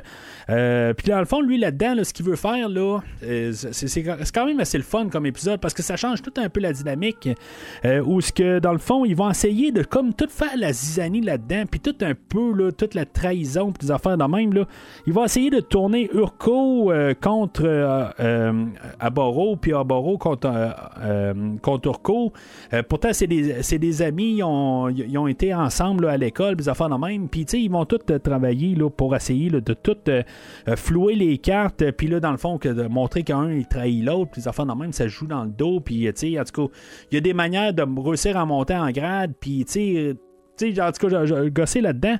puis 0.47 1.09
dans 1.09 1.19
le 1.19 1.25
fond, 1.25 1.41
lui, 1.41 1.59
là-dedans, 1.59 1.95
ce 2.03 2.13
qu'il 2.13 2.27
veut 2.27 2.37
faire, 2.37 2.69
là, 2.69 3.01
c'est 3.21 4.03
quand 4.33 4.47
même 4.47 4.61
assez 4.61 4.79
le 4.79 4.85
fun 4.85 5.09
comme 5.09 5.27
épisode 5.27 5.61
parce 5.61 5.75
que 5.75 5.83
ça 5.83 5.97
change 5.97 6.23
tout 6.23 6.33
un 6.37 6.49
peu 6.49 6.61
la 6.61 6.73
dynamique. 6.73 7.29
où 8.05 8.21
ce 8.21 8.33
que, 8.33 8.59
dans 8.59 8.73
le 8.73 8.79
fond, 8.79 9.05
ils 9.05 9.17
vont 9.17 9.31
essayer 9.31 9.73
de 9.73 9.83
comme 9.83 10.15
tout 10.15 10.29
faire 10.29 10.57
la 10.57 10.73
zizanie 10.89 11.21
là-dedans, 11.21 11.65
puis 11.71 11.81
tout 11.81 11.95
un 12.01 12.15
peu, 12.15 12.53
là, 12.55 12.73
toute 12.73 12.95
la 12.95 13.05
trahison, 13.05 13.73
puis 13.73 13.87
des 13.87 13.93
affaires 13.93 14.17
de 14.17 14.25
même, 14.25 14.53
là. 14.53 14.67
Il 15.07 15.13
va 15.13 15.25
essayer 15.25 15.51
de 15.51 15.61
tourner 15.61 16.09
Urko 16.13 16.93
euh, 16.93 17.15
contre 17.15 17.63
euh, 17.65 18.09
euh, 18.21 18.65
Aboro, 19.01 19.57
puis 19.57 19.73
Aboro 19.75 20.19
contre, 20.19 20.51
contre 21.63 21.89
Urko. 21.89 22.33
pourtant, 22.89 23.11
c'est 23.13 23.27
des, 23.27 23.61
des, 23.79 24.03
amis, 24.03 24.37
ils 24.37 24.43
ont, 24.43 24.89
ils 24.89 25.19
ont 25.19 25.27
été 25.27 25.55
ensemble 25.55 26.07
à 26.09 26.17
l'école, 26.17 26.57
des 26.57 26.69
affaires 26.69 26.89
de 26.89 26.97
même, 26.97 27.29
puis 27.29 27.43
ils 27.43 27.71
vont 27.71 27.85
tous 27.85 27.99
travailler 28.23 28.75
là, 28.75 28.91
pour 28.91 29.15
essayer 29.15 29.51
de 29.51 29.75
tout 29.75 29.97
flouer 30.77 31.15
les 31.15 31.39
cartes, 31.39 31.91
puis 31.93 32.07
là, 32.07 32.21
dans 32.21 32.33
le 32.33 32.39
fond, 32.39 32.59
que 32.59 32.69
de 32.69 32.87
montrer 32.87 33.23
qu'un 33.23 33.63
trahit 33.63 34.05
l'autre, 34.05 34.31
puis 34.33 34.43
des 34.43 34.49
affaires 34.49 34.67
de 34.67 34.75
même, 34.75 34.93
ça 34.93 35.09
joue 35.09 35.27
dans 35.27 35.45
le 35.45 35.51
dos, 35.51 35.81
puis 35.81 36.09
en 36.09 36.45
tout 36.45 36.69
cas, 36.69 36.75
il 37.11 37.15
y 37.15 37.19
a 37.19 37.21
des 37.21 37.35
manières 37.35 37.73
de 37.73 37.85
réussir 38.01 38.37
à 38.37 38.45
monter 38.47 38.75
en 38.75 38.91
grade, 38.91 39.33
puis 39.39 39.65
tu 39.65 39.73
sais, 39.73 40.17
en 40.63 40.93
tout 40.93 41.09
cas, 41.09 41.65
j'ai 41.67 41.81
là-dedans. 41.81 42.17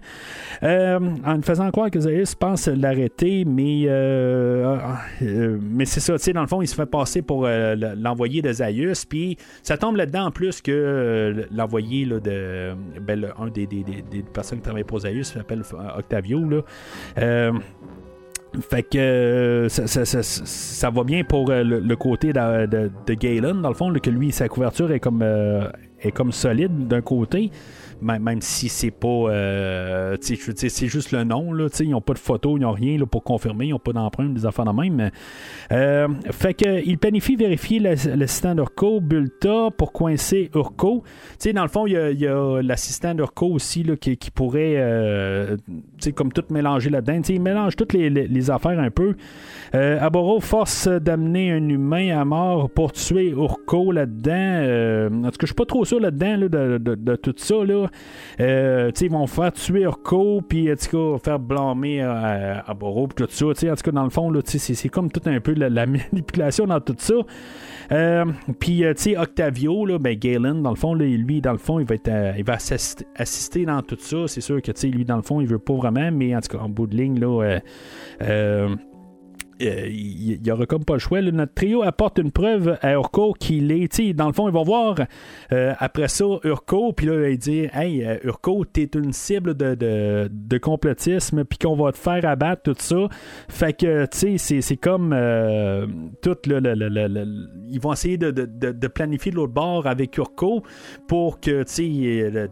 Euh, 0.63 0.99
en 1.25 1.43
faisant 1.43 1.71
croire 1.71 1.91
que 1.91 2.01
Zaius 2.01 2.35
pense 2.35 2.67
l'arrêter, 2.67 3.45
mais, 3.45 3.85
euh, 3.87 4.77
euh, 5.23 5.59
mais 5.61 5.85
c'est 5.85 6.01
ça, 6.01 6.17
dans 6.33 6.41
le 6.41 6.47
fond, 6.47 6.63
il 6.63 6.67
se 6.67 6.75
fait 6.75 6.87
passer 6.87 7.23
pour 7.23 7.47
l'envoyé 7.47 8.43
de 8.43 8.53
Zaius, 8.53 9.05
puis 9.05 9.37
ça 9.63 9.77
tombe 9.77 9.97
là-dedans 9.97 10.27
en 10.27 10.31
plus 10.31 10.61
que 10.61 11.47
l'envoyé 11.53 12.07
de. 12.07 12.75
Ben, 13.01 13.27
un 13.39 13.49
des, 13.49 13.67
personnes 14.33 14.59
qui 14.59 14.65
travaillent 14.65 14.85
pour 14.85 15.01
Zaius 15.01 15.33
s'appelle 15.33 15.63
Octavio. 15.97 16.41
Là. 16.45 17.53
Fait 18.71 18.83
que 18.83 19.67
ça, 19.69 20.91
va 20.91 21.05
bien 21.05 21.23
pour 21.23 21.51
le, 21.51 21.95
côté 21.97 22.33
de, 22.33 22.67
de, 23.07 23.15
Galen, 23.15 23.61
dans 23.61 23.69
le 23.69 23.75
fond, 23.75 23.93
que 23.93 24.11
lui, 24.11 24.33
sa 24.33 24.49
couverture 24.49 24.91
est 24.91 25.01
comme, 25.01 25.23
est 26.01 26.13
comme 26.13 26.33
solide 26.33 26.89
d'un 26.89 27.03
côté 27.03 27.51
même, 28.01 28.41
si 28.41 28.69
c'est 28.69 28.91
pas. 28.91 29.09
Euh, 29.09 30.17
c'est 30.21 30.87
juste 30.87 31.13
le 31.13 31.25
nom, 31.25 31.53
là, 31.53 31.69
ils 31.81 31.91
n'ont 31.91 32.01
pas 32.01 32.15
de 32.15 32.19
photo, 32.19 32.57
ils 32.57 32.61
n'ont 32.61 32.73
rien 32.73 32.99
là, 32.99 33.07
pour 33.07 33.23
confirmer, 33.23 33.67
ils 33.67 33.71
n'ont 33.71 33.79
pas 33.79 33.93
d'empreinte, 33.93 34.35
des 34.35 34.47
affaires 34.47 34.65
de 34.65 34.73
même. 34.73 35.11
Euh, 35.73 36.09
fait 36.31 36.55
que 36.55 36.83
il 36.85 36.99
planifie 36.99 37.37
vérifier 37.37 37.79
l'assistant 37.79 38.55
d'Urco, 38.55 39.01
Bulta, 39.01 39.71
pour 39.77 39.93
coincer 39.93 40.51
Urco. 40.55 41.03
dans 41.55 41.63
le 41.63 41.69
fond, 41.69 41.87
il 41.87 41.93
y 41.93 42.27
a, 42.27 42.63
l'assistant 42.63 43.15
d'Urco 43.15 43.47
aussi 43.47 43.83
là, 43.83 43.97
qui, 43.97 44.17
pourrait, 44.31 44.75
euh, 44.77 45.57
comme 46.15 46.33
tout 46.33 46.45
mélanger 46.51 46.91
là-dedans. 46.91 47.21
Il 47.29 47.43
mélange 47.43 47.77
toutes 47.77 47.93
les, 47.93 48.51
affaires 48.51 48.79
un 48.79 48.91
peu. 48.91 49.17
Euh, 49.75 49.99
Aboro 50.01 50.41
force 50.41 50.89
d'amener 50.89 51.53
un 51.53 51.69
humain 51.69 52.19
à 52.19 52.25
mort 52.25 52.71
pour 52.71 52.93
tuer 52.93 53.31
Urco 53.31 53.93
là-dedans. 53.93 55.09
en 55.25 55.31
tout 55.31 55.39
cas, 55.39 55.43
je 55.43 55.47
suis 55.47 55.55
pas 55.55 55.67
trop 55.67 55.85
sûr 55.85 56.01
là-dedans 56.01 56.39
de, 56.39 57.17
tout 57.17 57.35
ça. 57.37 57.65
Là. 57.65 57.89
Euh, 58.41 58.91
ils 59.01 59.11
vont 59.11 59.27
faire 59.27 59.53
tuer 59.53 59.83
Urko, 59.83 60.43
puis 60.47 60.69
faire 61.23 61.39
blâmer 61.39 62.03
euh, 62.03 62.61
à, 62.67 62.75
Boro, 62.75 63.09
tout 63.15 63.27
ça. 63.29 63.47
En 63.47 63.53
tout 63.53 63.67
cas, 63.67 63.91
dans 63.91 64.05
le 64.05 64.11
fond, 64.11 64.33
c'est 64.45 64.89
comme 64.89 65.11
tout 65.11 65.23
un 65.27 65.41
peu 65.41 65.55
la, 65.55 65.87
manipulation 65.87 66.67
dans 66.67 66.81
tout 66.81 66.97
ça. 66.99 67.15
Euh, 67.91 68.25
puis, 68.59 68.81
tu 68.81 68.93
sais, 68.97 69.17
Octavio, 69.17 69.87
là, 69.87 69.99
ben, 69.99 70.17
Galen, 70.17 70.63
dans 70.63 70.71
le 70.71 70.77
fond, 70.77 70.95
lui, 70.95 71.41
dans 71.41 71.53
le 71.53 71.59
fond, 71.59 71.79
il 71.81 71.87
va, 71.87 71.95
être, 71.95 72.11
il 72.37 72.45
va 72.45 72.55
assister, 72.55 73.65
dans 73.65 73.83
tout 73.83 73.97
ça. 73.99 74.29
C'est 74.29 74.41
sûr 74.41 74.61
que, 74.61 74.73
lui, 74.87 75.05
dans 75.05 75.17
le 75.17 75.23
fond, 75.23 75.41
il 75.41 75.47
veut 75.47 75.59
pas 75.59 75.75
vraiment, 75.75 76.11
mais 76.13 76.37
en 76.37 76.41
tout 76.41 76.57
cas, 76.57 76.63
en 76.63 76.69
bout 76.69 76.87
de 76.87 76.97
ligne, 76.97 77.19
là, 77.19 77.59
euh, 78.23 78.69
il 79.61 80.41
n'y 80.43 80.51
aura 80.51 80.67
comme 80.67 80.85
pas 80.85 80.95
le 80.95 80.99
choix. 80.99 81.21
Notre 81.21 81.55
trio 81.55 81.83
apporte 81.83 82.19
une 82.19 82.31
preuve 82.31 82.79
à 82.81 82.93
Urko 82.93 83.33
qu'il 83.33 83.73
est. 83.73 84.13
Dans 84.15 84.27
le 84.27 84.33
fond, 84.33 84.49
ils 84.49 84.55
vont 84.55 84.63
voir 84.63 84.97
euh, 85.53 85.75
après 85.79 86.09
ça 86.09 86.25
Urko, 86.45 86.93
puis 86.93 87.07
là, 87.07 87.29
il 87.29 87.39
dit 87.39 87.69
Hey, 87.73 88.05
euh, 88.05 88.19
Urko, 88.25 88.65
t'es 88.65 88.91
une 88.95 89.13
cible 89.13 89.55
de, 89.55 89.75
de, 89.75 90.59
complotisme, 90.59 91.45
puis 91.45 91.59
qu'on 91.59 91.77
va 91.77 91.93
te 91.93 91.99
faire 91.99 92.25
abattre, 92.25 92.63
tout 92.63 92.77
ça. 92.79 93.09
Fait 93.49 93.73
que, 93.73 94.07
tu 94.07 94.39
sais, 94.39 94.61
c'est 94.61 94.77
comme 94.77 95.11
tout 96.23 96.37
le, 96.47 96.61
Ils 97.71 97.81
vont 97.81 97.93
essayer 97.93 98.19
de, 98.19 98.31
de 98.31 98.89
planifier 98.89 99.33
l'autre 99.33 99.53
bord 99.53 99.87
avec 99.87 100.17
Urko 100.17 100.63
pour 101.07 101.41
que, 101.41 101.63
tu 101.63 101.73
sais, 101.73 102.51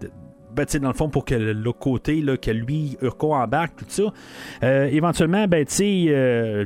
ben, 0.56 0.66
dans 0.80 0.88
le 0.88 0.94
fond, 0.94 1.08
pour 1.08 1.24
que 1.24 1.34
l'autre 1.34 1.78
côté, 1.78 2.20
là, 2.22 2.36
que 2.36 2.50
lui, 2.50 2.96
Urko 3.02 3.34
embarque, 3.34 3.76
tout 3.76 3.84
ça. 3.88 4.04
Euh, 4.62 4.86
éventuellement, 4.86 5.46
ben, 5.46 5.64
tu 5.66 5.74
sais, 5.74 6.04
euh, 6.08 6.64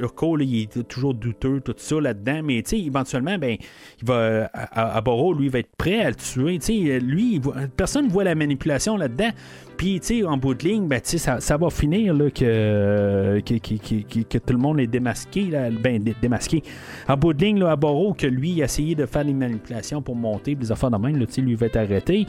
Urko, 0.00 0.36
là, 0.36 0.44
il 0.44 0.62
est 0.62 0.88
toujours 0.88 1.14
douteux, 1.14 1.60
tout 1.60 1.74
ça 1.76 2.00
là-dedans, 2.00 2.40
mais 2.42 2.62
tu 2.62 2.70
sais, 2.70 2.80
éventuellement, 2.80 3.38
ben, 3.38 3.56
il 4.00 4.06
va, 4.06 4.50
à, 4.52 4.96
à 4.96 5.00
Boro, 5.00 5.34
lui, 5.34 5.48
va 5.48 5.58
être 5.58 5.76
prêt 5.76 6.00
à 6.00 6.08
le 6.08 6.16
tuer. 6.16 6.58
Tu 6.58 6.88
sais, 6.88 7.00
lui, 7.00 7.34
il 7.34 7.68
personne 7.76 8.06
ne 8.06 8.10
voit 8.10 8.24
la 8.24 8.34
manipulation 8.34 8.96
là-dedans. 8.96 9.30
Puis, 9.76 10.00
tu 10.00 10.20
sais, 10.20 10.24
en 10.24 10.36
bout 10.36 10.54
de 10.54 10.64
ligne, 10.66 10.86
ben, 10.88 11.00
ça, 11.02 11.40
ça 11.40 11.56
va 11.56 11.68
finir 11.70 12.14
là, 12.14 12.30
que, 12.30 13.40
que, 13.40 13.54
que, 13.58 14.22
que- 14.22 14.38
tout 14.38 14.52
le 14.52 14.58
monde 14.58 14.80
est 14.80 14.86
démasqué. 14.86 15.42
Là, 15.44 15.68
ben, 15.70 16.02
dé- 16.02 16.14
démasqué. 16.20 16.62
En 17.08 17.16
bout 17.16 17.32
de 17.34 17.44
ligne, 17.44 17.58
là, 17.58 17.72
à 17.72 17.76
Boro, 17.76 18.14
que 18.14 18.26
lui, 18.26 18.50
il 18.50 18.62
a 18.62 18.64
essayé 18.64 18.94
de 18.94 19.04
faire 19.06 19.24
des 19.24 19.34
manipulations 19.34 20.00
pour 20.00 20.16
monter, 20.16 20.54
des 20.54 20.72
affaires 20.72 20.90
de 20.90 20.96
même, 20.96 21.18
là, 21.18 21.26
lui, 21.42 21.54
va 21.54 21.66
être 21.66 21.76
arrêté. 21.76 22.26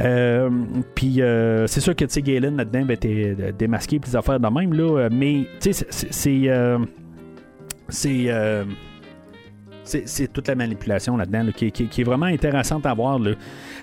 Euh, 0.00 0.50
puis, 0.94 1.22
euh, 1.22 1.66
c'est 1.66 1.80
sûr 1.80 1.94
que, 1.94 2.04
Galen, 2.20 2.56
là-dedans, 2.56 2.84
ben, 2.84 2.96
t'es 2.96 3.36
euh, 3.38 3.52
démasqué, 3.56 3.98
des 3.98 4.16
affaires 4.16 4.40
de 4.40 4.48
même, 4.48 4.72
là. 4.72 4.98
euh, 4.98 5.08
Mais, 5.12 5.46
tu 5.60 5.72
sais, 5.72 5.86
c'est- 5.90 6.12
c'est. 7.88 8.10
C'est, 9.90 10.20
euh, 10.20 10.24
euh, 10.24 10.26
toute 10.32 10.48
la 10.48 10.54
manipulation 10.54 11.16
là-dedans 11.16 11.42
là, 11.44 11.52
qui, 11.52 11.66
est 11.66 12.04
vraiment 12.04 12.26
intéressante 12.26 12.86
à 12.86 12.94
voir. 12.94 13.18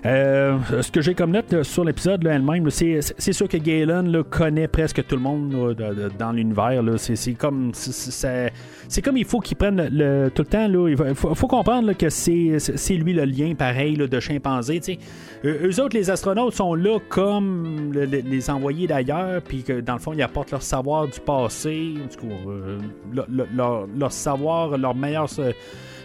Euh, 0.06 0.58
ce 0.80 0.90
que 0.90 1.00
j'ai 1.00 1.14
comme 1.14 1.32
note 1.32 1.62
sur 1.62 1.84
l'épisode 1.84 2.26
elle-même, 2.26 2.68
c'est 2.70 3.32
sûr 3.32 3.48
que 3.48 3.56
Galen 3.56 4.22
connaît 4.24 4.68
presque 4.68 5.04
tout 5.06 5.16
le 5.16 5.22
monde 5.22 5.76
dans 6.18 6.32
l'univers. 6.32 6.82
C'est 6.96 7.34
comme 7.34 7.70
c'est- 7.74 9.02
comme 9.02 9.16
il 9.16 9.24
faut 9.24 9.40
qu'il 9.40 9.56
prenne 9.56 9.88
le, 9.92 10.30
tout 10.34 10.42
le 10.42 10.48
temps. 10.48 10.66
Il 10.86 11.14
faut, 11.14 11.46
comprendre 11.48 11.92
que 11.92 12.08
c'est 12.08 12.94
lui 12.94 13.12
le 13.12 13.24
lien 13.24 13.54
pareil 13.54 13.96
de 13.96 14.20
chimpanzé. 14.20 14.80
sais. 14.82 14.98
Eux, 15.44 15.80
autres, 15.80 15.96
les 15.96 16.10
astronautes, 16.10 16.54
sont 16.54 16.74
là 16.74 16.98
comme 17.08 17.92
le- 17.92 18.04
le- 18.06 18.20
les 18.20 18.50
envoyés 18.50 18.86
d'ailleurs, 18.86 19.40
puis 19.42 19.62
que 19.62 19.80
dans 19.80 19.94
le 19.94 19.98
fond, 19.98 20.12
ils 20.12 20.22
apportent 20.22 20.50
leur 20.50 20.62
savoir 20.62 21.06
du 21.06 21.20
passé, 21.20 21.94
euh, 22.24 22.78
le- 23.12 23.24
le- 23.28 23.46
leur, 23.56 24.12
savoir, 24.12 24.76
leur 24.76 24.94
meilleur 24.94 25.26
euh, 25.38 25.52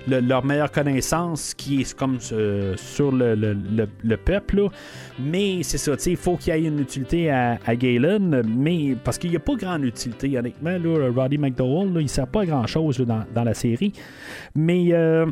le- 0.07 0.19
leur 0.19 0.43
meilleure 0.45 0.71
connaissance 0.71 1.53
qui 1.53 1.81
est 1.81 1.93
comme 1.95 2.17
euh, 2.31 2.73
sur 2.77 3.11
le, 3.11 3.35
le- 3.35 3.53
le- 3.53 3.87
le 4.03 4.17
peuple. 4.17 4.67
Mais 5.19 5.63
c'est 5.63 5.77
ça, 5.77 5.93
il 6.05 6.17
faut 6.17 6.37
qu'il 6.37 6.53
y 6.55 6.57
ait 6.57 6.67
une 6.67 6.79
utilité 6.79 7.29
à, 7.29 7.59
à 7.65 7.75
Galen, 7.75 8.41
mais 8.47 8.95
parce 9.03 9.17
qu'il 9.17 9.29
n'y 9.29 9.35
a 9.35 9.39
pas 9.39 9.55
grande 9.55 9.83
utilité, 9.85 10.37
honnêtement. 10.37 10.71
Là, 10.77 11.09
Roddy 11.15 11.37
McDowell, 11.37 11.89
il 11.95 12.03
ne 12.03 12.07
sert 12.07 12.27
pas 12.27 12.41
à 12.41 12.45
grand 12.45 12.67
chose 12.67 12.99
là, 12.99 13.05
dans, 13.05 13.23
dans 13.33 13.43
la 13.43 13.53
série. 13.53 13.93
Mais. 14.55 14.89
euh, 14.93 15.25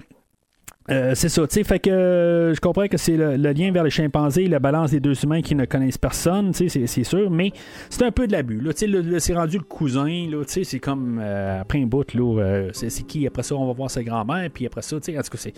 euh, 0.90 1.14
c'est 1.14 1.30
ça, 1.30 1.45
tu 1.48 1.53
sais, 1.53 1.64
fait 1.64 1.80
que 1.80 1.90
euh, 1.91 2.53
je 2.56 2.60
comprends 2.60 2.88
que 2.88 2.98
c'est 2.98 3.16
le, 3.16 3.36
lien 3.38 3.72
vers 3.72 3.84
les 3.84 3.91
chimpanzés, 3.91 4.48
la 4.48 4.60
balance 4.60 4.91
des 4.91 4.99
deux 4.99 5.14
humains 5.24 5.41
qui 5.41 5.53
ne 5.53 5.66
connaissent 5.66 5.98
personne, 5.98 6.52
tu 6.53 6.70
sais, 6.70 6.88
c'est- 6.88 7.03
sûr, 7.03 7.30
mais 7.30 7.52
c'est 7.90 8.03
un 8.03 8.12
peu 8.12 8.26
de 8.26 8.32
l'abus, 8.32 8.60
là, 8.62 8.74
tu 8.74 8.91
sais, 8.91 9.20
c'est 9.20 9.34
rendu 9.36 9.58
le 9.58 9.64
cousin, 9.64 10.28
là, 10.30 10.44
tu 10.44 10.53
sais, 10.53 10.64
c'est 10.64 10.80
comme, 10.80 11.20
euh, 11.22 11.62
après 11.62 11.82
un 11.82 11.86
bout, 11.86 12.14
là, 12.16 12.40
euh, 12.41 12.70
c'est 12.74 12.90
c'est 12.90 13.03
qui, 13.03 13.28
après 13.28 13.44
ça, 13.44 13.56
on 13.56 13.68
va 13.68 13.74
voir 13.74 13.91
sa 13.91 14.03
grand-mère, 14.03 14.49
puis 14.52 14.66
après 14.66 14.82
ça, 14.82 14.99
tu 14.99 15.12
sais, 15.12 15.18
en 15.18 15.22
tout 15.22 15.30
cas, 15.30 15.38
c'est 15.38 15.53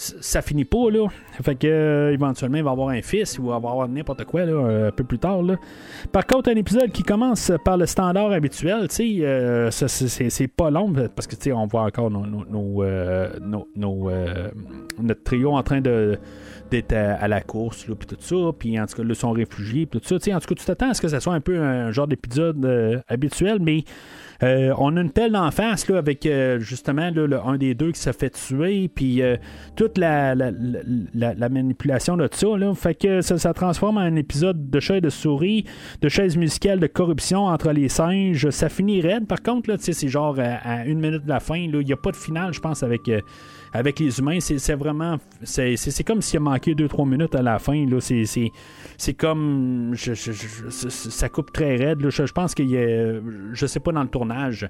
ça 0.00 0.42
finit 0.42 0.64
pas 0.64 0.90
là. 0.92 1.08
Fait 1.42 1.56
que 1.56 1.66
euh, 1.66 2.12
éventuellement 2.12 2.58
il 2.58 2.62
va 2.62 2.70
avoir 2.70 2.90
un 2.90 3.02
fils 3.02 3.34
il 3.34 3.44
va 3.44 3.56
avoir 3.56 3.88
n'importe 3.88 4.24
quoi 4.26 4.44
là, 4.44 4.52
euh, 4.52 4.88
un 4.88 4.92
peu 4.92 5.02
plus 5.02 5.18
tard 5.18 5.42
là. 5.42 5.56
Par 6.12 6.24
contre 6.24 6.50
un 6.50 6.54
épisode 6.54 6.92
qui 6.92 7.02
commence 7.02 7.50
par 7.64 7.76
le 7.76 7.84
standard 7.84 8.30
habituel, 8.30 8.86
tu 8.88 8.94
sais, 8.94 9.16
euh, 9.22 9.70
c'est- 9.72 10.46
pas 10.46 10.70
long 10.70 10.92
parce 11.14 11.26
que 11.26 11.34
tu 11.34 11.42
sais 11.42 11.52
on 11.52 11.66
voit 11.66 11.82
encore 11.82 12.10
nos, 12.12 12.24
nos- 12.24 12.82
euh, 12.82 13.28
notre 15.02 15.22
trio 15.24 15.52
en 15.56 15.62
train 15.64 15.80
de 15.80 16.16
d'être 16.70 16.92
à, 16.92 17.26
la 17.28 17.40
course 17.40 17.84
puis 17.98 18.06
tout 18.06 18.16
ça, 18.20 18.36
puis 18.56 18.78
en 18.78 18.86
tout 18.86 18.96
cas 18.98 19.02
là 19.02 19.14
sont 19.14 19.32
réfugiés 19.32 19.86
puis 19.86 20.00
tout 20.00 20.06
ça, 20.06 20.18
tu 20.18 20.24
sais 20.26 20.34
en 20.34 20.38
tout 20.38 20.46
cas 20.48 20.54
tu 20.54 20.64
t'attends 20.64 20.90
à 20.90 20.94
ce 20.94 21.00
que 21.00 21.08
ça 21.08 21.18
soit 21.18 21.32
un 21.34 21.40
peu 21.40 21.58
un 21.58 21.90
genre 21.92 22.06
d'épisode 22.06 23.02
habituel 23.08 23.58
mais 23.60 23.84
euh, 24.42 24.72
on 24.78 24.96
a 24.96 25.00
une 25.00 25.10
pelle 25.10 25.32
d'en 25.32 25.50
face 25.50 25.88
là, 25.88 25.98
avec 25.98 26.24
euh, 26.24 26.60
justement 26.60 27.10
là, 27.10 27.26
le, 27.26 27.40
un 27.40 27.56
des 27.56 27.74
deux 27.74 27.90
qui 27.92 28.00
s'est 28.00 28.12
fait 28.12 28.30
tuer, 28.30 28.88
puis 28.88 29.20
euh, 29.20 29.36
toute 29.76 29.98
la, 29.98 30.34
la, 30.34 30.50
la- 30.52 30.80
la- 31.14 31.34
la 31.34 31.48
manipulation 31.48 32.16
de 32.16 32.28
ça. 32.30 32.46
Là, 32.56 32.74
fait 32.74 32.94
que 32.94 33.20
ça, 33.20 33.36
ça 33.38 33.52
transforme 33.52 33.96
en 33.98 34.02
un 34.02 34.16
épisode 34.16 34.70
de 34.70 34.80
chat 34.80 34.98
et 34.98 35.00
de 35.00 35.10
souris, 35.10 35.64
de 36.02 36.08
chaise 36.08 36.36
musicale, 36.36 36.78
de 36.80 36.86
corruption 36.86 37.46
entre 37.46 37.72
les 37.72 37.88
singes. 37.88 38.50
Ça 38.50 38.68
finit 38.68 39.00
raide. 39.00 39.26
Par 39.26 39.42
contre, 39.42 39.70
là, 39.70 39.76
c'est 39.78 40.08
genre 40.08 40.38
à, 40.38 40.54
à 40.82 40.84
une 40.84 41.00
minute 41.00 41.24
de 41.24 41.28
la 41.28 41.40
fin. 41.40 41.56
Il 41.56 41.76
n'y 41.76 41.92
a 41.92 41.96
pas 41.96 42.12
de 42.12 42.16
finale, 42.16 42.52
je 42.54 42.60
pense, 42.60 42.82
avec. 42.82 43.10
Avec 43.72 43.98
les 44.00 44.18
humains, 44.18 44.38
c'est 44.40 44.74
vraiment. 44.74 45.18
C'est 45.42 46.04
comme 46.04 46.22
s'il 46.22 46.38
a 46.38 46.40
manqué 46.40 46.74
2-3 46.74 47.08
minutes 47.08 47.34
à 47.34 47.42
la 47.42 47.58
fin. 47.58 47.84
C'est- 48.00 48.52
comme. 49.14 49.94
ça- 49.96 51.28
coupe 51.28 51.52
très 51.52 51.76
raide. 51.76 52.00
là. 52.00 52.10
Je, 52.10 52.32
pense 52.32 52.54
qu'il 52.54 52.70
y 52.70 52.76
a. 52.76 53.20
Je 53.52 53.66
sais 53.66 53.80
pas 53.80 53.92
dans 53.92 54.02
le 54.02 54.08
tournage. 54.08 54.68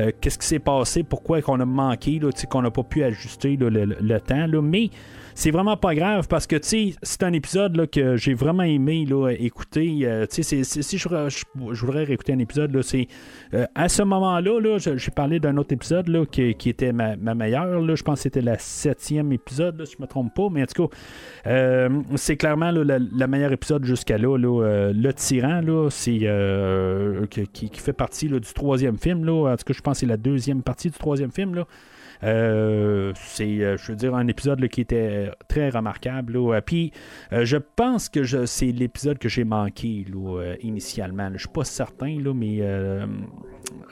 euh, 0.00 0.10
Qu'est-ce 0.20 0.38
qui 0.38 0.46
s'est 0.46 0.58
passé? 0.58 1.02
Pourquoi 1.02 1.40
qu'on 1.42 1.60
a 1.60 1.64
manqué? 1.64 2.20
qu'on 2.50 2.62
n'a 2.62 2.70
pas 2.70 2.82
pu 2.82 3.02
ajuster 3.02 3.56
le, 3.56 3.68
le- 3.68 3.84
le 4.00 4.20
temps. 4.20 4.46
là. 4.46 4.60
Mais 4.62 4.90
c'est 5.34 5.50
vraiment 5.50 5.76
pas 5.76 5.94
grave 5.94 6.28
parce 6.28 6.46
que 6.46 6.56
tu 6.56 6.94
c'est 7.02 7.22
un 7.22 7.32
épisode 7.32 7.76
là, 7.76 7.86
que 7.86 8.16
j'ai 8.16 8.34
vraiment 8.34 8.62
aimé 8.62 9.06
là, 9.06 9.30
écouter. 9.30 10.00
Euh, 10.04 10.26
si 10.28 10.98
je, 10.98 11.84
voudrais 11.84 12.04
réécouter 12.04 12.32
un 12.32 12.38
épisode, 12.38 12.80
c'est 12.82 13.08
euh, 13.54 13.66
à 13.74 13.88
ce 13.88 14.02
moment-là, 14.02 14.60
là, 14.60 14.78
j'ai 14.78 15.10
parlé 15.10 15.40
d'un 15.40 15.56
autre 15.56 15.72
épisode 15.72 16.08
là, 16.08 16.24
qui, 16.26 16.68
était 16.68 16.92
ma, 16.92 17.16
meilleure. 17.16 17.80
là. 17.80 17.94
je 17.94 18.02
pense 18.02 18.18
que 18.18 18.22
c'était 18.24 18.40
la 18.40 18.58
septième 18.58 19.32
épisode, 19.32 19.78
là, 19.78 19.86
si 19.86 19.96
je 19.96 20.02
me 20.02 20.06
trompe 20.06 20.34
pas. 20.34 20.48
Mais 20.50 20.62
en 20.62 20.66
tout 20.66 20.86
cas, 20.86 20.96
euh, 21.46 21.88
c'est 22.16 22.36
clairement 22.36 22.70
là, 22.70 22.84
le, 22.84 23.08
le 23.12 23.26
meilleur 23.26 23.52
épisode 23.52 23.84
jusqu'à 23.84 24.18
là. 24.18 24.36
là. 24.36 24.92
Le 24.92 25.12
tyran, 25.12 25.60
là, 25.60 25.88
c'est 25.90 26.20
qui, 27.52 27.70
fait 27.74 27.92
partie 27.92 28.28
du 28.28 28.40
troisième 28.40 28.98
film. 28.98 29.24
Là. 29.24 29.52
En 29.52 29.56
tout 29.56 29.64
cas, 29.64 29.74
je 29.74 29.80
pense 29.80 29.96
que 29.96 30.00
c'est 30.00 30.06
la 30.06 30.16
deuxième 30.16 30.62
partie 30.62 30.88
du 30.88 30.98
troisième 30.98 31.30
film. 31.30 31.54
Là. 31.54 31.66
Euh, 32.22 33.12
c'est, 33.16 33.62
euh, 33.64 33.76
je 33.76 33.92
veux 33.92 33.96
dire, 33.96 34.14
un 34.14 34.26
épisode 34.28 34.60
là, 34.60 34.68
qui 34.68 34.80
était 34.82 35.30
très 35.48 35.70
remarquable. 35.70 36.34
là. 36.34 36.54
Euh, 36.56 36.60
Puis, 36.60 36.92
euh, 37.32 37.44
je 37.44 37.56
pense 37.56 38.08
que 38.08 38.22
je- 38.24 38.44
c'est 38.46 38.72
l'épisode 38.72 39.18
que 39.18 39.28
j'ai 39.28 39.44
manqué 39.44 40.04
là, 40.12 40.38
euh, 40.40 40.56
initialement. 40.62 41.24
là. 41.28 41.32
Je 41.34 41.40
suis 41.40 41.48
pas 41.48 41.64
certain, 41.64 42.18
là, 42.20 42.32
mais 42.34 42.58
euh, 42.60 43.06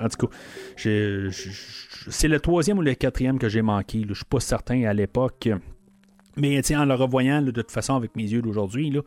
en 0.01 0.09
tout 0.09 0.27
cas, 0.27 0.35
je- 0.77 1.29
je- 1.31 2.11
c'est 2.11 2.29
le 2.29 2.39
troisième 2.41 2.79
ou 2.79 2.83
le 2.83 2.95
quatrième 2.95 3.39
que 3.39 3.49
j'ai 3.49 3.63
manqué. 3.63 4.05
Je 4.09 4.15
suis 4.15 4.25
pas 4.25 4.41
certain 4.41 4.85
à 4.85 4.93
l'époque. 4.93 5.49
Mais 6.37 6.55
en 6.77 6.85
le 6.85 6.95
revoyant 6.95 7.43
de 7.43 7.51
toute 7.51 7.71
façon 7.73 7.97
avec 7.97 8.15
mes 8.15 8.23
yeux 8.23 8.43
d'aujourd'hui, 8.43 8.91
là, 8.91 9.01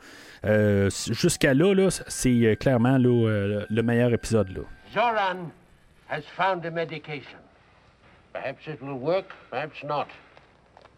euh, 0.46 0.90
jusqu'à 1.12 1.54
là, 1.54 1.74
là, 1.74 1.90
c'est 1.90 2.46
euh, 2.46 2.56
clairement 2.56 2.98
euh, 3.30 3.66
le 3.70 3.84
meilleur 3.84 4.12
épisode. 4.14 4.50
Là. 4.50 4.62
Zoran 4.94 5.50
has 6.10 6.24
found 6.36 6.66
a 6.66 6.72
medication. 6.72 7.38
Perhaps 8.34 8.68
it 8.68 8.82
will 8.82 8.98
work, 8.98 9.26
perhaps 9.50 9.84
not. 9.84 10.08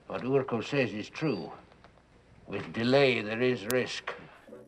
What 0.08 0.22
Urko 0.24 0.64
says 0.64 0.94
is 0.94 1.10
true. 1.10 1.52
With 2.48 2.72
delay, 2.74 3.22
there 3.22 3.42
is 3.42 3.66
risk. 3.72 4.12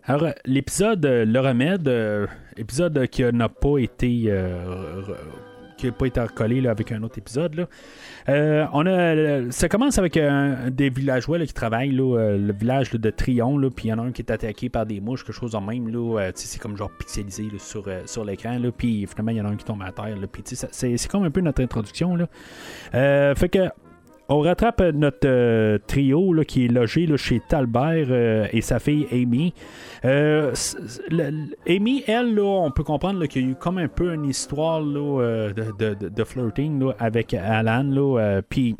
Alors, 0.07 0.23
euh, 0.23 0.31
l'épisode 0.45 1.05
euh, 1.05 1.25
Le 1.25 1.39
Remède, 1.39 1.87
euh, 1.87 2.27
épisode 2.57 3.07
qui 3.07 3.23
n'a 3.23 3.49
pas 3.49 3.77
été. 3.79 4.25
euh, 4.27 5.01
qui 5.77 5.87
n'a 5.87 5.91
pas 5.91 6.05
été 6.05 6.19
recollé 6.19 6.61
là, 6.61 6.71
avec 6.71 6.91
un 6.91 7.01
autre 7.03 7.17
épisode. 7.17 7.55
Là. 7.55 7.67
Euh, 8.29 8.65
on 8.73 8.85
a, 8.85 9.51
ça 9.51 9.69
commence 9.69 9.97
avec 9.97 10.19
des 10.71 10.89
villageois 10.89 11.37
là, 11.37 11.45
qui 11.45 11.53
travaillent, 11.53 11.91
là, 11.91 12.17
euh, 12.17 12.37
le 12.37 12.53
village 12.53 12.91
de 12.91 13.09
Trion, 13.09 13.59
puis 13.69 13.87
il 13.87 13.89
y 13.89 13.93
en 13.93 13.99
a 13.99 14.03
un 14.03 14.11
qui 14.11 14.21
est 14.21 14.31
attaqué 14.31 14.69
par 14.69 14.85
des 14.85 14.99
mouches, 14.99 15.23
quelque 15.23 15.35
chose 15.35 15.55
en 15.55 15.61
même. 15.61 15.89
Là, 15.89 16.19
euh, 16.19 16.31
c'est 16.35 16.61
comme 16.61 16.77
genre 16.77 16.91
pixelisé 16.91 17.45
sur, 17.57 17.85
sur 18.05 18.25
l'écran, 18.25 18.59
puis 18.77 19.05
finalement 19.07 19.31
il 19.31 19.37
y 19.37 19.41
en 19.41 19.45
a 19.45 19.49
un 19.49 19.55
qui 19.55 19.65
tombe 19.65 19.83
à 19.83 19.91
terre. 19.91 20.17
Puis 20.31 20.43
c'est, 20.45 20.97
c'est 20.97 21.07
comme 21.09 21.23
un 21.23 21.31
peu 21.31 21.41
notre 21.41 21.61
introduction. 21.61 22.15
Là. 22.15 23.35
Fait 23.35 23.49
que 23.49 23.69
on 24.27 24.39
rattrape 24.39 24.81
euh, 24.81 24.91
notre 24.91 25.27
euh, 25.27 25.77
trio 25.85 26.33
qui 26.47 26.65
est 26.65 26.67
logé 26.67 27.07
chez 27.17 27.41
Talbert 27.47 28.07
euh, 28.09 28.47
et 28.51 28.61
sa 28.61 28.79
fille 28.79 29.07
Amy. 29.11 29.53
Amy, 30.03 32.03
elle, 32.07 32.35
là, 32.35 32.43
on 32.43 32.71
peut 32.71 32.83
comprendre 32.83 33.25
qu'il 33.27 33.43
y 33.43 33.45
a 33.45 33.51
eu 33.51 33.55
comme 33.55 33.77
un 33.77 33.87
peu 33.87 34.13
une 34.13 34.25
histoire 34.25 34.83
de, 34.83 36.23
flirting 36.23 36.91
avec 36.99 37.33
Alan. 37.33 38.41
Puis, 38.49 38.75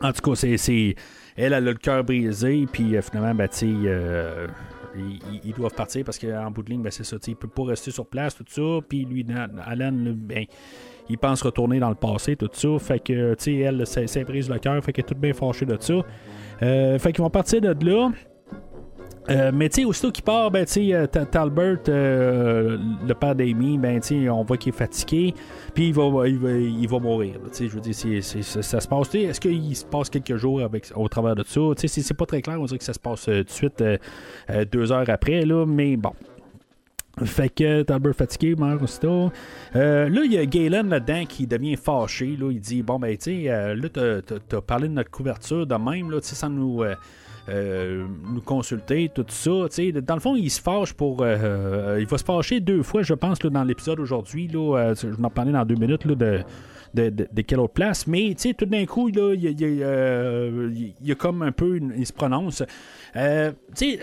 en 0.00 0.12
tout 0.12 0.30
cas, 0.30 0.34
c'est, 0.34 0.94
elle, 1.36 1.44
elle 1.52 1.54
a 1.54 1.60
le 1.60 1.74
cœur 1.74 2.04
brisé. 2.04 2.66
Puis, 2.70 2.94
finalement, 3.02 3.34
ben, 3.34 3.48
ils, 3.62 5.40
ils- 5.44 5.54
doivent 5.54 5.74
partir 5.74 6.04
parce 6.04 6.18
qu'en 6.18 6.50
bout 6.50 6.62
de 6.62 6.70
ligne, 6.70 6.82
ben, 6.82 6.90
c'est 6.90 7.04
ça. 7.04 7.16
Il 7.26 7.36
peut 7.36 7.48
pas 7.48 7.64
rester 7.64 7.90
sur 7.90 8.06
place, 8.06 8.36
tout 8.36 8.44
ça. 8.46 8.80
Puis, 8.86 9.04
lui, 9.04 9.26
Alan, 9.64 9.92
ben, 9.92 10.44
il 11.08 11.18
pense 11.18 11.42
retourner 11.42 11.78
dans 11.78 11.88
le 11.88 11.94
passé, 11.94 12.36
tout 12.36 12.50
ça. 12.52 12.68
Fait 12.78 12.98
que, 12.98 13.34
tu 13.34 13.44
sais, 13.44 13.56
elle, 13.56 13.86
ça, 13.86 14.24
brise 14.24 14.48
le 14.48 14.58
cœur. 14.58 14.82
Fait 14.82 14.92
qu'elle 14.92 15.04
est 15.04 15.08
toute 15.08 15.18
bien 15.18 15.34
fâchée 15.34 15.66
de 15.66 15.76
ça. 15.78 15.94
Euh, 16.62 16.98
fait 16.98 17.12
qu'ils 17.12 17.22
vont 17.22 17.30
partir 17.30 17.60
de 17.60 17.74
là. 17.84 18.10
Euh, 19.30 19.50
mais 19.54 19.68
tu 19.70 19.80
sais, 19.80 19.84
aussitôt 19.86 20.10
qu'il 20.10 20.24
part, 20.24 20.50
ben, 20.50 20.66
tu 20.66 20.90
sais, 20.90 21.08
Talbert, 21.30 21.78
euh, 21.88 22.76
le 23.06 23.14
père 23.14 23.34
d'Amy, 23.34 23.78
ben, 23.78 23.98
tu 24.00 24.28
on 24.28 24.44
voit 24.44 24.58
qu'il 24.58 24.74
est 24.74 24.76
fatigué, 24.76 25.34
puis 25.72 25.88
il 25.88 25.94
va, 25.94 26.28
il 26.28 26.38
va, 26.38 26.50
il 26.52 26.86
va 26.86 26.98
mourir. 26.98 27.36
Tu 27.44 27.48
sais, 27.52 27.68
je 27.68 27.74
veux 27.74 27.80
dire, 27.80 27.94
ça, 28.22 28.80
se 28.80 28.88
passe. 28.88 29.14
Est-ce 29.14 29.40
qu'il 29.40 29.74
se 29.74 29.84
passe 29.84 30.10
quelques 30.10 30.36
jours 30.36 30.60
au 30.94 31.08
travers 31.08 31.34
de 31.34 31.42
ça? 31.42 31.60
Tu 31.76 31.88
sais, 31.88 32.02
c'est, 32.02 32.14
pas 32.14 32.26
très 32.26 32.42
clair. 32.42 32.60
On 32.60 32.64
dirait 32.66 32.78
que 32.78 32.84
ça 32.84 32.92
se 32.92 32.98
passe 32.98 33.28
euh, 33.28 33.38
tout 33.38 33.44
de 33.44 33.50
suite 33.50 33.80
euh, 33.80 33.96
deux 34.70 34.92
heures 34.92 35.08
après, 35.08 35.44
là, 35.46 35.64
mais 35.66 35.96
bon. 35.96 36.12
Fait 37.22 37.48
que 37.48 37.82
Talbert 37.82 38.14
fatigué, 38.14 38.56
meurt 38.56 38.82
aussitôt. 38.82 39.30
Euh, 39.76 40.08
là, 40.08 40.22
il 40.24 40.32
y 40.32 40.38
a 40.38 40.44
Galen 40.46 40.88
là-dedans 40.88 41.24
qui 41.26 41.46
devient 41.46 41.76
fâché. 41.76 42.36
Là. 42.36 42.50
Il 42.50 42.60
dit 42.60 42.82
Bon, 42.82 42.98
ben, 42.98 43.16
tu 43.16 43.42
sais, 43.44 43.50
euh, 43.50 43.76
là, 43.76 43.88
t'as, 44.48 44.60
parlé 44.60 44.88
de 44.88 44.94
notre 44.94 45.10
couverture 45.10 45.66
de 45.66 45.74
même, 45.74 46.10
là, 46.10 46.20
tu 46.20 46.28
sais, 46.28 46.34
sans 46.34 46.50
nous, 46.50 46.82
euh, 46.82 46.94
euh, 47.48 48.04
nous 48.32 48.40
consulter, 48.40 49.10
tout 49.14 49.24
ça. 49.28 49.50
tu 49.70 49.92
sais. 49.92 49.92
Dans 49.92 50.14
le 50.14 50.20
fond, 50.20 50.34
il 50.34 50.50
se 50.50 50.60
fâche 50.60 50.92
pour. 50.92 51.24
il 51.24 52.06
va 52.06 52.18
se 52.18 52.24
fâcher 52.24 52.60
deux 52.60 52.82
fois, 52.82 53.02
je 53.02 53.14
pense, 53.14 53.42
là, 53.44 53.50
dans 53.50 53.64
l'épisode 53.64 54.00
aujourd'hui. 54.00 54.48
Je 54.52 55.06
vais 55.06 55.24
en 55.24 55.30
parler 55.30 55.52
dans 55.52 55.64
deux 55.64 55.76
minutes 55.76 56.04
là, 56.04 56.14
de. 56.14 56.40
De, 56.94 57.10
de- 57.10 57.26
de 57.32 57.42
quelle 57.42 57.58
autre 57.58 57.72
place, 57.72 58.06
mais 58.06 58.34
tout 58.56 58.66
d'un 58.66 58.86
coup, 58.86 59.08
là, 59.08 59.34
il, 59.34 59.56
euh, 59.62 60.70
y 61.02 61.10
a 61.10 61.14
comme 61.16 61.42
un 61.42 61.50
peu, 61.50 61.76
une- 61.76 61.92
il 61.96 62.06
se 62.06 62.12
prononce. 62.12 62.62
Euh, 63.16 63.50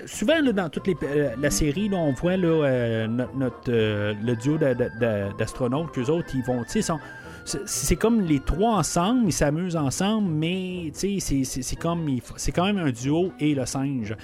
souvent 0.06 0.42
là, 0.42 0.52
dans 0.52 0.68
toute 0.70 0.88
les, 0.88 0.96
euh, 1.04 1.30
la 1.42 1.50
série, 1.50 1.88
là, 1.88 1.96
on 1.98 2.12
voit 2.12 2.36
là, 2.36 2.48
euh, 2.48 3.08
notre, 3.08 3.36
notre, 3.38 3.70
euh, 3.72 4.14
le 4.22 4.36
duo 4.36 4.58
d'astronautes, 5.38 5.92
qu'eux 5.94 6.10
autres, 6.10 6.28
ils 6.36 6.44
vont, 6.44 6.64
sont- 6.84 7.00
c'est- 7.46 7.96
comme 7.96 8.22
les 8.22 8.40
trois 8.40 8.76
ensemble, 8.78 9.24
ils 9.28 9.32
s'amusent 9.34 9.76
ensemble, 9.76 10.30
mais 10.30 10.92
c'est- 10.94 11.20
comme 11.80 12.08
c'est 12.38 12.52
quand 12.52 12.66
même 12.66 12.78
un 12.78 12.92
duo 12.92 13.32
et 13.40 13.54
le 13.56 13.66
singe. 13.66 14.16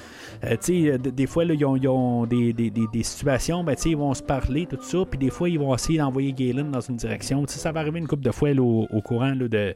Euh, 0.44 0.98
des 0.98 1.28
fois 1.28 1.46
là, 1.46 1.54
ils 1.54 1.66
ont, 1.88 2.26
des, 2.26 2.54
des- 2.54 2.70
des- 2.70 3.04
situations, 3.04 3.64
ben, 3.64 3.76
ils 3.86 3.98
vont 3.98 4.14
se 4.14 4.24
parler 4.24 4.66
tout 4.66 4.78
ça, 4.82 5.00
puis 5.10 5.18
des 5.20 5.30
fois 5.30 5.50
ils 5.50 5.60
vont 5.60 5.74
essayer 5.74 6.00
d'envoyer 6.00 6.34
Galen 6.34 6.72
dans 6.72 6.82
une 6.82 6.98
direction. 6.98 7.44
Ça 7.48 7.72
va 7.72 7.80
arriver 7.82 8.00
une 8.00 8.08
couple 8.08 8.24
de 8.24 8.32
fois 8.32 8.52
au, 8.52 8.86
au 8.92 9.02
courant 9.02 9.36
de 9.36 9.76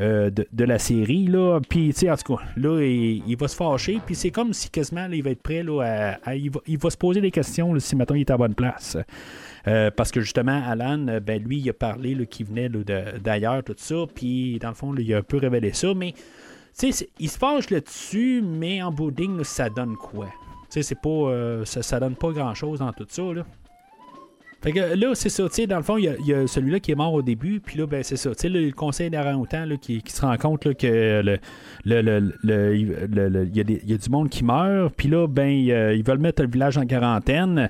euh, 0.00 0.28
de, 0.30 0.64
la 0.64 0.78
série. 0.78 1.26
Là. 1.26 1.60
Puis, 1.68 1.92
tu 1.92 2.00
sais, 2.00 2.10
en 2.10 2.16
tout 2.16 2.36
cas, 2.36 2.42
là, 2.56 2.82
il, 2.82 3.36
va 3.36 3.46
se 3.46 3.54
fâcher. 3.54 4.00
Puis, 4.04 4.16
c'est 4.16 4.30
comme 4.30 4.52
si 4.52 4.68
quasiment, 4.68 5.06
il 5.06 5.22
va 5.22 5.30
être 5.30 5.42
prêt. 5.42 5.62
Là, 5.62 6.16
à, 6.24 6.34
il, 6.34 6.50
va, 6.50 6.60
il 6.66 6.78
va 6.78 6.90
se 6.90 6.96
poser 6.96 7.20
des 7.20 7.30
questions 7.30 7.72
là, 7.72 7.78
si, 7.78 7.94
maintenant 7.94 8.16
il 8.16 8.22
est 8.22 8.30
à 8.30 8.36
bonne 8.36 8.54
place. 8.54 8.96
Euh, 9.68 9.90
parce 9.90 10.10
que 10.10 10.20
justement, 10.20 10.62
Alan, 10.66 11.06
euh, 11.08 11.20
ben, 11.20 11.42
lui, 11.42 11.58
il 11.58 11.70
a 11.70 11.72
parlé 11.72 12.26
qu'il 12.26 12.46
venait 12.46 12.68
d'ailleurs, 12.68 13.62
tout 13.62 13.74
ça. 13.76 13.94
Puis, 14.12 14.58
dans 14.58 14.70
le 14.70 14.74
fond, 14.74 14.94
il 14.96 15.14
a 15.14 15.18
un 15.18 15.22
peu 15.22 15.36
révélé 15.36 15.72
ça. 15.72 15.94
Mais, 15.94 16.12
tu 16.76 16.92
sais, 16.92 17.08
il 17.20 17.30
se 17.30 17.38
fâche 17.38 17.70
là-dessus, 17.70 18.42
mais 18.42 18.82
en 18.82 18.90
bout 18.90 19.14
ça 19.44 19.70
donne 19.70 19.96
quoi? 19.96 20.26
Tu 20.26 20.80
sais, 20.80 20.82
c'est 20.82 21.00
pas. 21.00 21.64
ça, 21.64 21.82
ça 21.82 22.00
donne 22.00 22.16
pas 22.16 22.32
grand-chose 22.32 22.80
dans 22.80 22.92
tout 22.92 23.06
ça, 23.08 23.22
là. 23.22 23.44
Fait 24.64 24.72
que 24.72 24.94
là, 24.98 25.10
c'est 25.14 25.28
ça, 25.28 25.46
tu 25.46 25.54
sais, 25.56 25.66
dans 25.66 25.76
le 25.76 25.82
fond, 25.82 25.98
il 25.98 26.04
y 26.24 26.32
a, 26.32 26.46
celui-là 26.46 26.80
qui 26.80 26.90
est 26.90 26.94
mort 26.94 27.12
au 27.12 27.20
début, 27.20 27.60
puis 27.60 27.78
là, 27.78 27.86
ben, 27.86 28.02
c'est 28.02 28.16
ça, 28.16 28.30
tu 28.30 28.36
sais, 28.38 28.48
le 28.48 28.70
conseil 28.72 29.10
d'Arang-Outan, 29.10 29.66
qui, 29.78 30.00
qui 30.00 30.10
se 30.10 30.22
rend 30.22 30.34
compte 30.38 30.64
là, 30.64 30.72
que 30.72 31.20
le, 31.22 31.38
le, 31.84 32.32
le- 32.42 33.46
y, 33.54 33.60
a 33.60 33.64
des- 33.64 33.82
y 33.86 33.92
a 33.92 33.98
du 33.98 34.08
monde 34.08 34.30
qui 34.30 34.42
meurt, 34.42 34.94
puis 34.96 35.08
là, 35.08 35.26
ben, 35.28 35.48
ils, 35.48 35.70
euh, 35.70 35.94
ils 35.94 36.02
veulent 36.02 36.16
mettre 36.18 36.42
le 36.42 36.48
village 36.48 36.78
en 36.78 36.86
quarantaine, 36.86 37.68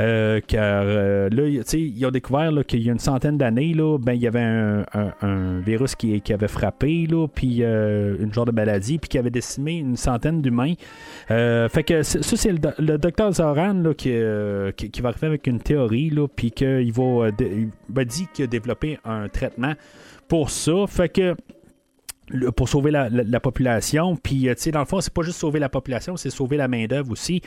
euh, 0.00 0.40
car 0.46 0.82
euh, 0.86 1.30
là, 1.30 1.42
tu 1.44 1.62
sais, 1.64 1.80
ils 1.80 2.04
ont 2.04 2.10
découvert 2.10 2.52
qu'il 2.66 2.82
y 2.82 2.90
a 2.90 2.92
une 2.92 2.98
centaine 2.98 3.38
d'années, 3.38 3.72
là, 3.72 3.96
ben, 3.98 4.12
il 4.12 4.20
y 4.20 4.26
avait 4.26 4.40
un, 4.42 4.84
un- 4.92 5.12
un 5.22 5.60
virus 5.60 5.94
qui, 5.94 6.20
qui 6.20 6.34
avait 6.34 6.48
frappé, 6.48 7.06
là, 7.06 7.26
puis 7.26 7.60
euh, 7.62 8.16
une 8.20 8.34
genre 8.34 8.44
de 8.44 8.52
maladie, 8.52 8.98
puis 8.98 9.08
qui 9.08 9.16
avait 9.16 9.30
décimé 9.30 9.78
une 9.78 9.96
centaine 9.96 10.42
d'humains. 10.42 10.74
Fait 11.28 11.84
que 11.86 12.02
ça, 12.02 12.18
c'est 12.22 12.52
le, 12.52 12.58
do- 12.58 12.68
le 12.78 12.98
docteur 12.98 13.32
Zoran 13.32 13.72
là, 13.82 13.94
qui, 13.94 14.12
qui, 14.76 14.90
qui 14.90 15.00
va 15.00 15.08
arriver 15.08 15.28
avec 15.28 15.46
une 15.46 15.58
théorie, 15.60 16.10
là, 16.10 16.26
puis 16.36 16.50
qu'il 16.50 16.92
va, 16.92 17.02
euh, 17.02 17.30
il 17.40 17.70
va 17.88 18.04
dire 18.04 18.26
qu'il 18.32 18.44
a 18.44 18.48
développé 18.48 18.98
un 19.04 19.28
traitement 19.28 19.74
pour 20.28 20.50
ça. 20.50 20.86
Fait 20.88 21.08
que 21.08 21.34
pour 22.56 22.68
sauver 22.68 22.90
la, 22.90 23.08
la- 23.10 23.22
la 23.22 23.40
population. 23.40 24.16
Puis, 24.16 24.48
euh, 24.48 24.54
tu 24.54 24.62
sais, 24.62 24.70
dans 24.70 24.80
le 24.80 24.86
fond, 24.86 25.00
c'est 25.00 25.12
pas 25.12 25.22
juste 25.22 25.38
sauver 25.38 25.58
la 25.58 25.68
population, 25.68 26.16
c'est 26.16 26.30
sauver 26.30 26.56
la 26.56 26.68
main-d'œuvre 26.68 27.10
aussi. 27.10 27.42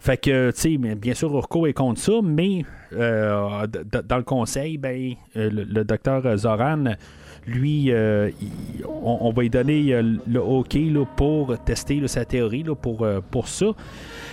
Fait 0.00 0.16
que, 0.16 0.50
tu 0.50 0.60
sais, 0.60 0.76
bien 0.76 1.14
sûr, 1.14 1.32
Urko 1.32 1.66
est 1.66 1.72
contre 1.72 2.00
ça, 2.00 2.14
mais 2.22 2.64
euh, 2.92 3.66
dans 4.08 4.16
le 4.16 4.24
conseil, 4.24 4.78
ben, 4.78 5.14
euh, 5.36 5.48
le, 5.52 5.84
docteur 5.84 6.36
Zoran, 6.36 6.96
lui, 7.46 7.92
euh, 7.92 8.30
on, 8.84 9.30
va 9.30 9.42
lui 9.42 9.50
donner 9.50 9.94
euh, 9.94 10.16
le 10.26 10.42
OK 10.42 10.74
là, 10.74 11.04
pour 11.16 11.56
tester 11.64 12.06
sa 12.08 12.24
théorie 12.24 12.64
là, 12.64 12.74
pour, 12.74 13.02
euh, 13.04 13.20
pour 13.30 13.46
ça. 13.46 13.66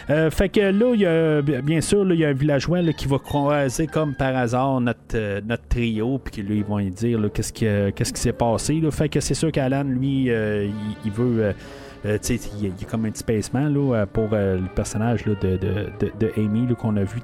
Euh, 0.09 0.29
fait 0.29 0.49
que 0.49 0.59
là, 0.59 0.95
y 0.95 1.05
a, 1.05 1.41
bien 1.61 1.79
sûr, 1.81 2.05
il 2.11 2.19
y 2.19 2.25
a 2.25 2.29
un 2.29 2.33
villageois 2.33 2.81
qui 2.93 3.07
va 3.07 3.19
croiser 3.19 3.87
comme 3.87 4.15
par 4.15 4.35
hasard 4.35 4.81
notre, 4.81 4.99
euh, 5.15 5.39
notre 5.47 5.65
trio, 5.69 6.17
puis 6.19 6.41
là, 6.43 6.55
ils 6.55 6.63
vont 6.63 6.77
lui 6.77 6.89
dire 6.89 7.19
qu'est-ce, 7.33 7.53
qui, 7.53 7.65
qu'est-ce 7.95 8.11
qui 8.11 8.19
s'est 8.19 8.33
passé. 8.33 8.81
Fait 8.91 9.07
que 9.07 9.19
c'est 9.21 9.33
sûr 9.33 9.51
qu'Alan, 9.51 9.83
lui, 9.83 10.29
euh, 10.29 10.67
il, 11.05 11.11
veut. 11.11 11.53
euh, 12.05 12.17
il 12.29 12.65
y 12.65 12.67
a- 12.67 12.85
comme 12.89 13.05
un 13.05 13.11
petit 13.11 13.23
là, 13.53 14.05
pour 14.05 14.27
le 14.31 14.59
personnage 14.75 15.25
là, 15.25 15.35
de, 15.41 15.55
de, 15.57 15.87
de, 16.19 16.31
Amy 16.37 16.67
qu'on 16.75 16.97
a 16.97 17.03
vu 17.03 17.21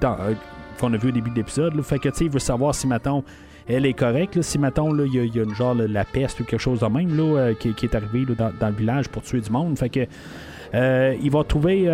qu'on 0.79 0.93
a 0.93 0.97
vu 0.97 1.09
au 1.09 1.11
début 1.11 1.31
de 1.31 1.35
l'épisode. 1.35 1.79
Fait 1.81 1.99
que 1.99 2.07
il 2.21 2.29
veut 2.29 2.39
savoir 2.39 2.73
si 2.73 2.87
maintenant 2.87 3.25
elle 3.67 3.85
est 3.85 3.93
correcte. 3.93 4.37
là. 4.37 4.41
si 4.41 4.57
maintenant 4.57 4.89
il 4.97 5.13
y, 5.13 5.39
a- 5.39 5.43
une 5.43 5.53
genre 5.53 5.75
la 5.75 6.05
peste 6.05 6.39
ou 6.39 6.45
quelque 6.45 6.61
chose 6.61 6.79
de 6.79 6.85
même 6.85 7.17
là, 7.17 7.53
qui, 7.59 7.73
est 7.85 7.93
arrivé 7.95 8.25
dans, 8.37 8.51
dans 8.57 8.69
le 8.69 8.75
village 8.75 9.09
pour 9.09 9.21
tuer 9.21 9.41
du 9.41 9.49
monde. 9.51 9.77
Fait 9.77 9.89
que 9.89 10.07
il 11.21 11.29
va 11.29 11.43
trouver. 11.43 11.89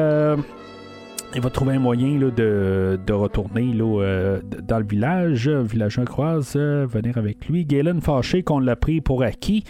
Il 1.36 1.41
va 1.41 1.49
trouver 1.49 1.76
un 1.76 1.80
moyen 1.80 2.18
là, 2.18 2.32
de, 2.32 2.98
de 3.06 3.14
retourner 3.14 3.74
là, 3.74 4.02
euh, 4.02 4.41
dans 4.64 4.80
le 4.80 4.86
village. 4.86 5.49
Villageois 5.49 6.06
croise, 6.06 6.53
euh, 6.56 6.88
venir 6.90 7.18
avec 7.18 7.49
lui. 7.49 7.66
Galen 7.66 7.99
fâché 7.99 8.41
qu'on 8.41 8.60
l'a 8.60 8.78
pris 8.78 9.02
pour 9.02 9.22
acquis. 9.22 9.66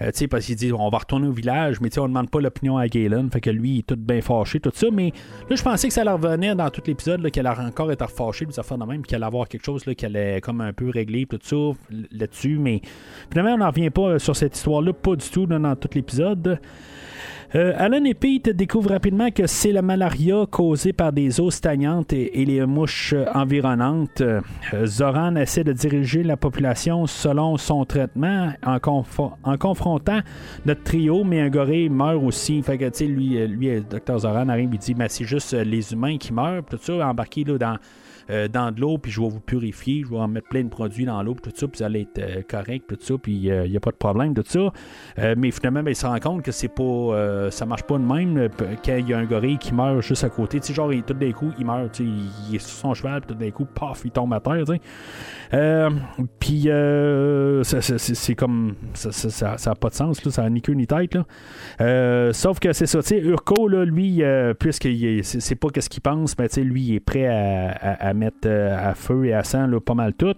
Euh, 0.00 0.10
tu 0.12 0.20
sais, 0.20 0.28
parce 0.28 0.46
qu'il 0.46 0.56
dit 0.56 0.72
on 0.72 0.88
va 0.88 0.96
retourner 0.96 1.28
au 1.28 1.32
village, 1.32 1.78
mais 1.82 1.90
tu 1.90 1.96
sais, 1.96 2.00
on 2.00 2.04
ne 2.04 2.08
demande 2.08 2.30
pas 2.30 2.40
l'opinion 2.40 2.78
à 2.78 2.88
Galen. 2.88 3.30
Fait 3.30 3.42
que 3.42 3.50
lui, 3.50 3.70
il 3.70 3.78
est 3.80 3.86
tout 3.86 3.96
bien 3.96 4.22
fâché, 4.22 4.60
tout 4.60 4.70
ça. 4.72 4.86
Mais 4.90 5.12
là, 5.50 5.56
je 5.56 5.62
pensais 5.62 5.88
que 5.88 5.94
ça 5.94 6.04
leur 6.04 6.20
revenait 6.20 6.54
dans 6.54 6.70
tout 6.70 6.80
l'épisode, 6.86 7.30
qu'elle 7.30 7.46
allait 7.46 7.66
encore 7.66 7.92
être 7.92 8.08
fâchée, 8.08 8.46
des 8.46 8.58
affaires 8.58 8.78
de 8.78 8.84
même, 8.84 9.02
puis 9.02 9.10
qu'elle 9.10 9.22
allait 9.22 9.26
avoir 9.26 9.46
quelque 9.46 9.64
chose 9.64 9.84
qu'elle 9.84 10.16
allait 10.16 10.40
comme 10.40 10.62
un 10.62 10.72
peu 10.72 10.88
régler, 10.88 11.26
tout 11.26 11.38
ça 11.42 11.56
là-dessus. 12.12 12.58
Mais 12.58 12.80
finalement, 13.30 13.54
on 13.54 13.58
n'en 13.58 13.68
revient 13.68 13.90
pas 13.90 14.12
euh, 14.12 14.18
sur 14.18 14.34
cette 14.34 14.56
histoire-là, 14.56 14.94
pas 14.94 15.16
du 15.16 15.28
tout 15.28 15.44
dans 15.44 15.76
tout 15.76 15.90
l'épisode. 15.94 16.58
Euh, 17.56 17.72
Alan 17.76 18.04
et 18.04 18.14
Pete 18.14 18.50
découvrent 18.50 18.90
rapidement 18.90 19.32
que 19.32 19.48
c'est 19.48 19.72
la 19.72 19.82
malaria 19.82 20.46
causée 20.48 20.92
par 20.92 21.12
des 21.12 21.40
eaux 21.40 21.50
stagnantes 21.50 22.12
et, 22.12 22.44
les 22.44 22.64
mouches 22.64 23.12
environnantes. 23.34 24.20
Euh, 24.20 24.40
Zoran 24.86 25.34
essaie 25.34 25.64
de 25.64 25.72
diriger 25.72 26.22
la 26.22 26.36
population 26.36 27.08
selon 27.08 27.56
son 27.56 27.84
traitement 27.84 28.52
en, 28.64 28.78
confrontant 29.58 30.20
notre 30.64 30.82
trio, 30.84 31.24
mais 31.24 31.40
un 31.40 31.48
gorille 31.48 31.88
meurt 31.88 32.22
aussi. 32.22 32.62
Fait 32.62 32.78
que, 32.78 33.04
lui, 33.04 33.36
euh, 33.36 33.48
lui, 33.48 33.80
Dr. 33.80 34.18
Zoran 34.20 34.48
arrive, 34.48 34.70
il 34.72 34.78
dit, 34.78 34.94
mais 34.94 35.08
c'est 35.08 35.24
juste 35.24 35.52
les 35.52 35.92
humains 35.92 36.18
qui 36.18 36.32
meurent, 36.32 36.62
tout 36.62 36.78
ça, 36.80 37.04
embarqué 37.08 37.42
là, 37.42 37.58
dans 37.58 37.76
euh, 38.30 38.48
dans 38.48 38.70
de 38.72 38.80
l'eau, 38.80 38.98
puis 38.98 39.10
je 39.10 39.20
vais 39.20 39.28
vous 39.28 39.40
purifier, 39.40 40.02
je 40.04 40.10
vais 40.10 40.18
en 40.18 40.28
mettre 40.28 40.48
plein 40.48 40.62
de 40.62 40.68
produits 40.68 41.04
dans 41.04 41.22
l'eau, 41.22 41.34
puis 41.34 41.50
tout 41.50 41.58
ça, 41.58 41.66
puis 41.68 41.78
vous 41.78 41.84
allez 41.84 42.02
être 42.02 42.18
euh, 42.18 42.42
correct, 42.48 42.86
tout 42.88 42.96
ça, 42.98 43.14
puis 43.20 43.32
il 43.32 43.70
n'y 43.70 43.76
a 43.76 43.80
pas 43.80 43.90
de 43.90 43.96
problème, 43.96 44.34
tout 44.34 44.44
ça. 44.46 44.72
Euh, 45.18 45.34
mais 45.36 45.50
finalement, 45.50 45.82
ben, 45.82 45.90
il 45.90 45.96
se 45.96 46.06
rend 46.06 46.18
compte 46.18 46.42
que 46.42 46.52
c'est 46.52 46.68
pas, 46.68 46.82
euh, 46.82 47.50
ça 47.50 47.66
marche 47.66 47.82
pas 47.82 47.98
de 47.98 48.04
même 48.04 48.36
euh, 48.38 48.48
quand 48.84 48.96
il 48.96 49.08
y 49.08 49.14
a 49.14 49.18
un 49.18 49.24
gorille 49.24 49.58
qui 49.58 49.74
meurt 49.74 50.00
juste 50.02 50.24
à 50.24 50.30
côté. 50.30 50.60
Tu 50.60 50.68
sais, 50.68 50.74
genre, 50.74 50.92
il, 50.92 51.02
tout 51.02 51.14
d'un 51.14 51.32
coup, 51.32 51.50
il 51.58 51.66
meurt, 51.66 51.92
tu 51.92 52.04
sais, 52.04 52.08
il, 52.08 52.30
il 52.48 52.56
est 52.56 52.58
sur 52.58 52.70
son 52.70 52.94
cheval, 52.94 53.20
puis 53.20 53.34
tout 53.34 53.40
d'un 53.40 53.50
coup, 53.50 53.64
paf, 53.64 54.02
il 54.04 54.10
tombe 54.10 54.32
à 54.32 54.40
terre, 54.40 54.64
tu 54.66 54.74
sais. 54.74 54.80
Euh, 55.52 55.90
puis 56.38 56.64
euh, 56.66 57.62
c'est 57.64 58.34
comme 58.36 58.74
ça 58.94 59.10
ça, 59.10 59.30
ça, 59.30 59.58
ça 59.58 59.70
a 59.72 59.74
pas 59.74 59.88
de 59.88 59.94
sens 59.94 60.24
là, 60.24 60.30
ça 60.30 60.44
a 60.44 60.48
ni 60.50 60.62
queue 60.62 60.74
ni 60.74 60.86
tête 60.86 61.14
là. 61.14 61.24
Euh, 61.80 62.32
sauf 62.32 62.60
que 62.60 62.72
c'est 62.72 62.86
ça 62.86 63.00
Urko 63.16 63.66
là 63.66 63.84
lui 63.84 64.22
puisque 64.60 64.84
il 64.84 65.04
est- 65.04 65.22
c'est 65.40 65.54
pas 65.56 65.68
qu'est-ce 65.70 65.88
qu'il 65.90 66.02
pense 66.02 66.38
mais 66.38 66.46
lui 66.62 66.82
il 66.82 66.94
est 66.94 67.00
prêt 67.00 67.26
à, 67.26 68.14
mettre 68.14 68.48
à 68.48 68.94
feu 68.94 69.24
et 69.26 69.34
à 69.34 69.42
sang 69.42 69.66
là, 69.66 69.80
pas 69.80 69.94
mal 69.94 70.14
tout 70.14 70.34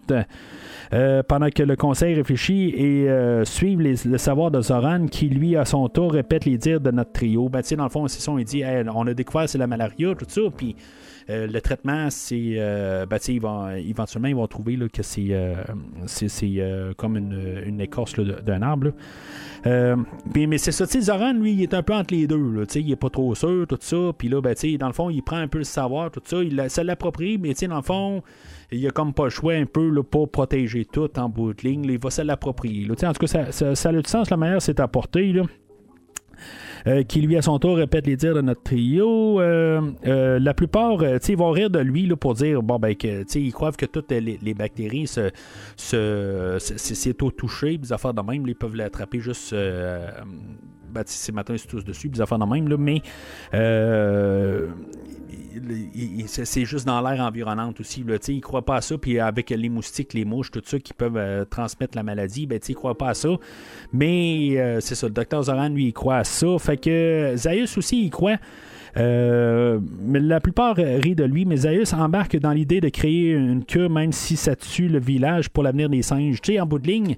pendant 1.29 1.49
que 1.51 1.63
le 1.63 1.77
conseil 1.77 2.15
réfléchit 2.15 2.73
et 2.77 3.09
euh, 3.11 3.45
suit 3.45 3.77
le 3.77 4.19
savoir 4.19 4.51
de 4.51 4.61
Zoran 4.63 5.07
qui 5.07 5.29
lui 5.29 5.57
à 5.57 5.65
son 5.65 5.89
tour 5.89 6.13
répète 6.13 6.45
les 6.45 6.57
dires 6.57 6.81
de 6.81 6.91
notre 6.91 7.13
trio 7.13 7.49
ben 7.49 7.61
tu 7.61 7.69
sais 7.69 7.77
dans 7.77 7.85
le 7.85 7.91
fond 7.91 8.09
c'est 8.09 8.21
ça 8.21 8.33
il 8.39 8.45
dit 8.45 8.63
Hey, 8.63 8.85
on 8.95 9.07
a 9.07 9.15
découvert 9.15 9.49
c'est 9.49 9.59
la 9.59 9.67
malaria 9.67 10.15
tout 10.15 10.25
ça 10.29 10.41
puis 10.57 10.75
euh, 11.31 11.47
le 11.47 11.61
traitement, 11.61 12.09
c'est. 12.11 12.55
euh, 12.57 13.07
ben, 13.07 13.19
ils 13.29 13.41
vont- 13.41 13.69
éventuellement, 13.71 14.29
ils 14.29 14.37
vont 14.37 14.47
trouver 14.47 14.77
là, 14.77 14.89
que 14.89 15.03
c'est, 15.03 15.29
euh, 15.31 16.93
comme 16.97 17.17
une, 17.17 17.63
une 17.67 17.81
écorce 17.81 18.15
d'un 18.19 18.63
arbre. 18.63 18.93
mais 20.49 20.59
c'est 20.59 20.73
ça, 20.73 20.87
Zoran, 20.87 21.33
lui, 21.35 21.53
il 21.53 21.63
est 21.63 21.75
un 21.75 21.83
peu 21.83 21.95
entre 21.95 22.15
les 22.15 22.27
deux. 22.27 22.51
Là, 22.53 22.65
il 22.75 22.91
est 22.93 22.97
pas 22.97 23.11
trop 23.11 23.35
sûr, 23.35 23.67
tout 23.69 23.79
ça. 23.81 24.13
Puis 24.17 24.29
là, 24.29 24.41
ben, 24.41 24.55
dans 24.79 24.87
le 24.89 24.93
fond, 24.93 25.11
il 25.11 25.23
prend 25.23 25.37
un 25.37 25.49
peu 25.49 25.59
le 25.59 25.65
savoir, 25.65 26.11
tout 26.11 26.23
ça. 26.25 26.43
Il 26.43 26.65
ça 26.69 26.83
l'approprie, 26.85 27.39
mais 27.39 27.55
dans 27.69 27.77
le 27.77 27.83
fond, 27.83 28.23
il 28.71 28.87
a 28.87 28.91
comme 28.91 29.13
pas 29.13 29.25
le 29.25 29.31
choix 29.31 29.55
un 29.55 29.67
peu 29.67 30.03
pour 30.03 30.31
protéger 30.31 30.85
tout 30.85 31.11
en 31.19 31.29
bout 31.29 31.53
de 31.55 31.63
ligne. 31.63 31.85
il 31.85 31.99
va 31.99 32.11
se 32.11 32.23
l'approprier. 32.23 32.89
En 32.91 32.95
tout 33.13 33.27
cas, 33.27 33.53
ça 33.53 33.89
a 33.89 33.93
du 33.93 34.09
sens 34.09 34.31
la 34.31 34.37
manière 34.37 34.63
c'est 34.63 34.81
apporté. 34.81 35.33
Là. 35.33 35.43
Euh, 36.87 37.03
qui 37.03 37.21
lui 37.21 37.37
à 37.37 37.43
son 37.43 37.59
tour 37.59 37.77
répète 37.77 38.07
les 38.07 38.17
dires 38.17 38.35
de 38.35 38.41
notre 38.41 38.63
trio. 38.63 39.41
la 39.41 40.55
plupart, 40.55 41.03
ils 41.03 41.37
vont 41.37 41.51
rire 41.51 41.71
de 41.71 41.79
lui 41.79 42.07
là, 42.07 42.17
pour 42.17 42.35
dire 42.35 42.63
bon 42.63 42.79
ben 42.79 42.95
que 42.95 43.25
ils 43.39 43.53
croient 43.53 43.73
que 43.73 43.87
toutes 43.87 44.11
les, 44.11 44.55
bactéries 44.55 45.07
se, 45.07 45.31
se, 45.77 46.57
c'est 46.59 47.23
au 47.23 47.31
toucher, 47.31 47.81
affaires 47.91 48.15
de 48.15 48.23
même, 48.23 48.47
ils 48.47 48.55
peuvent 48.55 48.77
l'attraper 48.77 49.21
juste 49.21 49.55
ben, 49.55 51.03
ces 51.07 51.33
matins, 51.33 51.55
ils 51.55 51.67
tous 51.67 51.85
dessus, 51.85 52.09
des 52.09 52.21
affaires 52.21 52.39
de 52.39 52.45
même, 52.45 52.69
là, 52.69 52.77
mais 52.79 53.01
c'est 56.27 56.65
juste 56.65 56.87
dans 56.87 57.01
l'air 57.01 57.21
environnante 57.21 57.81
aussi. 57.81 58.03
Là, 58.05 58.17
il 58.29 58.37
ne 58.37 58.41
croit 58.41 58.65
pas 58.65 58.77
à 58.77 58.81
ça. 58.81 58.97
Puis 58.99 59.19
avec 59.19 59.51
les 59.51 59.69
moustiques, 59.69 60.15
les 60.15 60.25
mouches, 60.25 60.51
tout 60.51 60.63
ça 60.65 60.79
qui 60.79 60.93
peuvent 60.93 61.17
euh, 61.17 61.45
transmettre 61.45 61.97
la 61.97 62.03
maladie, 62.03 62.47
ben, 62.47 62.59
il 62.67 62.73
ne 62.73 62.77
croit 62.77 62.97
pas 62.97 63.11
à 63.11 63.15
ça. 63.15 63.31
Mais 63.93 64.55
euh, 64.57 64.81
c'est 64.81 64.95
ça, 64.95 65.07
le 65.07 65.13
docteur 65.13 65.43
Zoran, 65.45 65.69
lui, 65.69 65.87
il 65.87 65.93
croit 65.93 66.19
à 66.19 66.25
ça. 66.25 66.47
Fait 66.59 66.77
que 66.77 67.35
Zaius 67.37 67.77
aussi, 67.77 68.05
il 68.05 68.11
croit. 68.11 68.37
Euh, 68.99 69.81
la 70.13 70.41
plupart 70.41 70.77
rient 70.77 71.15
de 71.15 71.25
lui, 71.25 71.45
mais 71.45 71.57
Zaius 71.57 71.95
embarque 71.95 72.37
dans 72.37 72.53
l'idée 72.53 72.81
de 72.81 72.91
créer 72.91 73.33
une 73.33 73.65
cure, 73.65 73.89
même 73.89 74.13
si 74.13 74.37
ça 74.37 74.55
tue 74.55 74.89
le 74.89 75.01
village 75.01 75.49
pour 75.49 75.63
l'avenir 75.63 75.89
des 75.89 76.03
singes. 76.03 76.41
Tu 76.43 76.53
sais, 76.53 76.61
en 76.61 76.67
bout 76.67 76.79
de 76.79 76.87
ligne, 76.87 77.17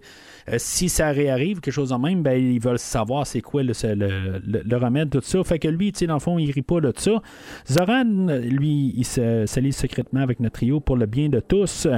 si 0.59 0.89
ça 0.89 1.09
réarrive, 1.09 1.61
quelque 1.61 1.75
chose 1.75 1.93
en 1.93 1.99
même, 1.99 2.23
ben, 2.23 2.33
ils 2.33 2.61
veulent 2.61 2.79
savoir 2.79 3.27
c'est 3.27 3.41
quoi 3.41 3.62
le, 3.62 3.73
le, 3.75 4.77
remède, 4.77 5.11
tout 5.11 5.21
ça. 5.23 5.43
Fait 5.45 5.59
que 5.59 5.69
lui, 5.69 5.93
dans 5.93 6.15
le 6.15 6.21
fond, 6.21 6.39
il 6.39 6.51
rit 6.51 6.62
pas 6.62 6.81
de 6.81 6.93
ça. 6.97 7.23
Zoran, 7.71 8.05
lui, 8.05 8.95
il 8.97 9.05
s'allie 9.05 9.73
secrètement 9.73 10.21
avec 10.21 10.41
notre 10.41 10.55
trio 10.55 10.81
pour 10.81 10.97
le 10.97 11.07
bien 11.07 11.29
de 11.29 11.41
tous. 11.41 11.89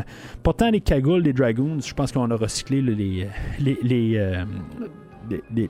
Pourtant, 0.43 0.71
les 0.71 0.81
cagoules 0.81 1.23
des 1.23 1.33
Dragoons, 1.33 1.81
je 1.81 1.95
pense 1.95 2.13
qu'on 2.13 2.31
a 2.31 2.37
recyclé 2.37 2.81
les, 2.81 3.29
les, 3.59 3.79
les 3.83 4.17
euh, 4.17 4.45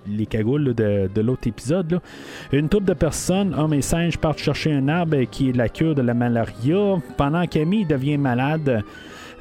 les, 0.06 0.26
cagoules 0.26 0.74
de, 0.74 1.08
de 1.12 1.20
l'autre 1.20 1.46
épisode. 1.46 2.00
Une 2.52 2.68
troupe 2.68 2.84
de 2.84 2.92
personnes, 2.92 3.54
hommes 3.54 3.74
et 3.74 3.82
singes, 3.82 4.18
partent 4.18 4.38
chercher 4.38 4.72
un 4.72 4.88
arbre 4.88 5.22
qui 5.30 5.50
est 5.50 5.56
la 5.56 5.68
cure 5.68 5.94
de 5.94 6.02
la 6.02 6.14
malaria. 6.14 6.96
Pendant 7.16 7.46
qu'Amy 7.46 7.84
devient 7.84 8.18
malade, 8.18 8.82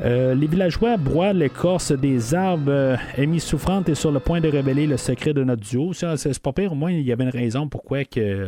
euh, 0.02 0.36
les 0.36 0.48
villageois 0.48 0.98
broient 0.98 1.34
l'écorce 1.34 1.92
des 1.94 2.36
arbres. 2.36 2.70
Euh, 2.70 2.96
Amy 3.18 3.40
souffrante 3.40 3.88
est 3.88 3.96
sur 3.96 4.12
le 4.12 4.20
point 4.20 4.42
de 4.42 4.50
révéler 4.50 4.88
le 4.88 4.98
secret 4.98 5.34
de 5.34 5.44
notre 5.44 5.62
duo. 5.62 5.94
C'est 5.94 6.40
pas 6.40 6.52
pire, 6.52 6.74
au 6.74 6.76
moins 6.76 6.92
il 6.92 7.02
y 7.02 7.12
avait 7.14 7.24
une 7.24 7.30
raison 7.30 7.68
pourquoi 7.70 8.04
que 8.04 8.48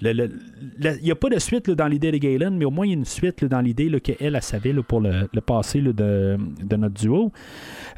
il 0.00 0.98
n'y 1.02 1.10
a 1.10 1.14
pas 1.16 1.28
de 1.28 1.38
suite 1.38 1.70
dans 1.70 1.88
l'idée 1.88 2.12
de 2.12 2.18
Galen, 2.18 2.56
mais 2.56 2.64
au 2.64 2.70
moins 2.70 2.86
il 2.86 2.90
y 2.90 2.92
a 2.92 2.98
une 2.98 3.04
suite 3.04 3.44
dans 3.44 3.60
l'idée 3.60 3.88
qu'elle 4.00 4.16
elle 4.20 4.42
savait 4.42 4.72
pour 4.74 5.00
le, 5.00 5.40
passé 5.40 5.80
de, 5.80 6.36
notre 6.76 6.94
duo. 6.94 7.32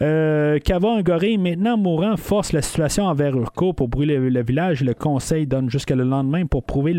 Euh, 0.01 0.59
Kava, 0.59 1.03
gorille 1.03 1.37
maintenant 1.37 1.77
mourant, 1.77 2.17
force 2.17 2.53
la 2.53 2.63
situation 2.63 3.05
envers 3.05 3.37
Urko 3.37 3.73
pour 3.73 3.89
brûler 3.89 4.19
le, 4.19 4.43
village. 4.43 4.83
Le 4.83 4.95
conseil 4.95 5.47
donne 5.47 5.69
jusqu'à 5.69 5.95
le 5.95 6.05
lendemain 6.05 6.47
pour 6.47 6.65
prouver 6.65 6.97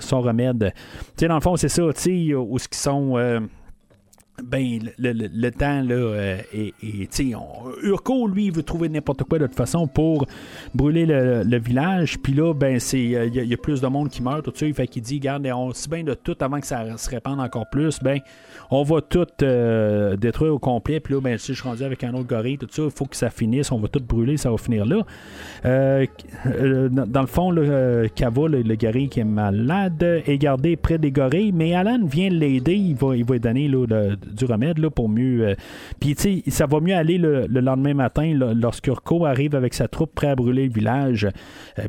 son 0.00 0.20
remède. 0.20 0.72
sais, 1.16 1.26
dans 1.26 1.34
le 1.34 1.40
fond, 1.40 1.56
c'est 1.56 1.68
ça, 1.68 1.84
où 1.84 1.92
ce 1.92 2.68
qui 2.68 2.78
sont. 2.78 3.18
Euh, 3.18 3.40
ben, 4.44 4.80
le, 4.98 5.50
temps, 5.50 5.82
là, 5.82 5.94
euh, 5.94 6.38
et, 6.52 6.74
Urko, 7.82 8.28
lui, 8.28 8.46
il 8.46 8.52
veut 8.52 8.62
trouver 8.62 8.88
n'importe 8.88 9.24
quoi 9.24 9.38
de 9.38 9.46
toute 9.46 9.56
façon 9.56 9.86
pour 9.86 10.26
brûler 10.74 11.06
le, 11.06 11.58
village. 11.58 12.18
Puis 12.18 12.34
là, 12.34 12.52
ben, 12.52 12.78
il 12.92 13.16
euh, 13.16 13.26
y, 13.26 13.54
a 13.54 13.56
plus 13.56 13.80
de 13.80 13.86
monde 13.86 14.10
qui 14.10 14.22
meurt, 14.22 14.44
tout 14.44 14.52
ça. 14.54 14.66
Il 14.66 14.74
fait 14.74 14.86
qu'il 14.86 15.02
dit, 15.02 15.20
garde, 15.20 15.46
on 15.46 15.72
si 15.72 15.88
bien 15.88 16.04
de 16.04 16.14
tout 16.14 16.36
avant 16.40 16.60
que 16.60 16.66
ça 16.66 16.96
se 16.98 17.08
répande 17.08 17.40
encore 17.40 17.68
plus, 17.70 17.98
ben, 18.02 18.20
on 18.70 18.82
va 18.82 19.00
tout 19.00 19.26
euh, 19.42 20.16
détruire 20.16 20.54
au 20.54 20.58
complet. 20.58 21.00
Puis 21.00 21.14
là, 21.14 21.20
ben, 21.20 21.38
si 21.38 21.54
je 21.54 21.60
suis 21.60 21.68
rendu 21.68 21.82
avec 21.82 22.04
un 22.04 22.12
autre 22.12 22.28
gorille, 22.28 22.58
tout 22.58 22.68
ça, 22.70 22.82
il 22.82 22.90
faut 22.90 23.06
que 23.06 23.16
ça 23.16 23.30
finisse. 23.30 23.72
On 23.72 23.78
va 23.78 23.88
tout 23.88 24.00
brûler, 24.00 24.36
ça 24.36 24.50
va 24.50 24.58
finir 24.58 24.84
là. 24.84 25.02
Dans 25.64 27.20
le 27.20 27.26
fond, 27.26 27.50
le 27.50 28.08
Kava, 28.14 28.48
le, 28.48 28.76
gorille 28.76 29.08
qui 29.08 29.20
est 29.20 29.24
malade, 29.24 30.02
est 30.26 30.38
gardé 30.38 30.76
près 30.76 30.98
des 30.98 31.10
gorilles. 31.10 31.52
Mais 31.52 31.74
Alan 31.74 32.04
vient 32.04 32.28
l'aider. 32.28 32.74
Il 32.74 32.96
va, 32.96 33.16
il 33.16 33.24
va 33.24 33.38
donner 33.38 33.68
du 34.26 34.44
remède 34.44 34.78
là, 34.78 34.90
pour 34.90 35.08
mieux. 35.08 35.54
Puis, 36.00 36.14
tu 36.14 36.42
sais, 36.42 36.50
ça 36.50 36.66
va 36.66 36.80
mieux 36.80 36.94
aller 36.94 37.18
le, 37.18 37.46
lendemain 37.46 37.94
matin 37.94 38.32
lorsque 38.54 38.86
Urko 38.86 39.24
arrive 39.24 39.54
avec 39.54 39.74
sa 39.74 39.88
troupe 39.88 40.14
prêt 40.14 40.28
à 40.28 40.34
brûler 40.34 40.66
le 40.66 40.72
village. 40.72 41.28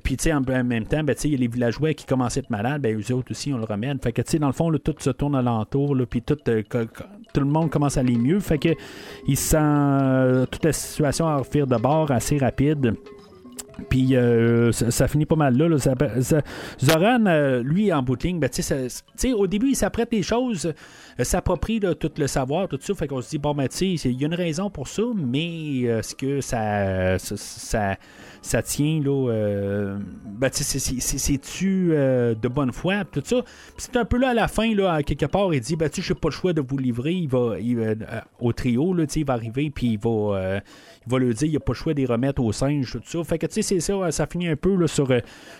Puis, 0.04 0.18
tu 0.18 0.24
sais, 0.24 0.34
en, 0.34 0.42
même 0.42 0.86
temps, 0.86 1.04
ben, 1.04 1.16
il 1.24 1.32
y 1.32 1.36
a 1.36 1.38
les 1.38 1.48
villageois 1.48 1.94
qui 1.94 2.06
commencent 2.06 2.38
à 2.38 2.40
être 2.40 2.50
malades. 2.50 2.82
Ben, 2.82 2.98
eux 2.98 3.14
autres 3.14 3.32
aussi, 3.32 3.54
on 3.54 3.58
le 3.58 3.66
remède. 3.66 4.02
Fait 4.04 4.12
que, 4.12 4.22
tu 4.22 4.32
sais, 4.32 4.40
dans 4.40 4.48
le 4.48 4.54
fond, 4.54 4.72
tout 4.84 4.96
se 5.00 5.10
tourne 5.10 5.36
alentour. 5.36 5.96
Puis, 6.10 6.22
tout 6.22 6.38
tout 7.34 7.40
le 7.40 7.46
monde 7.46 7.70
commence 7.70 7.98
à 7.98 8.02
aller 8.02 8.18
mieux. 8.18 8.40
Fait 8.40 8.58
que 8.58 8.70
il 9.28 9.38
sent 9.38 9.58
euh, 9.60 10.46
toute 10.46 10.66
la 10.66 10.74
situation 10.74 11.28
à 11.28 11.38
refaire 11.38 11.68
de 11.68 11.78
bord 11.78 12.12
assez 12.12 12.38
rapide. 12.38 12.96
Puis 13.90 14.16
euh, 14.16 14.72
ça, 14.72 15.08
finit 15.08 15.26
pas 15.26 15.36
mal 15.36 15.58
là. 15.58 15.78
Zoran, 15.78 17.26
euh, 17.26 17.64
lui, 17.64 17.92
en 17.94 18.02
bout 18.02 18.16
de 18.16 18.24
ligne, 18.24 18.40
ben, 18.40 18.50
au 19.36 19.48
début, 19.48 19.70
il 19.70 19.76
s'apprête 19.76 20.12
des 20.12 20.24
choses, 20.24 20.74
s'approprie 21.20 21.80
tout 21.80 22.12
le 22.18 22.28
savoir, 22.28 22.68
tout 22.68 22.80
ça. 22.82 22.94
Fait 22.94 23.08
qu'on 23.08 23.22
se 23.22 23.30
dit, 23.30 23.38
bon, 23.38 23.54
ben, 23.54 23.68
il 23.82 24.12
y 24.12 24.24
a 24.24 24.28
une 24.28 24.34
raison 24.34 24.70
pour 24.70 24.88
ça, 24.88 25.04
mais 25.16 25.82
est-ce 25.82 26.16
que 26.16 26.42
ça, 26.42 27.18
ça 27.20 27.98
ça 28.48 28.62
tient, 28.62 29.02
là, 29.04 29.30
euh, 29.30 29.98
ben, 30.26 30.50
c'est-tu 30.52 31.90
euh, 31.92 32.34
de 32.34 32.48
bonne 32.48 32.72
foi, 32.72 33.04
tout 33.06 33.22
ça. 33.24 33.44
c'est 33.78 33.98
un 33.98 34.06
peu 34.06 34.18
là 34.18 34.30
à 34.30 34.34
la 34.34 34.48
fin, 34.48 34.74
là, 34.74 35.04
quelque 35.04 35.26
part, 35.26 35.54
il 35.54 35.60
dit, 35.60 35.76
ben, 35.76 35.90
tu 35.90 36.02
sais, 36.02 36.14
pas 36.14 36.30
le 36.30 36.34
choix 36.34 36.54
de 36.54 36.62
vous 36.62 36.78
livrer, 36.78 37.14
il 37.14 37.28
va, 37.28 37.56
euh, 37.58 37.96
au 38.40 38.54
trio, 38.54 38.94
là, 38.94 39.04
il 39.16 39.26
va 39.26 39.34
arriver, 39.34 39.70
puis 39.70 39.88
il 39.88 40.00
va, 40.00 40.60
il 40.60 40.97
va 41.08 41.20
lui 41.20 41.34
dire, 41.34 41.48
il 41.48 41.52
n'y 41.52 41.58
a 41.58 41.60
pas 41.60 41.74
le 41.74 41.78
choix 41.78 41.94
les 41.94 42.06
remettre 42.06 42.42
au 42.42 42.52
singe, 42.52 42.92
tout 42.92 43.02
ça. 43.04 43.24
Fait 43.24 43.38
que, 43.38 43.48
tu 43.48 43.56
sais, 43.56 43.62
c'est 43.62 43.80
ça, 43.80 44.12
ça 44.12 44.28
finit 44.28 44.48
un 44.48 44.56
peu, 44.56 44.76
là, 44.76 44.88
sur, 44.88 45.12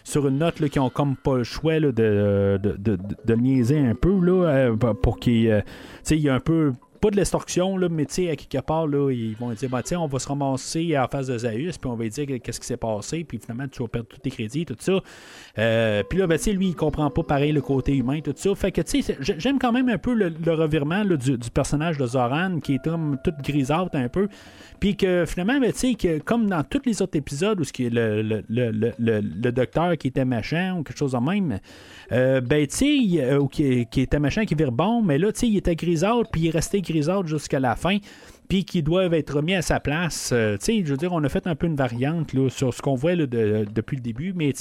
sur 0.04 0.28
une 0.28 0.38
note, 0.40 0.60
là, 0.60 0.70
qui 0.70 0.80
ont 0.80 0.90
comme 0.90 1.16
pas 1.16 1.38
le 1.38 1.44
choix, 1.44 1.80
de, 1.80 1.92
de, 1.92 2.60
de, 2.62 2.98
de, 3.26 3.34
niaiser 3.36 3.80
un 3.80 3.96
peu, 3.96 4.20
là, 4.20 4.72
pour 5.02 5.20
qu'il, 5.20 5.64
tu 6.06 6.16
y 6.16 6.30
a 6.30 6.36
un 6.36 6.40
peu 6.40 6.74
pas 6.98 7.12
de 7.12 7.16
l'extorsion, 7.16 7.78
là, 7.78 7.88
mais 7.90 8.04
à 8.04 8.36
quelque 8.36 8.62
part, 8.66 8.88
ils 9.12 9.36
vont 9.38 9.52
dire, 9.52 9.70
bah, 9.70 9.82
on 9.98 10.08
va 10.08 10.20
se 10.20 10.28
ramasser 10.28 10.98
en 10.98 11.08
face 11.08 11.28
de 11.28 11.38
Zaius, 11.38 11.78
puis 11.78 11.90
on 11.90 11.96
va 11.96 12.04
lui 12.04 12.10
dire 12.10 12.26
qu'est-ce 12.42 12.60
qui 12.60 12.66
s'est 12.66 12.78
passé, 12.78 13.24
puis 13.24 13.40
finalement, 13.40 13.68
tu 13.68 13.82
vas 13.82 13.88
perdre 13.88 14.08
tous 14.08 14.18
tes 14.18 14.32
crédits, 14.32 14.66
tout 14.66 14.76
ça. 14.80 15.00
Euh, 15.58 16.04
puis 16.04 16.20
là, 16.20 16.28
ben, 16.28 16.40
lui, 16.48 16.70
il 16.70 16.76
comprend 16.76 17.10
pas 17.10 17.24
pareil 17.24 17.52
le 17.52 17.62
côté 17.62 17.96
humain, 17.96 18.20
tout 18.22 18.34
ça. 18.36 18.54
Fait 18.56 18.72
que, 18.72 18.82
tu 18.82 19.02
sais, 19.02 19.18
j'aime 19.20 19.60
quand 19.60 19.72
même 19.72 19.90
un 19.90 19.98
peu 19.98 20.14
le, 20.14 20.54
revirement 20.54 21.06
du, 21.06 21.38
personnage 21.54 21.98
de 21.98 22.06
Zoran, 22.06 22.60
qui 22.60 22.76
est 22.76 22.84
comme 22.84 23.18
toute 23.24 23.38
grisâtre 23.44 23.96
un 23.96 24.10
peu. 24.10 24.28
Puis 24.80 24.96
que 24.96 25.26
finalement, 25.26 25.60
ben, 25.60 25.74
comme 26.24 26.48
dans 26.48 26.64
tous 26.64 26.82
les 26.86 27.02
autres 27.02 27.18
épisodes 27.18 27.60
où 27.60 27.64
le, 27.80 29.52
docteur 29.52 29.98
qui 29.98 30.08
était 30.10 30.26
machin 30.26 30.76
ou 30.78 30.84
quelque 30.84 30.98
chose 30.98 31.14
de 31.14 31.18
même, 31.18 31.60
euh, 32.12 32.42
ben, 32.42 32.68
euh, 32.82 33.38
ou 33.40 33.48
qui, 33.48 33.88
était 33.96 34.20
machin, 34.20 34.46
qui 34.46 34.56
vire 34.56 34.72
bon, 34.72 35.02
mais 35.02 35.18
là, 35.18 35.30
il 35.42 35.58
était 35.58 35.76
grisâtre, 35.76 36.30
puis 36.32 36.42
il 36.42 36.48
est 36.48 36.52
resté 36.52 36.82
grisâtre 36.82 37.28
jusqu'à 37.28 37.60
la 37.60 37.76
fin 37.76 37.98
puis 38.48 38.66
qui 38.66 38.82
doivent 38.84 39.14
être 39.14 39.36
remis 39.36 39.56
à 39.56 39.62
sa 39.62 39.80
place. 39.80 40.32
Euh, 40.34 40.58
je 40.60 40.84
veux 40.84 40.98
dire, 40.98 41.14
on 41.14 41.24
a 41.24 41.30
fait 41.30 41.48
un 41.48 41.56
peu 41.56 41.68
une 41.68 41.76
variante 41.76 42.34
là, 42.34 42.50
sur 42.50 42.74
ce 42.74 42.82
qu'on 42.82 42.96
voit 42.96 43.16
depuis 43.16 43.98
le 43.98 44.02
début, 44.02 44.34
mais 44.36 44.54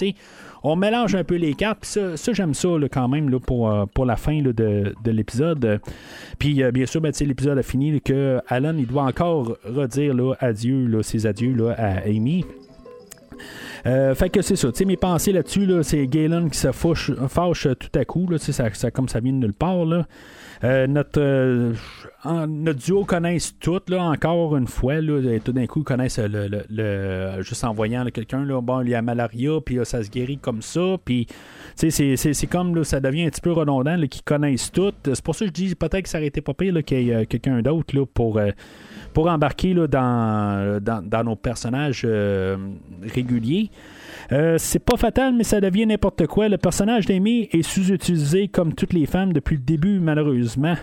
on 0.62 0.76
mélange 0.76 1.14
un 1.14 1.24
peu 1.24 1.36
les 1.36 1.54
cartes. 1.54 1.84
ça, 1.84 2.16
ça 2.16 2.32
j'aime 2.32 2.54
ça 2.54 2.68
quand 2.90 3.08
même 3.08 3.28
là, 3.28 3.38
pour, 3.38 3.88
pour 3.94 4.04
la 4.04 4.16
fin 4.16 4.40
de, 4.42 4.52
de 4.52 5.10
l'épisode. 5.10 5.80
Puis 6.38 6.62
bien 6.72 6.86
sûr, 6.86 7.00
ben, 7.00 7.12
l'épisode 7.20 7.58
a 7.58 7.62
fini 7.62 8.00
que 8.00 8.40
Alan 8.48 8.74
il 8.76 8.86
doit 8.86 9.04
encore 9.04 9.56
redire 9.64 10.14
là, 10.14 10.34
adieu, 10.40 10.86
là, 10.86 11.02
ses 11.02 11.26
adieux 11.26 11.54
là, 11.54 11.74
à 11.76 12.06
Amy. 12.06 12.44
Euh, 13.86 14.14
fait 14.14 14.30
que 14.30 14.42
c'est 14.42 14.56
ça. 14.56 14.72
Tu 14.72 14.78
sais, 14.78 14.84
mes 14.84 14.96
pensées 14.96 15.32
là-dessus, 15.32 15.64
là, 15.64 15.82
c'est 15.82 16.06
Galen 16.06 16.50
qui 16.50 16.58
se 16.58 16.72
fâche, 16.72 17.10
tout 17.78 17.98
à 17.98 18.04
coup. 18.04 18.28
Là, 18.28 18.38
comme 18.92 19.08
ça 19.08 19.20
vient 19.20 19.32
de 19.32 19.38
nulle 19.38 19.52
part. 19.52 19.84
Là. 19.84 20.06
Euh, 20.64 20.86
notre, 20.86 21.20
euh, 21.20 21.72
notre 22.24 22.80
duo 22.80 23.04
connaissent 23.04 23.54
tout, 23.60 23.80
encore 23.92 24.56
une 24.56 24.66
fois. 24.66 24.96
Tout 25.44 25.52
d'un 25.52 25.66
coup, 25.66 25.80
ils 25.80 25.84
connaissent 25.84 26.20
juste 27.40 27.64
en 27.64 27.74
voyant 27.74 28.04
quelqu'un, 28.06 28.44
bon, 28.60 28.80
il 28.80 28.88
y 28.88 28.94
a 28.94 29.02
malaria, 29.02 29.60
puis 29.64 29.78
ça 29.84 30.02
se 30.02 30.10
guérit 30.10 30.38
comme 30.38 30.62
ça. 30.62 30.96
Puis, 31.04 31.28
c'est, 31.76 31.90
c'est 31.90 32.46
comme 32.46 32.74
là, 32.74 32.82
ça 32.82 32.98
devient 32.98 33.26
un 33.26 33.30
petit 33.30 33.40
peu 33.40 33.52
redondant 33.52 34.00
qu'ils 34.08 34.22
connaissent 34.22 34.72
tout. 34.72 34.92
C'est 35.04 35.22
pour 35.22 35.36
ça 35.36 35.44
que 35.44 35.50
je 35.50 35.52
dis 35.52 35.74
peut-être 35.76 36.02
que 36.02 36.08
ça 36.08 36.18
aurait 36.18 36.26
été 36.26 36.40
pas 36.40 36.54
pire 36.54 36.74
qu'il 36.84 37.02
y 37.02 37.10
ait 37.10 37.26
quelqu'un 37.26 37.62
d'autre 37.62 38.04
pour 38.12 38.40
pour 39.16 39.28
embarquer 39.28 39.72
là, 39.72 39.86
dans, 39.86 40.78
dans, 40.82 41.24
nos 41.24 41.36
personnages 41.36 42.02
euh, 42.04 42.58
réguliers. 43.02 43.70
Euh, 44.30 44.58
c'est 44.58 44.78
pas 44.78 44.98
fatal, 44.98 45.32
mais 45.34 45.42
ça 45.42 45.58
devient 45.58 45.86
n'importe 45.86 46.26
quoi. 46.26 46.50
Le 46.50 46.58
personnage 46.58 47.06
d'Amy 47.06 47.48
est 47.50 47.62
sous-utilisé 47.62 48.48
comme 48.48 48.74
toutes 48.74 48.92
les 48.92 49.06
femmes 49.06 49.32
depuis 49.32 49.56
le 49.56 49.62
début, 49.62 50.00
malheureusement. 50.00 50.74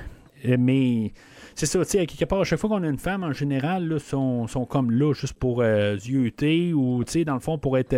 Euh, 0.48 0.58
mais 0.58 1.12
c'est 1.54 1.68
ça, 1.68 1.78
tu 1.86 1.92
sais, 1.92 2.00
à 2.00 2.08
quelque 2.08 2.26
part, 2.26 2.44
chaque 2.44 2.58
fois 2.58 2.72
qu'on 2.72 2.82
a 2.82 2.88
une 2.88 2.98
femme, 2.98 3.24
en 3.24 3.34
général, 3.34 3.88
là, 3.88 4.00
sont, 4.00 4.48
sont 4.48 4.66
comme 4.66 4.90
là 4.90 5.14
juste 5.14 5.36
pour 5.36 5.62
euh, 5.62 5.96
ou, 6.74 7.04
tu 7.04 7.12
sais, 7.12 7.26
dans 7.26 7.36
le 7.36 7.40
fond, 7.40 7.60
pour 7.60 7.78
être 7.78 7.94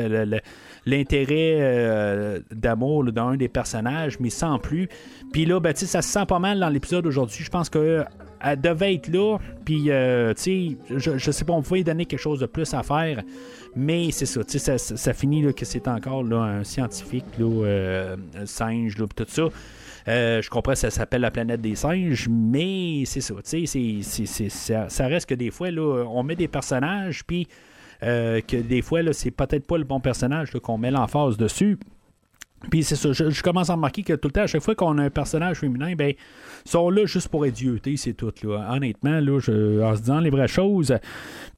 l'intérêt 0.86 2.42
d'amour 2.52 3.04
d'un 3.06 3.36
des 3.38 3.48
personnages, 3.48 4.20
mais 4.20 4.30
sans 4.30 4.60
plus. 4.60 4.88
Puis 5.32 5.46
là, 5.46 5.60
ben, 5.60 5.76
ça 5.76 6.02
se 6.02 6.10
sent 6.10 6.26
pas 6.28 6.40
mal 6.40 6.60
dans 6.60 6.70
l'épisode 6.70 7.06
aujourd'hui. 7.08 7.44
Je 7.44 7.50
pense 7.50 7.70
que 7.70 8.06
elle 8.46 8.62
devait 8.62 8.94
être 8.94 9.08
là. 9.08 9.38
Puis, 9.66 9.90
euh, 9.90 10.34
tu 10.34 10.78
sais, 10.88 11.18
je, 11.18 11.32
sais 11.32 11.46
pas, 11.46 11.54
on 11.54 11.62
pouvait 11.62 11.84
donner 11.84 12.06
quelque 12.06 12.20
chose 12.20 12.40
de 12.40 12.46
plus 12.46 12.74
à 12.74 12.84
faire. 12.84 13.24
Mais 13.76 14.12
c'est 14.12 14.26
ça, 14.26 14.42
ça, 14.46 14.78
ça 14.78 15.14
finit 15.14 15.54
que 15.54 15.66
c'est 15.66 15.88
encore 15.88 16.24
là, 16.24 16.38
un 16.38 16.64
scientifique, 16.64 17.26
là, 17.40 17.66
euh, 17.66 18.16
un 18.40 18.46
singe, 18.46 18.98
là, 18.98 19.06
tout 19.14 19.26
ça. 19.28 19.44
Euh, 20.08 20.42
je 20.42 20.50
comprends 20.52 20.76
ça 20.76 20.92
s'appelle 20.92 21.22
la 21.22 21.32
planète 21.32 21.62
des 21.62 21.76
singes, 21.76 22.28
mais 22.30 23.04
c'est 23.06 23.22
ça, 23.22 23.34
ça, 23.44 24.90
ça 24.90 25.08
reste 25.08 25.28
que 25.28 25.34
des 25.34 25.50
fois, 25.50 25.72
là, 25.72 26.06
on 26.08 26.22
met 26.22 26.36
des 26.36 26.48
personnages, 26.48 27.26
puis 27.26 27.48
euh, 28.06 28.42
que 28.42 28.58
des 28.58 28.82
fois, 28.82 29.02
là, 29.02 29.14
c'est 29.14 29.32
peut-être 29.32 29.66
pas 29.66 29.78
le 29.78 29.84
bon 29.84 30.00
personnage 30.00 30.52
qu'on 30.52 30.78
met 30.78 30.92
l'emphase 30.92 31.38
dessus. 31.38 31.78
Puis 32.70 32.84
c'est 32.84 32.96
ça, 32.96 33.12
je, 33.12 33.30
je 33.30 33.44
commence 33.44 33.70
à 33.70 33.74
remarquer 33.74 34.04
que 34.04 34.14
tout 34.14 34.28
le 34.28 34.32
temps, 34.32 34.42
à 34.42 34.48
chaque 34.48 34.62
fois 34.62 34.76
qu'on 34.76 34.98
a 34.98 35.04
un 35.04 35.10
personnage 35.10 35.60
féminin, 35.60 35.94
ben, 35.96 36.14
sont 36.66 36.90
là 36.90 37.06
juste 37.06 37.30
pour 37.30 37.46
édioter, 37.46 37.96
c'est 37.98 38.14
tout. 38.14 38.34
Là. 38.44 38.68
Honnêtement, 38.72 39.20
là, 39.20 39.38
en 39.38 39.96
se 39.96 40.02
disant 40.02 40.20
les 40.20 40.30
vraies 40.30 40.48
choses. 40.48 40.94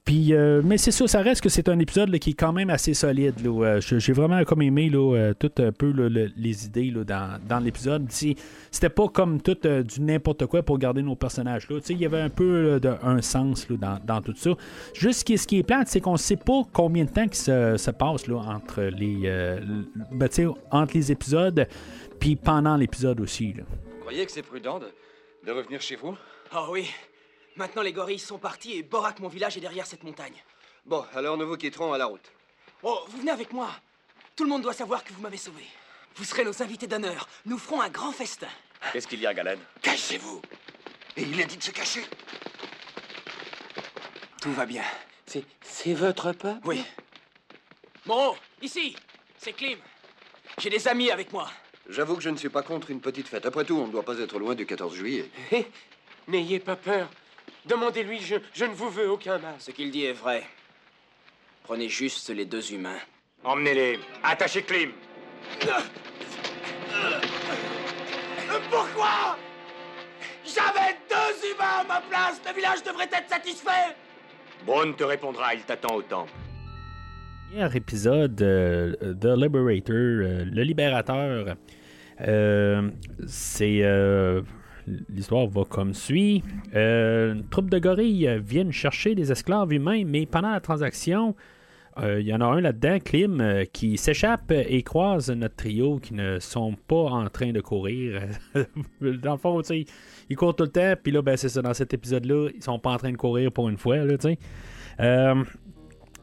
Puis, 0.07 0.33
euh, 0.33 0.61
mais 0.63 0.77
c'est 0.77 0.91
ça, 0.91 1.05
ça 1.05 1.21
reste 1.21 1.41
que 1.41 1.49
c'est 1.49 1.67
un 1.67 1.79
épisode 1.79 2.17
qui 2.19 2.29
est 2.29 2.33
quand 2.33 2.53
même 2.53 2.69
assez 2.69 2.93
solide. 2.93 3.33
J'ai 3.81 4.13
vraiment 4.13 4.41
comme 4.45 4.61
aimé 4.61 4.89
là, 4.89 5.15
euh, 5.15 5.33
tout 5.33 5.51
un 5.57 5.73
peu 5.73 5.91
les 6.37 6.65
idées 6.65 6.91
dans, 7.05 7.37
dans 7.45 7.59
l'épisode. 7.59 8.07
C'était 8.09 8.89
pas 8.89 9.09
comme 9.09 9.41
tout 9.41 9.57
euh, 9.65 9.83
du 9.83 10.01
n'importe 10.01 10.45
quoi 10.45 10.63
pour 10.63 10.77
garder 10.77 11.01
nos 11.01 11.17
personnages 11.17 11.69
là. 11.69 11.79
Il 11.89 11.97
y 11.97 12.05
avait 12.05 12.21
un 12.21 12.29
peu 12.29 12.79
de, 12.79 12.93
un 13.03 13.21
sens 13.21 13.67
dans, 13.69 13.99
dans 14.05 14.21
tout 14.21 14.33
ça. 14.37 14.51
Juste 14.93 15.27
ce 15.27 15.47
qui, 15.47 15.57
est 15.57 15.63
plate, 15.63 15.89
c'est 15.89 15.99
qu'on 15.99 16.15
sait 16.15 16.37
pas 16.37 16.61
combien 16.71 17.03
de 17.03 17.09
temps 17.09 17.27
qui 17.27 17.39
se, 17.39 17.75
se 17.75 17.91
passe 17.91 18.29
entre, 18.29 18.83
les, 18.83 19.29
ben, 20.11 20.29
entre 20.71 20.93
les 20.93 21.11
épisodes 21.11 21.67
puis 22.17 22.35
pendant 22.35 22.77
l'épisode 22.77 23.19
aussi. 23.19 23.55
Croyez 24.07 24.25
que 24.25 24.31
c'est 24.31 24.41
prudent 24.41 24.79
de, 24.79 24.89
de 25.43 25.51
revenir 25.51 25.81
chez 25.81 25.97
vous? 25.97 26.17
Oh 26.55 26.67
oui. 26.69 26.89
Maintenant, 27.57 27.81
les 27.81 27.91
gorilles 27.91 28.19
sont 28.19 28.37
partis 28.37 28.77
et 28.77 28.81
Borak, 28.81 29.19
mon 29.19 29.27
village, 29.27 29.57
est 29.57 29.59
derrière 29.59 29.85
cette 29.85 30.03
montagne. 30.03 30.41
Bon, 30.85 31.05
alors 31.13 31.35
nous 31.35 31.45
vous 31.45 31.57
quitterons 31.57 31.91
à 31.91 31.97
la 31.97 32.05
route. 32.05 32.31
Oh, 32.83 33.03
vous 33.09 33.17
venez 33.17 33.31
avec 33.31 33.51
moi. 33.51 33.69
Tout 34.33 34.45
le 34.45 34.49
monde 34.49 34.61
doit 34.61 34.71
savoir 34.71 35.03
que 35.03 35.11
vous 35.11 35.21
m'avez 35.21 35.35
sauvé. 35.35 35.65
Vous 36.15 36.23
serez 36.23 36.45
nos 36.45 36.63
invités 36.63 36.87
d'honneur. 36.87 37.27
Nous 37.45 37.57
ferons 37.57 37.81
un 37.81 37.89
grand 37.89 38.13
festin. 38.13 38.47
Qu'est-ce 38.93 39.09
qu'il 39.09 39.19
y 39.19 39.27
a, 39.27 39.33
Galen? 39.33 39.59
Cachez-vous 39.81 40.41
Et 41.17 41.23
il 41.23 41.41
a 41.41 41.43
dit 41.45 41.57
de 41.57 41.63
se 41.63 41.71
cacher 41.71 42.05
Tout 44.41 44.53
va 44.53 44.65
bien. 44.65 44.85
C'est, 45.25 45.43
c'est 45.61 45.93
votre 45.93 46.31
peuple? 46.31 46.61
Oui. 46.63 46.81
Moreau, 48.05 48.37
ici, 48.61 48.95
c'est 49.37 49.51
Klim. 49.51 49.79
J'ai 50.59 50.69
des 50.69 50.87
amis 50.87 51.11
avec 51.11 51.33
moi. 51.33 51.49
J'avoue 51.89 52.15
que 52.15 52.21
je 52.23 52.29
ne 52.29 52.35
suis 52.37 52.49
pas 52.49 52.63
contre 52.63 52.91
une 52.91 52.99
petite 52.99 53.27
fête. 53.27 53.45
Après 53.45 53.63
tout, 53.63 53.77
on 53.77 53.87
ne 53.87 53.91
doit 53.91 54.03
pas 54.03 54.19
être 54.19 54.37
loin 54.39 54.55
du 54.55 54.65
14 54.65 54.93
juillet. 54.93 55.29
Hé, 55.51 55.65
N'ayez 56.27 56.59
pas 56.59 56.75
peur. 56.75 57.09
Demandez-lui, 57.65 58.19
je, 58.19 58.35
je 58.53 58.65
ne 58.65 58.73
vous 58.73 58.89
veux 58.89 59.09
aucun 59.09 59.37
mal. 59.37 59.55
Ce 59.59 59.71
qu'il 59.71 59.91
dit 59.91 60.03
est 60.03 60.13
vrai. 60.13 60.43
Prenez 61.63 61.87
juste 61.87 62.29
les 62.29 62.45
deux 62.45 62.73
humains. 62.73 62.99
Emmenez-les. 63.43 63.99
Attachez 64.23 64.63
Klim. 64.63 64.91
Pourquoi? 68.69 69.37
J'avais 70.45 70.95
deux 71.09 71.49
humains 71.53 71.81
à 71.81 71.83
ma 71.85 72.01
place. 72.01 72.41
Le 72.47 72.53
village 72.53 72.83
devrait 72.83 73.09
être 73.11 73.29
satisfait. 73.29 73.95
Braun 74.65 74.93
te 74.93 75.03
répondra, 75.03 75.53
il 75.53 75.61
t'attend 75.61 75.95
au 75.95 76.01
temple. 76.01 76.31
Dernier 77.53 77.77
épisode 77.77 78.41
euh, 78.41 78.93
The 79.13 79.37
Liberator, 79.37 79.95
euh, 79.95 80.43
le 80.45 80.63
libérateur. 80.63 81.55
Euh, 82.21 82.89
c'est 83.27 83.81
euh, 83.83 84.41
l'histoire 85.09 85.47
va 85.47 85.63
comme 85.65 85.93
suit. 85.93 86.43
Euh, 86.75 87.33
une 87.33 87.47
troupe 87.47 87.69
de 87.69 87.79
gorilles 87.79 88.39
viennent 88.43 88.71
chercher 88.71 89.15
des 89.15 89.31
esclaves 89.31 89.73
humains, 89.73 90.03
mais 90.05 90.25
pendant 90.25 90.51
la 90.51 90.59
transaction, 90.59 91.35
euh, 91.99 92.21
il 92.21 92.27
y 92.27 92.33
en 92.33 92.41
a 92.41 92.45
un 92.45 92.61
là-dedans, 92.61 92.99
Klim, 93.03 93.41
euh, 93.41 93.65
qui 93.65 93.97
s'échappe 93.97 94.51
et 94.51 94.83
croise 94.83 95.31
notre 95.31 95.55
trio 95.55 95.97
qui 95.97 96.13
ne 96.13 96.39
sont 96.39 96.75
pas 96.87 96.95
en 96.95 97.27
train 97.29 97.51
de 97.51 97.61
courir. 97.61 98.21
dans 99.01 99.31
le 99.31 99.37
fond, 99.37 99.61
ils 99.61 100.35
courent 100.35 100.55
tout 100.55 100.65
le 100.65 100.69
temps, 100.69 100.93
puis 101.01 101.11
là, 101.11 101.21
ben, 101.21 101.37
c'est 101.37 101.49
ça, 101.49 101.61
dans 101.61 101.73
cet 101.73 101.93
épisode-là, 101.93 102.49
ils 102.55 102.63
sont 102.63 102.79
pas 102.79 102.91
en 102.91 102.97
train 102.97 103.11
de 103.11 103.17
courir 103.17 103.51
pour 103.51 103.69
une 103.69 103.77
fois, 103.77 103.97
là. 103.97 104.15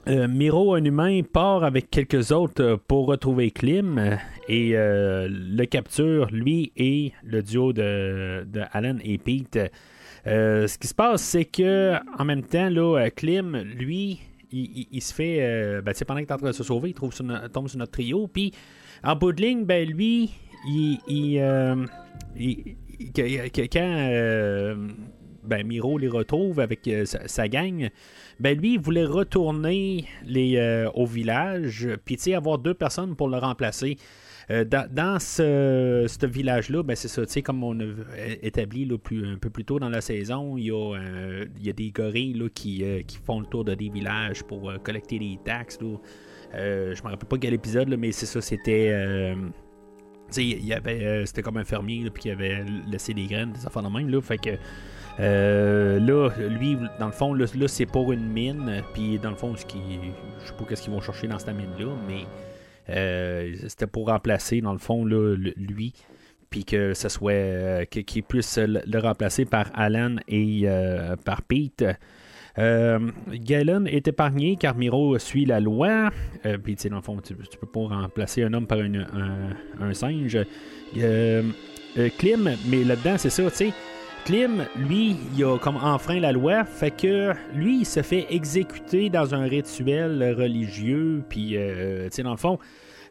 Euh, 0.07 0.29
Miro, 0.29 0.75
un 0.75 0.85
humain, 0.85 1.23
part 1.23 1.65
avec 1.65 1.89
quelques 1.89 2.31
autres 2.31 2.63
euh, 2.63 2.77
pour 2.77 3.07
retrouver 3.07 3.51
Klim 3.51 3.97
euh, 3.97 4.17
et 4.49 4.75
le 4.77 5.65
capture, 5.65 6.29
lui 6.31 6.73
et 6.77 7.13
le 7.23 7.43
duo 7.43 7.73
de, 7.73 8.45
Alan 8.73 8.99
et 9.03 9.17
Pete. 9.17 9.59
Ce 10.27 10.79
qui 10.79 10.87
se 10.87 10.95
passe, 10.95 11.23
c'est 11.23 11.47
que 11.47 11.95
en 12.19 12.25
même 12.25 12.43
temps, 12.43 12.69
là, 12.69 13.09
Klim, 13.11 13.57
lui, 13.57 14.21
il, 14.53 15.01
se 15.01 15.15
fait. 15.15 15.81
ben, 15.83 15.95
pendant 16.07 16.21
qu'il 16.21 16.29
est 16.29 16.33
en 16.33 16.37
train 16.37 16.49
de 16.49 16.53
se 16.53 16.65
sauver, 16.65 16.91
il 16.91 16.95
trouve 16.95 17.15
sur 17.15 17.25
tombe 17.51 17.69
sur 17.69 17.79
notre 17.79 17.93
trio. 17.93 18.27
Puis, 18.29 18.53
en 19.03 19.17
bout 19.17 19.33
de 19.33 19.41
ligne, 19.41 19.65
ben, 19.65 19.89
lui, 19.89 20.31
il. 20.67 20.99
il, 22.37 22.69
quand. 23.73 24.77
Ben, 25.45 25.67
Miro 25.67 25.99
les 25.99 26.09
retrouve 26.09 26.61
avec 26.61 26.87
euh, 26.89 27.05
sa, 27.05 27.49
gang, 27.49 27.89
ben 28.41 28.59
lui, 28.59 28.75
il 28.75 28.81
voulait 28.81 29.05
retourner 29.05 30.07
les, 30.25 30.57
euh, 30.57 30.91
au 30.95 31.07
village, 31.07 31.89
puis 32.05 32.35
avoir 32.35 32.59
deux 32.59 32.75
personnes 32.75 33.17
pour 33.17 33.29
le 33.29 33.39
remplacer. 33.39 33.97
Euh, 34.51 34.65
dans 34.65 35.19
ce, 35.21 36.27
village-là, 36.27 36.83
ben 36.83 36.95
c'est 36.95 37.09
ça, 37.09 37.23
comme 37.41 37.65
on 37.65 37.81
a 37.81 37.85
établi 38.43 38.87
un 38.93 39.39
peu 39.39 39.51
plus 39.51 39.65
tôt 39.65 39.79
dans 39.79 39.89
la 39.89 40.03
saison, 40.03 40.59
il 40.59 40.67
y 40.67 41.71
a, 41.71 41.73
des 41.73 41.91
gorilles 41.91 42.35
là, 42.35 42.49
qui, 42.55 42.85
font 43.25 43.41
le 43.41 43.47
tour 43.47 43.65
de 43.65 43.75
des 43.75 43.89
villages 43.89 44.43
pour 44.43 44.73
collecter 44.83 45.19
des 45.19 45.39
taxes. 45.45 45.79
Là. 45.81 45.97
Je 46.53 47.03
me 47.03 47.09
rappelle 47.09 47.29
pas 47.29 47.39
quel 47.39 47.55
épisode, 47.55 47.89
là, 47.89 47.97
mais 47.97 48.13
c'est 48.13 48.27
ça, 48.27 48.43
c'était. 48.43 49.35
c'était 50.31 51.43
comme 51.43 51.57
un 51.57 51.65
fermier, 51.65 52.11
puis 52.11 52.25
qui 52.25 52.31
avait 52.31 52.67
laissé 52.91 53.15
des 53.15 53.25
graines, 53.25 53.53
des 53.53 53.67
affaires 53.67 53.83
de 53.83 53.89
même, 53.89 54.11
là. 54.11 54.21
Fait 54.21 54.37
que, 54.37 54.59
euh, 55.21 56.01
là, 56.01 56.31
lui, 56.49 56.77
dans 56.99 57.07
le 57.07 57.13
fond, 57.13 57.35
là, 57.35 57.47
c'est 57.67 57.87
pour 57.87 58.13
une 58.13 58.29
mine, 58.29 58.83
puis 58.93 59.19
dans 59.19 59.31
le 59.31 59.37
fond, 59.37 59.55
qui, 59.55 59.79
je 60.43 60.49
sais 60.49 60.55
pas 60.55 60.65
qu'est-ce 60.65 60.83
qu'ils 60.83 60.93
vont 60.93 61.01
chercher 61.01 61.29
dans 61.29 61.39
cette 61.39 61.55
mine-là, 61.55 61.93
mais 62.09 62.25
euh, 62.91 63.55
c'était 63.69 63.87
pour 63.87 64.09
remplacer, 64.09 64.61
dans 64.61 64.73
le 64.73 64.79
fond, 64.79 65.05
lui, 65.05 65.93
puis 66.51 66.65
que 66.65 66.95
ce 66.95 67.09
soit, 67.09 67.33
euh, 67.33 67.85
qu'il 67.85 68.23
puisse 68.23 68.59
le, 68.59 68.99
remplacer 68.99 69.45
par 69.45 69.71
Alan 69.75 70.17
et 70.29 70.63
euh, 70.65 71.17
par 71.17 71.43
Pete. 71.43 71.85
Galen 72.57 73.89
est 73.89 74.07
épargné 74.07 74.55
car 74.55 74.77
Miro 74.77 75.19
suit 75.19 75.45
la 75.45 75.59
loi. 75.59 76.11
Puis, 76.63 76.77
tu 76.77 76.83
sais, 76.83 76.89
dans 76.89 76.97
le 76.97 77.03
fond, 77.03 77.21
tu, 77.21 77.35
tu 77.35 77.59
peux 77.59 77.67
pas 77.67 77.97
remplacer 77.97 78.45
un 78.45 78.53
homme 78.55 78.69
par 78.69 78.79
un, 78.79 79.93
singe. 79.93 80.39
Klim, 80.95 82.51
mais 82.69 82.85
là-dedans, 82.85 83.19
c'est 83.19 83.31
ça, 83.31 83.51
tu 83.51 83.57
sais. 83.57 83.73
Klim, 84.25 84.65
lui, 84.75 85.17
il 85.37 85.45
a 85.45 85.59
comme 85.59 85.77
enfreint 85.77 86.19
la 86.19 86.33
loi, 86.33 86.65
fait 86.65 86.91
que 86.91 87.35
lui, 87.55 87.81
il 87.81 87.85
se 87.85 88.01
fait 88.01 88.27
exécuter 88.31 89.11
dans 89.11 89.35
un 89.35 89.43
rituel 89.43 90.35
religieux, 90.39 91.23
puis, 91.29 91.59
euh, 91.59 92.05
tu 92.05 92.17
sais, 92.17 92.23
dans 92.23 92.31
le 92.31 92.39
fond, 92.39 92.59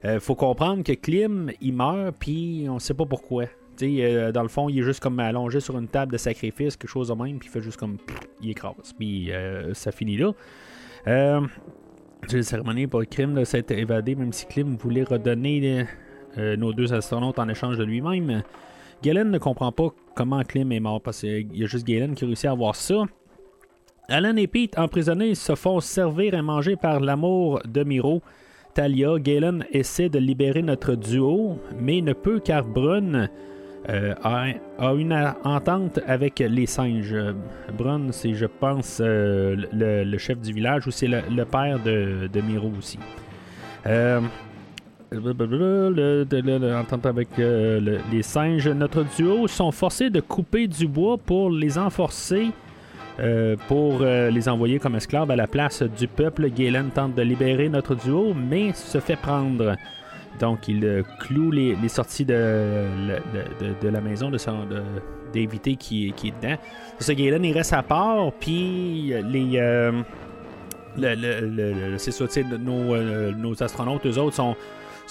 euh, 0.06 0.20
faut 0.20 0.34
comprendre 0.34 0.84
que 0.84 0.94
Klim, 0.94 1.52
il 1.62 1.74
meurt, 1.74 2.16
puis 2.18 2.66
on 2.68 2.80
sait 2.80 2.96
pas 2.96 3.06
pourquoi. 3.06 3.46
Tu 3.78 3.98
sais, 3.98 4.06
euh, 4.06 4.32
dans 4.32 4.42
le 4.42 4.48
fond, 4.48 4.70
il 4.70 4.80
est 4.80 4.84
juste 4.84 5.02
comme 5.02 5.20
allongé 5.20 5.60
sur 5.60 5.78
une 5.78 5.88
table 5.88 6.14
de 6.14 6.18
sacrifice, 6.18 6.76
quelque 6.76 6.90
chose 6.90 7.10
de 7.10 7.14
même, 7.14 7.38
puis 7.38 7.48
il 7.48 7.52
fait 7.52 7.62
juste 7.62 7.78
comme. 7.78 7.98
il 8.42 8.50
écrase, 8.50 8.94
puis 8.98 9.32
ça 9.74 9.92
finit 9.92 10.18
là. 10.18 10.32
Euh, 11.08 11.42
la 12.32 12.42
cérémonie 12.42 12.88
pour 12.88 13.04
Klim 13.06 13.46
s'est 13.46 13.66
évadé, 13.70 14.16
même 14.16 14.34
si 14.34 14.48
Klim 14.48 14.78
voulait 14.78 15.04
redonner 15.04 15.86
nos 16.38 16.74
deux 16.74 16.92
astronautes 16.92 17.38
en 17.38 17.48
échange 17.50 17.78
de 17.78 17.84
lui-même. 17.84 18.42
Galen 19.04 19.30
ne 19.30 19.38
comprend 19.38 19.74
pas 19.74 19.90
comment 20.16 20.42
Klim 20.44 20.72
est 20.72 20.80
mort, 20.80 21.02
parce 21.02 21.20
qu'il 21.20 21.56
y 21.56 21.64
a 21.64 21.68
juste 21.68 21.86
Galen 21.86 22.16
qui 22.16 22.24
a 22.24 22.28
réussi 22.28 22.48
à 22.48 22.52
avoir 22.52 22.74
ça. 22.74 23.04
Alan 24.08 24.36
et 24.38 24.48
Pete, 24.48 24.80
emprisonnés, 24.80 25.36
se 25.36 25.56
font 25.56 25.82
servir 25.82 26.34
et 26.34 26.42
manger 26.42 26.78
par 26.78 27.02
l'amour 27.02 27.60
de 27.66 27.84
Miro. 27.84 28.22
Talia, 28.74 29.20
Galen 29.20 29.66
essaie 29.72 30.08
de 30.08 30.20
libérer 30.20 30.62
notre 30.62 30.96
duo, 30.96 31.60
mais 31.78 32.02
ne 32.02 32.14
peut 32.14 32.40
car 32.40 32.64
Brun 32.64 33.28
euh, 33.90 34.16
a, 34.24 34.94
une 34.94 35.34
entente 35.44 36.00
avec 36.08 36.40
les 36.40 36.66
singes. 36.66 37.16
Brun, 37.78 38.12
c'est, 38.12 38.34
je 38.34 38.46
pense, 38.46 39.02
euh, 39.04 39.58
le, 39.74 40.18
chef 40.18 40.40
du 40.40 40.54
village 40.54 40.88
ou 40.88 40.92
c'est 40.92 41.08
le, 41.08 41.20
le 41.30 41.44
père 41.44 41.78
de, 41.84 42.30
de 42.32 42.42
Miro 42.42 42.72
aussi. 42.78 43.00
Euh, 43.86 44.22
avec 47.06 47.28
euh, 47.40 47.80
le- 47.80 48.00
les 48.12 48.24
singes. 48.24 48.68
Notre 48.68 49.04
duo 49.16 49.48
sont 49.48 49.72
forcés 49.72 50.10
de 50.10 50.20
couper 50.22 50.68
du 50.68 50.88
bois 50.88 51.18
pour 51.18 51.50
les 51.52 51.78
enforcer. 51.78 52.48
euh, 53.20 53.56
pour 53.68 54.00
euh, 54.02 54.32
les 54.32 54.50
envoyer 54.50 54.80
comme 54.80 54.96
esclaves 54.96 55.30
à 55.30 55.36
la 55.36 55.46
place 55.46 55.84
du 55.84 56.08
peuple, 56.08 56.50
Galen 56.50 56.90
tente 56.90 57.14
de 57.14 57.22
libérer 57.22 57.70
notre 57.70 57.94
duo, 57.94 58.34
mais 58.34 58.74
se 58.74 59.00
fait 59.00 59.16
prendre. 59.16 59.76
Donc, 60.40 60.68
il 60.68 60.84
euh, 60.84 61.04
cloue 61.20 61.52
les, 61.52 61.76
sorties 61.90 62.26
de, 62.26 62.88
la 63.88 64.02
maison 64.02 64.32
de 64.32 64.40
son, 64.40 64.66
d'éviter 65.32 65.76
qui, 65.76 66.12
est 66.30 66.42
dedans. 66.42 66.56
Ça, 66.98 67.14
Galen, 67.14 67.46
il 67.46 67.54
reste 67.54 67.74
à 67.74 67.84
part, 67.84 68.32
puis 68.40 69.14
les. 69.30 69.60
euh, 69.60 69.92
le- 70.98 71.14
le- 71.16 71.98
c'est 72.00 72.44
nos, 72.44 72.96
euh, 72.96 73.32
nos 73.32 73.62
astronautes, 73.62 74.06
eux 74.08 74.18
autres, 74.18 74.36
sont, 74.36 74.56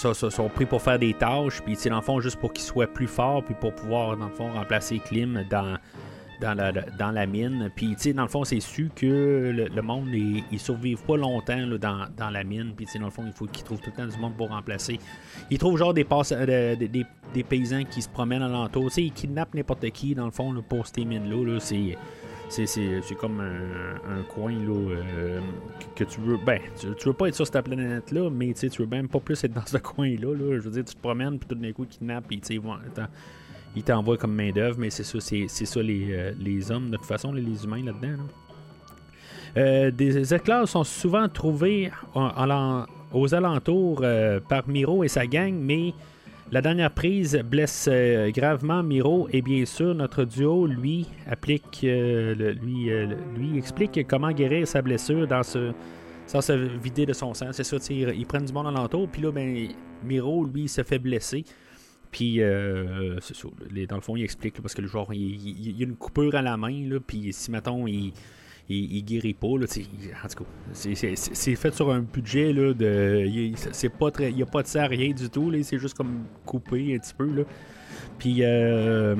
sont, 0.03 0.15
sont- 0.15 0.31
sont 0.31 0.49
pris 0.49 0.67
pour 0.67 0.83
faire 0.83 0.99
des 0.99 1.15
tâches, 1.15 1.61
puis 1.63 1.77
dans 1.89 1.97
le 1.97 2.03
fond, 2.03 2.21
juste 2.21 2.39
pour 2.39 2.53
qu'ils 2.53 2.65
soient 2.65 2.87
plus 2.87 3.07
forts, 3.07 3.43
puis 3.45 3.55
pour 3.61 3.75
pouvoir, 3.75 4.17
dans 4.17 4.27
le 4.27 4.33
fond, 4.33 4.51
remplacer 4.53 4.99
Klim 4.99 5.45
dans, 5.51 5.77
dans, 6.41 6.55
la, 6.55 6.73
dans 6.73 7.11
la 7.13 7.27
mine. 7.27 7.71
Puis, 7.77 7.95
dans 8.15 8.23
le 8.23 8.29
fond, 8.29 8.45
c'est 8.45 8.61
su 8.61 8.91
que 8.95 9.53
le, 9.55 9.83
monde, 9.83 10.09
ils, 10.13 10.43
ils 10.51 10.59
survivent 10.59 11.03
pas 11.05 11.17
longtemps 11.17 11.57
là, 11.57 11.79
dans, 11.79 12.07
dans 12.17 12.31
la 12.31 12.43
mine, 12.45 12.73
puis, 12.77 12.87
dans 12.99 13.05
le 13.07 13.11
fond, 13.11 13.23
il 13.27 13.33
faut 13.33 13.47
qu'ils 13.47 13.65
trouvent 13.65 13.81
tout 13.81 13.91
le 13.97 14.03
temps 14.05 14.09
du 14.13 14.19
monde 14.19 14.35
pour 14.37 14.49
remplacer. 14.49 14.99
Ils 15.51 15.59
trouvent 15.59 15.79
genre 15.79 15.95
euh, 16.33 16.77
des, 16.77 16.89
des- 16.89 17.45
paysans 17.45 17.85
qui 17.85 18.03
se 18.03 18.09
promènent 18.09 18.43
alentour, 18.43 18.85
tu 18.89 18.91
sais, 18.95 19.03
ils 19.05 19.13
kidnappent 19.13 19.55
n'importe 19.55 19.89
qui, 19.91 20.15
dans 20.15 20.25
le 20.27 20.31
fond, 20.33 20.53
pour 20.69 20.87
ces 20.87 21.05
mines-là, 21.05 21.53
là, 21.55 21.61
c'est... 21.61 21.97
C'est, 22.49 23.15
comme 23.19 23.41
un, 23.41 24.23
coin 24.35 24.53
là, 24.53 24.75
euh, 24.75 25.41
que, 25.97 26.05
tu 26.05 26.21
veux. 26.21 26.39
Ben, 26.45 26.61
tu, 26.79 27.07
veux 27.07 27.13
pas 27.13 27.29
être 27.29 27.35
sur 27.35 27.47
cette 27.47 27.65
planète-là, 27.65 28.29
mais 28.31 28.53
tu 28.53 28.69
veux 28.69 28.87
même 28.87 29.09
pas 29.09 29.21
plus 29.21 29.43
être 29.43 29.53
dans 29.53 29.65
ce 29.67 29.77
coin-là. 29.79 30.35
Là. 30.35 30.59
Je 30.59 30.61
veux 30.61 30.71
dire, 30.71 30.85
tu 30.85 30.95
te 30.95 31.01
promènes, 31.01 31.39
puis 31.39 31.49
tout 31.49 31.55
d'un 31.55 31.73
coup, 31.73 31.85
ils 31.85 31.89
kidnappent, 31.89 32.27
puis 32.29 32.41
ils 33.75 33.83
t'envoient 33.83 34.19
comme 34.19 34.35
main-d'œuvre, 34.35 34.77
mais 34.79 34.91
c'est 34.91 35.05
ça, 35.05 35.19
c'est, 35.21 35.49
ça 35.49 35.83
les, 35.83 36.09
euh, 36.13 36.33
les 36.39 36.71
hommes, 36.71 36.91
de 36.91 36.97
toute 36.97 37.07
façon, 37.07 37.33
les 37.33 37.65
humains 37.65 37.85
là-dedans. 37.85 38.19
là. 38.19 38.25
Euh, 39.55 39.91
des 39.91 40.33
éclairs 40.33 40.67
sont 40.67 40.85
souvent 40.85 41.29
trouvés 41.29 41.91
aux 43.13 43.35
alentours 43.35 44.03
par 44.49 44.67
Miro 44.67 45.05
et 45.05 45.09
sa 45.09 45.27
gang, 45.27 45.53
mais 45.53 45.93
la 46.53 46.61
dernière 46.61 46.93
prise 46.93 47.37
blesse 47.45 47.89
euh, 47.91 48.31
gravement 48.31 48.83
Miro 48.83 49.27
et 49.33 49.43
bien 49.43 49.65
sûr 49.65 49.95
notre 49.95 50.25
duo 50.25 50.67
lui 50.67 51.07
applique 51.27 51.81
euh, 51.83 52.53
lui, 52.63 52.91
euh, 52.91 53.07
lui 53.37 53.59
explique 53.59 54.07
comment 54.07 54.31
guérir 54.31 54.69
sa 54.69 54.83
blessure 54.83 55.27
dans 55.27 55.43
ce 55.43 55.73
sans 56.27 56.41
se 56.41 56.53
vider 56.53 57.05
de 57.05 57.13
son 57.13 57.35
sang. 57.35 57.49
C'est 57.53 57.65
ça, 57.65 57.77
ils, 57.91 58.27
prennent 58.27 58.45
du 58.45 58.53
monde 58.53 58.69
alentour, 58.69 59.09
puis 59.09 59.23
là 59.23 59.33
ben 59.33 59.69
Miro 60.05 60.45
lui 60.45 60.69
se 60.69 60.83
fait 60.83 60.99
blesser. 60.99 61.45
Puis, 62.11 62.43
euh, 62.43 63.19
c'est 63.21 63.35
dans 63.87 63.97
le 63.97 64.03
fond, 64.03 64.17
il 64.17 64.23
explique, 64.23 64.61
parce 64.61 64.75
que 64.75 64.83
le 64.83 64.87
genre, 64.87 65.13
il, 65.15 65.21
il- 65.21 65.77
il 65.77 65.83
a 65.83 65.87
une 65.87 65.97
coupure 65.97 66.35
à 66.35 66.43
la 66.43 66.59
main, 66.59 66.87
là, 66.87 66.99
puis 67.01 67.33
si, 67.33 67.51
mettons, 67.51 67.87
il, 67.87 68.13
il, 68.73 68.97
il 68.97 69.05
guérit 69.05 69.35
pas, 69.35 69.49
là, 69.59 69.67
en 69.67 70.29
tout 70.29 70.45
cas, 70.45 70.51
c'est- 70.73 70.95
fait 71.57 71.75
sur 71.75 71.91
un 71.93 72.01
budget, 72.01 72.53
là, 72.53 72.73
de. 72.75 73.25
il- 73.27 73.55
n'y 74.35 74.43
a 74.43 74.47
pas 74.47 74.63
de 74.63 74.67
ça, 74.67 74.87
rien 74.87 75.13
du 75.13 75.29
tout, 75.31 75.53
c'est 75.63 75.79
juste 75.79 75.97
comme 75.97 76.25
coupé 76.45 76.95
un 76.95 76.99
petit 76.99 77.15
peu, 77.15 77.27
là. 77.27 77.43
Puis, 78.19 78.39
euh, 78.41 79.15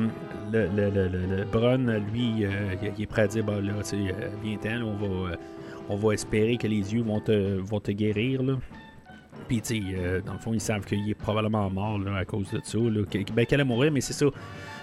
le, 0.53 0.67
le, 0.77 0.91
le, 0.91 1.09
le- 1.09 1.37
le 1.37 1.45
Brun, 1.45 1.99
lui, 2.13 2.45
euh, 2.45 2.75
il, 2.97 3.03
est 3.03 3.07
prêt 3.07 3.23
à 3.23 3.27
dire, 3.27 3.45
bah, 3.45 3.61
là, 3.61 3.73
euh, 3.73 4.13
viens-t'en, 4.43 4.77
là, 4.79 4.85
on 4.85 4.97
va, 4.97 5.31
euh, 5.33 5.37
on 5.89 5.97
va 5.97 6.13
espérer 6.15 6.57
que 6.57 6.67
les 6.67 6.95
yeux 6.95 7.03
vont 7.03 7.21
te, 7.21 7.59
vont 7.59 7.81
te 7.81 7.91
guérir, 7.91 8.43
là. 8.43 8.55
Puis, 9.49 9.61
tu 9.61 9.77
sais, 9.77 9.83
euh, 9.97 10.21
dans 10.25 10.35
le 10.35 10.39
fond, 10.39 10.53
ils 10.55 10.61
savent 10.61 10.85
qu'il 10.87 11.09
est 11.11 11.15
probablement 11.15 11.69
mort 11.69 11.99
là, 11.99 12.17
à 12.17 12.25
cause 12.25 12.51
de 12.53 12.61
ça. 12.63 12.79
Là. 12.79 13.03
Que- 13.11 13.33
Ben, 13.33 13.45
qu'elle 13.45 13.61
a 13.61 13.65
mourir, 13.65 13.91
mais 13.93 14.01
c'est 14.01 14.13
ça. 14.13 14.27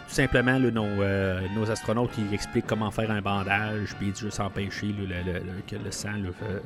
Tout 0.10 0.16
simplement, 0.16 0.58
là, 0.58 0.72
nos, 0.72 0.86
euh, 0.86 1.40
nos 1.56 1.70
astronautes, 1.70 2.10
ils 2.18 2.34
expliquent 2.34 2.66
comment 2.66 2.90
faire 2.90 3.12
un 3.12 3.22
bandage, 3.22 3.96
puis 4.00 4.12
juste 4.20 4.40
empêcher 4.40 4.88
le, 4.88 5.06
le- 5.06 5.62
que 5.68 5.76
le 5.76 5.92
sang, 5.92 6.14
là, 6.14 6.30
euh, 6.44 6.60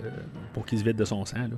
pour 0.54 0.66
qu'il 0.66 0.80
se 0.80 0.84
vide 0.86 0.96
de 0.96 1.04
son 1.04 1.26
sang. 1.26 1.40
Là. 1.40 1.58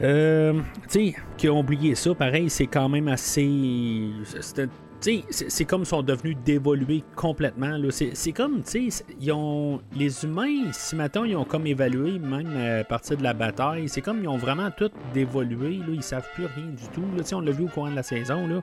Euh, 0.00 0.54
tu 0.88 1.12
sais, 1.12 1.14
qui 1.36 1.48
ont 1.50 1.60
oublié 1.60 1.94
ça, 1.94 2.14
pareil, 2.14 2.48
c'est 2.48 2.66
quand 2.66 2.88
même 2.88 3.08
assez. 3.08 4.08
sais, 4.24 4.68
c'est 5.00 5.64
comme 5.64 5.82
ils 5.82 5.86
sont 5.86 6.02
devenus 6.02 6.36
dévolués 6.44 7.04
complètement. 7.14 7.78
C'est 7.90 8.32
comme, 8.32 8.62
tu 8.62 8.90
ils 9.20 9.32
ont. 9.32 9.80
Les 9.94 10.24
humains, 10.24 10.72
si 10.72 10.96
maintenant 10.96 11.24
ils 11.24 11.36
ont 11.36 11.44
comme 11.44 11.66
évalué, 11.66 12.18
même 12.18 12.56
à 12.56 12.84
partir 12.84 13.16
de 13.16 13.22
la 13.22 13.32
bataille, 13.32 13.88
c'est 13.88 14.00
comme 14.00 14.22
ils 14.22 14.28
ont 14.28 14.36
vraiment 14.36 14.70
tout 14.70 14.90
dévolué. 15.14 15.78
Là, 15.78 15.86
ils 15.92 16.02
savent 16.02 16.28
plus 16.34 16.46
rien 16.46 16.66
du 16.66 16.88
tout. 16.92 17.04
Là, 17.16 17.22
on 17.32 17.40
l'a 17.40 17.52
vu 17.52 17.64
au 17.64 17.68
courant 17.68 17.90
de 17.90 17.96
la 17.96 18.02
saison. 18.02 18.46
Là, 18.46 18.60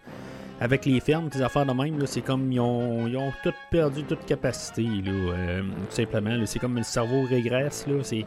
avec 0.60 0.86
les 0.86 1.00
fermes, 1.00 1.30
les 1.34 1.42
affaires 1.42 1.66
de 1.66 1.74
même, 1.74 2.06
c'est 2.06 2.22
comme 2.22 2.52
ils 2.52 2.60
ont, 2.60 3.08
ils 3.08 3.18
ont 3.18 3.32
tout 3.44 3.54
perdu 3.72 4.04
toute 4.04 4.26
capacité. 4.26 4.84
Là, 4.84 5.12
euh, 5.12 5.62
tout 5.62 5.96
simplement. 5.96 6.38
C'est 6.46 6.60
comme 6.60 6.76
le 6.76 6.84
cerveau 6.84 7.24
régresse. 7.24 7.86
Là, 7.88 7.96
c'est. 8.04 8.26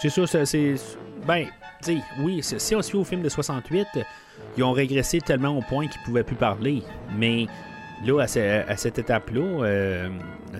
C'est 0.00 0.10
ça, 0.10 0.44
c'est-. 0.44 0.74
Ben, 1.26 1.46
tu 1.84 1.98
oui, 2.20 2.40
si 2.42 2.74
on 2.74 2.82
se 2.82 2.90
fie 2.90 2.96
au 2.96 3.04
film 3.04 3.22
de 3.22 3.28
68, 3.28 3.86
ils 4.56 4.62
ont 4.64 4.72
régressé 4.72 5.20
tellement 5.20 5.56
au 5.56 5.62
point 5.62 5.86
qu'ils 5.88 6.00
pouvaient 6.02 6.22
plus 6.24 6.36
parler. 6.36 6.82
Mais 7.16 7.46
là, 8.04 8.20
à, 8.22 8.26
ce- 8.26 8.68
à 8.68 8.76
cette 8.76 8.98
étape-là, 8.98 9.40
euh, 9.64 10.08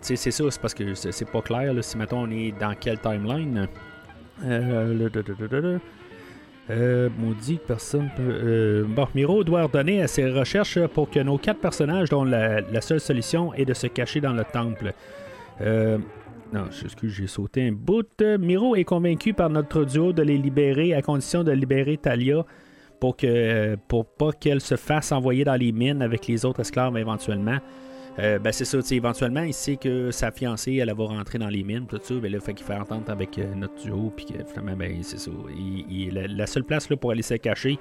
c'est 0.03 0.17
ça, 0.17 0.45
c'est 0.51 0.61
parce 0.61 0.75
que 0.75 0.95
c'est 0.95 1.31
pas 1.31 1.41
clair, 1.43 1.73
là, 1.73 1.83
si 1.83 1.97
mettons 1.97 2.23
on 2.23 2.31
est 2.31 2.53
dans 2.59 2.75
quelle 2.75 2.99
timeline. 2.99 3.69
Euh, 4.45 4.99
euh, 6.71 7.09
maudit, 7.19 7.59
personne 7.67 8.11
peut. 8.17 8.23
euh, 8.29 8.85
bon, 8.87 9.09
Miro 9.15 9.43
doit 9.43 9.63
ordonner 9.63 10.03
à 10.03 10.07
ses 10.07 10.31
recherches 10.31 10.79
pour 10.89 11.11
que 11.11 11.19
nos 11.21 11.39
quatre 11.39 11.61
personnages, 11.61 12.11
dont 12.11 12.25
la, 12.25 12.61
la 12.61 12.81
seule 12.81 13.01
solution 13.01 13.55
est 13.55 13.65
de 13.65 13.75
se 13.75 13.87
cacher 13.87 14.21
dans 14.21 14.35
le 14.35 14.45
temple. 14.45 14.93
Euh, 15.63 15.99
non, 16.53 16.67
excuse, 16.67 17.13
j'ai 17.13 17.27
sauté 17.27 17.69
un 17.69 17.73
bout. 17.73 18.07
Euh, 18.23 18.39
Miro 18.39 18.75
est 18.75 18.85
convaincu 18.85 19.35
par 19.35 19.51
notre 19.51 19.85
duo 19.85 20.13
de 20.13 20.23
les 20.23 20.39
libérer 20.39 20.95
à 20.95 21.03
condition 21.03 21.45
de 21.45 21.53
libérer 21.53 21.97
Talia 21.99 22.45
pour 23.01 23.17
que 23.17 23.77
pour 23.87 24.07
pas 24.07 24.33
qu'elle 24.33 24.61
se 24.61 24.77
fasse 24.77 25.13
envoyer 25.13 25.45
dans 25.45 25.55
les 25.55 25.73
mines 25.73 26.03
avec 26.03 26.27
les 26.27 26.45
autres 26.45 26.61
esclaves 26.61 26.97
éventuellement. 26.97 27.59
Euh, 28.19 28.39
ben 28.41 28.51
c'est 28.51 28.65
ça, 28.65 28.79
éventuellement, 28.91 29.43
il 29.43 29.55
sait 29.55 29.77
que 29.77 30.11
sa 30.11 30.33
fiancée, 30.33 30.75
elle, 30.77 30.93
va 30.93 31.05
rentrer 31.05 31.39
dans 31.39 31.49
les 31.49 31.63
mines, 31.63 31.87
tout 31.87 32.01
ça, 32.03 32.15
ben 32.15 32.33
là, 32.33 32.41
fait 32.41 32.53
qu'il 32.53 32.67
fait 32.67 32.75
entente 32.75 33.09
avec 33.11 33.39
euh, 33.39 33.55
notre 33.55 33.81
duo, 33.81 34.13
puis 34.17 34.25
que 34.25 34.45
finalement, 34.45 34.75
ben 34.77 34.99
c'est 35.03 35.21
ça. 35.21 35.31
La, 36.11 36.47
seule 36.49 36.65
place 36.65 36.91
là, 36.91 36.97
pour 36.97 37.13
aller 37.13 37.23
se 37.23 37.35
cacher, 37.35 37.79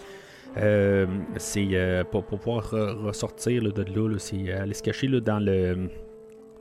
euh, 0.58 1.08
c'est 1.38 1.70
euh, 1.72 2.04
pour, 2.04 2.24
pouvoir 2.26 2.72
re- 2.72 2.94
ressortir 3.04 3.64
de 3.64 3.82
là, 3.82 4.20
c'est 4.20 4.52
aller 4.52 4.76
se 4.76 4.84
cacher 4.84 5.08
là, 5.08 5.20
dans 5.22 5.40
le 5.40 5.90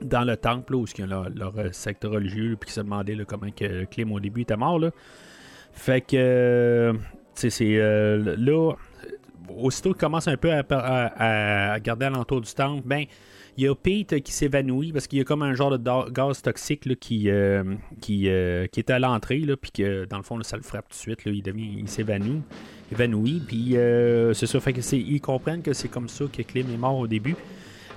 dans 0.01 0.23
le 0.23 0.37
temple 0.37 0.73
là, 0.73 0.79
où 0.79 0.85
il 0.85 0.99
y 0.99 1.03
a 1.03 1.07
leur, 1.07 1.29
leur, 1.29 1.57
euh, 1.57 1.69
secte 1.71 2.03
religieux, 2.03 2.55
puis 2.59 2.67
qui 2.67 2.73
se 2.73 2.81
demandait 2.81 3.15
là, 3.15 3.25
comment 3.25 3.49
que 3.51 3.85
Clem 3.85 4.11
au 4.11 4.19
début 4.19 4.41
était 4.41 4.57
mort. 4.57 4.79
Là. 4.79 4.91
Fait 5.73 6.01
que, 6.01 6.15
euh, 6.15 6.93
c'est 7.33 7.51
euh, 7.61 8.35
là, 8.37 8.73
aussitôt 9.57 9.91
qu'il 9.91 9.99
commence 9.99 10.27
un 10.27 10.37
peu 10.37 10.51
à, 10.51 10.63
à, 10.69 11.73
à 11.73 11.79
garder 11.79 12.05
alentour 12.05 12.41
du 12.41 12.51
temple, 12.53 12.83
ben, 12.85 13.05
il 13.57 13.63
y 13.63 13.67
a 13.67 13.73
Pete 13.73 14.21
qui 14.21 14.31
s'évanouit 14.31 14.91
parce 14.91 15.07
qu'il 15.07 15.17
y 15.17 15.21
a 15.21 15.25
comme 15.25 15.41
un 15.41 15.55
genre 15.55 15.75
de 15.77 16.11
gaz 16.11 16.41
toxique 16.43 16.85
là, 16.85 16.93
qui, 16.93 17.27
qui, 18.01 18.29
qui 18.71 18.79
est 18.79 18.89
à 18.91 18.99
l'entrée, 18.99 19.41
puis 19.59 19.71
que 19.71 20.05
dans 20.05 20.17
le 20.17 20.23
fond, 20.23 20.41
ça 20.43 20.57
le 20.57 20.63
frappe 20.63 20.89
tout 20.89 20.95
de 20.95 20.99
suite. 20.99 21.25
Là, 21.25 21.31
il 21.31 21.41
devient, 21.41 21.79
il 21.79 21.87
s'évanouit, 21.87 22.43
évanouit, 22.91 23.41
puis 23.47 23.75
euh, 23.75 24.33
c'est 24.33 24.45
ça, 24.45 24.59
fait 24.59 24.73
que 24.73 24.95
ils 24.95 25.21
comprennent 25.21 25.61
que 25.61 25.73
c'est 25.73 25.87
comme 25.87 26.07
ça 26.07 26.25
que 26.31 26.41
Clem 26.41 26.69
est 26.71 26.77
mort 26.77 26.97
au 26.97 27.07
début. 27.07 27.35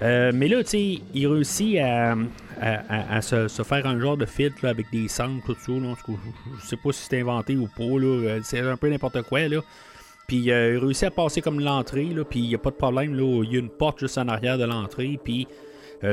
Euh, 0.02 0.32
mais 0.34 0.48
là, 0.48 0.62
tu 0.62 0.70
sais, 0.70 0.98
il 1.14 1.26
réussit 1.26 1.78
à, 1.78 2.16
se, 3.20 3.62
faire 3.62 3.86
un 3.86 4.00
genre 4.00 4.16
de 4.16 4.24
filtre 4.24 4.66
avec 4.66 4.86
des 4.90 5.08
cendres, 5.08 5.42
tout 5.44 5.54
ça. 5.54 5.72
Là, 5.72 5.94
je, 6.06 6.12
je 6.62 6.66
sais 6.66 6.76
pas 6.76 6.92
si 6.92 7.06
c'est 7.08 7.20
inventé 7.20 7.56
ou 7.56 7.68
pas. 7.76 7.84
Euh, 7.84 8.40
c'est 8.42 8.60
un 8.60 8.76
peu 8.76 8.88
n'importe 8.88 9.22
quoi. 9.22 9.40
Puis 10.26 10.50
euh, 10.50 10.74
il 10.74 10.78
réussit 10.78 11.04
à 11.04 11.10
passer 11.10 11.42
comme 11.42 11.60
l'entrée, 11.60 12.08
puis 12.28 12.40
il 12.40 12.48
n'y 12.48 12.54
a 12.54 12.58
pas 12.58 12.70
de 12.70 12.76
problème. 12.76 13.14
Là, 13.14 13.42
il 13.44 13.52
y 13.52 13.56
a 13.56 13.58
une 13.58 13.68
porte 13.68 14.00
juste 14.00 14.16
en 14.16 14.28
arrière 14.28 14.58
de 14.58 14.64
l'entrée, 14.64 15.18
puis 15.22 15.46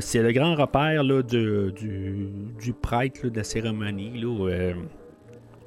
c'est 0.01 0.21
le 0.21 0.33
grand 0.33 0.55
repère 0.55 1.05
du, 1.05 2.73
prêtre 2.81 3.29
de 3.29 3.37
la 3.37 3.43
cérémonie, 3.45 4.21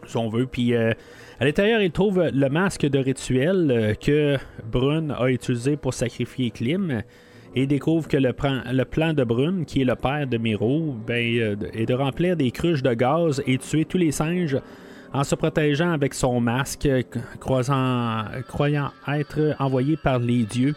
si 0.04 0.16
on 0.18 0.28
veut. 0.28 0.44
Puis 0.44 0.76
à 0.76 0.94
l'intérieur, 1.40 1.80
il 1.80 1.90
trouve 1.90 2.22
le 2.22 2.48
masque 2.50 2.84
de 2.84 2.98
rituel 2.98 3.96
que 3.98 4.36
Brun 4.70 5.08
a 5.08 5.30
utilisé 5.30 5.78
pour 5.78 5.94
sacrifier 5.94 6.50
Klim 6.50 7.02
et 7.54 7.66
découvre 7.66 8.08
que 8.08 8.16
le, 8.16 8.32
plan- 8.32 8.62
le 8.70 8.84
plan 8.84 9.12
de 9.12 9.24
Brun, 9.24 9.64
qui 9.64 9.82
est 9.82 9.84
le 9.84 9.96
père 9.96 10.26
de 10.26 10.38
Miro, 10.38 10.94
ben, 11.06 11.38
euh, 11.38 11.56
est 11.72 11.86
de 11.86 11.94
remplir 11.94 12.36
des 12.36 12.50
cruches 12.50 12.82
de 12.82 12.94
gaz 12.94 13.42
et 13.46 13.58
tuer 13.58 13.84
tous 13.84 13.98
les 13.98 14.12
singes 14.12 14.58
en 15.12 15.24
se 15.24 15.34
protégeant 15.34 15.90
avec 15.90 16.14
son 16.14 16.40
masque, 16.40 16.86
euh, 16.86 17.02
croyant 17.40 18.90
être 19.08 19.56
envoyé 19.58 19.96
par 19.96 20.20
les 20.20 20.44
dieux 20.44 20.74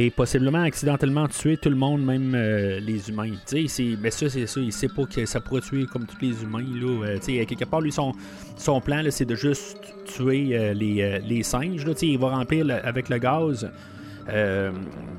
et 0.00 0.10
possiblement 0.10 0.62
accidentellement 0.62 1.28
tuer 1.28 1.56
tout 1.56 1.70
le 1.70 1.76
monde, 1.76 2.04
même 2.04 2.32
euh, 2.34 2.80
les 2.80 3.08
humains. 3.08 3.30
Ben 3.52 4.10
ça, 4.10 4.28
c'est 4.28 4.46
ça. 4.46 4.60
Il 4.60 4.72
sait 4.72 4.88
pas 4.88 5.04
que 5.04 5.24
ça 5.24 5.40
pourrait 5.40 5.60
tuer 5.60 5.86
comme 5.86 6.06
tous 6.06 6.20
les 6.20 6.42
humains. 6.42 6.64
Là. 6.80 7.18
Quelque 7.18 7.64
part, 7.64 7.80
lui, 7.80 7.92
son, 7.92 8.80
plan, 8.80 9.02
c'est 9.10 9.24
de 9.24 9.34
juste 9.36 9.78
tuer 10.04 10.72
les, 10.74 11.42
singes. 11.42 11.84
Il 12.02 12.18
va 12.18 12.30
remplir 12.30 12.66
avec 12.84 13.08
le 13.08 13.18
gaz. 13.18 13.68
Euh, 14.28 14.72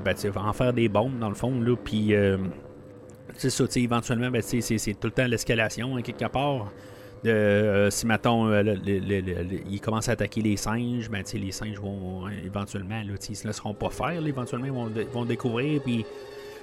ben, 0.04 0.16
va 0.16 0.42
en 0.42 0.54
faire 0.54 0.74
des 0.74 0.88
bombes, 0.88 1.18
dans 1.20 1.30
le 1.30 1.36
fond. 1.36 1.60
Là, 1.60 1.76
puis, 1.76 2.14
euh, 2.14 2.38
c'est 3.36 3.50
ça, 3.50 3.66
éventuellement, 3.76 4.30
ben, 4.30 4.42
c'est 4.42 4.78
tout 5.00 5.08
le 5.08 5.12
temps 5.12 5.28
l'escalation, 5.28 5.96
hein, 5.98 6.02
quelque 6.02 6.28
part. 6.28 6.72
Euh, 7.26 7.90
si, 7.90 8.06
mettons, 8.06 8.48
euh, 8.48 8.64
le- 8.64 9.60
ils 9.70 9.82
commencent 9.82 10.08
à 10.08 10.14
attaquer 10.14 10.42
les 10.42 10.56
singes, 10.56 11.10
ben, 11.10 11.24
les 11.34 11.52
singes 11.52 11.78
vont 11.80 12.28
euh, 12.28 12.30
éventuellement, 12.46 13.02
là, 13.02 13.14
ils 13.30 13.36
se 13.36 13.46
laisseront 13.46 13.74
pas 13.74 13.90
faire, 13.90 14.26
éventuellement, 14.26 14.68
ils 14.68 14.72
vont, 14.72 14.88
dé- 14.88 15.08
vont 15.12 15.26
découvrir, 15.26 15.82
puis, 15.82 16.06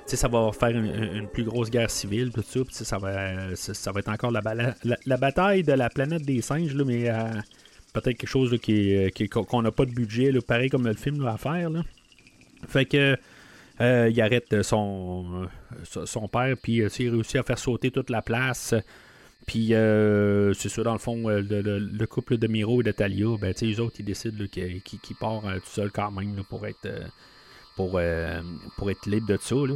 ça 0.06 0.28
va 0.28 0.50
faire 0.52 0.70
une, 0.70 1.26
plus 1.28 1.44
grosse 1.44 1.68
guerre 1.68 1.90
civile, 1.90 2.30
tout 2.32 2.42
ça, 2.42 2.60
puis, 2.64 2.74
ça 2.74 2.96
va, 2.96 3.54
ça, 3.54 3.92
va 3.92 4.00
être 4.00 4.08
encore 4.08 4.30
la, 4.30 5.16
bataille 5.18 5.62
de 5.62 5.72
la 5.72 5.90
planète 5.90 6.22
des 6.22 6.40
singes, 6.40 6.74
là, 6.74 6.84
mais 6.86 7.10
euh, 7.10 7.14
peut-être 7.92 8.16
quelque 8.16 8.26
chose 8.26 8.52
là, 8.52 8.58
qui 8.58 9.10
qu'on 9.28 9.62
n'a 9.62 9.72
pas 9.72 9.84
de 9.84 9.92
budget, 9.92 10.32
pareil 10.46 10.70
comme 10.70 10.86
le 10.86 10.94
film 10.94 11.26
à 11.26 11.36
faire, 11.36 11.68
là. 11.68 11.82
Fait 12.68 12.84
que. 12.86 13.16
euh, 13.80 14.08
il 14.10 14.20
arrête 14.22 14.62
son, 14.62 15.42
euh, 15.44 16.04
son- 16.06 16.28
père, 16.28 16.56
puis 16.62 16.80
euh, 16.80 16.88
il 16.98 17.10
réussit 17.10 17.36
à 17.36 17.42
faire 17.42 17.58
sauter 17.58 17.90
toute 17.90 18.08
la 18.10 18.22
place. 18.22 18.74
Puis 19.46 19.74
euh, 19.74 20.52
c'est 20.54 20.68
ça, 20.70 20.82
dans 20.82 20.94
le 20.94 20.98
fond, 20.98 21.28
euh, 21.28 21.40
le, 21.40 21.60
le- 21.60 21.78
le 21.78 22.06
couple 22.06 22.38
de 22.38 22.46
Miro 22.46 22.80
et 22.80 22.84
de 22.84 22.90
Talia, 22.92 23.26
ben, 23.40 23.52
eux 23.62 23.80
autres, 23.80 23.96
ils 24.00 24.04
décident 24.04 24.46
qu'ils 24.46 24.82
qu'ils 24.82 25.16
partent 25.20 25.44
euh, 25.44 25.56
tout 25.60 25.66
seuls 25.66 25.92
quand 25.92 26.10
même 26.10 26.42
pour 26.48 26.66
être 26.66 26.86
euh, 26.86 27.04
pour, 27.76 27.92
euh, 27.96 28.40
pour 28.78 28.90
être 28.90 29.06
libre 29.06 29.26
de 29.28 29.36
ça. 29.40 29.54
Là. 29.54 29.74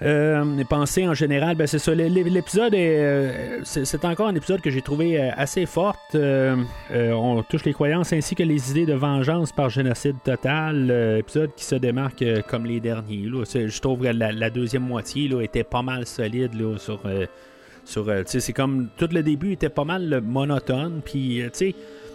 Euh, 0.00 0.44
mes 0.44 0.64
pensées 0.64 1.08
en 1.08 1.14
général, 1.14 1.56
ben 1.56 1.66
c'est 1.66 1.80
ça. 1.80 1.92
l'é- 1.92 2.08
l'é- 2.08 2.22
L'épisode 2.22 2.72
est. 2.72 2.98
euh, 3.00 3.60
c'est 3.64 4.04
encore 4.04 4.28
un 4.28 4.34
épisode 4.36 4.60
que 4.60 4.70
j'ai 4.70 4.80
trouvé 4.82 5.20
euh, 5.20 5.30
assez 5.36 5.66
forte. 5.66 6.14
Euh, 6.14 6.54
on 6.92 7.42
touche 7.42 7.64
les 7.64 7.72
croyances 7.72 8.12
ainsi 8.12 8.36
que 8.36 8.44
les 8.44 8.70
idées 8.70 8.86
de 8.86 8.94
vengeance 8.94 9.50
par 9.50 9.70
génocide 9.70 10.14
total. 10.24 11.16
Épisode 11.18 11.50
qui 11.56 11.64
se 11.64 11.74
démarque 11.74 12.24
comme 12.48 12.64
les 12.64 12.78
derniers. 12.78 13.26
Là. 13.28 13.42
Je 13.44 13.80
trouve 13.80 14.02
que 14.02 14.06
la, 14.06 14.50
deuxième 14.50 14.84
moitié 14.84 15.26
là, 15.28 15.40
était 15.42 15.64
pas 15.64 15.82
mal 15.82 16.06
solide 16.06 16.54
là, 16.54 16.78
sur. 16.78 17.00
sur 17.84 18.06
c'est 18.26 18.52
comme 18.52 18.88
tout 18.96 19.08
le 19.10 19.22
début 19.24 19.52
était 19.52 19.68
pas 19.68 19.84
mal 19.84 20.20
monotone. 20.24 21.00
Puis, 21.04 21.42
tu 21.44 21.50
sais, 21.52 21.74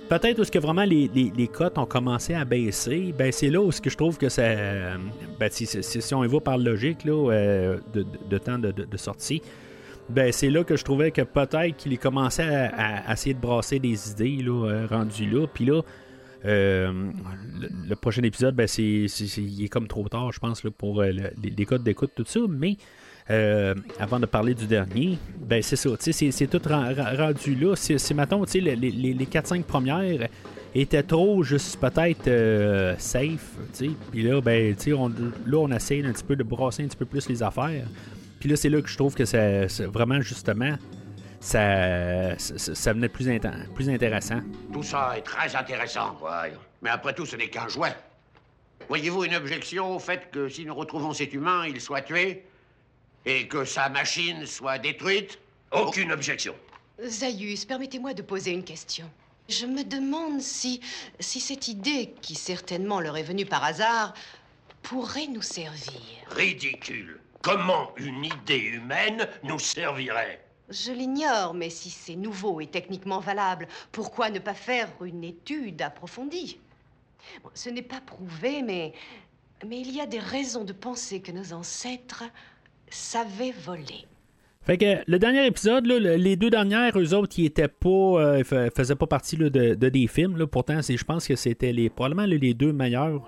peut-être 0.10 0.40
où 0.40 0.44
ce 0.44 0.52
que 0.52 0.60
vraiment 0.60 0.84
les, 0.84 1.10
les, 1.14 1.32
les 1.36 1.48
cotes 1.48 1.78
ont 1.78 1.86
commencé 1.86 2.34
à 2.34 2.46
baisser, 2.46 3.14
ben 3.18 3.32
c'est 3.32 3.50
là 3.50 3.62
où 3.62 3.72
ce 3.72 3.82
que 3.82 3.90
je 3.90 3.98
trouve 3.98 4.18
que 4.18 4.30
ça. 4.30 4.42
euh, 4.44 4.96
Ben, 5.40 5.50
si, 5.52 5.66
si- 5.66 5.84
si 6.02 6.14
on 6.14 6.24
y 6.24 6.28
va 6.28 6.40
par 6.40 6.58
logique 6.58 7.04
là, 7.06 7.32
euh, 7.32 7.78
de, 7.94 8.06
de- 8.30 8.38
temps 8.38 8.60
de, 8.60 8.72
de- 8.72 8.98
sortie, 8.98 9.42
ben 10.10 10.32
c'est 10.32 10.50
là 10.50 10.64
que 10.64 10.76
je 10.76 10.84
trouvais 10.84 11.12
que 11.12 11.22
peut-être 11.22 11.76
qu'il 11.78 11.98
commençait 11.98 12.44
à, 12.44 13.12
essayer 13.14 13.34
de 13.34 13.40
brasser 13.40 13.80
des 13.80 14.12
idées 14.12 14.44
là, 14.44 14.68
euh, 14.70 14.88
rendues 14.88 15.30
là. 15.30 15.48
Puis 15.48 15.66
là. 15.66 15.82
le, 16.46 17.94
prochain 17.96 18.22
épisode, 18.24 18.56
ben 18.56 18.68
c'est, 18.68 19.06
il 19.38 19.64
est 19.64 19.70
comme 19.70 19.88
trop 19.88 20.08
tard, 20.10 20.32
je 20.32 20.40
pense, 20.40 20.64
là, 20.64 20.72
pour 20.72 21.02
le- 21.02 21.12
les, 21.12 21.50
les 21.58 21.66
codes 21.66 21.84
d'écoute, 21.84 22.12
tout 22.16 22.26
ça. 22.28 22.42
Mais 22.50 22.76
euh, 23.30 23.74
avant 24.00 24.20
de 24.20 24.26
parler 24.26 24.54
du 24.54 24.66
dernier, 24.68 25.18
ben 25.40 25.62
c'est 25.62 25.76
ça, 25.76 25.90
c'est, 26.00 26.48
tout 26.48 26.62
ren- 26.68 26.94
ren- 26.94 27.16
rendu 27.18 27.56
là. 27.56 27.76
C'est 27.76 28.14
mettons, 28.14 28.44
les, 28.54 28.76
les, 28.76 28.92
les 29.14 29.26
4-5 29.26 29.64
premières 29.64 30.28
étaient 30.76 31.04
trop 31.04 31.44
juste 31.44 31.80
peut-être 31.80 32.28
euh, 32.28 32.96
safe. 32.98 33.56
Puis 34.12 34.24
là, 34.24 34.42
ben, 34.42 34.76
on, 34.98 35.08
là, 35.10 35.58
on 35.58 35.72
essaie 35.72 36.04
un 36.04 36.12
petit 36.12 36.24
peu 36.24 36.36
de 36.36 36.44
brasser 36.44 36.84
un 36.84 36.88
petit 36.88 36.98
peu 36.98 37.06
plus 37.06 37.30
les 37.30 37.42
affaires. 37.44 37.86
Puis 38.40 38.50
là, 38.50 38.56
c'est 38.58 38.70
là 38.70 38.82
que 38.82 38.90
je 38.90 38.98
trouve 38.98 39.14
que 39.16 39.24
c'est, 39.26 39.68
vraiment, 39.86 40.20
justement, 40.20 40.76
ça, 41.40 42.38
ça, 42.38 42.94
venait 42.94 43.08
plus, 43.10 43.28
inten- 43.30 43.68
plus 43.74 43.90
intéressant. 43.90 44.40
Tout 44.74 44.84
ça 44.84 45.14
est 45.18 45.22
très 45.22 45.56
intéressant. 45.56 46.18
Mais 46.82 46.90
après 46.90 47.14
tout, 47.14 47.26
ce 47.26 47.36
n'est 47.36 47.48
qu'un 47.50 47.68
jouet. 47.70 47.94
Voyez-vous 48.90 49.24
une 49.24 49.36
objection 49.36 49.96
au 49.96 50.00
fait 50.00 50.30
que 50.32 50.50
si 50.50 50.66
nous 50.66 50.76
retrouvons 50.76 51.14
cet 51.14 51.34
humain, 51.34 51.64
il 51.68 51.80
soit 51.80 52.02
tué? 52.02 52.44
Et 53.26 53.48
que 53.48 53.66
sa 53.66 53.90
machine 53.90 54.46
soit 54.46 54.78
détruite 54.80 55.40
Aucune 55.72 56.12
objection. 56.12 56.56
Zaius, 57.04 57.66
permettez-moi 57.66 58.14
de 58.14 58.22
poser 58.22 58.52
une 58.52 58.64
question. 58.64 59.10
Je 59.50 59.66
me 59.66 59.84
demande 59.84 60.40
si, 60.40 60.80
si 61.20 61.40
cette 61.40 61.68
idée, 61.68 62.14
qui 62.22 62.36
certainement 62.36 63.00
leur 63.00 63.18
est 63.18 63.24
venue 63.24 63.46
par 63.46 63.64
hasard, 63.64 64.14
pourrait 64.84 65.28
nous 65.28 65.42
servir. 65.42 66.00
Ridicule. 66.30 67.20
Comment 67.42 67.92
une 67.98 68.24
idée 68.26 68.60
humaine 68.60 69.28
nous 69.44 69.60
servirait 69.60 70.46
Je 70.70 70.92
l'ignore, 70.92 71.54
mais 71.56 71.70
si 71.72 71.90
c'est 71.90 72.16
nouveau 72.16 72.62
et 72.62 72.68
techniquement 72.68 73.20
valable, 73.20 73.68
pourquoi 73.92 74.30
ne 74.30 74.40
pas 74.40 74.54
faire 74.54 74.90
une 75.04 75.24
étude 75.24 75.82
approfondie? 75.82 76.60
Bon, 77.44 77.50
Ce 77.56 77.70
n'est 77.70 77.82
pas 77.82 78.00
prouvé, 78.02 78.62
mais, 78.62 78.94
mais 79.66 79.80
il 79.82 79.92
y 79.92 80.00
a 80.00 80.06
des 80.06 80.20
raisons 80.20 80.64
de 80.64 80.74
penser 80.74 81.22
que 81.22 81.32
nos 81.32 81.52
ancêtres 81.54 82.24
savaient 82.94 83.54
voler. 83.66 84.06
Fait 84.66 84.78
que 84.78 84.86
le 85.08 85.20
dernier 85.20 85.46
épisode, 85.46 85.86
là, 85.86 86.00
le- 86.00 86.16
les 86.16 86.38
deux 86.38 86.50
dernières, 86.50 86.98
eux 86.98 87.14
autres, 87.14 87.38
ils 87.38 87.46
étaient 87.48 87.68
pas, 87.68 87.90
euh, 87.90 88.44
faisaient 88.74 88.96
pas 88.96 89.08
partie 89.08 89.36
de, 89.36 89.50
de 89.50 89.90
des 89.90 90.08
films. 90.08 90.38
Là. 90.38 90.48
Pourtant, 90.48 90.80
je 90.82 91.04
pense 91.04 91.28
que 91.28 91.36
c'était 91.36 91.74
les, 91.74 91.90
probablement 91.90 92.26
les 92.26 92.54
deux 92.54 92.72
meilleurs 92.72 93.22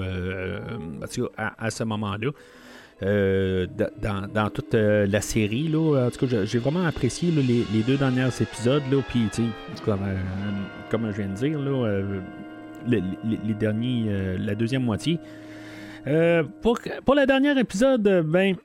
euh, 0.00 0.58
cas, 1.06 1.30
à, 1.36 1.66
à 1.66 1.70
ce 1.70 1.84
moment-là. 1.84 2.30
euh, 3.02 3.66
da- 3.66 3.90
dans, 4.02 4.26
dans 4.26 4.50
toute 4.50 4.74
euh, 4.74 5.06
la 5.06 5.20
série. 5.20 5.68
Là. 5.68 6.06
En 6.06 6.10
tout 6.10 6.26
cas, 6.26 6.44
j'ai- 6.44 6.58
vraiment 6.58 6.84
apprécié 6.84 7.30
les, 7.30 7.64
les 7.72 7.82
deux 7.86 7.96
derniers 7.96 8.26
épisodes. 8.40 8.82
Là, 8.90 9.00
puis, 9.08 9.28
comme, 9.84 10.00
euh, 10.02 10.16
comme 10.90 11.10
je 11.12 11.16
viens 11.16 11.28
de 11.28 11.34
dire, 11.34 11.58
euh, 11.60 12.18
les, 12.86 13.02
les 13.46 13.54
derniers, 13.54 14.04
euh, 14.08 14.36
la 14.38 14.54
deuxième 14.56 14.82
moitié. 14.82 15.18
Euh, 16.06 16.42
pour, 16.62 16.78
pour 17.04 17.14
le 17.14 17.26
dernier 17.26 17.58
épisode, 17.58 18.02
ben, 18.26 18.56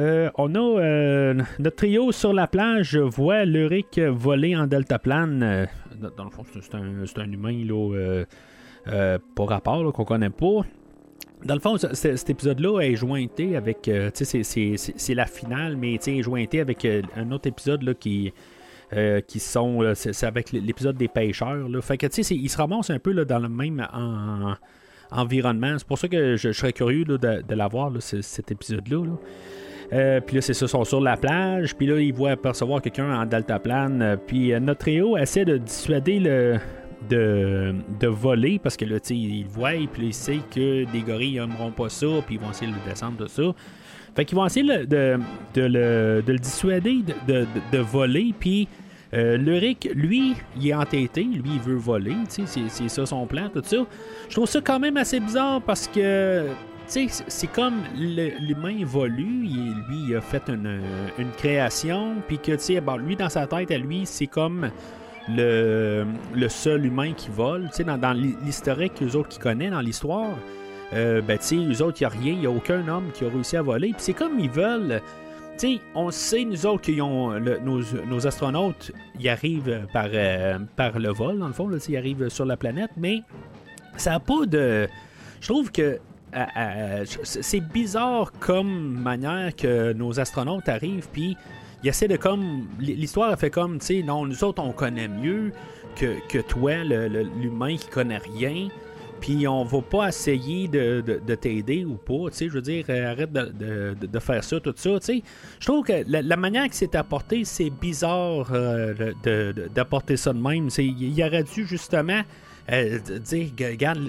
euh, 0.00 0.30
on 0.36 0.54
a 0.54 0.58
euh, 0.80 1.34
notre 1.58 1.76
trio 1.76 2.10
sur 2.12 2.32
la 2.32 2.46
plage 2.46 2.96
voit 2.96 3.44
Luric 3.44 3.98
voler 3.98 4.56
en 4.56 4.66
deltaplane. 4.66 5.42
Euh, 5.42 5.66
dans, 6.16 6.24
le 6.24 6.30
fond, 6.30 6.42
c'est 6.52 6.74
un, 6.74 7.04
un 7.22 7.32
humain 7.32 7.64
là, 7.64 8.24
euh, 8.88 9.18
pas 9.34 9.44
rapport 9.44 9.92
qu'on 9.92 10.04
connaît 10.04 10.30
pas. 10.30 10.62
Dans 11.44 11.54
le 11.54 11.60
fond, 11.60 11.76
cet 11.78 12.28
épisode-là 12.30 12.80
est 12.80 12.96
jointé 12.96 13.56
avec. 13.56 13.90
c'est- 14.14 15.14
la 15.14 15.26
finale, 15.26 15.76
mais 15.76 15.94
est 15.94 16.22
jointé 16.22 16.60
avec 16.60 16.86
un 17.16 17.30
autre 17.32 17.48
épisode 17.48 17.82
là, 17.82 17.94
qui. 17.94 18.32
qui 19.26 19.38
sont. 19.40 19.80
là, 19.82 19.92
avec 20.22 20.52
l'épisode 20.52 20.96
des 20.96 21.08
pêcheurs. 21.08 21.68
Là. 21.68 21.80
Fait 21.80 21.96
que, 21.96 22.06
tu 22.06 22.22
sais, 22.22 22.34
ils 22.34 22.48
se 22.48 22.56
ramassent 22.58 22.90
un 22.90 22.98
peu 22.98 23.12
là, 23.12 23.24
dans 23.24 23.38
le 23.38 23.48
même 23.48 23.86
en- 23.92 24.54
environnement. 25.10 25.76
C'est 25.78 25.86
pour 25.86 25.98
ça 25.98 26.08
que 26.08 26.36
je, 26.36 26.52
serais 26.52 26.72
curieux 26.72 27.04
de, 27.04 27.16
de 27.16 27.54
l'avoir, 27.54 27.90
cet 28.00 28.50
épisode-là. 28.50 29.04
là. 29.06 29.12
Euh, 29.92 30.20
puis 30.20 30.36
là, 30.36 30.42
c'est 30.42 30.54
ça, 30.54 30.66
ils 30.66 30.68
sont 30.68 30.84
sur 30.84 31.00
la 31.00 31.16
plage. 31.16 31.74
Puis 31.74 31.86
là, 31.86 31.98
ils 31.98 32.12
voient 32.12 32.30
apercevoir 32.32 32.80
quelqu'un 32.80 33.20
en 33.20 33.26
deltaplane. 33.26 34.02
Euh, 34.02 34.16
Puis 34.16 34.52
euh, 34.52 34.60
notre 34.60 34.80
trio 34.80 35.16
essaie 35.16 35.44
de 35.44 35.56
dissuader 35.58 36.18
le. 36.20 36.58
De, 37.08 37.74
de 37.98 38.06
voler 38.08 38.58
parce 38.62 38.76
que 38.76 38.84
là, 38.84 39.00
tu 39.00 39.08
sais, 39.08 39.16
ils 39.16 39.44
le 39.44 39.48
voient, 39.48 39.70
puis 39.90 40.08
ils 40.08 40.12
savent 40.14 40.42
que 40.54 40.84
des 40.92 41.00
gorilles 41.00 41.40
n'aimeront 41.40 41.70
pas 41.70 41.88
ça, 41.88 42.06
puis 42.26 42.34
ils 42.34 42.40
vont 42.40 42.50
essayer 42.50 42.70
de 42.70 42.76
le 42.76 42.90
descendre 42.90 43.16
de 43.16 43.26
ça. 43.26 43.42
Fait 44.14 44.26
qu'ils 44.26 44.36
vont 44.36 44.44
essayer 44.44 44.66
de, 44.84 44.84
de 45.54 45.62
le, 45.62 46.22
de 46.24 46.32
le 46.32 46.38
dissuader 46.38 46.98
de, 47.26 47.78
voler, 47.78 48.34
puis 48.38 48.68
euh, 49.14 49.38
Luric, 49.38 49.88
lui, 49.94 50.34
il 50.60 50.68
est 50.68 50.74
entêté, 50.74 51.22
lui, 51.24 51.52
il 51.54 51.60
veut 51.60 51.74
voler, 51.76 52.12
tu 52.28 52.46
sais, 52.46 52.64
c'est- 52.68 52.88
ça 52.88 53.06
son 53.06 53.24
plan, 53.24 53.48
tout 53.48 53.62
ça. 53.64 53.78
Je 54.28 54.34
trouve 54.34 54.46
ça 54.46 54.60
quand 54.62 54.78
même 54.78 54.98
assez 54.98 55.20
bizarre 55.20 55.62
parce 55.62 55.88
que, 55.88 56.48
sais, 56.90 57.24
c'est- 57.28 57.46
comme 57.46 57.82
l'humain 57.96 58.76
évolue, 58.78 59.46
lui, 59.46 60.04
il 60.08 60.16
a 60.16 60.20
fait 60.20 60.42
une, 60.48 60.80
une 61.18 61.30
création, 61.32 62.16
puis 62.26 62.38
que, 62.38 62.52
tu 62.52 62.72
lui, 62.98 63.16
dans 63.16 63.28
sa 63.28 63.46
tête, 63.46 63.70
à 63.70 63.78
lui, 63.78 64.06
c'est 64.06 64.26
comme 64.26 64.70
le, 65.28 66.04
le 66.34 66.48
seul 66.48 66.86
humain 66.86 67.12
qui 67.12 67.28
vole, 67.30 67.68
dans, 67.84 68.12
l'historique, 68.12 68.92
eux 69.02 69.16
autres 69.16 69.28
qui 69.28 69.38
connaissent, 69.38 69.70
dans 69.70 69.80
l'histoire, 69.80 70.30
euh, 70.92 71.20
ben, 71.22 71.38
tu 71.38 71.56
eux 71.56 71.82
autres, 71.82 71.98
il 72.00 72.04
n'y 72.04 72.06
a 72.06 72.08
rien, 72.08 72.32
il 72.32 72.38
n'y 72.40 72.46
a 72.46 72.50
aucun 72.50 72.86
homme 72.88 73.10
qui 73.14 73.24
a 73.24 73.28
réussi 73.28 73.56
à 73.56 73.62
voler, 73.62 73.88
puis 73.88 73.98
c'est 73.98 74.12
comme 74.14 74.38
ils 74.40 74.50
veulent... 74.50 75.00
Tu 75.58 75.74
sais, 75.74 75.80
on 75.94 76.10
sait, 76.10 76.44
nous 76.46 76.64
autres, 76.64 76.90
le- 76.90 77.58
nos, 77.58 77.80
nos 78.08 78.26
astronautes, 78.26 78.92
ils 79.18 79.28
arrivent 79.28 79.86
par, 79.92 80.06
euh, 80.10 80.58
par 80.74 80.98
le 80.98 81.10
vol, 81.10 81.38
dans 81.38 81.48
le 81.48 81.52
fond, 81.52 81.70
ils 81.70 81.96
arrivent 81.98 82.30
sur 82.30 82.46
la 82.46 82.56
planète, 82.56 82.92
mais 82.96 83.20
ça 83.98 84.12
n'a 84.12 84.20
pas 84.20 84.46
de. 84.46 84.88
Je 85.42 85.48
trouve 85.48 85.70
que 85.70 85.98
c'est 87.24 87.60
bizarre 87.60 88.32
comme 88.38 88.98
manière 89.00 89.54
que 89.56 89.92
nos 89.92 90.18
astronautes 90.20 90.68
arrivent, 90.68 91.08
puis 91.12 91.36
ils 91.82 91.88
essaient 91.88 92.08
de 92.08 92.16
comme. 92.16 92.66
L'histoire 92.78 93.30
a 93.30 93.36
fait 93.36 93.50
comme, 93.50 93.78
tu 93.78 93.86
sais, 93.86 94.02
non, 94.02 94.26
nous 94.26 94.44
autres, 94.44 94.62
on 94.62 94.72
connaît 94.72 95.08
mieux 95.08 95.52
que, 95.96 96.16
que 96.28 96.38
toi, 96.38 96.84
l'humain 96.84 97.76
qui 97.76 97.88
connaît 97.88 98.18
rien. 98.18 98.68
Puis 99.20 99.46
on 99.46 99.64
va 99.64 99.82
pas 99.82 100.08
essayer 100.08 100.66
de, 100.66 101.02
de- 101.02 101.20
de 101.26 101.34
t'aider 101.34 101.84
ou 101.84 101.96
pas, 101.96 102.30
tu 102.30 102.36
sais, 102.38 102.48
je 102.48 102.54
veux 102.54 102.62
dire, 102.62 102.86
euh, 102.88 103.10
arrête 103.12 103.30
de, 103.30 103.94
de- 104.06 104.18
faire 104.18 104.42
ça, 104.42 104.58
tout 104.60 104.72
ça, 104.74 104.98
tu 104.98 105.04
sais. 105.06 105.22
Je 105.58 105.66
trouve 105.66 105.84
que 105.84 105.92
la, 106.06 106.36
manière 106.38 106.66
que 106.70 106.74
c'est 106.74 106.94
apporté, 106.94 107.44
c'est 107.44 107.68
bizarre 107.68 108.48
euh, 108.52 108.94
d'apporter 109.74 110.16
ça 110.16 110.32
de 110.32 110.38
même. 110.40 110.68
Il 110.78 111.22
aurait 111.22 111.42
dû 111.44 111.66
justement 111.66 112.22
euh, 112.70 112.98
dire, 112.98 113.48
que, 113.56 113.64
regarde, 113.64 114.00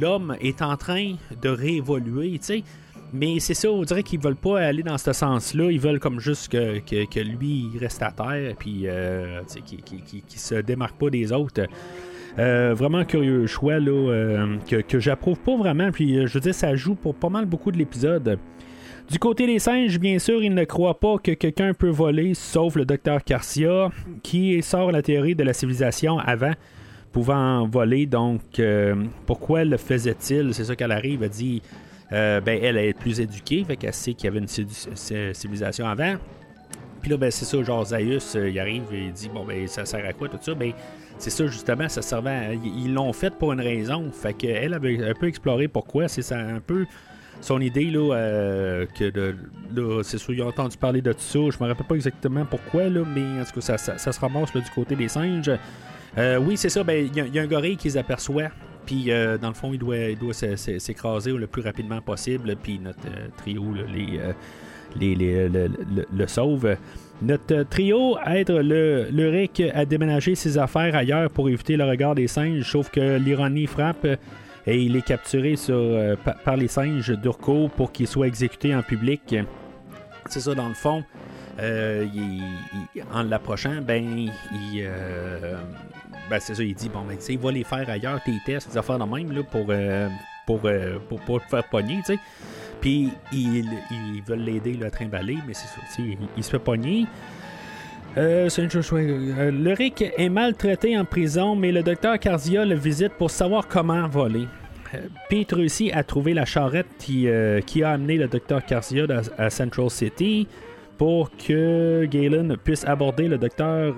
l'homme 0.00 0.36
est 0.40 0.62
en 0.62 0.76
train 0.76 1.14
de 1.40 1.48
réévoluer, 1.48 2.32
tu 2.32 2.38
sais. 2.44 2.62
mais 3.12 3.40
c'est 3.40 3.54
ça, 3.54 3.70
on 3.70 3.82
dirait 3.82 4.02
qu'ils 4.02 4.20
veulent 4.20 4.36
pas 4.36 4.60
aller 4.60 4.82
dans 4.82 4.98
ce 4.98 5.12
sens-là. 5.12 5.70
Ils 5.70 5.80
veulent 5.80 6.00
comme 6.00 6.20
juste 6.20 6.48
que, 6.48 6.78
que, 6.80 7.20
lui 7.20 7.66
reste 7.80 8.02
à 8.02 8.12
terre, 8.12 8.54
puis 8.58 8.82
euh, 8.84 9.42
qu'il 9.66 9.82
qui, 9.82 10.22
qui, 10.22 10.38
se 10.38 10.54
démarque 10.56 10.98
pas 10.98 11.10
des 11.10 11.32
autres. 11.32 11.62
Euh, 12.38 12.74
vraiment 12.74 13.04
curieux 13.04 13.46
choix 13.46 13.80
là, 13.80 13.90
euh, 13.90 14.56
que, 14.68 14.76
que 14.76 15.00
j'approuve 15.00 15.38
pas 15.40 15.56
vraiment. 15.56 15.90
Puis 15.90 16.16
euh, 16.16 16.26
je 16.26 16.34
veux 16.34 16.40
dire, 16.40 16.54
ça 16.54 16.74
joue 16.76 16.94
pour 16.94 17.14
pas 17.14 17.28
mal 17.28 17.46
beaucoup 17.46 17.72
de 17.72 17.78
l'épisode. 17.78 18.38
Du 19.10 19.18
côté 19.18 19.46
des 19.46 19.58
singes, 19.58 19.98
bien 19.98 20.20
sûr, 20.20 20.42
ils 20.42 20.54
ne 20.54 20.64
croient 20.64 21.00
pas 21.00 21.16
que 21.18 21.32
quelqu'un 21.32 21.74
peut 21.74 21.88
voler, 21.88 22.34
sauf 22.34 22.76
le 22.76 22.84
docteur 22.84 23.18
Garcia, 23.26 23.90
qui 24.22 24.62
sort 24.62 24.92
la 24.92 25.02
théorie 25.02 25.34
de 25.34 25.42
la 25.42 25.52
civilisation 25.52 26.18
avant 26.20 26.52
pouvant 27.12 27.66
voler. 27.66 28.06
Donc, 28.06 28.60
pourquoi 29.26 29.64
le 29.64 29.76
faisait-il? 29.76 30.54
C'est 30.54 30.64
ça 30.64 30.76
qu'elle 30.76 30.92
arrive, 30.92 31.22
elle 31.22 31.30
dit 31.30 31.62
ben, 32.10 32.42
elle 32.48 32.76
est 32.76 32.92
plus 32.92 33.20
éduquée, 33.20 33.64
fait 33.64 33.76
qu'elle 33.76 33.94
sait 33.94 34.14
qu'il 34.14 34.26
y 34.26 34.28
avait 34.28 34.40
une 34.40 35.34
civilisation 35.34 35.86
avant. 35.86 36.16
Puis 37.00 37.10
là, 37.10 37.16
ben, 37.16 37.30
c'est 37.30 37.44
ça, 37.44 37.62
genre 37.62 37.84
Zaius, 37.84 38.36
il 38.36 38.58
arrive 38.58 38.84
et 38.92 39.10
dit 39.10 39.30
Bon, 39.32 39.44
ben, 39.44 39.66
ça 39.66 39.84
sert 39.84 40.04
à 40.06 40.12
quoi 40.12 40.28
tout 40.28 40.38
ça? 40.40 40.54
Ben, 40.54 40.72
c'est 41.18 41.30
ça, 41.30 41.46
justement, 41.46 41.88
ça 41.88 42.02
servait 42.02 42.58
Ils 42.62 42.92
l'ont 42.92 43.12
fait 43.12 43.34
pour 43.34 43.52
une 43.52 43.60
raison. 43.60 44.10
Fait 44.12 44.34
qu'elle 44.34 44.74
avait 44.74 45.08
un 45.08 45.14
peu 45.14 45.26
exploré 45.26 45.68
pourquoi. 45.68 46.08
C'est 46.08 46.22
ça, 46.22 46.38
un 46.38 46.60
peu 46.60 46.86
son 47.40 47.60
idée, 47.60 47.86
là, 47.86 48.14
euh, 48.14 48.86
que 48.98 49.08
de, 49.08 49.34
là, 49.74 50.02
c'est 50.02 50.18
sûr, 50.18 50.34
ils 50.34 50.42
ont 50.42 50.48
entendu 50.48 50.76
parler 50.76 51.00
de 51.00 51.12
tout 51.12 51.20
ça. 51.20 51.38
Je 51.38 51.62
me 51.62 51.68
rappelle 51.68 51.86
pas 51.86 51.94
exactement 51.94 52.44
pourquoi, 52.44 52.88
là, 52.88 53.02
mais 53.06 53.40
en 53.40 53.44
tout 53.44 53.60
cas, 53.60 53.76
ça, 53.76 53.98
ça, 53.98 54.12
se 54.12 54.20
ramasse 54.20 54.54
là, 54.54 54.60
du 54.60 54.70
côté 54.70 54.94
des 54.94 55.08
singes. 55.08 55.50
Euh, 56.18 56.38
oui, 56.38 56.56
c'est 56.56 56.68
ça, 56.68 56.82
ben, 56.82 57.08
il 57.14 57.34
y, 57.34 57.38
a 57.38 57.42
un 57.42 57.46
gorille 57.46 57.76
qui 57.76 57.88
les 57.88 57.96
aperçoit. 57.96 58.48
Puis, 58.86 59.10
euh, 59.10 59.38
dans 59.38 59.48
le 59.48 59.54
fond, 59.54 59.72
il 59.72 59.78
doit, 59.78 60.32
s'écraser 60.32 61.32
le 61.32 61.46
plus 61.46 61.62
rapidement 61.62 62.00
possible. 62.00 62.56
Puis, 62.60 62.78
notre 62.78 63.08
trio, 63.36 63.64
les, 63.92 65.14
les, 65.14 65.48
le 65.48 66.26
sauve. 66.26 66.76
Notre 67.22 67.62
trio 67.64 68.16
aide 68.26 68.50
le, 68.50 69.08
le 69.12 69.74
à 69.74 69.84
déménager 69.84 70.34
ses 70.34 70.56
affaires 70.56 70.96
ailleurs 70.96 71.30
pour 71.30 71.48
éviter 71.48 71.76
le 71.76 71.84
regard 71.84 72.14
des 72.14 72.26
singes, 72.26 72.62
sauf 72.62 72.90
que 72.90 73.18
l'ironie 73.18 73.66
frappe 73.66 74.06
et 74.66 74.82
il 74.82 74.96
est 74.96 75.02
capturé 75.02 75.54
euh, 75.68 76.16
par 76.44 76.56
les 76.56 76.68
singes 76.68 77.10
d'Urko 77.10 77.68
pour 77.76 77.92
qu'il 77.92 78.06
soit 78.06 78.26
exécuté 78.26 78.74
en 78.74 78.82
public. 78.82 79.34
C'est 80.26 80.40
ça, 80.40 80.54
dans 80.54 80.68
le 80.68 80.74
fond. 80.74 81.02
Euh, 81.60 82.06
en 83.12 83.22
l'approchant, 83.22 83.80
ben, 83.82 84.02
il, 84.02 84.82
euh, 84.82 85.56
ben, 86.28 86.40
c'est 86.40 86.54
ça, 86.54 86.62
il 86.62 86.74
dit 86.74 86.88
bon, 86.88 87.02
ben, 87.02 87.18
il 87.28 87.38
va 87.38 87.52
les 87.52 87.64
faire 87.64 87.88
ailleurs, 87.88 88.22
tes 88.22 88.38
tests, 88.46 88.70
des 88.70 88.78
affaires 88.78 88.98
de 88.98 89.04
même, 89.04 89.32
là, 89.32 89.42
pour, 89.42 89.66
pour, 90.46 90.60
pour, 91.08 91.20
pour, 91.20 91.40
te 91.42 91.48
faire 91.48 91.64
pogner, 91.68 91.98
tu 91.98 92.14
sais. 92.14 92.18
Puis 92.80 93.10
ils, 93.32 94.22
veulent 94.26 94.40
l'aider 94.40 94.78
à 94.84 94.90
trimballer, 94.90 95.38
mais 95.46 95.54
c'est 95.54 95.66
ça, 95.66 95.80
il, 96.36 96.44
se 96.44 96.50
fait 96.50 96.58
pogner. 96.58 97.06
Euh, 98.16 98.48
euh, 98.58 99.50
le 99.50 99.72
Rick 99.72 100.04
est 100.16 100.28
maltraité 100.28 100.98
en 100.98 101.04
prison, 101.04 101.54
mais 101.54 101.70
le 101.70 101.82
docteur 101.82 102.18
Cardia 102.18 102.64
le 102.64 102.74
visite 102.74 103.12
pour 103.12 103.30
savoir 103.30 103.68
comment 103.68 104.08
voler. 104.08 104.46
Euh, 104.94 104.98
Pete 105.28 105.52
réussit 105.52 105.94
à 105.94 106.02
trouver 106.02 106.34
la 106.34 106.44
charrette 106.44 106.88
qui, 106.98 107.28
euh, 107.28 107.60
qui 107.60 107.84
a 107.84 107.90
amené 107.90 108.16
le 108.16 108.26
docteur 108.26 108.64
Cardia 108.64 109.06
à, 109.38 109.50
Central 109.50 109.90
City 109.90 110.48
pour 111.00 111.30
que 111.30 112.04
Galen 112.04 112.58
puisse 112.62 112.84
aborder 112.84 113.26
le 113.26 113.38
docteur 113.38 113.94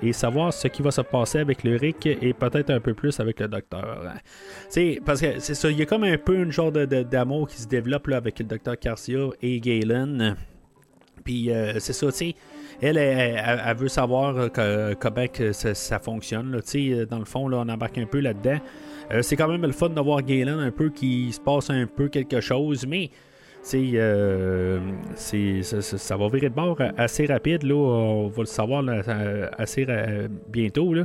et 0.00 0.12
savoir 0.12 0.52
ce 0.52 0.68
qui 0.68 0.82
va 0.82 0.92
se 0.92 1.00
passer 1.00 1.38
avec 1.38 1.64
le 1.64 1.74
Rick 1.74 2.06
et 2.06 2.32
peut-être 2.32 2.70
un 2.70 2.78
peu 2.78 2.94
plus 2.94 3.18
avec 3.18 3.40
le 3.40 3.48
docteur. 3.48 4.04
Parce 5.04 5.20
que 5.20 5.40
c'est 5.40 5.54
ça, 5.56 5.68
il 5.68 5.76
y 5.76 5.82
a 5.82 5.84
comme 5.84 6.04
un 6.04 6.16
peu 6.16 6.36
une 6.36 6.52
genre 6.52 6.70
de, 6.70 6.84
d'amour 6.84 7.48
qui 7.48 7.60
se 7.60 7.66
développe 7.66 8.06
là, 8.06 8.18
avec 8.18 8.38
le 8.38 8.44
docteur 8.44 8.76
Garcia 8.80 9.30
et 9.42 9.58
Galen. 9.58 10.36
Puis 11.24 11.50
euh, 11.50 11.80
c'est 11.80 11.92
ça, 11.92 12.06
tu 12.06 12.12
sais. 12.12 12.34
Elle, 12.80 12.98
elle, 12.98 13.76
veut 13.76 13.88
savoir 13.88 14.36
euh, 14.58 14.94
comment 14.94 15.26
que 15.26 15.50
ça, 15.50 15.98
fonctionne. 15.98 16.52
Dans 17.10 17.18
le 17.18 17.24
fond, 17.24 17.48
là, 17.48 17.64
on 17.66 17.68
embarque 17.68 17.98
un 17.98 18.06
peu 18.06 18.20
là-dedans. 18.20 18.60
Euh, 19.10 19.22
c'est 19.22 19.34
quand 19.34 19.48
même 19.48 19.62
le 19.62 19.72
fun 19.72 19.88
de 19.88 20.00
voir 20.00 20.22
Galen 20.22 20.60
un 20.60 20.70
peu 20.70 20.90
qui 20.90 21.32
se 21.32 21.40
passe 21.40 21.68
un 21.68 21.86
peu 21.88 22.06
quelque 22.06 22.40
chose, 22.40 22.86
mais 22.86 23.10
euh, 23.74 24.80
ça, 25.62 26.16
va 26.16 26.28
virer 26.28 26.48
de 26.48 26.54
bord 26.54 26.78
assez 26.96 27.26
rapide. 27.26 27.62
Là, 27.64 27.74
on 27.74 28.28
va 28.28 28.42
le 28.42 28.46
savoir 28.46 28.84
assez 29.58 29.86
bientôt. 30.48 30.94
Là. 30.94 31.04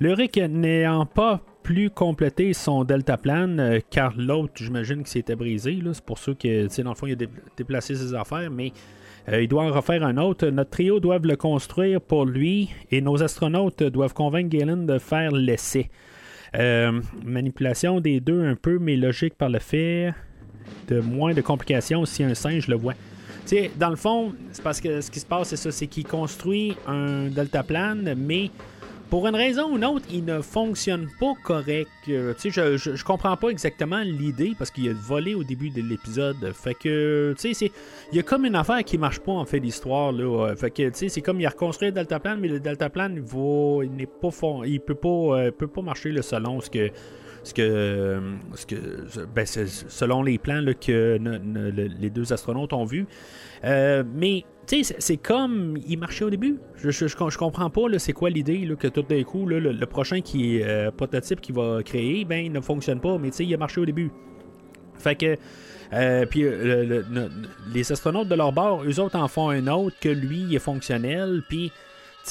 Le 0.00 0.12
Rick 0.12 0.36
n'ayant 0.36 1.06
pas 1.06 1.40
plus 1.62 1.90
complété 1.90 2.52
son 2.52 2.84
deltaplan, 2.84 3.58
euh, 3.58 3.80
car 3.88 4.12
l'autre, 4.18 4.52
j'imagine 4.56 5.02
que 5.02 5.08
s'était 5.08 5.34
brisé. 5.34 5.78
C'est 5.92 6.04
pour 6.04 6.18
ça 6.18 6.32
que, 6.34 6.82
dans 6.82 6.90
le 6.90 6.94
fond, 6.94 7.06
il 7.06 7.14
a 7.14 7.26
déplacé 7.56 7.94
ses 7.94 8.14
affaires, 8.14 8.50
mais 8.50 8.72
euh, 9.30 9.40
il 9.40 9.48
doit 9.48 9.64
en 9.64 9.72
refaire 9.72 10.04
un 10.04 10.18
autre. 10.18 10.46
Notre 10.48 10.70
trio 10.70 11.00
doit 11.00 11.18
le 11.18 11.36
construire 11.36 12.02
pour 12.02 12.26
lui 12.26 12.68
et 12.90 13.00
nos 13.00 13.22
astronautes 13.22 13.82
doivent 13.82 14.12
convaincre 14.12 14.50
Galen 14.50 14.84
de 14.84 14.98
faire 14.98 15.32
l'essai. 15.32 15.88
manipulation 17.24 18.00
des 18.00 18.20
deux 18.20 18.44
un 18.44 18.56
peu, 18.56 18.78
mais 18.78 18.96
logique 18.96 19.34
par 19.34 19.48
le 19.48 19.58
fait 19.58 20.12
de 20.88 21.00
moins 21.00 21.34
de 21.34 21.40
complications 21.40 22.04
si 22.04 22.22
un 22.22 22.34
singe 22.34 22.68
le 22.68 22.76
voit. 22.76 22.94
sais, 23.46 23.70
dans 23.76 23.90
le 23.90 23.96
fond, 23.96 24.32
c'est 24.52 24.62
parce 24.62 24.80
que 24.80 25.00
ce 25.00 25.10
qui 25.10 25.20
se 25.20 25.26
passe, 25.26 25.48
c'est 25.48 25.56
ça, 25.56 25.70
c'est 25.70 25.86
qu'il 25.86 26.04
construit 26.04 26.76
un 26.86 27.28
deltaplane, 27.28 28.14
mais 28.16 28.50
pour 29.14 29.28
une 29.28 29.36
raison 29.36 29.70
ou 29.70 29.76
une 29.76 29.84
autre, 29.84 30.06
il 30.10 30.24
ne 30.24 30.40
fonctionne 30.40 31.08
pas 31.20 31.34
correct. 31.44 31.88
Euh, 32.08 32.34
je, 32.42 32.76
je, 32.76 33.04
comprends 33.04 33.36
pas 33.36 33.50
exactement 33.50 34.00
l'idée 34.00 34.54
parce 34.58 34.72
qu'il 34.72 34.88
a 34.88 34.92
volé 34.92 35.34
au 35.34 35.44
début 35.44 35.70
de 35.70 35.82
l'épisode. 35.82 36.52
Fait 36.52 36.74
que, 36.74 37.32
tu 37.38 37.54
sais, 37.54 37.70
il 38.10 38.16
y 38.16 38.18
a 38.18 38.24
comme 38.24 38.44
une 38.44 38.56
affaire 38.56 38.82
qui 38.82 38.98
marche 38.98 39.20
pas 39.20 39.30
en 39.30 39.44
fait 39.44 39.60
l'histoire 39.60 40.10
là. 40.10 40.54
Fait 40.56 40.70
que, 40.70 40.88
tu 40.88 40.94
sais, 40.94 41.08
c'est 41.08 41.20
comme 41.20 41.40
il 41.40 41.46
a 41.46 41.50
reconstruit 41.50 41.88
le 41.88 41.92
deltaplane, 41.92 42.40
mais 42.40 42.48
le 42.48 42.58
deltaplane, 42.58 43.14
il, 43.16 43.84
il 43.84 43.92
n'est 43.92 44.06
pas 44.06 44.30
il 44.66 44.80
peut 44.80 44.94
pas, 44.96 45.08
euh, 45.08 45.50
peut 45.52 45.68
pas 45.68 45.82
marcher 45.82 46.10
le 46.10 46.22
selon 46.22 46.60
ce 46.60 46.70
que 46.70 46.90
ce 47.44 47.54
que, 47.54 48.20
ce 48.54 48.66
que 48.66 48.76
ben, 49.34 49.46
selon 49.46 50.22
les 50.22 50.38
plans 50.38 50.64
que 50.80 51.18
les 51.98 52.10
deux 52.10 52.32
astronautes 52.32 52.72
ont 52.72 52.84
vus. 52.84 53.06
Euh, 53.64 54.02
mais 54.14 54.44
c'est 54.66 55.16
comme 55.18 55.76
il 55.86 55.98
marchait 55.98 56.24
au 56.24 56.30
début. 56.30 56.58
Je, 56.76 56.90
je, 56.90 57.36
comprends 57.36 57.70
pas 57.70 57.82
c'est 57.98 58.12
quoi 58.12 58.30
l'idée 58.30 58.68
que 58.78 58.88
tout 58.88 59.02
d'un 59.02 59.22
coup, 59.22 59.46
le, 59.46 59.84
prochain 59.86 60.20
qui 60.20 60.62
euh, 60.62 60.90
prototype 60.90 61.40
qu'il 61.40 61.54
va 61.54 61.82
créer, 61.82 62.24
ben 62.24 62.46
il 62.46 62.52
ne 62.52 62.60
fonctionne 62.60 63.00
pas, 63.00 63.18
mais 63.18 63.28
il 63.28 63.54
a 63.54 63.58
marché 63.58 63.80
au 63.80 63.86
début. 63.86 64.10
Fait 64.98 65.14
que. 65.14 65.36
Euh, 65.92 66.26
puis 66.26 66.44
les 67.72 67.92
astronautes 67.92 68.26
de 68.26 68.34
leur 68.34 68.52
bord, 68.52 68.82
eux 68.84 68.98
autres 68.98 69.16
en 69.16 69.28
font 69.28 69.50
un 69.50 69.66
autre 69.68 69.96
que 70.00 70.08
lui 70.08 70.54
est 70.54 70.58
fonctionnel. 70.58 71.42
Puis 71.48 71.70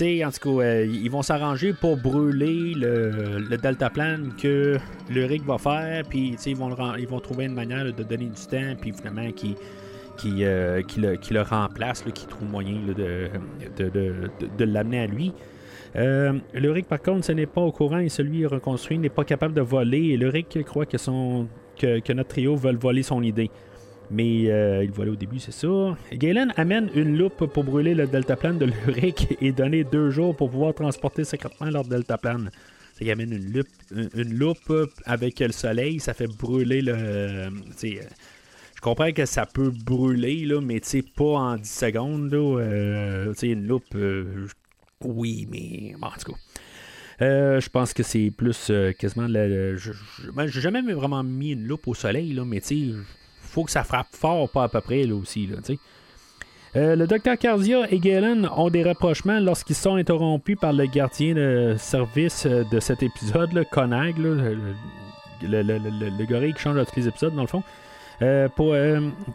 en 0.02 0.32
tout 0.32 0.58
cas, 0.58 0.64
euh, 0.64 0.86
ils 0.86 1.10
vont 1.10 1.22
s'arranger 1.22 1.74
pour 1.74 1.98
brûler 1.98 2.74
le, 2.76 3.40
le 3.40 3.58
deltaplane 3.58 4.34
que 4.42 4.78
le 5.10 5.26
rig 5.26 5.44
va 5.44 5.58
faire, 5.58 6.04
puis 6.08 6.36
ils 6.46 6.56
vont, 6.56 6.76
ils 6.98 7.08
vont 7.08 7.20
trouver 7.20 7.46
une 7.46 7.54
manière 7.54 7.86
de 7.86 8.04
donner 8.04 8.26
du 8.26 8.48
temps, 8.50 8.76
puis 8.80 8.92
finalement 8.92 9.32
qui, 9.32 9.56
qui, 10.18 10.44
euh, 10.44 10.82
qui, 10.82 11.00
le, 11.00 11.16
qui, 11.16 11.34
le, 11.34 11.42
remplace, 11.42 12.04
qui 12.14 12.26
trouve 12.26 12.50
moyen 12.50 12.80
de, 12.88 13.30
de, 13.78 13.90
de, 13.90 14.14
de 14.58 14.66
l'amener 14.66 15.02
à 15.02 15.08
lui. 15.08 15.32
Euh, 15.96 16.34
le 16.54 16.72
rig, 16.72 16.86
par 16.86 17.02
contre, 17.02 17.26
ce 17.26 17.32
n'est 17.32 17.46
pas 17.46 17.62
au 17.62 17.72
courant 17.72 18.00
et 18.00 18.10
celui 18.10 18.46
reconstruit 18.46 18.98
n'est 18.98 19.10
pas 19.10 19.24
capable 19.24 19.54
de 19.54 19.62
voler. 19.62 20.10
Et 20.10 20.18
le 20.18 20.30
rig 20.30 20.48
croit 20.64 20.86
que, 20.86 20.98
son, 20.98 21.48
que, 21.78 22.00
que 22.00 22.14
notre 22.14 22.30
trio 22.30 22.56
veut 22.56 22.76
voler 22.76 23.04
son 23.04 23.22
idée. 23.22 23.52
Mais 24.14 24.52
euh, 24.52 24.84
il 24.84 24.92
volait 24.92 25.10
au 25.10 25.16
début, 25.16 25.40
c'est 25.40 25.52
ça. 25.52 25.98
Galen 26.12 26.54
amène 26.56 26.92
une 26.94 27.18
loupe 27.18 27.48
pour 27.48 27.64
brûler 27.64 27.96
le 27.96 28.06
deltaplane 28.06 28.60
de 28.60 28.66
l'Uric 28.66 29.36
et 29.42 29.52
donner 29.52 29.84
deux 29.84 30.12
jours 30.12 30.36
pour 30.36 30.52
pouvoir 30.52 30.76
transporter 30.76 31.24
secrètement 31.24 31.72
leur 31.72 31.84
deltaplane. 31.84 32.52
Il 33.02 33.10
amène 33.10 33.34
une 33.34 33.52
loupe, 33.52 33.68
une, 33.92 34.38
loupe 34.38 34.72
avec 35.06 35.40
le 35.40 35.52
soleil, 35.52 36.00
ça 36.00 36.14
fait 36.14 36.28
brûler 36.28 36.84
le. 36.84 36.94
Euh, 36.96 37.50
je 37.82 38.82
comprends 38.82 39.12
que 39.12 39.26
ça 39.26 39.48
peut 39.48 39.72
brûler, 39.72 40.46
là, 40.46 40.62
mais 40.62 40.80
pas 41.16 41.24
en 41.24 41.56
10 41.58 41.68
secondes. 41.68 42.32
Là, 42.32 42.60
euh, 42.60 43.34
une 43.42 43.66
loupe, 43.66 43.98
oui, 45.02 45.48
mais 45.50 45.96
en 46.00 46.12
tout 46.12 46.34
cas. 46.34 47.60
je 47.60 47.70
pense 47.70 47.94
que 47.94 48.04
c'est 48.04 48.30
plus 48.30 48.72
quasiment. 49.00 49.26
Le, 49.28 49.76
je, 49.76 49.92
ben, 50.36 50.46
j'ai 50.46 50.62
jamais 50.62 50.84
vraiment 50.94 51.24
mis 51.24 51.54
une 51.54 51.66
loupe 51.66 51.88
au 51.88 51.96
soleil, 51.96 52.32
là, 52.34 52.46
mais 52.46 52.62
tu 52.62 52.94
faut 53.54 53.64
que 53.64 53.72
ça 53.72 53.84
frappe 53.84 54.08
fort, 54.12 54.50
pas 54.50 54.64
à 54.64 54.68
peu 54.68 54.82
près, 54.82 55.04
là 55.04 55.16
aussi. 55.16 55.48
Là, 55.48 55.58
euh, 56.76 56.96
le 56.96 57.06
docteur 57.06 57.38
Cardia 57.38 57.86
et 57.92 58.00
Galen 58.00 58.50
ont 58.58 58.70
des 58.70 58.82
rapprochements 58.82 59.40
lorsqu'ils 59.40 59.76
sont 59.76 59.96
interrompus 59.96 60.58
par 60.60 60.74
le 60.74 60.88
gardien 60.88 61.36
de 61.36 61.76
service 61.78 62.48
euh, 62.48 62.64
de 62.72 62.80
cet 62.80 63.04
épisode, 63.04 63.54
le 63.54 63.64
Conag, 63.64 64.18
le, 64.18 64.58
le, 65.44 66.26
gorille 66.26 66.54
qui 66.54 66.62
change 66.62 66.84
tous 66.86 66.96
les 66.96 67.08
épisodes, 67.08 67.36
dans 67.36 67.44
le 67.44 67.48
fond. 67.48 67.62
Euh, 68.22 68.48
pour, 68.48 68.76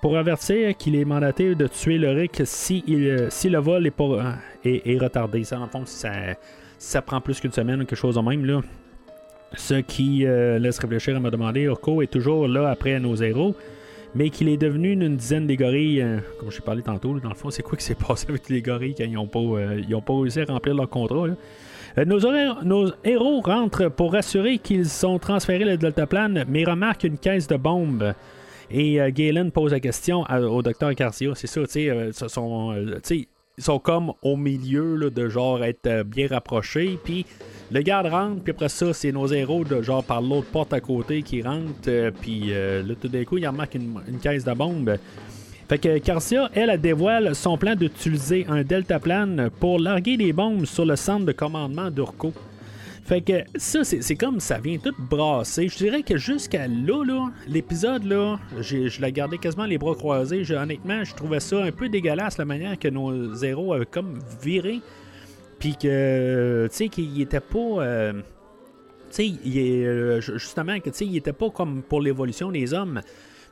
pour 0.00 0.16
avertir 0.16 0.76
qu'il 0.76 0.97
est 0.97 1.05
mandaté 1.05 1.55
de 1.55 1.66
tuer 1.66 1.98
le 1.98 2.10
Rick 2.10 2.42
si, 2.44 2.82
si 3.28 3.50
le 3.50 3.58
vol 3.58 3.86
est, 3.86 4.98
retardé. 4.98 5.44
Ça, 5.44 5.56
dans 5.56 5.64
le 5.64 5.70
fond, 5.70 5.82
ça, 5.84 6.10
ça 6.78 7.02
prend 7.02 7.20
plus 7.20 7.38
qu'une 7.40 7.52
semaine 7.52 7.80
quelque 7.80 7.97
chose 7.97 8.16
de 8.16 8.20
même. 8.20 8.44
Là. 8.44 8.62
Ce 9.55 9.74
qui 9.74 10.24
laisse 10.26 10.78
réfléchir 10.78 11.16
à 11.16 11.20
me 11.20 11.30
demander 11.30 11.68
Orko 11.68 12.02
est 12.02 12.10
toujours 12.10 12.48
là 12.48 12.70
après 12.70 12.98
nos 12.98 13.16
héros. 13.16 13.55
Mais 14.18 14.30
qu'il 14.30 14.48
est 14.48 14.56
devenu 14.56 14.92
une 14.92 15.16
dizaine 15.16 15.47
des 15.47 15.56
gorilles, 15.56 16.02
euh, 16.02 16.18
comme 16.40 16.50
j'ai 16.50 16.60
parlé 16.60 16.82
tantôt, 16.82 17.18
dans 17.20 17.28
le 17.28 17.36
fond, 17.36 17.50
c'est 17.50 17.62
quoi 17.62 17.78
qui 17.78 17.84
s'est 17.84 17.94
passé 18.08 18.26
avec 18.28 18.48
les 18.48 18.60
gorilles 18.60 18.94
quand 18.98 19.05
ils 19.05 19.12
n'ont 19.12 19.28
pas, 19.28 19.38
euh, 19.38 20.00
pas 20.05 20.12
réussi 20.12 20.40
à 20.40 20.44
remplir 20.44 20.74
leur 20.74 20.90
contrat. 20.90 21.28
Euh, 21.98 22.05
nos, 22.05 22.90
héros 23.05 23.40
rentrent 23.40 23.88
pour 23.88 24.16
assurer 24.16 24.58
qu'ils 24.58 25.06
ont 25.06 25.20
transféré 25.20 25.64
le 25.64 25.76
deltaplane, 25.76 26.44
mais 26.48 26.64
remarquent 26.64 27.05
une 27.05 27.18
caisse 27.18 27.47
de 27.47 27.56
bombes. 27.56 28.12
Et 28.72 29.00
euh, 29.00 29.10
Galen 29.12 29.52
pose 29.52 29.70
la 29.70 29.80
question 29.80 30.24
au 30.28 30.62
docteur 30.62 30.92
Garcia. 30.94 31.30
C'est 31.36 31.47
ça, 31.47 31.60
tu 31.62 31.70
sais, 31.70 31.88
euh, 31.88 32.10
ils 33.56 33.64
sont 33.64 33.78
comme 33.78 34.12
au 34.22 34.36
milieu 34.36 35.10
de 35.10 35.28
genre 35.28 35.64
être 35.64 36.02
bien 36.02 36.26
rapprochés. 36.28 36.98
Puis 37.02 37.24
le 37.70 37.80
garde 37.82 38.06
rentre, 38.06 38.42
puis 38.42 38.52
après 38.52 38.68
ça, 38.68 38.92
c'est 38.94 39.12
nos 39.12 39.26
héros 39.26 39.64
de 39.64 39.82
genre 39.82 40.02
par 40.02 40.22
l'autre 40.22 40.48
porte 40.50 40.72
à 40.72 40.80
côté 40.80 41.22
qui 41.22 41.42
rentrent. 41.42 41.88
euh, 41.88 42.10
puis 42.10 42.47
euh, 42.48 42.82
là, 42.82 42.94
tout 43.00 43.08
d'un 43.08 43.24
coup, 43.24 43.38
il 43.38 43.47
remarque 43.47 43.74
une, 43.74 44.00
une 44.08 44.18
caisse 44.18 44.44
de 44.44 44.52
bombes. 44.52 44.97
Fait 45.68 45.78
que 45.78 45.98
Garcia, 45.98 46.50
elle, 46.55 46.80
dévoile 46.80 47.34
son 47.34 47.58
plan 47.58 47.74
d'utiliser 47.74 48.47
un 48.48 48.62
deltaplane 48.62 49.50
pour 49.60 49.78
larguer 49.78 50.16
des 50.16 50.32
bombes 50.32 50.64
sur 50.64 50.86
le 50.86 50.97
centre 50.97 51.26
de 51.26 51.32
commandement 51.32 51.90
d'Urco. 51.90 52.32
Fait 53.05 53.20
que 53.22 53.44
ça, 53.56 53.84
c'est 53.84 54.16
comme 54.16 54.38
ça 54.38 54.58
vient 54.58 54.76
tout 54.76 54.94
brasser. 54.98 55.68
Je 55.68 55.76
dirais 55.78 56.02
que 56.02 56.18
jusqu'à 56.18 56.68
là, 56.68 57.30
l'épisode, 57.47 58.05
là, 58.05 58.38
je 58.60 59.00
l'ai 59.00 59.12
gardé 59.12 59.38
quasiment 59.38 59.64
les 59.64 59.78
bras 59.78 59.94
croisés. 59.94 60.42
Honnêtement, 60.55 61.05
je 61.05 61.14
trouvais 61.14 61.40
ça 61.40 61.62
un 61.64 61.70
peu 61.70 61.88
dégueulasse 61.88 62.36
la 62.36 62.44
manière 62.44 62.78
que 62.78 62.88
nos 62.88 63.34
héros 63.42 63.72
avaient 63.72 63.86
comme 63.86 64.18
viré. 64.42 64.80
Puis 65.58 65.76
que, 65.76 66.66
tu 66.70 66.76
sais, 66.76 66.88
qu'il 66.88 67.20
était 67.20 67.40
pas. 67.40 67.58
euh, 67.58 68.12
tu 69.10 69.24
sais, 69.24 69.32
euh, 69.56 70.20
ju- 70.20 70.38
justement, 70.38 70.78
que, 70.80 70.90
tu 70.90 71.04
il 71.04 71.16
était 71.16 71.32
pas 71.32 71.50
comme 71.50 71.82
pour 71.82 72.00
l'évolution 72.00 72.50
des 72.52 72.74
hommes. 72.74 73.00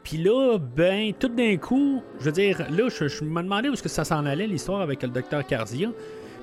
Puis 0.05 0.19
là, 0.19 0.59
ben, 0.59 1.13
tout 1.19 1.29
d'un 1.29 1.57
coup, 1.57 2.03
je 2.21 2.27
veux 2.27 2.33
dire, 2.33 2.59
là, 2.71 2.89
je, 2.89 3.25
me 3.25 3.43
demandais 3.43 3.69
où 3.69 3.73
est-ce 3.73 3.83
que 3.83 3.89
ça 3.89 4.05
s'en 4.05 4.25
allait, 4.25 4.47
l'histoire 4.47 4.81
avec 4.81 5.03
le 5.03 5.09
docteur 5.09 5.45
Carzia. 5.45 5.89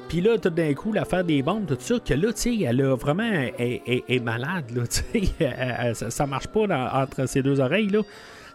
Puis 0.10 0.20
là, 0.20 0.38
tout 0.38 0.50
d'un 0.50 0.74
coup, 0.74 0.92
l'affaire 0.92 1.24
des 1.24 1.42
bombes, 1.42 1.66
tout 1.66 1.78
ça, 1.80 1.96
que 1.98 2.14
là, 2.14 2.34
tu 2.34 2.42
sais, 2.42 2.60
elle 2.66 2.82
a 2.82 2.96
vraiment. 2.96 3.32
Est 3.58 4.22
malade, 4.22 4.66
là, 4.76 4.84
tu 4.88 5.28
sais. 5.30 6.10
Ça, 6.10 6.28
marche 6.28 6.48
pas 6.48 6.92
entre 6.94 7.26
ses 7.28 7.42
deux 7.42 7.62
oreilles, 7.62 7.88
là. 7.88 8.02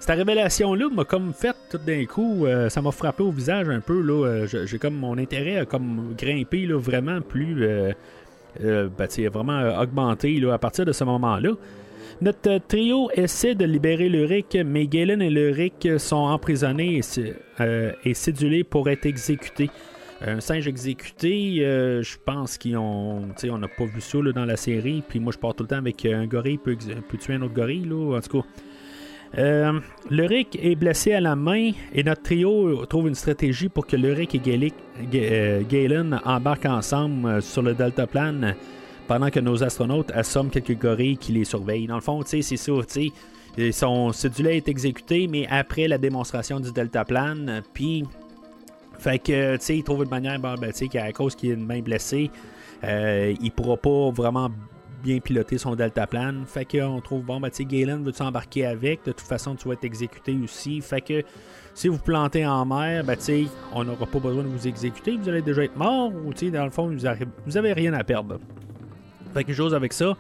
Cette 0.01 0.17
révélation-là 0.17 0.87
m'a 0.95 1.05
comme 1.05 1.33
fait 1.33 1.57
tout 1.71 1.79
d'un 1.79 2.05
coup, 2.07 2.47
euh, 2.47 2.69
ça 2.69 2.81
m'a 2.81 2.93
frappé 2.93 3.23
au 3.23 3.31
visage 3.31 3.69
un 3.69 3.81
peu, 3.81 4.01
là. 4.01 4.27
Euh, 4.27 4.47
j'ai- 4.67 4.79
comme 4.79 4.95
mon 4.95 5.19
intérêt 5.19 5.57
a 5.59 5.65
comme 5.65 6.15
grimpé, 6.17 6.67
là, 6.67 6.79
vraiment 6.79 7.21
plus. 7.21 7.65
euh, 7.65 7.93
euh, 8.65 8.89
ben, 8.97 9.07
vraiment 9.31 9.59
euh, 9.59 9.83
augmenté, 9.83 10.39
là, 10.41 10.55
à 10.55 10.59
partir 10.59 10.85
de 10.85 10.93
ce 10.93 11.05
moment-là. 11.05 11.51
Notre 12.21 12.59
trio 12.67 13.11
essaie 13.15 13.55
de 13.55 13.65
libérer 13.65 14.09
Luric, 14.09 14.57
mais 14.67 14.87
Galen 14.87 15.21
et 15.23 15.31
Luric 15.31 15.89
sont 15.99 16.17
emprisonnés 16.17 16.99
et, 16.99 17.35
euh, 17.61 17.93
cédulés 18.15 18.65
pour 18.65 18.89
être 18.89 19.07
exécutés. 19.07 19.71
Un 20.21 20.41
singe 20.41 20.67
exécuté, 20.67 21.59
je 22.03 22.17
pense 22.25 22.59
qu'ils 22.59 22.77
ont. 22.77 23.29
On 23.45 23.59
n'a 23.59 23.69
pas 23.69 23.85
vu 23.85 24.01
ça 24.01 24.19
là, 24.21 24.33
dans 24.33 24.47
la 24.47 24.57
série. 24.57 25.05
Puis 25.09 25.21
moi, 25.21 25.33
je 25.33 25.39
pars 25.39 25.55
tout 25.55 25.63
le 25.63 25.69
temps 25.69 25.77
avec 25.77 26.05
un 26.07 26.27
gorille 26.27 26.59
peut, 26.59 26.77
peut 27.09 27.19
tuer 27.19 27.35
un 27.35 27.43
autre 27.43 27.55
gorille, 27.55 27.85
là, 27.89 28.17
en 28.17 28.21
tout 28.21 28.41
cas. 28.43 28.49
Euh, 29.37 29.81
est 30.11 30.75
blessé 30.75 31.13
à 31.13 31.21
la 31.21 31.37
main 31.37 31.73
et 31.93 32.03
notre 32.03 32.23
trio 32.23 32.87
trouve 32.87 33.09
une 33.09 33.15
stratégie 33.15 33.69
pour 33.69 33.87
que 33.87 33.97
Luric 33.97 34.35
et 34.35 34.41
euh, 35.15 35.63
Galen 35.69 36.21
embarquent 36.25 36.67
ensemble 36.67 37.29
euh, 37.29 37.41
sur 37.41 37.63
le 37.63 37.75
deltaplane 37.75 38.55
pendant 39.07 39.29
que 39.31 39.41
nos 39.41 39.63
astronautes 39.63 40.11
assomment 40.13 40.51
quelques 40.51 40.79
gorilles 40.79 41.19
qui 41.19 41.33
les 41.33 41.45
surveillent. 41.45 41.87
Dans 41.87 41.97
le 41.97 42.01
fond, 42.01 42.23
c'est 42.25 42.43
ça, 42.43 42.73
sont 43.73 44.13
cédulés 44.13 44.57
est 44.57 44.69
exécuté, 44.69 45.27
mais 45.29 45.47
après 45.51 45.89
la 45.89 45.99
démonstration 45.99 46.61
du 46.61 46.73
deltaplane, 46.73 47.63
puis 47.73 48.05
fait 48.99 49.19
que, 49.19 49.57
tu 49.57 49.65
sais, 49.65 49.77
il 49.79 49.85
trouve 49.85 50.03
une 50.03 50.11
manière, 50.11 50.39
ben, 50.41 50.73
qu'à 50.73 51.13
cause 51.13 51.35
qu'il 51.35 51.51
est 51.51 51.55
une 51.55 51.65
main 51.65 51.81
blessée, 51.81 52.31
euh, 52.85 53.35
il 53.41 53.51
pourra 53.53 53.77
pas 53.77 54.11
vraiment 54.11 54.51
bien 55.03 55.19
piloter 55.21 55.59
son 55.59 55.75
deltaplane. 55.75 56.45
Fait 56.47 56.65
qu'on 56.65 57.01
trouve, 57.01 57.25
bon, 57.25 57.41
ben, 57.41 57.51
tu 57.51 57.57
sais, 57.57 57.65
Galen 57.65 58.05
veut 58.05 58.13
s'embarquer 58.13 58.67
avec. 58.67 59.05
De 59.05 59.13
toute 59.13 59.27
façon, 59.27 59.55
tu 59.55 59.69
vas 59.69 59.75
être 59.75 59.85
exécuté 59.85 60.37
aussi. 60.43 60.81
Fait 60.81 61.01
que 61.01 61.23
si 61.75 61.89
vous 61.89 61.99
plantez 61.99 62.47
en 62.47 62.65
mer, 62.65 63.05
ben, 63.05 63.17
tu 63.17 63.47
on 63.73 63.85
n'aura 63.85 64.07
pas 64.07 64.19
besoin 64.19 64.43
de 64.43 64.49
vous 64.49 64.67
exécuter. 64.67 65.17
Vous 65.17 65.29
allez 65.29 65.43
déjà 65.43 65.65
être 65.65 65.77
mort 65.77 66.13
ou, 66.25 66.33
tu 66.33 66.47
sais, 66.47 66.51
dans 66.51 66.65
le 66.65 66.71
fond, 66.71 66.89
vous 66.89 67.07
avez, 67.07 67.27
vous 67.47 67.75
rien 67.75 67.93
à 67.95 68.05
perdre. 68.05 68.39
Fait 69.35 69.45
que 69.45 69.53
chose 69.53 69.75
avec 69.75 69.93
ça. 69.93 70.17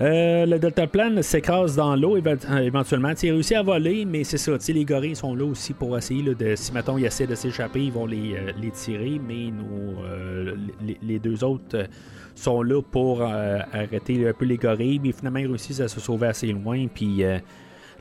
Euh, 0.00 0.46
le 0.46 0.58
deltaplane 0.58 1.22
s'écrase 1.22 1.76
dans 1.76 1.94
l'eau 1.94 2.16
euh, 2.16 2.58
éventuellement. 2.58 3.12
T'sais, 3.12 3.26
il 3.26 3.32
réussit 3.32 3.56
à 3.56 3.62
voler, 3.62 4.06
mais 4.06 4.24
c'est 4.24 4.38
ça. 4.38 4.52
Les 4.68 4.84
gorilles 4.84 5.16
sont 5.16 5.34
là 5.34 5.44
aussi 5.44 5.74
pour 5.74 5.96
essayer 5.98 6.22
de. 6.22 6.56
Si 6.56 6.72
mettons 6.72 6.96
ils 6.96 7.04
essaient 7.04 7.26
de 7.26 7.34
s'échapper, 7.34 7.84
ils 7.84 7.92
vont 7.92 8.06
les, 8.06 8.34
euh, 8.34 8.70
tirer, 8.72 9.20
mais 9.26 9.50
nos, 9.50 10.02
euh, 10.02 10.56
les, 11.02 11.18
deux 11.18 11.44
autres 11.44 11.86
sont 12.34 12.62
là 12.62 12.82
pour 12.82 13.22
euh, 13.22 13.58
arrêter 13.72 14.28
un 14.28 14.32
peu 14.32 14.44
les 14.44 14.56
gorilles. 14.56 15.00
Mais 15.02 15.12
finalement, 15.12 15.38
ils 15.38 15.46
réussissent 15.46 15.80
à 15.80 15.88
se 15.88 16.00
sauver 16.00 16.28
assez 16.28 16.52
loin. 16.52 16.86
Puis 16.92 17.22
euh, 17.22 17.38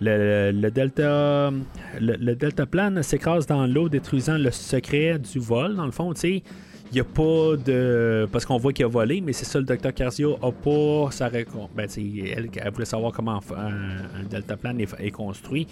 le, 0.02 0.70
delta 0.70 1.52
le, 2.00 2.34
deltaplane 2.36 3.02
s'écrase 3.04 3.46
dans 3.48 3.66
l'eau, 3.66 3.90
détruisant 3.90 4.38
le 4.38 4.52
secret 4.52 5.20
du 5.20 5.40
vol. 5.40 5.76
Dans 5.76 5.86
le 5.86 5.92
fond, 5.92 6.14
tu 6.14 6.20
sais. 6.22 6.44
Il 6.92 6.96
n'y 6.96 7.02
a 7.02 7.04
pas 7.04 7.56
de. 7.56 8.28
Parce 8.32 8.48
qu'on 8.48 8.58
voit 8.58 8.74
qu'il 8.74 8.84
a 8.84 8.88
volé, 8.88 9.22
mais 9.22 9.32
c'est 9.32 9.46
ça, 9.46 9.60
le 9.60 9.66
docteur 9.66 9.94
Carzio 9.94 10.40
a 10.42 10.52
pas 10.52 11.12
sa 11.12 11.28
récompense. 11.28 11.70
Ben, 11.76 11.88
elle, 11.96 12.50
elle 12.56 12.72
voulait 12.72 12.86
savoir 12.86 13.12
comment 13.12 13.40
un, 13.56 14.20
un 14.20 14.24
deltaplane 14.28 14.82
est, 14.82 14.96
est 14.98 15.12
construit. 15.12 15.68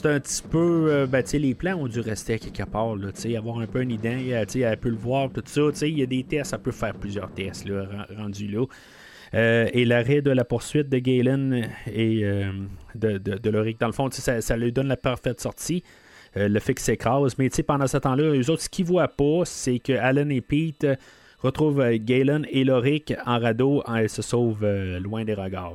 C'est 0.00 0.06
un 0.10 0.20
petit 0.20 0.42
peu. 0.48 0.86
euh, 0.92 1.06
ben, 1.06 1.24
les 1.32 1.54
plans 1.54 1.74
ont 1.76 1.88
dû 1.88 1.98
rester 1.98 2.34
à 2.34 2.38
quelque 2.38 2.62
part, 2.70 2.94
là, 2.94 3.08
avoir 3.36 3.58
un 3.58 3.66
peu 3.66 3.82
une 3.82 3.90
idée, 3.90 4.32
euh, 4.32 4.44
tu 4.44 4.60
elle 4.60 4.76
peut 4.76 4.90
le 4.90 4.96
voir, 4.96 5.28
tout 5.28 5.42
ça. 5.44 5.60
Tu 5.74 5.88
il 5.88 5.98
y 5.98 6.02
a 6.04 6.06
des 6.06 6.22
tests, 6.22 6.50
ça 6.50 6.58
peut 6.58 6.70
faire 6.70 6.94
plusieurs 6.94 7.28
tests, 7.32 7.68
là, 7.68 7.82
ren- 7.84 8.16
rendus 8.16 8.46
là. 8.46 8.64
Euh, 9.34 9.68
et 9.72 9.84
l'arrêt 9.84 10.22
de 10.22 10.30
la 10.30 10.44
poursuite 10.44 10.88
de 10.88 10.98
Galen 10.98 11.66
et 11.92 12.24
de, 12.94 13.18
de, 13.18 13.38
de 13.38 13.50
Loric, 13.50 13.80
dans 13.80 13.88
le 13.88 13.92
fond, 13.92 14.08
ça, 14.22 14.40
ça 14.40 14.56
lui 14.56 14.70
donne 14.72 14.86
la 14.86 14.96
parfaite 14.96 15.40
sortie. 15.40 15.82
Le 16.36 16.60
qu'il 16.74 16.84
s'écrase. 16.84 17.36
Mais 17.38 17.48
pendant 17.66 17.88
ce 17.88 17.96
temps-là, 17.96 18.22
eux 18.22 18.50
autres, 18.50 18.62
ce 18.62 18.68
qu'ils 18.68 18.84
voient 18.84 19.08
pas, 19.08 19.40
c'est 19.44 19.80
que 19.80 19.94
Alan 19.94 20.28
et 20.28 20.40
Pete 20.40 20.86
retrouvent 21.40 21.82
Galen 21.96 22.46
et 22.50 22.62
Loric 22.62 23.14
en 23.26 23.40
radeau. 23.40 23.82
hein, 23.86 24.02
Ils 24.02 24.08
se 24.08 24.22
sauvent 24.22 24.64
loin 25.00 25.24
des 25.24 25.34
regards. 25.34 25.74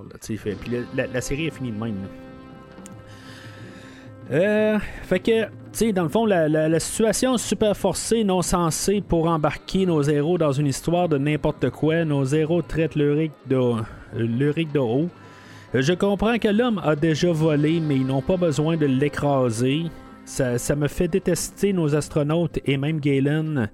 la, 0.96 1.08
la- 1.08 1.22
série 1.22 1.48
est 1.48 1.52
finie 1.54 1.72
de 1.74 1.80
même. 1.80 1.96
Euh, 4.32 4.80
fait 5.04 5.20
que, 5.20 5.44
tu 5.44 5.50
sais, 5.74 5.94
dans 5.94 6.04
le 6.04 6.10
fond, 6.10 6.26
la, 6.26 6.80
situation 6.80 7.38
super 7.38 7.76
forcée, 7.76 8.24
non 8.24 8.42
censée 8.42 9.02
pour 9.02 9.28
embarquer 9.28 9.86
nos 9.86 10.02
héros 10.02 10.38
dans 10.38 10.52
une 10.52 10.68
histoire 10.68 11.10
de 11.10 11.18
n'importe 11.18 11.70
quoi. 11.70 12.06
Nos 12.06 12.26
héros 12.26 12.62
traitent 12.62 12.96
Luric 12.96 13.32
de, 13.48 13.56
euh, 13.56 13.84
de 14.16 14.80
haut. 14.80 15.10
Euh, 15.76 15.82
Je 15.82 15.94
comprends 15.94 16.38
que 16.38 16.48
l'homme 16.48 16.82
a 16.84 16.96
déjà 16.96 17.32
volé, 17.32 17.80
mais 17.80 17.98
ils 17.98 18.06
n'ont 18.06 18.22
pas 18.22 18.38
besoin 18.38 18.78
de 18.78 18.86
l'écraser. 18.86 19.84
Ça, 20.26 20.76
me 20.76 20.88
fait 20.88 21.10
détester 21.10 21.74
nos 21.74 21.96
astronautes 21.96 22.60
et 22.66 22.78
même 22.78 23.00
Galen. 23.00 23.70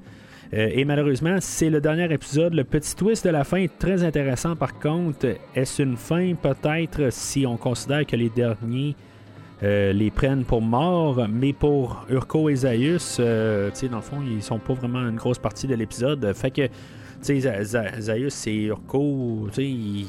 Et 0.51 0.83
malheureusement, 0.83 1.37
c'est 1.41 1.69
le 1.69 1.79
dernier 1.79 2.11
épisode. 2.11 2.55
Le 2.55 2.63
petit 2.63 2.95
twist 2.95 3.23
de 3.23 3.29
la 3.29 3.43
fin 3.43 3.57
est 3.57 3.77
très 3.77 4.03
intéressant 4.03 4.55
par 4.55 4.79
contre. 4.79 5.27
Est-ce 5.53 5.83
une 5.83 5.95
fin? 5.95 6.33
Peut-être 6.33 7.13
si 7.13 7.45
on 7.45 7.55
considère 7.55 8.03
que 8.07 8.15
les 8.15 8.29
derniers 8.29 8.95
euh, 9.61 9.91
les 9.91 10.09
prennent 10.09 10.45
pour 10.45 10.61
morts, 10.61 11.27
mais 11.29 11.53
pour 11.53 12.05
Urko 12.09 12.49
et 12.49 12.55
Zaius, 12.55 13.17
euh, 13.19 13.69
dans 13.89 13.97
le 13.97 14.01
fond, 14.01 14.21
ils 14.25 14.41
sont 14.41 14.59
pas 14.59 14.73
vraiment 14.73 14.99
une 14.99 15.17
grosse 15.17 15.39
partie 15.39 15.67
de 15.67 15.75
l'épisode. 15.75 16.31
Fait 16.33 16.51
que, 16.51 16.67
tu 16.67 16.71
sais, 17.21 17.39
Za- 17.41 17.63
Za- 17.63 17.99
Zaius 17.99 18.47
et 18.47 18.63
Urko, 18.65 19.47
tu 19.49 19.55
sais, 19.55 19.65
ils, 19.65 20.05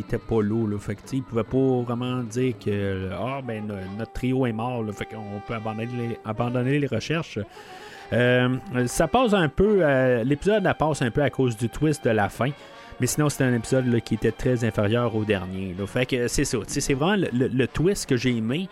étaient 0.00 0.18
pas 0.18 0.42
là. 0.42 0.76
Fait 0.78 0.96
que, 0.96 1.02
tu 1.02 1.08
sais, 1.08 1.16
ils 1.18 1.22
pouvaient 1.22 1.44
pas 1.44 1.82
vraiment 1.82 2.22
dire 2.24 2.54
que, 2.58 3.10
ah, 3.12 3.40
ben, 3.46 3.66
no- 3.66 3.74
notre 3.98 4.12
trio 4.12 4.46
est 4.46 4.52
mort, 4.52 4.82
là. 4.82 4.92
Fait 4.92 5.04
qu'on 5.06 5.40
peut 5.46 5.54
abandonner 6.24 6.78
les, 6.80 6.86
recherches. 6.88 7.38
Euh, 8.12 8.56
ça 8.86 9.06
passe 9.06 9.32
un 9.34 9.48
peu, 9.48 9.82
l'épisode 10.24 10.68
passe 10.78 11.02
un 11.02 11.10
peu 11.10 11.22
à 11.22 11.30
cause 11.30 11.56
du 11.56 11.68
twist 11.68 12.04
de 12.04 12.10
la 12.10 12.28
fin. 12.28 12.50
Mais 13.00 13.06
sinon, 13.06 13.28
c'était 13.28 13.44
un 13.44 13.54
épisode 13.54 14.00
qui 14.00 14.14
était 14.14 14.32
très 14.32 14.64
inférieur 14.64 15.14
au 15.14 15.24
dernier. 15.24 15.74
Fait 15.86 16.04
que 16.06 16.26
c'est 16.28 16.44
ça. 16.44 16.58
C'est 16.66 16.94
vraiment 16.94 17.26
le, 17.32 17.46
le- 17.48 17.68
twist 17.68 18.06
que 18.06 18.16
j'ai 18.16 18.36
aimé. 18.36 18.68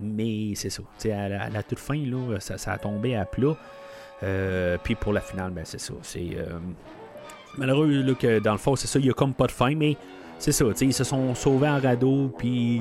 Mais 0.00 0.54
c'est 0.54 0.70
ça. 0.70 0.82
À 1.06 1.28
la, 1.28 1.42
à 1.44 1.50
la 1.50 1.62
toute 1.62 1.78
fin, 1.78 1.96
là, 1.96 2.38
ça, 2.40 2.72
a 2.72 2.78
tombé 2.78 3.16
à 3.16 3.24
plat. 3.24 3.56
Euh, 4.22 4.76
puis 4.82 4.94
pour 4.94 5.12
la 5.12 5.20
finale, 5.20 5.50
ben, 5.50 5.64
c'est 5.64 5.80
ça. 5.80 5.94
C'est 6.02 6.30
euh, 6.36 6.58
malheureux 7.58 8.14
que 8.18 8.38
dans 8.38 8.52
le 8.52 8.58
fond, 8.58 8.76
c'est 8.76 8.86
ça. 8.86 8.98
Il 8.98 9.04
n'y 9.06 9.10
a 9.10 9.14
comme 9.14 9.34
pas 9.34 9.46
de 9.46 9.52
fin. 9.52 9.74
Mais 9.74 9.96
c'est 10.38 10.52
ça. 10.52 10.64
Ils 10.80 10.92
se 10.94 11.04
sont 11.04 11.34
sauvés 11.34 11.68
en 11.68 11.80
radeau. 11.80 12.32
Puis 12.38 12.80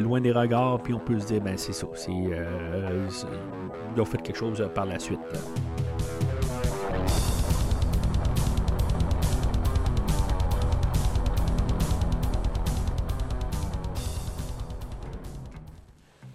loin 0.00 0.20
des 0.20 0.32
regards. 0.32 0.82
Puis 0.82 0.92
on 0.92 0.98
peut 1.00 1.18
se 1.20 1.26
dire, 1.26 1.40
ben 1.40 1.56
c'est 1.56 1.72
ça. 1.72 1.86
euh, 2.08 3.08
ils 3.96 4.00
ont 4.00 4.04
fait 4.04 4.20
quelque 4.22 4.38
chose 4.38 4.62
par 4.74 4.84
la 4.84 4.98
suite. 4.98 5.20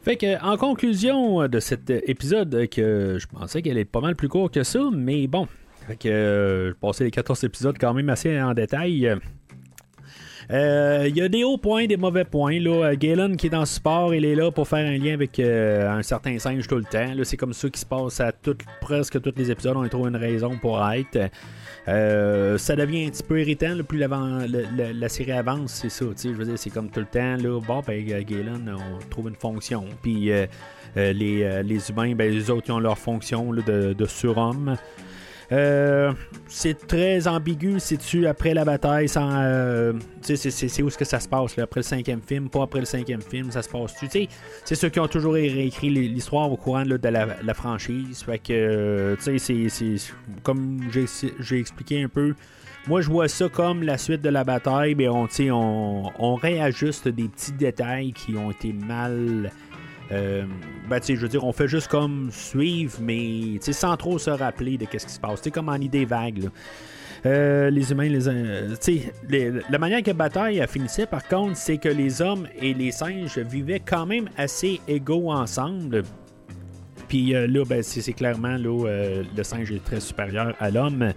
Fait 0.02 0.16
que, 0.16 0.42
en 0.44 0.58
conclusion 0.58 1.48
de 1.48 1.60
cet 1.60 1.90
épisode, 1.90 2.68
que 2.70 3.18
je 3.20 3.28
pensais 3.28 3.62
qu'elle 3.62 3.78
est 3.78 3.86
pas 3.86 4.02
mal 4.02 4.16
plus 4.16 4.30
court 4.30 4.50
que 4.50 4.64
ça, 4.64 4.80
mais 4.94 5.28
bon. 5.28 5.48
Fait 5.88 5.96
que, 5.96 6.10
euh, 6.10 6.74
passer 6.80 7.04
les 7.04 7.12
14 7.12 7.44
épisodes 7.44 7.76
quand 7.80 7.94
même 7.94 8.10
assez 8.10 8.40
en 8.40 8.54
détail. 8.54 9.18
Euh, 10.52 11.06
Il 11.08 11.16
y 11.16 11.22
a 11.22 11.30
des 11.30 11.44
hauts 11.44 11.58
points, 11.58 11.86
des 11.86 11.98
mauvais 11.98 12.26
points. 12.26 12.60
Là. 12.60 12.90
Euh, 12.90 12.96
Galen 12.96 13.38
qui 13.38 13.48
est 13.48 13.52
dans 13.52 13.60
le 13.60 13.66
sport, 13.66 14.16
il 14.16 14.26
est 14.26 14.36
là 14.36 14.52
pour 14.52 14.68
faire 14.68 14.88
un 14.88 14.98
lien 14.98 15.14
avec 15.14 15.40
euh, 15.40 15.90
un 15.90 16.02
certain 16.02 16.38
singe 16.40 16.68
tout 16.68 16.76
le 16.76 16.84
temps. 16.84 17.14
C'est 17.24 17.38
comme 17.38 17.54
ça 17.54 17.70
qui 17.70 17.80
se 17.80 17.86
passe 17.86 18.20
à 18.20 18.32
presque 18.82 19.22
tous 19.22 19.34
les 19.36 19.52
épisodes. 19.52 19.76
On 19.78 19.86
y 19.86 19.90
trouve 19.90 20.08
une 20.08 20.16
raison 20.16 20.58
pour 20.58 20.84
être. 20.92 21.30
Euh, 21.90 22.58
ça 22.58 22.76
devient 22.76 23.06
un 23.06 23.10
petit 23.10 23.24
peu 23.24 23.42
irritant 23.42 23.74
là, 23.74 23.84
plus 23.84 23.98
la, 23.98 25.10
série 25.10 25.32
avance, 25.32 25.74
c'est 25.74 25.90
ça. 25.90 26.06
Je 26.24 26.30
veux 26.30 26.46
dire, 26.46 26.58
c'est 26.58 26.70
comme 26.70 26.90
tout 26.90 27.00
le 27.00 27.06
temps. 27.06 27.36
Là, 27.36 27.60
bon, 27.60 27.82
ben, 27.86 28.06
Galen, 28.06 28.76
on 28.78 29.10
trouve 29.10 29.30
une 29.30 29.36
fonction. 29.36 29.86
Puis 30.02 30.32
les, 30.96 31.64
les, 31.64 31.90
humains, 31.90 32.14
ben, 32.16 32.32
les 32.32 32.50
autres, 32.50 32.68
ils 32.68 32.72
ont 32.74 32.80
leur 32.80 32.98
fonction 32.98 33.52
là, 33.52 33.62
de 33.64 34.06
surhomme. 34.06 34.76
Euh, 35.52 36.14
c'est 36.48 36.86
très 36.86 37.28
ambigu 37.28 37.80
si 37.80 37.98
tu 37.98 38.28
après 38.28 38.54
la 38.54 38.64
bataille 38.66 39.10
sans 39.10 39.32
euh, 39.34 39.94
c'est 40.22 40.82
où 40.84 40.88
est-ce 40.88 40.98
que 40.98 41.06
ça 41.06 41.20
se 41.20 41.28
passe 41.28 41.58
là, 41.58 41.64
après 41.64 41.80
le 41.80 41.84
cinquième 41.84 42.22
film 42.22 42.50
pas 42.50 42.62
après 42.62 42.82
le 42.82 42.86
cinquième 42.86 43.24
film 43.24 43.50
ça 43.50 43.64
se 43.64 43.70
passe 43.70 43.96
tu 43.96 44.08
sais 44.08 44.28
c'est 44.64 44.76
ceux 44.76 44.90
qui 44.90 45.00
ont 45.00 45.08
toujours 45.08 45.34
réécrit 45.34 45.90
l'histoire 45.90 46.52
au 46.52 46.56
courant 46.56 46.84
de 46.84 47.00
la, 47.08 47.54
franchise 47.56 48.22
fait 48.22 48.38
que 48.38 48.54
euh, 48.54 49.16
tu 49.16 49.40
sais 49.40 49.70
c'est 49.70 49.96
comme 50.44 50.82
j'ai 50.92 51.60
expliqué 51.60 52.04
un 52.04 52.10
peu 52.10 52.36
moi, 52.88 53.02
je 53.02 53.10
vois 53.10 53.28
ça 53.28 53.50
comme 53.50 53.84
la 53.84 53.98
suite 53.98 54.22
de 54.22 54.30
la 54.30 54.44
bataille, 54.44 54.96
mais 54.96 55.10
on, 55.10 55.28
on, 55.52 56.12
on 56.18 56.36
réajuste 56.36 57.08
des 57.10 57.28
petits 57.28 57.52
détails 57.52 58.14
qui 58.14 58.36
ont 58.36 58.52
été 58.52 58.74
mal 58.74 59.52
euh, 60.12 60.44
ben, 60.90 61.00
je 61.08 61.14
veux 61.14 61.28
dire, 61.28 61.44
on 61.44 61.52
fait 61.52 61.68
juste 61.68 61.88
comme 61.88 62.30
suivre, 62.32 62.98
mais 63.02 63.60
sans 63.62 63.96
trop 63.96 64.18
se 64.18 64.30
rappeler 64.30 64.78
de 64.78 64.86
ce 64.86 65.06
qui 65.06 65.14
se 65.14 65.20
passe. 65.20 65.42
C'est 65.44 65.52
comme 65.52 65.70
en 65.70 65.76
idée 65.76 66.06
vague. 66.06 66.50
Euh, 67.26 67.70
les 67.70 67.92
humains, 67.92 68.08
les, 68.08 69.52
la 69.70 69.78
manière 69.78 70.02
que 70.02 70.12
bataille 70.12 70.64
finissait, 70.70 71.06
par 71.06 71.28
contre, 71.28 71.58
c'est 71.58 71.78
que 71.78 71.90
les 71.90 72.22
hommes 72.22 72.48
et 72.60 72.74
les 72.74 72.92
singes 72.92 73.38
vivaient 73.38 73.82
quand 73.82 74.06
même 74.06 74.30
assez 74.38 74.80
égaux 74.88 75.32
ensemble. 75.32 76.04
Puis 77.08 77.36
euh, 77.36 77.46
là, 77.46 77.66
ben, 77.66 77.84
c'est 77.84 78.14
clairement 78.14 78.56
là, 78.56 79.24
le 79.36 79.44
singe 79.44 79.72
est 79.72 79.84
très 79.84 80.00
supérieur 80.00 80.56
à 80.60 80.72
l'homme. 80.72 81.14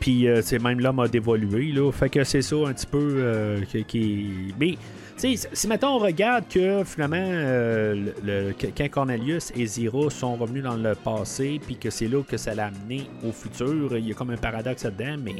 Puis 0.00 0.26
c'est 0.42 0.58
même 0.58 0.80
l'homme 0.80 0.98
a 0.98 1.08
dévolué. 1.08 1.72
Là, 1.72 1.90
fait 1.92 2.10
que 2.10 2.24
c'est 2.24 2.42
ça 2.42 2.56
un 2.66 2.74
petit 2.74 2.86
peu 2.86 3.62
qui, 3.86 4.52
Mais 4.58 4.76
si 5.16 5.68
maintenant 5.68 5.96
on 5.96 5.98
regarde 5.98 6.44
que 6.48 6.82
finalement, 6.84 7.16
euh, 7.18 8.52
quand 8.76 8.90
Cornelius 8.90 9.52
et 9.56 9.66
Zira 9.66 10.10
sont 10.10 10.36
revenus 10.36 10.62
dans 10.62 10.76
le 10.76 10.94
passé, 10.94 11.60
puis 11.64 11.76
que 11.76 11.90
c'est 11.90 12.08
là 12.08 12.22
que 12.22 12.36
ça 12.36 12.54
l'a 12.54 12.66
amené 12.66 13.08
au 13.24 13.32
futur, 13.32 13.96
il 13.96 14.08
y 14.08 14.12
a 14.12 14.14
comme 14.14 14.30
un 14.30 14.36
paradoxe 14.36 14.84
là-dedans, 14.84 15.16
mais 15.22 15.36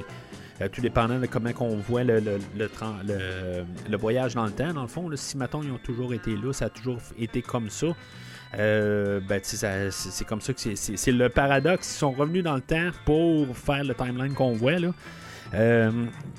euh, 0.60 0.68
tout 0.68 0.80
dépendant 0.80 1.18
de 1.18 1.26
comment 1.26 1.50
on 1.60 1.76
voit 1.76 2.04
le, 2.04 2.20
le, 2.56 3.96
voyage 3.96 4.34
dans 4.34 4.44
le 4.44 4.52
temps, 4.52 4.72
dans 4.72 4.82
le 4.82 4.88
fond, 4.88 5.10
si 5.16 5.36
maintenant 5.36 5.62
ils 5.62 5.72
ont 5.72 5.80
toujours 5.82 6.14
été 6.14 6.36
là, 6.36 6.52
ça 6.52 6.66
a 6.66 6.70
toujours 6.70 6.98
été 7.18 7.42
comme 7.42 7.70
ça. 7.70 7.88
Euh, 8.58 9.20
ben, 9.20 9.40
c'est 9.42 10.24
comme 10.24 10.40
ça 10.40 10.52
que 10.52 10.60
c'est 10.76 11.12
le 11.12 11.28
paradoxe. 11.28 11.94
Ils 11.94 11.98
sont 11.98 12.12
revenus 12.12 12.44
dans 12.44 12.54
le 12.54 12.60
temps 12.60 12.90
pour 13.04 13.56
faire 13.56 13.82
le 13.82 13.94
timeline 13.94 14.32
qu'on 14.32 14.52
voit. 14.52 14.78
Là. 14.78 14.92
Euh, 15.54 15.90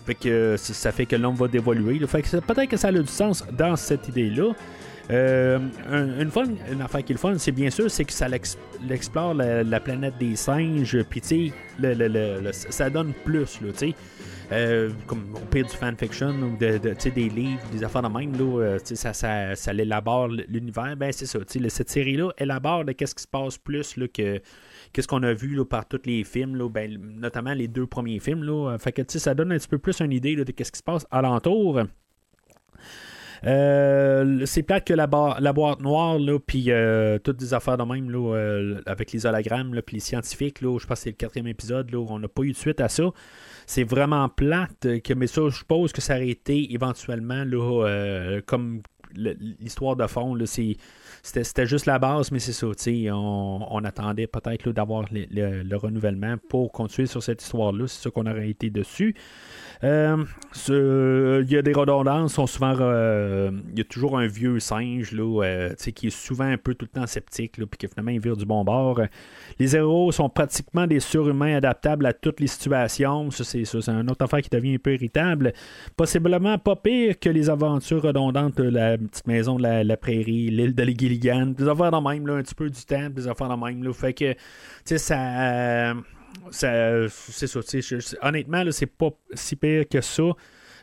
fait 0.06 0.16
que 0.16 0.56
ça 0.58 0.92
fait 0.92 1.06
que 1.06 1.16
l'homme 1.16 1.36
va 1.36 1.48
dévoluer. 1.48 2.06
Fait 2.08 2.22
que 2.22 2.38
peut-être 2.38 2.70
que 2.70 2.78
ça 2.78 2.90
a 2.90 2.92
du 2.92 3.08
sens 3.08 3.44
dans 3.52 3.76
cette 3.76 4.08
idée-là. 4.08 4.54
Euh, 5.12 5.60
une, 6.20 6.32
fun, 6.32 6.46
une 6.72 6.82
affaire 6.82 7.04
qui 7.04 7.14
est 7.14 7.16
le 7.16 7.20
fun, 7.20 7.38
c'est 7.38 7.52
bien 7.52 7.70
sûr, 7.70 7.92
c'est 7.92 8.06
que 8.06 8.14
ça 8.14 8.28
explore 8.90 9.36
la, 9.36 9.80
planète 9.80 10.18
des 10.18 10.36
singes, 10.36 10.98
puis 11.10 11.22
tu 11.22 11.52
sais, 11.80 12.56
ça 12.70 12.90
donne 12.90 13.14
plus, 13.24 13.60
tu 13.60 13.66
sais. 13.76 13.94
Euh, 14.52 14.92
comme 15.08 15.26
au 15.36 15.46
pire 15.46 15.66
du 15.66 15.76
fanfiction 15.76 16.30
ou 16.30 16.56
de, 16.58 16.78
des 16.78 17.30
livres, 17.30 17.62
des 17.72 17.84
affaires 17.84 18.04
de 18.04 18.08
même, 18.08 18.32
là, 18.38 18.78
ça, 18.84 19.14
ça, 19.14 19.56
ça 19.56 19.74
élabore 19.74 20.28
l'univers. 20.28 20.96
Ben, 20.96 21.12
c'est 21.12 21.26
ça. 21.26 21.40
Cette 21.48 21.90
série-là 21.90 22.32
élabore 22.38 22.84
qu'est-ce 22.96 23.16
qui 23.16 23.24
se 23.24 23.28
passe 23.28 23.58
plus 23.58 23.96
que 24.14 24.40
qu'est-ce 24.96 25.10
qu'on 25.10 25.24
a 25.24 25.34
vu 25.34 25.64
par 25.66 25.86
tous 25.86 26.00
les 26.06 26.24
films, 26.24 26.58
ben, 26.70 26.98
notamment 27.20 27.54
les 27.54 27.68
deux 27.68 27.86
premiers 27.86 28.20
films. 28.20 28.44
Là. 28.44 28.78
Fait 28.80 28.94
que 28.94 29.02
ça 29.20 29.34
donne 29.34 29.52
un 29.52 29.58
petit 29.58 29.68
peu 29.68 29.78
plus 29.78 30.00
une 30.00 30.14
idée 30.14 30.38
de 30.38 30.50
qu'est-ce 30.50 30.72
qui 30.72 30.80
se 30.80 30.84
passe 30.84 31.06
alentour. 31.12 31.82
Euh, 33.46 34.46
c'est 34.46 34.64
plate 34.64 34.88
que 34.88 34.94
la, 34.94 35.06
boîte 35.08 35.82
noire, 35.82 36.18
puis 36.48 36.72
euh, 36.72 37.20
toutes 37.20 37.38
des 37.38 37.54
affaires 37.54 37.78
de 37.78 37.84
même, 37.84 38.10
euh, 38.16 38.82
avec 38.86 39.12
les 39.12 39.26
hologrammes, 39.26 39.82
puis 39.86 39.98
les 39.98 40.00
scientifiques, 40.00 40.60
je 40.62 40.68
pense 40.68 40.88
que 40.88 40.96
c'est 40.96 41.10
le 41.10 41.16
quatrième 41.16 41.48
épisode, 41.48 41.94
on 41.94 42.18
n'a 42.18 42.30
pas 42.30 42.44
eu 42.44 42.54
de 42.54 42.58
suite 42.58 42.80
à 42.80 42.88
ça. 42.88 43.04
C'est 43.66 43.84
vraiment 43.84 44.30
plate, 44.30 45.02
que, 45.04 45.14
mais 45.14 45.28
ça, 45.28 45.42
je 45.50 45.58
suppose 45.58 45.92
que 45.92 46.02
ça 46.02 46.16
aurait 46.16 46.30
été 46.30 46.74
éventuellement, 46.74 47.44
comme 48.46 48.82
l'histoire 49.14 49.98
de 49.98 50.08
fond, 50.08 50.36
c'était 51.26 51.66
juste 51.66 51.88
la 51.88 51.98
base, 51.98 52.32
mais 52.32 52.38
c'est 52.38 52.54
ça. 52.54 52.68
On, 53.12 53.68
on 53.72 53.84
attendait 53.84 54.28
peut-être 54.28 54.72
d'avoir 54.72 55.06
le, 55.12 55.76
renouvellement 55.76 56.36
pour 56.50 56.72
continuer 56.72 57.08
sur 57.08 57.24
cette 57.24 57.42
histoire-là. 57.42 57.88
C'est 57.88 58.04
ça 58.04 58.12
qu'on 58.12 58.28
aurait 58.28 58.50
été 58.50 58.70
dessus. 58.70 59.16
Euh, 59.86 61.44
il 61.46 61.52
y 61.52 61.58
a 61.58 61.62
des 61.62 61.74
redondances, 61.74 62.34
sont 62.34 62.48
souvent. 62.48 62.76
Euh, 62.80 63.52
il 63.72 63.78
y 63.78 63.82
a 63.82 63.84
toujours 63.84 64.18
un 64.18 64.26
vieux 64.26 64.60
singe 64.60 65.12
là, 65.12 65.44
euh, 65.44 65.74
qui 65.94 66.08
est 66.08 66.16
souvent 66.16 66.46
un 66.46 66.58
peu 66.58 66.74
tout 66.74 66.88
le 66.92 67.00
temps 67.00 67.06
sceptique, 67.06 67.54
puis 67.54 67.68
qui 67.78 67.88
finalement 67.88 68.12
il 68.12 68.20
vire 68.20 68.36
du 68.36 68.46
bon 68.46 68.64
bord. 68.64 69.02
Les 69.60 69.76
héros 69.76 70.12
sont 70.12 70.30
pratiquement 70.30 70.88
des 70.88 71.00
surhumains 71.00 71.56
adaptables 71.56 72.06
à 72.06 72.14
toutes 72.14 72.40
les 72.40 72.48
situations. 72.48 73.30
Ça, 73.30 73.44
c'est 73.44 73.66
ça, 73.66 73.82
c'est 73.82 73.92
une 73.92 74.10
autre 74.10 74.24
affaire 74.26 74.42
qui 74.42 74.50
devient 74.50 74.76
un 74.76 74.80
peu 74.80 74.94
irritable. 74.94 75.54
Possiblement 75.96 76.58
pas 76.58 76.76
pire 76.76 77.20
que 77.20 77.30
les 77.30 77.50
aventures 77.50 78.02
redondantes 78.02 78.58
de 78.58 78.70
la 78.70 78.98
petite 78.98 79.28
maison 79.28 79.58
de 79.58 79.64
la, 79.64 79.98
prairie, 79.98 80.50
l'île 80.50 80.74
de 80.74 80.84
Gilligan. 80.84 81.48
Des 81.48 81.68
affaires 81.68 81.92
de 81.92 82.10
même, 82.10 82.26
là, 82.26 82.36
un 82.36 82.42
petit 82.42 82.56
peu 82.56 82.70
du 82.70 82.84
temps, 82.86 83.10
des 83.10 83.28
affaires 83.28 83.50
de 83.50 83.64
même. 83.64 83.84
Là, 83.84 83.94
fait 83.94 84.14
que, 84.14 84.34
tu 84.34 84.40
sais, 84.86 84.98
ça 84.98 85.94
c'est 86.52 87.08
ça. 87.48 87.60
honnêtement, 88.22 88.64
c'est 88.72 88.86
pas 88.86 89.10
si 89.34 89.56
pire 89.56 89.88
que 89.90 90.02
ça. 90.02 90.24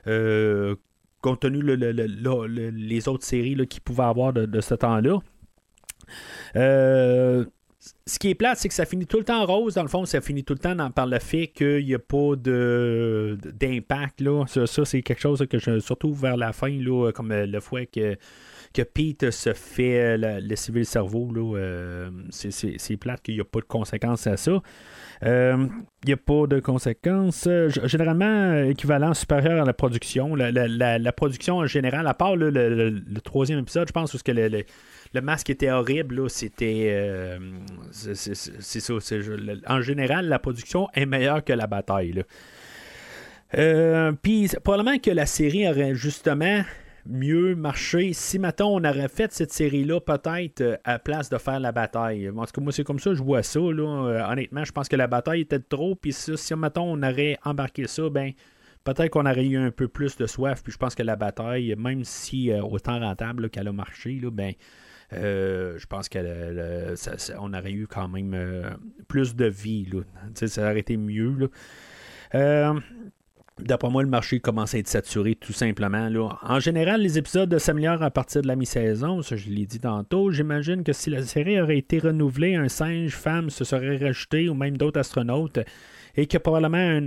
Euh, 0.07 0.77
compte 1.21 1.41
tenu 1.41 1.63
les 1.63 3.09
autres 3.09 3.25
séries 3.25 3.67
qui 3.69 3.81
pouvaient 3.81 4.03
avoir 4.05 4.33
de, 4.33 4.61
ce 4.61 4.75
temps-là. 4.75 5.19
Euh, 6.57 7.45
ce 8.07 8.19
qui 8.19 8.31
est 8.31 8.35
plate, 8.35 8.59
c'est 8.59 8.69
que 8.69 8.75
ça 8.75 8.85
finit 8.85 9.07
tout 9.07 9.19
le 9.19 9.25
temps 9.25 9.45
rose. 9.45 9.75
Dans 9.75 9.83
le 9.83 9.89
fond, 9.89 10.05
ça 10.05 10.21
finit 10.21 10.45
tout 10.45 10.53
le 10.53 10.59
temps 10.59 10.91
par 10.91 11.07
le 11.07 11.19
fait 11.19 11.49
qu'il 11.49 11.85
n'y 11.85 11.95
a 11.95 11.99
pas 11.99 12.37
d'impact. 12.37 14.23
Ça, 14.47 14.85
c'est 14.85 15.03
quelque 15.03 15.21
chose 15.21 15.45
que 15.51 15.59
je, 15.59 15.81
surtout 15.81 16.13
vers 16.13 16.37
la 16.37 16.53
fin, 16.53 16.71
là, 16.71 17.11
comme 17.13 17.33
le 17.33 17.61
fois 17.61 17.87
que, 17.87 18.17
que 18.73 18.83
Pete 18.83 19.31
se 19.31 19.53
fait 19.53 20.17
le 20.19 20.57
civil 20.57 20.87
cerveau. 20.87 21.33
Là, 21.33 22.09
c'est, 22.31 22.97
plate 22.97 23.23
qu'il 23.23 23.35
n'y 23.35 23.41
a 23.41 23.45
pas 23.45 23.61
de 23.61 23.65
conséquences 23.65 24.27
à 24.27 24.37
ça. 24.37 24.63
Il 25.23 25.29
euh, 25.29 25.67
n'y 26.05 26.13
a 26.13 26.17
pas 26.17 26.49
de 26.49 26.59
conséquences. 26.59 27.47
Euh, 27.47 27.69
généralement, 27.85 28.25
euh, 28.25 28.71
équivalent 28.71 29.15
supérieur 29.15 29.63
à 29.63 29.65
la 29.65 29.73
production. 29.73 30.35
La, 30.35 31.13
production 31.13 31.59
en 31.59 31.67
général, 31.67 32.09
à 32.09 32.15
part 32.15 32.35
le, 32.35 33.21
troisième 33.23 33.61
épisode, 33.61 33.87
je 33.87 33.93
pense, 33.93 34.13
où 34.15 34.19
que 34.19 34.33
le, 34.33 34.65
masque 35.21 35.51
était 35.51 35.71
horrible, 35.71 36.31
c'était. 36.31 37.39
c'est 37.91 38.81
ça. 38.81 38.95
en 39.67 39.81
général, 39.81 40.29
la 40.29 40.39
production 40.39 40.89
est 40.95 41.07
meilleure 41.07 41.45
que 41.45 41.53
la 41.53 41.67
bataille. 41.67 42.25
Puis, 44.23 44.51
probablement 44.65 44.99
que 44.99 45.11
la 45.11 45.27
série 45.27 45.69
aurait 45.69 45.95
justement 45.95 46.63
mieux 47.07 47.55
marcher 47.55 48.13
si, 48.13 48.39
maintenant 48.39 48.71
on 48.71 48.85
aurait 48.85 49.09
fait 49.09 49.33
cette 49.33 49.53
série-là, 49.53 50.01
peut-être 50.01 50.61
euh, 50.61 50.77
à 50.85 50.99
place 50.99 51.29
de 51.29 51.39
faire 51.39 51.61
la 51.61 51.73
bataille. 51.73 52.31
En 52.31 52.45
tout 52.45 52.53
cas, 52.53 52.61
moi, 52.61 52.73
c'est 52.73 52.85
comme 52.85 52.99
ça, 52.99 53.15
je 53.15 53.23
vois 53.23 53.43
ça. 53.43 53.59
Euh, 53.59 54.25
honnêtement, 54.25 54.65
je 54.65 54.73
pense 54.73 54.89
que 54.89 54.97
la 54.97 55.07
bataille 55.07 55.43
était 55.43 55.59
trop. 55.59 55.95
Puis 55.95 56.13
si, 56.13 56.55
maintenant 56.55 56.85
on 56.87 57.03
aurait 57.03 57.39
embarqué 57.45 57.87
ça, 57.87 58.09
ben 58.09 58.33
peut-être 58.85 59.11
qu'on 59.11 59.27
aurait 59.27 59.47
eu 59.47 59.57
un 59.57 59.71
peu 59.71 59.89
plus 59.89 60.17
de 60.17 60.27
soif. 60.27 60.63
Puis 60.63 60.73
je 60.73 60.79
pense 60.79 60.95
que 60.95 61.03
la 61.03 61.17
bataille, 61.17 61.75
même 61.77 62.05
si 62.05 62.51
euh, 62.51 62.63
autant 62.63 62.99
rentable 63.01 63.51
qu'elle 63.51 63.69
a 63.69 63.73
marché, 63.73 64.21
ben. 64.33 64.53
Je 65.11 65.87
pense 65.87 66.09
qu'on 66.09 67.55
aurait 67.55 67.73
eu 67.73 67.87
quand 67.87 68.09
même 68.09 68.77
plus 69.09 69.35
de 69.35 69.47
vie. 69.47 69.89
Ça 70.35 70.63
aurait 70.63 70.81
été 70.81 70.97
mieux. 70.97 71.49
Là. 72.33 72.75
D'après 73.59 73.91
moi, 73.91 74.03
le 74.03 74.09
marché 74.09 74.41
commence 74.41 74.75
à 74.75 74.79
être 74.79 74.89
saturé 74.89 75.35
tout 75.35 75.53
simplement. 75.53 76.09
En 76.43 76.59
général, 76.59 77.03
les 77.03 77.19
épisodes 77.19 77.59
s'améliorent 77.59 78.03
à 78.03 78.11
partir 78.11 78.41
de 78.41 78.47
la 78.49 78.57
mi-saison, 78.57 79.21
ça 79.21 79.37
je 79.37 79.51
l'ai 79.51 79.67
dit 79.67 79.79
tantôt. 79.79 80.31
J'imagine 80.33 80.83
que 80.83 80.95
si 80.95 81.11
la 81.11 81.23
série 81.23 81.61
aurait 81.61 81.77
été 81.77 81.99
renouvelée, 81.99 82.55
un 82.55 82.69
singe 82.69 83.15
femme 83.15 83.51
se 83.51 83.65
serait 83.65 83.99
rajouté 83.99 84.49
ou 84.49 84.55
même 84.55 84.79
d'autres 84.79 85.01
astronautes. 85.01 85.61
Et 86.17 86.27
que 86.27 86.39
probablement 86.39 86.79
un, 86.79 87.07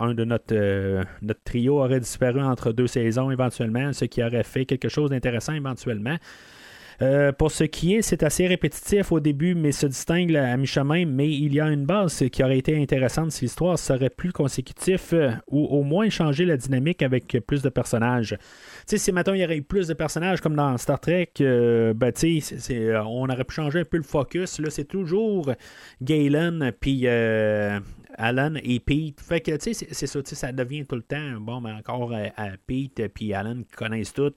un 0.00 0.14
de 0.14 0.24
notre, 0.24 1.04
notre 1.22 1.42
trio 1.44 1.78
aurait 1.78 2.00
disparu 2.00 2.40
entre 2.40 2.72
deux 2.72 2.86
saisons 2.86 3.30
éventuellement, 3.30 3.92
ce 3.92 4.04
qui 4.04 4.22
aurait 4.22 4.42
fait 4.42 4.66
quelque 4.66 4.88
chose 4.88 5.10
d'intéressant 5.10 5.52
éventuellement. 5.52 6.16
Euh, 7.02 7.32
pour 7.32 7.50
ce 7.50 7.64
qui 7.64 7.94
est, 7.94 8.02
c'est 8.02 8.22
assez 8.22 8.46
répétitif 8.46 9.10
au 9.10 9.20
début, 9.20 9.54
mais 9.54 9.72
se 9.72 9.86
distingue 9.86 10.36
à 10.36 10.56
mi-chemin. 10.56 11.06
Mais 11.06 11.30
il 11.30 11.54
y 11.54 11.60
a 11.60 11.66
une 11.66 11.86
base 11.86 12.24
qui 12.30 12.44
aurait 12.44 12.58
été 12.58 12.80
intéressante 12.80 13.32
si 13.32 13.46
l'histoire 13.46 13.78
serait 13.78 14.10
plus 14.10 14.32
consécutif 14.32 15.12
euh, 15.12 15.30
ou 15.48 15.64
au 15.64 15.82
moins 15.82 16.10
changer 16.10 16.44
la 16.44 16.56
dynamique 16.56 17.02
avec 17.02 17.38
plus 17.46 17.62
de 17.62 17.68
personnages. 17.68 18.36
Tu 18.86 18.96
sais, 18.96 18.98
si 18.98 19.12
maintenant 19.12 19.34
il 19.34 19.40
y 19.40 19.44
aurait 19.44 19.56
eu 19.56 19.62
plus 19.62 19.88
de 19.88 19.94
personnages 19.94 20.40
comme 20.40 20.54
dans 20.54 20.76
Star 20.76 21.00
Trek, 21.00 21.30
euh, 21.40 21.94
ben, 21.94 22.12
on 23.06 23.28
aurait 23.28 23.44
pu 23.44 23.54
changer 23.54 23.80
un 23.80 23.84
peu 23.84 23.96
le 23.96 24.02
focus. 24.02 24.58
Là, 24.60 24.68
c'est 24.70 24.84
toujours 24.84 25.52
Galen 26.02 26.72
puis 26.80 27.06
Alan 28.16 28.54
et 28.62 28.80
Pete. 28.80 29.20
Fait 29.20 29.40
que, 29.40 29.56
tu 29.56 29.74
sais, 29.74 29.86
c'est 29.90 30.06
ça, 30.06 30.20
ça 30.24 30.52
devient 30.52 30.84
tout 30.86 30.96
le 30.96 31.02
temps, 31.02 31.40
bon, 31.40 31.60
mais 31.60 31.72
encore 31.72 32.12
à, 32.12 32.50
Pete 32.66 33.08
puis 33.14 33.32
Alan 33.34 33.56
qui 33.56 33.76
connaissent 33.76 34.12
tout. 34.12 34.32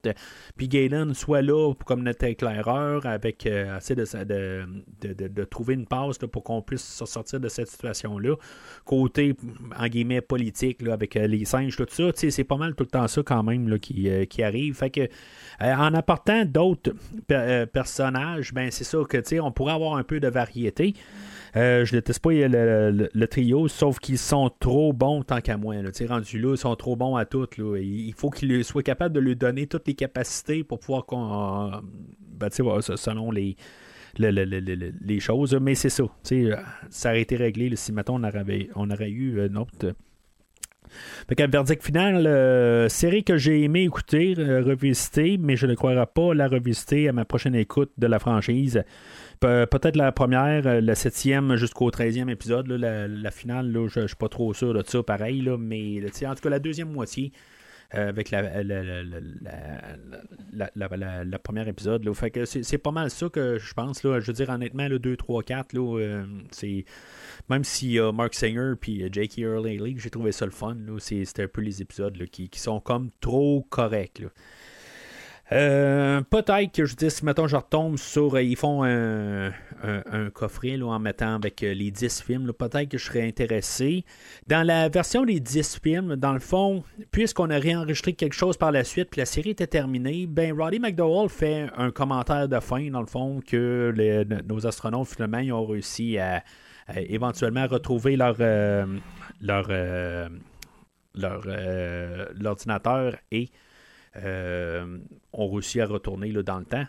Puis 0.56 0.68
Galen 0.68 1.14
soit 1.14 1.42
là 1.42 1.72
comme 1.84 2.02
notre 2.02 2.24
éclaireur 2.24 3.06
avec 3.06 3.46
euh, 3.46 3.78
de, 3.90 4.66
de, 5.00 5.28
de, 5.28 5.44
trouver 5.44 5.74
une 5.74 5.86
passe 5.86 6.18
pour 6.18 6.42
qu'on 6.42 6.62
puisse 6.62 6.82
sortir 7.04 7.40
de 7.40 7.48
cette 7.48 7.68
situation-là. 7.68 8.36
Côté, 8.84 9.34
en 9.78 9.86
guillemets, 9.86 10.20
politique, 10.20 10.82
là, 10.82 10.94
avec 10.94 11.16
euh, 11.16 11.26
les 11.26 11.44
singes, 11.44 11.76
tout 11.76 11.86
ça, 11.88 12.12
tu 12.12 12.20
sais, 12.20 12.30
c'est 12.30 12.44
pas 12.44 12.56
mal 12.56 12.74
tout 12.74 12.84
le 12.84 12.90
temps 12.90 13.08
ça 13.08 13.22
quand 13.22 13.42
même 13.42 13.68
là, 13.68 13.78
qui, 13.78 14.08
euh, 14.08 14.24
qui 14.24 14.42
arrive. 14.42 14.74
Fait 14.74 14.90
que, 14.90 15.08
en 15.60 15.94
apportant 15.94 16.44
d'autres 16.44 16.92
personnages, 17.72 18.52
ben 18.52 18.70
c'est 18.70 18.84
ça 18.84 18.98
que, 19.08 19.18
tu 19.18 19.30
sais, 19.30 19.40
on 19.40 19.52
pourrait 19.52 19.74
avoir 19.74 19.96
un 19.96 20.02
peu 20.02 20.20
de 20.20 20.28
variété. 20.28 20.94
Euh, 21.56 21.84
je 21.84 21.92
déteste 21.92 22.20
pas 22.20 22.30
le, 22.32 23.26
trio, 23.26 23.68
sauf 23.68 23.98
qu'ils 23.98 24.18
sont 24.18 24.50
trop 24.58 24.92
bons 24.92 25.22
tant 25.22 25.40
qu'à 25.40 25.56
moi. 25.56 25.76
Là. 25.76 25.90
Rendu 26.08 26.38
là, 26.38 26.54
ils 26.54 26.58
sont 26.58 26.74
trop 26.74 26.96
bons 26.96 27.16
à 27.16 27.24
tout. 27.24 27.46
Il 27.58 28.12
faut 28.16 28.30
qu'ils 28.30 28.64
soient 28.64 28.82
capables 28.82 29.14
de 29.14 29.20
lui 29.20 29.36
donner 29.36 29.66
toutes 29.66 29.86
les 29.86 29.94
capacités 29.94 30.64
pour 30.64 30.80
pouvoir 30.80 31.06
qu'on. 31.06 31.70
Ben, 32.20 32.50
selon 32.50 33.30
les. 33.30 33.56
les 34.18 35.20
choses, 35.20 35.54
mais 35.54 35.74
c'est 35.74 35.90
ça. 35.90 36.04
Ça 36.90 37.10
aurait 37.10 37.22
été 37.22 37.36
réglé 37.36 37.74
si 37.76 37.92
maintenant 37.92 38.16
on 38.20 38.24
aurait, 38.24 38.68
on 38.74 38.90
aurait 38.90 39.10
eu 39.10 39.46
une 39.46 39.56
autre. 39.56 39.94
Fait 41.28 41.34
qu'un 41.34 41.46
verdict 41.46 41.82
final, 41.82 42.26
euh, 42.26 42.88
série 42.88 43.24
que 43.24 43.36
j'ai 43.36 43.62
aimé 43.62 43.82
écouter, 43.82 44.34
euh, 44.38 44.62
revisiter, 44.62 45.38
mais 45.38 45.56
je 45.56 45.66
ne 45.66 45.74
croirais 45.74 46.06
pas 46.06 46.34
la 46.34 46.48
revisiter 46.48 47.08
à 47.08 47.12
ma 47.12 47.24
prochaine 47.24 47.54
écoute 47.54 47.90
de 47.98 48.06
la 48.06 48.18
franchise. 48.18 48.82
Peut-être 49.44 49.96
la 49.96 50.10
première, 50.12 50.66
euh, 50.66 50.80
la 50.80 50.94
septième 50.94 51.56
jusqu'au 51.56 51.90
treizième 51.90 52.30
épisode, 52.30 52.66
la, 52.68 53.30
finale, 53.30 53.70
là, 53.70 53.88
je 53.88 54.00
ne 54.00 54.06
suis 54.06 54.16
pas 54.16 54.28
trop 54.28 54.54
sûr 54.54 54.72
de 54.72 54.82
ça, 54.86 55.02
pareil, 55.02 55.42
là, 55.42 55.58
mais 55.58 56.00
en 56.26 56.34
tout 56.34 56.42
cas 56.42 56.50
la 56.50 56.58
deuxième 56.58 56.90
moitié. 56.90 57.32
Euh, 57.94 58.08
avec 58.08 58.30
la, 58.30 58.42
la, 61.24 61.38
première 61.38 61.68
épisode. 61.68 62.10
C'est, 62.44 62.78
pas 62.78 62.90
mal 62.90 63.10
ça 63.10 63.28
que 63.28 63.58
je 63.58 63.74
pense. 63.74 64.02
Là. 64.02 64.18
Je 64.20 64.26
veux 64.26 64.32
dire, 64.32 64.48
honnêtement, 64.48 64.88
le 64.88 64.98
2, 64.98 65.16
3, 65.16 65.42
4, 65.42 65.74
là, 65.74 66.24
c'est. 66.50 66.86
Même 67.50 67.62
si 67.62 68.00
euh, 68.00 68.10
Mark 68.10 68.34
Singer 68.34 68.72
puis 68.80 69.06
Jake 69.12 69.38
Early 69.38 69.78
League, 69.78 70.00
j'ai 70.00 70.10
trouvé 70.10 70.32
ça 70.32 70.44
le 70.46 70.50
fun. 70.50 70.76
C'était 70.98 71.44
un 71.44 71.48
peu 71.48 71.60
les 71.60 71.82
épisodes 71.82 72.16
qui, 72.26 72.48
qui, 72.48 72.58
sont 72.58 72.80
comme 72.80 73.10
trop 73.20 73.64
corrects. 73.68 74.20
Là. 74.20 74.28
Euh, 75.52 76.22
peut-être 76.22 76.72
que 76.72 76.86
je 76.86 76.96
dis, 76.96 77.08
mettons, 77.22 77.46
je 77.46 77.56
retombe 77.56 77.98
sur. 77.98 78.34
Euh, 78.34 78.42
ils 78.42 78.56
font 78.56 78.82
un, 78.82 79.50
coffret 80.32 80.80
en 80.80 80.98
mettant 80.98 81.34
avec 81.34 81.62
euh, 81.62 81.74
les 81.74 81.90
10 81.90 82.22
films. 82.22 82.52
Peut-être 82.52 82.88
que 82.88 82.96
je 82.96 83.04
serais 83.04 83.26
intéressé. 83.26 84.04
Dans 84.46 84.66
la 84.66 84.88
version 84.88 85.24
des 85.24 85.40
10 85.40 85.80
films, 85.82 86.16
dans 86.16 86.32
le 86.32 86.40
fond, 86.40 86.82
puisqu'on 87.10 87.50
a 87.50 87.58
réenregistré 87.58 88.14
quelque 88.14 88.32
chose 88.34 88.56
par 88.56 88.72
la 88.72 88.84
suite, 88.84 89.10
puis 89.10 89.20
la 89.20 89.26
série 89.26 89.50
était 89.50 89.66
terminée, 89.66 90.26
ben 90.26 90.58
Roddy 90.58 90.80
McDowell 90.80 91.28
fait 91.28 91.68
un 91.76 91.90
commentaire 91.90 92.48
de 92.48 92.58
fin, 92.60 92.90
dans 92.90 93.00
le 93.00 93.06
fond, 93.06 93.40
que 93.46 93.92
nos 94.46 94.66
astronautes, 94.66 95.08
finalement, 95.08 95.60
ont 95.60 95.66
réussi 95.66 96.18
à, 96.18 96.42
éventuellement 96.96 97.66
retrouver 97.66 98.16
leur. 98.16 98.36
leur 99.40 99.68
leur 101.16 101.46
l'ordinateur 102.34 103.14
et 103.30 103.48
euh, 104.16 104.98
ont 105.34 105.50
réussi 105.50 105.80
à 105.80 105.86
retourner 105.86 106.32
là, 106.32 106.42
dans 106.42 106.58
le 106.58 106.64
temps. 106.64 106.86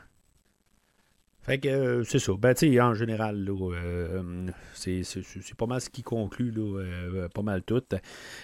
Fait 1.45 1.59
que 1.59 1.67
euh, 1.67 2.03
c'est 2.03 2.17
ça. 2.17 2.31
Ben, 2.39 2.55
en 2.81 2.95
général, 2.95 3.47
euh, 3.47 4.47
c'est, 4.73 5.03
pas 5.55 5.67
mal 5.67 5.79
ce 5.79 5.91
qui 5.91 6.01
conclut 6.01 6.51
pas 7.33 7.43
mal 7.43 7.61
tout. 7.61 7.83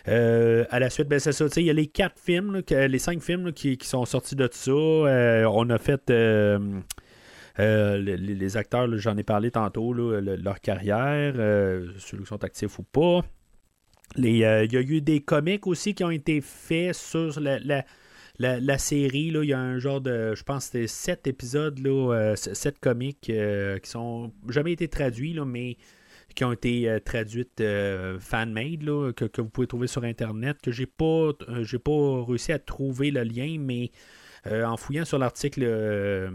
à 0.06 0.80
la 0.80 0.90
suite, 0.92 1.08
ben, 1.08 1.20
c'est 1.20 1.32
ça. 1.32 1.46
Il 1.58 1.64
y 1.64 1.72
a 1.72 1.74
les 1.74 1.88
quatre 1.88 2.20
films, 2.20 2.62
les 2.70 3.00
cinq 3.00 3.22
films 3.22 3.54
qui, 3.54 3.78
sont 3.82 4.06
sortis 4.06 4.36
de 4.36 4.48
ça. 4.52 4.72
on 4.72 5.70
a 5.72 5.78
fait 5.80 6.12
les, 7.58 8.58
acteurs, 8.58 8.88
j'en 8.98 9.18
ai 9.18 9.24
parlé 9.24 9.50
tantôt, 9.50 9.94
leur 9.94 10.62
carrière, 10.62 11.34
ceux 11.98 12.20
qui 12.20 12.26
sont 12.28 12.44
actifs 12.44 12.78
ou 12.78 12.84
pas. 12.84 13.22
Il 14.18 14.38
y 14.38 14.46
a 14.46 14.64
eu 14.64 15.02
des 15.02 15.22
comics 15.22 15.66
aussi 15.66 15.96
qui 15.96 16.04
ont 16.04 16.12
été 16.12 16.40
faits 16.40 16.94
sur 16.94 17.40
la, 17.40 17.84
série, 18.78 19.32
là, 19.32 19.44
il 19.44 19.50
y 19.50 19.54
a 19.54 19.60
un 19.60 19.80
genre 19.80 20.02
de. 20.02 20.34
Je 20.36 20.44
pense 20.44 20.66
que 20.66 20.72
c'était 20.72 20.88
sept 20.88 21.28
épisodes, 21.28 21.80
là, 21.80 22.14
euh, 22.14 22.36
sept 22.36 22.80
comiques 22.80 23.30
euh, 23.30 23.78
qui 23.80 23.90
sont 23.90 24.32
jamais 24.50 24.74
été 24.74 24.88
traduits, 24.88 25.34
là, 25.34 25.46
mais 25.46 25.78
qui 26.36 26.44
ont 26.46 26.52
été 26.54 26.90
euh, 26.90 27.00
traduites 27.00 27.62
fan-made, 28.20 29.14
que, 29.14 29.42
vous 29.42 29.50
pouvez 29.50 29.68
trouver 29.68 29.88
sur 29.88 30.04
Internet, 30.04 30.58
que 30.62 30.72
j'ai 30.72 30.86
pas, 30.86 31.32
j'ai 31.62 31.80
pas 31.80 32.24
réussi 32.26 32.52
à 32.52 32.60
trouver 32.60 33.12
le 33.12 33.24
lien, 33.24 33.58
mais 33.60 33.92
en 34.46 34.78
fouillant 34.78 35.06
sur 35.06 35.20
l'article 35.20 35.62
de, 35.62 36.32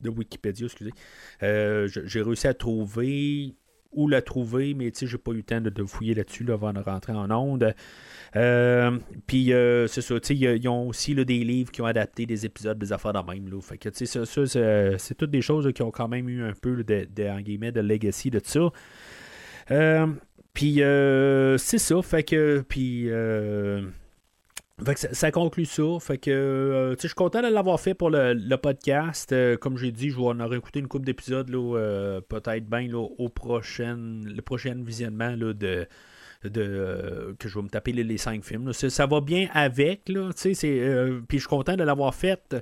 de, 0.00 0.08
Wikipédia, 0.08 0.66
excusez, 0.66 0.92
j'ai 1.40 2.22
réussi 2.22 2.46
à 2.46 2.54
trouver 2.54 3.56
où 3.94 4.08
la 4.08 4.22
trouver, 4.22 4.74
mais 4.74 4.90
sais, 4.92 5.06
j'ai 5.06 5.18
pas 5.18 5.32
eu 5.32 5.36
le 5.36 5.42
temps 5.42 5.60
de, 5.60 5.84
fouiller 5.84 6.14
là-dessus 6.14 6.50
avant 6.50 6.72
de 6.72 6.80
rentrer 6.80 7.12
en 7.12 7.30
onde. 7.30 7.74
Euh, 8.36 8.98
puis 9.26 9.52
euh, 9.52 9.86
c'est 9.86 10.00
ça, 10.00 10.16
ils 10.30 10.68
ont 10.68 10.88
aussi 10.88 11.14
des 11.14 11.44
livres 11.44 11.70
qui 11.70 11.82
ont 11.82 11.86
adapté 11.86 12.26
des 12.26 12.44
épisodes 12.44 12.78
des 12.78 12.92
affaires 12.92 13.12
dans 13.12 13.24
même. 13.24 13.48
Fait 13.62 13.78
que 13.78 13.90
ça, 13.92 14.26
c'est 14.98 15.14
toutes 15.14 15.30
des 15.30 15.42
choses 15.42 15.70
qui 15.72 15.82
ont 15.82 15.90
quand 15.90 16.08
même 16.08 16.28
eu 16.28 16.42
un 16.42 16.52
peu 16.52 16.82
de, 16.82 17.06
de, 17.14 17.70
de 17.70 17.80
legacy 17.80 18.30
de 18.30 18.40
ça. 18.42 18.70
Euh, 19.70 20.06
puis 20.52 20.80
c'est 21.58 21.78
ça, 21.78 22.02
fait 22.02 22.24
que. 22.24 22.64
Puis. 22.68 23.08
Fait 24.84 24.94
que 24.94 25.14
ça, 25.14 25.30
conclut 25.30 25.66
ça. 25.66 25.84
Fait 26.00 26.18
que 26.18 26.96
je 27.00 27.06
suis 27.06 27.14
content 27.14 27.40
de 27.42 27.46
l'avoir 27.46 27.78
fait 27.78 27.94
pour 27.94 28.10
le, 28.10 28.56
podcast. 28.56 29.32
comme 29.60 29.78
j'ai 29.78 29.92
dit, 29.92 30.10
je 30.10 30.16
vais 30.16 30.24
en 30.24 30.40
aurais 30.40 30.56
écouté 30.56 30.80
une 30.80 30.88
couple 30.88 31.04
d'épisodes 31.04 31.48
peut-être 32.28 32.68
bien 32.68 32.92
au 32.92 33.28
prochain, 33.28 33.96
le 33.96 34.42
prochain 34.42 34.74
visionnement 34.84 35.30
là, 35.36 35.52
de, 35.52 35.86
euh, 36.56 37.34
que 37.38 37.48
je 37.48 37.58
vais 37.58 37.62
me 37.62 37.68
taper 37.68 37.92
les, 37.92 38.18
cinq 38.18 38.44
films. 38.44 38.72
Ça, 38.72 39.06
va 39.06 39.20
bien 39.20 39.48
avec, 39.52 40.08
là, 40.08 40.30
euh, 40.30 41.20
puis 41.26 41.38
je 41.38 41.42
suis 41.42 41.48
content 41.48 41.76
de 41.76 41.84
l'avoir 41.84 42.14
fait. 42.14 42.56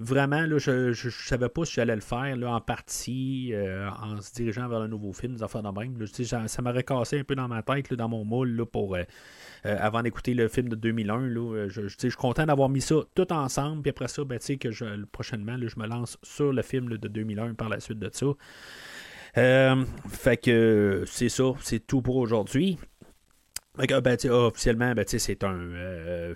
Vraiment, 0.00 0.42
là, 0.42 0.58
je 0.58 0.88
ne 0.88 1.10
savais 1.10 1.48
pas 1.48 1.64
si 1.64 1.74
j'allais 1.74 1.96
le 1.96 2.00
faire 2.00 2.36
là, 2.36 2.52
en 2.52 2.60
partie, 2.60 3.50
euh, 3.52 3.90
en 3.90 4.20
se 4.20 4.32
dirigeant 4.32 4.68
vers 4.68 4.78
un 4.78 4.88
nouveau 4.88 5.12
film, 5.12 5.34
des 5.34 5.42
affaires 5.42 5.62
de 5.62 5.70
même. 5.70 6.06
ça, 6.06 6.46
ça 6.46 6.62
m'aurait 6.62 6.84
cassé 6.84 7.18
un 7.18 7.24
peu 7.24 7.34
dans 7.34 7.48
ma 7.48 7.62
tête, 7.62 7.92
dans 7.94 8.08
mon 8.08 8.24
moule, 8.24 8.64
pour, 8.66 8.96
avant 9.64 10.02
d'écouter 10.02 10.34
le 10.34 10.48
film 10.48 10.68
de 10.68 10.76
2001. 10.76 11.28
Là, 11.28 11.68
je, 11.68 11.88
suis 11.88 12.10
content 12.12 12.46
d'avoir 12.46 12.68
mis 12.68 12.80
ça 12.80 12.96
tout 13.14 13.32
ensemble, 13.32 13.82
puis 13.82 13.90
après 13.90 14.08
ça, 14.08 14.24
ben, 14.24 14.38
que 14.38 14.70
je, 14.70 15.04
prochainement, 15.06 15.56
je 15.60 15.78
me 15.78 15.86
lance 15.86 16.16
sur 16.22 16.52
le 16.52 16.62
film 16.62 16.88
de 16.88 17.08
2001 17.08 17.54
par 17.54 17.68
la 17.68 17.80
suite 17.80 17.98
de 17.98 18.10
ça. 18.12 18.26
fait 20.08 20.36
que 20.36 21.04
c'est 21.06 21.28
ça, 21.28 21.52
c'est 21.60 21.84
tout 21.84 22.02
pour 22.02 22.16
aujourd'hui. 22.16 22.78
Ben, 23.78 24.16
officiellement, 24.30 24.92
ben, 24.92 25.04
c'est 25.06 25.44
un. 25.44 25.56
Euh, 25.56 26.34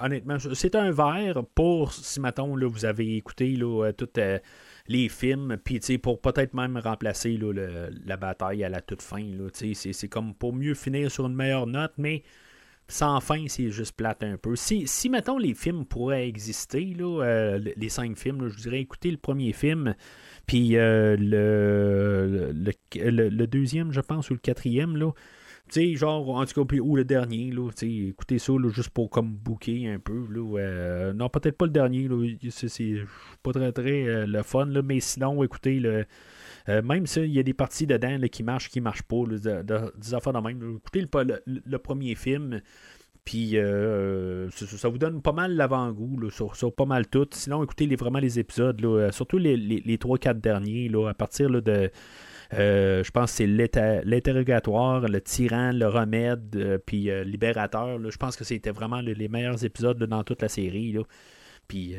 honnêtement, 0.00 0.36
c'est 0.54 0.76
un 0.76 0.92
verre 0.92 1.42
pour 1.56 1.92
si, 1.92 2.20
mettons, 2.20 2.54
là, 2.54 2.68
vous 2.68 2.84
avez 2.84 3.16
écouté 3.16 3.56
là, 3.56 3.86
euh, 3.86 3.92
tous 3.92 4.08
euh, 4.18 4.38
les 4.86 5.08
films, 5.08 5.56
puis 5.64 5.80
pour 5.98 6.20
peut-être 6.20 6.54
même 6.54 6.76
remplacer 6.78 7.36
là, 7.36 7.88
la 8.06 8.16
bataille 8.16 8.62
à 8.62 8.68
la 8.68 8.80
toute 8.80 9.02
fin. 9.02 9.24
C'est 9.52 10.08
comme 10.08 10.32
pour 10.32 10.52
mieux 10.52 10.74
finir 10.74 11.10
sur 11.10 11.26
une 11.26 11.34
meilleure 11.34 11.66
note, 11.66 11.94
mais 11.98 12.22
sans 12.86 13.20
fin, 13.20 13.46
c'est 13.48 13.70
juste 13.70 13.96
plate 13.96 14.22
un 14.22 14.36
peu. 14.36 14.54
Si, 14.54 14.86
si, 14.86 15.08
mettons, 15.08 15.38
les 15.38 15.54
films 15.54 15.86
pourraient 15.86 16.28
exister, 16.28 16.94
là, 16.96 17.58
les 17.58 17.88
cinq 17.88 18.16
films, 18.16 18.46
je 18.46 18.56
dirais 18.58 18.80
écoutez 18.80 19.10
le 19.10 19.16
premier 19.16 19.52
film, 19.52 19.96
puis 20.46 20.70
le, 20.70 21.16
le, 21.18 22.52
le, 22.94 23.46
deuxième, 23.48 23.92
je 23.92 24.00
pense, 24.00 24.30
ou 24.30 24.34
le 24.34 24.38
quatrième, 24.38 24.96
là 24.96 25.10
sais, 25.74 25.94
genre, 25.94 26.28
en 26.28 26.44
tout 26.46 26.64
cas, 26.64 26.76
ou 26.78 26.96
le 26.96 27.04
dernier, 27.04 27.50
là, 27.50 27.70
tu 27.76 28.08
écoutez 28.08 28.38
ça, 28.38 28.52
là, 28.52 28.68
juste 28.70 28.90
pour 28.90 29.10
comme 29.10 29.30
booker 29.34 29.88
un 29.88 29.98
peu, 29.98 30.26
là, 30.30 30.58
euh, 30.58 31.12
non, 31.12 31.28
peut-être 31.28 31.56
pas 31.56 31.66
le 31.66 31.72
dernier, 31.72 32.08
là, 32.08 32.16
c'est, 32.50 32.94
pas 33.42 33.52
très, 33.52 33.72
très 33.72 34.04
euh, 34.06 34.26
le 34.26 34.42
fun, 34.42 34.66
là, 34.66 34.82
mais 34.82 35.00
sinon, 35.00 35.42
écoutez, 35.42 35.80
le, 35.80 36.04
euh, 36.68 36.82
même 36.82 37.06
s'il 37.06 37.32
y 37.32 37.38
a 37.38 37.42
des 37.42 37.54
parties 37.54 37.86
dedans 37.86 38.16
là, 38.18 38.28
qui 38.28 38.42
marchent, 38.42 38.68
qui 38.70 38.80
marchent 38.80 39.02
pas, 39.02 39.24
là, 39.28 39.38
de- 39.38 39.62
de- 39.62 39.92
des 39.98 40.14
affaires 40.14 40.32
de 40.32 40.38
même, 40.40 40.76
écoutez 40.78 41.00
le, 41.02 41.42
le- 41.66 41.78
premier 41.78 42.14
film, 42.14 42.60
puis 43.24 43.56
ça, 44.50 44.66
ça 44.66 44.88
vous 44.88 44.98
donne 44.98 45.20
pas 45.22 45.32
mal 45.32 45.54
l'avant-goût 45.54 46.30
sur, 46.30 46.56
sur 46.56 46.74
pas 46.74 46.86
mal 46.86 47.06
tout. 47.06 47.26
Sinon, 47.32 47.62
écoutez 47.62 47.86
les, 47.86 47.96
vraiment 47.96 48.20
les 48.20 48.38
épisodes, 48.38 48.80
surtout 49.12 49.38
les, 49.38 49.56
les, 49.56 49.82
les 49.84 49.96
3-4 49.98 50.40
derniers, 50.40 50.88
là, 50.88 51.08
à 51.08 51.14
partir 51.14 51.50
de. 51.50 51.90
Euh, 52.54 53.04
je 53.04 53.10
pense 53.10 53.30
que 53.32 53.36
c'est 53.38 53.46
l'inter- 53.46 54.00
l'interrogatoire, 54.04 55.00
le 55.02 55.20
tyran, 55.20 55.72
le 55.72 55.86
remède, 55.86 56.56
euh, 56.56 56.78
puis 56.78 57.10
euh, 57.10 57.24
libérateur. 57.24 57.98
là. 57.98 58.10
je 58.10 58.16
pense 58.16 58.36
que 58.36 58.44
c'était 58.44 58.70
vraiment 58.70 59.00
le- 59.02 59.12
les 59.12 59.28
meilleurs 59.28 59.64
épisodes 59.64 60.02
dans 60.04 60.24
toute 60.24 60.42
la 60.42 60.48
série. 60.48 60.92
Là. 60.92 61.02
Puis 61.68 61.94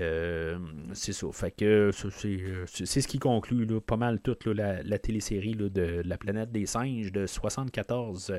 c'est 0.94 1.14
ça. 1.14 1.28
Fait 1.32 1.52
que 1.52 1.92
c'est, 1.94 3.02
ce 3.02 3.08
qui 3.08 3.20
conclut 3.20 3.66
là, 3.66 3.80
pas 3.80 3.98
mal 3.98 4.20
toute 4.20 4.48
la, 4.48 4.82
télésérie 4.98 5.54
là, 5.54 5.70
de 5.70 6.02
La 6.06 6.18
planète 6.18 6.52
des 6.52 6.66
singes 6.66 7.12
de 7.12 7.28
74. 7.28 8.34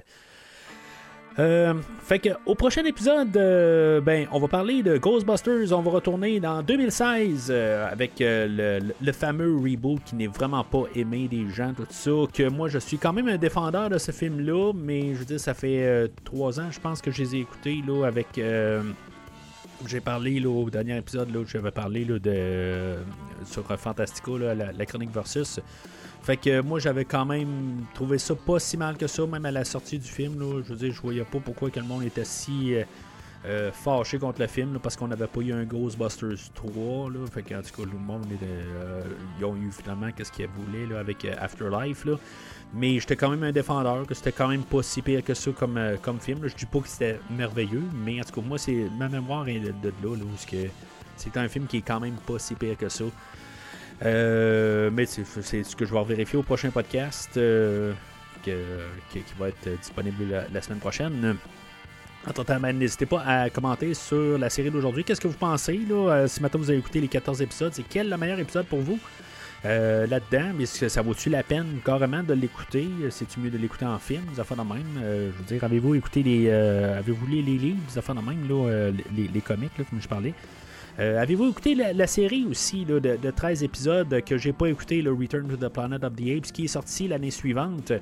Euh, 1.39 1.75
fait 2.03 2.19
que 2.19 2.31
au 2.45 2.55
prochain 2.55 2.85
épisode, 2.85 3.37
euh, 3.37 4.01
ben, 4.01 4.27
on 4.33 4.41
va 4.41 4.49
parler 4.49 4.83
de 4.83 4.99
Ghostbusters. 4.99 5.73
On 5.73 5.81
va 5.81 5.91
retourner 5.93 6.41
dans 6.41 6.63
2016 6.63 7.49
euh, 7.51 7.91
avec 7.91 8.15
le, 8.19 9.13
fameux 9.13 9.57
reboot 9.57 10.03
qui 10.05 10.17
n'est 10.17 10.27
vraiment 10.27 10.65
pas 10.65 10.85
aimé 10.95 11.29
des 11.29 11.49
gens, 11.49 11.73
tout 11.73 11.87
ça. 11.89 12.11
Que 12.33 12.49
moi, 12.49 12.69
je 12.69 12.79
suis 12.79 12.99
quand 12.99 13.13
même 13.13 13.29
un 13.29 13.37
défendeur 13.37 13.91
de 13.91 13.99
ce 13.99 14.11
film-là, 14.11 14.73
mais 14.75 15.15
je 15.15 15.19
veux 15.19 15.25
dire, 15.25 15.41
ça 15.41 15.55
fait 15.55 16.11
trois 16.25 16.59
ans, 16.59 16.71
je 16.71 16.81
pense 16.81 17.01
que 17.01 17.11
je 17.11 17.23
les 17.23 17.37
ai 17.37 17.41
écoutés 17.41 17.83
là, 17.87 18.07
avec. 18.07 18.41
j'ai 19.87 20.01
parlé 20.01 20.41
là, 20.41 20.49
au 20.49 20.69
dernier 20.69 20.97
épisode, 20.97 21.33
là, 21.33 21.45
j'avais 21.47 21.71
parlé 21.71 22.05
là, 22.05 22.19
de, 22.19 22.97
sur 23.45 23.65
Fantastico, 23.79 24.37
là, 24.37 24.55
la 24.55 24.87
chronique 24.87 25.13
versus. 25.13 25.61
Fait 26.23 26.37
que 26.37 26.61
moi 26.61 26.79
j'avais 26.79 27.05
quand 27.05 27.25
même 27.25 27.85
trouvé 27.95 28.19
ça 28.19 28.35
pas 28.35 28.59
si 28.59 28.77
mal 28.77 28.97
que 28.97 29.07
ça, 29.07 29.27
même 29.27 29.45
à 29.47 29.51
la 29.51 29.65
sortie 29.65 29.99
du 29.99 30.09
film. 30.09 30.39
Là, 30.39 30.63
je 30.63 30.71
veux 30.71 30.77
dire, 30.77 30.93
je 30.93 31.01
voyais 31.01 31.25
pas 31.25 31.39
pourquoi 31.41 31.71
que 31.71 31.81
le 31.81 31.87
monde 31.87 32.03
était 32.03 32.27
si 32.27 32.75
euh, 32.75 32.85
euh, 33.47 33.73
fâché 33.73 34.19
contre 34.19 34.41
le 34.41 34.47
film, 34.47 34.79
parce 34.83 34.97
qu'on 34.97 35.09
n'avait 35.09 35.27
pas 35.27 35.41
eu 35.41 35.53
un 35.53 35.65
Ghostbusters 35.65 36.53
3. 36.55 37.11
Là, 37.11 37.27
fait 37.33 37.43
que 37.43 37.55
en 37.55 37.63
tout 37.63 37.83
cas, 37.83 37.91
le 37.91 37.99
monde 37.99 38.27
était, 38.33 38.45
euh, 38.45 39.03
ils 39.39 39.45
ont 39.47 39.57
eu 39.57 39.71
finalement 39.71 40.11
qu'est-ce 40.15 40.31
qu'ils 40.31 40.47
voulaient 40.49 40.87
là, 40.87 41.01
avec 41.01 41.25
Afterlife. 41.25 42.05
Là. 42.05 42.17
Mais 42.75 43.01
j'étais 43.01 43.17
quand 43.17 43.31
même 43.31 43.43
un 43.43 43.53
défendeur, 43.53 44.07
que 44.07 44.13
c'était 44.13 44.33
quand 44.33 44.49
même 44.49 44.63
pas 44.63 44.83
si 44.83 45.01
pire 45.01 45.25
que 45.25 45.33
ça 45.33 45.51
comme, 45.53 45.81
comme 46.03 46.21
film. 46.21 46.47
Je 46.47 46.55
dis 46.55 46.67
pas 46.67 46.81
que 46.81 46.89
c'était 46.89 47.19
merveilleux, 47.31 47.83
mais 48.05 48.21
en 48.21 48.25
tout 48.25 48.41
cas, 48.41 48.47
moi, 48.47 48.59
c'est 48.59 48.89
ma 48.99 49.09
mémoire 49.09 49.49
est 49.49 49.61
de, 49.61 49.73
de 49.73 49.93
là, 50.03 50.17
là, 50.17 50.23
où 50.23 50.69
c'est 51.17 51.37
un 51.37 51.49
film 51.49 51.67
qui 51.67 51.79
est 51.79 51.83
quand 51.83 52.01
même 52.01 52.17
pas 52.27 52.39
si 52.39 52.55
pire 52.55 52.77
que 52.77 52.91
ça. 52.91 53.05
Euh, 54.05 54.91
mais 54.93 55.07
c'est 55.07 55.25
ce 55.65 55.77
que 55.77 55.85
je 55.85 55.93
vais 55.93 56.05
vérifier 56.05 56.39
au 56.39 56.43
prochain 56.43 56.71
podcast 56.71 57.31
euh, 57.37 57.93
que- 58.45 58.51
qui 59.13 59.23
va 59.39 59.49
être 59.49 59.79
disponible 59.81 60.25
la, 60.53 60.63
semaine 60.63 60.79
prochaine. 60.79 61.37
Entre-temps, 62.27 62.61
ben, 62.61 62.73
n'hésitez 62.77 63.07
pas 63.07 63.23
à 63.27 63.51
commenter 63.51 63.95
sur 63.95 64.39
la 64.39 64.51
série 64.51 64.71
d'aujourd'hui. 64.71 65.05
Qu'est-ce 65.05 65.21
que 65.21 65.29
vous 65.29 65.35
pensez? 65.39 65.81
Là? 65.89 66.13
Euh, 66.13 66.27
si 66.29 66.43
maintenant 66.43 66.61
vous 66.61 66.71
avez 66.71 66.79
écouté 66.79 67.01
les 67.01 67.09
14 67.09 67.41
épisodes, 67.43 67.73
c'est 67.75 67.85
quel 67.89 68.09
le 68.09 68.17
meilleur 68.17 68.39
épisode 68.39 68.67
pour 68.67 68.81
vous? 68.81 68.99
là-dedans, 69.63 70.53
mais 70.57 70.63
est-ce 70.63 70.81
que 70.81 70.89
ça 70.89 71.03
vaut-tu 71.03 71.29
la 71.29 71.43
peine 71.43 71.81
carrément 71.85 72.23
de 72.23 72.33
l'écouter? 72.33 72.89
C'est-tu 73.11 73.41
mieux 73.41 73.51
de 73.51 73.59
l'écouter 73.59 73.85
en 73.85 73.99
film, 73.99 74.23
des 74.35 74.41
de 74.57 74.63
même? 74.63 74.95
Je 74.97 75.37
veux 75.37 75.45
dire, 75.47 75.63
avez-vous 75.63 75.97
écouté 75.97 76.23
les. 76.23 76.51
avez-vous 76.51 77.27
lu 77.27 77.43
les 77.43 77.59
livres, 77.59 77.77
de 78.15 78.21
même, 78.21 78.49
là, 78.49 78.91
les, 79.15 79.29
les 79.29 79.41
comics, 79.43 79.71
comme 79.77 80.01
je 80.01 80.09
parlais? 80.09 80.33
Euh, 81.01 81.21
Avez-vous 81.21 81.49
écouté 81.49 81.75
la, 81.75 82.07
série 82.07 82.45
aussi 82.45 82.85
de, 82.85 82.99
de 82.99 83.31
13 83.31 83.63
épisodes 83.63 84.21
que 84.23 84.37
j'ai 84.37 84.53
pas 84.53 84.67
écouté, 84.67 85.01
le 85.01 85.13
Return 85.13 85.49
to 85.49 85.57
the 85.57 85.73
Planet 85.73 86.05
of 86.05 86.15
the 86.15 86.29
Apes, 86.37 86.53
qui 86.53 86.65
est 86.65 86.69
sorti 86.69 87.09
l'année 87.09 87.31
suivante 87.31 87.93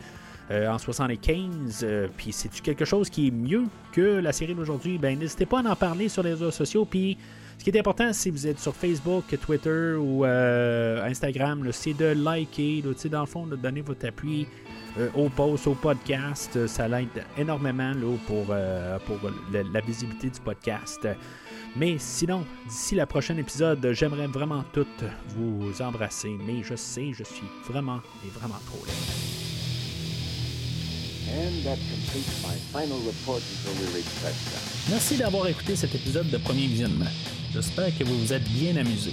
euh, 0.51 0.69
en 0.69 0.79
75? 0.79 1.81
euh, 1.85 2.09
Puis 2.17 2.33
c'est-tu 2.33 2.61
quelque 2.61 2.85
chose 2.85 3.09
qui 3.09 3.29
est 3.29 3.31
mieux 3.31 3.65
que 3.93 4.19
la 4.19 4.33
série 4.33 4.55
d'aujourd'hui? 4.57 4.99
Ben 4.99 5.17
n'hésitez 5.17 5.47
pas 5.47 5.61
à 5.61 5.71
en 5.71 5.77
parler 5.77 6.09
sur 6.09 6.25
les 6.25 6.31
réseaux 6.31 6.51
sociaux. 6.51 6.85
Puis 6.87 7.17
ce 7.57 7.63
qui 7.63 7.71
est 7.71 7.79
important, 7.79 8.13
si 8.13 8.31
vous 8.31 8.49
êtes 8.49 8.59
sur 8.59 8.75
Facebook, 8.75 9.25
Twitter 9.47 9.93
ou 9.93 10.25
euh, 10.25 11.05
Instagram, 11.05 11.69
c'est 11.71 11.95
de 11.95 12.07
liker, 12.07 12.83
là, 12.85 12.91
dans 13.11 13.21
le 13.21 13.27
fond, 13.27 13.47
de 13.47 13.55
donner 13.55 13.81
votre 13.81 14.09
appui 14.09 14.49
au 15.15 15.29
post, 15.29 15.69
au 15.69 15.75
podcast. 15.75 16.67
Ça 16.67 16.89
l'aide 16.89 17.07
énormément 17.37 17.93
là, 17.93 18.17
pour, 18.27 18.47
pour 19.07 19.31
la 19.53 19.81
visibilité 19.81 20.31
du 20.31 20.41
podcast. 20.41 21.07
Mais 21.77 21.97
sinon, 21.99 22.45
d'ici 22.69 22.95
le 22.95 23.07
prochain 23.07 23.37
épisode, 23.37 23.93
j'aimerais 23.93 24.27
vraiment 24.27 24.65
toutes 24.73 25.05
vous 25.29 25.71
embrasser. 25.81 26.37
Mais 26.47 26.63
je 26.63 26.75
sais, 26.75 27.13
je 27.13 27.25
suis 27.25 27.47
vraiment 27.69 28.01
et 28.25 28.31
vraiment 28.31 28.59
trop 28.67 28.85
laid. 28.85 28.95
And 31.31 31.63
that 31.65 31.77
completes 31.91 32.43
my 32.43 32.57
final 32.73 32.99
report 33.05 33.43
until 33.43 33.79
we 33.81 33.95
reach 33.95 34.07
touchdown. 34.23 34.63
Merci 34.89 35.17
d'avoir 35.19 35.47
écouté 35.47 35.77
cet 35.77 35.95
épisode 35.95 36.31
de 36.31 36.39
Premier 36.39 36.67
Visionnement. 36.67 37.11
J'espère 37.53 37.97
que 37.97 38.05
vous 38.05 38.19
vous 38.19 38.33
êtes 38.33 38.49
bien 38.49 38.77
amusé. 38.77 39.13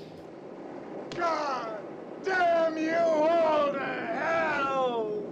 God 1.21 1.83
damn 2.25 2.77
you 2.79 2.95
all 2.97 3.73
to 3.73 3.79
hell! 3.79 5.30